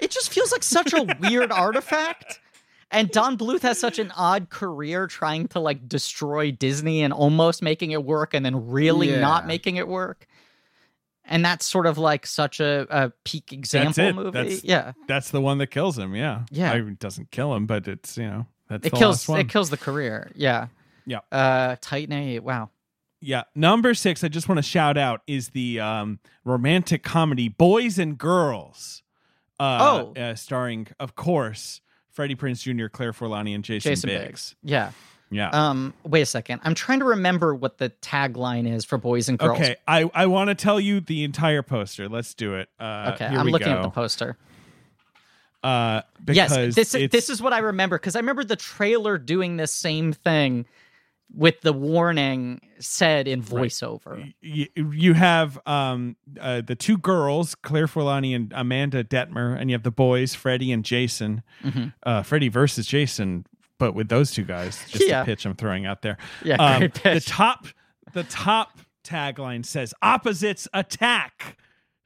It 0.00 0.10
just 0.10 0.32
feels 0.32 0.52
like 0.52 0.62
such 0.62 0.92
a 0.92 1.06
weird 1.20 1.50
artifact. 1.52 2.40
And 2.90 3.10
Don 3.10 3.36
Bluth 3.36 3.60
has 3.62 3.78
such 3.78 3.98
an 3.98 4.10
odd 4.16 4.48
career 4.50 5.06
trying 5.06 5.48
to 5.48 5.60
like 5.60 5.88
destroy 5.88 6.50
Disney 6.50 7.02
and 7.02 7.12
almost 7.12 7.62
making 7.62 7.90
it 7.90 8.02
work 8.04 8.32
and 8.34 8.44
then 8.44 8.70
really 8.70 9.10
Yeah. 9.10 9.20
not 9.20 9.46
making 9.46 9.76
it 9.76 9.86
work. 9.86 10.26
And 11.24 11.44
that's 11.44 11.66
sort 11.66 11.86
of 11.86 11.98
like 11.98 12.26
such 12.26 12.60
a, 12.60 12.86
a 12.88 13.12
peak 13.24 13.52
example 13.52 14.04
it. 14.04 14.14
movie. 14.14 14.30
That's- 14.30 14.64
yeah. 14.64 14.92
That's 15.06 15.30
the 15.30 15.42
one 15.42 15.58
that 15.58 15.66
kills 15.66 15.98
him. 15.98 16.14
Yeah. 16.14 16.44
Yeah. 16.50 16.72
I, 16.72 16.76
it 16.76 16.98
doesn't 16.98 17.30
kill 17.30 17.54
him, 17.54 17.66
but 17.66 17.86
it's 17.86 18.16
you 18.16 18.26
know 18.26 18.46
that's 18.68 18.86
It 18.86 18.92
kills 18.92 19.28
it 19.28 19.48
kills 19.48 19.70
the 19.70 19.76
career. 19.76 20.30
Yeah. 20.34 20.68
Yeah. 21.06 21.20
Uh 21.32 21.76
Titan 21.80 22.12
A, 22.12 22.38
wow. 22.40 22.70
yeah. 23.20 23.44
Number 23.54 23.94
six, 23.94 24.22
I 24.22 24.28
just 24.28 24.48
want 24.48 24.58
to 24.58 24.62
shout 24.62 24.96
out 24.98 25.22
is 25.26 25.50
the 25.50 25.80
um, 25.80 26.18
romantic 26.44 27.02
comedy 27.02 27.48
Boys 27.48 27.98
and 27.98 28.16
Girls. 28.18 29.02
Uh, 29.60 29.78
Oh. 30.16 30.20
uh, 30.20 30.34
starring, 30.36 30.86
of 31.00 31.16
course, 31.16 31.80
Freddie 32.10 32.36
Prinze 32.36 32.62
Jr., 32.62 32.86
Claire 32.86 33.12
Forlani, 33.12 33.54
and 33.56 33.64
Jason, 33.64 33.90
Jason 33.90 34.08
Biggs. 34.08 34.22
Biggs. 34.22 34.56
Yeah. 34.62 34.90
Yeah. 35.30 35.50
Um, 35.50 35.92
wait 36.04 36.22
a 36.22 36.26
second. 36.26 36.60
I'm 36.64 36.74
trying 36.74 37.00
to 37.00 37.04
remember 37.06 37.54
what 37.54 37.76
the 37.78 37.90
tagline 38.00 38.72
is 38.72 38.84
for 38.84 38.96
boys 38.98 39.28
and 39.28 39.38
girls. 39.38 39.58
Okay, 39.58 39.76
I, 39.86 40.08
I 40.14 40.26
want 40.26 40.48
to 40.48 40.54
tell 40.54 40.78
you 40.80 41.00
the 41.00 41.24
entire 41.24 41.62
poster. 41.62 42.08
Let's 42.08 42.34
do 42.34 42.54
it. 42.54 42.68
Uh, 42.80 43.12
Okay, 43.14 43.26
I'm 43.26 43.48
looking 43.48 43.66
go. 43.68 43.76
at 43.78 43.82
the 43.82 43.90
poster. 43.90 44.36
Uh, 45.62 46.02
Yes, 46.26 46.54
this 46.74 46.94
is 46.94 47.10
this 47.10 47.28
is 47.30 47.40
what 47.42 47.52
I 47.52 47.58
remember 47.58 47.98
because 47.98 48.14
I 48.16 48.18
remember 48.20 48.44
the 48.44 48.56
trailer 48.56 49.18
doing 49.18 49.56
this 49.56 49.72
same 49.72 50.12
thing 50.12 50.66
with 51.34 51.60
the 51.62 51.72
warning 51.72 52.60
said 52.78 53.28
in 53.28 53.42
voiceover. 53.42 54.32
y- 54.42 54.68
you 54.76 55.14
have 55.14 55.58
um 55.66 56.16
uh, 56.40 56.60
the 56.60 56.74
two 56.76 56.96
girls, 56.98 57.54
Claire 57.54 57.86
Forlani 57.86 58.34
and 58.36 58.52
Amanda 58.54 59.02
Detmer, 59.04 59.58
and 59.58 59.68
you 59.70 59.74
have 59.74 59.82
the 59.82 59.90
boys, 59.90 60.34
Freddie 60.34 60.70
and 60.72 60.84
Jason. 60.84 61.42
Mhm. 61.64 61.92
Uh, 62.02 62.22
Freddie 62.22 62.48
versus 62.48 62.86
Jason, 62.86 63.44
but 63.78 63.92
with 63.94 64.08
those 64.08 64.30
two 64.30 64.44
guys. 64.44 64.82
Just 64.88 65.06
Yeah. 65.08 65.22
a 65.22 65.24
pitch 65.24 65.44
I'm 65.44 65.54
throwing 65.56 65.86
out 65.86 66.02
there. 66.02 66.18
Yeah, 66.44 66.56
Um, 66.56 66.80
the 67.02 67.22
top 67.24 67.66
the 68.14 68.24
top 68.24 68.78
tagline 69.04 69.64
says 69.66 69.92
opposites 70.02 70.68
attack. 70.72 71.56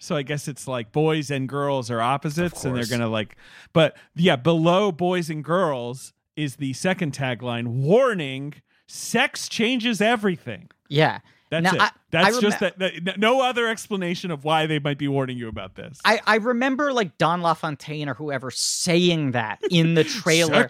So 0.02 0.16
I 0.16 0.22
guess 0.22 0.48
it's 0.48 0.66
like 0.66 0.90
boys 0.90 1.30
and 1.30 1.48
girls 1.48 1.88
are 1.88 2.00
opposites, 2.00 2.64
and 2.64 2.76
they're 2.76 2.86
gonna 2.86 3.08
like. 3.08 3.36
But 3.72 3.96
yeah, 4.16 4.34
below 4.34 4.90
boys 4.90 5.30
and 5.30 5.44
girls 5.44 6.12
is 6.34 6.56
the 6.56 6.72
second 6.72 7.12
tagline: 7.12 7.68
warning, 7.68 8.54
sex 8.88 9.48
changes 9.48 10.00
everything. 10.00 10.70
Yeah. 10.88 11.20
That's 11.52 11.64
Now, 11.64 11.74
it. 11.74 11.80
I- 11.82 11.90
That's 12.10 12.36
I 12.36 12.40
just 12.40 12.60
that, 12.60 12.78
that- 12.78 13.18
No 13.18 13.42
other 13.42 13.68
explanation 13.68 14.30
of 14.30 14.42
why 14.42 14.66
they 14.66 14.78
might 14.78 14.96
be 14.96 15.06
warning 15.06 15.36
you 15.36 15.48
about 15.48 15.74
this. 15.74 16.00
I, 16.02 16.20
I 16.26 16.36
remember 16.36 16.94
like 16.94 17.18
Don 17.18 17.42
LaFontaine 17.42 18.08
or 18.08 18.14
whoever 18.14 18.50
saying 18.50 19.32
that 19.32 19.60
in 19.70 19.92
the 19.94 20.04
trailer. 20.22 20.66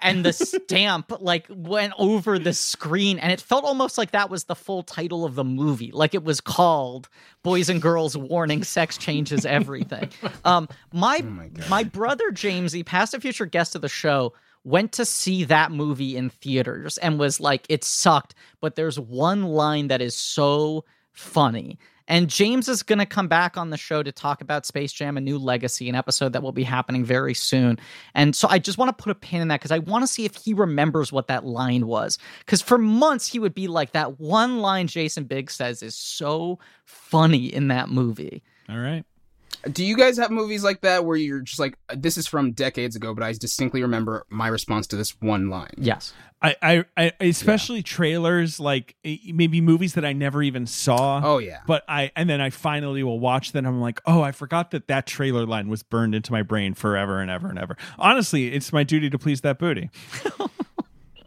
And 0.00 0.24
the 0.24 0.32
stamp 0.32 1.12
like 1.20 1.46
went 1.48 1.92
over 1.98 2.38
the 2.38 2.52
screen 2.54 3.18
and 3.20 3.30
it 3.30 3.40
felt 3.40 3.64
almost 3.64 3.96
like 3.98 4.10
that 4.12 4.30
was 4.30 4.44
the 4.44 4.56
full 4.56 4.82
title 4.82 5.24
of 5.24 5.36
the 5.36 5.44
movie 5.44 5.92
like 5.92 6.12
it 6.12 6.24
was 6.24 6.40
called 6.40 7.08
boys 7.44 7.68
and 7.68 7.80
girls 7.80 8.16
warning 8.16 8.64
sex 8.64 8.98
changes 8.98 9.46
everything 9.46 10.08
um 10.44 10.68
my 10.92 11.20
my 11.20 11.48
my 11.70 11.84
brother 11.84 12.32
jamesy 12.32 12.84
past 12.84 13.14
a 13.14 13.20
future 13.20 13.46
guest 13.46 13.76
of 13.76 13.80
the 13.80 13.88
show 13.88 14.32
went 14.64 14.92
to 14.92 15.04
see 15.04 15.44
that 15.44 15.72
movie 15.72 16.16
in 16.16 16.30
theaters 16.30 16.98
and 16.98 17.18
was 17.18 17.40
like 17.40 17.66
it 17.68 17.84
sucked 17.84 18.34
but 18.60 18.76
there's 18.76 18.98
one 18.98 19.44
line 19.44 19.88
that 19.88 20.00
is 20.00 20.14
so 20.14 20.84
funny 21.12 21.78
and 22.08 22.28
James 22.28 22.68
is 22.68 22.82
going 22.82 22.98
to 22.98 23.06
come 23.06 23.28
back 23.28 23.56
on 23.56 23.70
the 23.70 23.76
show 23.76 24.02
to 24.02 24.12
talk 24.12 24.40
about 24.40 24.66
Space 24.66 24.92
Jam: 24.92 25.16
A 25.16 25.20
New 25.20 25.38
Legacy, 25.38 25.88
an 25.88 25.94
episode 25.94 26.32
that 26.32 26.42
will 26.42 26.52
be 26.52 26.62
happening 26.62 27.04
very 27.04 27.34
soon. 27.34 27.78
And 28.14 28.34
so 28.34 28.48
I 28.50 28.58
just 28.58 28.76
want 28.76 28.96
to 28.96 29.02
put 29.02 29.10
a 29.10 29.14
pin 29.14 29.40
in 29.40 29.48
that 29.48 29.60
because 29.60 29.70
I 29.70 29.78
want 29.78 30.02
to 30.02 30.06
see 30.06 30.24
if 30.24 30.34
he 30.34 30.52
remembers 30.52 31.12
what 31.12 31.28
that 31.28 31.44
line 31.44 31.86
was. 31.86 32.18
Because 32.40 32.60
for 32.60 32.78
months 32.78 33.28
he 33.28 33.38
would 33.38 33.54
be 33.54 33.68
like, 33.68 33.92
"That 33.92 34.20
one 34.20 34.58
line 34.58 34.88
Jason 34.88 35.24
Biggs 35.24 35.54
says 35.54 35.82
is 35.82 35.94
so 35.94 36.58
funny 36.84 37.46
in 37.46 37.68
that 37.68 37.88
movie." 37.88 38.42
All 38.68 38.78
right. 38.78 39.04
Do 39.70 39.84
you 39.84 39.96
guys 39.96 40.18
have 40.18 40.30
movies 40.30 40.64
like 40.64 40.80
that 40.80 41.04
where 41.04 41.16
you're 41.16 41.40
just 41.40 41.60
like, 41.60 41.78
this 41.94 42.16
is 42.16 42.26
from 42.26 42.52
decades 42.52 42.96
ago, 42.96 43.14
but 43.14 43.22
I 43.22 43.32
distinctly 43.32 43.82
remember 43.82 44.26
my 44.28 44.48
response 44.48 44.86
to 44.88 44.96
this 44.96 45.20
one 45.20 45.50
line? 45.50 45.74
Yes. 45.76 46.12
I, 46.42 46.56
I, 46.60 46.84
I 46.96 47.12
especially 47.20 47.82
trailers 47.84 48.58
like 48.58 48.96
maybe 49.04 49.60
movies 49.60 49.94
that 49.94 50.04
I 50.04 50.12
never 50.12 50.42
even 50.42 50.66
saw. 50.66 51.20
Oh 51.22 51.38
yeah. 51.38 51.60
But 51.66 51.84
I 51.86 52.10
and 52.16 52.28
then 52.28 52.40
I 52.40 52.50
finally 52.50 53.04
will 53.04 53.20
watch 53.20 53.52
them. 53.52 53.64
I'm 53.64 53.80
like, 53.80 54.00
oh, 54.06 54.22
I 54.22 54.32
forgot 54.32 54.72
that 54.72 54.88
that 54.88 55.06
trailer 55.06 55.46
line 55.46 55.68
was 55.68 55.84
burned 55.84 56.16
into 56.16 56.32
my 56.32 56.42
brain 56.42 56.74
forever 56.74 57.20
and 57.20 57.30
ever 57.30 57.48
and 57.48 57.58
ever. 57.60 57.76
Honestly, 57.96 58.52
it's 58.52 58.72
my 58.72 58.82
duty 58.82 59.08
to 59.10 59.18
please 59.18 59.42
that 59.42 59.58
booty. 59.58 59.90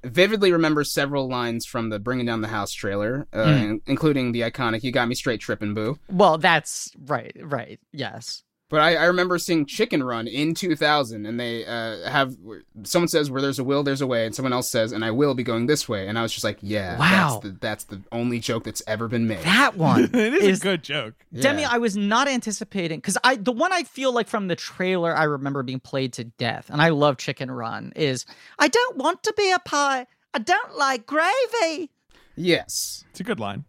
Vividly 0.06 0.52
remember 0.52 0.84
several 0.84 1.28
lines 1.28 1.66
from 1.66 1.90
the 1.90 2.00
Bringing 2.00 2.26
Down 2.26 2.42
the 2.42 2.48
House 2.48 2.72
trailer, 2.72 3.28
uh, 3.34 3.38
Mm. 3.46 3.64
in- 3.64 3.82
including 3.88 4.32
the 4.32 4.42
iconic 4.42 4.84
"You 4.84 4.92
got 4.92 5.08
me 5.08 5.16
straight 5.16 5.40
tripping, 5.42 5.74
boo." 5.74 5.98
Well, 6.10 6.38
that's 6.38 6.92
right. 7.08 7.36
Right. 7.42 7.80
Yes. 7.92 8.44
But 8.76 8.82
I, 8.82 8.96
I 8.96 9.06
remember 9.06 9.38
seeing 9.38 9.66
Chicken 9.66 10.04
Run 10.04 10.28
in 10.28 10.54
2000, 10.54 11.26
and 11.26 11.40
they 11.40 11.66
uh, 11.66 12.10
have 12.10 12.36
someone 12.84 13.08
says, 13.08 13.32
"Where 13.32 13.42
there's 13.42 13.58
a 13.58 13.64
will, 13.64 13.84
there's 13.84 14.02
a 14.02 14.08
way," 14.08 14.26
and 14.26 14.36
someone 14.36 14.52
else 14.52 14.68
says, 14.70 14.92
"And 14.92 15.06
I 15.06 15.12
will 15.12 15.34
be 15.34 15.44
going 15.44 15.68
this 15.68 15.88
way," 15.88 16.10
and 16.10 16.20
I 16.20 16.22
was 16.24 16.34
just 16.34 16.44
like, 16.44 16.58
"Yeah, 16.62 17.00
Wow. 17.00 17.40
that's 17.40 17.44
the, 17.44 17.58
that's 17.62 17.84
the 17.86 18.02
only 18.12 18.40
joke 18.40 18.66
that's 18.66 18.82
ever 18.86 19.08
been 19.08 19.28
made." 19.28 19.40
That 19.44 19.78
one 19.78 20.04
it 20.04 20.14
is, 20.16 20.44
is 20.44 20.60
a 20.60 20.64
good 20.64 20.84
joke. 20.84 21.14
Demi, 21.34 21.62
Yeah. 21.62 21.70
I 21.72 21.78
was 21.78 21.96
not 21.96 22.28
anticipating 22.28 22.98
because 23.00 23.18
I 23.24 23.36
the 23.38 23.54
one 23.54 23.72
I 23.72 23.84
feel 23.84 24.12
like 24.14 24.28
from 24.28 24.50
the 24.50 24.56
trailer 24.58 25.16
I 25.16 25.24
remember 25.24 25.64
being 25.64 25.80
played 25.80 26.12
to 26.14 26.26
death, 26.26 26.70
and 26.70 26.82
I 26.82 26.90
love 26.90 27.16
Chicken 27.18 27.50
Run. 27.50 27.94
Is 27.96 28.26
I 28.60 28.68
don't 28.68 28.98
want 28.98 29.24
to 29.24 29.34
be 29.38 29.52
a 29.52 29.60
pie. 29.60 30.06
I 30.34 30.40
don't 30.40 30.76
like 30.78 31.06
gravy. 31.06 31.92
yes, 32.36 33.06
It's 33.12 33.22
a 33.22 33.24
good 33.24 33.40
line. 33.40 33.64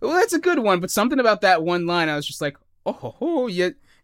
well, 0.00 0.14
that's 0.14 0.32
a 0.32 0.38
good 0.40 0.58
one. 0.58 0.80
But 0.80 0.90
something 0.90 1.20
about 1.20 1.42
that 1.42 1.62
one 1.62 1.86
line, 1.86 2.08
I 2.08 2.16
was 2.16 2.26
just 2.26 2.40
like, 2.40 2.56
"Oh, 2.84 2.92
ho, 2.92 3.14
ho, 3.18 3.46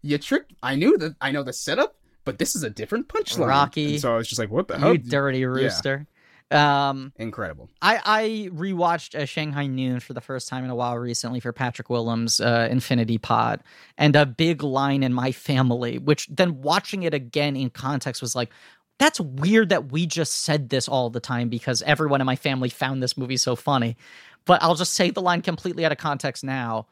you 0.07 0.19
tricked." 0.19 0.53
I 0.63 0.77
knew 0.77 0.97
that 0.99 1.17
I 1.21 1.31
know 1.31 1.43
the 1.43 1.53
setup, 1.53 1.97
but 2.25 2.39
this 2.39 2.55
is 2.57 2.63
a 2.63 2.71
different 2.71 3.09
punchline. 3.09 3.47
Rocky. 3.47 3.93
And 3.93 4.01
so 4.01 4.15
I 4.15 4.17
was 4.17 4.29
just 4.29 4.39
like, 4.39 4.51
"What 4.51 4.69
the 4.69 4.79
hell?" 4.79 4.93
You 4.93 4.99
dirty 4.99 5.45
rooster. 5.45 6.07
Um, 6.51 7.13
Incredible. 7.17 7.69
I 7.83 8.01
I 8.05 8.51
rewatched 8.53 9.17
uh, 9.17 9.25
Shanghai 9.25 9.67
Noon 9.67 9.99
for 9.99 10.13
the 10.13 10.21
first 10.21 10.49
time 10.49 10.63
in 10.63 10.71
a 10.71 10.77
while 10.77 10.97
recently 10.97 11.41
for 11.41 11.53
Patrick 11.53 11.91
Willems' 11.91 12.41
uh, 12.41 12.69
Infinity 12.71 13.19
Pod, 13.19 13.65
and 13.99 14.15
a 14.15 14.25
big 14.25 14.63
line 14.63 15.03
in 15.03 15.13
my 15.13 15.33
family, 15.33 15.99
which 15.99 16.29
then 16.29 16.63
watching 16.63 17.03
it 17.03 17.15
again 17.15 17.57
in 17.57 17.71
context 17.71 18.23
was 18.23 18.37
like, 18.37 18.51
that's 18.99 19.21
weird 19.21 19.71
that 19.71 19.91
we 19.91 20.07
just 20.07 20.45
said 20.45 20.69
this 20.69 20.89
all 20.89 21.11
the 21.11 21.21
time 21.21 21.49
because 21.49 21.83
everyone 21.83 22.21
in 22.21 22.27
my 22.27 22.37
family 22.37 22.69
found 22.69 23.03
this 23.03 23.17
movie 23.17 23.37
so 23.37 23.57
funny. 23.57 23.97
But 24.45 24.63
I'll 24.63 24.77
just 24.77 24.95
say 24.95 25.11
the 25.11 25.21
line 25.21 25.43
completely 25.43 25.85
out 25.85 25.93
of 25.93 25.99
context 25.99 26.45
now. 26.45 26.87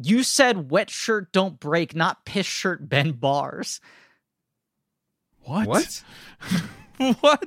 You 0.00 0.22
said 0.22 0.70
wet 0.70 0.90
shirt 0.90 1.32
don't 1.32 1.58
break, 1.58 1.94
not 1.94 2.24
piss 2.24 2.46
shirt 2.46 2.88
bend 2.88 3.20
bars. 3.20 3.80
What? 5.42 5.66
What? 5.66 6.02
what? 7.20 7.44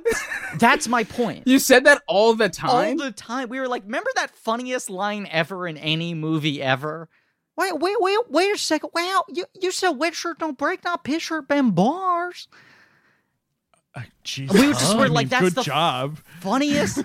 That's 0.58 0.88
my 0.88 1.04
point. 1.04 1.46
You 1.46 1.58
said 1.58 1.84
that 1.86 2.02
all 2.06 2.34
the 2.34 2.48
time? 2.48 2.98
all 3.00 3.06
the 3.06 3.12
time. 3.12 3.48
We 3.48 3.58
were 3.58 3.68
like, 3.68 3.84
remember 3.84 4.10
that 4.16 4.34
funniest 4.34 4.90
line 4.90 5.26
ever 5.30 5.66
in 5.66 5.76
any 5.76 6.14
movie 6.14 6.60
ever? 6.62 7.08
Wait, 7.56 7.78
wait, 7.78 7.96
wait, 8.00 8.18
wait 8.28 8.54
a 8.54 8.58
second. 8.58 8.90
Wow, 8.94 9.24
you, 9.28 9.44
you 9.60 9.70
said 9.70 9.90
wet 9.90 10.14
shirt 10.14 10.38
don't 10.38 10.56
break, 10.58 10.84
not 10.84 11.04
piss 11.04 11.22
shirt 11.22 11.48
bend 11.48 11.74
bars. 11.74 12.48
Uh, 13.94 14.00
jeez. 14.24 14.52
We 14.52 14.66
were 14.66 14.72
just 14.72 14.94
I 14.94 14.98
were 14.98 15.08
like, 15.08 15.24
mean, 15.24 15.28
that's 15.28 15.42
good 15.42 15.54
the 15.54 15.62
job. 15.62 16.18
Funniest. 16.40 17.04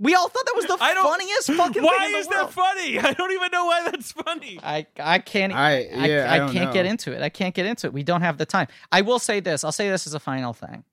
We 0.00 0.14
all 0.14 0.28
thought 0.28 0.44
that 0.46 0.54
was 0.56 0.66
the 0.66 0.76
I 0.80 0.94
don't- 0.94 1.04
funniest 1.04 1.52
fucking 1.52 1.82
Why 1.82 1.96
thing 1.98 2.06
in 2.06 2.12
the 2.12 2.18
is 2.18 2.28
world. 2.28 2.48
that 2.48 2.52
funny? 2.52 2.98
I 3.00 3.12
don't 3.12 3.32
even 3.32 3.50
know 3.50 3.64
why 3.66 3.82
that's 3.90 4.12
funny. 4.12 4.58
I 4.62 4.86
I 4.98 5.18
can't 5.18 5.52
I- 5.52 5.80
yeah, 5.80 6.26
I 6.32 6.38
don't 6.38 6.52
can't 6.52 6.72
get 6.72 6.86
into 6.86 7.12
it. 7.12 7.22
I 7.22 7.28
can't 7.28 7.54
get 7.54 7.66
into 7.66 7.86
it. 7.86 7.92
We 7.92 8.02
don't 8.02 8.20
have 8.22 8.38
the 8.38 8.46
time. 8.46 8.68
I 8.92 9.00
will 9.00 9.18
say 9.18 9.40
this. 9.40 9.64
I'll 9.64 9.72
say 9.72 9.88
this 9.90 10.06
as 10.06 10.14
a 10.14 10.20
final 10.20 10.52
thing. 10.52 10.84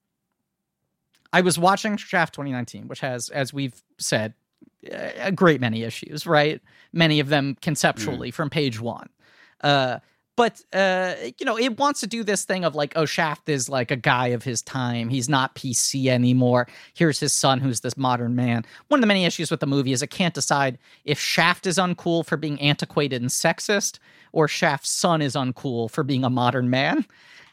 I 1.34 1.42
was 1.42 1.60
watching 1.60 1.98
Shaft 1.98 2.34
2019, 2.36 2.88
which 2.88 3.02
has, 3.02 3.30
as 3.30 3.54
we've 3.54 3.84
said, 3.98 4.34
a 4.90 5.32
great 5.32 5.60
many 5.60 5.84
issues, 5.84 6.26
right? 6.26 6.62
Many 6.94 7.20
of 7.20 7.28
them 7.30 7.58
conceptually 7.62 8.32
from 8.32 8.50
page 8.50 8.80
one. 8.80 9.10
Uh, 9.62 10.00
but 10.36 10.62
uh, 10.74 11.16
you 11.38 11.46
know, 11.46 11.58
it 11.58 11.78
wants 11.78 12.02
to 12.02 12.08
do 12.08 12.24
this 12.24 12.44
thing 12.44 12.66
of 12.66 12.76
like, 12.76 12.94
oh, 12.96 13.06
Shaft 13.06 13.48
is 13.48 13.70
like 13.70 13.92
a 13.92 13.96
guy 13.96 14.28
of 14.28 14.44
his 14.44 14.62
time. 14.62 15.10
He's 15.10 15.30
not 15.30 15.56
PC 15.56 16.08
anymore. 16.08 16.68
Here's 16.94 17.20
his 17.20 17.34
son, 17.34 17.60
who's 17.60 17.82
this 17.82 17.96
modern 17.96 18.36
man. 18.36 18.66
One 18.90 19.00
of 19.00 19.02
the 19.02 19.08
many 19.08 19.26
issues 19.26 19.50
with 19.50 19.60
the 19.60 19.68
movie 19.68 19.94
is 19.94 20.02
it 20.02 20.08
can't 20.08 20.34
decide 20.34 20.78
if 21.06 21.20
Shaft 21.20 21.66
is 21.68 21.78
uncool 21.78 22.26
for 22.26 22.38
being 22.38 22.60
antiquated 22.60 23.22
and 23.22 23.30
sexist, 23.30 24.00
or 24.34 24.48
Shaft's 24.48 24.92
son 24.92 25.22
is 25.22 25.36
uncool 25.36 25.90
for 25.90 26.04
being 26.04 26.24
a 26.24 26.30
modern 26.30 26.70
man. 26.70 27.06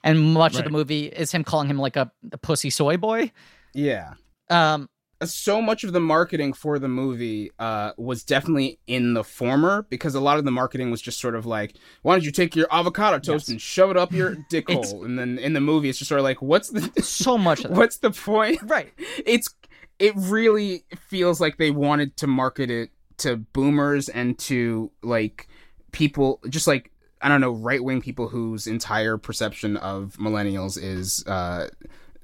And 0.04 0.34
much 0.34 0.58
of 0.58 0.64
the 0.64 0.70
movie 0.70 1.06
is 1.06 1.30
him 1.30 1.44
calling 1.44 1.68
him 1.68 1.78
like 1.78 1.96
a, 1.96 2.10
a 2.32 2.38
pussy 2.38 2.70
soy 2.70 2.96
boy. 2.96 3.30
yeah. 3.72 4.14
Um, 4.50 4.90
so 5.24 5.62
much 5.62 5.84
of 5.84 5.92
the 5.92 6.00
marketing 6.00 6.52
for 6.52 6.78
the 6.78 6.88
movie 6.88 7.50
uh, 7.58 7.92
was 7.96 8.24
definitely 8.24 8.78
in 8.86 9.14
the 9.14 9.24
former 9.24 9.86
because 9.88 10.14
a 10.14 10.20
lot 10.20 10.38
of 10.38 10.44
the 10.44 10.50
marketing 10.50 10.90
was 10.90 11.00
just 11.02 11.20
sort 11.20 11.34
of 11.34 11.46
like, 11.46 11.74
why 12.02 12.14
don't 12.14 12.24
you 12.24 12.30
take 12.30 12.54
your 12.56 12.66
avocado 12.70 13.18
toast 13.18 13.44
Yes. 13.44 13.48
and 13.48 13.60
shove 13.60 13.90
it 13.90 13.96
up 13.96 14.12
your 14.12 14.36
dick 14.50 14.70
hole? 14.70 15.04
And 15.04 15.18
then 15.18 15.38
in 15.38 15.52
the 15.52 15.60
movie, 15.60 15.88
it's 15.88 15.98
just 15.98 16.08
sort 16.08 16.18
of 16.18 16.24
like, 16.24 16.40
what's 16.42 16.70
the 16.70 16.90
so 17.02 17.36
much 17.38 17.64
what's 17.68 17.98
the 17.98 18.10
point? 18.10 18.60
Right. 18.62 18.92
It's 19.26 19.54
it 19.98 20.14
really 20.16 20.84
feels 21.08 21.40
like 21.40 21.58
they 21.58 21.70
wanted 21.70 22.16
to 22.18 22.26
market 22.26 22.70
it 22.70 22.90
to 23.18 23.36
boomers 23.36 24.08
and 24.08 24.36
to 24.40 24.90
like 25.02 25.46
people 25.92 26.40
just 26.48 26.66
like 26.66 26.90
I 27.20 27.28
don't 27.28 27.40
know 27.40 27.52
right 27.52 27.82
wing 27.84 28.00
people 28.00 28.26
whose 28.28 28.66
entire 28.66 29.16
perception 29.16 29.76
of 29.76 30.16
millennials 30.18 30.76
is 30.82 31.24
uh 31.26 31.68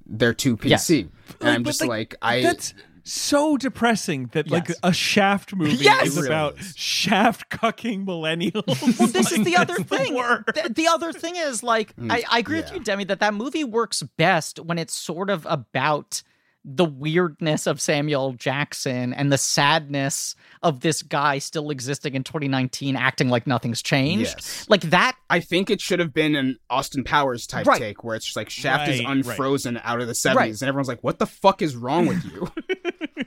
they're 0.08 0.34
too 0.34 0.56
PC. 0.56 1.08
And 1.40 1.48
I'm 1.50 1.62
But, 1.62 1.70
just 1.70 1.80
like, 1.82 1.88
like 1.88 2.16
I 2.22 2.42
That's 2.42 2.74
so 3.04 3.56
depressing 3.56 4.26
that 4.32 4.50
like 4.50 4.70
a 4.82 4.92
Shaft 4.92 5.54
movie 5.54 5.72
Yes! 5.80 6.08
is 6.08 6.16
It 6.16 6.20
really 6.20 6.28
about 6.28 6.58
is. 6.58 6.74
Shaft 6.76 7.48
cucking 7.50 8.04
millennials. 8.04 8.64
Well, 8.98 9.08
this 9.08 9.32
is 9.32 9.44
the 9.44 9.56
other 9.56 9.76
thing. 9.76 10.14
worst. 10.14 10.44
The, 10.46 10.68
the 10.74 10.86
other 10.88 11.12
thing 11.12 11.36
is 11.36 11.62
like 11.62 11.96
Mm, 11.96 12.12
I, 12.12 12.22
I 12.30 12.38
agree 12.40 12.56
with 12.56 12.72
you, 12.72 12.80
Demi, 12.80 13.04
that 13.04 13.20
that 13.20 13.32
movie 13.34 13.64
works 13.64 14.02
best 14.18 14.58
when 14.60 14.78
it's 14.78 14.94
sort 14.94 15.30
of 15.30 15.46
about 15.48 16.22
the 16.64 16.84
weirdness 16.84 17.66
of 17.66 17.80
Samuel 17.80 18.32
Jackson 18.32 19.14
and 19.14 19.32
the 19.32 19.38
sadness 19.38 20.34
of 20.62 20.80
this 20.80 21.02
guy 21.02 21.38
still 21.38 21.70
existing 21.70 22.14
in 22.14 22.24
2019, 22.24 22.94
acting 22.96 23.28
like 23.30 23.46
nothing's 23.46 23.80
changed. 23.80 24.34
Yes. 24.36 24.66
Like 24.68 24.82
that. 24.82 25.16
I 25.30 25.40
think 25.40 25.70
it 25.70 25.80
should 25.80 25.98
have 26.00 26.12
been 26.12 26.34
an 26.34 26.58
Austin 26.68 27.04
Powers 27.04 27.46
type 27.46 27.66
Right. 27.66 27.78
take 27.80 28.04
where 28.04 28.16
it's 28.16 28.26
just 28.26 28.36
like 28.36 28.50
Shaft 28.50 28.88
is 28.88 28.98
Right, 28.98 29.06
right. 29.06 29.16
unfrozen 29.16 29.80
out 29.82 30.00
of 30.00 30.08
the 30.08 30.14
70s 30.14 30.36
Right. 30.36 30.50
and 30.60 30.62
everyone's 30.68 30.88
like 30.88 31.02
what 31.02 31.18
the 31.18 31.26
fuck 31.26 31.62
is 31.62 31.74
wrong 31.76 32.06
with 32.06 32.24
you? 32.24 32.50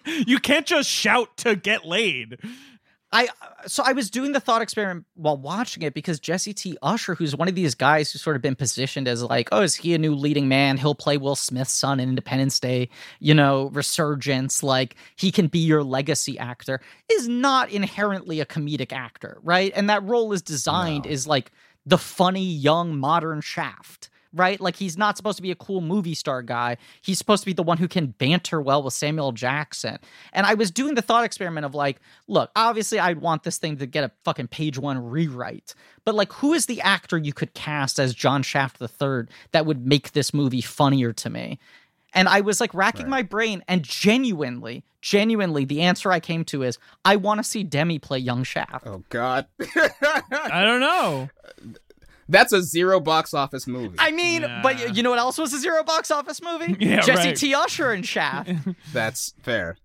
you 0.28 0.38
can't 0.40 0.66
just 0.66 0.90
shout 0.90 1.36
to 1.38 1.56
get 1.56 1.86
laid. 1.86 2.38
I 3.12 3.26
uh, 3.42 3.68
so 3.68 3.84
I 3.86 3.92
was 3.92 4.10
doing 4.10 4.32
the 4.32 4.40
thought 4.40 4.62
experiment 4.62 5.06
while 5.16 5.38
watching 5.38 5.84
it 5.84 5.94
because 5.94 6.20
Jesse 6.20 6.54
T. 6.54 6.78
Usher, 6.82 7.16
who's 7.16 7.36
one 7.36 7.48
of 7.48 7.56
these 7.56 7.76
guys 7.76 8.12
who's 8.12 8.22
sort 8.22 8.36
of 8.36 8.42
been 8.42 8.56
positioned 8.56 9.08
as 9.08 9.22
like, 9.24 9.50
oh, 9.52 9.62
is 9.62 9.76
he 9.76 9.94
a 9.94 9.98
new 9.98 10.16
leading 10.16 10.48
man? 10.48 10.78
He'll 10.78 10.96
play 10.96 11.18
Will 11.18 11.36
Smith's 11.36 11.74
son 11.74 12.00
in 12.00 12.10
Independence 12.10 12.60
Day, 12.60 12.90
you 13.20 13.34
know, 13.34 13.70
resurgence. 13.74 14.64
Like 14.64 14.96
he 15.16 15.32
can 15.32 15.48
be 15.48 15.60
your 15.60 15.84
legacy 15.84 16.40
actor. 16.40 16.82
Is 17.12 17.28
not 17.28 17.70
inherently 17.70 18.40
a 18.40 18.46
comedic 18.46 18.94
actor, 18.94 19.40
right? 19.44 19.74
And 19.76 19.90
that 19.90 20.04
role 20.04 20.32
is 20.34 20.42
designed 20.42 21.06
No. 21.06 21.12
is 21.12 21.28
like 21.28 21.52
the 21.86 21.98
funny 21.98 22.46
young 22.46 22.96
modern 22.96 23.42
Shaft. 23.42 24.10
Right? 24.34 24.60
Like 24.60 24.76
he's 24.76 24.98
not 24.98 25.18
supposed 25.18 25.38
to 25.38 25.42
be 25.42 25.52
a 25.52 25.56
cool 25.56 25.82
movie 25.82 26.14
star 26.14 26.42
guy. 26.42 26.78
He's 27.02 27.18
supposed 27.18 27.44
to 27.44 27.46
be 27.46 27.54
the 27.54 27.64
one 27.64 27.78
who 27.78 27.88
can 27.88 28.08
banter 28.08 28.62
well 28.62 28.84
with 28.84 28.94
Samuel 28.94 29.32
Jackson. 29.32 29.98
And 30.34 30.46
I 30.46 30.54
was 30.54 30.72
doing 30.72 30.96
the 30.96 31.02
thought 31.02 31.24
experiment 31.24 31.66
of 31.66 31.76
like, 31.76 32.00
look, 32.28 32.52
obviously 32.56 33.00
I'd 33.00 33.20
want 33.20 33.44
this 33.44 33.58
thing 33.58 33.78
to 33.78 33.86
get 33.86 34.04
a 34.04 34.12
fucking 34.24 34.48
page 34.48 34.78
one 34.78 35.10
rewrite. 35.10 35.74
But 36.06 36.16
like 36.16 36.32
who 36.34 36.54
is 36.54 36.66
the 36.66 36.82
actor 36.82 37.18
you 37.18 37.34
could 37.34 37.54
cast 37.54 38.00
as 38.00 38.14
John 38.14 38.44
Shaft 38.44 38.82
III 38.82 39.26
that 39.52 39.66
would 39.66 39.86
make 39.86 40.14
this 40.14 40.34
movie 40.34 40.62
funnier 40.62 41.14
to 41.14 41.30
me? 41.30 41.60
And 42.14 42.28
I 42.28 42.42
was 42.42 42.60
like 42.60 42.74
racking 42.74 43.08
my 43.10 43.22
brain 43.22 43.64
and 43.68 43.84
genuinely, 43.84 44.84
genuinely 45.02 45.66
the 45.66 45.82
answer 45.82 46.12
I 46.12 46.20
came 46.20 46.44
to 46.46 46.64
is 46.64 46.78
I 47.06 47.16
want 47.16 47.40
to 47.40 47.44
see 47.44 47.64
Demi 47.64 48.00
play 48.00 48.20
young 48.20 48.44
Shaft. 48.44 48.86
Oh 48.86 49.04
God, 49.10 49.48
I 49.62 50.62
don't 50.64 50.82
know. 50.82 51.30
Uh, 51.46 51.52
that's 52.30 52.54
a 52.54 52.62
zero 52.62 53.00
box 53.00 53.34
office 53.34 53.68
movie. 53.68 53.96
I 54.00 54.12
mean, 54.12 54.42
Nah. 54.44 54.62
but 54.62 54.96
you 54.96 55.04
know 55.04 55.10
what 55.10 55.20
else 55.20 55.38
was 55.38 55.54
a 55.54 55.60
zero 55.60 55.84
box 55.84 56.12
office 56.12 56.42
movie? 56.42 56.76
Yeah, 56.86 57.02
Jesse 57.02 57.30
right. 57.30 57.36
T. 57.38 57.54
Usher 57.54 57.92
and 57.92 58.06
Shaft. 58.06 58.52
That's 58.94 59.34
fair. 59.42 59.78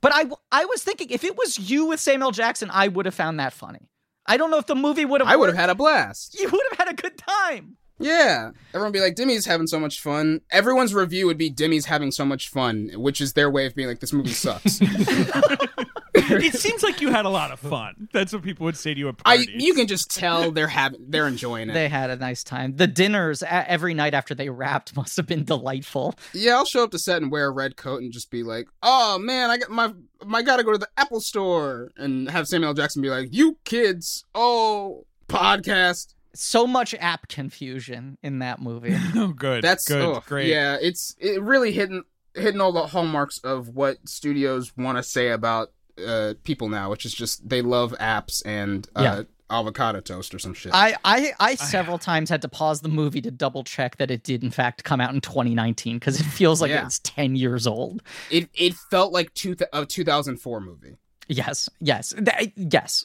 but 0.00 0.12
I, 0.14 0.24
I 0.52 0.64
was 0.66 0.82
thinking 0.82 1.08
if 1.10 1.24
it 1.24 1.36
was 1.36 1.58
you 1.70 1.86
with 1.86 2.00
Samuel 2.00 2.30
Jackson, 2.32 2.70
I 2.72 2.88
would 2.88 3.06
have 3.06 3.14
found 3.14 3.38
that 3.40 3.52
funny. 3.52 3.88
I 4.26 4.36
don't 4.36 4.50
know 4.50 4.58
if 4.58 4.66
the 4.66 4.74
movie 4.74 5.04
would 5.06 5.20
have. 5.22 5.28
I 5.28 5.36
would 5.36 5.48
have 5.48 5.56
had 5.56 5.70
a 5.70 5.74
blast. 5.74 6.38
You 6.38 6.48
would 6.50 6.60
have 6.70 6.78
had 6.78 6.88
a 6.88 6.94
good 7.02 7.16
time. 7.16 7.76
Yeah, 7.98 8.50
everyone 8.70 8.88
would 8.88 8.92
be 8.92 9.00
like, 9.00 9.16
Demi's 9.16 9.46
having 9.46 9.66
so 9.66 9.80
much 9.80 10.00
fun. 10.00 10.40
Everyone's 10.50 10.94
review 10.94 11.26
would 11.26 11.38
be 11.38 11.50
Demi's 11.50 11.86
having 11.86 12.10
so 12.12 12.24
much 12.24 12.48
fun, 12.48 12.90
which 12.94 13.20
is 13.20 13.32
their 13.32 13.50
way 13.50 13.66
of 13.66 13.74
being 13.74 13.88
like, 13.88 14.00
this 14.00 14.12
movie 14.12 14.30
sucks. 14.30 14.78
it 16.14 16.54
seems 16.54 16.82
like 16.82 17.00
you 17.00 17.10
had 17.10 17.24
a 17.24 17.28
lot 17.28 17.50
of 17.50 17.58
fun. 17.58 18.08
That's 18.12 18.32
what 18.32 18.42
people 18.42 18.64
would 18.66 18.76
say 18.76 18.94
to 18.94 19.00
you 19.00 19.08
at 19.08 19.16
I, 19.24 19.38
parties. 19.38 19.62
you 19.62 19.74
can 19.74 19.86
just 19.86 20.14
tell 20.14 20.50
they're 20.52 20.68
having, 20.68 21.00
they're 21.08 21.26
enjoying 21.26 21.70
it. 21.70 21.72
They 21.74 21.88
had 21.88 22.10
a 22.10 22.16
nice 22.16 22.44
time. 22.44 22.76
The 22.76 22.86
dinners 22.86 23.42
a- 23.42 23.70
every 23.70 23.94
night 23.94 24.14
after 24.14 24.34
they 24.34 24.48
wrapped 24.48 24.94
must 24.96 25.16
have 25.16 25.26
been 25.26 25.44
delightful. 25.44 26.14
Yeah, 26.32 26.54
I'll 26.56 26.64
show 26.64 26.84
up 26.84 26.90
to 26.92 26.98
set 26.98 27.22
and 27.22 27.32
wear 27.32 27.46
a 27.46 27.50
red 27.50 27.76
coat 27.76 28.02
and 28.02 28.12
just 28.12 28.30
be 28.30 28.42
like, 28.42 28.68
"Oh 28.82 29.18
man, 29.18 29.50
I 29.50 29.58
got 29.58 29.70
my 29.70 29.92
my 30.24 30.42
gotta 30.42 30.62
go 30.64 30.72
to 30.72 30.78
the 30.78 30.88
Apple 30.96 31.20
store," 31.20 31.90
and 31.96 32.30
have 32.30 32.46
Samuel 32.48 32.74
Jackson 32.74 33.02
be 33.02 33.10
like, 33.10 33.28
"You 33.32 33.58
kids, 33.64 34.24
oh 34.34 35.06
podcast." 35.28 36.14
So 36.40 36.66
much 36.68 36.94
app 37.00 37.26
confusion 37.28 38.16
in 38.22 38.38
that 38.38 38.60
movie. 38.60 38.96
oh, 39.16 39.28
good. 39.28 39.64
That's 39.64 39.86
good. 39.88 40.00
oh, 40.02 40.22
Great. 40.26 40.46
Yeah, 40.48 40.76
it's 40.80 41.16
it 41.18 41.42
really 41.42 41.72
hitting 41.72 42.04
hitting 42.34 42.60
all 42.60 42.70
the 42.72 42.86
hallmarks 42.86 43.38
of 43.38 43.70
what 43.70 43.96
studios 44.08 44.76
want 44.76 44.96
to 44.98 45.02
say 45.02 45.30
about 45.30 45.72
uh, 46.06 46.34
people 46.44 46.68
now, 46.68 46.90
which 46.90 47.04
is 47.04 47.12
just 47.12 47.48
they 47.48 47.60
love 47.60 47.92
apps 47.98 48.40
and 48.46 48.86
uh, 48.94 49.02
Yeah. 49.02 49.22
avocado 49.50 50.00
toast 50.00 50.32
or 50.32 50.38
some 50.38 50.54
shit. 50.54 50.70
I, 50.72 50.94
I, 51.04 51.32
I 51.40 51.54
several 51.56 51.98
times 51.98 52.30
had 52.30 52.42
to 52.42 52.48
pause 52.48 52.82
the 52.82 52.88
movie 52.88 53.20
to 53.22 53.32
double 53.32 53.64
check 53.64 53.96
that 53.96 54.10
it 54.12 54.22
did 54.22 54.44
in 54.44 54.52
fact 54.52 54.84
come 54.84 55.00
out 55.00 55.12
in 55.12 55.20
2019 55.20 55.96
because 55.96 56.20
it 56.20 56.24
feels 56.24 56.60
like 56.60 56.70
Yeah. 56.70 56.86
it's 56.86 57.00
10 57.00 57.34
years 57.34 57.66
old. 57.66 58.00
it 58.30 58.48
it 58.54 58.74
felt 58.92 59.12
like 59.12 59.34
two 59.34 59.56
th- 59.56 59.70
a 59.72 59.84
2004 59.84 60.60
movie. 60.60 60.98
Yes, 61.26 61.68
yes, 61.80 62.14
th- 62.16 62.52
yes. 62.54 63.04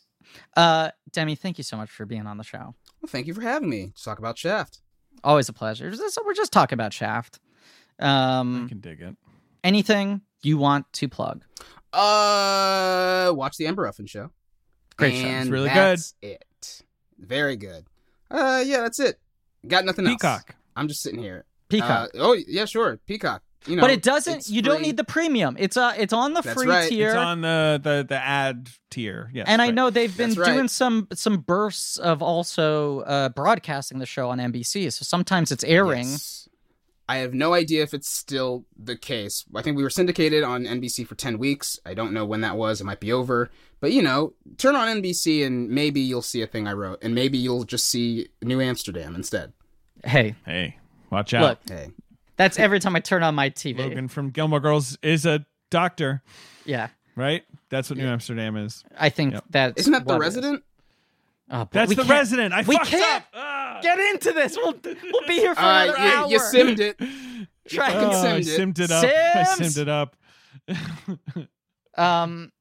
Uh, 0.56 0.90
Demi, 1.12 1.36
thank 1.36 1.58
you 1.58 1.64
so 1.64 1.78
much 1.78 1.90
for 1.92 2.06
being 2.06 2.26
on 2.28 2.38
the 2.38 2.44
show. 2.44 2.76
Well, 3.03 3.09
thank 3.09 3.27
you 3.27 3.33
for 3.33 3.41
having 3.41 3.69
me 3.69 3.91
to 3.93 4.03
talk 4.03 4.17
about 4.17 4.38
Shaft. 4.38 4.80
Always 5.25 5.49
a 5.49 5.53
pleasure. 5.53 5.93
So 5.93 6.22
we're 6.25 6.33
just 6.33 6.53
talking 6.53 6.77
about 6.77 6.93
Shaft. 6.93 7.40
I 7.99 8.40
Um, 8.40 8.69
can 8.69 8.80
dig 8.80 9.01
it. 9.01 9.17
anything 9.61 10.22
you 10.41 10.57
want 10.57 10.91
to 10.93 11.09
plug? 11.09 11.43
Uh, 11.91 13.32
watch 13.35 13.57
the 13.57 13.67
Amber 13.67 13.83
Ruffin 13.83 14.06
show. 14.06 14.32
Great 14.95 15.15
show. 15.15 15.27
and 15.27 15.41
It's 15.43 15.51
really 15.51 15.67
good. 15.69 15.75
that's 15.75 16.14
It 16.22 16.83
very 17.19 17.57
good. 17.57 17.85
Uh, 18.32 18.64
yeah, 18.65 18.80
that's 18.82 18.99
it. 19.01 19.19
Got 19.67 19.83
nothing 19.83 20.07
else. 20.07 20.15
Peacock. 20.15 20.56
I'm 20.77 20.88
just 20.88 21.01
sitting 21.01 21.19
here. 21.19 21.43
Peacock. 21.67 22.09
Uh, 22.15 22.19
oh 22.19 22.33
yeah, 22.48 22.64
sure, 22.65 22.99
Peacock. 23.06 23.43
You 23.66 23.77
know, 23.77 23.82
but 23.82 23.92
it 23.92 24.01
doesn't. 24.01 24.35
it's 24.40 24.50
You 24.50 24.61
don't 24.61 24.82
need 24.82 24.98
the 24.98 25.03
premium. 25.03 25.56
It's 25.59 25.77
uh, 25.77 25.93
it's 25.98 26.11
on 26.14 26.33
the 26.33 26.42
That's 26.42 26.53
free 26.56 26.67
right. 26.67 26.90
tier. 26.90 27.09
It's 27.09 27.16
on 27.17 27.42
the, 27.42 27.80
the, 27.82 28.06
the 28.08 28.17
ad 28.17 28.69
tier. 28.90 29.30
Yes. 29.33 29.45
and 29.48 29.61
I 29.61 29.72
know 29.72 29.90
they've 29.90 30.16
been 30.16 30.30
That's 30.32 30.40
right. 30.40 30.53
doing 30.53 30.67
some 30.67 31.08
some 31.14 31.38
bursts 31.38 31.98
of 31.98 32.22
also 32.22 33.00
uh, 33.01 33.30
broadcasting 33.30 34.00
the 34.00 34.06
show 34.06 34.30
on 34.30 34.40
NBC. 34.40 34.92
So 34.92 35.03
sometimes 35.03 35.51
it's 35.51 35.64
airing. 35.64 36.08
Yes. 36.09 36.50
I 37.08 37.17
have 37.17 37.33
no 37.33 37.53
idea 37.53 37.83
if 37.83 37.93
it's 37.93 38.08
still 38.09 38.66
the 38.77 38.95
case. 38.95 39.43
I 39.53 39.61
think 39.61 39.75
we 39.75 39.83
were 39.83 39.90
syndicated 39.90 40.42
on 40.43 40.64
NBC 40.64 41.06
for 41.06 41.16
10 41.16 41.38
weeks. 41.38 41.77
I 41.85 41.93
don't 41.93 42.14
know 42.14 42.25
when 42.25 42.42
that 42.42 42.56
was. 42.56 42.80
It 42.80 42.85
might 42.85 43.01
be 43.01 43.11
over. 43.11 43.51
But, 43.82 43.92
you 43.92 44.01
know, 44.01 44.33
turn 44.58 44.77
on 44.77 44.88
NBC 45.01 45.45
and 45.45 45.69
maybe 45.69 46.00
you'll 46.00 46.22
see 46.22 46.42
a 46.42 46.48
thing 46.48 46.66
I 46.66 46.72
wrote. 46.72 47.00
And 47.03 47.14
maybe 47.14 47.38
you'll 47.38 47.66
just 47.66 47.88
see 47.90 48.30
New 48.42 48.61
Amsterdam 48.61 49.16
instead. 49.16 49.51
Hey, 50.06 50.35
Hey, 50.45 50.77
watch 51.09 51.33
out. 51.33 51.42
look, 51.43 51.59
Hey. 51.69 51.92
That's 52.38 52.60
every 52.60 52.80
time 52.80 52.95
I 52.95 53.00
turn 53.00 53.24
on 53.24 53.36
my 53.36 53.50
TV. 53.50 53.80
Logan 53.80 54.08
from 54.08 54.30
Gilmore 54.30 54.60
Girls 54.60 54.98
is 55.02 55.26
a 55.26 55.45
doctor, 55.70 56.22
Yeah, 56.66 56.90
right? 57.16 57.44
That's 57.70 57.90
what 57.90 57.98
New 57.98 58.08
Amsterdam 58.08 58.56
is. 58.58 58.84
I 58.98 59.10
think 59.10 59.34
Yep. 59.34 59.44
that's 59.50 59.80
Isn't 59.82 59.94
that 59.94 60.06
the 60.06 60.14
what 60.14 60.24
it 60.24 60.28
is. 60.28 60.36
resident? 60.36 60.64
Oh, 61.50 61.68
That's 61.72 61.94
the 61.95 62.03
resident. 62.06 62.53
I 62.53 62.62
we 62.62 62.76
fucked 62.78 62.90
can't 62.90 63.24
up. 63.24 63.28
Ah. 63.34 63.80
Get 63.84 64.00
into 64.00 64.32
this. 64.32 64.56
We'll 64.56 64.74
we'll 64.84 65.28
be 65.28 65.34
here 65.36 65.53
for 65.56 65.62
Uh, 65.62 65.84
another 65.84 66.00
you, 66.00 66.06
hour. 66.14 66.28
you 66.30 66.40
simmed 66.40 66.80
it. 66.80 66.98
Try 67.68 67.92
fucking 67.92 68.10
Oh, 68.10 68.36
I 68.36 68.40
simmed 68.40 68.80
it. 68.80 68.90
it 68.90 68.92
up. 68.92 69.03
I 69.03 69.44
Sims. 69.44 69.76
simmed 69.76 69.82
it 69.82 69.90
up. 69.90 70.16
Um, 71.95 72.52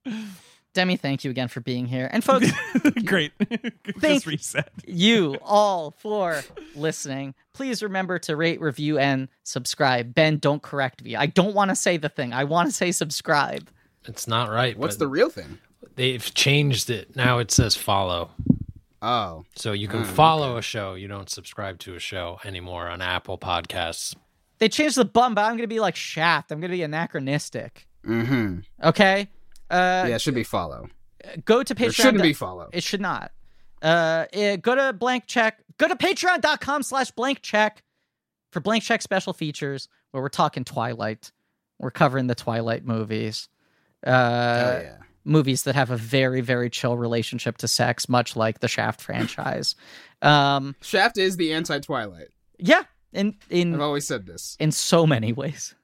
Demi, 0.75 0.97
thank 0.97 1.23
you 1.25 1.31
again 1.31 1.49
for 1.49 1.61
being 1.61 1.87
here, 1.87 2.09
and 2.13 2.25
folks, 2.25 2.51
Great. 3.05 3.33
Thank- 3.99 4.25
reset. 4.27 4.71
you 4.87 5.37
all 5.43 5.91
for 5.99 6.43
listening. 6.75 7.35
Please 7.53 7.83
remember 7.83 8.19
to 8.21 8.37
rate, 8.37 8.61
review, 8.61 8.99
and 8.99 9.29
subscribe. 9.43 10.15
Ben, 10.15 10.39
don't 10.39 10.63
correct 10.63 11.05
me. 11.05 11.15
I 11.15 11.27
don't 11.27 11.55
want 11.55 11.69
to 11.71 11.77
say 11.77 11.99
the 11.99 12.09
thing. 12.09 12.33
I 12.33 12.45
want 12.45 12.69
to 12.71 12.75
say 12.75 12.91
subscribe. 12.93 13.69
It's 14.07 14.27
not 14.27 14.49
right. 14.51 14.77
What's 14.79 14.97
the 14.97 15.07
real 15.09 15.29
thing? 15.29 15.59
They've 15.97 16.25
changed 16.35 16.89
it. 16.89 17.15
Now 17.15 17.39
it 17.39 17.51
says 17.51 17.77
follow. 17.77 18.31
Oh. 19.03 19.45
So 19.57 19.73
you 19.73 19.89
can 19.89 20.05
Mm, 20.05 20.07
follow 20.07 20.57
a 20.57 20.63
show. 20.63 20.95
You 20.95 21.07
don't 21.09 21.29
subscribe 21.29 21.79
to 21.81 21.95
a 21.97 21.99
show 21.99 22.39
anymore 22.45 22.89
on 22.89 23.03
Apple 23.03 23.37
Podcasts. 23.37 24.15
They 24.59 24.69
changed 24.69 24.97
the 24.97 25.05
bum, 25.05 25.35
but 25.35 25.43
I'm 25.43 25.53
going 25.53 25.63
to 25.63 25.67
be 25.67 25.81
like 25.81 25.97
Shaft. 25.97 26.51
I'm 26.53 26.61
going 26.61 26.71
to 26.71 26.77
be 26.77 26.83
anachronistic. 26.85 27.87
Mm-hmm. 28.07 28.61
Okay. 28.89 29.29
Uh, 29.73 30.05
Yeah, 30.09 30.15
it 30.17 30.21
should 30.21 30.35
be 30.35 30.45
follow. 30.45 30.89
Go 31.45 31.63
to 31.63 31.75
Patreon. 31.75 31.87
It 31.89 31.95
shouldn't 31.95 32.23
be 32.23 32.33
follow. 32.33 32.69
It 32.73 32.83
should 32.83 33.01
not. 33.01 33.33
Uh, 33.81 34.27
eh, 34.33 34.57
go 34.57 34.75
to 34.75 34.93
blank 34.93 35.27
check. 35.27 35.61
Go 35.79 35.89
to 35.89 35.97
patreon.com 35.97 36.83
slash 36.83 37.11
blank 37.13 37.43
check 37.43 37.83
for 38.51 38.61
blank 38.61 38.85
check 38.85 39.03
special 39.03 39.33
features 39.33 39.89
where 40.11 40.23
we're 40.23 40.29
talking 40.29 40.65
Twilight. 40.65 41.33
We're 41.79 41.91
covering 41.91 42.27
the 42.29 42.35
Twilight 42.35 42.85
movies. 42.85 43.49
Uh, 44.07 44.11
oh, 44.11 44.81
yeah. 44.83 44.97
movies 45.25 45.63
that 45.65 45.75
have 45.75 45.91
a 45.91 45.97
very, 45.97 46.41
very 46.41 46.69
chill 46.71 46.97
relationship 46.97 47.57
to 47.59 47.69
sex, 47.69 48.09
much 48.09 48.37
like 48.37 48.61
the 48.61 48.69
Shaft 48.69 49.01
franchise. 49.01 49.75
Um, 50.23 50.77
Shaft 50.81 51.19
is 51.19 51.37
the 51.37 51.53
anti-Twilight. 51.53 52.29
yeah, 52.57 52.85
in 53.13 53.35
in 53.51 53.75
I've 53.75 53.81
always 53.81 54.07
said 54.07 54.25
this. 54.25 54.57
in 54.61 54.71
so 54.71 55.05
many 55.05 55.33
ways. 55.33 55.75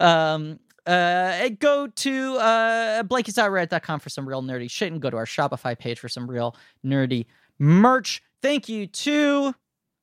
Um, 0.00 0.60
uh, 0.86 1.48
go 1.58 1.86
to 1.86 2.36
uh, 2.36 3.02
blankies.reddit.com 3.04 4.00
for 4.00 4.08
some 4.08 4.28
real 4.28 4.42
nerdy 4.42 4.70
shit 4.70 4.92
and 4.92 5.00
go 5.00 5.10
to 5.10 5.16
our 5.16 5.24
Shopify 5.24 5.78
page 5.78 5.98
for 5.98 6.08
some 6.08 6.30
real 6.30 6.56
nerdy 6.84 7.26
merch. 7.58 8.22
Thank 8.42 8.68
you 8.68 8.86
to 8.86 9.54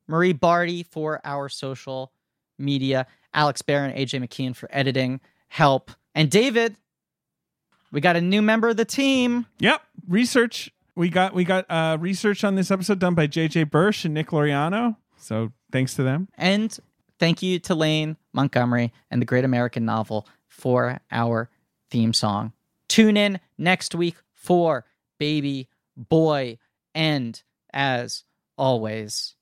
Marie 0.07 0.33
Bardi 0.33 0.83
for 0.83 1.21
our 1.23 1.49
social 1.49 2.11
media, 2.57 3.07
Alex 3.33 3.61
Barron, 3.61 3.95
AJ 3.95 4.25
McKeon 4.25 4.55
for 4.55 4.67
editing, 4.71 5.21
help, 5.47 5.91
and 6.15 6.29
David. 6.29 6.75
We 7.91 8.01
got 8.01 8.15
a 8.15 8.21
new 8.21 8.41
member 8.41 8.69
of 8.69 8.77
the 8.77 8.85
team. 8.85 9.45
Yep. 9.59 9.81
Research. 10.07 10.71
We 10.95 11.09
got 11.09 11.33
we 11.33 11.43
got 11.43 11.65
uh 11.69 11.97
research 11.99 12.43
on 12.43 12.55
this 12.55 12.71
episode 12.71 12.99
done 12.99 13.15
by 13.15 13.27
JJ 13.27 13.69
Bursch 13.69 14.05
and 14.05 14.13
Nick 14.13 14.27
Loriano. 14.27 14.95
So 15.17 15.51
thanks 15.71 15.93
to 15.95 16.03
them. 16.03 16.27
And 16.37 16.75
thank 17.19 17.41
you 17.41 17.59
to 17.59 17.75
Lane 17.75 18.17
Montgomery 18.33 18.91
and 19.09 19.21
the 19.21 19.25
Great 19.25 19.45
American 19.45 19.85
Novel 19.85 20.27
for 20.51 20.99
our 21.11 21.49
theme 21.89 22.13
song. 22.13 22.51
Tune 22.87 23.15
in 23.17 23.39
next 23.57 23.95
week 23.95 24.15
for 24.33 24.85
Baby 25.17 25.69
Boy. 25.95 26.57
And 26.93 27.41
as 27.73 28.23
always, 28.57 29.35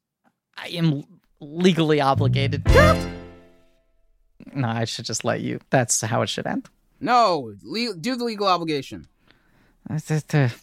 I 0.56 0.68
am 0.70 1.04
legally 1.40 2.00
obligated. 2.00 2.64
no, 4.54 4.68
I 4.68 4.86
should 4.86 5.06
just 5.06 5.26
let 5.26 5.42
you. 5.42 5.60
That's 5.72 6.00
how 6.02 6.22
it 6.22 6.30
should 6.30 6.46
end. 6.48 6.70
No, 7.00 7.54
le- 7.64 7.96
do 7.96 8.16
the 8.16 8.24
legal 8.24 8.48
obligation. 8.48 9.08
It's, 9.90 10.12
it's, 10.12 10.56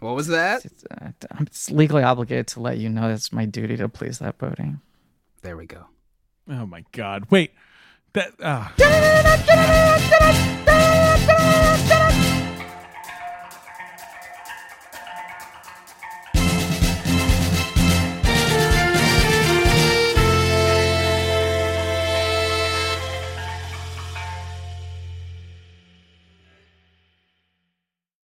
What 0.00 0.14
was 0.16 0.26
that? 0.28 0.66
uh, 0.90 1.10
I'm 1.30 1.46
legally 1.70 2.02
obligated 2.02 2.48
to 2.48 2.60
let 2.60 2.78
you 2.78 2.88
know 2.88 3.10
it's 3.10 3.32
my 3.32 3.44
duty 3.44 3.76
to 3.76 3.88
please 3.88 4.18
that 4.18 4.38
voting. 4.38 4.80
There 5.42 5.56
we 5.56 5.66
go. 5.66 5.84
Oh 6.50 6.66
my 6.66 6.84
god. 6.92 7.26
Wait. 7.30 7.52
That 8.16 8.32
uh 8.40 8.68